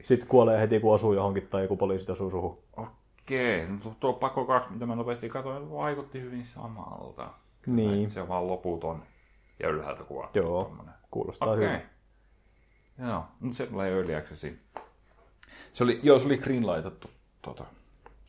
Sitten 0.03 0.29
kuolee 0.29 0.61
heti, 0.61 0.81
kun 0.81 0.95
osuu 0.95 1.13
johonkin 1.13 1.47
tai 1.49 1.63
joku 1.63 1.77
poliisi 1.77 2.13
osuu 2.13 2.31
suhun. 2.31 2.59
Okei, 2.77 3.67
no 3.69 3.95
tuo- 4.01 4.13
Pako 4.13 4.45
2, 4.45 4.73
mitä 4.73 4.87
mä 4.87 4.95
nopeasti 4.95 5.29
katsoin, 5.29 5.71
vaikutti 5.71 6.21
hyvin 6.21 6.45
samalta. 6.47 7.31
Niin. 7.71 8.11
Se 8.11 8.21
on 8.23 8.29
vaan 8.29 8.47
loputon 8.47 9.03
ja 9.63 9.69
ylhäältä 9.69 10.05
kuva. 10.05 10.29
Joo, 10.35 10.65
Tommonen. 10.65 10.95
kuulostaa 11.11 11.51
Okei. 11.53 11.69
hyvin. 11.69 11.81
Joo, 13.09 13.23
mutta 13.41 13.57
se 13.57 13.67
tulee 13.67 13.93
Early 13.93 14.15
Accessiin. 14.15 14.61
Se 15.71 15.85
oli, 15.85 16.01
joo, 16.03 16.19
se 16.19 16.27
oli 16.27 16.39
greenlightattu 16.39 17.11
tota, 17.43 17.65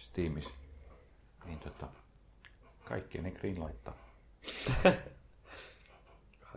Steamissa. 0.02 0.60
Niin 1.46 1.60
tota, 1.60 1.88
kaikki 2.86 3.22
ne 3.22 3.32
greenlaittaa. 3.32 3.94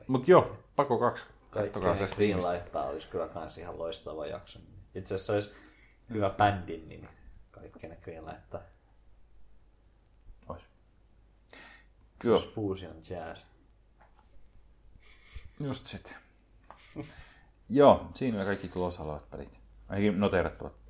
Mut 0.08 0.28
joo, 0.28 0.56
Pako 0.76 0.98
2. 0.98 1.26
Kattokaa 1.50 1.94
se 1.94 1.98
Kaikki 1.98 2.14
Steamista. 2.14 2.48
laittaa 2.48 2.84
olisi 2.86 3.08
kyllä 3.08 3.28
kans 3.28 3.58
ihan 3.58 3.78
loistava 3.78 4.26
jakso. 4.26 4.58
Itse 4.94 5.14
asiassa 5.14 5.32
olisi 5.32 5.54
hyvä 6.10 6.30
bändin 6.30 6.88
nimi. 6.88 7.08
Kaikki 7.50 7.88
ne 7.88 7.96
Green 7.96 8.24
laittaa. 8.26 8.60
Ois. 10.48 10.62
Kyllä, 12.18 12.38
Fusion 12.54 12.96
Jazz. 13.10 13.44
just 15.60 15.86
sit. 15.86 16.16
joo, 17.70 18.10
siinä 18.14 18.38
oli 18.38 18.46
kaikki 18.46 18.68
tulossa 18.68 19.02
olevat 19.02 19.30
pelit. 19.30 19.58
Ainakin 19.88 20.20
noterattavat. 20.20 20.83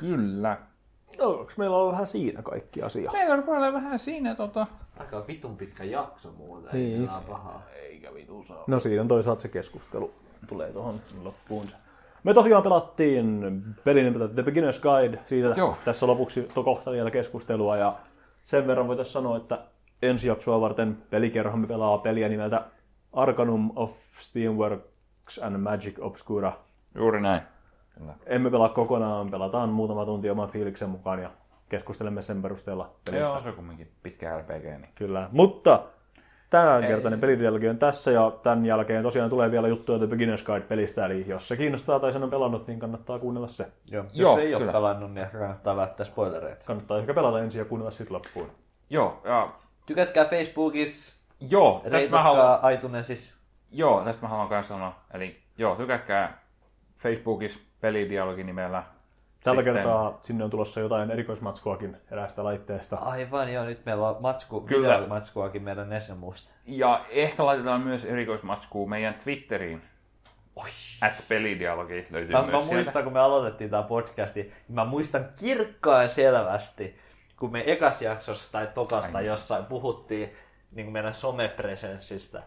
Kyllä. 0.00 0.58
No, 1.18 1.28
onko 1.30 1.52
meillä 1.56 1.76
on 1.76 1.92
vähän 1.92 2.06
siinä 2.06 2.42
kaikki 2.42 2.82
asia? 2.82 3.10
Meillä 3.12 3.34
on 3.34 3.42
paljon 3.42 3.74
vähän 3.74 3.98
siinä 3.98 4.34
tota... 4.34 4.66
Aika 4.98 5.26
vitun 5.28 5.56
pitkä 5.56 5.84
jakso 5.84 6.32
muuten. 6.32 6.70
Niin. 6.72 7.00
Ei 7.00 7.08
pahaa. 7.28 7.62
Eikä 7.74 8.14
vitu 8.14 8.44
saa. 8.48 8.64
No 8.66 8.80
siinä 8.80 9.02
on 9.02 9.08
toisaalta 9.08 9.42
se 9.42 9.48
keskustelu. 9.48 10.12
Tulee 10.48 10.72
tuohon 10.72 11.00
loppuunsa. 11.22 11.76
Me 12.24 12.34
tosiaan 12.34 12.62
pelattiin 12.62 13.62
pelin 13.84 14.04
nimeltä 14.04 14.34
The 14.34 14.42
Beginner's 14.42 14.80
Guide. 14.82 15.18
Siitä 15.26 15.54
Joo. 15.56 15.76
tässä 15.84 16.06
lopuksi 16.06 16.48
to 16.54 16.62
kohta 16.62 16.90
vielä 16.90 17.10
keskustelua. 17.10 17.76
Ja 17.76 17.96
sen 18.44 18.66
verran 18.66 18.88
voitaisiin 18.88 19.12
sanoa, 19.12 19.36
että 19.36 19.58
ensi 20.02 20.28
jaksoa 20.28 20.60
varten 20.60 21.02
pelikerhomme 21.10 21.66
pelaa 21.66 21.98
peliä 21.98 22.28
nimeltä 22.28 22.64
Arcanum 23.12 23.70
of 23.76 23.92
Steamworks 24.18 25.38
and 25.42 25.56
Magic 25.56 25.98
Obscura. 26.00 26.52
Juuri 26.94 27.20
näin. 27.20 27.42
Kyllä. 27.98 28.14
Emme 28.26 28.50
pelaa 28.50 28.68
kokonaan, 28.68 29.30
pelataan 29.30 29.68
muutama 29.68 30.04
tunti 30.04 30.30
oman 30.30 30.48
fiiliksen 30.48 30.88
mukaan 30.88 31.22
ja 31.22 31.30
keskustelemme 31.68 32.22
sen 32.22 32.42
perusteella 32.42 32.90
pelistä. 33.04 33.28
Joo, 33.32 33.42
se 33.42 33.48
on 33.48 33.54
kumminkin 33.54 33.90
pitkä 34.02 34.38
RPG. 34.38 34.64
Niin. 34.64 34.88
Kyllä, 34.94 35.28
mutta 35.32 35.82
Tämänkertainen 36.50 37.20
pelidialogi 37.20 37.68
on 37.68 37.78
tässä 37.78 38.10
ja 38.10 38.32
tämän 38.42 38.66
jälkeen 38.66 39.02
tosiaan 39.02 39.30
tulee 39.30 39.50
vielä 39.50 39.68
juttuja 39.68 39.98
The 39.98 40.06
Beginner's 40.06 40.44
Guide-pelistä, 40.46 41.06
eli 41.06 41.24
jos 41.28 41.48
se 41.48 41.56
kiinnostaa 41.56 42.00
tai 42.00 42.12
sen 42.12 42.22
on 42.22 42.30
pelannut, 42.30 42.66
niin 42.66 42.78
kannattaa 42.78 43.18
kuunnella 43.18 43.48
se. 43.48 43.66
Joo. 43.90 44.04
Jos 44.04 44.14
Joo, 44.14 44.38
ei 44.38 44.54
ole 44.54 44.60
kyllä. 44.60 44.72
pelannut, 44.72 45.12
niin 45.14 45.26
kannattaa 45.32 45.76
välttää 45.76 46.06
spoilereita. 46.06 46.66
Kannattaa 46.66 46.98
ehkä 46.98 47.14
pelata 47.14 47.40
ensin 47.40 47.58
ja 47.58 47.64
kuunnella 47.64 47.90
sitten 47.90 48.14
loppuun. 48.14 48.50
Joo, 48.90 49.20
ja, 49.24 49.48
Tykätkää 49.86 50.24
Facebookissa, 50.24 51.22
joo, 51.40 51.82
tästä 51.90 52.10
mä 52.10 52.22
haluan, 52.22 52.72
iTunesissa. 52.72 53.36
joo, 53.70 54.04
tästä 54.04 54.22
mä 54.22 54.28
haluan 54.28 54.48
kanssa 54.48 54.74
sanoa. 54.74 54.94
Eli 55.14 55.42
joo, 55.58 55.76
tykätkää 55.76 56.42
Facebookissa 57.02 57.60
pelidialogi 57.80 58.44
nimellä. 58.44 58.82
Tällä 59.44 59.60
Sitten- 59.60 59.74
kertaa 59.74 60.18
sinne 60.20 60.44
on 60.44 60.50
tulossa 60.50 60.80
jotain 60.80 61.10
erikoismatskuakin 61.10 61.96
eräästä 62.10 62.44
laitteesta. 62.44 62.96
Aivan, 62.96 63.52
joo, 63.52 63.64
nyt 63.64 63.84
meillä 63.86 64.08
on 64.08 64.16
matsku, 64.20 64.60
Kyllä. 64.60 65.06
matskuakin 65.08 65.62
meidän 65.62 65.88
Nessemusta. 65.88 66.52
Ja 66.66 67.04
ehkä 67.08 67.46
laitetaan 67.46 67.80
myös 67.80 68.04
erikoismatskuu 68.04 68.86
meidän 68.86 69.14
Twitteriin. 69.14 69.82
Oi. 70.56 70.68
At 71.02 71.12
pelidialogi 71.28 72.06
löytyy 72.10 72.32
Mä, 72.32 72.42
myös 72.42 72.52
mä 72.52 72.58
sieltä. 72.60 72.74
muistan, 72.74 73.04
kun 73.04 73.12
me 73.12 73.20
aloitettiin 73.20 73.70
tämä 73.70 73.82
podcasti, 73.82 74.42
niin 74.42 74.74
mä 74.74 74.84
muistan 74.84 75.28
kirkkaan 75.40 76.08
selvästi, 76.08 76.98
kun 77.38 77.52
me 77.52 77.62
ekas 77.66 78.02
jaksossa 78.02 78.52
tai 78.52 78.68
tokasta 78.74 79.20
jossain 79.20 79.64
puhuttiin 79.64 80.32
niin 80.72 80.86
kuin 80.86 80.92
meidän 80.92 81.14
somepresenssistä. 81.14 82.42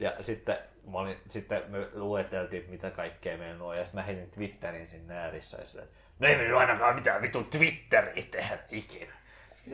Ja 0.00 0.14
sitten, 0.20 0.56
mä 0.92 0.98
olin, 0.98 1.16
sitten 1.28 1.62
me 1.68 1.88
lueteltiin, 1.92 2.64
mitä 2.70 2.90
kaikkea 2.90 3.38
meillä 3.38 3.64
on. 3.64 3.78
Ja 3.78 3.84
sitten 3.84 4.00
mä 4.00 4.06
heitin 4.06 4.30
Twitterin 4.30 4.86
sinne 4.86 5.18
äärissä. 5.18 5.58
Ja 5.58 5.66
sitten, 5.66 5.88
no 6.18 6.28
ei 6.28 6.36
nyt 6.36 6.56
ainakaan 6.56 6.94
mitään 6.94 7.22
vittu 7.22 7.44
Twitteriä 7.44 8.24
tehdä 8.30 8.58
ikinä. 8.70 9.12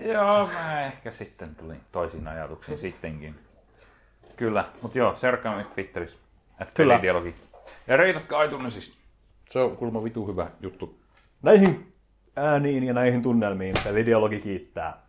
Joo, 0.03 0.47
mä 0.47 0.87
ehkä 0.87 1.11
sitten 1.11 1.55
tulin 1.55 1.81
toisiin 1.93 2.29
ajatuksiin 2.29 2.79
sittenkin. 2.79 3.39
Kyllä, 4.37 4.65
mutta 4.83 4.99
joo, 4.99 5.17
seuratkaa 5.17 5.57
meitä 5.57 5.71
Twitterissä. 5.75 6.17
At 6.61 6.71
Kyllä. 6.75 6.95
pelidialogi. 6.95 7.35
Ja 7.87 7.97
reitatkaa 7.97 8.43
iTunesista. 8.43 8.97
Se 9.51 9.59
on 9.59 9.77
kulma 9.77 10.05
vitu 10.05 10.27
hyvä 10.27 10.51
juttu. 10.61 11.01
Näihin 11.43 11.93
ääniin 12.37 12.85
ja 12.85 12.93
näihin 12.93 13.23
tunnelmiin 13.23 13.75
pelidialogi 13.85 14.41
kiittää. 14.41 15.03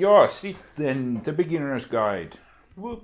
Joo, 0.00 0.28
sitten 0.28 1.20
The 1.24 1.32
Beginner's 1.32 1.88
Guide. 1.90 2.30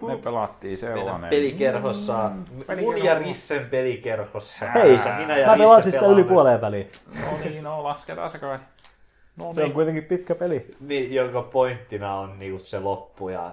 Me 0.06 0.16
pelattiin 0.24 0.78
Meidän 0.82 0.98
sellainen. 0.98 1.31
pelikerhossa, 1.31 2.28
Mm, 2.28 2.44
mun 2.55 2.64
pelikerho. 2.66 3.06
ja 3.06 3.18
Rissen 3.18 3.66
pelikerhossa. 3.70 4.66
Hei, 4.74 4.98
minä 5.18 5.39
ja 5.39 5.47
mä 5.47 5.56
pelasin 5.56 5.93
sitä 5.93 6.06
yli 6.06 6.24
puoleen 6.24 6.60
väliin. 6.60 6.89
No 7.14 7.39
niin, 7.44 7.64
no 7.64 7.85
lasketaan 7.85 8.31
se 8.31 8.39
kai. 8.39 8.59
No 9.36 9.55
Se 9.55 9.60
on 9.60 9.64
niin. 9.66 9.74
kuitenkin 9.74 10.05
pitkä 10.05 10.35
peli, 10.35 10.74
Niin, 10.81 11.14
jonka 11.14 11.43
pointtina 11.43 12.14
on 12.16 12.39
niinku 12.39 12.59
se 12.64 12.81
loppu 12.81 13.28
ja 13.28 13.51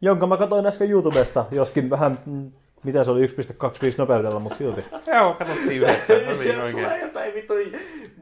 jonka 0.00 0.26
mä 0.26 0.36
katsoin 0.36 0.66
äsken 0.66 0.90
YouTubesta, 0.90 1.44
joskin 1.50 1.90
vähän, 1.90 2.18
mm, 2.26 2.52
mitä 2.84 3.04
se 3.04 3.10
oli, 3.10 3.26
1.25 3.26 3.32
nopeudella, 3.98 4.40
mutta 4.40 4.58
silti. 4.58 4.84
Joo, 5.06 5.34
katsottiin 5.34 5.82
yhdessä. 5.82 6.12
No 6.12 6.18
niin, 6.18 6.36
Tulee 6.36 6.62
oikein. 6.62 7.00
jotain 7.00 7.34
vittu 7.34 7.54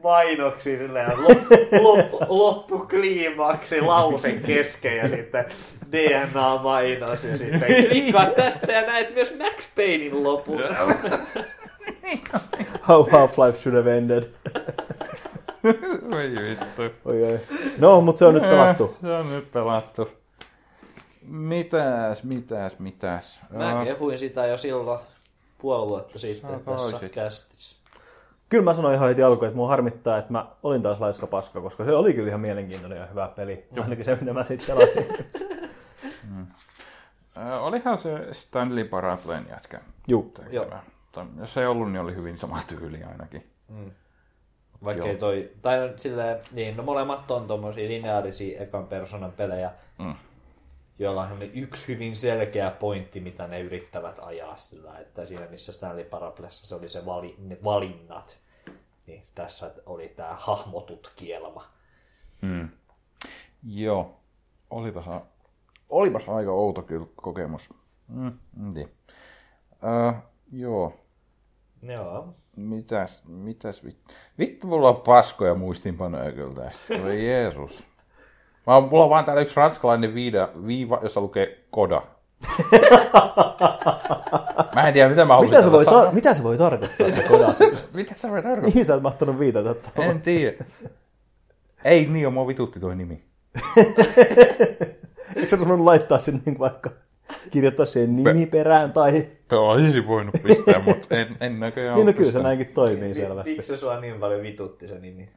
mainoksia 0.03 0.77
silleen, 0.77 1.11
lop, 1.23 1.37
lop, 1.81 2.29
loppukliimaksi 2.29 3.81
lausen 3.81 4.39
kesken 4.41 4.97
ja 4.97 5.07
sitten 5.07 5.45
DNA-mainos 5.91 7.23
ja 7.23 7.37
sitten 7.37 7.87
klikkaa 7.89 8.25
tästä 8.25 8.71
ja 8.71 8.81
näet 8.81 9.13
myös 9.15 9.35
Max 9.37 9.67
Paynein 9.75 10.23
lopun. 10.23 10.61
How 12.87 13.03
Half-Life 13.09 13.57
should 13.57 13.75
have 13.77 13.97
ended. 13.97 14.23
Oi 16.13 16.31
vittu. 16.49 16.81
Oi, 17.05 17.23
oi. 17.23 17.39
No, 17.77 18.01
mutta 18.01 18.19
se 18.19 18.25
on 18.25 18.33
nyt 18.33 18.43
pelattu. 18.43 18.95
Se 19.01 19.11
on 19.11 19.29
nyt 19.35 19.51
pelattu. 19.51 20.09
Mitäs, 21.27 22.23
mitäs, 22.23 22.79
mitäs? 22.79 23.39
Mä 23.49 23.77
Ää, 23.77 23.85
kehuin 23.85 24.17
sitä 24.17 24.45
jo 24.45 24.57
silloin 24.57 24.99
puoli 25.57 25.89
vuotta 25.89 26.19
Sä 26.19 26.27
sitten 26.27 26.59
tässä 26.59 27.09
kästissä. 27.09 27.79
Kyllä 28.49 28.63
mä 28.63 28.73
sanoin 28.73 28.95
ihan 28.95 29.09
heti 29.09 29.23
alkuun, 29.23 29.47
että 29.47 29.57
mua 29.57 29.67
harmittaa, 29.67 30.17
että 30.17 30.31
mä 30.31 30.45
olin 30.63 30.81
taas 30.81 30.99
laiska 30.99 31.27
paska, 31.27 31.61
koska 31.61 31.85
se 31.85 31.93
oli 31.93 32.13
kyllä 32.13 32.27
ihan 32.27 32.41
mielenkiintoinen 32.41 32.99
ja 32.99 33.05
hyvä 33.05 33.27
peli. 33.35 33.65
Ainakin 33.81 34.05
se, 34.05 34.15
mitä 34.15 34.33
mä 34.33 34.43
siitä 34.43 34.63
pelasin. 34.67 35.05
ää, 37.35 37.59
olihan 37.59 37.97
se 37.97 38.33
Stanley 38.33 38.85
Parablen 38.85 39.45
jätkä. 39.49 39.81
Juu. 40.07 40.33
Tai 41.11 41.25
Jos 41.39 41.57
ei 41.57 41.65
ollut, 41.65 41.91
niin 41.91 42.01
oli 42.01 42.15
hyvin 42.15 42.37
sama 42.37 42.59
tyyli 42.67 43.03
ainakin. 43.03 43.43
Vaikka 44.83 45.03
Joo. 45.03 45.11
ei 45.11 45.17
toi, 45.17 45.51
tai 45.61 45.77
no, 45.77 45.93
silleen, 45.97 46.37
niin, 46.51 46.77
no 46.77 46.83
molemmat 46.83 47.31
on 47.31 47.47
tommosia 47.47 47.89
lineaarisia 47.89 48.61
ekan 48.61 48.87
persoonan 48.87 49.31
pelejä, 49.31 49.71
Mm. 49.97 50.15
Joilla 50.99 51.23
on 51.23 51.41
yksi 51.41 51.87
hyvin 51.87 52.15
selkeä 52.15 52.71
pointti, 52.71 53.19
mitä 53.19 53.47
ne 53.47 53.61
yrittävät 53.61 54.19
ajaa 54.21 54.55
sillä, 54.55 54.99
että 54.99 55.25
siinä 55.25 55.47
missä 55.47 55.73
Stanley 55.73 56.03
Parablessa 56.03 56.67
se 56.67 56.75
oli 56.75 56.89
se 56.89 57.05
vali, 57.05 57.35
ne 57.37 57.57
valinnat, 57.63 58.37
niin 59.07 59.23
tässä 59.35 59.71
oli 59.85 60.07
tää 60.07 60.35
hahmotutkielma. 60.39 61.65
Mm. 62.41 62.69
Joo. 63.63 64.19
Olipas, 64.69 65.05
olipas 65.89 66.29
aika 66.29 66.51
outo 66.51 66.81
kyllä 66.81 67.05
kokemus. 67.15 67.69
Mm, 68.07 68.27
en 68.67 68.73
tiedä. 68.73 68.89
Öö, 69.83 70.11
joo. 70.51 70.93
Joo. 71.83 72.35
Mitäs, 72.55 73.23
mitäs 73.25 73.83
vittu? 73.83 74.13
Vittu, 74.39 74.67
mulla 74.67 74.89
on 74.89 75.01
paskoja 75.01 75.55
muistinpanoja 75.55 76.31
kyllä 76.31 76.55
tästä. 76.55 77.03
Voi 77.03 77.25
Jeesus. 77.25 77.83
Mä, 78.67 78.81
mulla 78.81 79.03
on 79.03 79.09
vaan 79.09 79.25
täällä 79.25 79.41
yksi 79.41 79.55
ranskalainen 79.55 80.13
viida, 80.15 80.49
viiva, 80.67 80.99
jossa 81.03 81.21
lukee 81.21 81.65
koda. 81.69 82.01
Mä 84.75 84.87
en 84.87 84.93
tiedä, 84.93 85.09
mitä 85.09 85.25
mä 85.25 85.33
haluaisin 85.33 85.57
Mitä 85.57 85.63
se, 85.63 85.71
voi 85.71 85.85
tar- 85.85 86.13
mitä 86.13 86.33
se 86.33 86.43
voi 86.43 86.57
tarkoittaa 86.57 87.09
se 87.09 87.23
kodas? 87.27 87.59
Mitä 87.93 88.13
se 88.15 88.31
voi 88.31 88.41
tarkoittaa? 88.41 88.69
Mihin 88.69 88.85
sä 88.85 88.93
oot 88.93 89.03
mahtanut 89.03 89.39
viitata 89.39 89.73
tuohon? 89.73 90.11
En 90.11 90.21
tiedä. 90.21 90.65
Ei 91.85 92.05
niin, 92.05 92.33
mua 92.33 92.47
vitutti 92.47 92.79
toi 92.79 92.95
nimi. 92.95 93.23
Eikö 95.35 95.47
sä 95.47 95.59
voinut 95.59 95.79
laittaa 95.79 96.19
sinne 96.19 96.41
niin 96.45 96.59
vaikka 96.59 96.89
kirjoittaa 97.51 97.85
siihen 97.85 98.15
nimi 98.15 98.45
perään 98.45 98.93
tai... 98.93 99.27
Olisi 99.51 100.07
voinut 100.07 100.35
pistää, 100.43 100.79
mutta 100.79 101.15
en, 101.15 101.37
en 101.39 101.59
näköjään 101.59 101.95
Niin 101.95 102.07
no 102.07 102.13
kyllä 102.13 102.31
se 102.31 102.43
näinkin 102.43 102.67
toimii 102.67 103.07
Miksi 103.07 103.21
selvästi. 103.21 103.61
se 103.61 103.77
sua 103.77 103.99
niin 103.99 104.19
paljon 104.19 104.41
vitutti 104.41 104.87
se 104.87 104.99
nimi? 104.99 105.29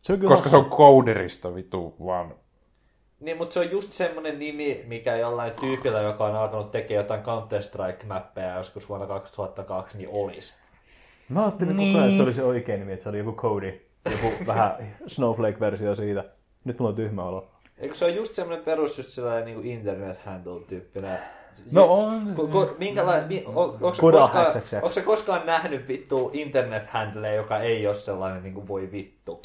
Se 0.00 0.12
on 0.12 0.18
kyllä 0.18 0.30
Koska 0.34 0.48
se 0.48 0.56
on 0.56 0.64
kouderista 0.64 1.54
vitu 1.54 1.94
vaan. 2.06 2.34
Niin, 3.20 3.36
mutta 3.36 3.54
se 3.54 3.60
on 3.60 3.70
just 3.70 3.92
semmonen 3.92 4.38
nimi, 4.38 4.84
mikä 4.86 5.16
jollain 5.16 5.52
tyypillä, 5.60 6.00
joka 6.00 6.24
on 6.24 6.36
alkanut 6.36 6.72
tekemään 6.72 7.04
jotain 7.04 7.22
Counter-Strike-mäppejä 7.22 8.56
joskus 8.56 8.88
vuonna 8.88 9.06
2002, 9.06 9.98
niin 9.98 10.08
olisi. 10.12 10.54
Mä 11.28 11.42
ajattelin 11.42 11.76
niin. 11.76 11.92
koko 11.92 11.98
ajan, 11.98 12.08
että 12.08 12.16
se 12.16 12.22
oli 12.22 12.32
se 12.32 12.42
oikein 12.42 12.80
nimi, 12.80 12.92
että 12.92 13.02
se 13.02 13.08
oli 13.08 13.18
joku 13.18 13.32
Cody. 13.32 13.86
Joku 14.10 14.32
vähän 14.46 14.76
Snowflake-versio 15.06 15.94
siitä. 15.94 16.24
Nyt 16.64 16.78
mulla 16.78 16.88
on 16.88 16.96
tyhmä 16.96 17.24
olo. 17.24 17.50
Eikö 17.78 17.94
se 17.94 18.04
ole 18.04 18.14
just 18.14 18.34
semmoinen 18.34 18.64
perus, 18.64 18.98
just 18.98 19.10
sellainen 19.10 19.44
niin 19.44 19.66
internet 19.66 20.18
handle 20.18 20.60
tyyppinen? 20.60 21.18
No 21.70 21.92
on. 21.92 22.34
Ko, 22.36 22.46
ko, 22.46 22.74
minkäla, 22.78 23.12
mi, 23.28 23.42
on, 23.46 23.54
onko, 23.56 23.92
koskaan, 24.00 24.46
onko 24.74 24.90
se 24.90 25.02
koskaan 25.02 25.46
nähnyt 25.46 25.88
vittu 25.88 26.30
internet 26.32 26.86
handle, 26.86 27.34
joka 27.34 27.58
ei 27.58 27.86
ole 27.86 27.94
sellainen 27.94 28.42
niin 28.42 28.54
kuin 28.54 28.68
voi 28.68 28.92
vittu 28.92 29.40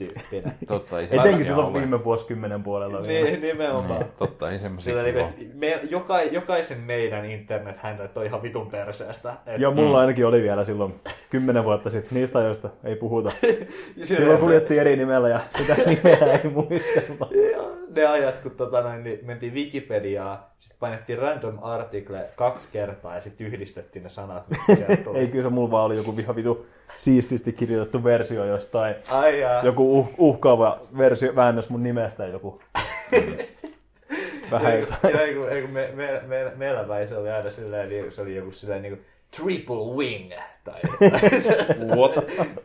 tyyppinen? 0.00 0.52
Totta, 0.66 1.00
ei 1.00 1.04
Etenkin 1.04 1.22
semmosia 1.22 1.46
silloin 1.46 1.68
ole. 1.68 1.78
viime 1.78 2.04
vuosikymmenen 2.04 2.62
puolella 2.62 3.00
niin, 3.00 3.40
nimenomaan. 3.40 4.04
Totta, 4.18 4.50
ei 4.50 4.58
semmosia 4.58 4.90
Sillä 4.90 5.02
niin, 5.02 5.18
että 5.18 5.34
me, 5.54 5.80
joka, 5.90 6.22
jokaisen 6.22 6.80
meidän 6.80 7.24
internet 7.24 7.78
handle 7.78 8.10
on 8.14 8.24
ihan 8.24 8.42
vitun 8.42 8.70
perseestä. 8.70 9.34
Et, 9.46 9.60
Joo, 9.60 9.74
mulla 9.74 10.00
ainakin 10.00 10.26
oli 10.26 10.42
vielä 10.42 10.64
silloin 10.64 10.94
kymmenen 11.30 11.64
vuotta 11.64 11.90
sitten. 11.90 12.14
Niistä 12.18 12.38
ajoista 12.38 12.70
ei 12.84 12.96
puhuta. 12.96 13.32
Silloin 14.02 14.38
kuljettiin 14.38 14.80
eri 14.80 14.96
nimellä 14.96 15.28
ja 15.28 15.40
sitä 15.58 15.76
nimeä 15.86 16.32
ei 16.32 16.50
muistella. 16.50 17.28
Joo, 17.52 17.76
ne 17.90 18.06
ajat, 18.06 18.34
kun 18.42 18.50
tota 18.50 18.82
noin, 18.82 19.04
niin 19.04 19.18
mentiin 19.22 19.54
Wikipediaan, 19.54 20.38
sitten 20.60 20.78
painettiin 20.80 21.18
random 21.18 21.58
article 21.62 22.30
kaksi 22.36 22.68
kertaa 22.72 23.14
ja 23.14 23.20
sitten 23.20 23.46
yhdistettiin 23.46 24.02
ne 24.02 24.08
sanat, 24.08 24.44
tuli. 25.04 25.18
Ei 25.18 25.28
kyllä 25.28 25.42
se 25.42 25.54
mulla 25.54 25.70
vaan 25.70 25.84
oli 25.84 25.96
joku 25.96 26.14
ihan 26.18 26.36
vitu 26.36 26.66
siististi 26.96 27.52
kirjoitettu 27.52 28.04
versio 28.04 28.44
jostain. 28.44 28.94
Ai 29.08 29.40
jaa. 29.40 29.62
Joku 29.64 29.98
uh, 29.98 30.14
uhkaava 30.18 30.80
versio, 30.98 31.36
väännös 31.36 31.68
mun 31.68 31.82
nimestä 31.82 32.26
joku. 32.26 32.62
Vähän 34.50 34.80
jotain. 34.80 35.14
Joo, 35.14 35.22
ei 35.22 35.34
kun, 35.34 35.62
kun 35.62 35.70
me, 35.70 35.90
me, 35.94 36.22
me, 36.26 36.52
meillä 36.56 36.84
päin 36.84 37.08
se 37.08 37.16
oli 37.16 37.30
aina 37.30 37.50
silleen, 37.50 37.88
niin 37.88 38.12
se 38.12 38.22
oli 38.22 38.36
joku 38.36 38.52
silleen 38.52 38.82
niin 38.82 38.96
kuin 38.96 39.06
triple 39.36 39.76
wing. 39.96 40.32
Tai, 40.64 40.80
What? 41.96 42.12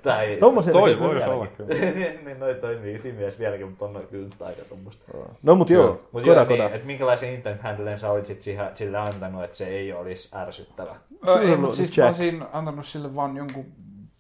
tai, 0.03 0.37
Tommosia 0.39 0.73
Toi 0.73 0.99
vieläkin. 0.99 1.29
olla 1.29 1.47
kyllä. 1.47 1.69
niin, 1.95 2.25
niin 2.25 2.39
noi 2.39 2.55
toimii 2.55 2.99
Fimies 2.99 3.39
vieläkin, 3.39 3.67
mutta 3.67 3.85
on 3.85 4.07
kyllä 4.11 4.29
aika 4.39 4.61
tuommoista. 4.69 5.11
No 5.43 5.55
mut 5.55 5.69
joo, 5.69 5.87
Mutta 6.11 6.29
koda 6.29 6.39
joo, 6.39 6.45
koda. 6.45 6.63
niin, 6.63 6.75
että 6.75 6.87
minkälaisen 6.87 7.33
intent 7.33 7.61
handlen 7.61 7.99
sä 7.99 8.11
olisit 8.11 8.41
siihen, 8.41 8.71
sille 8.73 8.97
antanut, 8.97 9.43
että 9.43 9.57
se 9.57 9.67
ei 9.67 9.93
olisi 9.93 10.37
ärsyttävä? 10.37 10.95
Ö, 11.27 11.41
ei, 11.41 11.57
mut 11.57 11.67
oli 11.67 11.75
siis 11.75 11.97
mä 11.97 12.07
olisin 12.07 12.43
antanut 12.53 12.85
sille 12.85 13.15
vaan 13.15 13.37
jonkun 13.37 13.65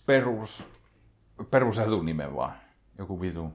perus, 0.05 0.67
perusetunimen 1.51 2.35
vaan. 2.35 2.53
Joku 2.99 3.21
vitu 3.21 3.53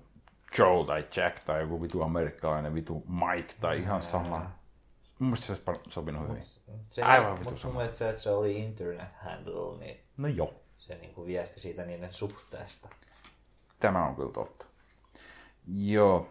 Joe 0.59 0.85
tai 0.87 1.05
Jack 1.17 1.45
tai 1.45 1.61
joku 1.61 1.83
vitu 1.83 2.03
amerikkalainen 2.03 2.75
vitu 2.75 3.05
Mike 3.09 3.55
tai 3.61 3.79
ihan 3.79 4.03
sama. 4.03 4.51
Mun 5.21 5.29
mielestä 5.29 5.47
se 5.47 5.63
olisi 5.67 5.83
sopinut 5.89 6.29
hyvin. 6.29 6.43
Se, 6.91 7.03
Aivan 7.03 7.39
mutta 7.45 7.67
mun 7.67 7.77
mielestä 7.77 7.99
se, 7.99 8.09
että 8.09 8.21
se 8.21 8.31
oli 8.31 8.59
internet 8.59 9.09
handle, 9.25 9.79
niin 9.79 10.01
No 10.17 10.29
joo. 10.29 10.55
se 10.79 10.95
niinku 10.95 11.27
viesti 11.27 11.61
siitä 11.61 11.85
niiden 11.85 12.13
suhteesta. 12.13 12.89
Tämä 13.81 14.07
on 14.07 14.17
kyllä 14.17 14.33
totta. 14.33 14.67
Joo. 15.75 16.29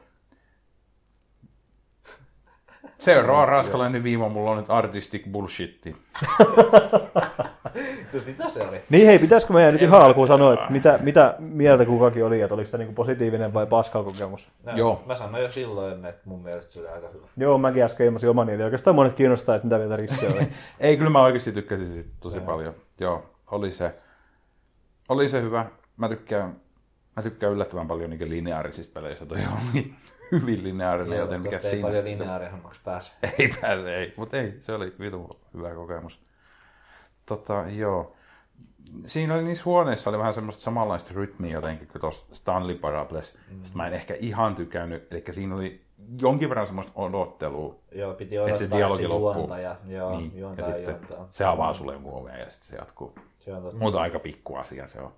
Seuraava 2.99 3.45
raskalainen 3.45 4.03
viima 4.03 4.29
mulla 4.29 4.51
on 4.51 4.57
nyt 4.57 4.69
artistic 4.69 5.31
bullshitti. 5.31 5.95
No 8.13 8.19
sitä 8.19 8.49
se 8.49 8.67
oli. 8.67 8.81
Niin 8.89 9.05
hei, 9.05 9.19
pitäisikö 9.19 9.53
meidän 9.53 9.73
nyt 9.73 9.81
ihan 9.81 10.01
alkuun 10.01 10.27
sanoa, 10.27 10.53
että 10.53 10.65
mitä, 10.69 10.99
mitä 11.01 11.35
mieltä 11.39 11.85
kukakin 11.85 12.25
oli, 12.25 12.41
että 12.41 12.55
oliko 12.55 12.65
sitä 12.65 12.77
niinku 12.77 12.93
positiivinen 12.93 13.53
vai 13.53 13.65
paska 13.67 14.03
kokemus? 14.03 14.49
No, 14.63 14.77
Joo. 14.77 15.03
Mä 15.05 15.15
sanoin 15.15 15.43
jo 15.43 15.51
silloin, 15.51 16.05
että 16.05 16.21
mun 16.25 16.43
mielestä 16.43 16.71
se 16.71 16.79
oli 16.79 16.87
aika 16.87 17.07
hyvä. 17.13 17.27
Joo, 17.37 17.57
mäkin 17.57 17.83
äsken 17.83 18.05
ilmasin 18.05 18.29
oman 18.29 18.49
eli 18.49 18.63
oikeastaan 18.63 18.95
monet 18.95 19.13
kiinnostaa, 19.13 19.55
että 19.55 19.65
mitä 19.65 19.77
mieltä 19.77 19.95
Rissi 19.95 20.27
oli. 20.27 20.47
Ei, 20.79 20.97
kyllä 20.97 21.09
mä 21.09 21.21
oikeasti 21.21 21.51
tykkäsin 21.51 21.91
siitä 21.93 22.09
tosi 22.19 22.39
paljon. 22.39 22.73
Joo, 22.99 23.29
oli 23.51 23.71
se, 23.71 23.95
oli 25.09 25.29
se 25.29 25.41
hyvä. 25.41 25.65
Mä 25.97 26.09
tykkään, 26.09 26.61
mä 27.15 27.23
tykkään 27.23 27.53
yllättävän 27.53 27.87
paljon 27.87 28.09
niin 28.09 28.29
lineaarisista 28.29 28.93
peleistä. 28.93 29.25
Toi 29.25 29.37
on 29.37 29.83
hyvin 30.31 30.63
lineaarinen, 30.63 31.17
Joo, 31.17 31.25
joten 31.25 31.41
mikä 31.41 31.55
tosta 31.55 31.67
ei 31.67 31.71
siinä. 31.73 31.87
paljon 31.87 32.05
lineaarihommaksi 32.05 32.81
pääse. 32.85 33.11
Ei 33.39 33.53
pääse, 33.61 33.97
ei. 33.97 34.13
Mutta 34.17 34.37
ei, 34.37 34.53
se 34.59 34.73
oli 34.73 34.95
vitu 34.99 35.39
hyvä 35.53 35.73
kokemus. 35.75 36.19
Tota, 37.25 37.63
joo. 37.69 38.15
Siinä 39.05 39.35
oli 39.35 39.43
niissä 39.43 39.65
huoneissa 39.65 40.09
oli 40.09 40.17
vähän 40.17 40.33
semmoista 40.33 40.61
samanlaista 40.63 41.11
rytmiä 41.13 41.53
jotenkin 41.53 41.87
kuin 41.87 42.01
tuossa 42.01 42.35
Stanley 42.35 42.75
Parables. 42.75 43.33
Mm. 43.33 43.55
Sitten 43.55 43.77
mä 43.77 43.87
en 43.87 43.93
ehkä 43.93 44.15
ihan 44.19 44.55
tykännyt, 44.55 45.07
eli 45.13 45.23
siinä 45.31 45.55
oli 45.55 45.81
jonkin 46.21 46.49
verran 46.49 46.67
semmoista 46.67 46.91
odottelua, 46.95 47.75
Joo, 47.91 48.13
piti 48.13 48.35
että 48.35 48.43
odottaa, 48.43 48.57
se 48.57 48.63
että 48.63 48.77
dialogi 48.77 49.07
loppuu. 49.07 49.33
juontaja, 49.33 49.75
joo, 49.87 50.17
niin. 50.17 50.31
juontaja 50.39 50.67
ja 50.67 50.75
sitten 50.75 50.95
juontaa. 51.09 51.27
se 51.31 51.45
avaa 51.45 51.73
sulle 51.73 51.93
jonkun 51.93 52.13
oven 52.13 52.39
ja 52.39 52.49
sitten 52.49 52.69
se 52.69 52.75
jatkuu. 52.75 53.15
Se 53.39 53.53
on 53.53 53.61
totta. 53.61 53.77
Mutta 53.77 54.01
aika 54.01 54.19
pikku 54.19 54.55
asia 54.55 54.87
se 54.87 54.99
on. 54.99 55.13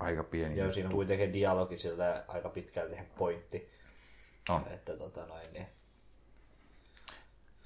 Aika 0.00 0.24
pieni. 0.24 0.58
Joo, 0.58 0.70
siinä 0.70 0.88
on 0.88 0.94
kuitenkin 0.94 1.32
dialogi 1.32 1.78
sille 1.78 2.22
aika 2.28 2.48
pitkälti 2.48 2.96
pointti. 3.18 3.73
On. 4.48 4.64
Että 4.70 4.96
tota 4.96 5.26
noin, 5.26 5.52
niin. 5.52 5.66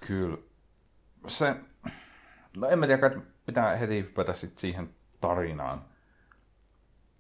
Kyllä. 0.06 0.38
Se, 1.26 1.56
no 2.56 2.68
en 2.68 2.78
mä 2.78 2.86
tiedä, 2.86 3.08
kai 3.08 3.20
pitää 3.46 3.76
heti 3.76 4.02
hypätä 4.02 4.34
sit 4.34 4.58
siihen 4.58 4.94
tarinaan. 5.20 5.84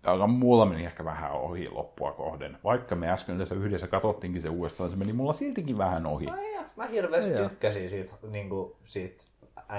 Joka 0.06 0.26
mulla 0.26 0.66
meni 0.66 0.84
ehkä 0.84 1.04
vähän 1.04 1.32
ohi 1.32 1.70
loppua 1.70 2.12
kohden. 2.12 2.58
Vaikka 2.64 2.94
me 2.94 3.10
äsken 3.10 3.38
tässä 3.38 3.54
yhdessä 3.54 3.86
katsottiinkin 3.86 4.42
se 4.42 4.48
uudestaan, 4.48 4.90
se 4.90 4.96
meni 4.96 5.12
mulla 5.12 5.32
siltikin 5.32 5.78
vähän 5.78 6.06
ohi. 6.06 6.28
Ai 6.28 6.54
ja, 6.54 6.64
mä 6.76 6.86
hirveästi 6.86 7.32
tykkäsin 7.32 7.90
siitä, 7.90 8.12
niinku, 8.30 8.76
siitä 8.84 9.24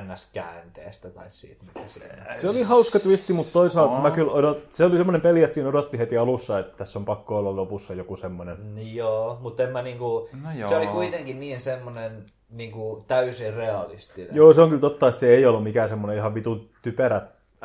NS-käänteestä 0.02 1.10
tai 1.10 1.26
siitä, 1.30 1.66
mikä 1.66 1.88
siinä 1.88 2.34
Se 2.34 2.50
oli 2.50 2.62
hauska 2.64 3.00
twisti, 3.00 3.34
mutta 3.34 3.54
toisaalta 3.54 3.94
Oo. 3.94 4.02
mä 4.02 4.12
kyllä 4.12 4.32
odot... 4.32 4.68
se 4.72 4.86
oli 4.86 4.98
semmoinen 4.98 5.22
peli, 5.22 5.44
että 5.44 5.54
siinä 5.54 5.70
odotti 5.70 6.00
heti 6.00 6.18
alussa, 6.18 6.60
että 6.60 6.78
tässä 6.78 7.00
on 7.00 7.06
pakko 7.06 7.38
olla 7.38 7.56
lopussa 7.56 7.94
joku 7.94 8.16
semmoinen. 8.16 8.76
Niin 8.76 8.96
Joo, 8.96 9.38
mutta 9.42 9.64
en 9.64 9.70
mä 9.70 9.82
niinku, 9.82 10.30
No 10.44 10.52
joo. 10.52 10.70
se 10.70 10.76
oli 10.76 10.88
kuitenkin 10.88 11.40
niin 11.40 11.62
semmonen 11.62 12.26
niinku 12.50 13.04
täysin 13.08 13.54
realistinen. 13.54 14.36
Joo, 14.36 14.54
se 14.54 14.62
on 14.62 14.70
kyllä 14.70 14.82
totta, 14.82 15.08
että 15.08 15.20
se 15.20 15.28
ei 15.28 15.46
ollut 15.46 15.64
mikään 15.64 15.90
semmoinen 15.90 16.18
ihan 16.18 16.34
vitu 16.36 16.66
typerä 16.82 17.22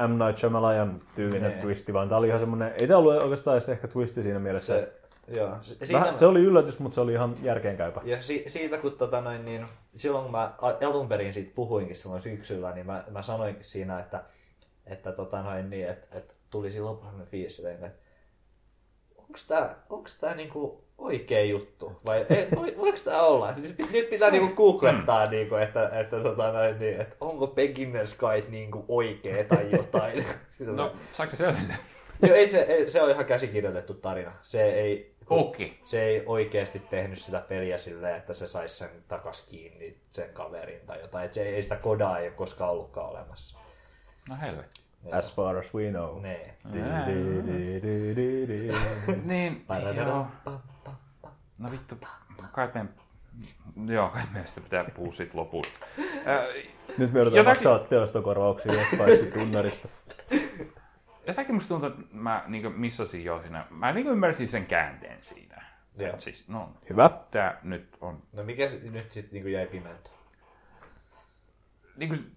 M. 0.08 0.24
Night 0.24 0.38
Shyamalan 0.38 1.00
tyylinen 1.14 1.50
Nee. 1.50 1.60
twisti, 1.62 1.92
vaan 1.92 2.08
tämä 2.08 2.18
oli 2.18 2.26
ihan 2.26 2.40
semmoinen, 2.40 2.72
ei 2.78 2.86
tämä 2.86 2.98
ollut 2.98 3.14
oikeastaan 3.14 3.54
edes 3.56 3.68
ehkä 3.68 3.88
twisti 3.88 4.22
siinä 4.22 4.38
mielessä. 4.38 4.74
Se, 4.74 4.92
joo. 5.28 5.56
Siinä, 5.62 6.00
Vähän, 6.00 6.16
se 6.16 6.26
oli 6.26 6.40
yllätys, 6.40 6.78
mutta 6.78 6.94
se 6.94 7.00
oli 7.00 7.12
ihan 7.12 7.34
järkeenkäypä. 7.42 8.00
Ja 8.04 8.22
si, 8.22 8.44
siitä 8.46 8.78
kun 8.78 8.92
tota 8.92 9.20
noin, 9.20 9.44
niin, 9.44 9.66
silloin 9.96 10.22
kun 10.22 10.32
mä 10.32 10.54
alun 10.60 11.08
perin 11.08 11.34
siitä 11.34 11.52
puhuinkin 11.54 11.96
silloin 11.96 12.22
syksyllä, 12.22 12.72
niin 12.72 12.86
mä, 12.86 13.04
mä 13.10 13.22
sanoinkin 13.22 13.64
siinä, 13.64 14.00
että, 14.00 14.24
että, 14.86 15.12
tota 15.12 15.42
noin, 15.42 15.70
niin, 15.70 15.88
että, 15.88 16.18
että 16.18 16.34
tuli 16.50 16.80
lopussa 16.80 17.10
sellainen 17.10 17.30
fiilis, 17.30 17.60
että 17.60 17.90
onko 19.18 19.38
tämä 19.48 19.74
onks 19.90 20.18
tää 20.18 20.34
niinku 20.34 20.84
oikea 20.98 21.44
juttu? 21.44 21.92
Vai 22.06 22.26
ei, 22.30 22.48
voi, 22.56 22.74
voiko 22.78 22.98
tämä 23.04 23.22
olla? 23.22 23.52
Nyt, 23.56 23.78
nyt 23.92 24.10
pitää 24.10 24.30
niinku 24.30 24.54
googlettaa, 24.54 25.26
niinku, 25.26 25.54
että, 25.54 26.00
että, 26.00 26.20
tota 26.20 26.52
noin, 26.52 26.78
niin, 26.78 27.00
että 27.00 27.16
onko 27.20 27.46
Beginner's 27.46 28.18
Guide 28.18 28.46
niinku 28.48 28.84
oikea 28.88 29.44
tai 29.44 29.70
jotain. 29.72 30.24
No, 30.58 30.92
saiko 31.12 31.36
selvitä? 31.36 31.74
Joo, 32.22 32.36
ei 32.36 32.48
se, 32.48 32.60
ei, 32.60 32.88
se 32.88 33.02
on 33.02 33.10
ihan 33.10 33.24
käsikirjoitettu 33.24 33.94
tarina. 33.94 34.32
Se 34.42 34.62
ei, 34.62 35.13
Okei. 35.30 35.78
se 35.84 36.02
ei 36.02 36.22
oikeasti 36.26 36.78
tehnyt 36.78 37.18
sitä 37.18 37.42
peliä 37.48 37.78
silleen, 37.78 38.16
että 38.16 38.34
se 38.34 38.46
saisi 38.46 38.76
sen 38.76 38.90
takas 39.08 39.40
kiinni, 39.40 39.96
sen 40.10 40.30
kaverin 40.32 40.80
tai 40.86 41.00
jotain. 41.00 41.26
Et 41.26 41.34
se 41.34 41.42
ei, 41.42 41.54
ei 41.54 41.62
sitä 41.62 41.76
kodaa 41.76 42.18
ei 42.18 42.28
ole 42.28 42.34
koskaan 42.34 42.70
ollutkaan 42.70 43.10
olemassa. 43.10 43.58
No 44.28 44.36
helvetti. 44.40 44.84
As 45.12 45.34
far 45.34 45.56
as 45.56 45.74
we 45.74 45.90
know. 45.90 46.22
Niin, 49.24 49.64
joo. 49.96 50.26
No 51.58 51.70
vittu, 51.70 51.96
kai 52.52 52.68
me... 52.74 52.86
Joo, 53.92 54.08
kai 54.08 54.22
meistä 54.32 54.60
pitää 54.60 54.84
puhua 54.84 55.12
siitä 55.12 55.38
lopusta. 55.38 55.86
Nyt 56.98 57.12
me 57.12 57.18
joudutaan 57.18 57.46
maksaa 57.46 57.78
teostokorvauksia 57.78 58.72
jostain 58.72 59.32
tunnarista. 59.32 59.88
Jotakin 61.26 61.54
musta 61.54 61.68
tuntuu, 61.68 61.88
että 61.88 62.02
mä 62.12 62.44
niin 62.46 62.80
missasin 62.80 63.24
jo 63.24 63.40
siinä. 63.40 63.66
Mä 63.70 63.92
niin 63.92 64.06
ymmärsin 64.06 64.48
sen 64.48 64.66
käänteen 64.66 65.18
siinä. 65.20 65.64
Joo. 65.98 66.18
Siis, 66.18 66.48
no, 66.48 66.72
Hyvä. 66.90 67.10
tää 67.30 67.58
nyt 67.62 67.96
on... 68.00 68.22
No 68.32 68.42
mikä 68.42 68.68
se, 68.68 68.80
nyt 68.90 69.12
sitten 69.12 69.32
niinku 69.32 69.48
jäi 69.48 69.66
pimeältä? 69.66 70.10
Niin 71.96 72.08
kuin, 72.08 72.36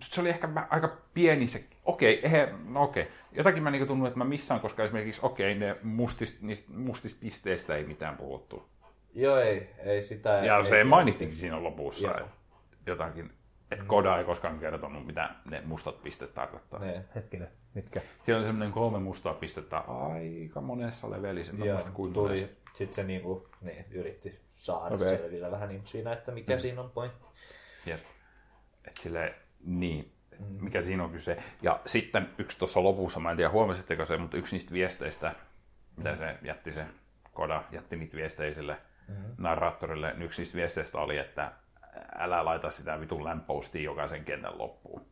se 0.00 0.20
oli 0.20 0.28
ehkä 0.28 0.48
aika 0.70 0.96
pieni 1.14 1.46
se... 1.46 1.64
Okei, 1.84 2.22
okay, 2.26 2.58
no 2.64 2.82
okei. 2.82 3.02
Okay. 3.02 3.14
Jotakin 3.32 3.62
mä 3.62 3.70
niin 3.70 3.86
tunnu, 3.86 4.06
että 4.06 4.18
mä 4.18 4.24
missaan, 4.24 4.60
koska 4.60 4.84
esimerkiksi, 4.84 5.20
okei, 5.24 5.56
okay, 5.56 5.68
ne 5.68 5.76
mustist, 5.82 6.42
niistä 6.42 6.72
mustista 6.72 7.20
pisteistä 7.20 7.76
ei 7.76 7.84
mitään 7.84 8.16
puhuttu. 8.16 8.68
Joo, 9.14 9.36
ei, 9.36 9.70
ei 9.78 10.02
sitä. 10.02 10.30
Ja 10.30 10.58
ei, 10.58 10.66
se 10.66 10.78
ei, 10.78 10.84
mainittiinkin 10.84 11.38
siinä 11.38 11.62
lopussa. 11.62 12.08
Joo. 12.08 12.28
Jotakin, 12.86 13.30
että 13.72 13.84
Koda 13.84 14.18
ei 14.18 14.24
koskaan 14.24 14.58
kertonut, 14.58 15.06
mitä 15.06 15.30
ne 15.44 15.62
mustat 15.64 16.02
pisteet 16.02 16.34
tarkoittaa. 16.34 16.80
Nee. 16.80 17.04
Hetkinen, 17.14 17.48
mitkä? 17.74 18.00
Siellä 18.24 18.38
oli 18.38 18.48
semmoinen 18.48 18.72
kolme 18.72 18.98
mustaa 18.98 19.34
pistettä 19.34 19.78
aika 19.78 20.60
monessa 20.60 21.10
levelissä. 21.10 21.52
Muista 21.52 21.90
kuinka 21.90 22.14
tuli, 22.14 22.28
monessa. 22.28 22.56
sitten 22.74 22.94
se 22.94 23.04
niinku, 23.04 23.48
niin, 23.60 23.84
yritti 23.90 24.40
saada 24.48 24.94
okay. 24.94 25.08
selvillä 25.08 25.50
vähän 25.50 25.68
niin 25.68 25.82
siinä, 25.84 26.12
että 26.12 26.32
mikä 26.32 26.54
mm. 26.54 26.60
siinä 26.60 26.80
on 26.80 26.90
pointti. 26.90 27.26
Jep. 27.86 28.00
Et 28.84 28.96
sille, 28.96 29.34
niin, 29.64 30.12
mikä 30.60 30.82
siinä 30.82 31.04
on 31.04 31.10
kyse. 31.10 31.36
Ja 31.62 31.80
sitten 31.86 32.28
yksi 32.38 32.58
tuossa 32.58 32.82
lopussa, 32.82 33.20
mä 33.20 33.30
en 33.30 33.36
tiedä 33.36 33.50
huomasitteko 33.50 34.06
se, 34.06 34.16
mutta 34.16 34.36
yksi 34.36 34.54
niistä 34.54 34.72
viesteistä, 34.72 35.34
mitä 35.96 36.16
se 36.16 36.38
jätti 36.42 36.72
se 36.72 36.84
Koda, 37.32 37.64
jätti 37.70 37.96
niitä 37.96 38.16
viestejä 38.16 38.54
sille 38.54 38.76
narraattorille, 39.38 40.12
niin 40.12 40.22
yksi 40.22 40.42
niistä 40.42 40.56
viesteistä 40.56 40.98
oli, 40.98 41.18
että 41.18 41.52
älä 42.18 42.44
laita 42.44 42.70
sitä 42.70 43.00
vitun 43.00 43.24
lamppostia 43.24 43.82
jokaisen 43.82 44.24
kentän 44.24 44.58
loppuun. 44.58 45.06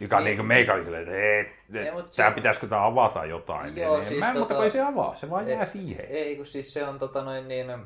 Joka 0.00 0.20
niin. 0.20 0.36
niin 0.36 0.46
meikä 0.46 0.74
oli 0.74 0.84
silleen, 0.84 1.02
että 1.02 1.16
ei, 1.16 1.84
Ei, 1.86 1.92
tää 1.92 2.02
se- 2.10 2.30
pitäisikö 2.34 2.66
tää 2.66 2.84
avata 2.86 3.24
jotain. 3.24 3.76
Joo, 3.76 3.94
Niin, 3.94 4.04
siis 4.04 4.20
mä 4.20 4.30
en, 4.30 4.38
mutta 4.38 4.54
tota- 4.54 4.62
ei 4.64 4.70
se 4.70 4.82
avaa, 4.82 5.14
se 5.16 5.30
vaan 5.30 5.48
jää 5.48 5.60
Ei- 5.60 5.66
siihen. 5.66 6.06
Ei, 6.08 6.36
kun 6.36 6.46
siis 6.46 6.72
se 6.74 6.84
on 6.84 6.98
tota 6.98 7.24
noin 7.24 7.48
niin, 7.48 7.70
äh, 7.70 7.78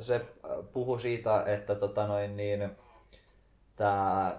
se 0.00 0.14
äh, 0.14 0.22
puhu 0.72 0.98
siitä, 0.98 1.44
että 1.46 1.74
tota 1.74 2.06
noin 2.06 2.36
niin, 2.36 2.70
tämä 3.76 4.38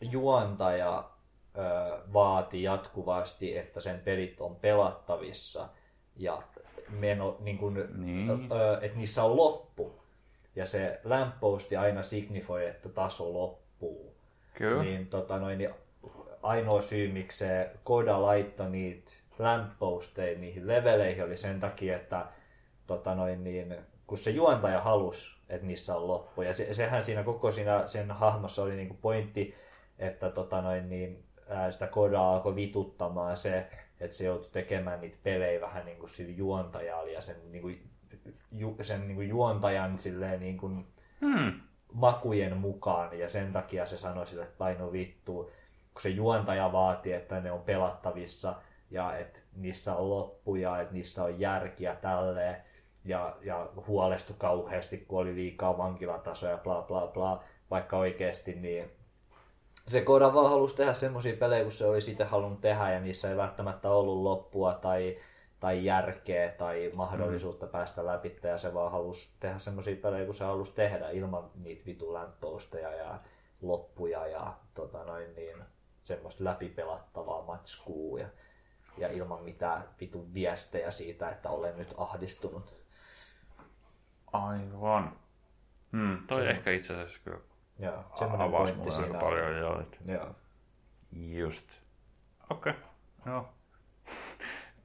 juontaja 0.00 0.98
äh, 1.58 1.98
vaati 2.12 2.62
jatkuvasti, 2.62 3.58
että 3.58 3.80
sen 3.80 4.00
pelit 4.00 4.40
on 4.40 4.56
pelattavissa 4.56 5.68
ja 6.16 6.42
meno, 6.90 7.36
niin 7.40 7.58
kun, 7.58 7.88
Niin. 7.94 8.30
äh, 8.30 8.84
että 8.84 8.98
niissä 8.98 9.24
on 9.24 9.36
loppu. 9.36 10.01
Ja 10.56 10.66
se 10.66 11.00
lampposti 11.04 11.76
aina 11.76 12.02
signifoi, 12.02 12.66
että 12.66 12.88
taso 12.88 13.32
loppuu 13.32 14.14
Kyllä. 14.54 14.82
niin, 14.82 15.06
tota, 15.06 15.38
noin, 15.38 15.58
niin 15.58 15.70
ainoa 16.42 16.82
syy, 16.82 17.12
miksi 17.12 17.38
se 17.38 17.70
Koda 17.84 18.22
laittoi 18.22 18.70
niitä 18.70 19.12
lampposteja 19.38 20.38
niihin 20.38 20.66
leveleihin 20.66 21.24
oli 21.24 21.36
sen 21.36 21.60
takia, 21.60 21.96
että 21.96 22.26
tota, 22.86 23.14
noin, 23.14 23.44
niin, 23.44 23.76
kun 24.06 24.18
se 24.18 24.30
juontaja 24.30 24.80
halusi, 24.80 25.36
että 25.48 25.66
niissä 25.66 25.96
on 25.96 26.08
loppu. 26.08 26.42
Ja 26.42 26.54
se, 26.54 26.74
sehän 26.74 27.04
siinä 27.04 27.22
koko 27.22 27.52
siinä, 27.52 27.86
sen 27.86 28.10
hahmossa 28.10 28.62
oli 28.62 28.76
niinku 28.76 28.96
pointti, 29.02 29.54
että 29.98 30.30
tota 30.30 30.62
noin, 30.62 30.88
niin, 30.88 31.24
ää, 31.48 31.70
sitä 31.70 31.86
kodaa 31.86 32.32
alkoi 32.32 32.54
vituttamaan 32.54 33.36
se, 33.36 33.66
että 34.00 34.16
se 34.16 34.24
joutui 34.24 34.50
tekemään 34.52 35.00
niitä 35.00 35.18
pelejä 35.22 35.60
vähän 35.60 35.84
niin 35.84 35.98
kuin 35.98 36.10
sillä 36.10 36.32
juontajalla 36.36 37.10
ja 37.10 37.20
sen, 37.20 37.52
niin 37.52 37.62
kuin, 37.62 37.90
ju, 38.52 38.76
sen 38.82 39.00
niin 39.08 39.14
kuin 39.16 39.28
juontajan 39.28 39.98
silleen 39.98 40.40
niin 40.40 40.56
kuin, 40.58 40.86
Hmm. 41.20 41.60
makujen 41.92 42.56
mukaan 42.56 43.18
ja 43.18 43.28
sen 43.28 43.52
takia 43.52 43.86
se 43.86 43.96
sanoi 43.96 44.26
sille, 44.26 44.42
että 44.42 44.58
paino 44.58 44.92
vittu, 44.92 45.50
kun 45.92 46.02
se 46.02 46.08
juontaja 46.08 46.72
vaati, 46.72 47.12
että 47.12 47.40
ne 47.40 47.52
on 47.52 47.60
pelattavissa 47.62 48.54
ja 48.90 49.16
että 49.16 49.40
niissä 49.56 49.96
on 49.96 50.10
loppuja, 50.10 50.80
että 50.80 50.94
niissä 50.94 51.24
on 51.24 51.40
järkiä 51.40 51.96
tälleen 51.96 52.56
ja, 53.04 53.36
ja 53.42 53.68
huolestui 53.86 54.36
kauheasti, 54.38 54.98
kun 55.08 55.18
oli 55.20 55.34
liikaa 55.34 55.78
vankilatasoja 55.78 56.58
bla 56.58 56.82
bla 56.82 57.06
bla, 57.06 57.44
vaikka 57.70 57.96
oikeasti 57.96 58.54
niin 58.54 58.90
se 59.86 60.00
Koda 60.00 60.34
vaan 60.34 60.50
halusi 60.50 60.76
tehdä 60.76 60.92
semmoisia 60.92 61.36
pelejä, 61.36 61.62
kun 61.62 61.72
se 61.72 61.86
oli 61.86 62.00
sitä 62.00 62.24
halunnut 62.26 62.60
tehdä 62.60 62.90
ja 62.90 63.00
niissä 63.00 63.30
ei 63.30 63.36
välttämättä 63.36 63.90
ollut 63.90 64.22
loppua 64.22 64.74
tai, 64.74 65.18
tai 65.62 65.84
järkeä 65.84 66.48
tai 66.48 66.90
mahdollisuutta 66.94 67.66
mm. 67.66 67.72
päästä 67.72 68.06
läpi 68.06 68.36
ja 68.42 68.58
se 68.58 68.74
vaan 68.74 68.92
halusi 68.92 69.30
tehdä 69.40 69.58
semmoisia 69.58 69.96
pelejä, 69.96 70.26
kun 70.26 70.34
se 70.34 70.44
halusi 70.44 70.72
tehdä 70.72 71.10
ilman 71.10 71.50
niitä 71.54 71.86
vitu 71.86 72.14
lämpöosteja 72.14 72.94
ja 72.94 73.20
loppuja 73.60 74.26
ja 74.26 74.56
tota 74.74 75.04
noin 75.04 75.34
niin, 75.34 75.56
semmoista 76.02 76.44
läpipelattavaa 76.44 77.42
matskua 77.42 78.18
ja, 78.20 78.28
ja 78.98 79.08
ilman 79.08 79.44
mitään 79.44 79.84
vitun 80.00 80.34
viestejä 80.34 80.90
siitä, 80.90 81.28
että 81.30 81.50
olen 81.50 81.76
nyt 81.76 81.94
ahdistunut. 81.96 82.74
Aivan. 84.32 85.16
Hmm, 85.92 86.26
toi 86.26 86.50
ehkä 86.50 86.70
itse 86.70 86.92
asiassa 86.92 87.20
kyllä 87.24 87.40
Joo, 87.78 88.04
avasi 88.38 88.72
mulle 88.72 88.96
aika 89.04 89.18
paljon. 89.18 89.56
Joo, 89.58 89.80
että 89.80 89.96
Joo. 90.06 90.34
just. 91.12 91.68
Okei, 92.50 92.72
okay. 92.72 92.82
joo. 93.26 93.61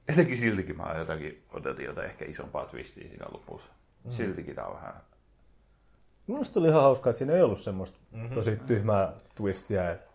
Jotenkin 0.08 0.36
siltikin 0.38 0.76
mä 0.76 0.94
jotakin 0.98 1.42
odotin 1.52 1.84
jotain 1.84 2.06
ehkä 2.06 2.24
isompaa 2.24 2.66
twistiä 2.66 3.08
siinä 3.08 3.26
lopussa. 3.32 3.70
Mm. 4.04 4.10
Siltikin 4.12 4.54
tää 4.54 4.66
on 4.66 4.74
vähän... 4.74 4.94
Minusta 6.26 6.60
oli 6.60 6.68
ihan 6.68 6.82
hauskaa, 6.82 7.10
että 7.10 7.18
siinä 7.18 7.32
ei 7.32 7.42
ollut 7.42 7.60
semmoista 7.60 7.98
mm-hmm. 8.12 8.30
tosi 8.30 8.56
tyhmää 8.66 9.12
twistiä. 9.34 9.90
Että 9.90 10.08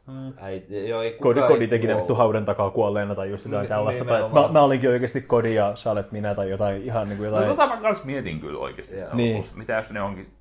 Ei, 0.47 0.87
joo, 0.89 1.01
ei 1.01 1.11
kodi, 1.21 1.41
kodi 1.47 1.67
teki 1.67 1.87
ne 1.87 1.95
vittu 1.95 2.15
haudan 2.15 2.45
takaa 2.45 2.69
kuolleena 2.69 3.15
tai 3.15 3.29
just 3.29 3.45
jotain 3.45 3.61
Ni- 3.63 3.67
tällaista. 3.69 4.05
Tai, 4.05 4.21
mä, 4.21 4.47
mä, 4.51 4.61
olinkin 4.61 4.89
oikeasti 4.89 5.21
kodi 5.21 5.55
ja 5.55 5.75
sä 5.75 5.91
olet 5.91 6.11
minä 6.11 6.35
tai 6.35 6.49
jotain 6.49 6.83
ihan 6.83 7.09
niin 7.09 7.17
kuin 7.17 7.31
No 7.31 7.37
jotain. 7.37 7.57
tota 7.57 7.67
mä 7.75 7.81
kans 7.81 8.03
mietin 8.03 8.39
kyllä 8.39 8.59
oikeesti 8.59 8.95
sitä 8.95 9.09
Niin. 9.13 9.35
lopussa. 9.37 9.57
Mitä 9.57 9.73
jos 9.73 9.89
ne 9.89 10.01
onkin 10.01 10.33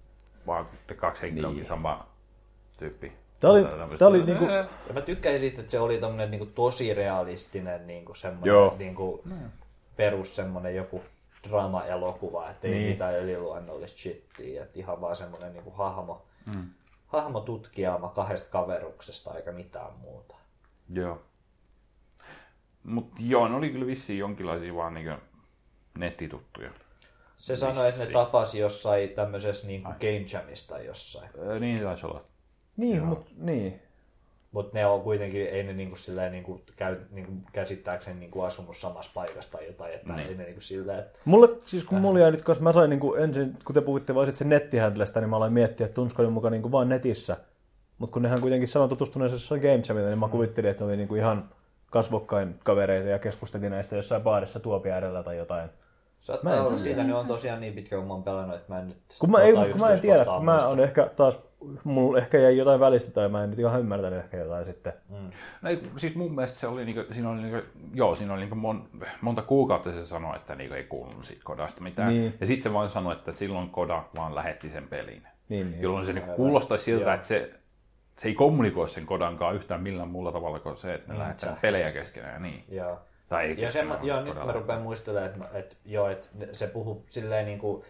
vaan 0.47 0.67
kaksi 0.97 1.23
henkilöä 1.23 1.49
onkin 1.49 1.65
sama 1.65 2.07
tyyppi. 2.79 3.13
Tää 3.43 3.51
oli, 3.51 3.65
tää 3.99 4.09
oli 4.09 4.25
niinku, 4.25 4.45
Ja 4.89 4.95
mä 4.95 5.01
tykkäsin 5.01 5.39
siitä, 5.41 5.61
että 5.61 5.71
se 5.71 5.81
oli 5.81 5.99
tommonen 5.99 6.31
niinku 6.31 6.47
tosi 6.47 6.95
realistinen 6.95 7.87
niinku 7.87 8.15
semmonen 8.15 8.47
Joo. 8.47 8.75
niinku 8.79 9.25
perus 9.97 10.37
semmonen 10.37 10.77
joku 10.77 11.03
draama-elokuva, 11.49 12.51
että 12.51 12.69
ei 12.69 12.75
Niin. 12.75 12.91
mitään 12.91 13.19
yliluonnollista 13.21 13.99
shittiä, 13.99 14.63
että 14.63 14.79
ihan 14.79 15.01
vaan 15.01 15.17
semmonen 15.17 15.53
niinku 15.53 15.71
hahmo, 15.71 16.25
mm. 16.55 16.67
hahmo 17.07 17.41
tutkijaama 17.41 18.09
kahdesta 18.09 18.51
kaveruksesta 18.51 19.35
eikä 19.35 19.53
mitään 19.53 19.93
muuta. 20.01 20.35
Joo. 20.95 21.23
Mut 22.85 23.11
joo, 23.21 23.49
ne 23.49 23.55
oli 23.57 23.71
kyllä 23.71 23.87
vissiin 23.87 24.19
jonkinlaisia 24.19 24.75
vaan 24.75 24.95
niinku 24.95 25.13
nettituttuja. 25.99 26.71
Se 27.37 27.57
sanoi, 27.57 27.89
että 27.89 28.05
ne 28.05 28.11
tapasi 28.11 28.59
jossain 28.59 29.11
tämmöisessä 29.11 29.67
niinku 29.67 29.89
Game 29.91 30.25
Jamista 30.33 30.79
jossain. 30.79 31.31
Ö, 31.39 31.61
Niin 31.61 31.83
taisi 31.83 32.07
olla. 32.07 32.25
Niin, 32.77 33.03
mut, 33.03 33.27
niin. 33.39 33.81
Mutta 34.53 34.79
ne 34.79 34.87
on 34.87 35.01
kuitenkin, 35.03 35.47
ei 35.47 35.63
ne 35.63 35.73
niinku 35.73 35.97
silleen 35.97 36.33
niinku 36.33 36.61
käy, 36.77 36.97
niinku 37.11 37.33
käsittääkseni 37.53 38.21
niinku 38.21 38.41
asunut 38.43 38.77
samassa 38.77 39.11
paikassa 39.15 39.51
tai 39.53 39.67
jotain, 39.67 39.95
että 39.95 40.13
Niin. 40.13 40.29
ei 40.29 40.35
ne 40.35 40.45
niinku 40.45 40.61
silleen, 40.61 40.99
että 40.99 41.21
Mulle, 41.25 41.49
siis 41.65 41.85
kun 41.85 42.01
mulla 42.01 42.19
jäi 42.19 42.31
nyt, 42.31 42.43
koska 42.43 42.65
mä 42.65 42.73
sain 42.73 42.91
niinku 42.91 43.15
ensin, 43.15 43.57
kun 43.65 43.75
te 43.75 43.81
puhuitte 43.81 44.15
vaan 44.15 44.35
sen 44.35 44.49
nettihäntlestä, 44.49 45.21
niin 45.21 45.31
mä 45.31 45.37
aloin 45.37 45.53
miettiä, 45.53 45.87
että 45.87 45.95
tunsko 45.95 46.23
ne 46.23 46.29
mukaan 46.29 46.53
niinku 46.53 46.73
vaan 46.73 46.89
netissä. 46.89 47.37
Mutta 47.99 48.13
kun 48.13 48.23
nehän 48.23 48.41
kuitenkin 48.41 48.69
sanoi 48.69 48.89
tutustuneensa 48.89 49.35
jossain 49.37 49.61
Game 49.61 49.83
Jamilla, 49.89 50.09
niin 50.09 50.19
mä 50.19 50.29
kuvittelin, 50.29 50.71
että 50.71 50.85
ne 50.85 50.89
oli 50.89 50.97
niinku 50.97 51.15
ihan 51.15 51.49
kasvokkain 51.91 52.59
kavereita 52.65 53.09
ja 53.09 53.19
keskusteltiin 53.19 53.73
näistä 53.73 53.97
jossain 53.97 54.23
baarissa 54.23 54.61
tuopia 54.61 54.97
edellä 54.99 55.23
tai 55.23 55.37
jotain. 55.37 55.65
Mä 55.65 55.71
Saattaa 56.27 56.53
en 56.55 56.59
olla 56.61 56.69
tiedä. 56.69 56.83
siitä, 56.83 57.05
ne 57.05 57.15
on 57.15 57.27
tosiaan 57.27 57.61
niin 57.61 57.73
pitkä, 57.75 57.97
kun 57.97 58.07
mä 58.07 58.13
oon 58.13 58.23
pelannut, 58.23 58.57
että 58.57 58.73
mä 58.73 58.79
en 58.81 58.87
nyt... 58.87 58.99
Kun 59.19 59.31
mä, 59.31 59.41
ei, 59.43 59.53
tota 59.53 59.61
mut 59.65 59.73
kun 59.73 59.81
mä 59.81 59.93
en 59.93 60.01
tiedä, 60.01 60.25
kun 60.25 60.45
mä 60.45 60.53
muista. 60.53 60.69
on 60.69 60.81
ehkä 60.81 61.11
taas, 61.17 61.39
mulla 61.85 62.19
ehkä 62.19 62.39
jäi 62.39 62.57
jotain 62.57 62.81
välistä 62.81 63.13
tai 63.13 63.29
mä 63.29 63.45
en 63.45 63.51
nyt 63.51 63.59
ihan 63.59 63.81
ymmärtänyt 63.81 64.19
ehkä 64.19 64.37
jotain 64.37 64.65
sitten. 64.65 64.93
No, 65.63 65.71
ei, 65.71 65.83
siis 65.97 66.15
mun 66.15 66.35
mielestä 66.35 66.59
se 66.59 66.67
oli, 66.67 66.85
niinku, 66.85 67.15
siinä 67.15 67.31
oli, 67.31 67.43
niinku, 67.43 67.61
joo, 67.95 68.15
siinä 68.15 68.33
oli 68.33 68.41
niinku 68.41 68.55
mon, 68.55 68.89
monta 69.21 69.43
kuukautta 69.43 69.93
se 69.93 70.05
sanoi, 70.05 70.37
että 70.37 70.55
niinku 70.55 70.75
ei 70.75 70.85
kuulunut 70.85 71.25
siitä 71.25 71.43
kodasta 71.45 71.81
mitään. 71.81 72.09
Niin. 72.09 72.35
Ja 72.41 72.47
sitten 72.47 72.63
se 72.63 72.73
vaan 72.73 72.91
sanoi, 72.91 73.13
että 73.13 73.33
silloin 73.33 73.71
koda 73.71 74.05
vaan 74.17 74.35
lähetti 74.35 74.71
sen 74.71 74.89
pelin. 74.89 75.23
Niin, 75.49 75.71
niin. 75.71 75.83
Jolloin 75.83 76.07
se 76.07 76.13
niinku 76.13 76.33
kuulostaisi 76.33 76.85
siltä, 76.85 77.05
Joo. 77.05 77.15
että 77.15 77.27
se, 77.27 77.51
se 78.19 78.29
ei 78.29 78.35
kommunikoi 78.35 78.89
sen 78.89 79.07
kodankaan 79.07 79.55
yhtään 79.55 79.83
millään 79.83 80.09
muulla 80.09 80.33
tavalla 80.33 80.59
kuin 80.59 80.77
se, 80.77 80.95
että 80.95 81.13
ne 81.13 81.19
lähettää 81.19 81.41
sähköisesti. 81.41 81.63
pelejä 81.63 81.93
keskenään. 81.93 82.43
Niin. 82.43 82.65
Joo. 82.71 82.99
Tai 83.29 83.47
ei 83.47 83.61
Ja 83.61 83.71
sen, 83.71 83.89
joo, 84.03 84.23
nyt 84.23 84.35
mä 84.35 84.53
rupean 84.53 84.83
muistelemaan, 84.83 85.31
että, 85.31 85.59
että, 85.59 85.77
joo, 85.85 86.09
että 86.09 86.29
se 86.53 86.67
puhuu 86.67 87.07
silleen 87.11 87.47
niin 87.47 87.59
kuin 87.59 87.85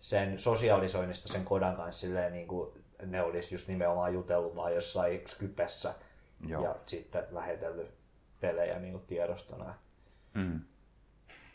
sen 0.00 0.38
sosiaalisoinnista 0.38 1.28
sen 1.32 1.44
kodan 1.44 1.76
kanssa 1.76 2.00
silleen 2.00 2.32
niin 2.32 2.46
kuin 2.46 2.83
ne 3.10 3.22
olisi 3.22 3.54
just 3.54 3.68
nimenomaan 3.68 4.14
jutellut 4.14 4.56
vaan 4.56 4.74
jossain 4.74 5.22
Skypessä 5.26 5.94
Joo. 6.46 6.64
ja 6.64 6.76
sitten 6.86 7.24
lähetellyt 7.30 7.90
pelejä 8.40 8.78
niin 8.78 8.92
kuin 8.92 9.04
tiedostona. 9.06 9.74
Mm. 10.34 10.60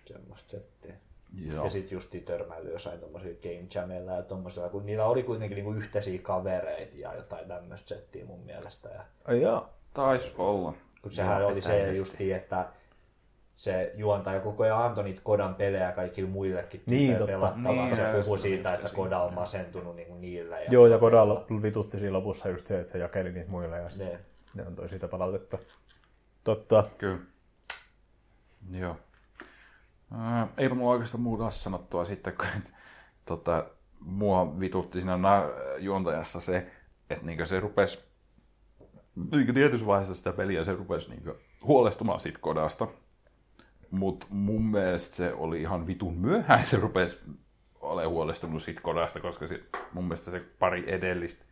Semmoista 0.06 0.52
settiä. 0.52 0.96
Joo. 1.34 1.64
Ja 1.64 1.70
sitten 1.70 1.96
justiin 1.96 2.24
törmäily 2.24 2.72
jossain 2.72 3.00
tommosilla 3.00 3.40
game 3.42 3.68
jamilla 3.76 4.12
ja 4.12 4.24
tommosilla, 4.24 4.70
kun 4.70 4.86
niillä 4.86 5.06
oli 5.06 5.24
kuitenkin 5.24 5.56
niinku 5.56 5.74
yhteisiä 5.74 6.20
kavereita 6.22 6.98
ja 6.98 7.16
jotain 7.16 7.48
tämmöistä 7.48 7.88
settiä 7.88 8.26
mun 8.26 8.40
mielestä. 8.40 8.90
Ja 8.90 9.06
Ai 9.26 9.42
jaa. 9.42 9.74
Taisi 9.94 10.34
olla. 10.38 10.74
kun 11.02 11.12
sehän 11.12 11.42
Joo, 11.42 11.52
oli 11.52 11.62
se 11.62 11.94
justiin, 11.94 12.36
että 12.36 12.66
se 13.60 13.92
juontaja 13.96 14.40
koko 14.40 14.64
ajan 14.64 14.84
antoi 14.84 15.04
niitä 15.04 15.22
Kodan 15.24 15.56
pelejä 15.56 15.92
kaikille 15.92 16.30
muillekin 16.30 16.84
Niin, 16.86 17.18
totta. 17.18 17.26
pelattavaa. 17.26 17.72
Niin, 17.86 17.96
se 17.96 18.12
just 18.18 18.42
siitä, 18.42 18.74
että 18.74 18.90
Koda 18.90 19.20
on 19.20 19.34
masentunut 19.34 19.96
niinku 19.96 20.16
niillä. 20.16 20.60
Ja 20.60 20.72
Joo, 20.72 20.88
ja 20.88 20.98
Kodalla 21.00 21.46
vitutti 21.62 22.00
siinä 22.00 22.14
lopussa 22.14 22.50
just 22.50 22.68
se, 22.68 22.80
että 22.80 22.92
se 22.92 22.98
jakeli 22.98 23.32
niitä 23.32 23.50
muille 23.52 23.78
ja 23.78 23.90
sitten 23.90 24.08
Ne. 24.12 24.20
ne 24.54 24.64
antoi 24.68 24.90
siitä 24.90 25.08
palautetta. 25.08 25.58
Totta. 26.44 26.84
Kyllä. 26.98 27.20
Joo. 28.72 28.96
Ää, 30.18 30.48
eipä 30.58 30.76
mulla 30.76 30.92
oikeastaan 30.92 31.22
muuta 31.22 31.50
sanottua 31.50 32.06
sitten, 32.06 32.34
kun 32.38 32.46
tota, 33.26 33.66
mua 34.00 34.60
vitutti 34.60 35.00
siinä 35.02 35.18
na- 35.18 35.50
juontajassa 35.78 36.40
se, 36.40 36.72
että 37.10 37.26
niinkö 37.26 37.46
se 37.46 37.60
rupesi 37.60 38.00
niinkö 39.32 39.54
tietyssä 39.54 39.86
vaiheessa 39.86 40.16
sitä 40.16 40.34
peliä 40.34 40.64
se 40.64 40.74
rupesi 40.76 41.10
niinkö 41.10 41.36
huolestumaan 41.64 42.20
siitä 42.20 42.40
kodasta. 42.42 42.88
Mutta 43.92 44.28
mun 44.30 44.66
mielestä 44.72 45.16
se 45.16 45.34
oli 45.34 45.62
ihan 45.62 45.88
vitun 45.88 46.18
myöhään, 46.18 46.66
se 46.66 46.78
rupesi 46.78 47.18
olemaan 47.80 48.12
huolestunut 48.14 48.64
siitä 48.64 48.82
kodasta, 48.82 49.20
koska 49.20 49.48
se, 49.48 49.64
mun 49.94 50.04
mielestä 50.04 50.32
se 50.32 50.42
pari 50.60 50.84
edellistä 50.88 51.46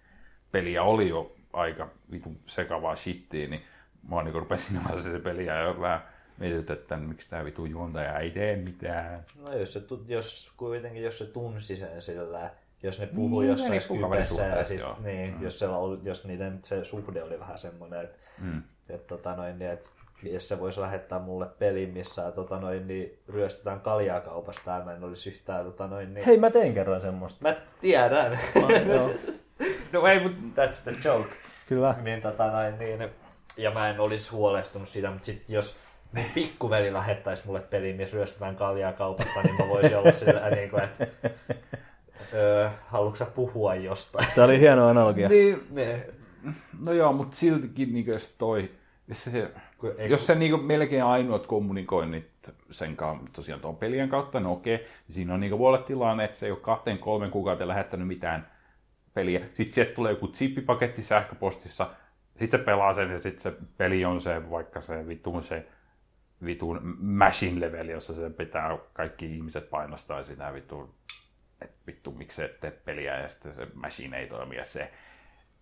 peliä 0.52 0.84
oli 0.84 1.10
jo 1.10 1.36
aika 1.54 1.90
vitun 2.12 2.40
sekavaa 2.46 2.96
shittiä, 2.96 3.48
niin 3.48 3.62
mua 4.02 4.24
niin 4.24 4.36
rupesi 4.36 4.66
siinä 4.66 4.84
vaiheessa 4.84 5.12
se 5.12 5.20
peliä 5.20 5.60
jo 5.60 5.82
vähän 5.82 6.02
mietitty, 6.38 6.74
että 6.74 6.98
miksi 6.98 7.30
tämä 7.30 7.46
vitun 7.46 7.70
juontaja 7.70 8.20
ei 8.20 8.32
tee 8.32 8.56
mitään. 8.56 9.24
No 9.42 9.54
jos, 9.58 9.74
se, 9.74 9.82
jos 10.08 10.52
kuitenkin 10.58 11.04
jos 11.04 11.18
se 11.18 11.26
tunsi 11.26 11.76
sen 11.78 12.02
sillä, 12.02 12.52
jos 12.84 13.00
ne 13.00 13.08
puhuu 13.08 13.40
Niin, 13.40 13.50
jossain 13.50 13.82
Skypessä 13.82 14.44
ja 14.44 14.64
sit, 14.64 14.80
joo. 14.80 14.98
niin, 15.04 15.36
mm. 15.36 15.44
jos, 15.44 15.60
siellä 15.60 15.78
oli, 15.78 16.00
jos 16.04 16.26
niiden 16.26 16.60
se 16.64 16.86
suhde 16.86 17.24
oli 17.24 17.40
vähän 17.40 17.58
semmoinen, 17.58 18.02
että 18.04 18.18
Mm. 18.42 18.64
et, 18.90 19.08
tota 19.08 19.36
noin, 19.36 19.60
niin, 19.60 19.72
et, 19.72 19.90
jos 20.24 20.48
se 20.50 20.60
voisi 20.60 20.82
lähettää 20.82 21.20
mulle 21.20 21.46
pelin, 21.60 21.90
missä 21.94 22.32
tota 22.32 22.60
noin, 22.60 22.88
niin, 22.88 23.20
ryöstetään 23.30 23.82
kaljaa 23.82 24.22
kaupasta 24.22 24.72
ja 24.72 24.86
mä 24.86 24.94
en 24.94 25.04
olisi 25.04 25.30
yhtään 25.30 25.66
tota 25.66 25.88
noin, 25.88 26.14
niin... 26.14 26.26
Hei, 26.26 26.38
mä 26.38 26.50
tein 26.50 26.74
kerran 26.74 27.02
semmoista. 27.02 27.48
Mä 27.48 27.56
tiedän. 27.82 28.40
Joo, 28.88 29.10
no 29.94 30.08
ei, 30.08 30.20
mutta 30.20 30.66
that's 30.66 30.84
the 30.84 31.10
joke. 31.10 31.30
kyllä. 31.68 31.96
Niin, 32.04 32.22
tota 32.22 32.52
noin, 32.52 32.80
niin, 32.80 33.10
ja 33.58 33.72
mä 33.72 33.90
en 33.90 34.00
olisi 34.00 34.32
huolestunut 34.32 34.88
siitä, 34.88 35.10
mutta 35.10 35.26
sit 35.26 35.44
jos 35.50 35.78
mun 36.14 36.26
pikkuveli 36.34 36.94
lähettäisi 36.94 37.44
mulle 37.46 37.60
peliin, 37.60 37.96
missä 37.96 38.14
ryöstetään 38.18 38.56
kaljaa 38.56 38.94
kaupasta, 38.94 39.42
niin 39.44 39.56
mä 39.60 39.70
voisin 39.70 39.98
olla 39.98 40.12
sillä 40.12 40.50
niin 40.56 40.70
kuin, 40.70 40.84
että 40.84 41.08
öö, 42.34 42.70
haluatko 42.88 43.18
sä 43.18 43.26
puhua 43.26 43.76
jostain? 43.76 44.28
Tämä 44.36 44.46
oli 44.46 44.60
hieno 44.60 44.88
analogia. 44.88 45.30
Niin, 45.30 45.68
Ne. 45.70 46.08
no 46.86 46.94
joo, 46.94 47.14
mutta 47.14 47.36
siltikin 47.36 47.94
niin 47.94 48.06
toi, 48.38 48.72
Se, 49.12 49.52
eikö- 49.84 50.14
jos 50.14 50.28
se 50.28 50.36
niinku 50.36 50.58
melkein 50.58 51.04
ainoat 51.04 51.48
kommunikoinnit 51.48 52.30
sen 52.72 52.96
kanssa, 52.96 53.34
tosiaan 53.34 53.62
tuon 53.62 53.78
pelien 53.78 54.10
kautta, 54.10 54.40
no 54.40 54.52
okei, 54.52 54.88
siinä 55.10 55.34
on 55.34 55.40
niinku 55.40 55.60
voi 55.60 55.68
olla 55.68 55.78
tilanne, 55.78 56.24
että 56.24 56.38
se 56.38 56.46
ei 56.46 56.52
ole 56.52 56.60
kahteen 56.60 56.98
kolmen 56.98 57.32
kuukauteen 57.32 57.68
lähettänyt 57.68 58.08
mitään 58.08 58.52
peliä. 59.14 59.40
Sitten 59.54 59.74
sieltä 59.74 59.92
tulee 59.92 60.12
joku 60.12 60.28
chippipaketti 60.28 61.02
sähköpostissa, 61.02 61.90
sitten 62.40 62.60
se 62.60 62.66
pelaa 62.66 62.94
sen 62.94 63.12
ja 63.12 63.20
sitten 63.20 63.42
se 63.42 63.54
peli 63.78 64.06
on 64.06 64.22
se, 64.22 64.50
vaikka 64.50 64.82
se 64.82 65.08
vitun 65.08 65.44
se 65.44 65.68
vitun 66.46 66.98
machine 67.00 67.60
level, 67.60 67.90
jossa 67.90 68.14
se 68.14 68.30
pitää 68.30 68.78
kaikki 68.94 69.36
ihmiset 69.36 69.70
painostaa 69.70 70.24
sitä 70.24 70.54
vitun, 70.54 70.94
että 71.62 71.78
vittu 71.88 72.12
miksi 72.12 72.36
se 72.36 72.46
et 72.46 72.60
tee 72.60 72.72
peliä 72.72 73.20
ja 73.20 73.28
sitten 73.28 73.54
se 73.54 73.68
machine 73.74 74.20
ei 74.20 74.28
toimi 74.28 74.56
ja 74.56 74.66
se 74.66 74.92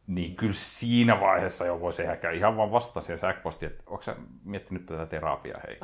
niin 0.08 0.36
kyllä 0.36 0.54
siinä 0.54 1.20
vaiheessa 1.20 1.66
jo 1.66 1.80
voisi 1.82 2.02
ehkä 2.02 2.32
ihan 2.32 2.58
vaan 2.58 2.72
vastata 2.72 3.02
siihen 3.02 3.20
sähköpostiin, 3.20 3.72
että 3.72 3.84
onko 3.88 4.04
sä 4.04 4.16
miettinyt 4.44 4.86
tätä 4.86 5.06
terapiaa, 5.06 5.62
hei? 5.68 5.80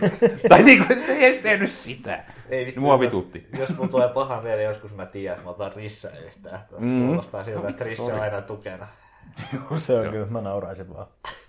tai 0.48 0.62
niin 0.62 0.86
kuin 0.86 1.00
se 1.06 1.12
ei 1.12 1.24
edes 1.24 1.36
tehnyt 1.42 1.70
sitä. 1.70 2.24
Ei 2.48 2.66
vittu, 2.66 2.80
Mua 2.80 2.94
jos- 2.94 3.00
vitutti. 3.00 3.46
Jos 3.58 3.76
mulla 3.76 3.88
tulee 3.90 4.08
paha 4.08 4.42
mieli, 4.42 4.64
joskus 4.64 4.94
mä 4.94 5.06
tiedän, 5.06 5.32
että 5.34 5.44
mä 5.44 5.50
otan 5.50 5.72
Rissa 5.76 6.08
yhtään. 6.26 6.60
Mm. 6.78 7.06
Kuulostaa 7.06 7.44
siltä, 7.44 7.68
että 7.68 7.84
Rissa 7.84 8.02
on 8.02 8.20
aina 8.20 8.42
tukena. 8.42 8.86
Se 9.76 9.94
on 10.00 10.10
kyllä, 10.10 10.26
mä 10.26 10.40
nauraisin 10.40 10.94
vaan. 10.94 11.06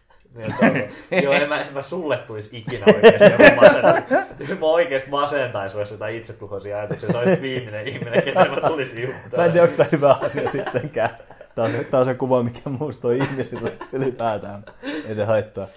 Niin, 1.12 1.24
Joo, 1.24 1.34
en 1.34 1.50
mä, 1.50 1.62
en 1.62 1.74
mä 1.74 1.82
sulle 1.82 2.18
tulisi 2.18 2.50
ikinä 2.58 2.86
oikeasti 2.96 3.24
joku 3.24 3.56
masenta. 3.62 4.02
Jos 4.40 4.60
mä 4.60 4.66
oikeasti 4.66 5.10
masentaisi, 5.10 5.78
olisi 5.78 5.94
jotain 5.94 6.16
itsetuhoisia 6.16 6.78
ajatuksia, 6.78 7.12
se 7.12 7.18
olisi 7.18 7.42
viimeinen 7.42 7.88
ihminen, 7.88 8.24
kenelle 8.24 8.62
mä 8.62 8.70
tulisin 8.70 9.10
Mä 9.38 9.46
en 9.46 9.52
tiedä, 9.52 9.64
onko 9.64 9.78
tämä 9.78 9.90
hyvä 9.92 10.16
asia 10.22 10.50
sittenkään. 10.52 11.18
Tämä 11.58 11.66
on, 11.66 11.72
se, 11.72 11.84
tämä 11.84 12.00
on 12.00 12.06
se 12.06 12.14
kuva, 12.14 12.44
mikä 12.44 12.70
musta 12.70 13.08
on 13.08 13.14
ihmisillä 13.14 13.72
ylipäätään. 13.94 14.64
Ei 15.08 15.16
se 15.16 15.26
haittaa. 15.26 15.68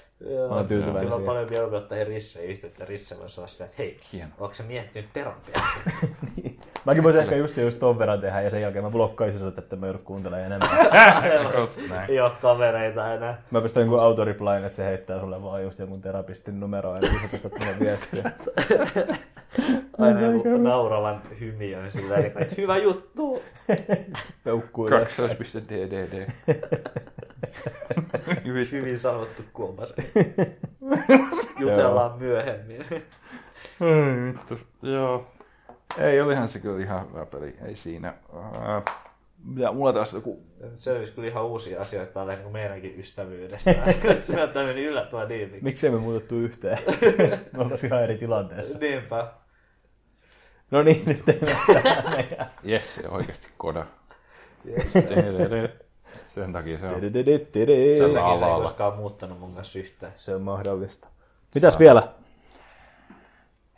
Mä 0.49 0.55
oon 0.55 0.69
tyytyväinen 0.69 1.03
Kyllä 1.03 1.15
on 1.15 1.23
paljon 1.23 1.51
mieluummin 1.51 1.79
ottaa 1.79 1.99
he 1.99 2.05
Risseen 2.05 2.47
yhteyttä. 2.47 2.85
Risse 2.85 3.19
voisi 3.19 3.41
olla 3.41 3.49
sitä, 3.49 3.65
että 3.65 3.77
hei, 3.79 4.01
Hieno. 4.13 4.31
onko 4.41 4.55
sä 4.55 4.63
miettinyt 4.63 5.13
terapiaa? 5.13 5.67
Mäkin 6.87 7.03
voisin 7.03 7.21
ehkä 7.21 7.37
just, 7.37 7.57
just 7.57 7.79
ton 7.79 7.99
verran 7.99 8.21
tehdä 8.21 8.41
ja 8.41 8.51
sen 8.51 8.63
jälkeen 8.63 8.85
mä 8.85 8.91
blokkaisin 8.91 9.41
sut, 9.41 9.59
että 9.59 9.77
mä 9.77 9.87
joudut 9.87 10.03
kuuntelemaan 10.03 10.47
enemmän. 10.47 10.71
Ei 12.09 12.21
ole 12.21 12.33
kavereita 12.43 13.15
enää. 13.15 13.43
Mä 13.51 13.61
pistän 13.61 13.81
jonkun 13.81 14.01
autoreplyin, 14.01 14.65
että 14.65 14.77
se 14.77 14.85
heittää 14.85 15.21
sulle 15.21 15.43
vaan 15.43 15.63
just 15.63 15.79
jonkun 15.79 16.01
terapistin 16.01 16.61
numeroa 16.61 16.99
ja 16.99 17.03
sä 17.03 17.29
pistät 17.31 17.53
mulle 17.53 17.81
viestiä. 17.81 18.33
Aina 19.99 20.21
joku 20.21 20.57
nauravan 20.59 21.23
hymiön 21.41 21.93
sillä 21.93 22.15
tavalla, 22.17 22.41
että 22.41 22.55
hyvä 22.59 22.77
juttu. 22.77 23.43
Peukkuu 24.45 24.87
ylös. 24.89 25.01
Kaksois.ddd. 25.01 26.27
Hyvin 28.73 29.01
sanottu 29.01 29.43
kuomas. 29.53 29.95
Jutellaan 31.61 32.19
myöhemmin. 32.19 32.85
Ai 33.81 34.27
vittu. 34.27 34.59
Joo. 34.83 35.27
Ei, 35.99 36.21
olihan 36.21 36.49
se 36.49 36.59
kyllä 36.59 36.83
ihan 36.83 37.09
hyvä 37.09 37.27
peli. 37.27 37.57
Ei 37.65 37.75
siinä. 37.77 38.15
Ää, 38.61 38.83
Ja 39.57 39.73
mulla 39.73 39.93
taas 39.93 40.13
joku... 40.13 40.43
Se 40.77 40.93
olisi 40.93 41.13
kyllä 41.13 41.29
ihan 41.29 41.45
uusia 41.45 41.81
asioita 41.81 42.13
tälleen 42.13 42.39
niin 42.39 42.53
meidänkin 42.53 43.01
ystävyydestä. 43.01 43.75
Tämä 44.33 44.47
tämmöinen 44.47 44.85
yllättävän 44.85 45.29
diili. 45.29 45.59
Miksei 45.63 45.91
me 45.91 45.99
muutettu 45.99 46.37
yhteen? 46.37 46.79
me 47.53 47.59
ollaan 47.63 47.79
ihan 47.85 48.03
eri 48.03 48.19
tilanteessa. 48.19 48.79
Niinpä. 48.79 49.33
No 50.71 50.83
niin, 50.83 51.03
nyt 51.07 51.25
teemme 51.25 51.57
tähän 51.83 52.11
meidän. 52.11 52.51
Yes, 52.69 52.95
se 52.95 53.09
oikeasti 53.09 53.49
koda. 53.57 53.87
Yes. 54.67 54.93
Sen 56.35 56.53
takia 56.53 56.79
se 56.79 56.87
on. 56.87 57.01
Sen 57.01 57.13
takia 57.13 58.39
se 58.39 58.45
ei 58.45 58.63
koskaan 58.63 58.97
muuttanut 58.97 59.41
mun 59.41 59.55
kanssa 59.55 59.79
yhtään. 59.79 60.13
Se 60.17 60.35
on 60.35 60.43
mahdollista. 60.43 61.09
Mitäs 61.55 61.79
vielä? 61.79 62.03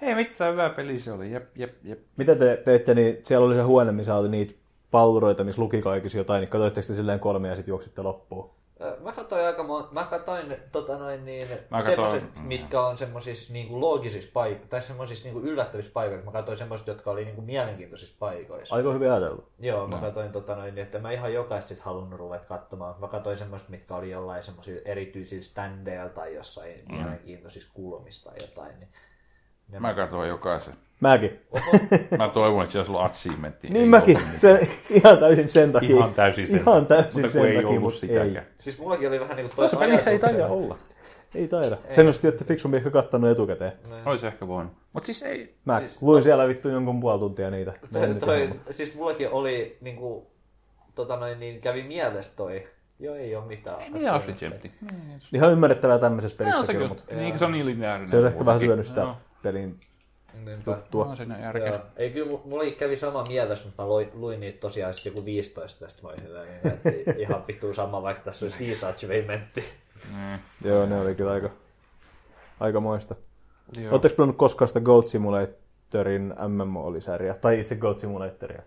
Ei 0.02 0.15
mitään, 0.15 0.52
hyvä 0.52 0.70
peli 0.70 0.99
se 0.99 1.12
oli. 1.12 1.32
Jep, 1.32 1.57
jep, 1.57 1.74
jep. 1.84 2.00
Mitä 2.16 2.34
te 2.34 2.62
teitte, 2.65 2.94
niin 2.94 3.18
siellä 3.23 3.47
oli 3.47 3.55
se 3.55 3.62
huone, 3.62 3.92
missä 3.92 4.15
oli 4.15 4.28
niitä 4.28 4.55
palluroita, 4.93 5.45
missä 5.45 5.62
luki 5.62 5.83
kaikissa 5.83 6.19
jotain, 6.19 6.41
niin 6.41 6.51
katsoitteko 6.51 6.87
te 6.87 6.95
silleen 6.95 7.21
kolme 7.21 7.49
ja 7.49 7.57
sitten 7.57 7.73
juoksitte 7.73 8.03
loppuun? 8.03 8.51
Mä 9.01 9.12
katsoin 9.12 9.47
aika 9.47 9.62
mon... 9.62 9.89
Mä 9.91 10.05
katsoin 10.05 10.57
tota 10.73 10.99
noin 10.99 11.25
niin, 11.25 11.49
Mä 11.71 11.83
katsoin- 11.83 12.09
semmoset, 12.09 12.39
mm. 12.39 12.47
mitkä 12.47 12.87
on 12.87 12.99
semmoisissa 12.99 13.53
niinku 13.53 13.81
loogisissa 13.81 14.31
paikoissa, 14.33 14.71
tai 14.71 14.83
semmoisissa 14.83 15.25
niinku 15.25 15.41
yllättävissä 15.41 15.93
paikoissa. 15.93 16.25
Mä 16.25 16.33
katsoin 16.33 16.59
semmoiset, 16.59 16.87
jotka 16.87 17.11
oli 17.11 17.25
niinku 17.25 17.43
mielenkiintoisissa 17.43 18.17
paikoissa. 18.19 18.75
Aika 18.75 18.93
hyvin 18.93 19.11
ajateltu. 19.11 19.49
Joo, 19.59 19.89
mä 19.89 19.99
katsoin 19.99 20.33
tota 20.33 20.57
noin, 20.57 20.79
että 20.79 20.99
mä 20.99 21.11
ihan 21.12 21.35
jokaista 21.35 21.69
sit 21.69 21.81
halunnut 21.81 22.19
ruveta 22.19 22.45
katsomaan. 22.45 22.95
Mä 22.99 23.09
katsoin 23.09 23.39
semmoista, 23.39 23.71
mitkä 23.71 23.95
oli 23.97 24.11
jollain 24.11 24.43
semmoisilla 24.43 24.81
erityisillä 24.85 25.43
standeilla 25.43 26.09
tai 26.09 26.35
jossain 26.35 26.83
mm. 26.89 26.95
mielenkiintoisissa 26.95 27.71
kulmissa 27.75 28.31
tai 28.31 28.39
jotain. 28.41 28.81
Niin, 28.81 28.89
ne 29.69 29.81
Mä 29.81 29.95
katsoin 29.95 30.29
jokaisen. 30.29 30.75
Mäkin. 31.02 31.40
Mä 32.18 32.28
toivon, 32.28 32.62
että 32.62 32.72
se 32.72 32.78
olisi 32.78 32.92
ollut 32.92 33.05
achievementti. 33.05 33.68
Niin 33.68 33.89
mäkin. 33.89 34.18
Se, 34.36 34.68
ihan 34.90 35.18
täysin 35.18 35.48
sen 35.48 35.72
takia. 35.72 35.97
Ihan 35.97 36.14
täysin 36.14 36.47
sen 36.47 36.56
Ihan 36.60 36.86
takia. 36.86 37.02
täysin 37.02 37.22
Mutta 37.22 37.39
kun 37.39 37.44
sen 37.44 37.56
ei 37.56 37.62
takia, 37.62 37.81
mutta 37.81 37.98
sitäkään. 37.98 38.26
ei. 38.28 38.42
Siis 38.58 38.78
mullakin 38.78 39.08
oli 39.08 39.20
vähän 39.20 39.36
niinku 39.36 39.52
Tuossa 39.56 39.76
pelissä 39.76 40.10
ei 40.10 40.18
taida 40.18 40.47
olla. 40.47 40.78
Ei 41.34 41.48
taida. 41.48 41.76
Sen 41.90 42.06
olisi 42.06 42.20
tietty 42.20 42.44
fiksumpi 42.44 42.76
ehkä 42.76 42.90
kattanut 42.90 43.31
etukäteen. 43.31 43.72
Olisi 44.06 44.26
ehkä 44.26 44.48
voinut. 44.48 44.72
Mutta 44.92 45.06
siis 45.06 45.22
ei. 45.22 45.55
Mä 45.64 45.78
siis 45.81 46.02
luin 46.02 46.22
siellä 46.22 46.48
vittu 46.48 46.68
jonkun 46.68 47.00
puoli 47.00 47.18
tuntia 47.18 47.50
niitä. 47.50 47.72
Toi, 47.92 48.14
toi, 48.14 48.42
ihan- 48.44 48.60
siis 48.70 48.94
mullakin 48.94 49.31
oli 49.31 49.76
niinku, 49.81 50.26
tota 50.94 51.16
noin, 51.16 51.40
niin 51.40 51.60
kävi 51.60 51.82
mielessä 51.82 52.36
toi. 52.36 52.66
Joo, 53.00 53.14
ei 53.14 53.36
oo 53.36 53.44
mitään. 53.47 53.76
Mitä 53.92 54.14
olisi 54.14 54.44
Jempti? 54.44 54.72
Ihan 55.32 55.52
ymmärrettävää 55.52 55.98
tämmöisessä 55.98 56.34
No, 56.34 56.39
pelissä 56.39 56.66
se 56.66 56.72
kyllä, 56.74 56.89
mutta 56.89 57.05
Niin, 57.14 57.39
se 57.39 57.44
on 57.44 57.52
niin 57.52 57.66
lineaarinen. 57.66 58.08
se 58.08 58.16
olisi 58.16 58.28
ehkä 58.28 58.47
vähän 58.47 58.60
syönyt 58.60 58.86
sitä 58.86 59.00
Joo. 59.00 59.16
pelin 59.42 59.81
Niinpä. 60.45 60.71
juttua. 60.71 61.05
On 61.05 61.17
siinä 61.17 61.39
järkeä. 61.41 61.67
Joo. 61.67 61.81
Ei 61.97 62.11
kyllä, 62.11 62.33
mu- 62.33 62.41
mulla 62.45 62.71
kävi 62.79 62.97
sama 62.97 63.25
mielessä, 63.29 63.67
mutta 63.67 63.83
mä 63.83 63.89
luin, 63.89 64.11
luin 64.15 64.41
niitä 64.41 64.61
tosiaan 64.61 64.95
sitten 64.95 65.11
joku 65.11 65.25
15 65.25 65.81
tästä 65.85 66.03
vai 66.03 66.17
hyvä, 66.23 66.45
niin 66.45 66.67
että 66.67 66.91
ihan 67.19 67.45
vittu 67.49 67.75
sama, 67.75 68.03
vaikka 68.03 68.23
tässä 68.23 68.45
olisi 68.45 68.59
viisi 68.59 68.87
achievementti. 68.87 69.65
Joo, 70.65 70.87
ne 70.87 71.01
oli 71.01 71.15
kyllä 71.15 71.33
aika, 71.33 71.51
aika 72.61 72.81
moista. 72.81 73.15
Joo. 73.77 73.91
Oletteko 73.91 74.15
pelannut 74.17 74.37
koskaan 74.37 74.69
sitä 74.69 74.81
Goat 74.81 75.07
Simulatorin 75.07 76.35
MMO-lisäriä? 76.49 77.35
Tai 77.41 77.61
itse 77.61 77.77
Goat 77.77 77.99
Simulatoria? 77.99 78.62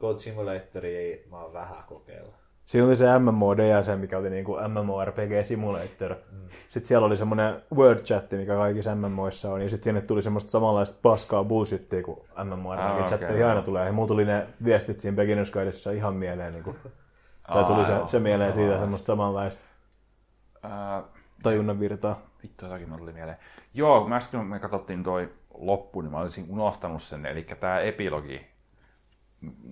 Code 0.00 0.20
Simulatoria 0.20 1.00
ei 1.00 1.26
mä 1.30 1.40
oon 1.42 1.52
vähän 1.52 1.84
kokeilla. 1.88 2.43
Siinä 2.64 2.86
oli 2.86 2.96
se 2.96 3.18
MMO 3.18 3.56
DSC, 3.56 4.00
mikä 4.00 4.18
oli 4.18 4.30
niinku 4.30 4.56
MMORPG 4.68 5.44
Simulator. 5.44 6.14
Mm. 6.32 6.38
Sitten 6.68 6.88
siellä 6.88 7.06
oli 7.06 7.16
semmoinen 7.16 7.62
word 7.74 7.98
chat, 7.98 8.30
mikä 8.32 8.54
kaikissa 8.54 8.94
MMOissa 8.94 9.52
on, 9.52 9.62
ja 9.62 9.68
sitten 9.68 9.84
sinne 9.84 10.00
tuli 10.00 10.22
semmoista 10.22 10.50
samanlaista 10.50 10.98
paskaa 11.02 11.44
bullshittia 11.44 12.02
kuin 12.02 12.18
MMORPG 12.44 12.82
Ah, 12.84 12.94
okei, 12.94 13.04
chatteihin 13.06 13.40
joo. 13.40 13.48
aina 13.48 13.62
tulee. 13.62 13.86
Ja 13.86 13.92
mulla 13.92 14.08
tuli 14.08 14.24
ne 14.24 14.46
viestit 14.64 14.98
siinä 14.98 15.22
Beginner's 15.22 15.52
Guidessa 15.52 15.90
ihan 15.90 16.14
mieleen, 16.14 16.52
niinku, 16.52 16.76
tai 17.52 17.64
tuli 17.64 17.84
se, 17.84 17.92
joo. 17.92 18.06
se 18.06 18.18
mieleen 18.18 18.52
siitä 18.52 18.78
semmoista 18.78 19.06
samanlaista 19.06 19.64
Ää, 20.62 21.02
tajunnan 21.42 21.80
virtaa. 21.80 22.20
Vittu, 22.42 22.64
jotakin 22.64 22.88
mulle 22.88 23.00
tuli 23.00 23.12
mieleen. 23.12 23.36
Joo, 23.74 24.08
mä 24.08 24.16
äsken 24.16 24.40
me 24.46 24.58
katsottiin 24.58 25.02
toi 25.02 25.28
loppu, 25.54 26.00
niin 26.00 26.12
mä 26.12 26.18
olisin 26.20 26.46
unohtanut 26.48 27.02
sen. 27.02 27.26
Eli 27.26 27.42
tää 27.42 27.80
epilogi, 27.80 28.46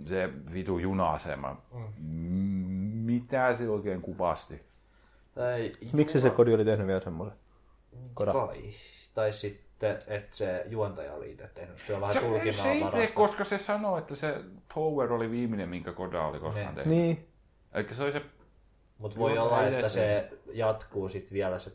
se 0.07 0.31
vitu 0.55 0.79
juna-asema. 0.79 1.63
Mm. 1.99 2.73
Mitä 3.05 3.57
se 3.57 3.69
oikein 3.69 4.03
kuvasti? 4.03 4.63
Tai 5.35 5.73
Miksi 5.93 6.21
se 6.21 6.31
kodi 6.31 6.55
oli 6.55 6.65
tehnyt 6.65 6.87
vielä 6.87 7.01
semmoisen? 7.01 7.35
Koda. 8.15 8.33
Kai. 8.33 8.71
Tai 9.15 9.33
sitten, 9.33 9.99
että 10.07 10.37
se 10.37 10.65
juontaja 10.69 11.15
oli 11.15 11.33
itse 11.33 11.51
tehnyt. 11.55 11.79
Se 11.87 11.95
on 11.95 12.01
vähän 12.01 12.15
Se, 12.15 12.21
tulkinnaa 12.21 12.63
se 12.63 12.75
itse, 12.75 13.15
koska 13.15 13.45
se 13.45 13.59
sanoi, 13.59 13.99
että 13.99 14.15
se 14.15 14.41
Tower 14.75 15.13
oli 15.13 15.31
viimeinen, 15.31 15.69
minkä 15.69 15.93
Koda 15.93 16.27
oli 16.27 16.41
koskaan 16.41 16.75
Ne. 16.75 16.83
tehnyt. 16.83 16.99
Niin. 16.99 17.29
Eli 17.73 17.95
se 17.95 18.03
oli 18.03 18.13
se... 18.13 18.23
Mutta 18.99 19.19
voi 19.19 19.39
olla, 19.39 19.67
että 19.67 19.89
se 19.89 20.31
jatkuu 20.53 21.09
sitten 21.09 21.35
vielä 21.35 21.59
se, 21.59 21.73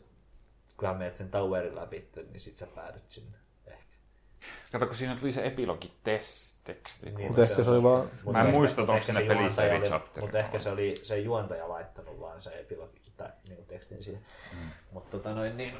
kunhan 0.76 0.96
menet 0.98 1.16
sen 1.16 1.30
towerin 1.30 1.74
läpi, 1.76 2.08
niin 2.16 2.40
sit 2.40 2.56
sä 2.56 2.66
päädyt 2.74 3.10
sinne. 3.10 3.38
Ehkä. 3.66 3.96
Kato, 4.72 4.86
kun 4.86 4.96
siinä 4.96 5.16
tuli 5.16 5.32
se 5.32 5.46
epilogi-teksti. 6.68 7.10
Niin, 7.10 7.26
Mutta 7.28 7.42
ehkä 7.42 7.64
se 7.64 7.70
oli 7.70 7.82
vaan... 7.82 8.08
Mä 8.32 8.42
en 8.42 8.50
muista, 8.50 8.80
että 8.82 8.92
onko 8.92 9.00
ehkä 9.00 9.12
siinä 9.12 9.20
se 9.20 9.38
pelissä 9.38 9.62
juontaja 9.62 9.68
eri 9.68 9.78
oli- 9.78 9.88
chapteri. 9.88 10.20
Mutta 10.26 10.38
ehkä 10.38 10.58
se 10.58 10.70
oli 10.70 10.96
se 10.96 11.18
juontaja 11.18 11.68
laittanut 11.68 12.20
vaan 12.20 12.42
se 12.42 12.50
epilogi 12.60 13.00
tai 13.16 13.28
niin 13.48 13.66
tekstin 13.66 14.02
siihen. 14.02 14.22
Mm. 14.52 14.70
Mutta 14.92 15.10
tota 15.10 15.34
noin 15.34 15.56
niin, 15.56 15.74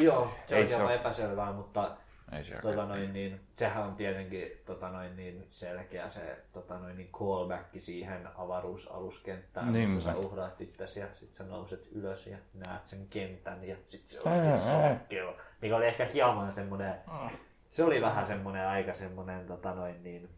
joo, 0.00 0.30
se 0.46 0.54
Ei 0.56 0.62
on 0.62 0.68
se 0.68 0.74
hieman 0.74 0.86
ole. 0.86 0.94
epäselvää, 0.94 1.52
mutta 1.52 1.90
Ei 2.32 2.44
se 2.44 2.54
tota 2.62 2.86
noin 2.86 3.12
niin, 3.12 3.40
sehän 3.56 3.84
on 3.84 3.94
tietenkin 3.96 4.52
tota 4.66 4.88
noin 4.88 5.16
niin 5.16 5.46
selkeä 5.50 6.10
se 6.10 6.38
tota 6.52 6.78
noin 6.78 6.96
niin 6.96 7.10
callback 7.12 7.64
siihen 7.78 8.28
avaruusaluskenttään, 8.38 9.72
Niin, 9.72 9.88
missä 9.90 10.12
sä 10.12 10.18
uhraat 10.18 10.60
itseäsi 10.60 11.00
ja 11.00 11.06
sit 11.14 11.34
sä 11.34 11.44
nouset 11.44 11.88
ylös 11.92 12.26
ja 12.26 12.36
näet 12.54 12.86
sen 12.86 13.06
kentän 13.10 13.64
ja 13.64 13.76
sit 13.86 14.08
se 14.08 14.20
onkin 14.20 14.50
ää. 14.50 14.56
sokkelo, 14.56 15.36
mikä 15.62 15.76
oli 15.76 15.86
ehkä 15.86 16.04
hieman 16.14 16.52
semmonen, 16.52 16.94
se 17.72 17.84
oli 17.84 18.00
vähän 18.00 18.26
semmonen 18.26 18.68
aika 18.68 18.94
semmonen 18.94 19.46
tota 19.46 19.74
noin 19.74 20.02
niin, 20.02 20.28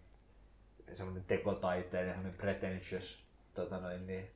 semmonen 0.93 1.25
tekotaiteellinen, 1.25 2.15
semmonen 2.15 2.39
pretentious 2.39 3.25
tota 3.55 3.79
noin 3.79 4.07
niin, 4.07 4.31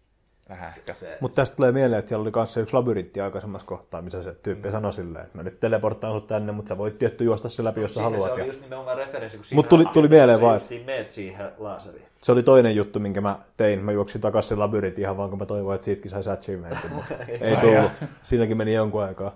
Vähän 0.49 0.69
ehkä. 0.77 0.93
Se, 0.93 1.19
Mutta 1.21 1.37
tästä 1.43 1.57
tulee 1.57 1.73
mieleen, 1.73 1.99
että 1.99 2.09
siellä 2.09 2.23
oli 2.23 2.31
kanssa 2.31 2.61
yksi 2.61 2.75
labyrintti 2.75 3.21
aikaisemmassa 3.21 3.67
kohtaa, 3.67 4.03
missä 4.03 4.23
se 4.23 4.35
tyyppi 4.35 4.69
mm. 4.69 4.73
sanoi 4.73 4.93
silleen, 4.93 5.25
että 5.25 5.39
mä 5.39 5.43
nyt 5.43 5.61
teleporttaan 5.61 6.15
sut 6.15 6.27
tänne, 6.27 6.53
mutta 6.53 6.69
sä 6.69 6.79
voit 6.79 6.99
tietty 6.99 7.25
juosta 7.25 7.49
se 7.49 7.65
läpi, 7.65 7.81
jos 7.81 7.95
sä 7.95 8.03
haluat. 8.03 8.23
Se 8.23 8.33
oli 8.33 8.41
Ja 8.41 8.47
just 8.47 8.61
nimenomaan 8.61 8.97
referenssi, 8.97 9.39
kun 9.39 9.47
Mut 9.55 9.69
tuli- 9.69 9.87
tuli 9.93 10.09
mieleen 10.09 10.41
vaan, 10.41 10.61
meet 10.85 11.13
siihen 11.13 11.53
laaseriin. 11.59 12.07
se 12.23 12.33
oli 12.33 12.43
toinen 12.43 12.77
juttu, 12.77 13.01
minkä 13.01 13.21
mä 13.21 13.39
tein. 13.57 13.85
Mä 13.85 13.93
juoksin 13.93 14.21
takaisin 14.21 14.49
sen 14.49 14.59
labyrintin 14.59 15.03
ihan 15.03 15.17
vaan, 15.17 15.31
kun 15.31 15.39
mä 15.39 15.47
toivoin, 15.47 15.75
että 15.75 15.85
siitäkin 15.85 16.11
saisi 16.11 16.31
achievementin, 16.31 16.93
mutta 16.93 17.15
ei 17.41 17.57
tullut. 17.57 17.91
Siinäkin 18.23 18.57
meni 18.57 18.75
jonkun 18.75 19.03
aikaa. 19.03 19.35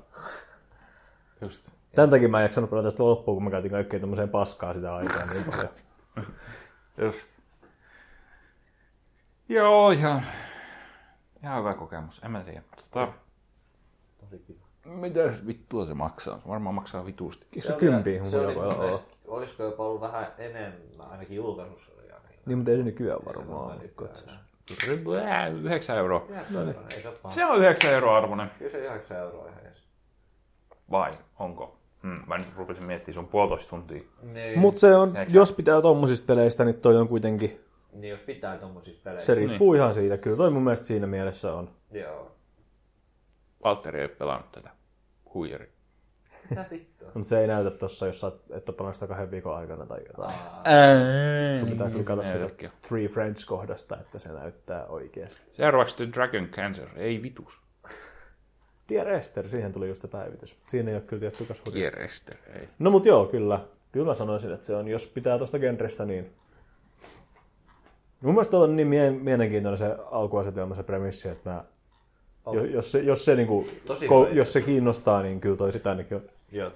Just. 1.40 1.71
Tän 1.94 2.10
takia 2.10 2.28
mä 2.28 2.38
en 2.38 2.42
jaksanut 2.44 2.70
pelata 2.70 2.86
tästä 2.86 3.04
loppuun, 3.04 3.36
kun 3.36 3.44
mä 3.44 3.50
käytin 3.50 3.70
kaikkea 3.70 4.00
tämmöiseen 4.00 4.28
paskaa 4.28 4.74
sitä 4.74 4.94
aikaa 4.94 5.26
niin 5.26 5.44
paljon. 5.44 5.68
Just. 7.06 7.38
Joo, 9.48 9.90
ihan, 9.90 10.22
ihan 11.42 11.58
hyvä 11.58 11.74
kokemus. 11.74 12.20
En 12.24 12.30
mä 12.30 12.40
tiedä. 12.44 12.62
Tota, 12.76 13.12
Tosi 14.20 14.38
kiva. 14.46 14.66
mitä 14.84 15.20
vittua 15.46 15.86
se 15.86 15.94
maksaa? 15.94 16.38
Se 16.40 16.48
varmaan 16.48 16.74
maksaa 16.74 17.06
vitusti. 17.06 17.46
Eikö 17.56 17.66
se 17.66 17.72
kympiä 17.72 18.24
se 18.26 18.36
oli, 18.40 18.46
humpuja 18.46 18.66
mun 18.68 18.76
voi 18.76 18.86
olla? 18.86 18.98
mielestä- 18.98 19.16
Olisiko 19.28 19.62
jopa 19.62 19.84
ollut 19.86 20.00
vähän 20.00 20.26
enemmän, 20.38 21.10
ainakin 21.10 21.36
julkaisussa 21.36 21.92
oli 21.98 22.10
ainakin. 22.10 22.40
Niin, 22.46 22.58
mutta 22.58 22.70
ei 22.70 22.76
se 22.76 22.82
nykyään 22.82 23.20
varmaan. 23.24 23.78
Nykyään. 23.78 24.14
9 25.62 25.96
euroa. 25.96 26.26
No 26.50 26.64
niin. 26.64 26.76
Se. 26.88 27.12
Se 27.30 27.44
on 27.46 27.58
9 27.58 27.90
euroa 27.92 28.16
arvoinen. 28.16 28.50
Kyllä 28.58 28.70
se 28.70 28.78
9 28.78 29.16
euroa 29.16 29.48
ihan 29.48 29.60
edes. 29.60 29.82
Vai 30.90 31.10
onko? 31.38 31.78
Hmm, 32.02 32.16
mä 32.26 32.38
nyt 32.38 32.48
rupesin 32.56 32.86
miettimään, 32.86 33.14
se 33.14 33.20
on 33.20 33.28
puolitoista 33.28 33.70
tuntia. 33.70 34.02
Niin, 34.22 34.58
Mutta 34.58 34.80
se 34.80 34.94
on, 34.94 35.16
Eikö? 35.16 35.32
jos 35.34 35.52
pitää 35.52 35.80
tommosista 35.80 36.26
peleistä, 36.26 36.64
niin 36.64 36.80
toi 36.80 36.96
on 36.96 37.08
kuitenkin, 37.08 37.60
niin 37.92 38.10
jos 38.10 38.20
pitää 38.20 38.58
tommosista 38.58 39.00
peleistä. 39.04 39.26
se 39.26 39.34
riippuu 39.34 39.74
ihan 39.74 39.94
siitä. 39.94 40.18
Kyllä 40.18 40.36
toi 40.36 40.50
mun 40.50 40.62
mielestä 40.62 40.86
siinä 40.86 41.06
mielessä 41.06 41.52
on. 41.54 41.70
Joo. 41.90 42.36
Valtteri 43.64 44.00
ei 44.00 44.08
pelannut 44.08 44.52
tätä. 44.52 44.70
Huijari. 45.34 45.72
Mitä 46.50 46.66
vittua? 46.70 47.10
Mutta 47.14 47.28
se 47.28 47.40
ei 47.40 47.46
näytä 47.46 47.70
tossa, 47.70 48.06
jos 48.06 48.20
sä 48.20 48.32
et 48.50 48.68
ole 48.68 48.76
pelannut 48.76 48.94
sitä 48.94 49.06
kahden 49.06 49.30
viikon 49.30 49.56
aikana 49.56 49.86
tai 49.86 50.00
jotain. 50.08 50.34
Sun 51.58 51.68
pitää 51.68 51.90
klikata 51.90 52.22
sitä. 52.22 52.50
Three 52.88 53.08
Friends-kohdasta, 53.08 54.00
että 54.00 54.18
se 54.18 54.32
näyttää 54.32 54.86
oikeasti. 54.86 55.44
Seuraavaksi 55.52 55.96
The 55.96 56.08
Dragon 56.12 56.48
Cancer. 56.48 56.88
Ei 56.96 57.22
vitus. 57.22 57.60
Dear 58.88 59.08
Esther, 59.08 59.48
siihen 59.48 59.72
tuli 59.72 59.88
just 59.88 60.02
se 60.02 60.08
päivitys. 60.08 60.56
Siinä 60.66 60.90
ei 60.90 60.96
ole 60.96 61.02
kyllä 61.06 61.20
tietty 61.20 61.44
kasvudista. 61.44 61.96
Kierester. 61.96 62.36
Ei. 62.54 62.68
No 62.78 62.90
mut 62.90 63.06
joo, 63.06 63.26
kyllä. 63.26 63.60
Kyllä 63.92 64.06
mä 64.06 64.14
sanoisin, 64.14 64.52
että 64.52 64.66
se 64.66 64.76
on, 64.76 64.88
jos 64.88 65.06
pitää 65.06 65.38
tosta 65.38 65.58
genrestä, 65.58 66.04
niin... 66.04 66.32
Mun 68.20 68.34
mielestä 68.34 68.56
on 68.56 68.76
niin 68.76 68.88
mie- 68.88 69.10
mielenkiintoinen 69.10 69.78
se 69.78 69.96
alkuasetelma, 70.10 70.74
se 70.74 70.82
premissi, 70.82 71.28
että 71.28 71.50
mä... 71.50 71.64
Jo, 72.52 72.64
jos 72.64 72.92
se, 72.92 73.00
jos, 73.00 73.24
se, 73.24 73.36
niinku, 73.36 73.66
Tosi 73.86 74.08
ko, 74.08 74.28
jos 74.32 74.52
se 74.52 74.60
kiinnostaa, 74.60 75.22
niin 75.22 75.40
kyllä 75.40 75.56
toi 75.56 75.72
sitä 75.72 75.90
ainakin 75.90 76.16
on 76.16 76.22
Joo, 76.52 76.70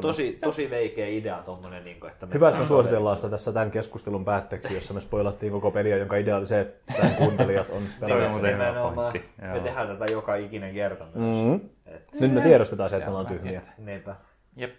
tosi, 0.00 0.32
tosi 0.32 0.70
veikeä 0.70 1.06
idea 1.06 1.42
tommonen, 1.42 1.84
niin 1.84 2.00
kuin, 2.00 2.12
että 2.12 2.26
Hyvä, 2.34 2.48
että 2.48 2.60
me 2.60 2.66
suositellaan 2.66 3.16
sitä 3.16 3.28
tässä 3.28 3.52
tämän 3.52 3.70
keskustelun 3.70 4.24
päätteeksi, 4.24 4.74
jossa 4.74 4.94
me 4.94 5.00
spoilattiin 5.00 5.52
koko 5.52 5.70
peliä, 5.70 5.96
jonka 5.96 6.16
idea 6.16 6.36
oli 6.36 6.46
se, 6.46 6.60
että 6.60 7.08
kuuntelijat 7.18 7.70
on 7.70 7.82
pelannut 8.00 8.94
pointti. 8.94 9.24
me 9.42 9.46
Joo. 9.48 9.60
tehdään 9.60 9.88
tätä 9.88 10.12
joka 10.12 10.34
ikinen 10.34 10.74
kerta 10.74 11.04
myös. 11.14 11.36
Mm-hmm. 11.36 11.68
Et, 11.86 12.20
Nyt 12.20 12.32
me 12.32 12.40
tiedostetaan 12.40 12.90
se, 12.90 12.96
että 12.96 13.10
me 13.10 13.16
ollaan 13.16 13.26
tyhmiä. 13.26 13.62
niinpä. 13.78 14.16
Jep. 14.56 14.74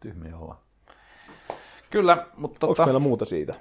Tyhmiä 0.00 0.38
ollaan. 0.38 0.58
Kyllä, 1.90 2.26
mutta 2.36 2.66
Onko 2.66 2.74
tota, 2.74 2.84
meillä 2.86 3.00
muuta 3.00 3.24
siitä? 3.24 3.54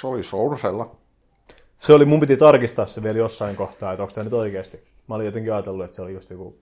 se 0.00 0.06
oli 0.06 0.22
Sourcella. 0.22 0.96
Se 1.78 1.92
oli, 1.92 2.04
mun 2.04 2.20
piti 2.20 2.36
tarkistaa 2.36 2.86
se 2.86 3.02
vielä 3.02 3.18
jossain 3.18 3.56
kohtaa, 3.56 3.92
että 3.92 4.02
onko 4.02 4.14
tämä 4.14 4.24
nyt 4.24 4.32
oikeasti. 4.32 4.84
Mä 5.08 5.14
olin 5.14 5.26
jotenkin 5.26 5.52
ajatellut, 5.52 5.84
että 5.84 5.96
se 5.96 6.02
oli 6.02 6.12
just 6.12 6.30
joku 6.30 6.58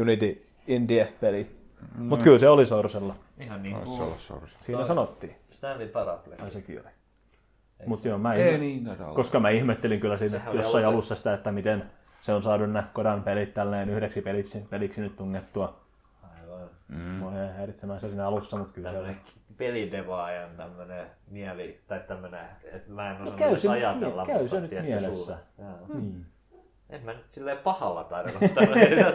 Unity 0.00 0.47
Indie-peli. 0.68 1.56
No. 1.98 2.04
Mutta 2.04 2.24
kyllä 2.24 2.38
se 2.38 2.48
oli 2.48 2.66
Sorsella. 2.66 3.14
Ihan 3.40 3.62
niin 3.62 3.76
kuin. 3.76 4.12
Siinä 4.60 4.84
sanottiin. 4.84 5.36
Stanley 5.50 5.88
Parable. 5.88 6.36
Ai 6.38 6.50
sekin 6.50 6.80
oli. 6.80 6.88
Mutta 7.86 8.08
joo, 8.08 8.18
mä 8.18 8.34
Ei 8.34 8.46
ihme... 8.46 8.58
niin, 8.58 8.86
koska 9.14 9.40
mä 9.40 9.50
ihmettelin 9.50 10.00
kyllä 10.00 10.16
siinä 10.16 10.40
jossain 10.52 10.84
aloite- 10.84 10.94
alussa 10.94 11.14
sitä, 11.14 11.34
että 11.34 11.52
miten 11.52 11.84
se 12.20 12.32
on 12.32 12.42
saanut 12.42 12.70
nämä 12.70 12.88
Kodan 12.92 13.22
pelit 13.22 13.54
tälleen 13.54 13.90
yhdeksi 13.90 14.22
peliksi, 14.22 14.58
peliksi 14.70 15.00
nyt 15.00 15.16
tungettua. 15.16 15.80
Aivan. 16.22 16.70
Mm. 16.88 16.98
Mua 16.98 17.30
häiritsemään 17.30 18.00
se 18.00 18.08
siinä 18.08 18.26
alussa, 18.26 18.56
mutta 18.56 18.72
kyllä 18.72 18.90
se 18.90 18.98
oli. 18.98 19.06
Tämmönen 19.06 19.22
pelidevaajan 19.56 20.50
tämmönen 20.56 21.06
mieli, 21.30 21.80
tai 21.86 22.00
tämmönen, 22.08 22.46
että 22.64 22.90
mä 22.92 23.10
en 23.10 23.16
osannut 23.16 23.38
käy 23.38 23.48
edes 23.50 23.62
se- 23.62 23.68
ajatella. 23.68 24.26
käy 24.26 24.48
se 24.48 24.60
nyt 24.60 24.70
mielessä. 24.70 25.08
suunta. 25.14 25.38
En 26.90 27.04
mä 27.04 27.12
nyt 27.12 27.32
silleen 27.32 27.58
pahalla 27.58 28.04
tarkoita 28.04 28.54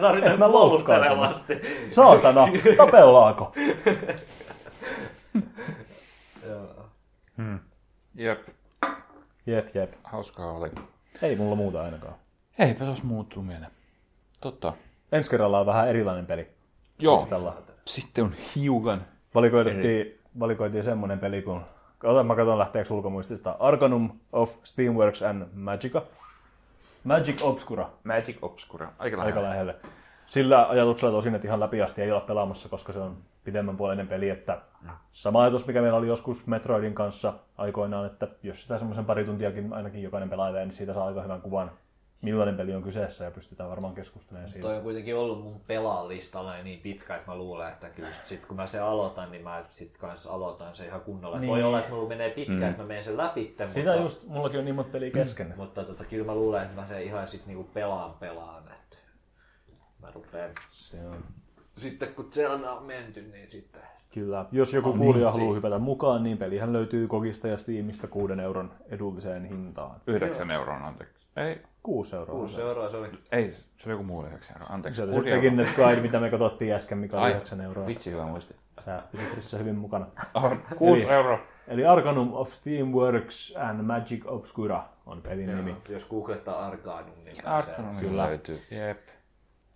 tarvitse 0.00 0.30
En 0.30 0.38
mä 0.38 0.48
puolustelevasti. 0.48 1.60
Saatana, 1.90 2.48
tapelaako? 2.76 3.52
Joo. 6.48 6.88
Jep, 8.14 8.48
Jep, 9.46 9.74
jep. 9.74 9.92
hauskaa 10.04 10.52
oli. 10.52 10.70
Ei 11.22 11.36
mulla 11.36 11.56
muuta 11.56 11.82
ainakaan. 11.82 12.14
Eipä 12.58 12.84
tos 12.84 13.02
muuttuu 13.02 13.42
mieleen. 13.42 13.70
Totta. 14.40 14.72
Ensi 15.12 15.30
kerralla 15.30 15.60
on 15.60 15.66
vähän 15.66 15.88
erilainen 15.88 16.26
peli. 16.26 16.48
Joo. 16.98 17.16
listalla. 17.16 17.62
Sitten 17.84 18.24
on 18.24 18.34
hiukan. 18.56 19.06
Valikoitiin, 19.34 20.20
valikoitiin 20.40 20.84
semmonen 20.84 21.18
peli, 21.18 21.42
kun... 21.42 21.62
Otan, 22.04 22.26
mä 22.26 22.36
katson 22.36 22.58
lähteekö 22.58 22.94
ulkomuistista. 22.94 23.56
Arcanum 23.60 24.10
of 24.32 24.54
Steamworks 24.64 25.22
and 25.22 25.46
Magica. 25.54 26.02
Magic 27.04 27.42
Obscura. 27.42 27.90
Magic 28.04 28.38
Obscura. 28.42 28.86
Aika 28.86 29.02
Aika 29.16 29.18
lähellä. 29.18 29.48
lähelle. 29.48 29.76
Sillä 30.26 30.68
ajatuksella 30.68 31.12
tosin, 31.12 31.34
että 31.34 31.46
ihan 31.48 31.60
läpi 31.60 31.82
asti 31.82 32.02
ei 32.02 32.10
olla 32.10 32.20
pelaamassa, 32.20 32.68
koska 32.68 32.92
se 32.92 32.98
on 32.98 33.16
pidemmän 33.44 33.76
puoleinen 33.76 34.08
peli, 34.08 34.30
että 34.30 34.60
sama 35.12 35.42
ajatus, 35.42 35.66
mikä 35.66 35.80
meillä 35.82 35.98
oli 35.98 36.06
joskus 36.06 36.46
Metroidin 36.46 36.94
kanssa 36.94 37.32
aikoinaan, 37.58 38.06
että 38.06 38.28
jos 38.42 38.62
sitä 38.62 38.78
semmoisen 38.78 39.04
pari 39.04 39.24
tuntiakin 39.24 39.72
ainakin 39.72 40.02
jokainen 40.02 40.30
pelailee, 40.30 40.64
niin 40.64 40.74
siitä 40.74 40.94
saa 40.94 41.06
aika 41.06 41.22
hyvän 41.22 41.40
kuvan, 41.40 41.70
millainen 42.24 42.56
peli 42.56 42.74
on 42.74 42.82
kyseessä 42.82 43.24
ja 43.24 43.30
pystytään 43.30 43.70
varmaan 43.70 43.94
keskustelemaan 43.94 44.48
siitä. 44.50 44.66
Toi 44.68 44.76
on 44.76 44.82
kuitenkin 44.82 45.16
ollut 45.16 45.42
mun 45.42 45.60
pelaalistalla 45.66 46.62
niin 46.62 46.80
pitkä, 46.80 47.16
että 47.16 47.30
mä 47.30 47.36
luulen, 47.36 47.68
että 47.72 47.88
kyllä 47.88 48.08
sit 48.24 48.46
kun 48.46 48.56
mä 48.56 48.66
se 48.66 48.78
aloitan, 48.80 49.30
niin 49.30 49.44
mä 49.44 49.64
sit 49.70 49.98
kanssa 49.98 50.32
aloitan 50.32 50.76
se 50.76 50.86
ihan 50.86 51.00
kunnolla. 51.00 51.38
Niin. 51.38 51.50
Voi 51.50 51.58
Niin. 51.58 51.66
olla, 51.66 51.78
että 51.78 51.90
mulla 51.92 52.08
menee 52.08 52.30
pitkään, 52.30 52.58
mm. 52.60 52.70
että 52.70 52.82
mä 52.82 52.88
menen 52.88 53.04
sen 53.04 53.16
läpi, 53.16 53.56
Sitä 53.68 53.90
mutta, 53.90 54.02
just, 54.02 54.26
mullakin 54.26 54.58
on 54.58 54.64
niin 54.64 54.74
monta 54.74 54.90
peliä 54.90 55.10
kesken. 55.10 55.54
mutta 55.56 55.84
tota, 55.84 56.04
kyllä 56.04 56.26
mä 56.26 56.34
luulen, 56.34 56.62
että 56.62 56.80
mä 56.80 56.86
se 56.88 57.02
ihan 57.02 57.28
sit 57.28 57.46
niinku 57.46 57.64
pelaan 57.74 58.14
pelaan. 58.20 58.62
Että 58.62 58.96
mä 60.02 60.08
rupeen... 60.14 60.50
Se 60.68 60.96
on. 61.06 61.16
Sitten 61.76 62.14
kun 62.14 62.30
Zelda 62.34 62.72
on 62.72 62.82
menty, 62.86 63.22
niin 63.22 63.50
sitten... 63.50 63.82
Kyllä. 64.14 64.46
Jos 64.52 64.74
joku 64.74 64.92
kuulija 64.92 65.30
haluaa 65.32 65.54
hypätä 65.54 65.78
mukaan, 65.78 66.22
niin 66.22 66.38
pelihän 66.38 66.72
löytyy 66.72 67.06
Kogista 67.08 67.48
ja 67.48 67.56
Steamista 67.56 68.06
6 68.06 68.32
euron 68.42 68.72
edulliseen 68.90 69.44
hintaan. 69.44 70.00
9 70.06 70.50
euroa, 70.50 70.76
anteeksi. 70.76 71.23
Ei, 71.36 71.62
6 71.82 72.16
euroa. 72.16 72.38
6 72.40 72.60
euroa 72.60 72.88
se 72.88 72.96
oli. 72.96 73.08
ei, 73.32 73.50
se 73.52 73.58
oli 73.86 73.92
joku 73.92 74.04
muu 74.04 74.26
9 74.26 74.56
euroa. 74.56 74.74
Anteeksi. 74.74 74.96
Se 74.96 75.02
oli 75.02 75.12
se 75.12 75.20
Kuusi. 75.20 75.30
Beginner's 75.30 75.76
Guide, 75.76 76.00
mitä 76.00 76.20
me 76.20 76.30
katsottiin 76.30 76.72
äsken, 76.74 76.98
mikä 76.98 77.20
oli 77.20 77.30
9 77.30 77.60
euroa. 77.60 77.86
Vitsi, 77.86 78.10
hyvä 78.10 78.26
muisti. 78.26 78.56
Sä 78.84 79.02
pysyt 79.12 79.34
tässä 79.34 79.58
hyvin 79.58 79.74
mukana. 79.76 80.06
On 80.34 80.62
6 80.76 81.02
Eli- 81.02 81.12
euroa. 81.12 81.38
Eli 81.68 81.86
Arcanum 81.86 82.32
of 82.34 82.52
Steamworks 82.52 83.54
and 83.56 83.82
Magic 83.82 84.22
Obscura 84.26 84.84
on 85.06 85.22
pelin 85.22 85.56
nimi. 85.56 85.76
Jos 85.88 86.04
googlettaa 86.04 86.66
Arcanum, 86.66 87.24
niin. 87.24 87.46
Arcanum 87.46 87.96
Kyllä. 87.96 88.26
löytyy. 88.26 88.62
Jep. 88.70 89.08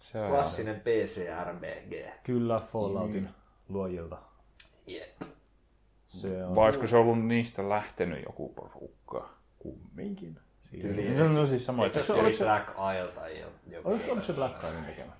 Se 0.00 0.20
on. 0.20 0.30
Klassinen 0.30 0.80
PC-RPG. 0.80 2.10
Kyllä 2.22 2.60
Falloutin 2.72 3.28
luojilta. 3.68 4.18
Jep. 4.86 5.22
Se 6.08 6.44
on 6.44 6.54
Vai 6.54 6.64
olisiko 6.64 6.86
se 6.86 6.96
ollut 6.96 7.26
niistä 7.26 7.68
lähtenyt 7.68 8.24
joku 8.24 8.48
porukka? 8.48 9.28
kumminkin. 9.58 10.38
Siinä. 10.70 10.94
Kyllä. 10.94 11.16
Se 11.16 11.22
on 11.22 11.34
no 11.34 11.46
siis 11.46 11.66
sama. 11.66 11.84
Eikö 11.84 12.02
se 12.02 12.12
oliko 12.12 12.26
oli 12.26 12.32
se- 12.34 12.44
Black 12.44 12.68
Isle 12.68 13.12
tai 13.14 13.40
jo- 13.40 13.48
joku 13.66 13.88
Olisiko 13.88 14.22
se 14.22 14.32
Black 14.32 14.56
Island 14.64 14.84
tekemä? 14.86 15.12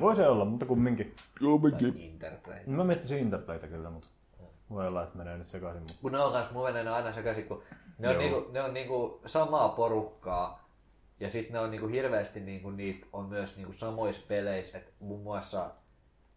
Voi 0.00 0.16
se 0.16 0.28
olla, 0.28 0.44
mutta 0.44 0.66
kumminkin. 0.66 1.14
Interplay. 1.96 2.58
Mä 2.66 2.84
miettisin 2.84 3.18
Interplaytä 3.18 3.66
kyllä, 3.66 3.90
mutta 3.90 4.08
voi 4.70 4.86
olla, 4.86 5.02
että 5.02 5.18
menee 5.18 5.38
nyt 5.38 5.46
sekaisin. 5.46 5.82
Mutta... 5.82 5.94
Kun 6.02 6.12
ne 6.12 6.18
on 6.18 6.32
kans, 6.32 6.50
mulla 6.50 6.68
menee 6.68 6.84
ne 6.84 6.90
aina 6.90 7.12
sekaisin, 7.12 7.44
kun 7.44 7.62
ne 7.98 8.08
on, 8.08 8.14
Joo. 8.14 8.22
niinku, 8.22 8.50
ne 8.52 8.62
on 8.62 8.74
niinku 8.74 9.20
samaa 9.26 9.68
porukkaa. 9.68 10.68
Ja 11.20 11.30
sitten 11.30 11.52
ne 11.52 11.58
on 11.58 11.70
niinku 11.70 11.86
hirveästi 11.86 12.40
niinku 12.40 12.70
niitä 12.70 13.06
on 13.12 13.24
myös 13.26 13.56
niinku 13.56 13.72
samoissa 13.72 14.22
peleissä, 14.28 14.78
että 14.78 14.90
muun 15.00 15.22
muassa 15.22 15.70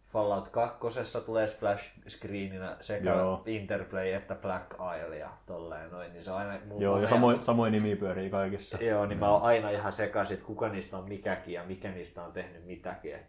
Fallout 0.06 0.48
2 0.48 0.78
tulee 1.26 1.46
splash 1.46 1.84
screeninä 2.08 2.76
sekä 2.80 3.10
Joo. 3.10 3.42
Interplay 3.46 4.12
että 4.12 4.34
Black 4.34 4.66
Isle 4.72 5.18
ja 5.18 5.30
tolleen 5.46 5.90
noin, 5.90 6.12
niin 6.12 6.22
se 6.22 6.30
on 6.30 6.38
aina... 6.38 6.58
Joo, 6.78 6.94
on 6.94 7.02
ja 7.02 7.08
samoin, 7.08 7.42
samoin 7.42 7.72
nimi 7.72 7.96
pyörii 7.96 8.30
kaikissa. 8.30 8.78
Joo, 8.84 9.06
niin 9.06 9.18
mä 9.18 9.30
oon 9.30 9.42
aina 9.42 9.70
ihan 9.70 9.92
sekaisin, 9.92 10.34
että 10.34 10.46
kuka 10.46 10.68
niistä 10.68 10.96
on 10.96 11.08
mikäkin 11.08 11.54
ja 11.54 11.64
mikä 11.64 11.90
niistä 11.90 12.22
on 12.22 12.32
tehnyt 12.32 12.66
mitäkin. 12.66 13.14
Et 13.14 13.26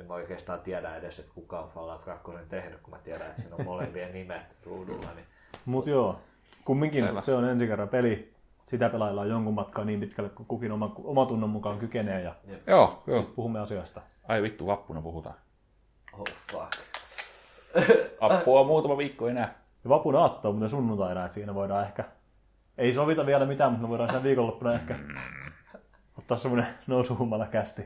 en 0.00 0.06
mä 0.06 0.14
oikeastaan 0.14 0.60
tiedä 0.60 0.96
edes, 0.96 1.18
että 1.18 1.32
kuka 1.34 1.60
on 1.60 1.68
Fallout 1.68 2.04
2 2.04 2.30
tehnyt, 2.48 2.80
kun 2.80 2.94
mä 2.94 2.98
tiedän, 3.04 3.30
että 3.30 3.42
siinä 3.42 3.56
on 3.56 3.64
molempien 3.64 4.12
nimet 4.12 4.42
ruudulla. 4.64 5.14
Niin 5.14 5.26
Mut 5.64 5.86
joo, 5.86 6.20
kumminkin 6.64 7.04
Selvä. 7.04 7.22
se 7.22 7.34
on 7.34 7.44
ensi 7.44 7.66
kerran 7.66 7.88
peli. 7.88 8.32
Sitä 8.64 8.88
pelaillaan 8.88 9.28
jonkun 9.28 9.54
matkaa 9.54 9.84
niin 9.84 10.00
pitkälle, 10.00 10.30
kun 10.30 10.46
kukin 10.46 10.72
oma, 10.72 10.94
oma 11.04 11.26
tunnon 11.26 11.50
mukaan 11.50 11.78
kykenee 11.78 12.22
ja 12.22 12.34
Joo, 12.66 13.02
joo. 13.06 13.22
puhumme 13.22 13.60
asiasta. 13.60 14.00
Ai 14.28 14.42
vittu, 14.42 14.66
vappuna 14.66 15.02
puhutaan. 15.02 15.34
Oh 16.18 16.26
fuck. 16.52 16.72
Appua 18.20 18.60
on 18.60 18.66
muutama 18.66 18.98
viikko 18.98 19.28
enää. 19.28 19.54
Ja 19.84 19.90
vapun 19.90 20.16
aatto 20.16 20.48
on 20.48 20.54
muuten 20.54 20.68
sunnuntaina, 20.70 21.24
että 21.24 21.34
siinä 21.34 21.54
voidaan 21.54 21.84
ehkä, 21.84 22.04
ei 22.78 22.92
sovita 22.92 23.26
vielä 23.26 23.46
mitään, 23.46 23.70
mutta 23.72 23.82
me 23.86 23.88
voidaan 23.88 24.10
siinä 24.10 24.22
viikonloppuna 24.22 24.74
ehkä 24.74 24.98
ottaa 26.18 26.36
semmoinen 26.36 26.74
nousuhummala 26.86 27.46
kästi. 27.46 27.82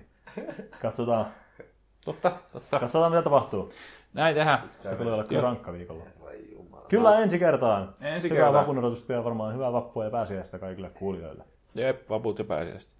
Katsotaan, 0.82 1.26
Totta, 2.04 2.32
totta. 2.52 2.80
katsotaan 2.80 3.12
mitä 3.12 3.22
tapahtuu. 3.22 3.68
Näin 4.14 4.34
tehdään. 4.34 4.70
Se 4.70 4.94
tulee 4.96 5.14
olla 5.14 5.24
kyllä 5.24 5.42
rankka 5.42 5.72
viikolla. 5.72 6.04
Kyllä 6.88 7.18
ensi 7.18 7.38
kertaan. 7.38 7.94
Ensi 8.00 8.28
hyvää 8.28 8.44
kertaan. 8.44 8.62
vapun 8.62 8.78
odotusta 8.78 9.12
ja 9.12 9.24
varmaan 9.24 9.54
hyvää 9.54 9.72
vappua 9.72 10.04
ja 10.04 10.10
pääsiäistä 10.10 10.58
kaikille 10.58 10.90
kuulijoille. 10.90 11.44
Jep, 11.74 12.10
vaput 12.10 12.38
ja 12.38 12.44
pääsiäistä. 12.44 12.92